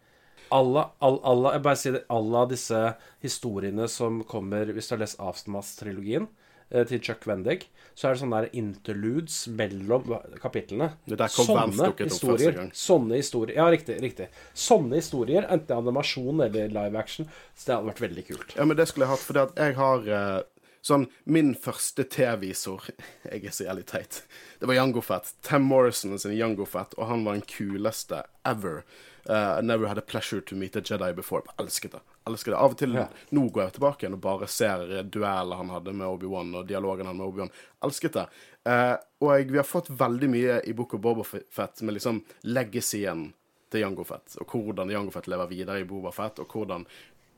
Alle, 0.54 0.88
all, 1.00 1.20
alle, 1.26 1.54
jeg 1.56 1.64
bare 1.66 1.80
sier 1.82 1.96
det, 1.98 2.04
alle 2.14 2.46
disse 2.52 2.82
historiene 3.24 3.88
som 3.90 4.20
kommer 4.30 4.70
Hvis 4.76 4.90
du 4.90 4.96
har 4.96 5.02
lest 5.02 5.20
Aftenmass-trilogien 5.24 6.28
eh, 6.70 6.84
til 6.90 7.02
Chuck 7.02 7.26
Wendig, 7.30 7.66
så 7.96 8.10
er 8.10 8.16
det 8.16 8.22
sånne 8.22 8.42
der 8.44 8.58
interludes 8.60 9.38
mellom 9.48 10.18
kapitlene. 10.42 10.92
Første 11.08 12.58
gang. 12.60 12.74
Sånne 12.76 13.22
historier 13.22 13.56
Ja, 13.58 13.70
riktig. 13.72 14.00
riktig 14.04 14.28
Sånne 14.54 15.00
historier, 15.00 15.48
enten 15.50 15.78
animasjon 15.78 16.44
eller 16.46 16.74
live 16.76 17.00
action, 17.00 17.30
så 17.56 17.70
det 17.70 17.78
hadde 17.78 17.92
vært 17.94 18.04
veldig 18.04 18.26
kult. 18.34 18.58
Ja, 18.60 18.68
men 18.68 18.78
det 18.78 18.90
skulle 18.92 19.08
jeg 19.08 19.16
hatt, 19.16 19.42
at 19.46 19.64
jeg 19.66 19.80
har 19.80 20.12
eh, 20.20 20.44
Sånn, 20.86 21.08
Min 21.26 21.56
første 21.58 22.04
T-visor 22.14 22.92
Jeg 23.32 23.42
er 23.42 23.54
så 23.56 23.66
jævlig 23.66 23.88
teit. 23.90 24.22
Det 24.62 24.70
var 24.70 24.78
Jango 24.78 25.02
Fett. 25.02 25.32
Tam 25.42 25.66
Morrison 25.66 26.20
sin 26.22 26.36
Jango 26.38 26.68
Fett, 26.70 26.94
og 27.00 27.10
han 27.10 27.26
var 27.26 27.40
den 27.40 27.48
kuleste 27.50 28.22
ever. 28.46 28.84
Uh, 29.30 29.60
never 29.62 29.88
had 29.88 29.98
a 29.98 30.02
pleasure 30.02 30.42
to 30.42 30.56
meet 30.56 30.76
a 30.76 30.82
Jedi 30.82 31.16
before. 31.16 31.42
Jeg 31.46 31.66
Elsket 31.66 31.92
det. 31.92 32.02
Elsket 32.28 32.54
det. 32.54 32.58
Av 32.60 32.72
og 32.72 32.78
til 32.78 32.94
Ja. 32.94 33.08
nå 33.32 33.50
går 33.52 33.64
jeg 33.64 33.74
tilbake 33.74 34.04
igjen 34.04 34.14
og 34.14 34.22
bare 34.22 34.48
ser 34.48 35.04
dueller 35.04 35.58
han 35.58 35.70
hadde 35.70 35.94
med 35.94 36.08
Obi-Wan, 36.08 36.54
og 36.56 36.68
dialogen 36.68 37.08
han 37.08 37.18
med 37.18 37.26
Obi-Wan. 37.26 37.50
Elsket 37.84 38.14
det. 38.14 38.28
Uh, 38.68 38.98
og 39.22 39.50
vi 39.50 39.58
har 39.58 39.66
fått 39.66 39.90
veldig 39.90 40.30
mye 40.30 40.62
i 40.70 40.74
Book 40.74 40.94
of 40.94 41.02
Boba 41.02 41.24
Fett 41.24 41.82
med 41.82 41.98
liksom 41.98 42.24
legacyen 42.44 43.34
til 43.72 43.82
Jango 43.82 44.04
Fett, 44.04 44.38
og 44.40 44.48
hvordan 44.48 44.90
Jango 44.94 45.12
Fett 45.12 45.28
lever 45.28 45.50
videre 45.50 45.82
i 45.82 45.86
Boba 45.90 46.12
Fett, 46.14 46.40
og 46.40 46.48
hvordan 46.48 46.86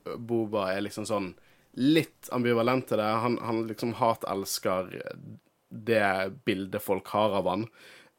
eh, 0.06 0.16
Boba 0.16 0.74
er 0.74 0.82
liksom 0.82 1.06
sånn 1.08 1.34
litt 1.78 2.30
ambivalent 2.34 2.88
til 2.90 2.98
det. 2.98 3.06
Han, 3.24 3.38
han 3.44 3.68
liksom 3.68 3.94
hatelsker 4.00 4.92
det 5.70 6.34
bildet 6.48 6.82
folk 6.82 7.08
har 7.08 7.36
av 7.38 7.48
han. 7.52 7.68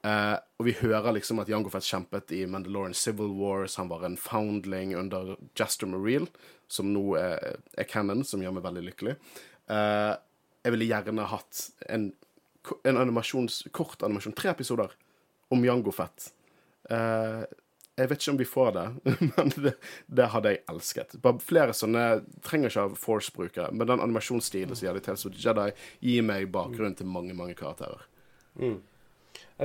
Eh, 0.06 0.36
og 0.58 0.66
vi 0.68 0.76
hører 0.78 1.10
liksom 1.16 1.40
at 1.42 1.50
Jango 1.50 1.72
Fett 1.72 1.86
kjempet 1.88 2.32
i 2.36 2.44
Mandalorian 2.46 2.94
Civil 2.94 3.32
Wars. 3.38 3.76
Han 3.80 3.90
var 3.90 4.06
en 4.06 4.18
foundling 4.20 4.94
under 4.98 5.36
Jaster 5.58 5.90
Mareel, 5.90 6.28
som 6.70 6.92
nå 6.94 7.04
er, 7.18 7.60
er 7.78 7.88
canon, 7.90 8.24
som 8.26 8.42
gjør 8.42 8.56
meg 8.58 8.66
veldig 8.66 8.86
lykkelig. 8.90 9.16
Uh, 9.68 10.14
jeg 10.64 10.74
ville 10.74 10.88
gjerne 10.88 11.28
hatt 11.30 11.62
en, 11.88 12.10
en 12.88 13.00
animasjons, 13.00 13.62
kort 13.74 14.02
animasjon, 14.04 14.36
tre 14.36 14.52
episoder, 14.52 14.92
om 15.54 15.64
Jango 15.64 15.94
Fett. 15.94 16.30
Eh, 16.92 17.44
jeg 17.98 18.10
vet 18.10 18.20
ikke 18.20 18.32
om 18.34 18.38
vi 18.38 18.46
får 18.48 18.68
det, 18.76 18.84
men 19.36 19.52
det, 19.56 19.72
det 20.06 20.28
hadde 20.34 20.52
jeg 20.52 20.62
elsket. 20.70 21.16
Bare 21.24 21.42
flere 21.42 21.74
sånne 21.76 22.04
Trenger 22.44 22.70
ikke 22.70 22.84
ha 22.84 23.00
Force-brukere, 23.00 23.72
men 23.72 23.88
den 23.90 24.04
animasjonsstilen 24.04 24.76
som 24.76 24.88
gjør 24.88 25.00
det 25.00 25.06
til 25.08 25.40
Jedi, 25.40 25.70
gir 26.04 26.26
meg 26.26 26.50
bakgrunnen 26.54 26.98
til 26.98 27.08
mange, 27.10 27.36
mange 27.38 27.56
karakterer. 27.58 28.04
Ja, 28.60 28.76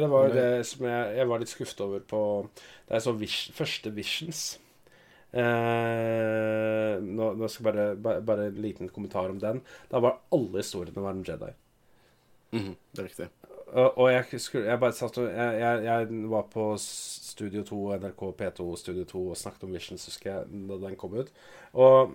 det 0.02 0.10
var 0.10 0.28
jo 0.28 0.34
det 0.34 0.50
som 0.66 0.86
jeg, 0.90 1.16
jeg 1.20 1.30
var 1.30 1.42
litt 1.42 1.52
skuffet 1.52 1.82
over 1.86 2.04
på 2.10 2.20
Det 2.56 2.98
er 2.98 3.04
så 3.06 3.14
vision, 3.18 3.54
første 3.58 3.92
Visions. 3.94 4.44
Eh, 5.34 6.98
nå, 7.02 7.30
nå 7.38 7.50
skal 7.50 7.66
jeg 7.66 7.68
bare, 7.68 7.94
bare, 7.98 8.26
bare 8.26 8.50
en 8.50 8.60
liten 8.62 8.90
kommentar 8.94 9.30
om 9.34 9.40
den. 9.42 9.62
Da 9.92 10.02
var 10.04 10.20
alle 10.34 10.62
historiene 10.62 11.06
var 11.06 11.18
om 11.18 11.24
Jedi. 11.26 11.54
Mhm, 12.54 12.76
det 12.94 13.02
er 13.02 13.10
riktig. 13.10 13.30
Og, 13.74 13.98
og 13.98 14.12
jeg, 14.12 14.42
skulle, 14.42 14.68
jeg 14.70 14.82
bare 14.82 14.94
satt 14.94 15.18
og 15.18 15.26
jeg, 15.26 15.56
jeg, 15.62 15.86
jeg 15.88 16.26
var 16.30 16.46
på 16.54 16.68
Studio 16.82 17.64
2, 17.66 17.80
NRK 18.04 18.22
P2 18.38 18.68
Studio 18.78 19.08
2 19.10 19.24
og 19.32 19.40
snakket 19.40 19.66
om 19.66 19.74
Visions, 19.74 20.06
husker 20.12 20.30
jeg, 20.30 20.62
da 20.70 20.78
den 20.84 20.98
kom 21.02 21.16
ut. 21.18 21.32
Og 21.74 22.14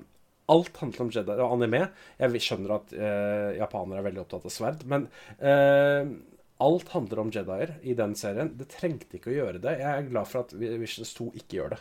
alt 0.48 0.78
handler 0.80 1.05
om 1.05 1.10
Jedi 1.12 1.34
og 1.34 1.56
anime. 1.56 1.82
Jeg 2.20 2.44
skjønner 2.44 2.76
at 2.78 2.94
eh, 2.94 3.59
japanere 3.59 4.00
er 4.00 4.06
veldig 4.06 4.22
opptatt 4.22 4.46
av 4.48 4.55
sverd, 4.55 4.86
men 4.88 5.09
eh, 5.42 6.14
alt 6.60 6.89
handler 6.89 7.20
om 7.22 7.30
Jedier 7.30 7.76
i 7.82 7.94
den 7.94 8.14
serien. 8.18 8.51
Det 8.59 8.68
trengte 8.72 9.18
ikke 9.18 9.30
å 9.30 9.36
gjøre 9.36 9.60
det. 9.62 9.78
Jeg 9.78 9.86
er 10.02 10.10
glad 10.10 10.26
for 10.26 10.40
at 10.43 10.52
Visions 10.59 11.14
2 11.14 11.30
ikke 11.39 11.60
gjør 11.60 11.70
det. 11.76 11.80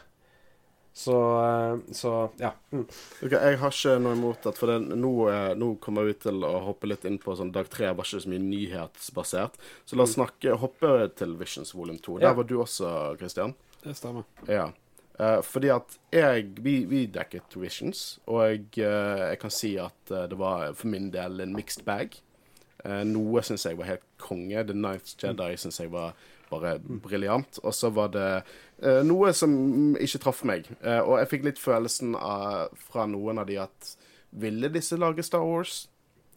Så, 0.97 1.13
eh, 1.45 1.93
så 1.93 2.11
ja. 2.41 2.51
Mm. 2.73 2.87
Ok, 3.21 3.33
jeg 3.35 3.57
har 3.61 3.73
ikke 3.75 3.91
noe 4.01 4.15
imot 4.17 4.47
at 4.49 4.57
For 4.57 4.71
det, 4.71 4.95
nå, 4.97 5.11
eh, 5.29 5.51
nå 5.53 5.67
kommer 5.77 6.07
vi 6.07 6.15
til 6.17 6.41
å 6.41 6.55
hoppe 6.65 6.89
litt 6.89 7.05
inn 7.05 7.19
på 7.21 7.35
sånn 7.37 7.51
Dag 7.53 7.69
tre 7.69 7.91
var 7.93 8.01
ikke 8.07 8.23
så 8.23 8.31
mye 8.31 8.41
nyhetsbasert. 8.41 9.59
Så 9.85 9.95
la 9.97 10.07
oss 10.07 10.15
snakke, 10.17 10.55
hoppe 10.57 10.95
til 11.15 11.35
Visions 11.37 11.75
volum 11.77 11.99
2. 12.01 12.17
Der 12.19 12.31
Ja. 12.31 12.33
var 12.33 12.49
du 12.49 12.55
også, 12.63 13.15
Christian. 13.19 13.53
Det 13.83 13.93
stemmer. 13.95 14.25
Ja. 14.47 14.71
Eh, 15.19 15.41
fordi 15.41 15.69
at 15.75 15.97
jeg 16.11 16.55
Vi, 16.63 16.85
vi 16.85 17.05
dekket 17.05 17.53
Visions, 17.55 18.19
og 18.27 18.41
jeg, 18.49 18.65
eh, 18.81 19.29
jeg 19.29 19.39
kan 19.39 19.49
si 19.51 19.77
at 19.77 20.05
det 20.07 20.37
var 20.37 20.73
for 20.73 20.87
min 20.87 21.11
del 21.11 21.41
en 21.41 21.53
mixed 21.53 21.85
bag. 21.85 22.17
Eh, 22.85 23.03
noe 23.07 23.43
syns 23.45 23.65
jeg 23.65 23.77
var 23.79 23.91
helt 23.91 24.05
konge. 24.21 24.65
The 24.67 24.75
Ninth 24.77 25.15
Jedi 25.21 25.53
syns 25.57 25.79
jeg 25.81 25.91
var 25.93 26.17
bare 26.49 26.77
briljant. 26.79 27.59
Og 27.63 27.75
så 27.75 27.89
var 27.93 28.11
det 28.13 28.27
eh, 28.81 29.01
noe 29.05 29.33
som 29.35 29.95
ikke 29.99 30.21
traff 30.23 30.43
meg. 30.47 30.69
Eh, 30.81 31.01
og 31.01 31.17
jeg 31.21 31.31
fikk 31.33 31.47
litt 31.49 31.61
følelsen 31.61 32.15
av, 32.19 32.75
fra 32.89 33.07
noen 33.09 33.43
av 33.43 33.49
de 33.49 33.61
at 33.67 33.95
Ville 34.37 34.67
disse 34.69 34.97
lage 34.99 35.23
Star 35.23 35.45
Wars? 35.47 35.85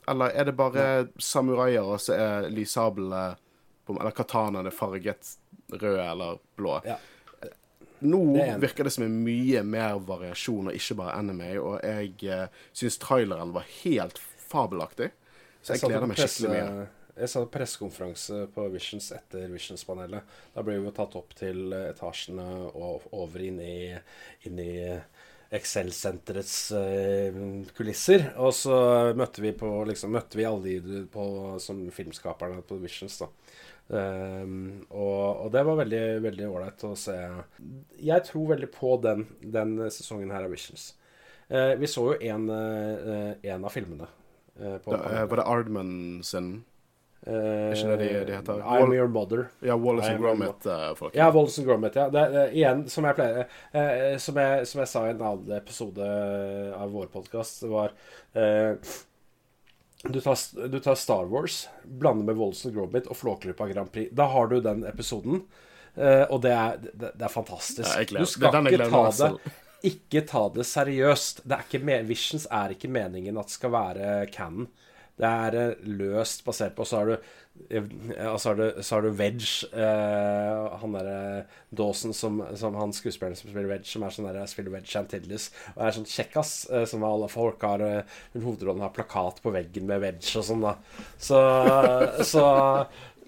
Eller 0.08 0.30
er 0.30 0.46
det 0.46 0.54
bare 0.56 0.84
samuraier, 1.20 1.82
og 1.82 1.98
så 2.00 2.14
er 2.14 2.46
lyssablene 2.54 3.34
Eller 3.90 4.14
katanaene 4.14 4.70
farget 4.70 5.34
rød 5.74 5.98
eller 5.98 6.38
blå? 6.56 6.76
Ja. 6.86 6.96
Nå 8.00 8.20
er 8.40 8.60
virker 8.62 8.86
det 8.86 8.94
som 8.94 9.04
en 9.04 9.18
mye 9.26 9.60
mer 9.66 9.98
variasjon, 10.06 10.70
og 10.70 10.76
ikke 10.76 10.96
bare 11.02 11.18
anime. 11.18 11.50
Og 11.60 11.82
jeg 11.84 12.14
eh, 12.30 12.62
syns 12.72 12.96
traileren 13.02 13.52
var 13.52 13.66
helt 13.82 14.22
fabelaktig. 14.50 15.10
Så 15.60 15.74
jeg 15.74 15.82
jeg 15.82 15.92
gleder 15.92 16.10
meg 16.10 16.20
skikkelig 16.20 16.52
mye. 16.56 16.88
Jeg 17.20 17.28
sa 17.28 17.42
pressekonferanse 17.52 18.36
på 18.54 18.66
Visions 18.72 19.10
etter 19.12 19.50
Visions-panelet. 19.52 20.36
Da 20.54 20.62
ble 20.64 20.78
vi 20.78 20.88
jo 20.88 20.94
tatt 20.96 21.16
opp 21.18 21.34
til 21.36 21.74
etasjene 21.74 22.46
og 22.70 23.10
over 23.12 23.44
inn 23.44 23.58
i, 23.60 23.90
inn 24.48 24.62
i 24.62 24.72
Excel-senterets 25.50 26.54
eh, 26.78 27.40
kulisser. 27.76 28.30
Og 28.38 28.54
så 28.54 28.76
møtte 29.18 29.42
vi 29.42 29.52
på 29.58 29.68
liksom, 29.90 30.14
møtte 30.14 30.38
vi 30.38 30.46
alle 30.48 30.78
de 30.80 31.02
på, 31.10 31.26
som 31.62 31.82
filmskaperne 31.92 32.62
på 32.66 32.78
Visions, 32.80 33.18
da. 33.24 33.28
Um, 33.90 34.84
og, 34.94 35.46
og 35.46 35.48
det 35.50 35.64
var 35.66 35.80
veldig 35.80 36.02
veldig 36.22 36.46
ålreit 36.46 36.84
å 36.86 36.92
se. 36.94 37.16
Jeg 37.98 38.22
tror 38.28 38.52
veldig 38.52 38.68
på 38.70 38.94
den, 39.02 39.24
den 39.42 39.74
sesongen 39.90 40.30
her 40.30 40.46
av 40.46 40.54
Visions. 40.54 40.92
Uh, 41.50 41.74
vi 41.80 41.90
så 41.90 42.12
jo 42.12 42.18
en, 42.30 42.46
uh, 42.46 43.34
en 43.42 43.66
av 43.66 43.74
filmene. 43.74 44.06
Eh, 44.60 44.76
på 44.84 44.92
Da, 44.92 44.98
eh, 45.10 45.24
var 45.26 45.36
det 45.40 45.46
Ardman 45.46 46.22
sin 46.24 46.64
Er 47.26 47.74
ikke 47.74 47.96
det 47.98 48.08
de- 48.08 48.24
de 48.24 48.32
heter? 48.38 48.62
I'm 48.62 48.80
Wall- 48.80 48.94
Your 48.96 49.08
Mother. 49.08 49.50
Ja, 49.60 49.74
Wallace 49.76 50.08
and 50.10 50.22
Gromit-folk. 50.22 51.14
Ja, 51.14 51.30
Wallace 51.30 51.58
and 51.60 51.68
Gromit. 51.68 51.94
Ja. 51.94 52.08
Det, 52.08 52.22
det, 52.32 52.44
igjen, 52.56 52.88
som 52.88 53.04
jeg 53.04 53.14
pleier 53.18 53.44
uh, 53.74 54.16
som, 54.18 54.36
jeg, 54.40 54.66
som 54.66 54.80
jeg 54.80 54.88
sa 54.88 55.02
i 55.06 55.10
en 55.10 55.20
annen 55.20 55.52
episode 55.58 56.06
av 56.78 56.90
vår 56.94 57.10
podkast, 57.12 57.62
var 57.68 57.92
eh, 58.32 58.72
du, 60.08 60.20
tar, 60.20 60.38
du 60.68 60.80
tar 60.80 60.94
Star 60.96 61.28
Wars, 61.28 61.68
blander 61.84 62.24
med 62.24 62.36
Wallace 62.40 62.68
and 62.68 62.76
Gromit 62.76 63.06
og 63.06 63.16
Flåklypa 63.20 63.68
Grand 63.68 63.92
Prix. 63.92 64.08
Da 64.16 64.24
har 64.32 64.46
du 64.48 64.60
den 64.64 64.84
episoden, 64.88 65.42
eh, 65.96 66.24
og 66.30 66.40
det 66.40 66.52
er, 66.56 66.78
det, 66.94 67.10
er 67.20 67.28
fantastisk. 67.28 68.14
Du 68.16 68.24
skal 68.26 68.64
ikke 68.64 68.88
ta 68.88 69.10
det 69.10 69.34
ikke 69.86 70.24
ta 70.28 70.46
det 70.54 70.66
seriøst. 70.68 71.44
Det 71.48 71.56
er 71.56 71.66
ikke 71.66 72.00
Visions 72.08 72.46
er 72.50 72.74
ikke 72.74 72.90
meningen 72.92 73.38
at 73.40 73.50
det 73.50 73.58
skal 73.58 73.74
være 73.74 74.14
canon. 74.34 74.68
Det 75.20 75.28
er 75.28 75.56
eh, 75.58 75.86
løst 76.00 76.44
basert 76.46 76.72
på 76.76 76.86
Så 76.88 77.00
har 77.00 77.10
du 77.10 77.16
eh, 77.68 77.88
så 78.40 78.50
har 78.50 78.56
du, 78.56 78.82
så 78.82 78.94
har 78.94 79.04
du 79.04 79.10
Wedge, 79.18 79.66
eh, 79.76 80.76
han 80.80 80.94
derre 80.96 81.42
Dawson 81.76 82.14
som, 82.16 82.40
som 82.56 82.78
han 82.78 82.94
skuespilleren 82.96 83.36
som 83.36 83.50
spiller 83.50 83.68
Wedge, 83.68 83.90
som 83.90 84.06
er 84.06 84.14
sånn 84.16 84.30
der, 84.30 84.40
spiller 84.48 84.72
Wedge 84.72 84.96
Antilles, 85.00 85.50
og 85.74 85.82
er 85.84 85.98
sånn 85.98 86.08
kjekkas, 86.08 86.54
eh, 86.72 86.86
som 86.88 87.04
alle 87.04 87.28
folk 87.32 87.60
har 87.68 87.84
eh, 87.84 88.16
Hovedrollen 88.38 88.84
har 88.86 88.94
plakat 88.96 89.42
på 89.44 89.52
veggen 89.52 89.90
med 89.90 90.00
Wedge 90.06 90.40
og 90.40 90.48
sånn, 90.48 90.64
da. 90.64 90.76
Så, 91.20 91.42
så 92.24 92.46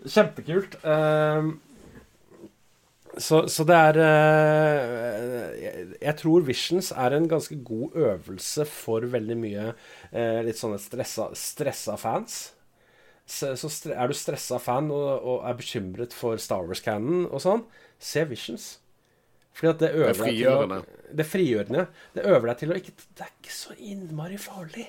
Kjempekult. 0.03 0.81
Eh, 0.83 1.53
så, 3.21 3.43
så 3.49 3.65
det 3.69 3.77
er 3.77 3.99
eh, 4.01 5.93
jeg, 6.01 6.15
tror 6.21 6.45
Visions 6.47 6.93
er 6.97 7.17
en 7.17 7.29
ganske 7.29 7.59
god 7.65 7.97
øvelse 8.09 8.65
for 8.69 9.05
veldig 9.13 9.37
mye 9.37 9.65
eh, 9.69 10.41
litt 10.47 10.61
sånne 10.61 10.81
stressa, 10.81 11.29
stressa 11.37 11.99
fans. 12.01 12.41
Så, 13.29 13.53
så 13.57 13.71
er 13.93 14.09
du 14.11 14.17
stressa 14.17 14.59
fan 14.61 14.91
og, 14.93 15.11
og 15.21 15.45
er 15.49 15.59
bekymret 15.59 16.17
for 16.17 16.41
Star 16.43 16.65
Wars-canon 16.69 17.29
og 17.29 17.45
sånn, 17.45 17.67
se 18.03 18.25
Visions. 18.29 18.71
Fordi 19.53 19.71
at 19.75 19.83
det 19.83 19.93
Det 19.93 20.09
er 20.09 20.19
til 20.25 20.49
å. 20.49 20.83
Det 21.13 21.29
frigjørende. 21.29 21.87
Det 22.17 22.25
øver 22.25 22.49
deg 22.49 22.61
til 22.63 22.73
å 22.73 22.77
ikke 22.81 22.95
Det 22.97 23.27
er 23.27 23.33
ikke 23.37 23.55
så 23.55 23.77
innmari 23.77 24.41
farlig. 24.41 24.89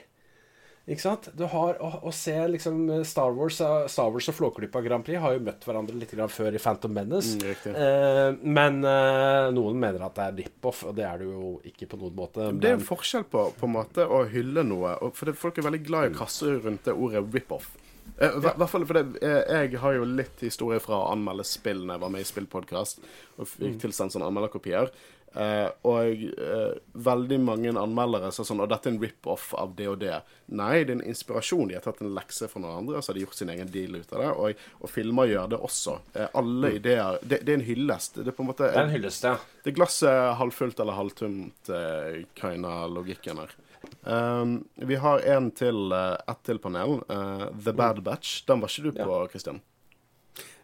Ikke 0.83 0.99
sant? 0.99 1.29
Du 1.39 1.45
har 1.47 1.77
å, 1.79 1.89
å 2.03 2.11
se 2.11 2.33
liksom 2.51 2.81
Star 3.07 3.31
Wars 3.37 3.61
eh, 3.63 3.85
Star 3.91 4.09
Wars 4.11 4.27
og 4.27 4.35
Flåklypa 4.35 4.81
Grand 4.83 5.05
Prix 5.07 5.21
har 5.23 5.37
jo 5.37 5.43
møtt 5.45 5.63
hverandre 5.63 5.95
litt 5.95 6.11
grann 6.11 6.31
før 6.31 6.57
i 6.57 6.59
Phantom 6.59 6.91
Menace. 6.91 7.37
Mm. 7.39 7.69
Eh, 7.71 8.41
men 8.43 8.81
eh, 8.89 9.47
noen 9.55 9.79
mener 9.79 10.03
at 10.03 10.17
det 10.17 10.25
er 10.25 10.35
rip-off, 10.41 10.83
og 10.89 10.97
det 10.97 11.05
er 11.07 11.23
det 11.23 11.29
jo 11.29 11.53
ikke 11.71 11.87
på 11.93 12.01
noen 12.01 12.17
måte. 12.17 12.49
Det 12.59 12.73
er 12.73 12.75
en 12.81 12.83
forskjell 12.83 13.23
på, 13.31 13.45
på 13.55 13.69
en 13.69 13.75
måte 13.77 14.03
å 14.03 14.25
hylle 14.33 14.65
noe 14.67 14.97
For 15.15 15.31
det, 15.31 15.37
folk 15.39 15.61
er 15.61 15.69
veldig 15.69 15.83
glad 15.87 16.09
i 16.09 16.11
å 16.11 16.19
kaste 16.19 16.57
rundt 16.65 16.83
det 16.89 16.97
ordet 16.99 17.23
rip-off. 17.31 17.71
Eh, 18.17 18.67
fall 18.67 18.85
fordi 18.85 19.17
eh, 19.25 19.41
Jeg 19.49 19.79
har 19.81 19.95
jo 19.95 20.05
litt 20.05 20.41
historie 20.43 20.81
fra 20.83 20.99
å 20.99 21.11
anmelde 21.13 21.45
spill 21.47 21.81
når 21.81 21.95
jeg 21.95 22.03
var 22.03 22.11
med 22.13 22.23
i 22.23 22.27
spillpodkast 22.27 23.01
og 23.41 23.49
fikk 23.49 23.79
tilsendt 23.81 24.13
sånne 24.13 24.27
anmelderkopier. 24.29 24.91
Eh, 25.33 25.69
og 25.89 26.19
uh, 26.37 26.75
veldig 26.93 27.39
mange 27.41 27.71
anmeldere 27.73 28.29
sa 28.29 28.43
sånn 28.45 28.59
Og 28.61 28.67
dette 28.69 28.85
er 28.85 28.93
en 28.93 28.99
rip-off 29.01 29.47
av 29.57 29.71
det 29.79 29.87
og 29.89 29.97
det. 30.03 30.19
Nei, 30.53 30.83
det 30.83 30.93
er 30.93 30.99
en 30.99 31.07
inspirasjon. 31.09 31.71
De 31.71 31.77
har 31.77 31.85
tatt 31.85 32.03
en 32.05 32.13
lekse 32.13 32.49
fra 32.51 32.61
noen 32.61 32.83
andre, 32.83 32.99
og 32.99 33.05
så 33.05 33.11
har 33.11 33.17
de 33.17 33.25
gjort 33.25 33.39
sin 33.39 33.49
egen 33.49 33.71
deal 33.73 33.97
ut 33.97 34.13
av 34.13 34.21
det. 34.21 34.29
Og, 34.29 34.61
og 34.85 34.93
filmer 34.93 35.31
gjør 35.31 35.49
det 35.55 35.59
også. 35.69 35.97
Uh, 36.13 36.27
alle 36.43 36.75
ideer 36.77 37.17
det, 37.23 37.41
det 37.41 37.55
er 37.55 37.59
en 37.63 37.65
hyllest. 37.65 38.21
Det 38.21 38.29
er 38.29 38.37
på 38.37 38.45
en 38.45 38.51
måte 38.51 38.69
det 38.69 38.77
er 38.77 38.85
en 38.91 38.93
hyllest, 38.93 39.25
ja. 39.25 39.35
det 39.65 39.73
er 39.73 39.77
glasset 39.79 40.21
halvfullt 40.37 40.85
eller 40.85 40.99
halvtomt, 40.99 41.73
uh, 41.73 42.21
kind 42.37 42.69
of 42.69 42.85
logikken 42.93 43.41
her. 43.41 43.57
Um, 44.05 44.55
vi 44.79 45.01
har 45.01 45.25
en 45.33 45.49
til, 45.51 45.91
ett 45.91 46.45
til 46.45 46.61
panel. 46.61 47.01
The 47.09 47.73
Bad 47.73 48.03
Batch. 48.05 48.43
Den 48.47 48.61
var 48.61 48.71
ikke 48.71 48.91
du 48.91 49.01
på, 49.01 49.19
Christian? 49.33 49.63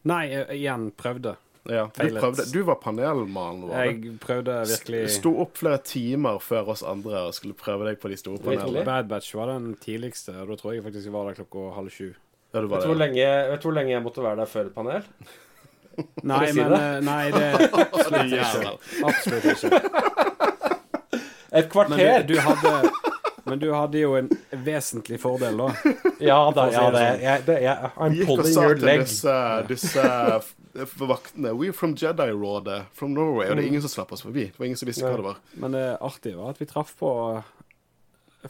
Nei, 0.08 0.24
jeg, 0.30 0.46
igjen 0.62 0.92
prøvde. 0.96 1.36
Ja, 1.68 1.90
du, 1.92 2.16
prøvde, 2.16 2.46
du 2.54 2.62
var 2.64 2.76
panelmann. 2.82 3.62
vår. 3.68 3.74
Jeg 3.84 4.14
prøvde 4.24 4.54
virkelig 4.70 5.02
Sto 5.12 5.34
opp 5.44 5.58
flere 5.60 5.78
timer 5.84 6.40
før 6.42 6.72
oss 6.74 6.82
andre 6.88 7.26
og 7.28 7.34
skulle 7.36 7.54
prøve 7.60 7.86
deg 7.90 8.00
på 8.00 8.10
de 8.10 8.18
store 8.18 8.40
panelene. 8.42 8.86
Bad 8.88 9.10
Batch 9.12 9.36
var 9.36 9.52
den 9.52 9.74
tidligste, 9.84 10.34
og 10.40 10.48
da 10.54 10.56
tror 10.62 10.74
jeg 10.78 10.86
faktisk 10.88 11.06
jeg 11.10 11.14
var 11.14 11.28
der 11.30 11.38
klokka 11.42 11.76
halv 11.76 11.92
sju. 11.94 12.14
Ja, 12.54 12.64
Vet 12.64 12.88
du 12.88 12.94
lenge, 12.98 13.28
vet 13.52 13.62
du 13.62 13.68
hvor 13.68 13.76
lenge 13.76 13.92
jeg 13.94 14.02
måtte 14.02 14.24
være 14.26 14.40
der 14.42 14.50
før 14.50 14.70
et 14.72 14.74
panel? 14.74 15.04
Nei, 16.24 16.46
si 16.48 16.56
men 16.62 16.72
det? 16.72 16.80
eh, 16.80 17.02
Nei, 17.04 17.24
det 17.36 17.50
absolutt 17.84 18.34
ikke. 18.40 18.72
Absolutt 19.12 19.46
ikke. 19.52 19.82
Et 21.50 21.66
Men 21.66 21.70
kvarter! 21.74 22.24
du, 22.24 22.34
du 22.34 22.40
hadde 22.46 22.92
Men 23.50 23.60
du 23.60 23.68
hadde 23.74 24.00
jo 24.00 24.16
en 24.20 24.28
vesentlig 24.66 25.18
fordel, 25.22 25.58
da. 25.58 25.70
ja 26.22 26.38
da, 26.54 26.66
ja, 26.70 26.84
det 26.94 27.04
sånn. 27.04 27.22
jeg, 27.24 27.46
det 27.48 27.56
jeg, 27.64 27.92
I'm 27.98 28.18
pulling 28.28 28.58
your 28.62 28.76
leg. 28.78 29.00
disse, 29.06 29.38
disse 29.72 30.04
f- 30.76 30.98
vaktene 31.10 31.52
We're 31.58 31.72
from 31.74 31.96
Jedi-rådet 31.96 32.84
from 32.94 33.14
Norway. 33.14 33.50
Og 33.50 33.56
det 33.58 33.64
er 33.66 33.68
ingen 33.72 33.82
som 33.82 33.90
slapp 33.90 34.12
oss 34.14 34.22
forbi. 34.26 34.46
Det 34.52 34.60
var 34.60 34.66
ingen 34.70 34.78
som 34.78 34.88
visste 34.88 35.06
hva 35.08 35.16
det 35.18 35.26
var. 35.26 35.38
Men 35.54 35.72
det 35.78 35.86
artige 36.02 36.38
var 36.38 36.50
at 36.54 36.62
vi 36.62 36.66
traff 36.70 36.96
på 37.00 37.12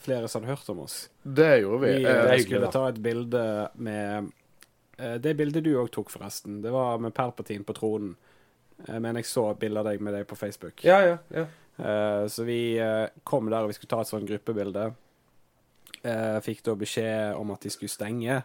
flere 0.00 0.28
som 0.28 0.42
hadde 0.44 0.54
hørt 0.56 0.68
om 0.70 0.80
oss. 0.84 1.08
Det 1.22 1.60
gjorde 1.62 1.80
vi. 1.86 1.92
Vi 1.98 2.04
Eh, 2.06 2.30
eh, 2.34 2.38
skulle 2.44 2.60
da. 2.66 2.70
ta 2.70 2.88
et 2.88 3.00
bilde 3.02 3.44
med 3.74 4.30
eh, 4.98 5.16
Det 5.18 5.34
bildet 5.36 5.64
du 5.64 5.72
òg 5.80 5.90
tok, 5.90 6.10
forresten. 6.10 6.60
Det 6.62 6.70
var 6.70 6.98
med 6.98 7.14
Perpatin 7.14 7.64
på 7.64 7.74
tronen. 7.74 8.16
Men 8.88 9.16
jeg 9.16 9.26
så 9.28 9.54
bilde 9.60 9.78
av 9.80 9.84
deg 9.90 10.00
med 10.00 10.14
deg 10.14 10.26
på 10.26 10.36
Facebook. 10.36 10.84
Ja, 10.84 11.00
ja, 11.04 11.16
ja. 11.34 11.46
Eh, 11.76 12.26
så 12.28 12.44
vi 12.44 12.78
eh, 12.78 13.08
kom 13.24 13.50
der, 13.50 13.62
og 13.62 13.68
vi 13.68 13.72
skulle 13.76 13.90
ta 13.90 14.00
et 14.00 14.08
sånt 14.08 14.28
gruppebilde. 14.28 14.86
Eh, 16.02 16.38
fikk 16.40 16.62
da 16.64 16.74
beskjed 16.80 17.34
om 17.36 17.50
at 17.52 17.60
de 17.60 17.70
skulle 17.74 17.92
stenge. 17.92 18.38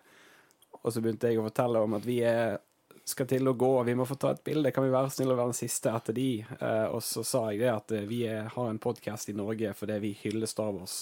Og 0.84 0.92
så 0.92 1.00
begynte 1.02 1.30
jeg 1.32 1.40
å 1.40 1.46
fortelle 1.48 1.80
om 1.86 1.94
at 1.96 2.04
vi 2.06 2.18
er, 2.28 2.58
skal 3.06 3.28
til 3.30 3.48
å 3.48 3.54
gå, 3.54 3.72
vi 3.86 3.94
må 3.98 4.08
få 4.10 4.18
ta 4.18 4.32
et 4.34 4.44
bilde. 4.46 4.72
Kan 4.74 4.88
vi 4.88 4.94
være 4.94 5.14
snille 5.14 5.36
og 5.36 5.40
være 5.40 5.54
den 5.54 5.60
siste 5.60 5.94
etter 5.94 6.16
de? 6.18 6.30
Uh, 6.58 6.88
og 6.96 7.04
så 7.06 7.22
sa 7.28 7.44
jeg 7.54 7.62
det 7.62 7.72
at 7.72 7.94
eh, 7.94 8.08
vi 8.10 8.24
er, 8.26 8.50
har 8.56 8.70
en 8.72 8.82
podkast 8.82 9.30
i 9.30 9.38
Norge 9.38 9.76
fordi 9.78 10.00
vi 10.02 10.16
hyller 10.24 10.50
Star 10.50 10.74
Wars. 10.74 10.98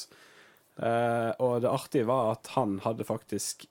Uh, 0.75 1.31
og 1.39 1.61
det 1.63 1.71
artige 1.71 2.09
var 2.09 2.33
at 2.33 2.51
han 2.57 2.79
hadde 2.83 3.07
faktisk 3.07 3.67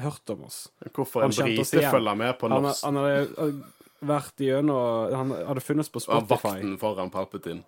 hørt 0.00 0.30
om 0.30 0.46
oss. 0.46 0.68
Hvorfor 0.94 1.26
en 1.26 1.34
brite 1.34 1.82
følger 1.90 2.16
med 2.16 2.38
på 2.40 2.48
Han, 2.48 2.68
norsk 2.68 2.86
han 2.86 3.00
hadde 3.02 3.50
vært 4.04 4.36
gjennom 4.38 5.12
Han 5.12 5.30
hadde 5.46 5.60
funnet 5.64 5.90
på 5.92 6.00
Spotify. 6.00 6.26
Spotify. 6.26 6.48
vakten 6.62 6.78
foran 6.78 7.10
Palpatine. 7.10 7.62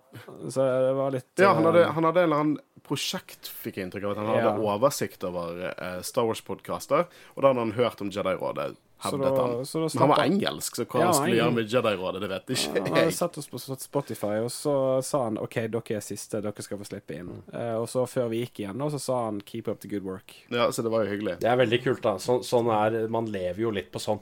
Så 0.49 0.63
det 0.63 0.93
var 0.95 1.11
litt 1.11 1.25
Ja, 1.39 1.53
han 1.53 1.63
hadde, 1.65 1.83
eh, 1.85 1.91
han 1.91 2.03
hadde 2.03 2.21
en 2.23 2.29
eller 2.31 2.39
annen 2.45 2.59
prosjekt, 2.83 3.47
fikk 3.47 3.75
jeg 3.77 3.87
inntrykk 3.89 4.05
av. 4.05 4.11
At 4.11 4.17
han 4.17 4.25
hadde 4.27 4.43
Ja. 4.43 4.77
oversikt 4.77 5.23
over 5.23 5.73
uh, 5.79 6.01
Star 6.01 6.23
Wars-podkaster. 6.25 7.05
Og 7.35 7.41
da 7.43 7.47
hadde 7.53 7.59
han 7.59 7.71
hørt 7.73 8.01
om 8.01 8.09
Jedi-rådet, 8.09 8.75
Så 9.03 9.17
da- 9.17 9.29
han. 9.35 9.65
så 9.65 9.79
da 9.81 9.99
Men 9.99 9.99
han 9.99 10.09
var 10.09 10.25
engelsk, 10.25 10.75
så 10.75 10.85
hva 10.85 10.99
Ja, 10.99 11.05
han 11.05 11.13
skulle 11.13 11.35
gjøre 11.37 11.53
med 11.53 11.69
Jedi-rådet, 11.69 12.19
det 12.21 12.29
vet 12.29 12.45
ikke 12.47 12.85
Han 12.87 12.95
hadde 12.95 13.11
satt 13.13 13.37
oss 13.37 13.47
på 13.47 13.59
Spotify, 13.79 14.37
og 14.43 14.49
så 14.51 15.03
sa 15.03 15.23
han 15.23 15.37
OK, 15.37 15.53
dere 15.67 15.95
er 15.97 16.01
siste, 16.01 16.41
dere 16.41 16.61
skal 16.61 16.77
få 16.77 16.85
slippe 16.85 17.15
inn. 17.17 17.43
Uh, 17.53 17.81
og 17.81 17.87
så 17.87 18.05
før 18.07 18.29
vi 18.29 18.45
gikk 18.45 18.59
igjen, 18.65 18.77
så 18.91 18.99
sa 18.99 19.25
han 19.25 19.41
'keep 19.41 19.67
up 19.67 19.79
the 19.79 19.87
good 19.87 20.03
work'. 20.03 20.33
Ja, 20.51 20.69
Så 20.71 20.83
det 20.83 20.91
var 20.91 21.03
jo 21.05 21.11
hyggelig. 21.17 21.39
Det 21.39 21.49
er 21.49 21.57
veldig 21.57 21.83
kult, 21.83 22.01
da. 22.01 22.15
Så, 22.17 22.39
sånn 22.43 22.67
er 22.69 23.07
Man 23.09 23.25
lever 23.25 23.57
jo 23.61 23.71
litt 23.71 23.91
på 23.91 23.99
sånn. 23.99 24.19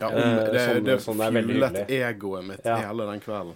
Ja, 0.00 0.08
Eh, 0.10 0.50
det 0.50 0.60
sånn- 0.60 0.84
det 0.84 0.98
sånn 1.00 1.20
er 1.22 1.30
veldig 1.30 1.86
egoet 1.88 2.44
mitt 2.48 2.64
Ja. 2.66 2.76
hele 2.88 3.06
den 3.12 3.20
kvelden. 3.20 3.54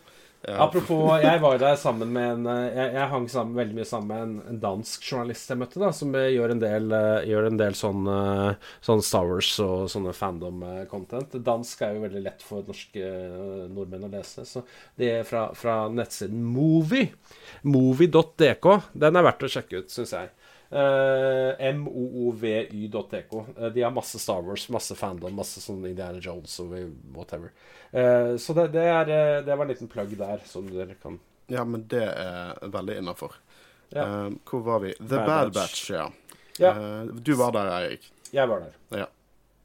Apropos, 0.49 1.19
jeg 1.21 1.41
var 1.43 1.59
der 1.59 1.75
sammen 1.77 2.13
med 2.13 2.31
en 2.31 2.47
eh, 2.47 2.69
Jeg, 2.77 2.93
jeg 2.95 3.09
hang 3.11 3.27
sammen, 3.29 3.57
veldig 3.57 3.75
mye 3.75 3.85
sammen 3.85 4.07
med 4.09 4.23
en, 4.23 4.43
en 4.49 4.61
dansk 4.61 5.03
journalist 5.03 5.49
jeg 5.51 5.59
møtte, 5.59 5.81
da, 5.83 5.91
som 5.91 6.15
eh, 6.15 6.29
gjør 6.31 6.53
en 6.55 6.61
del, 6.63 6.93
eh, 6.93 7.27
gjør 7.27 7.47
en 7.49 7.57
del 7.59 7.73
sånn, 7.75 8.07
eh, 8.07 8.55
sånn 8.81 9.03
Star 9.03 9.27
Wars 9.27 9.51
og 9.61 9.89
sånne 9.91 10.15
fandom-content. 10.15 11.43
Dansk 11.43 11.83
er 11.83 11.95
jo 11.99 12.05
veldig 12.07 12.23
lett 12.23 12.41
for 12.47 12.63
norske 12.63 13.03
eh, 13.03 13.67
nordmenn 13.69 14.07
å 14.07 14.13
lese. 14.15 14.47
Så 14.47 14.63
det 14.97 15.11
er 15.19 15.25
fra, 15.25 15.49
fra 15.59 15.89
nettsiden 15.91 16.41
Movie. 16.55 17.11
Movie.dk. 17.65 18.83
Den 18.95 19.17
er 19.19 19.27
verdt 19.27 19.43
å 19.43 19.51
sjekke 19.53 19.83
ut, 19.83 19.91
syns 19.93 20.15
jeg. 20.17 20.31
Uh, 20.71 21.57
MOOVY.dk. 21.75 23.33
Uh, 23.33 23.67
de 23.75 23.83
har 23.83 23.91
masse 23.91 24.19
Star 24.19 24.43
Wars, 24.43 24.69
masse 24.69 24.95
fandom, 24.95 25.33
masse 25.35 25.61
sånn 25.65 25.87
Indiana 25.89 26.21
Jones 26.21 26.59
og 26.61 26.75
whatever. 27.17 27.53
Uh, 27.93 28.37
så 28.37 28.53
det, 28.57 28.67
det, 28.77 28.85
er, 28.85 29.09
eh, 29.15 29.39
det 29.47 29.57
var 29.57 29.65
en 29.65 29.73
liten 29.73 29.89
plugg 29.89 30.13
der, 30.21 30.43
som 30.45 30.69
dere 30.69 30.95
kan 31.03 31.17
Ja, 31.49 31.65
men 31.65 31.87
det 31.89 32.05
er 32.05 32.59
veldig 32.69 32.99
innafor. 33.01 33.39
Ja. 33.95 34.05
Uh, 34.29 34.35
hvor 34.45 34.61
var 34.67 34.83
vi? 34.85 34.93
The 34.99 35.17
Bad 35.17 35.27
Bad, 35.27 35.55
Batch. 35.55 35.57
Batch, 35.57 35.91
ja. 35.97 36.11
Ja. 36.59 36.75
Eh, 36.75 37.05
du 37.23 37.33
var 37.39 37.53
der, 37.55 37.71
Eirik. 37.79 38.11
Jeg 38.35 38.49
var 38.51 38.67
der. 38.67 39.07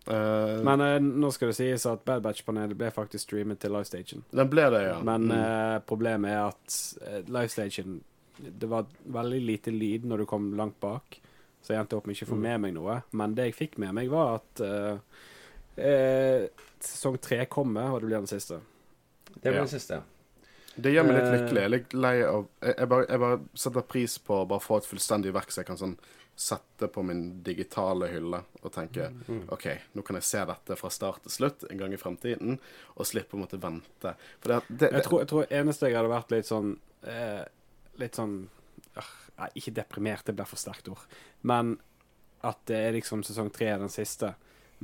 Eh, 0.08 0.64
Men 0.64 0.82
uh, 0.84 0.98
nå 1.02 1.30
skal 1.36 1.50
det 1.52 1.56
sies 1.58 1.86
at 1.90 2.04
Bad 2.08 2.24
Batch-panelet 2.24 2.78
ble 2.80 2.90
faktisk 2.96 3.26
streamet 3.28 3.60
til 3.64 3.72
livestation. 3.76 4.24
den 4.32 4.50
ble 4.52 4.70
det, 4.72 4.82
ja. 4.88 4.98
Men 5.04 5.28
Mm. 5.28 5.32
eh, 5.42 5.78
problemet 5.90 6.32
er 6.32 6.48
at 6.48 6.80
live 7.28 7.32
livestation 7.42 8.02
Det 8.38 8.68
var 8.70 8.86
veldig 9.06 9.42
lite 9.46 9.72
lyd 9.72 10.06
når 10.10 10.18
du 10.24 10.26
kom 10.26 10.54
langt 10.58 10.80
bak, 10.80 11.20
så 11.62 11.74
jeg 11.74 11.80
endte 11.84 11.96
opp 11.98 12.08
med 12.08 12.16
ikke 12.16 12.26
å 12.28 12.32
få 12.34 12.36
Mm. 12.40 12.42
med 12.42 12.62
meg 12.62 12.74
noe. 12.74 13.04
Men 13.12 13.36
det 13.36 13.46
jeg 13.52 13.56
fikk 13.70 13.78
med 13.78 13.94
meg, 13.94 14.10
var 14.10 14.36
at 14.42 14.62
uh, 14.62 14.98
eh, 15.78 16.48
sesong 16.80 17.18
tre 17.22 17.46
kommer, 17.46 17.92
og 17.94 18.02
det 18.02 18.08
blir 18.10 18.18
den 18.20 18.28
siste. 18.28 18.60
Det 19.36 19.42
blir 19.52 19.54
Ja. 19.62 19.66
den 19.66 19.68
siste, 19.80 19.94
ja. 19.94 20.02
Det 20.76 20.92
gjør 20.92 21.06
meg 21.06 21.16
litt 21.16 21.24
Eh. 21.24 21.38
lykkelig. 21.38 21.56
Jeg 21.62 21.64
er 21.66 21.70
litt 21.70 21.94
lei 21.94 22.24
av 22.24 22.48
jeg, 22.64 22.90
bare, 22.90 23.06
jeg 23.08 23.20
bare 23.20 23.40
setter 23.54 23.82
pris 23.82 24.18
på 24.18 24.34
å 24.44 24.48
bare 24.48 24.60
få 24.60 24.78
et 24.78 24.86
fullstendig 24.90 25.32
verk 25.32 25.52
så 25.52 25.58
jeg 25.62 25.66
kan 25.68 25.78
sånn 25.78 25.98
sette 26.36 26.88
på 26.92 27.04
min 27.06 27.44
digitale 27.44 28.08
hylle 28.10 28.44
og 28.64 28.72
tenke 28.72 29.12
Mm. 29.30 29.44
OK, 29.52 29.68
nå 29.96 30.04
kan 30.04 30.16
jeg 30.16 30.24
se 30.24 30.44
dette 30.44 30.76
fra 30.76 30.90
start 30.90 31.22
til 31.22 31.32
slutt 31.32 31.70
en 31.70 31.78
gang 31.78 31.94
i 31.94 31.98
fremtiden, 31.98 32.60
og 32.98 33.06
slippe 33.06 33.36
å 33.36 33.40
måtte 33.46 33.60
vente. 33.62 34.16
For 34.42 34.50
det, 34.50 34.64
det, 34.80 34.92
Jeg 34.94 35.04
tror, 35.04 35.20
jeg 35.20 35.28
tror 35.28 35.46
eneste 35.52 35.82
jeg 35.88 35.96
hadde 35.96 36.10
vært 36.10 36.32
litt 36.32 36.46
sånn 36.46 36.80
eh, 37.04 37.46
Litt 38.02 38.16
sånn 38.16 38.50
Nei, 39.34 39.48
ikke 39.58 39.72
deprimert, 39.74 40.26
det 40.28 40.36
blir 40.38 40.46
for 40.46 40.62
sterkt 40.62 40.88
ord. 40.94 41.02
Men 41.42 41.72
at 42.46 42.60
det 42.70 42.78
er 42.78 42.92
liksom 42.94 43.24
sesong 43.26 43.48
tre 43.50 43.72
den 43.82 43.90
siste. 43.90 44.36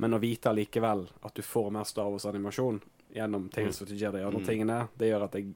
Men 0.02 0.16
å 0.16 0.18
vite 0.18 0.50
allikevel 0.50 1.04
at 1.22 1.34
du 1.36 1.42
får 1.46 1.68
mer 1.70 1.84
Star 1.86 2.08
Wars-animasjon 2.10 2.80
gjennom 3.14 3.48
Tales 3.54 3.78
of 3.82 3.88
the 3.88 3.94
Jedi 3.94 4.24
og 4.24 4.32
andre 4.32 4.40
Mm. 4.40 4.46
tingene, 4.48 4.88
det 4.98 5.10
gjør 5.12 5.24
at 5.28 5.32
jeg 5.38 5.54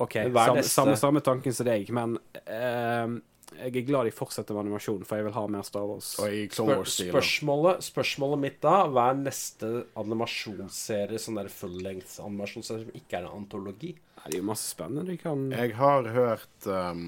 OK, 0.00 0.14
samme, 0.32 0.62
samme, 0.64 0.96
samme 0.96 1.20
tanken 1.20 1.52
som 1.54 1.66
deg, 1.66 1.90
men 1.92 2.18
eh, 2.46 3.06
jeg 3.56 3.76
er 3.76 3.86
glad 3.86 4.06
de 4.08 4.12
fortsetter 4.14 4.56
med 4.56 4.66
animasjon, 4.66 5.02
for 5.06 5.18
jeg 5.18 5.26
vil 5.26 5.34
ha 5.36 5.42
mer 5.52 5.64
Star 5.66 5.86
Wars. 5.88 6.12
Og 6.22 6.34
i 6.34 6.44
Clone 6.52 6.76
Spør, 6.84 7.10
spørsmålet, 7.14 7.84
spørsmålet 7.84 8.42
mitt 8.44 8.60
da 8.64 8.76
Hva 8.90 9.10
er 9.12 9.18
neste 9.20 9.70
animasjonsserie, 10.00 11.20
sånn 11.20 11.40
der 11.40 11.50
full-length 11.52 12.20
animasjonsserie 12.24 12.86
som 12.86 13.00
ikke 13.00 13.18
er 13.18 13.26
en 13.26 13.42
antologi? 13.42 13.94
Nei, 13.94 14.24
det 14.26 14.38
er 14.38 14.42
jo 14.42 14.48
masse 14.50 14.70
spennende 14.70 15.06
de 15.08 15.18
kan 15.20 15.46
Jeg 15.52 15.76
har 15.78 16.08
hørt 16.14 16.68
um, 16.68 17.06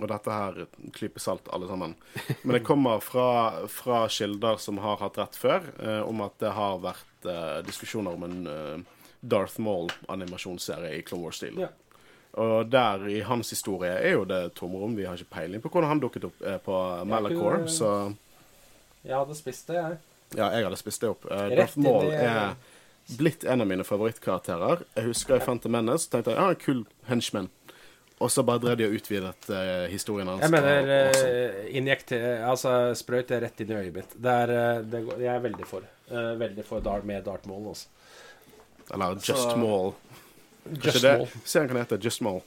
Og 0.00 0.08
dette 0.10 0.38
her 0.38 0.64
klyper 0.96 1.22
salt, 1.22 1.50
alle 1.54 1.68
sammen. 1.70 1.94
Men 2.44 2.58
det 2.58 2.64
kommer 2.66 3.02
fra, 3.04 3.66
fra 3.70 4.04
kilder 4.10 4.58
som 4.62 4.80
har 4.82 5.00
hatt 5.02 5.20
rett 5.20 5.38
før, 5.38 5.70
uh, 5.82 6.02
om 6.08 6.24
at 6.26 6.38
det 6.42 6.56
har 6.56 6.82
vært 6.82 7.28
uh, 7.28 7.60
diskusjoner 7.66 8.18
om 8.18 8.26
en 8.28 8.42
uh, 8.48 8.98
Darth 9.22 9.60
Maul-animasjonsserie 9.62 10.96
i 10.98 11.04
Clone 11.06 11.28
Wars-stil. 11.28 11.60
Ja. 11.62 11.70
Og 12.40 12.70
der 12.72 13.02
i 13.12 13.20
hans 13.20 13.50
historie 13.52 13.90
er 13.92 14.14
jo 14.16 14.24
det 14.24 14.54
tomrom. 14.56 14.94
Vi 14.96 15.04
har 15.04 15.14
ikke 15.20 15.34
peiling 15.34 15.60
på 15.60 15.68
hvordan 15.68 15.88
han 15.90 16.00
dukket 16.00 16.24
opp 16.30 16.42
eh, 16.46 16.58
på 16.64 16.76
Malachor. 17.04 17.58
ikke- 17.58 17.68
Så 17.68 18.14
Jeg 19.04 19.16
hadde 19.16 19.34
spist 19.34 19.66
det, 19.66 19.74
jeg. 19.76 19.98
ja, 20.36 20.48
jeg 20.50 20.64
hadde 20.64 20.76
spist 20.76 21.00
det 21.00 21.10
opp. 21.10 21.26
Eh, 21.30 21.48
Darth 21.56 21.78
Maul 21.78 22.10
er 22.12 22.54
blitt 23.18 23.44
en 23.44 23.60
av 23.60 23.66
mine 23.66 23.84
favorittkarakterer. 23.84 24.84
Jeg 24.96 25.04
husker 25.04 25.36
i 25.36 25.40
Phantom 25.40 25.72
Menace 25.72 26.08
tenkte 26.08 26.30
jeg 26.30 26.38
ja, 26.38 26.54
kul 26.54 26.86
henchman. 27.08 27.50
Og 28.22 28.30
så 28.30 28.44
bare 28.46 28.60
drev 28.62 28.76
de 28.78 28.86
og 28.86 28.92
utvidet 28.94 29.50
eh, 29.50 29.88
historien 29.90 30.28
hans. 30.28 30.40
Jeg 30.40 30.50
mener 30.50 30.92
eh, 31.10 31.76
injekter 31.76 32.44
Altså 32.46 32.94
sprøyt 32.94 33.30
rett 33.42 33.60
inn 33.60 33.72
i 33.72 33.74
øyet 33.74 33.94
mitt. 33.96 34.14
Det 34.22 34.30
er, 34.44 34.52
eh, 34.78 34.82
det 34.86 35.00
jeg 35.18 35.34
er 35.34 35.40
veldig 35.42 35.66
for. 35.66 35.82
Uh, 36.12 36.34
veldig 36.38 36.64
for 36.64 36.80
Dart 36.84 37.04
med 37.08 37.24
Dart 37.24 37.46
Maul, 37.46 37.68
altså. 37.72 37.88
Eller 38.92 39.14
Just 39.14 39.32
så- 39.50 39.56
Maul. 39.58 39.94
Just 40.82 41.00
Small. 41.02 41.26
Serien 41.44 41.68
kan 41.72 41.76
hete 41.82 41.98
Just 42.02 42.18
Small. 42.22 42.42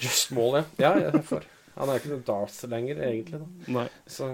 Just 0.00 0.28
Small, 0.28 0.56
ja. 0.58 0.64
Ja, 0.78 0.94
jeg 0.98 1.14
er 1.14 1.22
for. 1.22 1.42
Han 1.78 1.88
er 1.92 2.00
ikke 2.00 2.10
noe 2.10 2.24
Darth 2.26 2.64
lenger, 2.70 2.96
egentlig. 3.06 3.38
da 3.38 3.72
Nei. 3.76 3.84
Så 4.10 4.26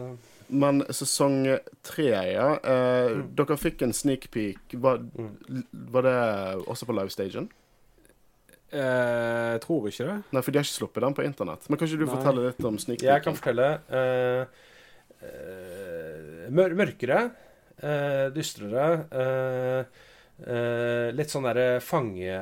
Men 0.49 0.82
sesong 0.93 1.59
tre, 1.85 2.09
ja. 2.32 2.47
Eh, 2.61 3.19
Dere 3.36 3.57
fikk 3.61 3.82
en 3.85 3.93
sneak 3.97 4.31
peek. 4.32 4.74
Var, 4.81 4.99
Mm. 4.99 5.65
var 5.93 6.03
det 6.03 6.15
også 6.69 6.86
på 6.89 6.97
livestagen? 6.97 7.51
Eh, 8.73 9.53
Jeg 9.55 9.61
tror 9.62 9.86
ikke 9.89 10.05
det. 10.09 10.16
Nei, 10.32 10.41
for 10.43 10.51
de 10.51 10.59
har 10.59 10.65
ikke 10.65 10.78
sluppet 10.78 11.01
den 11.05 11.15
på 11.15 11.24
internett. 11.24 11.69
Men 11.70 11.78
kan 11.78 11.86
ikke 11.89 11.99
du 12.01 12.07
Nei. 12.07 12.15
fortelle 12.16 12.47
litt 12.49 12.65
om 12.65 12.78
sneak 12.78 13.03
jeg 13.03 13.23
kan 13.23 13.35
fortelle 13.35 13.69
eh, 13.89 14.47
eh, 15.23 16.49
mør 16.51 16.74
Mørkere. 16.81 17.20
eh, 17.82 18.31
dystrere. 18.35 19.86
Eh, 20.43 21.12
litt 21.15 21.31
sånn 21.31 21.47
derre 21.47 21.78
fange 21.85 22.35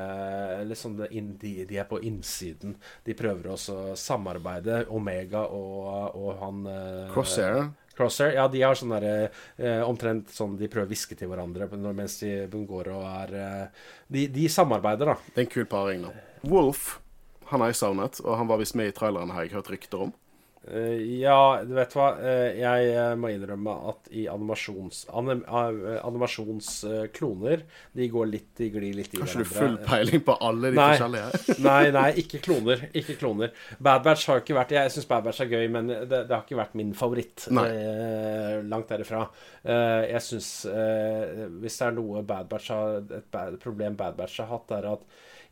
Litt 0.65 0.79
sånn 0.79 0.97
inn, 1.11 1.33
de, 1.41 1.53
de 1.69 1.77
er 1.77 1.85
på 1.89 1.99
innsiden. 2.01 2.75
De 3.05 3.13
prøver 3.17 3.51
også 3.53 3.77
å 3.93 3.95
samarbeide, 3.99 4.85
Omega 4.89 5.45
og, 5.51 6.15
og 6.17 6.37
han 6.41 6.63
uh, 6.65 7.11
Crosshair. 7.13 7.67
Crosshair, 7.93 8.33
ja, 8.39 8.47
de 8.49 8.63
har 8.63 8.73
sånn 8.79 8.95
derre 8.95 9.29
uh, 9.29 9.83
Omtrent 9.85 10.31
sånn 10.33 10.55
de 10.57 10.69
prøver 10.71 10.87
å 10.87 10.93
hviske 10.93 11.17
til 11.19 11.29
hverandre 11.29 11.67
når- 11.75 11.97
mens 11.99 12.17
de 12.23 12.47
går 12.49 12.89
og 12.95 13.03
er 13.05 13.35
eh, 13.37 13.85
de, 14.09 14.27
de 14.33 14.47
samarbeider, 14.49 15.13
da. 15.13 15.17
Det 15.29 15.43
er 15.43 15.45
en 15.45 15.53
kul 15.53 15.69
paring, 15.69 16.07
da. 16.07 16.13
Wolf, 16.49 16.99
han 17.51 17.61
har 17.61 17.69
jeg 17.73 17.81
savnet, 17.83 18.17
og 18.23 18.37
han 18.39 18.49
var 18.49 18.57
visst 18.63 18.75
med 18.79 18.89
i 18.89 18.95
traileren, 18.95 19.29
har 19.35 19.45
jeg 19.45 19.53
hørt 19.59 19.69
rykter 19.75 20.07
om. 20.07 20.13
Eh, 20.71 21.19
ja, 21.19 21.59
du 21.67 21.73
vet 21.75 21.91
hva. 21.97 22.05
Eh, 22.23 22.53
jeg 22.61 22.85
eh, 22.93 23.15
må 23.19 23.27
innrømme 23.33 23.73
at 23.91 24.07
i 24.15 24.21
animasjons... 24.31 25.01
Anim, 25.11 25.41
animasjonskloner 25.51 27.65
De 27.97 28.07
går 28.13 28.25
litt 28.31 28.47
De 28.61 28.69
glir 28.71 28.93
litt 28.95 29.13
i 29.13 29.17
Har 29.19 29.27
ikke 29.27 29.43
du 29.43 29.49
hverandre. 29.49 29.57
full 29.57 29.77
peiling 29.89 30.21
på 30.23 30.33
alle 30.47 30.67
de 30.71 30.77
Nei. 30.79 30.85
forskjellige? 30.93 31.27
Nei, 31.67 31.83
nei, 31.95 32.09
ikke 32.23 32.39
kloner. 32.45 32.77
Ikke 32.95 33.15
kloner. 33.19 33.49
Bad 33.83 34.01
Batch 34.07 34.23
har 34.31 34.37
ikke 34.43 34.55
vært 34.57 34.71
Jeg 34.77 34.91
syns 34.95 35.09
Bad 35.09 35.23
Batch 35.27 35.41
er 35.43 35.49
gøy, 35.51 35.65
men 35.73 35.83
det, 35.91 35.97
det 36.13 36.31
har 36.31 36.43
ikke 36.45 36.61
vært 36.61 36.77
min 36.79 36.93
favoritt. 36.97 37.39
Eh, 37.51 38.55
langt 38.71 38.89
derifra. 38.93 39.21
Eh, 39.63 40.01
jeg 40.13 40.21
syns 40.29 40.49
eh, 40.71 41.23
Hvis 41.59 41.77
det 41.81 41.85
er 41.89 41.93
noe 41.99 42.17
Bad 42.27 42.45
Batch 42.51 42.67
har 42.73 42.87
Et 43.03 43.27
bad, 43.35 43.51
problem 43.63 43.93
Bad 43.99 44.15
Batch 44.19 44.35
har 44.43 44.49
hatt, 44.55 44.67
er 44.79 44.85
at 44.95 45.03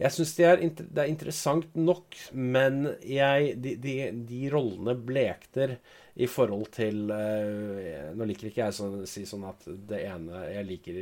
jeg 0.01 0.13
syns 0.15 0.31
det, 0.37 0.51
det 0.81 1.03
er 1.03 1.09
interessant 1.11 1.75
nok, 1.77 2.15
men 2.33 2.83
jeg, 3.05 3.55
de, 3.61 3.75
de, 3.81 3.95
de 4.25 4.39
rollene 4.49 4.95
blekner 4.97 5.75
i 6.19 6.27
forhold 6.27 6.67
til 6.75 7.11
eh, 7.15 8.09
Nå 8.17 8.25
liker 8.27 8.49
ikke 8.49 8.65
jeg 8.65 8.75
sånn, 8.75 9.05
si 9.07 9.23
sånn 9.29 9.45
at 9.47 9.63
det 9.87 10.01
ene 10.09 10.41
Jeg 10.51 10.67
liker 10.67 10.97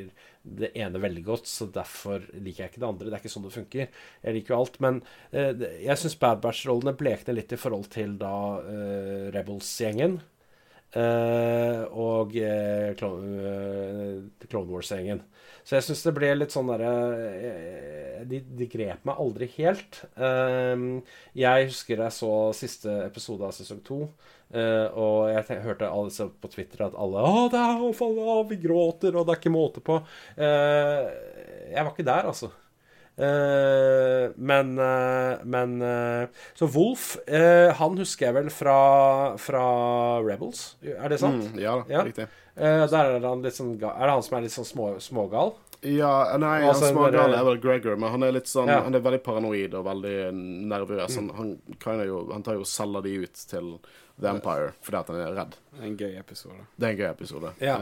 det 0.60 0.70
ene 0.78 1.02
veldig 1.02 1.24
godt, 1.26 1.50
så 1.50 1.68
derfor 1.74 2.24
liker 2.36 2.64
jeg 2.64 2.72
ikke 2.72 2.82
det 2.82 2.88
andre. 2.90 3.08
Det 3.10 3.16
er 3.18 3.22
ikke 3.24 3.32
sånn 3.34 3.46
det 3.46 3.54
funker. 3.54 3.90
Jeg 4.24 4.36
liker 4.36 4.54
jo 4.54 4.60
alt, 4.60 4.78
men 4.84 5.02
eh, 5.32 5.66
jeg 5.84 6.00
syns 6.02 6.20
Bad 6.22 6.40
Batch-rollene 6.44 6.96
blekner 6.98 7.38
litt 7.38 7.54
i 7.54 7.60
forhold 7.60 7.90
til 7.94 8.16
da 8.22 8.36
eh, 8.64 9.26
Rebels-gjengen. 9.36 10.20
og 12.10 12.34
Clone 13.00 14.72
Wars-gjengen. 14.72 15.22
Så 15.70 15.76
jeg 15.78 15.86
syns 15.86 16.00
det 16.08 16.14
ble 16.18 16.32
litt 16.34 16.54
sånn 16.56 16.70
derre 16.72 16.92
eh, 17.30 18.22
de, 18.30 18.40
de 18.58 18.68
grep 18.72 19.04
meg 19.06 19.20
aldri 19.22 19.46
helt. 19.60 20.00
Um, 20.18 20.88
jeg 21.38 21.68
husker 21.70 22.02
jeg 22.02 22.16
så 22.16 22.32
siste 22.58 22.96
episode 23.06 23.46
av 23.46 23.54
sesong 23.54 23.84
to. 23.86 24.00
eh, 24.50 24.88
og 24.98 25.30
jeg 25.30 25.46
te- 25.46 25.60
hørte 25.68 25.92
alle 25.94 26.28
på 26.42 26.50
Twitter 26.56 26.88
at 26.88 26.98
alle 26.98 27.22
Å, 27.22 27.44
det 27.54 27.62
er, 27.62 27.84
å, 27.86 28.40
vi 28.50 28.58
gråter, 28.64 29.14
og 29.14 29.28
det 29.30 29.36
er 29.36 29.42
ikke 29.44 29.54
måte 29.54 29.84
på. 29.86 30.00
Eh, 30.42 31.06
jeg 31.76 31.86
var 31.86 31.94
ikke 31.94 32.08
der, 32.10 32.32
altså. 32.34 32.50
Eh, 33.20 34.32
men 34.38 34.78
uh, 34.80 35.38
Men 35.44 35.82
uh, 35.82 36.28
Så 36.56 36.70
Wolf, 36.72 37.18
han 37.80 37.98
husker 38.00 38.30
jeg 38.30 38.36
vel 38.38 38.50
fra, 38.54 38.78
fra 39.42 39.64
Rebels. 40.24 40.76
Er 40.84 41.10
det 41.12 41.20
sant? 41.20 41.50
Mm, 41.54 41.60
ja 41.60 41.76
Ja. 41.90 42.04
riktig. 42.08 42.28
Eh, 42.60 42.86
der 42.92 43.16
er 43.18 43.24
han 43.28 43.42
litt 43.44 43.56
sånn 43.56 43.78
ga- 43.80 43.96
Er 43.96 44.08
det 44.08 44.16
han 44.18 44.24
som 44.24 44.38
er 44.38 44.42
litt 44.48 44.52
sånn 44.56 44.68
små, 44.68 44.94
smågal? 45.04 45.54
Ja, 45.82 46.36
nei, 46.38 46.58
han 46.66 46.76
smågal 46.76 47.32
er 47.38 47.44
vel 47.48 47.60
Gregor, 47.64 47.96
men 47.96 48.12
han 48.12 48.24
er 48.28 48.34
litt 48.36 48.50
sånn 48.52 48.68
Ja. 48.68 48.82
Han 48.84 48.96
er 48.96 49.00
veldig 49.00 49.22
paranoid 49.24 49.74
og 49.80 49.86
veldig 49.86 50.34
nervøs. 50.68 51.16
Han, 51.16 51.30
han, 51.38 52.02
jo, 52.08 52.26
han 52.34 52.44
tar 52.44 52.58
jo 52.60 52.66
og 52.66 52.68
selger 52.68 53.04
de 53.06 53.14
ut 53.24 53.34
til 53.48 53.70
The 54.20 54.28
Empire 54.34 54.74
fordi 54.84 54.98
at 55.00 55.08
han 55.08 55.22
er 55.24 55.36
redd. 55.38 55.56
En 55.82 55.96
gøy 55.96 56.18
episode. 56.20 56.66
Det 56.76 56.90
er 56.90 56.92
en 56.92 57.00
gøy 57.00 57.10
episode. 57.14 57.54
Ja. 57.64 57.78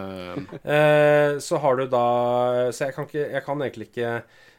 Så 1.42 1.58
har 1.64 1.76
du 1.82 1.88
da 1.90 2.06
Så 2.72 2.86
jeg 2.86 2.94
kan, 2.94 3.06
ikke, 3.10 3.26
jeg 3.34 3.44
kan 3.46 3.62
egentlig 3.66 3.90
ikke 3.90 4.12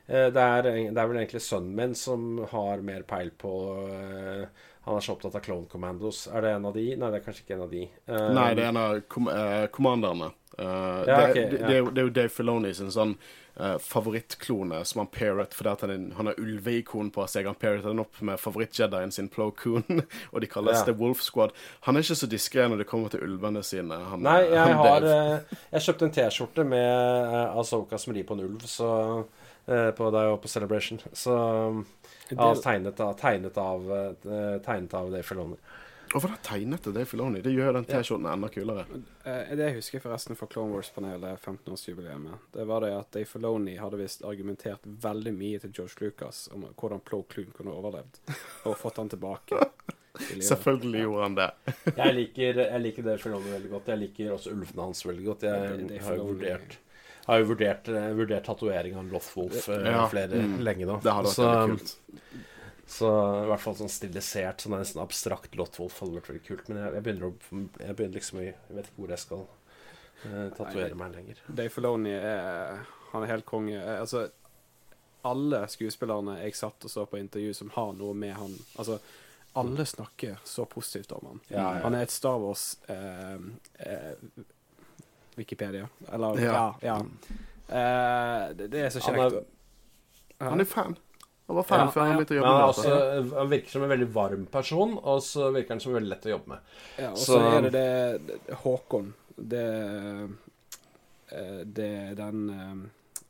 det, 0.09 0.41
er, 0.41 0.63
det 0.65 0.97
er 0.97 1.11
vel 1.11 1.21
egentlig 1.21 1.43
sønnen 1.45 1.77
min 1.77 1.95
som 1.99 2.41
har 2.53 2.81
mer 2.85 3.03
peil 3.09 3.29
på 3.37 3.53
uh, 3.93 4.67
Han 4.89 4.97
er 4.97 5.05
så 5.05 5.13
opptatt 5.17 5.37
av 5.37 5.45
Clone 5.45 5.69
Commandos. 5.69 6.27
Er 6.33 6.47
det 6.47 6.55
en 6.57 6.69
av 6.71 6.77
de? 6.77 6.87
Nei, 6.97 7.11
det 7.13 7.21
er 7.21 7.25
kanskje 7.27 7.45
ikke 7.45 7.59
en 7.59 7.67
av 7.67 7.73
de. 7.75 7.85
Uh, 8.09 8.29
nei, 8.39 8.49
det 8.57 8.65
er 8.65 8.71
en 8.73 8.83
av 8.87 9.01
kom, 9.13 9.29
uh, 9.29 9.67
kommanderne. 9.75 10.33
Eh, 10.59 10.65
Ja, 11.07 11.21
det, 11.21 11.31
okay, 11.31 11.51
det, 11.51 11.59
ja. 11.61 11.67
det, 11.69 11.91
det 11.95 12.01
er 12.01 12.07
jo 12.09 12.11
Dave 12.17 12.33
Filoni 12.35 12.73
sin 12.75 12.91
sånn 12.91 13.13
eh, 13.61 13.77
favorittklone 13.79 14.81
som 14.89 15.05
han 15.05 15.11
pairet 15.15 15.53
fordi 15.55 15.71
at 15.71 15.85
han, 15.87 16.09
han 16.19 16.31
har 16.33 16.41
ulveikon 16.43 17.13
på 17.15 17.27
seg. 17.31 17.47
Han 17.47 17.59
pairet 17.61 17.87
den 17.87 18.03
opp 18.03 18.19
med 18.27 18.41
favoritt-jedien 18.43 19.15
sin 19.15 19.29
Plo 19.31 19.53
Koon, 19.55 19.85
og 20.33 20.43
de 20.43 20.51
kalles 20.51 20.81
Ja. 20.81 20.89
The 20.89 20.97
Wolf 20.99 21.23
Squad. 21.23 21.55
Han 21.87 21.95
er 21.95 22.07
ikke 22.07 22.19
så 22.25 22.31
diskré 22.33 22.67
når 22.67 22.83
det 22.83 22.89
kommer 22.91 23.13
til 23.15 23.23
ulvene 23.29 23.63
sine. 23.67 24.01
Han, 24.11 24.25
Nei, 24.27 24.41
jeg 24.51 24.79
har 24.83 25.07
eh, 25.13 25.57
Jeg 25.77 25.87
kjøpte 25.87 26.09
en 26.09 26.17
T-skjorte 26.19 26.67
med 26.75 27.55
Asoka 27.55 28.01
som 28.03 28.17
rir 28.17 28.27
på 28.27 28.35
en 28.35 28.47
ulv, 28.49 28.67
så 28.67 28.91
eh, 29.05 29.38
på, 29.69 30.11
Da 30.15 30.23
jeg 30.25 30.31
var 30.33 30.39
på 30.43 30.49
Celebration. 30.49 30.99
Så 31.13 31.35
ja, 32.31 32.55
tegnet 32.65 33.01
av, 33.01 33.15
tegnet 33.21 33.57
av, 33.61 33.91
eh, 33.93 34.59
tegnet 34.65 34.95
av 34.95 35.11
Dave 35.13 35.23
Filoni. 35.23 35.57
Hvorfor 36.09 36.31
har 36.33 36.39
tegnet 36.41 36.81
til 36.81 36.95
Dave 36.97 37.05
Filoni? 37.05 37.43
Det 37.45 37.53
gjør 37.53 37.75
den 37.77 37.85
T-skjorten 37.85 38.31
enda 38.33 38.49
kulere. 38.49 38.87
Eh, 39.29 39.51
Det 39.57 39.59
jeg 39.67 39.75
husker 39.77 40.01
forresten 40.01 40.37
fra 40.41 40.47
Clone 40.49 40.73
Wars-panelet 40.73 41.37
15-årsjubileet, 41.45 42.39
det 42.57 42.65
var 42.67 42.81
det 42.81 42.95
at 42.97 43.11
Dave 43.13 43.27
Filoni 43.29 43.75
hadde 43.77 43.99
visst 44.01 44.25
argumentert 44.25 44.81
veldig 45.05 45.35
mye 45.37 45.61
til 45.61 45.71
George 45.77 46.01
Lucas 46.01 46.49
om 46.55 46.65
hvordan 46.75 47.03
Plo 47.05 47.27
Clune 47.29 47.53
kunne 47.53 47.77
overlevd, 47.77 48.23
og 48.65 48.77
fått 48.81 48.97
han 48.97 49.09
tilbake. 49.13 49.61
Selvfølgelig 50.41 51.03
gjorde 51.05 51.23
han 51.23 51.35
det. 51.37 51.51
Jeg 51.97 52.15
liker, 52.17 52.63
jeg 52.65 52.81
liker 52.83 53.03
Dave 53.07 53.19
Filoni 53.23 53.53
veldig 53.53 53.71
godt. 53.71 53.87
Jeg 53.93 53.99
liker 54.07 54.33
også 54.35 54.51
ulvene 54.57 54.83
hans 54.89 55.05
veldig 55.07 55.25
godt. 55.29 55.43
Jeg 55.43 55.77
det- 55.79 55.89
det 55.89 56.01
har 56.03 56.17
jo 56.17 56.25
Filoni. 56.25 56.39
vurdert 56.41 56.79
har 57.29 57.43
jo 57.43 57.49
vurdert, 57.51 57.89
eh, 57.93 58.11
vurdert 58.17 58.47
tatovering 58.49 58.97
av 58.97 59.11
Lothwolf 59.13 59.69
eh, 59.69 59.85
Ja, 59.85 60.09
flere 60.09 60.41
mm. 60.41 60.55
lenge 60.65 60.87
nå. 60.89 60.97
Det 61.05 61.13
hadde 61.13 61.29
vært 61.29 61.37
så, 61.37 61.51
kult. 61.69 62.47
så 62.89 63.13
i 63.43 63.51
hvert 63.51 63.65
fall 63.65 63.77
sånn 63.83 63.93
stilisert, 63.93 64.65
sånn 64.65 64.79
nesten 64.79 65.03
abstrakt 65.03 65.59
Lothwolf 65.61 66.01
hadde 66.01 66.17
vært 66.17 66.33
veldig 66.33 66.45
kult. 66.47 66.73
Men 66.73 66.81
jeg, 66.83 66.95
jeg 66.97 67.07
begynner 67.07 67.29
å 67.29 67.63
Jeg 67.85 67.99
begynner 67.99 68.17
liksom 68.17 68.43
Jeg 68.47 68.57
vet 68.73 68.89
ikke 68.89 69.03
hvor 69.03 69.15
jeg 69.15 69.25
skal 69.27 69.45
uh, 69.45 70.49
tatovere 70.57 71.01
meg 71.05 71.21
lenger. 71.21 71.45
Dave 71.49 71.75
Filoni 71.77 72.17
er 72.17 72.83
Han 73.13 73.25
er 73.25 73.35
helt 73.37 73.49
konge. 73.49 73.77
Eh, 73.77 74.01
Altså, 74.01 74.27
alle 75.29 75.65
skuespillerne 75.69 76.41
jeg 76.41 76.57
satt 76.57 76.85
og 76.87 76.93
så 76.93 77.05
på 77.11 77.21
intervju 77.21 77.53
som 77.61 77.73
har 77.75 77.93
noe 77.99 78.17
med 78.17 78.37
han 78.39 78.55
Altså, 78.79 79.03
alle 79.59 79.85
snakker 79.85 80.39
så 80.47 80.65
positivt 80.71 81.13
om 81.13 81.27
han. 81.27 81.41
Ja, 81.49 81.65
ja. 81.75 81.83
Han 81.83 81.97
er 81.97 82.07
et 82.07 82.15
Star 82.15 82.39
Wars 82.39 82.77
eh, 82.89 83.35
eh, 83.85 84.47
Wikipedia. 85.39 85.89
Eller 86.13 86.41
Ja. 86.43 86.53
Ja. 86.53 86.75
ja. 86.83 86.97
Uh, 87.69 88.55
det, 88.57 88.71
det 88.73 88.81
er 88.87 88.91
så 88.95 89.01
Han 89.07 89.15
kjekt. 89.19 89.35
er- 90.41 90.49
Han 90.51 90.61
er 90.61 90.65
fan. 90.65 90.97
Han 91.49 91.57
var 91.57 91.65
fan 91.65 91.81
Ja, 91.81 91.91
før 91.93 92.05
han 92.05 92.17
begynte 92.19 92.35
å 92.35 92.39
jobbe 92.39 92.51
med 92.53 93.31
det. 93.31 93.37
han 93.39 93.49
virker 93.51 93.71
som 93.73 93.83
en 93.83 93.89
veldig 93.89 94.09
varm 94.13 94.43
person, 94.53 94.99
og 94.99 95.23
så 95.25 95.47
virker 95.55 95.69
han 95.77 95.81
som 95.81 95.95
veldig 95.95 96.09
lett 96.13 96.27
å 96.29 96.33
jobbe 96.35 96.49
med. 96.49 96.59
Ja, 96.99 97.11
og 97.11 97.17
Så- 97.17 97.39
så 97.39 97.57
er 97.57 97.63
det 97.63 97.73
det, 97.73 98.27
det 98.27 98.55
Håkon. 98.65 99.15
Det, 99.39 99.65
eh, 101.33 101.65
det 101.65 102.15
den 102.19 102.51
eh, 102.51 102.89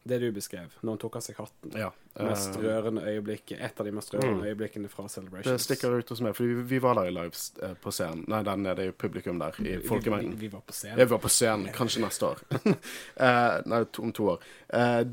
Det 0.09 0.19
du 0.23 0.29
beskrev, 0.33 0.73
når 0.83 0.95
han 0.95 1.01
tok 1.03 1.17
av 1.19 1.25
seg 1.27 1.37
hatten. 1.39 1.73
Ja. 1.77 1.91
Mest 2.25 2.57
eh, 2.57 2.63
rørende 2.65 3.03
øyeblikket. 3.07 3.61
Et 3.63 3.81
av 3.81 3.87
de 3.87 3.93
mest 3.95 4.11
rørende 4.15 4.41
Mm. 4.43 4.47
øyeblikkene 4.49 4.89
fra 4.91 5.05
Celebrations. 5.09 5.53
det 5.53 5.61
stikker 5.67 5.99
ut 5.99 6.09
hos 6.11 6.21
meg, 6.25 6.35
for 6.37 6.45
vi, 6.49 6.55
vi 6.73 6.79
var 6.83 6.95
der 6.99 7.11
i 7.11 7.15
live 7.15 7.37
eh, 7.63 7.75
på 7.83 7.93
scenen. 7.95 8.25
Nei, 8.29 8.43
den 8.49 8.67
er 8.67 8.75
det 8.79 8.87
jo 8.89 8.93
publikum 9.05 9.39
der, 9.39 9.55
i 9.61 9.77
Vi, 9.77 9.99
vi, 10.01 10.35
vi 10.43 10.49
var 10.53 10.61
på 10.67 10.73
scenen. 10.75 10.99
Jeg 10.99 11.11
var 11.11 11.19
på 11.23 11.29
scenen, 11.33 11.69
kanskje 11.77 12.03
neste 12.03 12.27
år. 12.33 12.43
eh, 13.27 13.59
nei, 13.67 13.83
om 13.99 14.13
to 14.13 14.31
år. 14.35 14.49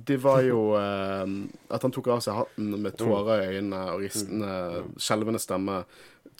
Det 0.05 0.17
var 0.23 0.41
jo 0.43 0.61
at 0.75 1.81
han 1.85 1.91
tok 1.95 2.07
av 2.15 2.19
seg 2.25 2.35
hatten 2.41 2.73
med 2.81 2.97
tårer 2.99 3.43
i 3.45 3.57
øynene 3.59 3.83
og 3.93 4.01
ristende, 4.03 4.53
skjelvende 4.97 5.39
stemme, 5.39 5.83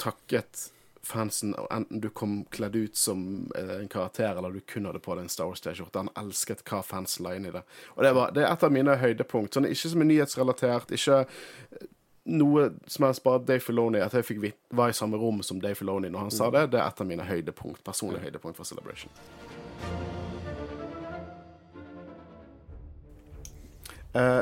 takket 0.01 0.69
fansen, 1.05 1.55
enten 1.71 2.01
du 2.01 2.09
kom 2.09 2.43
kledd 2.49 2.75
ut 2.75 2.95
som 2.97 3.51
eh, 3.57 3.75
en 3.79 3.87
karakter, 3.87 4.35
eller 4.35 4.51
du 4.51 4.59
kun 4.59 4.85
hadde 4.89 4.99
på 4.99 5.15
deg 5.15 5.25
en 5.25 5.29
Star 5.31 5.49
Wars-T-skjorte. 5.49 6.01
Han 6.05 6.13
elsket 6.25 6.65
hva 6.67 6.81
fansen 6.85 7.25
la 7.25 7.35
inn 7.37 7.47
i 7.49 7.53
det. 7.53 7.61
Og 7.95 8.03
det, 8.03 8.13
var, 8.17 8.33
det 8.35 8.45
er 8.45 8.51
et 8.51 8.65
av 8.65 8.73
mine 8.73 8.97
høydepunkt. 9.01 9.53
Sånn, 9.55 9.69
ikke 9.69 9.93
som 9.93 10.05
er 10.05 10.11
nyhetsrelatert, 10.11 10.95
ikke 10.97 11.21
eh, 11.23 11.87
noe 12.35 12.69
som 12.89 13.07
helst, 13.07 13.23
bare 13.25 13.45
Dave 13.45 13.63
Filoni. 13.63 14.01
At 14.01 14.17
jeg 14.17 14.27
fikk 14.27 14.45
var 14.75 14.91
i 14.91 14.97
samme 14.97 15.21
rom 15.21 15.43
som 15.45 15.61
Dave 15.61 15.77
Filoni 15.77 16.09
når 16.09 16.27
han 16.27 16.33
sa 16.33 16.49
det, 16.53 16.67
det 16.73 16.81
er 16.81 16.89
et 16.89 17.01
av 17.05 17.09
mine 17.13 17.29
høydepunkt, 17.29 17.83
personlige 17.85 18.25
høydepunkt 18.25 18.57
for 18.57 18.67
Celebration. 18.67 19.13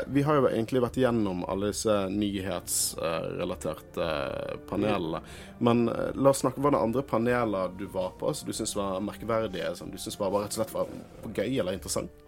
Vi 0.07 0.21
har 0.21 0.35
jo 0.37 0.49
egentlig 0.51 0.81
vært 0.83 0.97
gjennom 1.01 1.39
alle 1.49 1.71
disse 1.71 1.93
nyhetsrelaterte 2.13 4.05
eh, 4.05 4.57
panelene. 4.69 5.23
Men 5.65 5.87
eh, 5.89 6.11
la 6.13 6.29
oss 6.29 6.43
snakke, 6.43 6.61
var 6.61 6.75
det 6.75 6.81
andre 6.83 7.01
paneler 7.01 7.71
du 7.79 7.87
var 7.89 8.11
på 8.19 8.33
som 8.37 8.49
du 8.49 8.53
syns 8.53 8.75
var 8.77 9.01
merkverdige? 9.01 9.71
Som 9.79 9.89
du 9.89 9.97
syns 9.97 10.19
var 10.21 10.29
rett 10.35 10.53
og 10.53 10.59
slett 10.59 10.75
var 10.75 10.91
gøy 11.33 11.57
eller 11.57 11.73
interessant? 11.73 12.21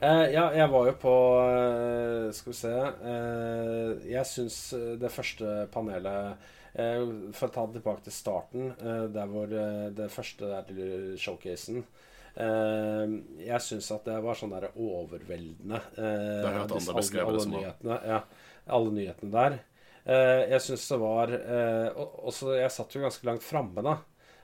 Eh, 0.00 0.26
ja, 0.32 0.46
jeg 0.56 0.70
var 0.72 0.86
jo 0.88 0.94
på 0.96 1.14
eh, 1.42 2.30
Skal 2.32 2.52
vi 2.52 2.56
se 2.56 2.70
eh, 2.72 3.90
Jeg 4.08 4.28
syns 4.30 4.60
eh, 4.72 4.94
det 5.02 5.10
første 5.12 5.66
panelet 5.74 6.46
eh, 6.72 7.02
For 7.36 7.50
å 7.50 7.52
ta 7.52 7.66
det 7.66 7.80
tilbake 7.80 8.06
til 8.06 8.14
starten, 8.16 8.70
eh, 8.78 9.02
der 9.12 9.28
hvor 9.28 9.50
eh, 9.52 9.90
det 9.92 10.08
første 10.14 10.48
der 10.54 10.64
til 10.70 11.18
showcasen 11.20 11.82
eh, 11.82 12.09
Jeg 12.36 13.60
syns 13.64 13.90
at 13.94 14.04
det 14.06 14.18
var 14.22 14.34
sånn 14.38 14.52
der 14.54 14.68
overveldende 14.76 15.80
Det 15.96 16.04
har 16.04 16.52
jeg 16.52 16.60
hørt 16.60 16.70
andre 16.76 16.76
disse- 16.78 16.92
det 17.34 17.42
som 17.42 17.52
nyhetene, 17.56 17.98
ja, 18.06 18.20
alle 18.68 18.90
nyhetene 18.94 19.30
der. 19.34 19.58
Eh, 20.06 20.42
jeg 20.54 20.60
syns 20.64 20.88
det 20.88 20.98
var 20.98 21.28
eh, 21.34 21.88
og- 21.94 22.20
Også 22.30 22.54
Jeg 22.58 22.70
satt 22.72 22.94
jo 22.94 23.02
ganske 23.02 23.24
langt 23.28 23.42
framme, 23.42 23.82
da. 23.84 23.98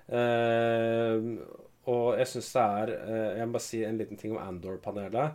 Eh, 0.08 1.20
og 1.86 2.16
jeg 2.18 2.26
syns 2.26 2.52
det 2.52 2.62
er 2.62 2.92
eh, 2.96 3.38
Jeg 3.38 3.46
må 3.48 3.52
bare 3.56 3.64
si 3.66 3.84
en 3.86 3.98
liten 3.98 4.18
ting 4.18 4.32
om 4.36 4.42
Andor-panelet. 4.42 5.32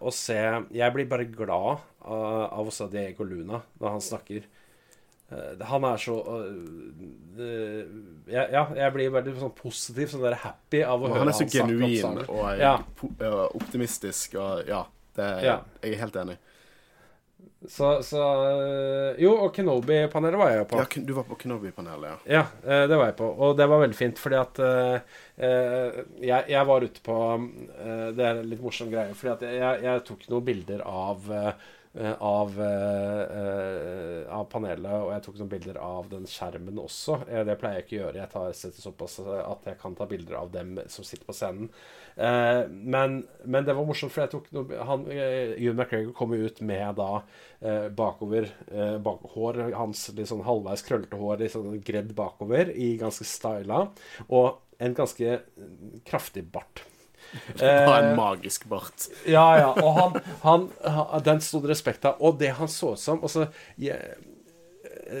Å 0.00 0.12
se 0.12 0.36
Jeg 0.72 0.92
blir 0.94 1.08
bare 1.08 1.24
glad 1.30 1.78
av, 2.02 2.52
av 2.52 2.66
å 2.66 2.72
se 2.74 2.88
Diego 2.92 3.24
Luna 3.24 3.62
når 3.80 3.88
han 3.96 4.00
snakker. 4.04 4.42
Eh, 5.30 5.64
han 5.66 5.84
er 5.86 5.96
så 6.02 6.16
eh, 7.38 7.82
ja, 8.30 8.44
ja, 8.50 8.62
jeg 8.76 8.94
blir 8.96 9.12
veldig 9.14 9.34
sånn 9.38 9.56
positiv, 9.56 10.10
sånn 10.10 10.24
der 10.26 10.38
happy 10.42 10.82
av 10.82 10.98
å 10.98 11.06
Og 11.06 11.14
høre 11.14 11.22
han 11.22 11.30
er 11.30 11.36
så 11.38 11.46
snakke 11.46 11.66
genuin 11.70 12.22
og 12.26 12.40
er 12.50 12.62
Ja. 12.64 12.76
eh, 13.06 13.42
optimistisk 13.60 14.34
og 14.40 14.66
ja. 14.68 14.86
Det 15.14 15.26
er, 15.26 15.44
Ja. 15.44 15.60
Jeg 15.82 15.94
er 15.94 16.02
helt 16.04 16.16
enig. 16.16 16.38
Så, 17.68 18.02
så 18.02 18.20
Jo, 19.20 19.34
og 19.44 19.54
Kenobi-panelet 19.54 20.38
var 20.38 20.50
jeg 20.50 20.68
på. 20.70 20.78
Ja, 20.80 20.86
du 21.06 21.12
var 21.12 21.26
på 21.28 21.36
Kenobi-panelet, 21.36 22.08
ja. 22.08 22.18
Ja, 22.40 22.86
det 22.88 22.96
var 22.96 23.10
jeg 23.10 23.16
på. 23.18 23.26
Og 23.36 23.56
det 23.58 23.66
var 23.68 23.82
veldig 23.82 23.98
fint, 23.98 24.18
fordi 24.18 24.38
at 24.40 24.60
eh, 24.64 25.98
jeg, 26.24 26.44
jeg 26.48 26.66
var 26.70 26.86
ute 26.86 27.02
på 27.04 27.18
uh, 27.36 28.06
Det 28.16 28.24
er 28.24 28.40
en 28.40 28.48
litt 28.48 28.62
morsom 28.64 28.88
greie, 28.92 29.12
fordi 29.14 29.34
at 29.34 29.44
jeg, 29.60 29.82
jeg 29.84 30.06
tok 30.08 30.24
noen 30.32 30.46
bilder 30.46 30.86
av 30.88 31.30
eh, 31.36 31.52
av, 31.98 32.52
eh, 32.62 33.22
eh, 33.40 34.28
av 34.30 34.44
panelet, 34.46 34.92
og 34.94 35.08
jeg 35.10 35.22
tok 35.24 35.38
noen 35.40 35.48
bilder 35.50 35.78
av 35.82 36.08
den 36.08 36.26
skjermen 36.30 36.78
også. 36.78 37.16
Eh, 37.28 37.42
Det 37.44 37.56
pleier 37.58 37.80
jeg 37.80 37.86
ikke 37.86 37.96
å 37.96 38.04
gjøre. 38.04 38.20
Jeg 38.20 38.30
tar 38.30 38.52
setter 38.52 38.84
såpass 38.84 39.18
at 39.26 39.64
jeg 39.66 39.78
kan 39.80 39.96
ta 39.98 40.06
bilder 40.06 40.36
av 40.38 40.52
dem 40.52 40.78
som 40.86 41.04
sitter 41.04 41.26
på 41.26 41.34
scenen. 41.34 41.68
Eh, 42.16 42.68
men, 42.70 43.26
men 43.44 43.64
det 43.66 43.74
var 43.74 43.84
morsomt, 43.88 44.12
for 44.14 44.22
jeg 44.22 44.30
tok 44.30 44.46
noe 44.54 44.86
han, 44.86 45.04
eh, 45.10 45.56
Ewan 45.58 45.80
McGregor 45.82 46.14
kom 46.14 46.32
jo 46.36 46.46
ut 46.46 46.60
med 46.62 46.94
da 47.00 47.22
eh, 47.60 47.88
bakover 47.88 48.46
eh, 48.70 48.98
bak, 49.02 49.26
hår, 49.34 49.72
hans 49.74 50.06
litt 50.14 50.30
sånn 50.30 50.46
halvveis 50.46 50.86
krøllete 50.86 51.18
hår 51.18 51.42
litt 51.42 51.56
sånn 51.56 51.80
gredd 51.82 52.14
bakover, 52.14 52.70
i 52.70 52.94
ganske 53.02 53.26
styla, 53.26 53.88
og 54.28 54.62
en 54.78 54.94
ganske 54.94 55.40
kraftig 56.06 56.46
bart. 56.54 56.84
Det 57.58 57.86
var 57.86 58.02
Eh, 58.02 58.10
en 58.10 58.16
magisk 58.18 58.64
bart. 58.70 59.06
ja, 59.26 59.46
ja. 59.58 59.70
Og 59.82 59.92
han, 60.00 60.20
han, 60.42 60.68
han 60.84 61.22
Den 61.24 61.40
sto 61.44 61.60
det 61.60 61.70
respekt 61.74 62.04
av. 62.04 62.18
Og 62.20 62.38
det 62.40 62.50
han 62.58 62.68
så 62.68 62.92
ut 62.94 62.98
som 62.98 63.22
altså, 63.22 63.46
jeg, 63.76 63.98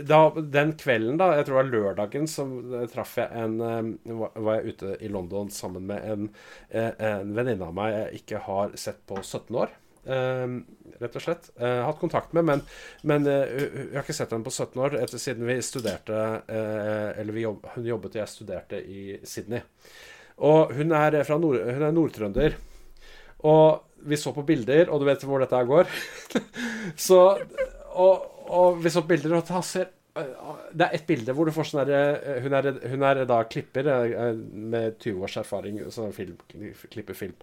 da, 0.06 0.18
Den 0.40 0.72
kvelden, 0.78 1.18
da, 1.20 1.32
jeg 1.38 1.46
tror 1.48 1.56
det 1.56 1.62
var 1.62 1.70
lørdagen, 1.74 2.26
så 2.30 2.46
eh, 2.80 2.86
traff 2.92 3.16
jeg 3.18 3.30
en 3.44 3.60
eh, 3.60 4.16
var- 4.20 4.58
jeg 4.60 4.74
ute 4.74 4.96
i 5.00 5.08
London 5.12 5.50
sammen 5.50 5.86
med 5.86 6.04
en, 6.06 6.28
en 6.70 7.34
venninne 7.36 7.66
av 7.66 7.74
meg 7.76 7.94
jeg 7.96 8.20
ikke 8.22 8.42
har 8.46 8.74
sett 8.78 9.02
på 9.06 9.20
17 9.22 9.56
år. 9.64 9.76
Uh, 10.00 10.62
rett 10.96 11.16
og 11.18 11.22
slett. 11.22 11.50
Uh, 11.60 11.82
hatt 11.84 11.98
kontakt 12.00 12.32
med, 12.32 12.46
men, 12.48 12.62
men 13.04 13.26
uh, 13.28 13.42
jeg 13.44 13.90
har 13.92 14.00
ikke 14.00 14.14
sett 14.16 14.30
henne 14.32 14.46
på 14.46 14.50
17 14.54 14.80
år 14.80 14.96
etter 14.96 15.20
siden 15.20 15.44
vi 15.44 15.58
studerte 15.62 16.16
Eller 16.48 17.36
vi 17.36 17.44
jobb, 17.44 17.66
hun 17.74 17.84
jobbet 17.84 18.16
og 18.16 18.22
jeg 18.22 18.32
studerte 18.32 18.80
i 18.80 19.18
Sydney. 19.28 19.60
Og 20.40 20.72
hun 20.76 20.92
er 20.96 21.18
fra 21.28 21.38
nord, 21.40 21.60
hun 21.66 21.84
er 21.86 21.92
nordtrønder. 21.94 22.58
Og 23.44 23.80
vi 24.08 24.16
så 24.16 24.32
på 24.32 24.44
bilder, 24.48 24.88
og 24.88 25.00
du 25.02 25.08
vet 25.08 25.24
hvor 25.28 25.42
dette 25.42 25.62
går. 25.68 25.88
så 27.08 27.20
og, 27.90 28.28
og 28.48 28.78
vi 28.84 28.92
så 28.92 29.02
på 29.04 29.12
bilder, 29.14 29.36
og 29.40 29.50
han 29.52 29.66
ser 29.66 29.90
det 30.74 30.82
er 30.84 30.94
ett 30.96 31.04
bilde 31.06 31.32
hvor 31.32 31.46
du 31.46 31.52
får 31.54 31.68
sånn 31.70 31.84
derre 31.86 32.40
hun, 32.42 32.54
er- 32.58 32.80
hun 32.90 33.04
er 33.06 33.20
da 33.30 33.36
klipper 33.46 33.86
eh, 33.88 34.32
med 34.34 34.96
20 34.98 35.22
års 35.22 35.36
erfaring, 35.38 35.78
sånn 35.94 36.10
film, 36.12 36.34
klipper 36.90 37.14
film 37.16 37.36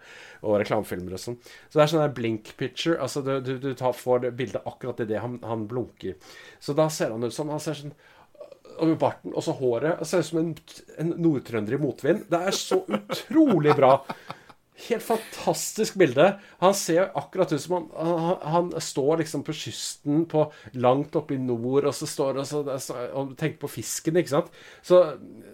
og 0.44 0.58
reklamefilmer 0.62 1.16
og 1.16 1.22
sånn. 1.24 1.38
Så 1.72 1.80
det 1.80 1.86
er 1.86 1.92
sånn 1.94 2.04
der 2.04 2.14
blink 2.18 2.52
picture. 2.60 2.98
Altså 3.02 3.24
du, 3.26 3.32
du, 3.42 3.54
du 3.64 3.70
tar, 3.80 3.96
får 3.98 4.28
bildet 4.38 4.68
akkurat 4.68 5.00
idet 5.06 5.24
han, 5.24 5.40
han 5.48 5.64
blunker. 5.72 6.20
Så 6.60 6.76
da 6.78 6.90
ser 6.94 7.16
han 7.16 7.24
ut 7.24 7.34
som 7.34 7.50
Han 7.56 7.64
ser 7.64 7.80
sånn 7.80 7.96
og 8.78 8.98
barten 9.02 9.36
og 9.36 9.46
så 9.46 9.56
håret. 9.58 10.00
Det 10.00 10.10
ser 10.10 10.24
ut 10.24 10.32
som 10.32 10.42
en, 10.42 10.52
en 11.02 11.14
nordtrønder 11.22 11.78
i 11.78 11.82
motvind. 11.82 12.26
Det 12.32 12.42
er 12.50 12.56
så 12.56 12.82
utrolig 12.86 13.76
bra. 13.78 13.96
Helt 14.78 15.02
fantastisk 15.02 15.96
bilde. 15.98 16.28
Han 16.62 16.76
ser 16.78 17.10
akkurat 17.18 17.50
ut 17.54 17.62
som 17.64 17.74
han, 17.80 17.88
han, 17.98 18.38
han 18.54 18.70
står 18.84 19.24
liksom 19.24 19.42
på 19.48 19.56
kysten 19.58 20.28
på 20.30 20.44
langt 20.78 21.18
oppe 21.18 21.34
i 21.34 21.42
nord, 21.42 21.88
og 21.90 21.96
så 21.98 22.06
står 22.10 22.44
og, 22.44 22.46
så, 22.46 22.62
og 23.18 23.34
tenker 23.40 23.58
på 23.64 23.72
fisken, 23.80 24.20
ikke 24.22 24.36
sant. 24.36 24.54
Så 24.86 25.02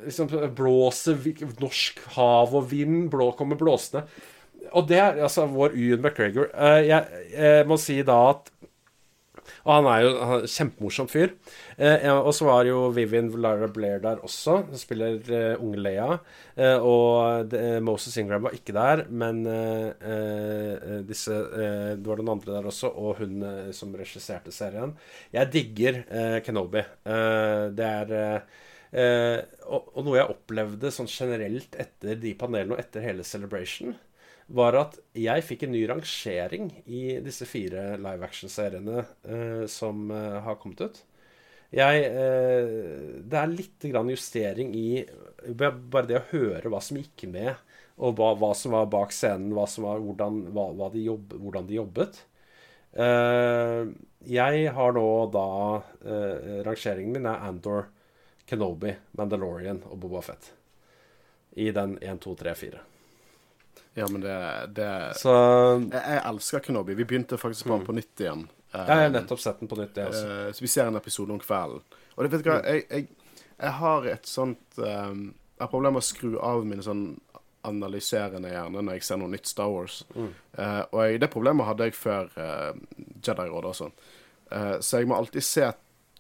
liksom 0.04 0.28
blåser 0.58 1.24
norsk 1.64 2.04
hav 2.18 2.52
og 2.52 2.68
vind, 2.74 3.08
blå 3.14 3.32
kommer 3.40 3.60
blåsende. 3.60 4.04
Og 4.74 4.88
det 4.92 5.00
er 5.00 5.24
altså 5.24 5.46
vår 5.52 5.76
Ewan 5.76 6.04
McGregor. 6.04 6.52
Eh, 6.52 6.82
jeg, 6.90 7.24
jeg 7.32 7.68
må 7.70 7.80
si 7.80 8.02
da 8.04 8.20
at 8.34 8.53
og 9.64 9.72
han 9.78 9.88
er 9.88 10.02
jo 10.04 10.12
han 10.28 10.48
kjempemorsom 10.50 11.08
fyr. 11.12 11.34
Eh, 11.78 12.04
og 12.12 12.34
så 12.36 12.48
var 12.50 12.68
jo 12.68 12.90
Vivian 12.96 13.30
Lara 13.40 13.70
Blair 13.72 14.02
der 14.04 14.20
også. 14.26 14.58
Hun 14.68 14.80
spiller 14.80 15.20
eh, 15.32 15.54
unge 15.64 15.80
Leia. 15.80 16.18
Eh, 16.56 16.76
og 16.84 17.48
det, 17.52 17.62
Moses 17.86 18.18
Ingram 18.20 18.44
var 18.48 18.58
ikke 18.58 18.76
der, 18.76 19.06
men 19.10 19.40
eh, 19.48 19.88
eh, 20.14 21.00
disse 21.08 21.34
eh, 21.34 21.94
Det 21.96 22.04
var 22.10 22.20
noen 22.20 22.36
andre 22.36 22.58
der 22.58 22.68
også, 22.74 22.92
og 22.92 23.24
hun 23.24 23.40
eh, 23.48 23.72
som 23.76 23.96
regisserte 23.96 24.52
serien. 24.52 24.96
Jeg 25.34 25.52
digger 25.56 26.04
eh, 26.04 26.38
Kenobi. 26.44 26.84
Eh, 26.84 27.64
det 27.78 27.88
er 27.88 28.16
eh, 28.20 28.62
eh, 29.00 29.38
og, 29.68 29.94
og 29.96 30.08
noe 30.10 30.20
jeg 30.20 30.34
opplevde 30.36 30.92
sånn 30.94 31.10
generelt 31.12 31.80
etter 31.80 32.20
de 32.20 32.36
panelene 32.40 32.76
og 32.76 32.84
etter 32.84 33.06
hele 33.08 33.24
Celebration, 33.28 33.96
var 34.48 34.76
at 34.80 34.98
jeg 35.18 35.46
fikk 35.48 35.66
en 35.66 35.74
ny 35.76 35.84
rangering 35.90 36.70
i 36.86 37.20
disse 37.24 37.48
fire 37.48 37.94
live 38.02 38.28
action-seriene 38.28 39.04
eh, 39.24 39.66
som 39.72 40.10
eh, 40.12 40.40
har 40.46 40.60
kommet 40.62 40.84
ut. 40.84 41.04
Jeg 41.74 42.04
eh, 42.06 43.22
Det 43.24 43.40
er 43.40 43.54
litt 43.54 43.88
justering 43.88 44.74
i 44.78 45.06
bare 45.58 46.06
det 46.08 46.20
å 46.20 46.28
høre 46.32 46.70
hva 46.70 46.82
som 46.84 47.00
gikk 47.00 47.26
med, 47.32 47.56
og 47.98 48.18
hva, 48.18 48.34
hva 48.38 48.54
som 48.58 48.74
var 48.76 48.90
bak 48.92 49.12
scenen, 49.14 49.54
var, 49.56 49.70
hvordan, 50.02 50.44
hva, 50.54 50.70
hva 50.78 50.90
de 50.94 51.04
jobb, 51.08 51.36
hvordan 51.40 51.68
de 51.70 51.80
jobbet. 51.80 52.22
Eh, 52.94 53.82
jeg 54.30 54.70
har 54.78 54.94
nå 54.94 55.08
da 55.34 55.48
eh, 56.06 56.62
Rangeringen 56.66 57.18
min 57.18 57.30
er 57.30 57.46
Andor, 57.50 57.90
Kenobi, 58.46 58.94
Mandalorian 59.18 59.82
og 59.90 60.00
Boba 60.04 60.22
Fett. 60.26 60.52
I 61.58 61.72
den 61.74 61.98
1, 62.02 62.22
2, 62.24 62.36
3, 62.40 62.56
4. 62.58 62.82
Ja, 63.94 64.08
men 64.10 64.24
det, 64.24 64.38
det 64.78 64.90
Så 65.20 65.34
jeg, 65.34 66.02
jeg 66.02 66.22
elsker 66.26 66.64
Kenobi. 66.66 66.96
Vi 66.98 67.06
begynte 67.06 67.38
faktisk 67.38 67.68
på 67.68 67.76
den 67.76 67.86
på 67.88 67.96
nytt 67.98 68.24
igjen. 68.24 68.48
Um, 68.74 68.80
jeg 68.80 69.04
har 69.04 69.12
nettopp 69.14 69.42
sett 69.44 69.60
den 69.62 69.70
på 69.70 69.78
nytt, 69.78 69.98
jeg 69.98 70.10
også. 70.10 70.30
Uh, 70.30 70.48
så 70.54 70.66
vi 70.66 70.72
ser 70.72 70.90
en 70.90 70.98
episode 70.98 71.36
om 71.36 71.42
kvelden. 71.42 71.84
Og 72.16 72.26
det, 72.26 72.32
vet 72.34 72.46
du 72.46 72.50
hva, 72.50 72.58
jeg, 72.66 72.88
jeg, 72.90 73.44
jeg 73.60 73.76
har 73.80 74.10
et 74.10 74.28
sånt 74.30 74.82
um, 74.82 75.30
Jeg 75.30 75.62
har 75.62 75.70
problemer 75.70 76.00
med 76.00 76.04
å 76.04 76.10
skru 76.10 76.34
av 76.42 76.66
mine 76.68 76.86
sånn 76.86 77.06
analyserende 77.64 78.52
hjerne 78.52 78.82
når 78.84 78.98
jeg 78.98 79.06
ser 79.08 79.20
noe 79.22 79.32
nytt 79.32 79.48
Star 79.48 79.72
Wars. 79.72 80.02
Eh, 80.18 80.82
og 80.92 81.00
jeg, 81.06 81.22
det 81.24 81.30
problemet 81.32 81.68
hadde 81.70 81.88
jeg 81.88 81.96
før 81.96 82.30
uh, 82.36 82.74
Jedi-rådet 83.24 83.70
også. 83.70 83.90
Uh, 84.52 84.78
så 84.84 85.00
jeg 85.00 85.10
må 85.10 85.16
alltid 85.16 85.46
se 85.48 85.70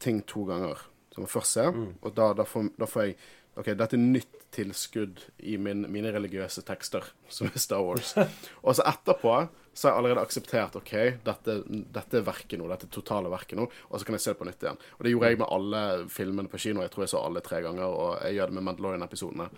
ting 0.03 0.21
to 0.29 0.45
ganger. 0.47 0.85
Så 1.11 1.21
jeg 1.21 1.29
først 1.33 1.57
se, 1.57 1.65
og 2.01 2.15
da, 2.15 2.31
da, 2.37 2.45
får, 2.47 2.71
da 2.79 2.87
får 2.89 3.03
jeg 3.05 3.17
OK, 3.59 3.69
dette 3.77 3.93
er 3.93 4.01
nytt 4.01 4.39
tilskudd 4.53 5.19
i 5.45 5.57
min, 5.61 5.85
mine 5.93 6.09
religiøse 6.13 6.63
tekster, 6.65 7.05
som 7.29 7.49
er 7.49 7.61
Star 7.61 7.83
Wars. 7.85 8.15
og 8.65 8.77
så 8.77 8.85
etterpå 8.89 9.35
så 9.73 9.87
har 9.87 9.93
jeg 9.93 9.99
allerede 9.99 10.23
akseptert 10.25 10.75
OK, 10.77 10.93
dette, 11.25 11.55
dette 11.65 12.19
er 12.19 12.25
verket 12.25 12.61
nå, 12.61 12.67
dette 12.69 12.89
totale 12.93 13.31
verket 13.33 13.57
nå, 13.57 13.65
og 13.65 13.95
så 13.97 14.05
kan 14.05 14.17
jeg 14.17 14.25
se 14.25 14.33
det 14.33 14.39
på 14.41 14.47
nytt 14.49 14.65
igjen. 14.65 14.81
Og 14.97 15.05
det 15.05 15.13
gjorde 15.13 15.31
jeg 15.31 15.41
med 15.41 15.53
alle 15.57 15.81
filmene 16.13 16.51
på 16.51 16.61
kino. 16.61 16.83
Jeg 16.85 16.93
tror 16.93 17.05
jeg 17.05 17.13
så 17.13 17.23
alle 17.25 17.41
tre 17.45 17.61
ganger, 17.65 17.87
og 17.89 18.19
jeg 18.21 18.37
gjør 18.37 18.51
det 18.51 18.57
med 18.57 18.67
Mandalorian-episodene. 18.69 19.49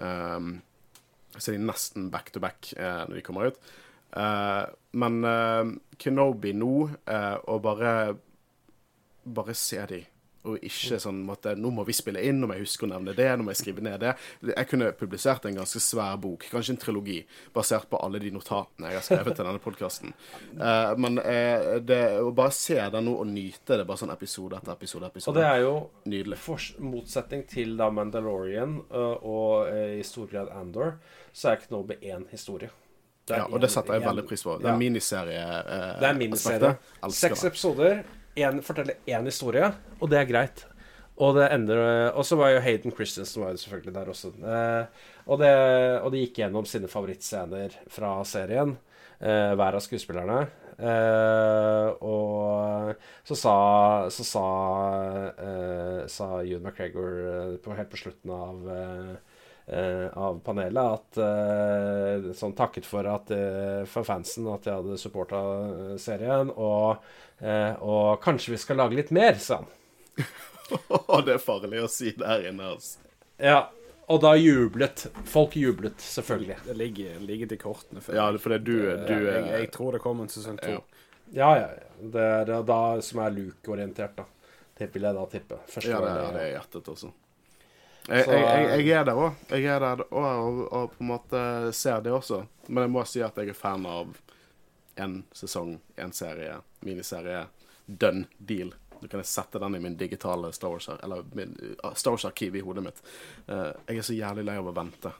Um, 0.00 0.52
så 1.38 1.52
de 1.52 1.56
er 1.56 1.64
nesten 1.64 2.10
back 2.12 2.28
to 2.32 2.42
back 2.44 2.74
eh, 2.76 3.04
når 3.08 3.16
de 3.16 3.24
kommer 3.24 3.48
ut. 3.48 3.72
Uh, 4.12 4.68
men 5.00 5.22
uh, 5.24 5.72
Kenobi 5.96 6.52
nå, 6.52 6.74
uh, 7.08 7.36
og 7.48 7.62
bare 7.64 7.92
Bare 9.22 9.54
se 9.54 9.78
de. 9.86 10.00
Og 10.48 10.58
ikke 10.66 10.98
sånn 10.98 11.20
måtte, 11.26 11.52
Nå 11.58 11.70
må 11.70 11.84
vi 11.86 11.94
spille 11.94 12.22
inn, 12.26 12.40
nå 12.42 12.48
må 12.50 12.56
jeg 12.56 12.64
huske 12.66 12.86
å 12.86 12.90
nevne 12.90 13.14
det, 13.14 13.28
nå 13.38 13.44
må 13.46 13.52
jeg 13.54 13.60
skrive 13.60 13.84
ned 13.84 14.00
det. 14.02 14.14
Jeg 14.50 14.68
kunne 14.70 14.90
publisert 14.98 15.46
en 15.46 15.60
ganske 15.60 15.82
svær 15.82 16.16
bok, 16.22 16.48
kanskje 16.50 16.74
en 16.74 16.80
trilogi, 16.82 17.20
basert 17.54 17.88
på 17.90 18.00
alle 18.02 18.18
de 18.22 18.32
notatene 18.34 18.90
jeg 18.90 18.98
har 18.98 19.06
skrevet 19.06 19.38
til 19.38 19.46
denne 19.46 19.62
podkasten. 19.62 20.14
men 20.98 21.22
uh, 21.22 21.78
det, 21.78 22.00
å 22.20 22.34
bare 22.34 22.54
se 22.56 22.80
det 22.80 23.04
nå 23.06 23.14
og 23.22 23.30
nyte 23.30 23.78
det, 23.78 23.86
bare 23.86 24.02
sånn 24.02 24.14
episode 24.14 24.58
etter 24.58 24.74
episode, 24.74 25.06
Og 25.06 25.14
episode 25.16 25.38
det 25.38 25.46
er 25.48 25.62
jo 25.62 25.74
Nydelig. 26.10 26.38
motsetning 26.82 27.46
til 27.46 27.76
da 27.78 27.90
Mandalorian 27.94 28.80
uh, 28.90 29.16
og 29.22 29.70
i 29.72 30.02
stor 30.06 30.26
grad 30.30 30.50
Andor, 30.58 30.96
så 31.32 31.52
er 31.52 31.62
Kenobi 31.62 32.00
én 32.02 32.26
historie. 32.30 32.70
Ja, 33.30 33.44
og 33.46 33.60
det 33.62 33.70
setter 33.70 33.96
jeg 33.96 34.04
veldig 34.04 34.24
pris 34.26 34.42
på. 34.42 34.56
Det 34.58 34.70
er 34.70 34.78
miniserie. 34.80 35.42
Eh, 35.42 36.00
Det 36.00 36.08
er 36.08 36.18
miniserie. 36.18 36.72
Seks 37.14 37.44
episoder, 37.44 38.02
en, 38.34 38.62
forteller 38.64 39.00
én 39.06 39.26
historie, 39.28 39.72
og 40.00 40.10
det 40.10 40.20
er 40.20 40.30
greit. 40.30 40.64
Og 41.22 41.36
det 41.36 41.50
ender 41.52 41.78
Og 42.16 42.24
så 42.24 42.38
var 42.40 42.54
jo 42.54 42.62
Hayden 42.64 42.94
Christensen 42.96 43.42
var 43.42 43.52
jo 43.52 43.60
selvfølgelig 43.60 43.94
der 43.94 44.08
også. 44.08 44.32
Eh, 44.32 45.02
og, 45.26 45.38
det, 45.42 45.52
og 46.00 46.08
de 46.12 46.22
gikk 46.24 46.40
gjennom 46.40 46.66
sine 46.66 46.88
favorittscener 46.88 47.76
fra 47.92 48.14
serien, 48.24 48.78
eh, 49.20 49.52
hver 49.52 49.76
av 49.76 49.84
skuespillerne. 49.84 50.40
Eh, 50.82 51.88
og 52.00 52.96
så 53.28 53.36
sa, 53.36 53.56
så 54.10 54.24
sa, 54.24 54.46
eh, 55.36 56.00
sa 56.08 56.30
Ewan 56.40 56.64
McGregor 56.64 57.20
eh, 57.28 57.56
på, 57.62 57.76
helt 57.76 57.92
på 57.92 58.00
slutten 58.00 58.32
av 58.32 58.72
eh, 58.72 59.12
eh, 59.66 60.08
av 60.18 60.40
panelet 60.44 60.96
at 60.96 61.20
eh, 61.22 62.32
Sånn 62.36 62.56
takket 62.58 62.88
for, 62.88 63.06
at, 63.06 63.30
eh, 63.34 63.84
for 63.86 64.06
fansen 64.06 64.48
at 64.52 64.66
de 64.66 64.74
hadde 64.74 64.98
supporta 65.00 65.42
serien. 66.02 66.50
Og, 66.56 66.96
eh, 66.96 67.31
og 67.82 68.20
kanskje 68.22 68.52
vi 68.54 68.58
skal 68.62 68.76
lage 68.78 68.94
litt 68.98 69.10
mer, 69.14 69.34
sa 69.42 69.56
han. 69.62 70.26
Å, 70.88 71.20
det 71.26 71.34
er 71.36 71.42
farlig 71.42 71.80
å 71.84 71.88
si 71.90 72.12
der 72.16 72.46
inne, 72.48 72.72
altså. 72.74 72.98
Ja, 73.42 73.58
og 74.12 74.20
da 74.22 74.34
jublet 74.38 75.06
folk. 75.28 75.56
jublet, 75.56 76.00
selvfølgelig. 76.00 76.56
Det 76.66 76.76
ligger, 76.78 77.16
ligger 77.26 77.50
til 77.50 77.58
kortene. 77.60 78.00
For 78.04 78.14
Ja, 78.16 78.28
for 78.38 78.52
det 78.54 78.60
er 78.60 78.66
du, 78.66 78.76
du 79.08 79.14
jeg, 79.26 79.40
er 79.42 79.58
jeg 79.64 79.70
tror 79.74 79.96
det 79.96 80.02
kommer 80.04 80.26
en 80.28 80.32
sesong 80.32 80.58
to. 80.62 80.76
Ja. 80.78 80.84
Ja, 81.32 81.50
ja. 81.56 81.68
Det 82.12 82.22
er 82.22 82.52
da 82.68 82.78
som 83.04 83.22
er 83.24 83.32
Luke-orientert, 83.32 84.16
da. 84.18 84.24
Det 84.78 84.88
vil 84.94 85.06
jeg 85.06 85.16
da 85.16 85.26
tippe. 85.32 85.58
Første 85.70 85.90
Ja, 85.92 86.00
det, 86.02 86.10
er- 86.12 86.34
det 86.36 86.42
er 86.46 86.50
hjertet 86.56 86.88
også. 86.92 87.12
Jeg, 88.08 88.24
jeg, 88.26 88.42
jeg, 88.42 88.80
jeg 88.82 88.96
er 88.98 89.04
der 89.06 89.18
òg. 89.22 89.42
Jeg 89.54 89.66
er 89.70 89.84
der 89.84 90.00
og, 90.10 90.24
og, 90.26 90.56
og 90.74 90.88
på 90.96 91.04
en 91.04 91.10
måte 91.12 91.42
ser 91.78 92.00
det 92.02 92.10
også. 92.16 92.40
Men 92.66 92.82
jeg 92.88 92.90
må 92.96 93.04
si 93.06 93.22
at 93.22 93.36
jeg 93.38 93.52
er 93.52 93.58
fan 93.58 93.84
av 93.86 94.10
én 95.02 95.18
sesong, 95.36 95.76
én 96.00 96.14
serie, 96.16 96.60
miniserie. 96.86 97.44
Done 97.86 98.28
deal. 98.38 98.72
Nå 99.00 99.10
kan 99.10 99.18
jeg 99.18 99.30
sette 99.32 99.58
den 99.58 99.74
i 99.74 99.82
min 99.82 99.98
digitale 99.98 100.52
Star 100.54 100.70
Wars 100.70 100.86
Eller 100.94 101.24
min 101.34 101.56
uh, 101.82 101.90
Star 101.98 102.14
Wars-arkiv 102.14 102.56
i 102.56 102.62
hodet 102.62 102.84
mitt. 102.86 103.02
Uh, 103.48 103.72
jeg 103.88 103.98
er 103.98 104.06
så 104.06 104.14
jævlig 104.14 104.46
lei 104.46 104.56
av 104.60 104.70
å 104.70 104.74
vente. 104.76 105.10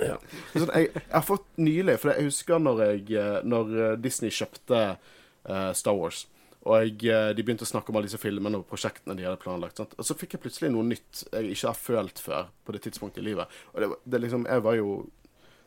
Ja. 0.00 0.18
Sånn, 0.54 0.70
jeg, 0.72 0.90
jeg 0.96 1.08
har 1.12 1.24
fått 1.26 1.48
nylig 1.60 1.96
For 2.00 2.12
jeg 2.12 2.28
husker 2.28 2.62
når, 2.62 2.84
jeg, 2.88 3.02
eh, 3.18 3.38
når 3.46 3.72
eh, 3.76 3.96
Disney 4.02 4.32
kjøpte 4.34 4.82
uh, 4.96 5.70
Star 5.76 5.96
Wars. 5.98 6.26
Og 6.62 6.76
jeg, 6.78 7.34
de 7.34 7.42
begynte 7.42 7.66
å 7.66 7.70
snakke 7.70 7.90
om 7.90 7.98
alle 7.98 8.06
disse 8.06 8.20
filmene 8.22 8.60
og 8.60 8.68
prosjektene 8.70 9.16
de 9.18 9.26
hadde 9.26 9.40
planlagt. 9.42 9.80
Sant? 9.80 9.96
Og 9.98 10.06
så 10.06 10.14
fikk 10.18 10.36
jeg 10.36 10.44
plutselig 10.44 10.70
noe 10.70 10.86
nytt 10.86 11.24
jeg 11.24 11.56
ikke 11.56 11.72
har 11.72 11.78
følt 11.78 12.22
før 12.22 12.52
på 12.62 12.74
det 12.76 12.84
tidspunktet 12.84 13.22
i 13.22 13.26
livet. 13.32 13.56
Og 13.74 13.82
det, 13.82 13.88
det 14.14 14.22
liksom, 14.22 14.46
jeg 14.50 14.64
var 14.66 14.78
jo 14.78 14.94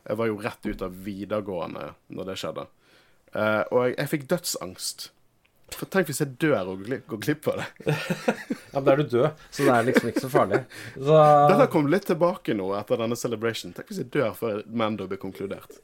Jeg 0.05 0.17
var 0.19 0.27
jo 0.29 0.35
rett 0.37 0.65
ut 0.69 0.81
av 0.85 0.97
videregående 1.01 1.85
når 2.13 2.27
det 2.29 2.33
skjedde. 2.37 2.67
Eh, 3.35 3.61
og 3.71 3.83
jeg, 3.83 3.97
jeg 3.99 4.11
fikk 4.13 4.25
dødsangst. 4.31 5.09
For 5.73 5.89
tenk 5.91 6.07
hvis 6.07 6.21
jeg 6.21 6.37
dør 6.39 6.71
og 6.71 6.85
går 7.09 7.21
glipp, 7.25 7.49
av 7.51 7.63
det. 7.63 7.95
Ja, 8.75 8.81
men 8.81 8.85
da 8.85 8.93
er 8.93 8.99
du 9.01 9.11
død, 9.15 9.43
så 9.55 9.65
det 9.65 9.73
er 9.73 9.85
liksom 9.87 10.09
ikke 10.11 10.23
så 10.25 10.29
farlig. 10.31 10.57
Så, 10.93 11.19
Dette 11.49 11.67
kom 11.71 11.85
litt 11.87 12.07
tilbake 12.09 12.55
nå 12.57 12.73
etter 12.75 12.99
denne 12.99 13.17
celebration. 13.19 13.71
Tenk 13.75 13.91
hvis 13.91 14.01
jeg 14.03 14.11
dør 14.11 14.33
før 14.35 14.65
Mando 14.67 15.07
blir 15.07 15.21
konkludert. 15.21 15.79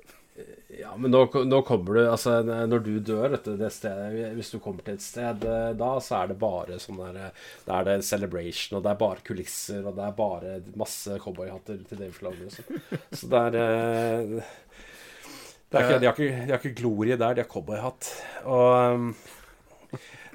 Ja, 0.75 0.93
men 0.97 1.11
nå, 1.11 1.25
nå 1.45 1.57
kommer 1.67 1.97
du 1.97 2.05
Altså, 2.07 2.37
når 2.41 2.83
du 2.85 2.93
dør 3.03 3.33
vet 3.33 3.45
du, 3.45 3.51
det 3.59 3.67
stedet, 3.75 4.31
Hvis 4.37 4.49
du 4.53 4.55
kommer 4.63 4.85
til 4.87 4.95
et 4.95 5.03
sted 5.03 5.43
eh, 5.45 5.73
da, 5.77 5.89
så 6.01 6.21
er 6.21 6.31
det 6.31 6.37
bare 6.41 6.79
sånn 6.81 7.01
der 7.01 7.19
eh, 7.19 7.43
Da 7.67 7.81
er 7.81 7.89
det 7.89 7.97
celebration, 8.07 8.77
og 8.79 8.85
det 8.85 8.93
er 8.93 9.01
bare 9.03 9.25
kulisser, 9.27 9.83
og 9.83 9.99
det 9.99 10.07
er 10.07 10.15
bare 10.17 10.55
masse 10.79 11.19
cowboyhatter 11.21 11.83
til 11.89 12.01
Dave 12.01 12.31
og 12.31 12.55
sånn. 12.55 12.81
Så 13.11 13.29
det 13.29 13.43
er 13.51 13.59
eh, 13.59 14.23
det 14.31 14.39
er 14.41 14.47
ikke, 14.47 15.60
de, 15.71 15.83
har 16.05 16.11
ikke, 16.11 16.31
har 16.49 16.57
ikke 16.59 16.75
glorie 16.75 17.15
der, 17.15 17.37
de 17.37 17.43
har 17.45 17.49
cowboyhatt. 17.51 18.09
Og 18.43 18.95
um, 18.95 19.13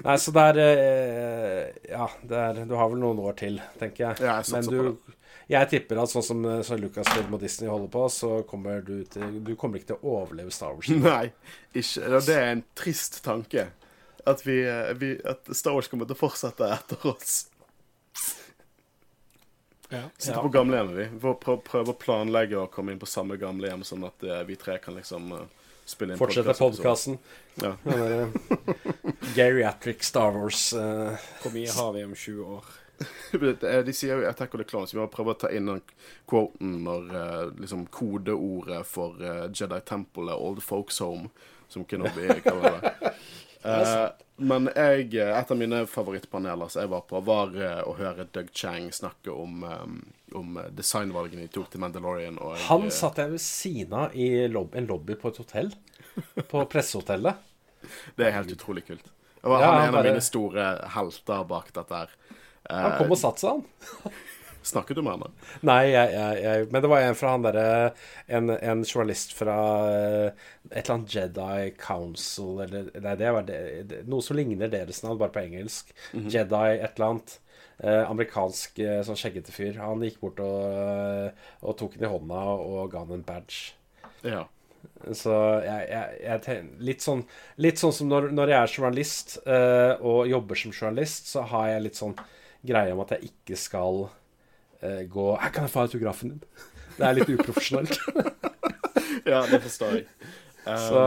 Nei, 0.05 0.17
så 0.21 0.33
det 0.37 0.43
er 0.45 0.59
eh, 0.63 1.93
Ja, 1.93 2.09
det 2.29 2.41
er, 2.41 2.59
du 2.69 2.75
har 2.77 2.91
vel 2.93 3.01
noen 3.01 3.21
år 3.25 3.37
til, 3.39 3.61
tenker 3.81 4.11
jeg. 4.11 4.27
Jeg 4.27 4.53
Men 4.53 4.69
du 4.69 5.13
Jeg 5.53 5.71
tipper 5.71 6.03
at 6.03 6.13
sånn 6.13 6.27
som 6.27 6.47
så 6.67 6.77
Lucasfilm 6.81 7.37
og 7.37 7.41
Disney 7.41 7.71
holder 7.71 7.89
på, 7.93 8.05
så 8.13 8.31
kommer 8.49 8.85
du 8.85 8.99
til 9.09 9.39
Du 9.47 9.55
kommer 9.57 9.81
ikke 9.81 9.95
til 9.95 10.01
å 10.01 10.21
overleve 10.21 10.53
Star 10.53 10.77
Wars. 10.77 10.91
Nei, 11.07 11.31
ikke. 11.73 12.21
Det 12.29 12.37
er 12.37 12.55
en 12.55 12.65
trist 12.77 13.23
tanke. 13.25 13.69
At, 14.27 14.43
vi, 14.43 14.59
eh, 14.67 14.93
vi, 14.99 15.15
at 15.25 15.53
Star 15.55 15.77
Wars 15.77 15.89
kommer 15.89 16.09
til 16.09 16.19
å 16.19 16.23
fortsette 16.25 16.73
etter 16.77 17.09
oss. 17.13 17.45
Sitter 19.89 20.37
Ja. 20.37 20.43
på 20.43 20.49
gamlehjemmet, 20.49 20.95
vi. 20.97 21.05
Vi 21.13 21.21
får 21.21 21.57
prøve 21.63 21.93
å 21.93 21.99
planlegge 21.99 22.59
å 22.59 22.67
komme 22.71 22.93
inn 22.93 22.99
på 22.99 23.07
samme 23.07 23.37
gamlehjem, 23.39 23.85
sånn 23.87 24.07
at 24.09 24.23
eh, 24.27 24.43
vi 24.49 24.57
tre 24.59 24.79
kan 24.83 24.97
liksom 24.99 25.31
eh, 25.33 25.45
spille 25.87 26.15
inn 26.15 26.19
Fortsette 26.19 26.55
podkasten. 26.59 27.19
Ja. 27.63 27.77
Geriatric 29.37 30.03
Star 30.03 30.33
Wars. 30.35 30.73
Uh, 30.75 31.15
Hvor 31.43 31.55
mye 31.55 31.71
har 31.71 31.93
vi 31.95 32.05
om 32.05 32.15
20 32.15 32.45
år? 32.57 32.65
De 33.87 33.93
sier 33.93 34.17
jo 34.17 34.23
i 34.25 34.29
Attack 34.29 34.55
of 34.55 34.63
the 34.63 34.65
Clones 34.65 34.95
Vi 34.95 34.99
må 34.99 35.05
prøve 35.13 35.35
å 35.35 35.39
ta 35.39 35.51
inn 35.53 35.67
den 35.69 35.83
quoten 36.25 36.79
når 36.87 37.11
liksom 37.61 37.83
kodeordet 37.93 38.87
for 38.89 39.21
Jedi 39.53 39.81
Temple 39.85 40.33
er 40.33 40.41
Old 40.41 40.63
Folks 40.65 41.03
Home, 41.05 41.29
som 41.69 41.85
Kenobi 41.85 42.41
kaller 42.47 42.81
det. 42.81 42.95
Eh, 43.67 44.09
men 44.39 44.69
jeg, 44.75 45.15
eh, 45.17 45.33
et 45.39 45.51
av 45.51 45.57
mine 45.59 45.83
favorittpaneler 45.89 46.69
som 46.69 46.83
jeg 46.83 46.91
var 46.93 47.05
på, 47.09 47.21
var 47.25 47.55
eh, 47.57 47.83
å 47.89 47.95
høre 47.99 48.27
Doug 48.33 48.51
Chang 48.53 48.91
snakke 48.93 49.33
om, 49.33 49.63
eh, 49.65 50.37
om 50.37 50.59
designvalgene 50.77 51.47
de 51.47 51.53
tok 51.55 51.71
til 51.73 51.81
Mandalorian. 51.81 52.39
Og, 52.39 52.57
Han 52.69 52.85
eh, 52.91 52.95
satt 52.95 53.17
jeg 53.23 53.33
ved 53.33 53.41
siden 53.45 53.97
av 54.05 54.15
i 54.17 54.47
lobby, 54.53 54.79
en 54.83 54.87
lobby 54.91 55.17
på 55.21 55.33
et 55.33 55.41
hotell. 55.45 55.73
På 56.51 56.65
pressehotellet. 56.73 57.37
Det 58.17 58.27
er 58.29 58.35
helt 58.39 58.53
utrolig 58.53 58.87
kult. 58.87 59.09
Og 59.47 59.53
Ja, 59.53 59.59
han 59.59 59.67
er 59.67 59.73
han 59.73 59.83
en 59.83 59.89
av 59.89 59.99
bare- 60.01 60.13
mine 60.15 60.25
store 60.25 60.65
helter 60.97 61.45
bak 61.47 61.73
dette 61.77 61.95
her. 62.05 62.15
Han 62.71 62.97
kom 62.99 63.13
og 63.15 63.21
satte 63.21 63.45
seg, 63.45 63.61
han. 63.61 64.13
Snakket 64.67 64.99
du 64.99 65.03
med 65.07 65.17
henne? 65.17 65.49
Nei, 65.67 65.81
jeg, 65.93 66.13
jeg, 66.17 66.43
jeg 66.43 66.69
Men 66.73 66.83
det 66.83 66.91
var 66.91 67.05
en 67.07 67.19
fra 67.19 67.33
han 67.37 67.47
derre 67.47 67.67
en, 68.27 68.51
en 68.57 68.83
journalist 68.83 69.35
fra 69.39 69.57
eh, 69.93 70.47
et 70.73 70.81
eller 70.83 70.95
annet 70.97 71.17
Jedi 71.17 71.73
Council 71.79 72.63
eller 72.65 72.91
Nei, 72.95 73.17
det 73.21 73.33
var 73.37 73.47
det, 73.47 73.61
det, 73.91 74.03
noe 74.11 74.25
som 74.27 74.39
ligner 74.39 74.73
deres 74.73 75.03
navn, 75.05 75.21
bare 75.21 75.35
på 75.35 75.45
engelsk. 75.45 75.95
Jedi 76.13 76.65
et 76.75 76.97
eller 76.97 77.13
annet. 77.13 77.39
Eh, 77.77 78.03
amerikansk 78.09 78.79
eh, 78.81 79.01
sånn 79.05 79.19
skjeggete 79.21 79.53
fyr. 79.53 79.79
Han 79.83 80.05
gikk 80.05 80.19
bort 80.23 80.43
og, 80.43 80.61
eh, 80.67 81.49
og 81.63 81.77
tok 81.79 81.99
den 81.99 82.09
i 82.09 82.13
hånda 82.13 82.43
og 82.57 82.93
ga 82.93 83.05
han 83.05 83.19
en 83.19 83.27
badge. 83.27 83.75
Ja. 84.25 84.47
Så 85.13 85.33
jeg, 85.65 85.89
jeg, 85.91 86.21
jeg 86.25 86.43
tenker, 86.45 86.85
litt, 86.89 87.05
sånn, 87.05 87.25
litt 87.61 87.81
sånn 87.83 87.95
som 87.95 88.09
når, 88.11 88.31
når 88.35 88.53
jeg 88.53 88.59
er 88.61 88.77
journalist 88.79 89.37
eh, 89.45 89.93
og 90.01 90.31
jobber 90.31 90.59
som 90.59 90.75
journalist, 90.75 91.29
så 91.35 91.45
har 91.53 91.75
jeg 91.75 91.85
litt 91.87 92.01
sånn 92.01 92.17
greie 92.67 92.95
om 92.95 93.03
at 93.05 93.17
jeg 93.17 93.31
ikke 93.31 93.59
skal 93.61 94.07
gå 95.11 95.27
Her 95.41 95.53
kan 95.55 95.67
jeg 95.67 95.73
få 95.75 95.85
autografen 95.87 96.35
din? 96.35 96.43
Det 96.97 97.05
er 97.05 97.19
litt 97.19 97.31
uprofesjonelt. 97.37 97.99
ja, 99.33 99.43
det 99.51 99.61
forstår 99.65 99.99
jeg. 99.99 100.07
Um, 100.67 100.79
Så 100.83 101.01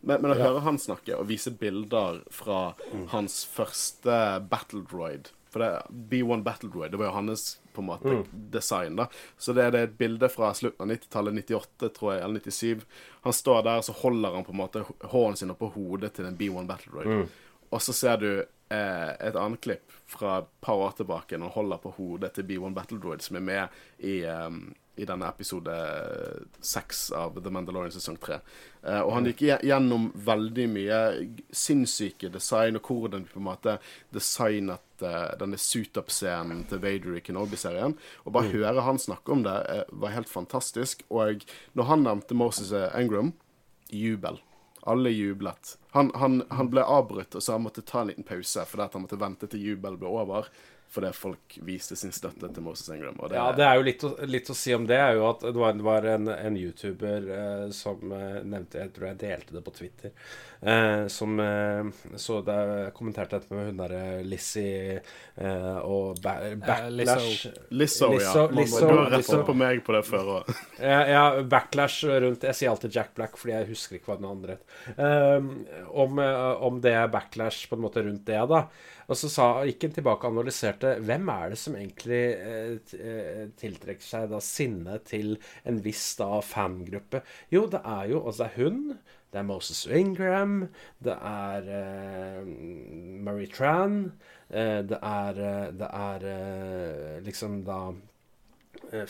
Men, 0.00 0.22
men 0.22 0.32
å 0.32 0.36
høre 0.38 0.62
han 0.64 0.78
snakke 0.80 1.18
og 1.18 1.26
vise 1.28 1.50
bilder 1.52 2.22
fra 2.32 2.70
hans 3.12 3.42
første 3.44 4.14
battle 4.48 4.86
droid 4.88 5.28
For 5.52 5.60
det, 5.60 5.68
B1 6.12 6.44
Battle 6.46 6.70
Droid 6.72 6.94
det 6.94 7.00
var 7.02 7.10
jo 7.10 7.16
hans 7.18 7.44
på 7.76 7.82
en 7.82 7.90
måte 7.90 8.14
design. 8.54 8.96
da 8.96 9.08
Så 9.36 9.52
det 9.52 9.66
er 9.66 9.76
et 9.82 9.98
bilde 9.98 10.30
fra 10.32 10.48
slutten 10.56 10.86
av 10.86 10.88
90-tallet, 10.94 11.34
98 11.44 11.90
tror 11.98 12.14
jeg, 12.14 12.22
eller 12.24 12.40
97. 12.40 12.86
Han 13.26 13.36
står 13.36 13.62
der, 13.66 13.82
så 13.84 13.92
holder 13.98 14.38
han 14.38 14.46
på 14.46 14.54
en 14.54 14.60
måte 14.62 14.84
hånden 15.12 15.36
sin 15.36 15.52
oppå 15.52 15.68
hodet 15.74 16.14
til 16.16 16.24
en 16.24 16.38
B1 16.38 16.70
Battle 16.70 16.94
Droid. 16.94 17.34
Og 17.68 17.82
så 17.84 17.92
ser 17.96 18.16
du 18.22 18.30
eh, 18.38 18.46
et 18.68 19.36
annet 19.38 19.60
klipp 19.62 19.92
fra 20.10 20.40
et 20.40 20.48
par 20.64 20.80
år 20.82 20.96
tilbake 20.98 21.38
når 21.38 21.52
han 21.52 21.54
holder 21.54 21.82
på 21.84 21.92
hodet 21.98 22.32
til 22.34 22.48
B1 22.48 22.74
Battle 22.74 22.98
Droid, 22.98 23.22
som 23.22 23.38
er 23.38 23.44
med 23.46 23.78
i, 24.02 24.16
um, 24.26 24.72
i 24.96 25.04
denne 25.06 25.28
episode 25.28 25.74
seks 26.64 27.10
av 27.14 27.36
The 27.42 27.52
Mandalorian 27.52 27.92
sesong 27.94 28.16
tre. 28.20 28.38
Eh, 28.86 29.00
og 29.02 29.12
han 29.16 29.28
gikk 29.28 29.42
gjennom 29.66 30.08
veldig 30.26 30.66
mye 30.72 31.00
sinnssyke 31.50 32.30
design, 32.32 32.78
og 32.78 32.88
hvordan 32.88 33.26
på 33.28 33.40
en 33.40 33.48
måte 33.48 33.76
designet 34.14 35.04
eh, 35.04 35.32
denne 35.40 35.60
suit-up-scenen 35.60 36.64
til 36.70 36.82
Vader 36.84 37.18
i 37.18 37.24
Kenobi-serien. 37.26 37.96
Og 38.24 38.36
bare 38.36 38.52
høre 38.54 38.86
han 38.86 39.02
snakke 39.02 39.36
om 39.36 39.44
det 39.46 39.56
eh, 39.72 39.84
var 39.92 40.16
helt 40.16 40.32
fantastisk. 40.32 41.04
Og 41.10 41.44
når 41.76 41.90
han 41.92 42.06
nevnte 42.06 42.38
Moses 42.38 42.72
Engram, 42.72 43.34
jubel. 43.92 44.40
Alle 44.86 45.10
jublet. 45.10 45.74
Han, 45.96 46.12
han, 46.14 46.40
han 46.54 46.70
ble 46.70 46.84
avbrutt 46.86 47.34
og 47.34 47.42
sa 47.42 47.56
han 47.56 47.66
måtte 47.66 47.82
ta 47.86 48.04
en 48.04 48.12
liten 48.12 48.26
pause 48.26 48.62
fordi 48.70 48.88
han 48.92 49.04
måtte 49.06 49.18
vente 49.20 49.50
til 49.50 49.64
jubel 49.72 49.98
ble 50.00 50.12
over. 50.22 50.50
Fordi 50.88 51.10
folk 51.12 51.56
viste 51.66 51.96
sin 51.98 52.12
støtte 52.14 52.46
til 52.54 52.62
Moses 52.62 52.88
Ingram. 52.94 53.16
Det, 53.28 53.34
Ja, 53.34 53.48
det 53.52 53.64
er 53.66 53.74
jo 53.80 53.86
litt 53.88 54.04
å, 54.06 54.12
litt 54.30 54.50
å 54.50 54.54
si 54.54 54.70
om 54.74 54.86
det. 54.86 54.96
er 55.02 55.16
jo 55.18 55.24
at 55.28 55.42
Det 55.42 55.58
var, 55.58 55.74
det 55.74 55.82
var 55.84 56.06
en, 56.12 56.28
en 56.30 56.56
YouTuber 56.56 57.26
eh, 57.36 57.64
som 57.74 58.12
eh, 58.14 58.38
nevnte 58.46 58.78
Jeg 58.84 58.92
tror 58.94 59.08
jeg 59.08 59.18
delte 59.24 59.56
det 59.56 59.64
på 59.66 59.74
Twitter. 59.74 60.14
Eh, 60.60 61.06
som 61.12 61.40
eh, 61.40 61.84
Så 62.16 62.40
det 62.46 62.90
kommenterte 62.96 63.36
dette 63.36 63.52
med 63.54 63.66
hun 63.68 63.80
derre 63.82 64.22
Lizzie 64.24 64.96
eh, 65.36 65.78
og 65.84 66.16
ba 66.24 66.38
Backlash. 66.56 67.46
Lizzo, 67.76 68.08
ja. 68.16 68.46
Lizzo- 68.56 68.80
du 68.88 68.94
har 68.96 69.16
Lizzo. 69.18 69.42
på 69.44 69.54
meg 69.56 69.82
på 69.84 69.92
det 69.96 70.02
før 70.08 70.32
òg. 70.38 70.50
Ja, 70.80 71.00
ja, 71.10 71.24
backlash 71.42 72.04
rundt 72.08 72.46
Jeg 72.48 72.56
sier 72.56 72.72
alltid 72.72 72.96
Jack 72.96 73.14
Black 73.18 73.36
fordi 73.36 73.52
jeg 73.56 73.70
husker 73.74 73.98
ikke 73.98 74.14
hva 74.14 74.18
den 74.22 74.30
andre 74.30 74.56
het. 74.56 74.76
Um, 74.96 75.50
om, 75.92 76.18
eh, 76.24 76.62
om 76.66 76.80
det 76.80 76.94
er 76.96 77.12
backlash 77.12 77.66
på 77.68 77.76
en 77.76 77.84
måte 77.84 78.04
rundt 78.06 78.24
det, 78.26 78.40
da. 78.50 78.64
Og 79.06 79.14
så 79.14 79.28
sa, 79.30 79.44
gikk 79.68 79.84
han 79.86 79.92
tilbake 80.00 80.26
og 80.26 80.34
analyserte 80.34 80.96
hvem 81.06 81.28
er 81.30 81.52
det 81.52 81.58
som 81.60 81.76
egentlig 81.78 82.22
eh, 82.34 82.96
eh, 82.98 83.44
tiltrekker 83.60 84.02
seg 84.02 84.30
da 84.32 84.40
sinne 84.42 84.96
til 85.06 85.36
en 85.68 85.78
viss 85.84 86.08
da 86.18 86.40
fangruppe. 86.42 87.20
Jo, 87.54 87.66
det 87.70 87.84
er 87.86 88.10
jo 88.10 88.24
altså 88.24 88.46
det 88.46 88.48
er 88.48 88.64
hun, 88.64 88.80
det 89.32 89.40
er 89.40 89.46
Moses 89.48 89.84
Ingram, 89.86 90.68
det 91.04 91.16
er 91.18 91.70
uh, 91.70 92.42
Marie 93.26 93.48
Tran, 93.52 94.12
uh, 94.50 94.82
det 94.86 94.98
er, 95.02 95.40
uh, 95.40 95.70
det 95.80 95.90
er 95.92 96.28
eh, 96.34 97.16
liksom 97.26 97.62
da 97.66 97.80
Eh, 98.92 99.06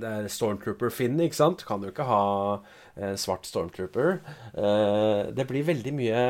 Det 0.00 0.08
er 0.08 0.28
Stormtrooper 0.30 0.92
Finn, 0.94 1.18
ikke 1.20 1.36
sant? 1.36 1.64
Kan 1.68 1.82
jo 1.84 1.90
ikke 1.92 2.06
ha 2.08 2.22
eh, 2.96 3.14
svart 3.20 3.46
Stormtrooper. 3.48 4.20
Eh, 4.54 5.30
det 5.36 5.46
blir 5.50 5.66
veldig 5.68 5.92
mye 5.96 6.22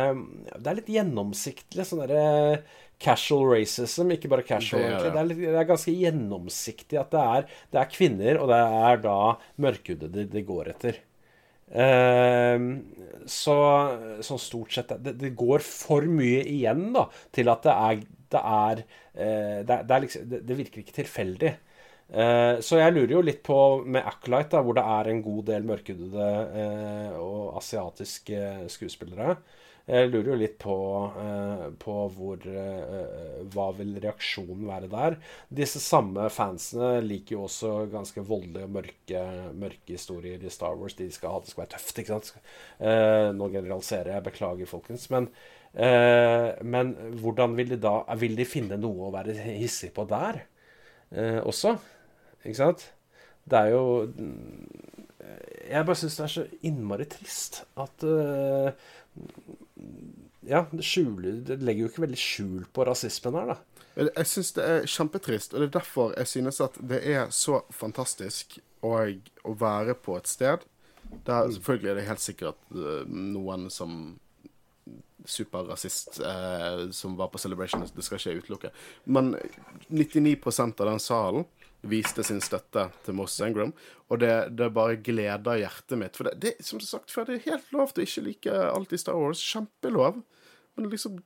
Det 0.57 0.71
er 0.73 0.79
litt 0.81 0.91
gjennomsiktlig. 0.97 1.87
Sånn 1.87 2.03
derre 2.07 2.63
casual 2.99 3.47
racism. 3.53 4.11
Ikke 4.15 4.31
bare 4.33 4.47
casual, 4.47 4.83
Det 4.83 4.89
egentlig. 4.89 5.13
det. 5.13 5.13
Det 5.15 5.23
er, 5.23 5.29
litt, 5.33 5.43
det 5.45 5.61
er 5.63 5.69
ganske 5.73 5.95
gjennomsiktig 5.95 7.01
at 7.01 7.13
det 7.15 7.27
er, 7.37 7.47
det 7.75 7.83
er 7.85 7.93
kvinner, 7.93 8.41
og 8.43 8.51
det 8.51 8.63
er 8.89 9.05
da 9.05 9.19
mørkhudede 9.63 10.13
de, 10.17 10.27
de 10.35 10.45
går 10.49 10.73
etter. 10.75 11.03
Eh, 11.69 12.59
så 13.29 13.57
sånn 14.25 14.41
stort 14.41 14.73
sett 14.73 14.95
det, 15.05 15.15
det 15.21 15.35
går 15.37 15.61
for 15.65 16.07
mye 16.09 16.41
igjen 16.49 16.89
da 16.95 17.09
til 17.35 17.51
at 17.53 17.67
det 17.67 17.75
er 17.75 18.07
Det 18.29 18.41
er, 18.45 18.81
eh, 19.17 19.59
det, 19.65 19.77
det, 19.89 19.95
er 19.97 20.01
liksom, 20.05 20.25
det 20.29 20.57
virker 20.59 20.83
ikke 20.83 20.97
tilfeldig. 20.99 21.53
Eh, 22.09 22.59
så 22.61 22.77
jeg 22.77 22.93
lurer 22.93 23.15
jo 23.15 23.23
litt 23.25 23.41
på 23.45 23.57
med 23.89 24.05
Acolyte, 24.05 24.51
da, 24.57 24.61
hvor 24.65 24.77
det 24.77 24.85
er 24.85 25.09
en 25.09 25.23
god 25.25 25.47
del 25.49 25.65
mørkhudede 25.69 26.27
eh, 26.63 27.15
og 27.17 27.57
asiatiske 27.57 28.43
skuespillere. 28.73 29.39
Jeg 29.89 30.11
lurer 30.11 30.27
jo 30.29 30.37
litt 30.37 30.57
på, 30.61 30.75
eh, 31.17 31.63
på 31.81 31.93
hvor 32.13 32.43
eh, 32.45 33.45
Hva 33.55 33.69
vil 33.79 33.95
reaksjonen 34.03 34.67
være 34.69 34.91
der? 34.93 35.15
Disse 35.49 35.81
samme 35.81 36.27
fansene 36.33 36.99
liker 37.07 37.39
jo 37.39 37.47
også 37.47 37.71
ganske 37.93 38.21
voldelige 38.29 38.67
og 38.69 38.75
mørke, 38.75 39.23
mørke 39.57 39.95
historier 39.95 40.45
i 40.45 40.53
Star 40.53 40.77
Wars. 40.77 40.97
De 40.99 41.09
skal 41.15 41.33
ha 41.33 41.41
det 41.41 41.55
skal 41.55 41.65
være 41.65 41.73
tøft, 41.79 42.03
ikke 42.03 42.19
sant? 42.19 42.51
Eh, 42.85 43.31
nå 43.33 43.49
generaliserer 43.55 44.13
jeg, 44.13 44.27
beklager, 44.29 44.69
folkens. 44.69 45.09
Men, 45.15 45.31
men 46.65 46.95
hvordan 47.21 47.53
vil 47.55 47.75
de 47.75 47.77
da 47.77 48.01
Vil 48.19 48.39
de 48.39 48.47
finne 48.49 48.79
noe 48.81 49.11
å 49.11 49.13
være 49.13 49.35
hissig 49.37 49.91
på 49.95 50.07
der 50.09 50.41
også? 51.45 51.75
Ikke 52.41 52.57
sant? 52.57 52.87
Det 53.45 53.61
er 53.61 53.75
jo 53.75 53.83
Jeg 55.69 55.85
bare 55.85 55.99
syns 56.01 56.17
det 56.17 56.25
er 56.25 56.33
så 56.33 56.47
innmari 56.71 57.07
trist 57.13 57.61
at 57.77 58.07
Ja, 60.49 60.63
det 60.73 60.85
skjuler 60.87 61.43
Det 61.45 61.59
legger 61.61 61.85
jo 61.85 61.89
ikke 61.91 62.05
veldig 62.07 62.19
skjul 62.19 62.65
på 62.73 62.87
rasismen 62.89 63.37
her, 63.39 63.53
da. 63.53 63.85
Jeg, 63.99 64.27
syns 64.31 64.53
det 64.55 64.65
er 64.65 64.85
kjempetrist, 64.87 65.55
og 65.55 65.61
det 65.61 65.69
er 65.69 65.77
derfor 65.81 66.13
jeg 66.15 66.31
synes 66.31 66.61
at 66.63 66.77
det 66.91 67.01
er 67.11 67.33
så 67.35 67.65
fantastisk 67.75 68.61
å, 68.87 68.93
å 69.43 69.55
være 69.59 69.97
på 69.99 70.15
et 70.21 70.31
sted 70.31 70.63
der 71.27 71.35
er, 71.35 71.51
selvfølgelig 71.51 71.91
er 71.91 71.95
det 71.99 72.07
helt 72.09 72.23
sikkert 72.23 72.73
eh, 72.75 73.05
noen 73.09 73.69
som 73.73 73.93
superrasist 75.29 76.21
eh, 76.25 76.89
som 76.95 77.17
var 77.19 77.29
på 77.33 77.41
Celebration. 77.41 77.85
Det 77.95 78.05
skal 78.05 78.21
ikke 78.21 78.31
jeg 78.31 78.43
utelukke. 78.45 78.71
Men 79.05 79.35
99% 79.91 80.81
av 80.81 80.91
den 80.93 81.03
salen 81.03 81.49
viste 81.87 82.25
sin 82.27 82.41
støtte 82.43 82.89
til 83.07 83.15
Moss 83.15 83.37
Engram, 83.45 83.71
og 84.11 84.21
det, 84.23 84.33
det 84.59 84.71
bare 84.75 84.99
gleder 85.05 85.61
hjertet 85.61 86.01
mitt. 86.01 86.19
For 86.19 86.29
det, 86.29 86.39
det 86.43 86.67
som 86.67 86.81
sagt 86.83 87.13
før, 87.15 87.29
det 87.29 87.39
er 87.39 87.53
helt 87.53 87.73
lov 87.75 87.93
til 87.93 88.03
å 88.03 88.09
ikke 88.09 88.27
like 88.27 88.61
alt 88.73 88.95
i 88.95 89.01
Star 89.01 89.19
Wars. 89.19 89.43
Kjempelov. 89.45 90.23
Men 90.77 90.91
liksom 90.93 91.21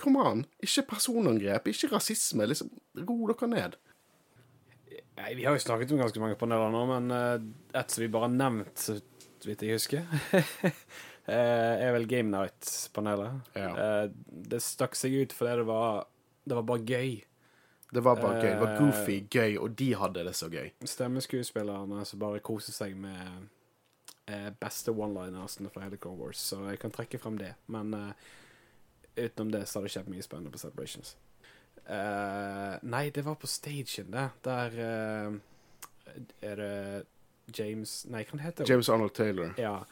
Kom 0.00 0.16
an. 0.18 0.46
Ikke 0.64 0.86
personangrep, 0.94 1.68
ikke 1.70 1.92
rasisme. 1.92 2.46
Liksom, 2.48 2.70
ro 3.06 3.16
dere 3.30 3.48
ned. 3.50 3.76
Nei, 5.20 5.34
vi 5.38 5.44
har 5.46 5.54
jo 5.54 5.62
snakket 5.62 5.92
om 5.94 6.00
ganske 6.00 6.22
mange 6.22 6.38
paneler 6.40 6.72
nå, 6.72 6.80
men 6.88 7.12
uh, 7.12 7.76
et 7.78 7.92
som 7.92 8.02
vi 8.02 8.10
bare 8.10 8.26
har 8.26 8.34
nevnt, 8.34 8.72
så 8.80 8.96
vidt 9.44 9.62
jeg 9.66 9.76
husker, 9.76 10.06
uh, 10.32 10.78
er 11.84 11.92
vel 11.94 12.08
Game 12.10 12.32
Night-panelet. 12.32 13.52
Ja. 13.54 13.68
Uh, 13.76 14.40
det 14.48 14.62
stakk 14.64 14.96
seg 14.98 15.14
ut 15.20 15.36
fordi 15.36 15.60
det 15.60 15.68
var, 15.68 16.08
det 16.48 16.58
var 16.58 16.66
bare 16.72 16.86
gøy. 16.88 17.12
Det 17.94 18.00
var 18.00 18.16
bare 18.16 18.38
gøy. 18.40 18.50
Det 18.50 18.60
var 18.60 18.70
Eh, 18.72 18.78
goofy, 18.78 19.16
gøy, 19.30 19.58
og 19.60 19.78
de 19.78 19.94
hadde 19.94 20.24
det 20.24 20.34
så 20.36 20.48
gøy. 20.48 20.70
Stemmeskuespillerne 20.84 22.04
som 22.08 22.18
bare 22.18 22.40
koser 22.40 22.72
seg 22.72 22.96
med 22.96 23.48
eh, 24.26 24.48
beste 24.60 24.90
one-linersene 24.90 25.68
fra 25.70 25.84
hele 25.84 25.98
Clone 26.00 26.18
Wars, 26.18 26.40
så 26.40 26.62
jeg 26.70 26.78
kan 26.80 26.90
trekke 26.90 27.18
frem 27.20 27.36
det. 27.38 27.54
Men 27.66 27.94
uh, 27.94 28.12
utenom 29.16 29.52
det 29.52 29.66
så 29.68 29.78
har 29.78 29.84
det 29.84 29.92
skjedd 29.92 30.08
mye 30.08 30.24
spennende 30.24 30.52
på 30.54 30.58
Celebrations. 30.62 31.16
Uh, 31.84 32.78
nei, 32.82 33.10
det 33.10 33.26
var 33.26 33.34
på 33.34 33.50
stagen, 33.50 34.08
det. 34.14 34.28
Der 34.46 34.78
uh, 34.78 35.36
er 36.40 36.56
det 36.56 37.04
James 37.58 38.06
Nei, 38.08 38.24
hva 38.24 38.40
heter 38.40 38.64
det? 38.64 38.70
James 38.70 38.88
Arnold 38.88 39.12
Taylor. 39.18 39.52
Ja. 39.60 39.82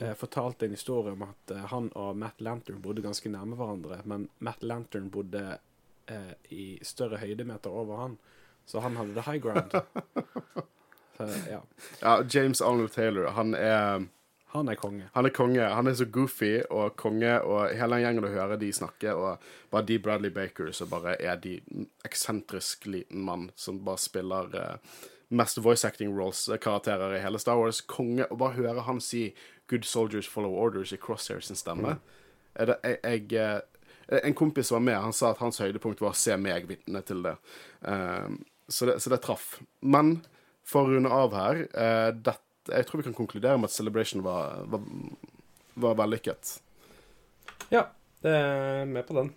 Uh, 0.00 0.14
fortalte 0.18 0.66
en 0.66 0.74
historie 0.74 1.14
om 1.14 1.22
at 1.28 1.54
han 1.70 1.92
og 1.94 2.16
Matt 2.18 2.40
Lantern 2.40 2.82
bodde 2.82 3.06
ganske 3.06 3.30
nærme 3.30 3.54
hverandre, 3.54 4.00
men 4.04 4.26
Matt 4.38 4.66
Lantern 4.66 5.12
bodde 5.14 5.60
eh, 6.10 6.34
i 6.50 6.66
større 6.82 7.20
høydemeter 7.22 7.70
over 7.70 8.02
han, 8.02 8.18
så 8.66 8.80
han 8.80 8.96
hadde 8.96 9.14
the 9.14 9.24
high 9.26 9.42
ground. 9.42 9.70
så, 11.16 11.30
ja. 11.50 11.60
Ja, 12.02 12.22
James 12.34 12.60
Arnold 12.60 12.90
Taylor, 12.90 13.30
han 13.30 13.54
er 13.54 14.06
Han 14.54 14.68
er 14.68 14.74
konge. 14.74 15.08
Han 15.12 15.26
er 15.26 15.32
konge. 15.34 15.60
Han 15.60 15.86
er 15.86 15.94
så 15.94 16.06
goofy 16.06 16.62
og 16.70 16.94
konge, 16.96 17.40
og 17.42 17.74
hele 17.76 17.96
den 17.96 18.04
gjengen 18.06 18.24
du 18.24 18.28
hører 18.30 18.56
de 18.56 18.70
snakke, 18.72 19.12
og 19.12 19.42
bare 19.70 19.84
de 19.84 19.98
Bradley 19.98 20.30
Baker, 20.30 20.70
som 20.72 20.88
bare 20.88 21.16
er 21.20 21.36
de 21.36 21.58
en 21.74 21.88
eksentrisk 22.06 22.86
liten 22.86 23.20
mann 23.26 23.50
som 23.56 23.82
bare 23.84 24.00
spiller 24.00 24.54
eh, 24.56 24.94
mest 25.28 25.58
voice 25.62 25.84
acting 25.84 26.14
roles-karakterer 26.14 27.16
i 27.16 27.20
hele 27.20 27.38
Star 27.38 27.58
Wars. 27.58 27.80
Konge. 27.80 28.26
Og 28.30 28.38
bare 28.38 28.56
høre 28.56 28.86
han 28.86 29.00
si 29.00 29.34
'Good 29.68 29.82
soldiers 29.82 30.28
follow 30.28 30.54
orders' 30.54 30.92
i 30.92 30.96
Crosshairs 30.96 31.46
sin 31.46 31.56
stemme. 31.56 31.98
Er 32.54 32.64
det, 32.64 32.76
jeg, 32.84 32.98
jeg, 33.04 33.32
eh, 33.32 33.60
en 34.08 34.34
kompis 34.38 34.68
som 34.68 34.76
var 34.78 34.84
med, 34.86 34.98
han 35.02 35.12
sa 35.16 35.30
at 35.32 35.40
hans 35.42 35.58
høydepunkt 35.60 36.00
var 36.00 36.12
å 36.14 36.18
se 36.18 36.36
meg 36.38 36.68
vitne 36.70 37.02
til 37.06 37.22
det. 37.26 37.36
Eh, 37.82 38.28
så 38.68 38.86
det. 38.86 39.00
Så 39.02 39.10
det 39.10 39.20
traff. 39.22 39.56
Men 39.82 40.20
for 40.66 40.86
å 40.86 40.94
runde 40.96 41.10
av 41.10 41.34
her 41.34 41.64
eh, 41.70 42.10
dette, 42.14 42.42
Jeg 42.66 42.86
tror 42.86 42.98
vi 42.98 43.04
kan 43.06 43.14
konkludere 43.14 43.58
med 43.62 43.68
at 43.70 43.74
Celebration 43.76 44.22
var, 44.26 44.64
var, 44.66 44.82
var 45.78 45.94
vellykket. 46.00 46.56
Ja, 47.70 47.84
det 48.22 48.32
er 48.34 48.84
med 48.90 49.06
på 49.06 49.14
den. 49.14 49.28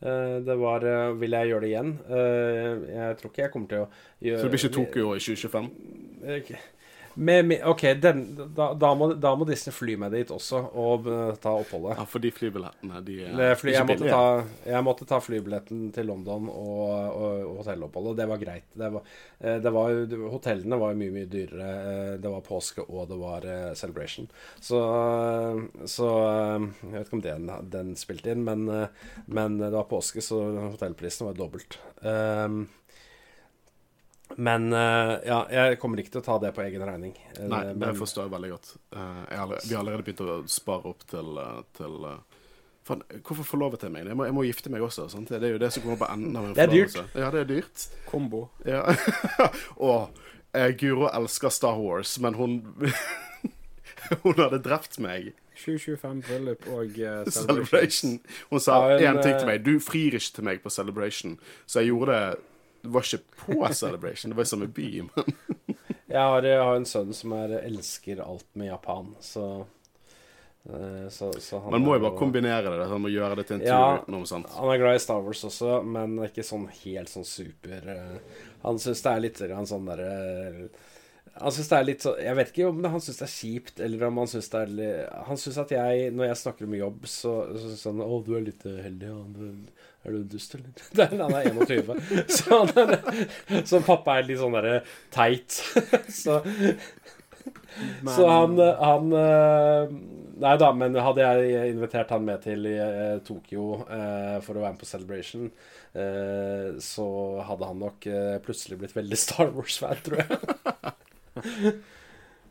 Eh, 0.00 0.38
Det 0.44 0.56
var 0.60 0.84
eh, 0.88 1.12
Vil 1.20 1.36
jeg 1.36 1.50
gjøre 1.50 1.60
det 1.66 1.68
igjen? 1.74 1.92
Eh, 2.08 2.86
Jeg 2.94 3.18
tror 3.20 3.30
ikke 3.30 3.42
jeg 3.44 3.52
kommer 3.52 3.68
til 3.68 3.84
å 3.84 3.90
gjøre 4.24 4.40
Så 4.40 4.48
det 4.48 4.54
blir 4.54 4.64
ikke 4.64 4.76
Tokyo 4.78 5.12
i 5.12 5.20
2025? 5.20 5.68
Ok. 6.38 6.50
Med, 7.14 7.44
med, 7.46 7.62
OK, 7.70 7.82
den, 8.02 8.24
da, 8.56 8.72
da, 8.74 8.90
må, 8.98 9.12
da 9.14 9.34
må 9.38 9.46
Disney 9.46 9.74
fly 9.74 9.94
meg 10.00 10.14
dit 10.16 10.30
også 10.34 10.60
og 10.74 11.06
uh, 11.06 11.34
ta 11.38 11.52
oppholdet. 11.54 11.94
Ja, 12.00 12.06
for 12.10 12.24
de 12.24 12.32
flybillettene, 12.34 13.02
de 13.06 13.18
er 13.28 13.42
er 13.50 13.58
fly, 13.60 13.74
jeg, 13.76 13.86
måtte 13.86 14.10
ta, 14.10 14.24
jeg 14.66 14.86
måtte 14.86 15.06
ta 15.08 15.20
flybilletten 15.22 15.84
til 15.94 16.08
London 16.10 16.48
og, 16.50 16.82
og, 16.90 17.38
og 17.46 17.60
hotelloppholdet. 17.60 18.16
Det 18.18 18.28
var 18.32 18.42
greit. 18.42 18.66
Det 18.74 18.90
var, 18.96 19.14
eh, 19.38 19.58
det 19.62 19.74
var, 19.76 19.98
hotellene 20.34 20.80
var 20.80 20.94
jo 20.94 21.00
mye, 21.04 21.14
mye 21.20 21.30
dyrere. 21.30 21.70
Eh, 21.94 22.12
Det 22.24 22.30
var 22.30 22.44
påske, 22.46 22.82
og 22.88 23.08
det 23.10 23.18
var 23.20 23.44
uh, 23.46 23.74
celebration. 23.78 24.28
Så, 24.60 24.78
eh, 24.80 25.86
så 25.90 26.08
eh, 26.28 26.68
Jeg 26.84 26.94
vet 26.94 27.06
ikke 27.06 27.18
om 27.18 27.24
den, 27.26 27.50
den 27.72 27.94
spilte 27.98 28.32
inn, 28.34 28.44
men, 28.46 28.66
eh, 28.68 29.10
men 29.26 29.58
det 29.62 29.72
var 29.74 29.86
påske, 29.90 30.22
så 30.24 30.40
hotellprisen 30.72 31.28
var 31.28 31.38
dobbelt. 31.38 31.78
Um, 32.02 32.66
men 34.36 34.72
uh, 34.72 35.14
ja, 35.26 35.40
jeg 35.50 35.78
kommer 35.82 36.00
ikke 36.02 36.14
til 36.16 36.22
å 36.22 36.26
ta 36.26 36.38
det 36.42 36.52
på 36.56 36.62
egen 36.64 36.82
regning. 36.86 37.12
Eh, 37.36 37.44
Nei, 37.50 37.60
det 37.70 37.76
men- 37.80 37.98
forstår 37.98 38.26
jeg 38.26 38.32
veldig 38.34 38.50
godt. 38.54 38.70
Uh, 38.94 38.98
jeg 39.00 39.38
har, 39.38 39.44
allerede- 39.44 39.68
vi 39.68 39.74
har 39.74 39.82
allerede 39.84 40.06
begynt 40.06 40.22
å 40.24 40.38
spare 40.50 40.90
opp 40.90 41.04
til, 41.10 41.38
til 41.78 42.08
uh, 42.08 42.16
Faen, 42.84 43.00
hvorfor 43.24 43.46
forlovet 43.48 43.86
jeg 43.86 43.94
meg? 43.94 44.04
Jeg 44.10 44.16
må, 44.18 44.26
jeg 44.28 44.34
må 44.36 44.42
gifte 44.44 44.68
meg 44.72 44.82
også. 44.84 45.06
Sant? 45.08 45.30
Det 45.32 45.40
er 45.40 45.54
jo 45.54 45.60
det 45.62 45.70
som 45.72 45.82
kommer 45.86 46.02
på 46.02 46.08
enden 46.12 46.36
av 46.36 46.50
en 46.50 46.56
Det 46.58 46.66
er 46.66 46.72
dyrt. 46.74 46.98
Ja, 47.16 47.30
det 47.32 47.40
er 47.40 47.48
dyrt. 47.48 47.84
Kombo. 48.10 48.42
Ja. 48.68 48.82
og 49.88 50.18
Guro 50.76 51.08
elsker 51.08 51.48
Star 51.48 51.80
Wars, 51.80 52.18
men 52.20 52.36
hun 52.36 52.58
Hun 54.22 54.34
hadde 54.36 54.60
drept 54.60 54.98
meg. 55.00 55.32
725 55.56 56.22
bryllup 56.26 56.66
og 56.74 56.98
uh, 57.00 57.30
Celebration. 57.32 58.18
Hun 58.50 58.60
sa 58.60 58.80
én 58.98 59.20
ting 59.22 59.38
til 59.38 59.48
meg. 59.48 59.64
Du 59.64 59.78
frir 59.80 60.16
ikke 60.18 60.34
til 60.40 60.44
meg 60.50 60.60
på 60.64 60.72
Celebration. 60.74 61.38
Så 61.66 61.80
jeg 61.80 61.92
gjorde 61.92 62.18
det 62.18 62.42
Det 62.84 62.92
var 62.92 63.06
ikke 63.08 63.38
på 63.40 63.72
Celebration, 63.74 64.30
det 64.34 64.36
var 64.38 64.46
i 64.46 64.52
samme 64.54 64.68
by. 64.76 64.88
Men 65.08 65.32
Jeg 66.14 66.20
har, 66.30 66.44
jeg 66.46 66.60
har 66.62 66.76
en 66.78 66.84
sønn 66.86 67.14
som 67.16 67.32
er, 67.34 67.56
elsker 67.64 68.20
alt 68.22 68.46
med 68.54 68.68
Japan, 68.68 69.08
så 69.24 69.46
eh, 70.68 71.08
så, 71.10 71.32
så 71.42 71.58
han 71.64 71.72
man 71.74 71.82
må 71.82 71.96
jo 71.96 72.02
bare 72.04 72.18
kombinere 72.18 72.74
det. 72.78 72.86
Han 72.92 73.02
må 73.02 73.10
gjøre 73.10 73.38
det 73.40 73.46
til 73.48 73.56
en 73.56 73.64
tur 73.64 73.72
Ja. 73.72 74.24
sånt. 74.28 74.52
Han 74.54 74.70
er 74.70 74.78
glad 74.82 74.98
i 75.00 75.02
Star 75.02 75.24
Wars 75.24 75.42
også, 75.48 75.80
men 75.82 76.14
ikke 76.28 76.44
sånn 76.46 76.68
helt 76.84 77.10
sånn 77.10 77.26
super 77.28 77.88
eh, 77.96 78.42
Han 78.62 78.78
syns 78.78 79.02
det 79.04 79.14
er 79.14 79.24
litt 79.24 79.42
sånn 79.42 79.88
derre 79.90 80.12
Han 81.40 81.56
syns 81.56 81.72
det 81.72 81.78
er 81.80 81.88
litt 81.88 82.06
sånn 82.06 82.20
Jeg 82.22 82.38
vet 82.38 82.52
ikke 82.54 82.68
om 82.70 82.78
det, 82.84 82.92
han 82.94 83.02
syns 83.08 83.18
det 83.18 83.26
er 83.26 83.34
kjipt, 83.34 83.80
eller 83.88 84.06
om 84.06 84.22
han 84.22 84.30
syns 84.30 84.52
det 84.52 84.60
er 84.62 84.72
litt 84.78 85.18
Han 85.32 85.40
syns 85.40 85.58
at 85.64 85.74
jeg, 85.74 86.12
når 86.14 86.30
jeg 86.30 86.42
snakker 86.44 86.68
om 86.68 86.78
jobb, 86.78 87.08
så 87.10 87.34
så 87.56 87.64
syns 87.72 87.84
han 87.90 88.04
Å, 88.06 88.22
du 88.28 88.30
er 88.38 88.46
litt 88.52 88.62
heldig, 88.70 89.10
og 89.10 89.34
du, 89.34 89.50
er 90.04 90.16
du 90.16 90.24
dust, 90.34 90.54
eller? 90.56 90.70
Det 90.96 91.08
han 91.12 91.34
er 91.34 91.48
21. 91.50 91.94
Så, 92.28 92.60
han 92.74 93.64
så 93.66 93.80
pappa 93.84 94.18
er 94.18 94.28
litt 94.28 94.40
sånn 94.40 94.56
derre 94.56 94.82
teit. 95.14 95.56
Så 96.22 96.40
Så 98.06 98.26
han, 98.28 98.58
han 98.80 99.16
eh, 99.18 99.94
Nei 100.44 100.52
da, 100.58 100.68
men 100.74 100.96
hadde 100.98 101.22
jeg 101.22 101.72
invitert 101.74 102.10
han 102.14 102.24
med 102.26 102.42
til 102.42 102.66
eh, 102.70 103.16
Tokyo 103.26 103.80
eh, 103.86 104.38
for 104.42 104.56
å 104.58 104.64
være 104.64 104.74
med 104.74 104.80
på 104.82 104.88
Celebration, 104.88 105.44
eh, 105.94 106.72
så 106.82 107.06
hadde 107.46 107.68
han 107.70 107.82
nok 107.84 108.08
eh, 108.10 108.38
plutselig 108.42 108.80
blitt 108.80 108.96
veldig 108.96 109.18
Star 109.20 109.52
Wars-fan, 109.54 110.02
tror 110.06 110.24
jeg. 110.24 111.74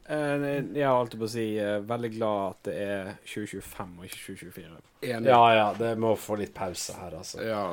Eh, 0.05 0.45
Jeg 0.75 0.89
alltid 0.89 1.19
på 1.21 1.27
å 1.27 1.31
si 1.31 1.45
eh, 1.59 1.79
veldig 1.87 2.11
glad 2.17 2.43
at 2.49 2.69
det 2.69 2.75
er 2.83 3.09
2025 3.23 3.95
og 3.99 4.05
ikke 4.09 4.21
2024. 4.25 4.83
Enig. 5.13 5.31
Ja 5.31 5.41
ja, 5.55 5.65
det 5.79 5.95
må 5.99 6.13
få 6.19 6.37
litt 6.41 6.53
pause 6.55 6.95
her, 6.99 7.15
altså. 7.21 7.41
Ja. 7.45 7.65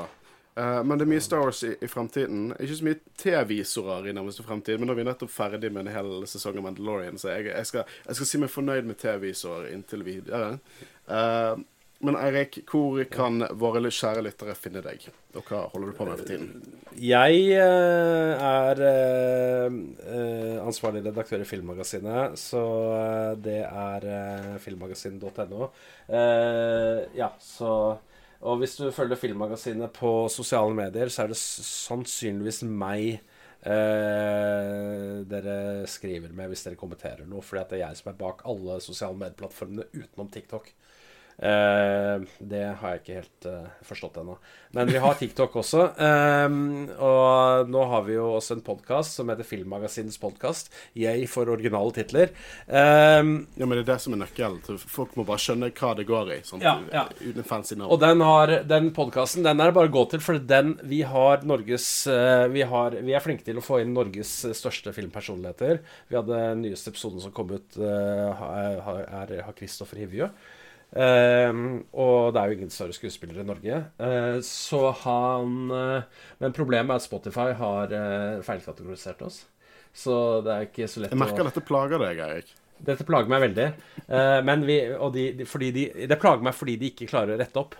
Uh, 0.58 0.80
men 0.82 0.98
det 0.98 1.04
er 1.06 1.10
mye 1.12 1.22
Star 1.22 1.44
Wars 1.46 1.62
i, 1.64 1.70
i 1.78 1.88
fremtiden. 1.88 2.50
Ikke 2.58 2.76
så 2.76 2.86
mye 2.86 2.98
T-visorer 3.22 4.08
i 4.10 4.14
nærmeste 4.16 4.44
fremtid, 4.44 4.80
men 4.80 4.90
nå 4.90 4.96
er 4.96 4.98
vi 4.98 5.04
nettopp 5.06 5.30
ferdig 5.32 5.70
med 5.72 5.86
en 5.86 5.92
hel 5.94 6.10
sesong 6.28 6.58
av 6.58 6.66
Mandalorian, 6.66 7.20
så 7.22 7.30
jeg, 7.32 7.46
jeg, 7.52 7.68
skal, 7.70 7.92
jeg 8.06 8.18
skal 8.18 8.28
si 8.28 8.40
meg 8.42 8.50
fornøyd 8.52 8.88
med 8.88 8.98
T-visorer 9.00 9.70
inntil 9.70 10.02
videre. 10.04 10.56
Eh, 11.06 11.62
men 12.00 12.16
Eirik, 12.16 12.62
hvor 12.70 13.02
kan 13.12 13.42
våre 13.60 13.90
kjære 13.92 14.22
lyttere 14.24 14.54
finne 14.56 14.80
deg? 14.84 15.02
Og 15.36 15.44
hva 15.44 15.66
holder 15.68 15.90
du 15.90 15.96
på 15.98 16.06
med 16.08 16.22
for 16.22 16.30
tiden? 16.30 16.62
Jeg 16.96 17.42
eh, 17.60 18.40
er 18.40 18.80
eh, 18.86 19.76
eh, 20.08 20.56
ansvarlig 20.64 21.02
redaktør 21.04 21.44
i 21.44 21.48
Filmmagasinet, 21.48 22.40
så 22.40 22.62
det 23.44 23.60
er 23.66 24.08
filmmagasin.no. 24.64 25.68
Ja, 27.20 27.30
så 27.38 27.74
Og 28.40 28.62
hvis 28.62 28.78
du 28.80 28.88
følger 28.90 29.20
Filmmagasinet 29.20 29.92
på 29.92 30.24
sosiale 30.32 30.72
medier, 30.72 31.12
så 31.12 31.26
er 31.26 31.34
det 31.34 31.36
sannsynligvis 31.36 32.62
meg 32.64 33.20
dere 33.60 35.56
skriver 35.84 36.32
med 36.32 36.48
hvis 36.48 36.64
dere 36.64 36.80
kommenterer 36.80 37.28
noe, 37.28 37.44
at 37.44 37.68
det 37.68 37.82
er 37.82 37.90
jeg 37.90 37.98
som 37.98 38.08
er 38.08 38.22
bak 38.22 38.40
alle 38.48 38.78
sosiale 38.80 39.20
medieplattformene 39.20 39.84
utenom 39.92 40.32
TikTok. 40.32 40.72
Eh, 41.40 42.20
det 42.52 42.64
har 42.76 42.92
jeg 42.92 43.00
ikke 43.00 43.14
helt 43.16 43.46
eh, 43.48 43.68
forstått 43.88 44.18
ennå. 44.20 44.34
Men 44.76 44.90
vi 44.92 45.00
har 45.00 45.16
TikTok 45.16 45.54
også. 45.62 45.86
Eh, 45.96 46.56
og 47.00 47.70
nå 47.72 47.84
har 47.92 48.04
vi 48.06 48.18
jo 48.18 48.26
også 48.36 48.58
en 48.58 48.64
podkast 48.66 49.16
som 49.16 49.32
heter 49.32 49.48
Filmmagasinets 49.48 50.20
podkast. 50.20 50.68
Jeg 50.98 51.24
for 51.32 51.48
originale 51.48 51.94
titler. 51.96 52.34
Eh, 52.68 53.22
Ja, 53.60 53.66
men 53.66 53.74
det 53.76 53.82
er 53.84 53.88
det 53.94 53.98
som 54.04 54.14
er 54.14 54.22
nøkkelen. 54.22 54.60
Folk 54.90 55.16
må 55.18 55.24
bare 55.28 55.40
skjønne 55.42 55.72
hva 55.72 55.94
det 55.96 56.06
går 56.08 56.34
i. 56.36 56.38
Sånn, 56.46 56.62
Ja, 56.64 56.76
ja. 56.92 57.06
Uten 57.20 57.46
fancy 57.46 57.76
navn. 57.78 57.90
Og 57.92 58.00
den, 58.02 58.20
har, 58.24 58.54
den 58.68 58.92
podkasten 58.96 59.46
den 59.46 59.60
er 59.60 59.70
det 59.70 59.78
bare 59.78 59.90
å 59.90 59.96
gå 59.96 60.04
til, 60.12 60.22
for 60.24 60.38
den 60.38 60.76
vi 60.84 61.02
har 61.08 61.44
Norges 61.48 61.88
eh, 62.10 62.46
vi, 62.52 62.62
har, 62.68 62.96
vi 63.00 63.16
er 63.16 63.24
flinke 63.24 63.46
til 63.46 63.60
å 63.60 63.64
få 63.64 63.80
inn 63.80 63.94
Norges 63.96 64.32
største 64.56 64.92
filmpersonligheter. 64.96 65.80
Vi 66.10 66.18
hadde 66.18 66.36
den 66.36 66.64
nyeste 66.66 66.92
episoden 66.92 67.22
som 67.22 67.32
kom 67.34 67.52
ut, 67.52 67.76
uh, 67.80 68.44
er, 68.50 69.36
har 69.40 69.54
Kristoffer 69.56 70.00
Hivju. 70.02 70.28
Eh, 70.90 71.60
og 71.92 72.32
det 72.34 72.40
er 72.40 72.50
jo 72.50 72.58
ingen 72.58 72.74
større 72.74 72.96
skuespillere 72.96 73.44
i 73.44 73.48
Norge. 73.48 73.84
Uh, 74.00 74.40
så 74.42 74.90
han 75.04 75.70
uh, 75.70 76.24
Men 76.42 76.56
problemet 76.56 76.90
er 76.90 76.98
at 76.98 77.06
Spotify 77.06 77.52
har 77.58 77.94
uh, 77.94 78.42
feilkategorisert 78.46 79.22
oss. 79.26 79.44
Så 79.92 80.40
det 80.46 80.54
er 80.54 80.66
ikke 80.68 80.88
så 80.90 81.02
lett 81.02 81.14
Jeg 81.14 81.20
merker 81.20 81.44
å 81.44 81.50
dette 81.50 81.66
plager 81.66 81.98
deg, 82.02 82.20
Eirik. 82.22 82.50
dette 82.86 83.04
plager 83.06 83.30
meg 83.32 83.42
veldig. 83.42 83.68
Eh, 84.06 84.40
men 84.46 84.62
vi, 84.68 84.76
og 84.94 85.12
de, 85.16 85.24
de, 85.40 85.46
fordi 85.48 85.70
de, 85.74 85.86
det 86.06 86.18
plager 86.22 86.46
meg 86.46 86.54
fordi 86.54 86.76
de 86.80 86.92
ikke 86.92 87.08
klarer 87.10 87.34
å 87.34 87.40
rette 87.40 87.58
opp. 87.60 87.74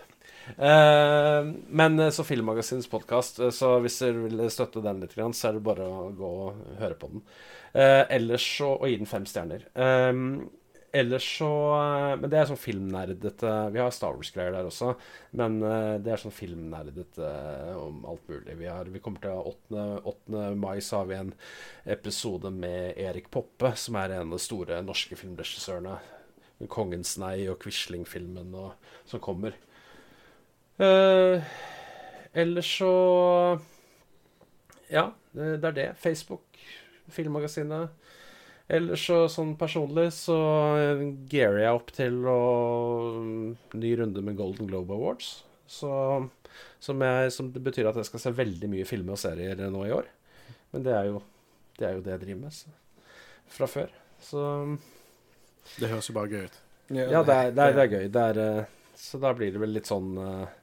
Eh, 0.57 1.51
men 1.81 1.99
eh, 1.99 2.11
så 2.11 2.25
Filmmagasinets 2.27 2.91
podkast, 2.91 3.39
så 3.55 3.71
hvis 3.83 4.01
dere 4.03 4.25
vil 4.25 4.43
støtte 4.51 4.83
den 4.83 4.99
litt, 5.03 5.15
så 5.15 5.49
er 5.49 5.57
det 5.57 5.65
bare 5.65 5.87
å 5.87 6.09
gå 6.17 6.31
og 6.45 6.61
høre 6.81 6.99
på 6.99 7.13
den. 7.13 7.23
Eh, 7.71 8.03
ellers 8.11 8.43
så 8.57 8.73
Og 8.75 8.89
gi 8.91 8.99
den 8.99 9.09
fem 9.09 9.23
stjerner. 9.29 9.63
Eh, 9.71 10.11
ellers 10.93 11.25
så 11.37 11.49
eh, 11.77 12.13
Men 12.19 12.31
det 12.31 12.39
er 12.39 12.49
sånn 12.49 12.59
filmnerdete 12.59 13.51
Vi 13.73 13.81
har 13.81 13.93
Star 13.95 14.15
Wars-greier 14.17 14.55
der 14.55 14.69
også, 14.69 14.93
men 15.39 15.59
eh, 15.63 15.95
det 16.03 16.13
er 16.13 16.21
sånn 16.21 16.35
filmnerdete 16.35 17.29
om 17.79 18.03
alt 18.09 18.27
mulig. 18.31 18.57
Vi, 18.59 18.69
har, 18.69 18.89
vi 18.91 19.01
kommer 19.03 19.23
til 19.23 19.51
8. 19.53 19.85
8. 20.13 20.45
mai 20.59 20.79
så 20.83 21.01
har 21.01 21.11
vi 21.11 21.19
en 21.19 21.33
episode 21.95 22.51
med 22.53 22.99
Erik 22.99 23.31
Poppe, 23.33 23.73
som 23.79 23.97
er 24.01 24.17
en 24.17 24.27
av 24.27 24.35
de 24.37 24.43
store 24.43 24.81
norske 24.85 25.17
filmregissørene. 25.19 25.99
'Kongens 26.69 27.15
nei' 27.17 27.49
og 27.49 27.57
Quisling-filmen 27.63 28.51
som 29.09 29.21
kommer. 29.23 29.55
Eh, 30.77 31.41
ellers 32.33 32.77
så 32.77 33.59
Ja, 34.91 35.11
det 35.33 35.63
er 35.63 35.71
det. 35.71 35.89
Facebook, 35.97 36.43
Filmmagasinet. 37.09 37.89
Ellers 38.71 39.03
så 39.03 39.25
sånn 39.31 39.55
personlig 39.59 40.07
så 40.15 40.37
gearer 41.31 41.65
jeg 41.65 41.79
opp 41.79 41.89
til 41.95 42.21
å 42.29 42.37
ny 43.75 43.91
runde 43.99 44.23
med 44.23 44.37
Golden 44.39 44.69
Globe 44.69 44.95
Awards. 44.95 45.41
Så, 45.71 45.91
som, 46.83 47.03
jeg, 47.03 47.33
som 47.35 47.51
det 47.51 47.63
betyr 47.63 47.89
at 47.89 47.99
jeg 47.99 48.07
skal 48.07 48.23
se 48.23 48.33
veldig 48.35 48.69
mye 48.71 48.87
filmer 48.87 49.17
og 49.17 49.21
serier 49.21 49.59
nå 49.71 49.83
i 49.87 49.93
år. 49.95 50.07
Men 50.71 50.87
det 50.87 50.95
er 50.95 51.09
jo 51.09 51.19
det, 51.77 51.87
er 51.87 51.97
jo 51.97 52.03
det 52.05 52.13
jeg 52.15 52.23
driver 52.23 52.41
med 52.45 52.55
så, 52.55 52.71
fra 53.51 53.67
før. 53.67 53.93
Så 54.21 54.43
Det 55.77 55.89
høres 55.89 56.09
jo 56.09 56.15
bare 56.15 56.31
gøy 56.31 56.45
ut. 56.45 56.59
ja, 56.91 57.23
det 57.23 57.35
er, 57.35 57.51
det 57.55 57.65
er, 57.65 57.75
det 57.75 57.83
er 57.83 57.91
gøy. 57.95 58.07
Det 58.13 58.25
er, 58.31 58.41
eh, 58.45 58.97
så 59.01 59.19
da 59.21 59.33
blir 59.35 59.53
det 59.53 59.61
vel 59.61 59.73
litt 59.75 59.89
sånn 59.89 60.11
eh, 60.21 60.41
eh, 60.43 60.57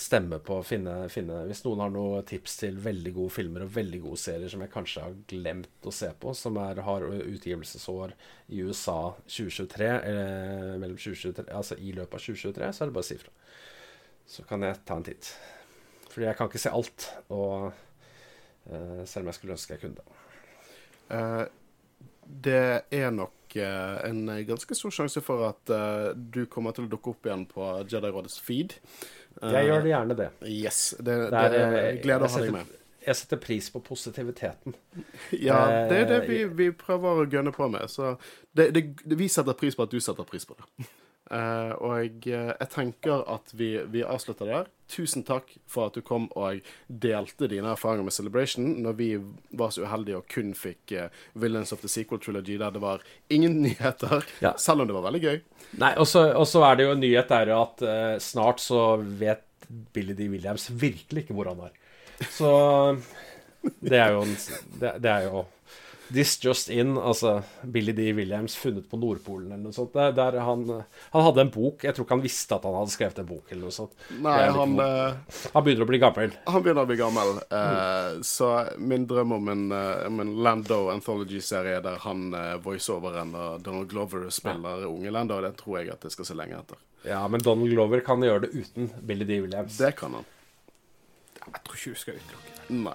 stemme 0.00 0.40
på 0.42 0.56
finne, 0.66 0.92
finne 1.12 1.44
Hvis 1.46 1.60
noen 1.62 1.84
har 1.84 1.92
noen 1.94 2.24
tips 2.26 2.56
til 2.58 2.78
veldig 2.82 3.12
gode 3.14 3.30
filmer 3.36 3.62
og 3.62 3.70
veldig 3.76 4.00
gode 4.02 4.18
serier 4.18 4.50
som 4.50 4.64
jeg 4.64 4.72
kanskje 4.72 5.04
har 5.04 5.14
glemt 5.30 5.86
å 5.86 5.92
se 5.94 6.08
på, 6.18 6.32
som 6.34 6.58
er, 6.58 6.80
har 6.82 7.06
utgivelsesår 7.06 8.16
i 8.50 8.64
USA 8.66 9.12
2023, 9.28 9.90
eh, 10.10 10.72
mellom 10.82 10.98
2023, 10.98 11.46
altså 11.54 11.78
i 11.78 11.94
løpet 11.94 12.18
av 12.18 12.24
2023, 12.26 12.72
så 12.74 12.82
er 12.82 12.90
det 12.90 12.96
bare 12.98 13.06
å 13.06 13.10
si 13.10 13.18
ifra. 13.20 13.34
Så 14.34 14.46
kan 14.48 14.66
jeg 14.66 14.80
ta 14.88 14.98
en 14.98 15.06
titt. 15.06 15.30
Fordi 16.08 16.28
jeg 16.28 16.38
kan 16.38 16.50
ikke 16.50 16.62
se 16.62 16.72
alt. 16.72 17.08
Og 17.34 17.70
eh, 18.70 19.02
selv 19.06 19.24
om 19.24 19.30
jeg 19.30 19.38
skulle 19.38 19.56
ønske 19.56 19.76
jeg 19.76 19.84
kunne 19.84 20.00
det. 20.00 20.20
Eh, 21.14 21.44
det 22.24 22.66
er 22.94 23.10
nok 23.12 23.56
eh, 23.60 23.96
en 24.08 24.22
ganske 24.48 24.76
stor 24.78 24.94
sjanse 24.94 25.20
for 25.24 25.44
at 25.50 25.72
eh, 25.74 26.12
du 26.14 26.44
kommer 26.50 26.72
til 26.74 26.86
å 26.86 26.92
dukke 26.94 27.12
opp 27.12 27.26
igjen 27.28 27.44
på 27.50 27.66
Jedi-rådets 27.90 28.38
feed. 28.44 28.78
Jeg 29.42 29.68
gjør 29.68 29.86
gjerne 29.90 30.16
det. 30.18 30.30
Yes. 30.46 30.80
Det, 30.98 31.04
Det 31.04 31.38
er, 31.40 31.50
det 31.50 31.60
eh, 31.60 31.76
er 31.82 32.00
glede 32.02 32.26
å 32.28 32.32
ha 32.34 32.42
deg 32.44 32.52
med. 32.54 32.72
Jeg 33.04 33.18
setter 33.20 33.40
pris 33.42 33.66
på 33.70 33.80
positiviteten. 33.84 34.76
Ja, 35.46 35.86
det 35.90 36.04
er 36.04 36.06
det 36.08 36.20
vi, 36.28 36.42
Eh, 36.44 36.52
vi 36.56 36.70
prøver 36.72 37.24
å 37.24 37.26
gønne 37.28 37.52
på 37.52 37.68
med. 37.68 37.90
Så 37.92 38.14
det, 38.56 38.70
det, 38.76 38.84
vi 39.04 39.28
setter 39.28 39.56
pris 39.58 39.76
på 39.76 39.84
at 39.84 39.92
du 39.92 40.00
setter 40.00 40.24
pris 40.28 40.46
på 40.48 40.56
det. 40.58 40.86
Eh, 41.32 41.70
og 41.80 42.26
eh, 42.28 42.50
jeg 42.60 42.68
tenker 42.74 43.22
at 43.32 43.52
vi, 43.56 43.70
vi 43.88 44.02
avslutter 44.04 44.50
der. 44.50 44.66
Tusen 44.92 45.24
takk 45.24 45.54
for 45.70 45.88
at 45.88 45.96
du 45.96 46.02
kom 46.04 46.26
og 46.36 46.60
delte 46.88 47.48
dine 47.48 47.70
erfaringer 47.72 48.04
med 48.04 48.12
Celebration 48.12 48.66
når 48.84 48.96
vi 48.98 49.06
var 49.56 49.72
så 49.72 49.86
uheldige 49.86 50.18
og 50.20 50.26
kun 50.28 50.50
fikk 50.54 50.92
uh, 51.00 51.06
Villains 51.40 51.72
of 51.72 51.80
the 51.80 51.88
Sequel 51.88 52.20
Trilogy 52.20 52.58
der 52.60 52.74
det 52.74 52.82
var 52.84 53.00
ingen 53.32 53.56
nyheter, 53.64 54.26
Ja. 54.44 54.52
selv 54.60 54.84
om 54.84 54.90
det 54.90 54.94
var 54.98 55.06
veldig 55.08 55.22
gøy. 55.24 55.40
Nei, 55.80 55.94
og 55.96 56.06
så 56.06 56.64
er 56.68 56.76
det 56.76 56.84
jo 56.86 56.92
en 56.92 57.00
nyhet 57.02 57.32
der 57.32 57.54
at 57.56 57.82
snart 58.22 58.60
så 58.60 58.82
vet 59.00 59.42
Billy 59.96 60.12
D. 60.12 60.28
Williams 60.28 60.68
virkelig 60.68 61.24
ikke 61.24 61.34
hvor 61.40 61.48
han 61.54 61.64
er. 61.70 61.72
Så 62.30 62.52
det 63.80 63.96
er 63.98 64.12
jo 64.12 64.20
en 64.28 64.36
Det, 64.78 64.92
det 65.02 65.10
er 65.10 65.24
jo 65.30 65.46
This 66.12 66.34
just 66.44 66.68
in, 66.68 66.98
altså 67.00 67.42
Billy 67.62 67.92
D. 67.96 68.10
Williams 68.12 68.56
funnet 68.60 68.84
på 68.90 68.98
Nordpolen 69.00 69.46
eller 69.52 69.62
noe 69.64 69.72
sånt. 69.72 69.94
Der 69.94 70.36
han, 70.44 70.64
han 71.14 71.24
hadde 71.24 71.40
en 71.46 71.50
bok. 71.54 71.84
Jeg 71.86 71.94
tror 71.96 72.04
ikke 72.04 72.18
han 72.18 72.24
visste 72.24 72.58
at 72.58 72.66
han 72.68 72.76
hadde 72.76 72.92
skrevet 72.92 73.22
en 73.22 73.28
bok 73.30 73.48
eller 73.50 73.62
noe 73.64 73.72
sånt. 73.74 73.94
Nei, 74.20 74.34
han, 74.52 74.74
eh, 74.84 75.38
Han 75.54 75.64
begynner 75.64 75.86
å 75.86 75.88
bli 75.88 76.00
gammel. 76.02 76.34
han 76.46 76.62
begynner 76.62 76.84
å 76.84 76.90
bli 76.90 76.98
gammel. 77.00 77.32
eh, 77.48 78.20
Så 78.20 78.50
min 78.78 79.06
drøm 79.08 79.32
om 79.38 79.48
en, 79.48 79.64
eh, 79.72 80.06
om 80.06 80.20
en 80.20 80.34
Lando 80.44 80.90
anthology-serie 80.92 81.80
der 81.82 81.96
han 82.04 82.34
uh, 82.34 82.56
voiceoveren 82.60 83.32
og 83.34 83.62
Donald 83.64 83.88
Glover 83.88 84.28
spiller 84.30 84.84
unge 84.86 85.10
Lando, 85.10 85.40
det 85.40 85.56
tror 85.56 85.80
jeg 85.80 85.94
at 85.96 86.04
jeg 86.04 86.12
skal 86.18 86.28
se 86.28 86.34
lenge 86.36 86.58
etter. 86.60 86.76
Ja, 87.08 87.26
men 87.28 87.40
Donald 87.40 87.72
Glover 87.72 88.00
kan 88.04 88.20
gjøre 88.20 88.44
det 88.46 88.52
uten 88.54 88.90
Billy 89.04 89.24
D. 89.24 89.40
Williams. 89.40 89.76
Det 89.80 89.94
kan 89.96 90.12
han. 90.20 90.24
Jeg 91.44 91.60
tror 91.64 91.76
ikke 91.80 91.96
du 91.96 92.00
skal 92.04 92.14
utelukke 92.20 92.54
det. 92.54 92.78
Nei. 92.84 92.94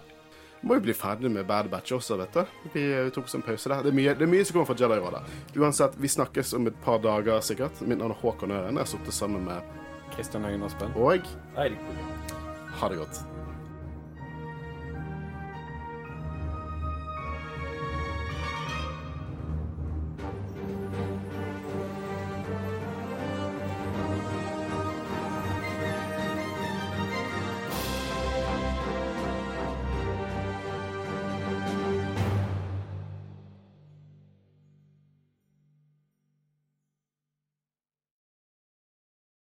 Må 0.61 0.75
jo 0.75 0.83
bli 0.83 0.93
ferdig 0.93 1.31
med 1.31 1.47
Bad 1.47 1.69
Batch 1.71 1.95
også, 1.95 2.17
vet 2.19 2.35
du. 2.35 2.57
Vi 2.73 2.83
eh, 2.91 3.09
tok 3.15 3.29
oss 3.29 3.37
en 3.37 3.45
pause 3.45 3.71
der. 3.71 3.83
Det 3.85 3.93
er 3.93 3.95
mye, 3.95 4.15
det 4.17 4.27
er 4.27 4.31
mye 4.33 4.43
som 4.43 4.57
kommer 4.57 4.67
fra 4.73 4.77
Jedi-rådet. 4.81 5.23
Uansett, 5.55 5.95
vi 5.97 6.11
snakkes 6.11 6.53
om 6.59 6.67
et 6.67 6.79
par 6.83 6.99
dager 7.03 7.39
sikkert. 7.45 7.79
Mitt 7.87 8.01
navn 8.01 8.11
er 8.11 8.19
Håkon 8.23 8.51
Øren. 8.51 8.75
Jeg 8.75 8.83
har 8.83 8.93
sittet 8.97 9.15
sammen 9.15 9.47
med 9.47 9.75
Kristian 10.15 10.43
Høgen 10.43 10.67
Aspen. 10.67 10.95
Og 10.99 11.15
Eirik 11.15 11.83
Bolle. 11.87 12.09
ha 12.81 12.89
det 12.91 12.97
godt. 12.99 13.38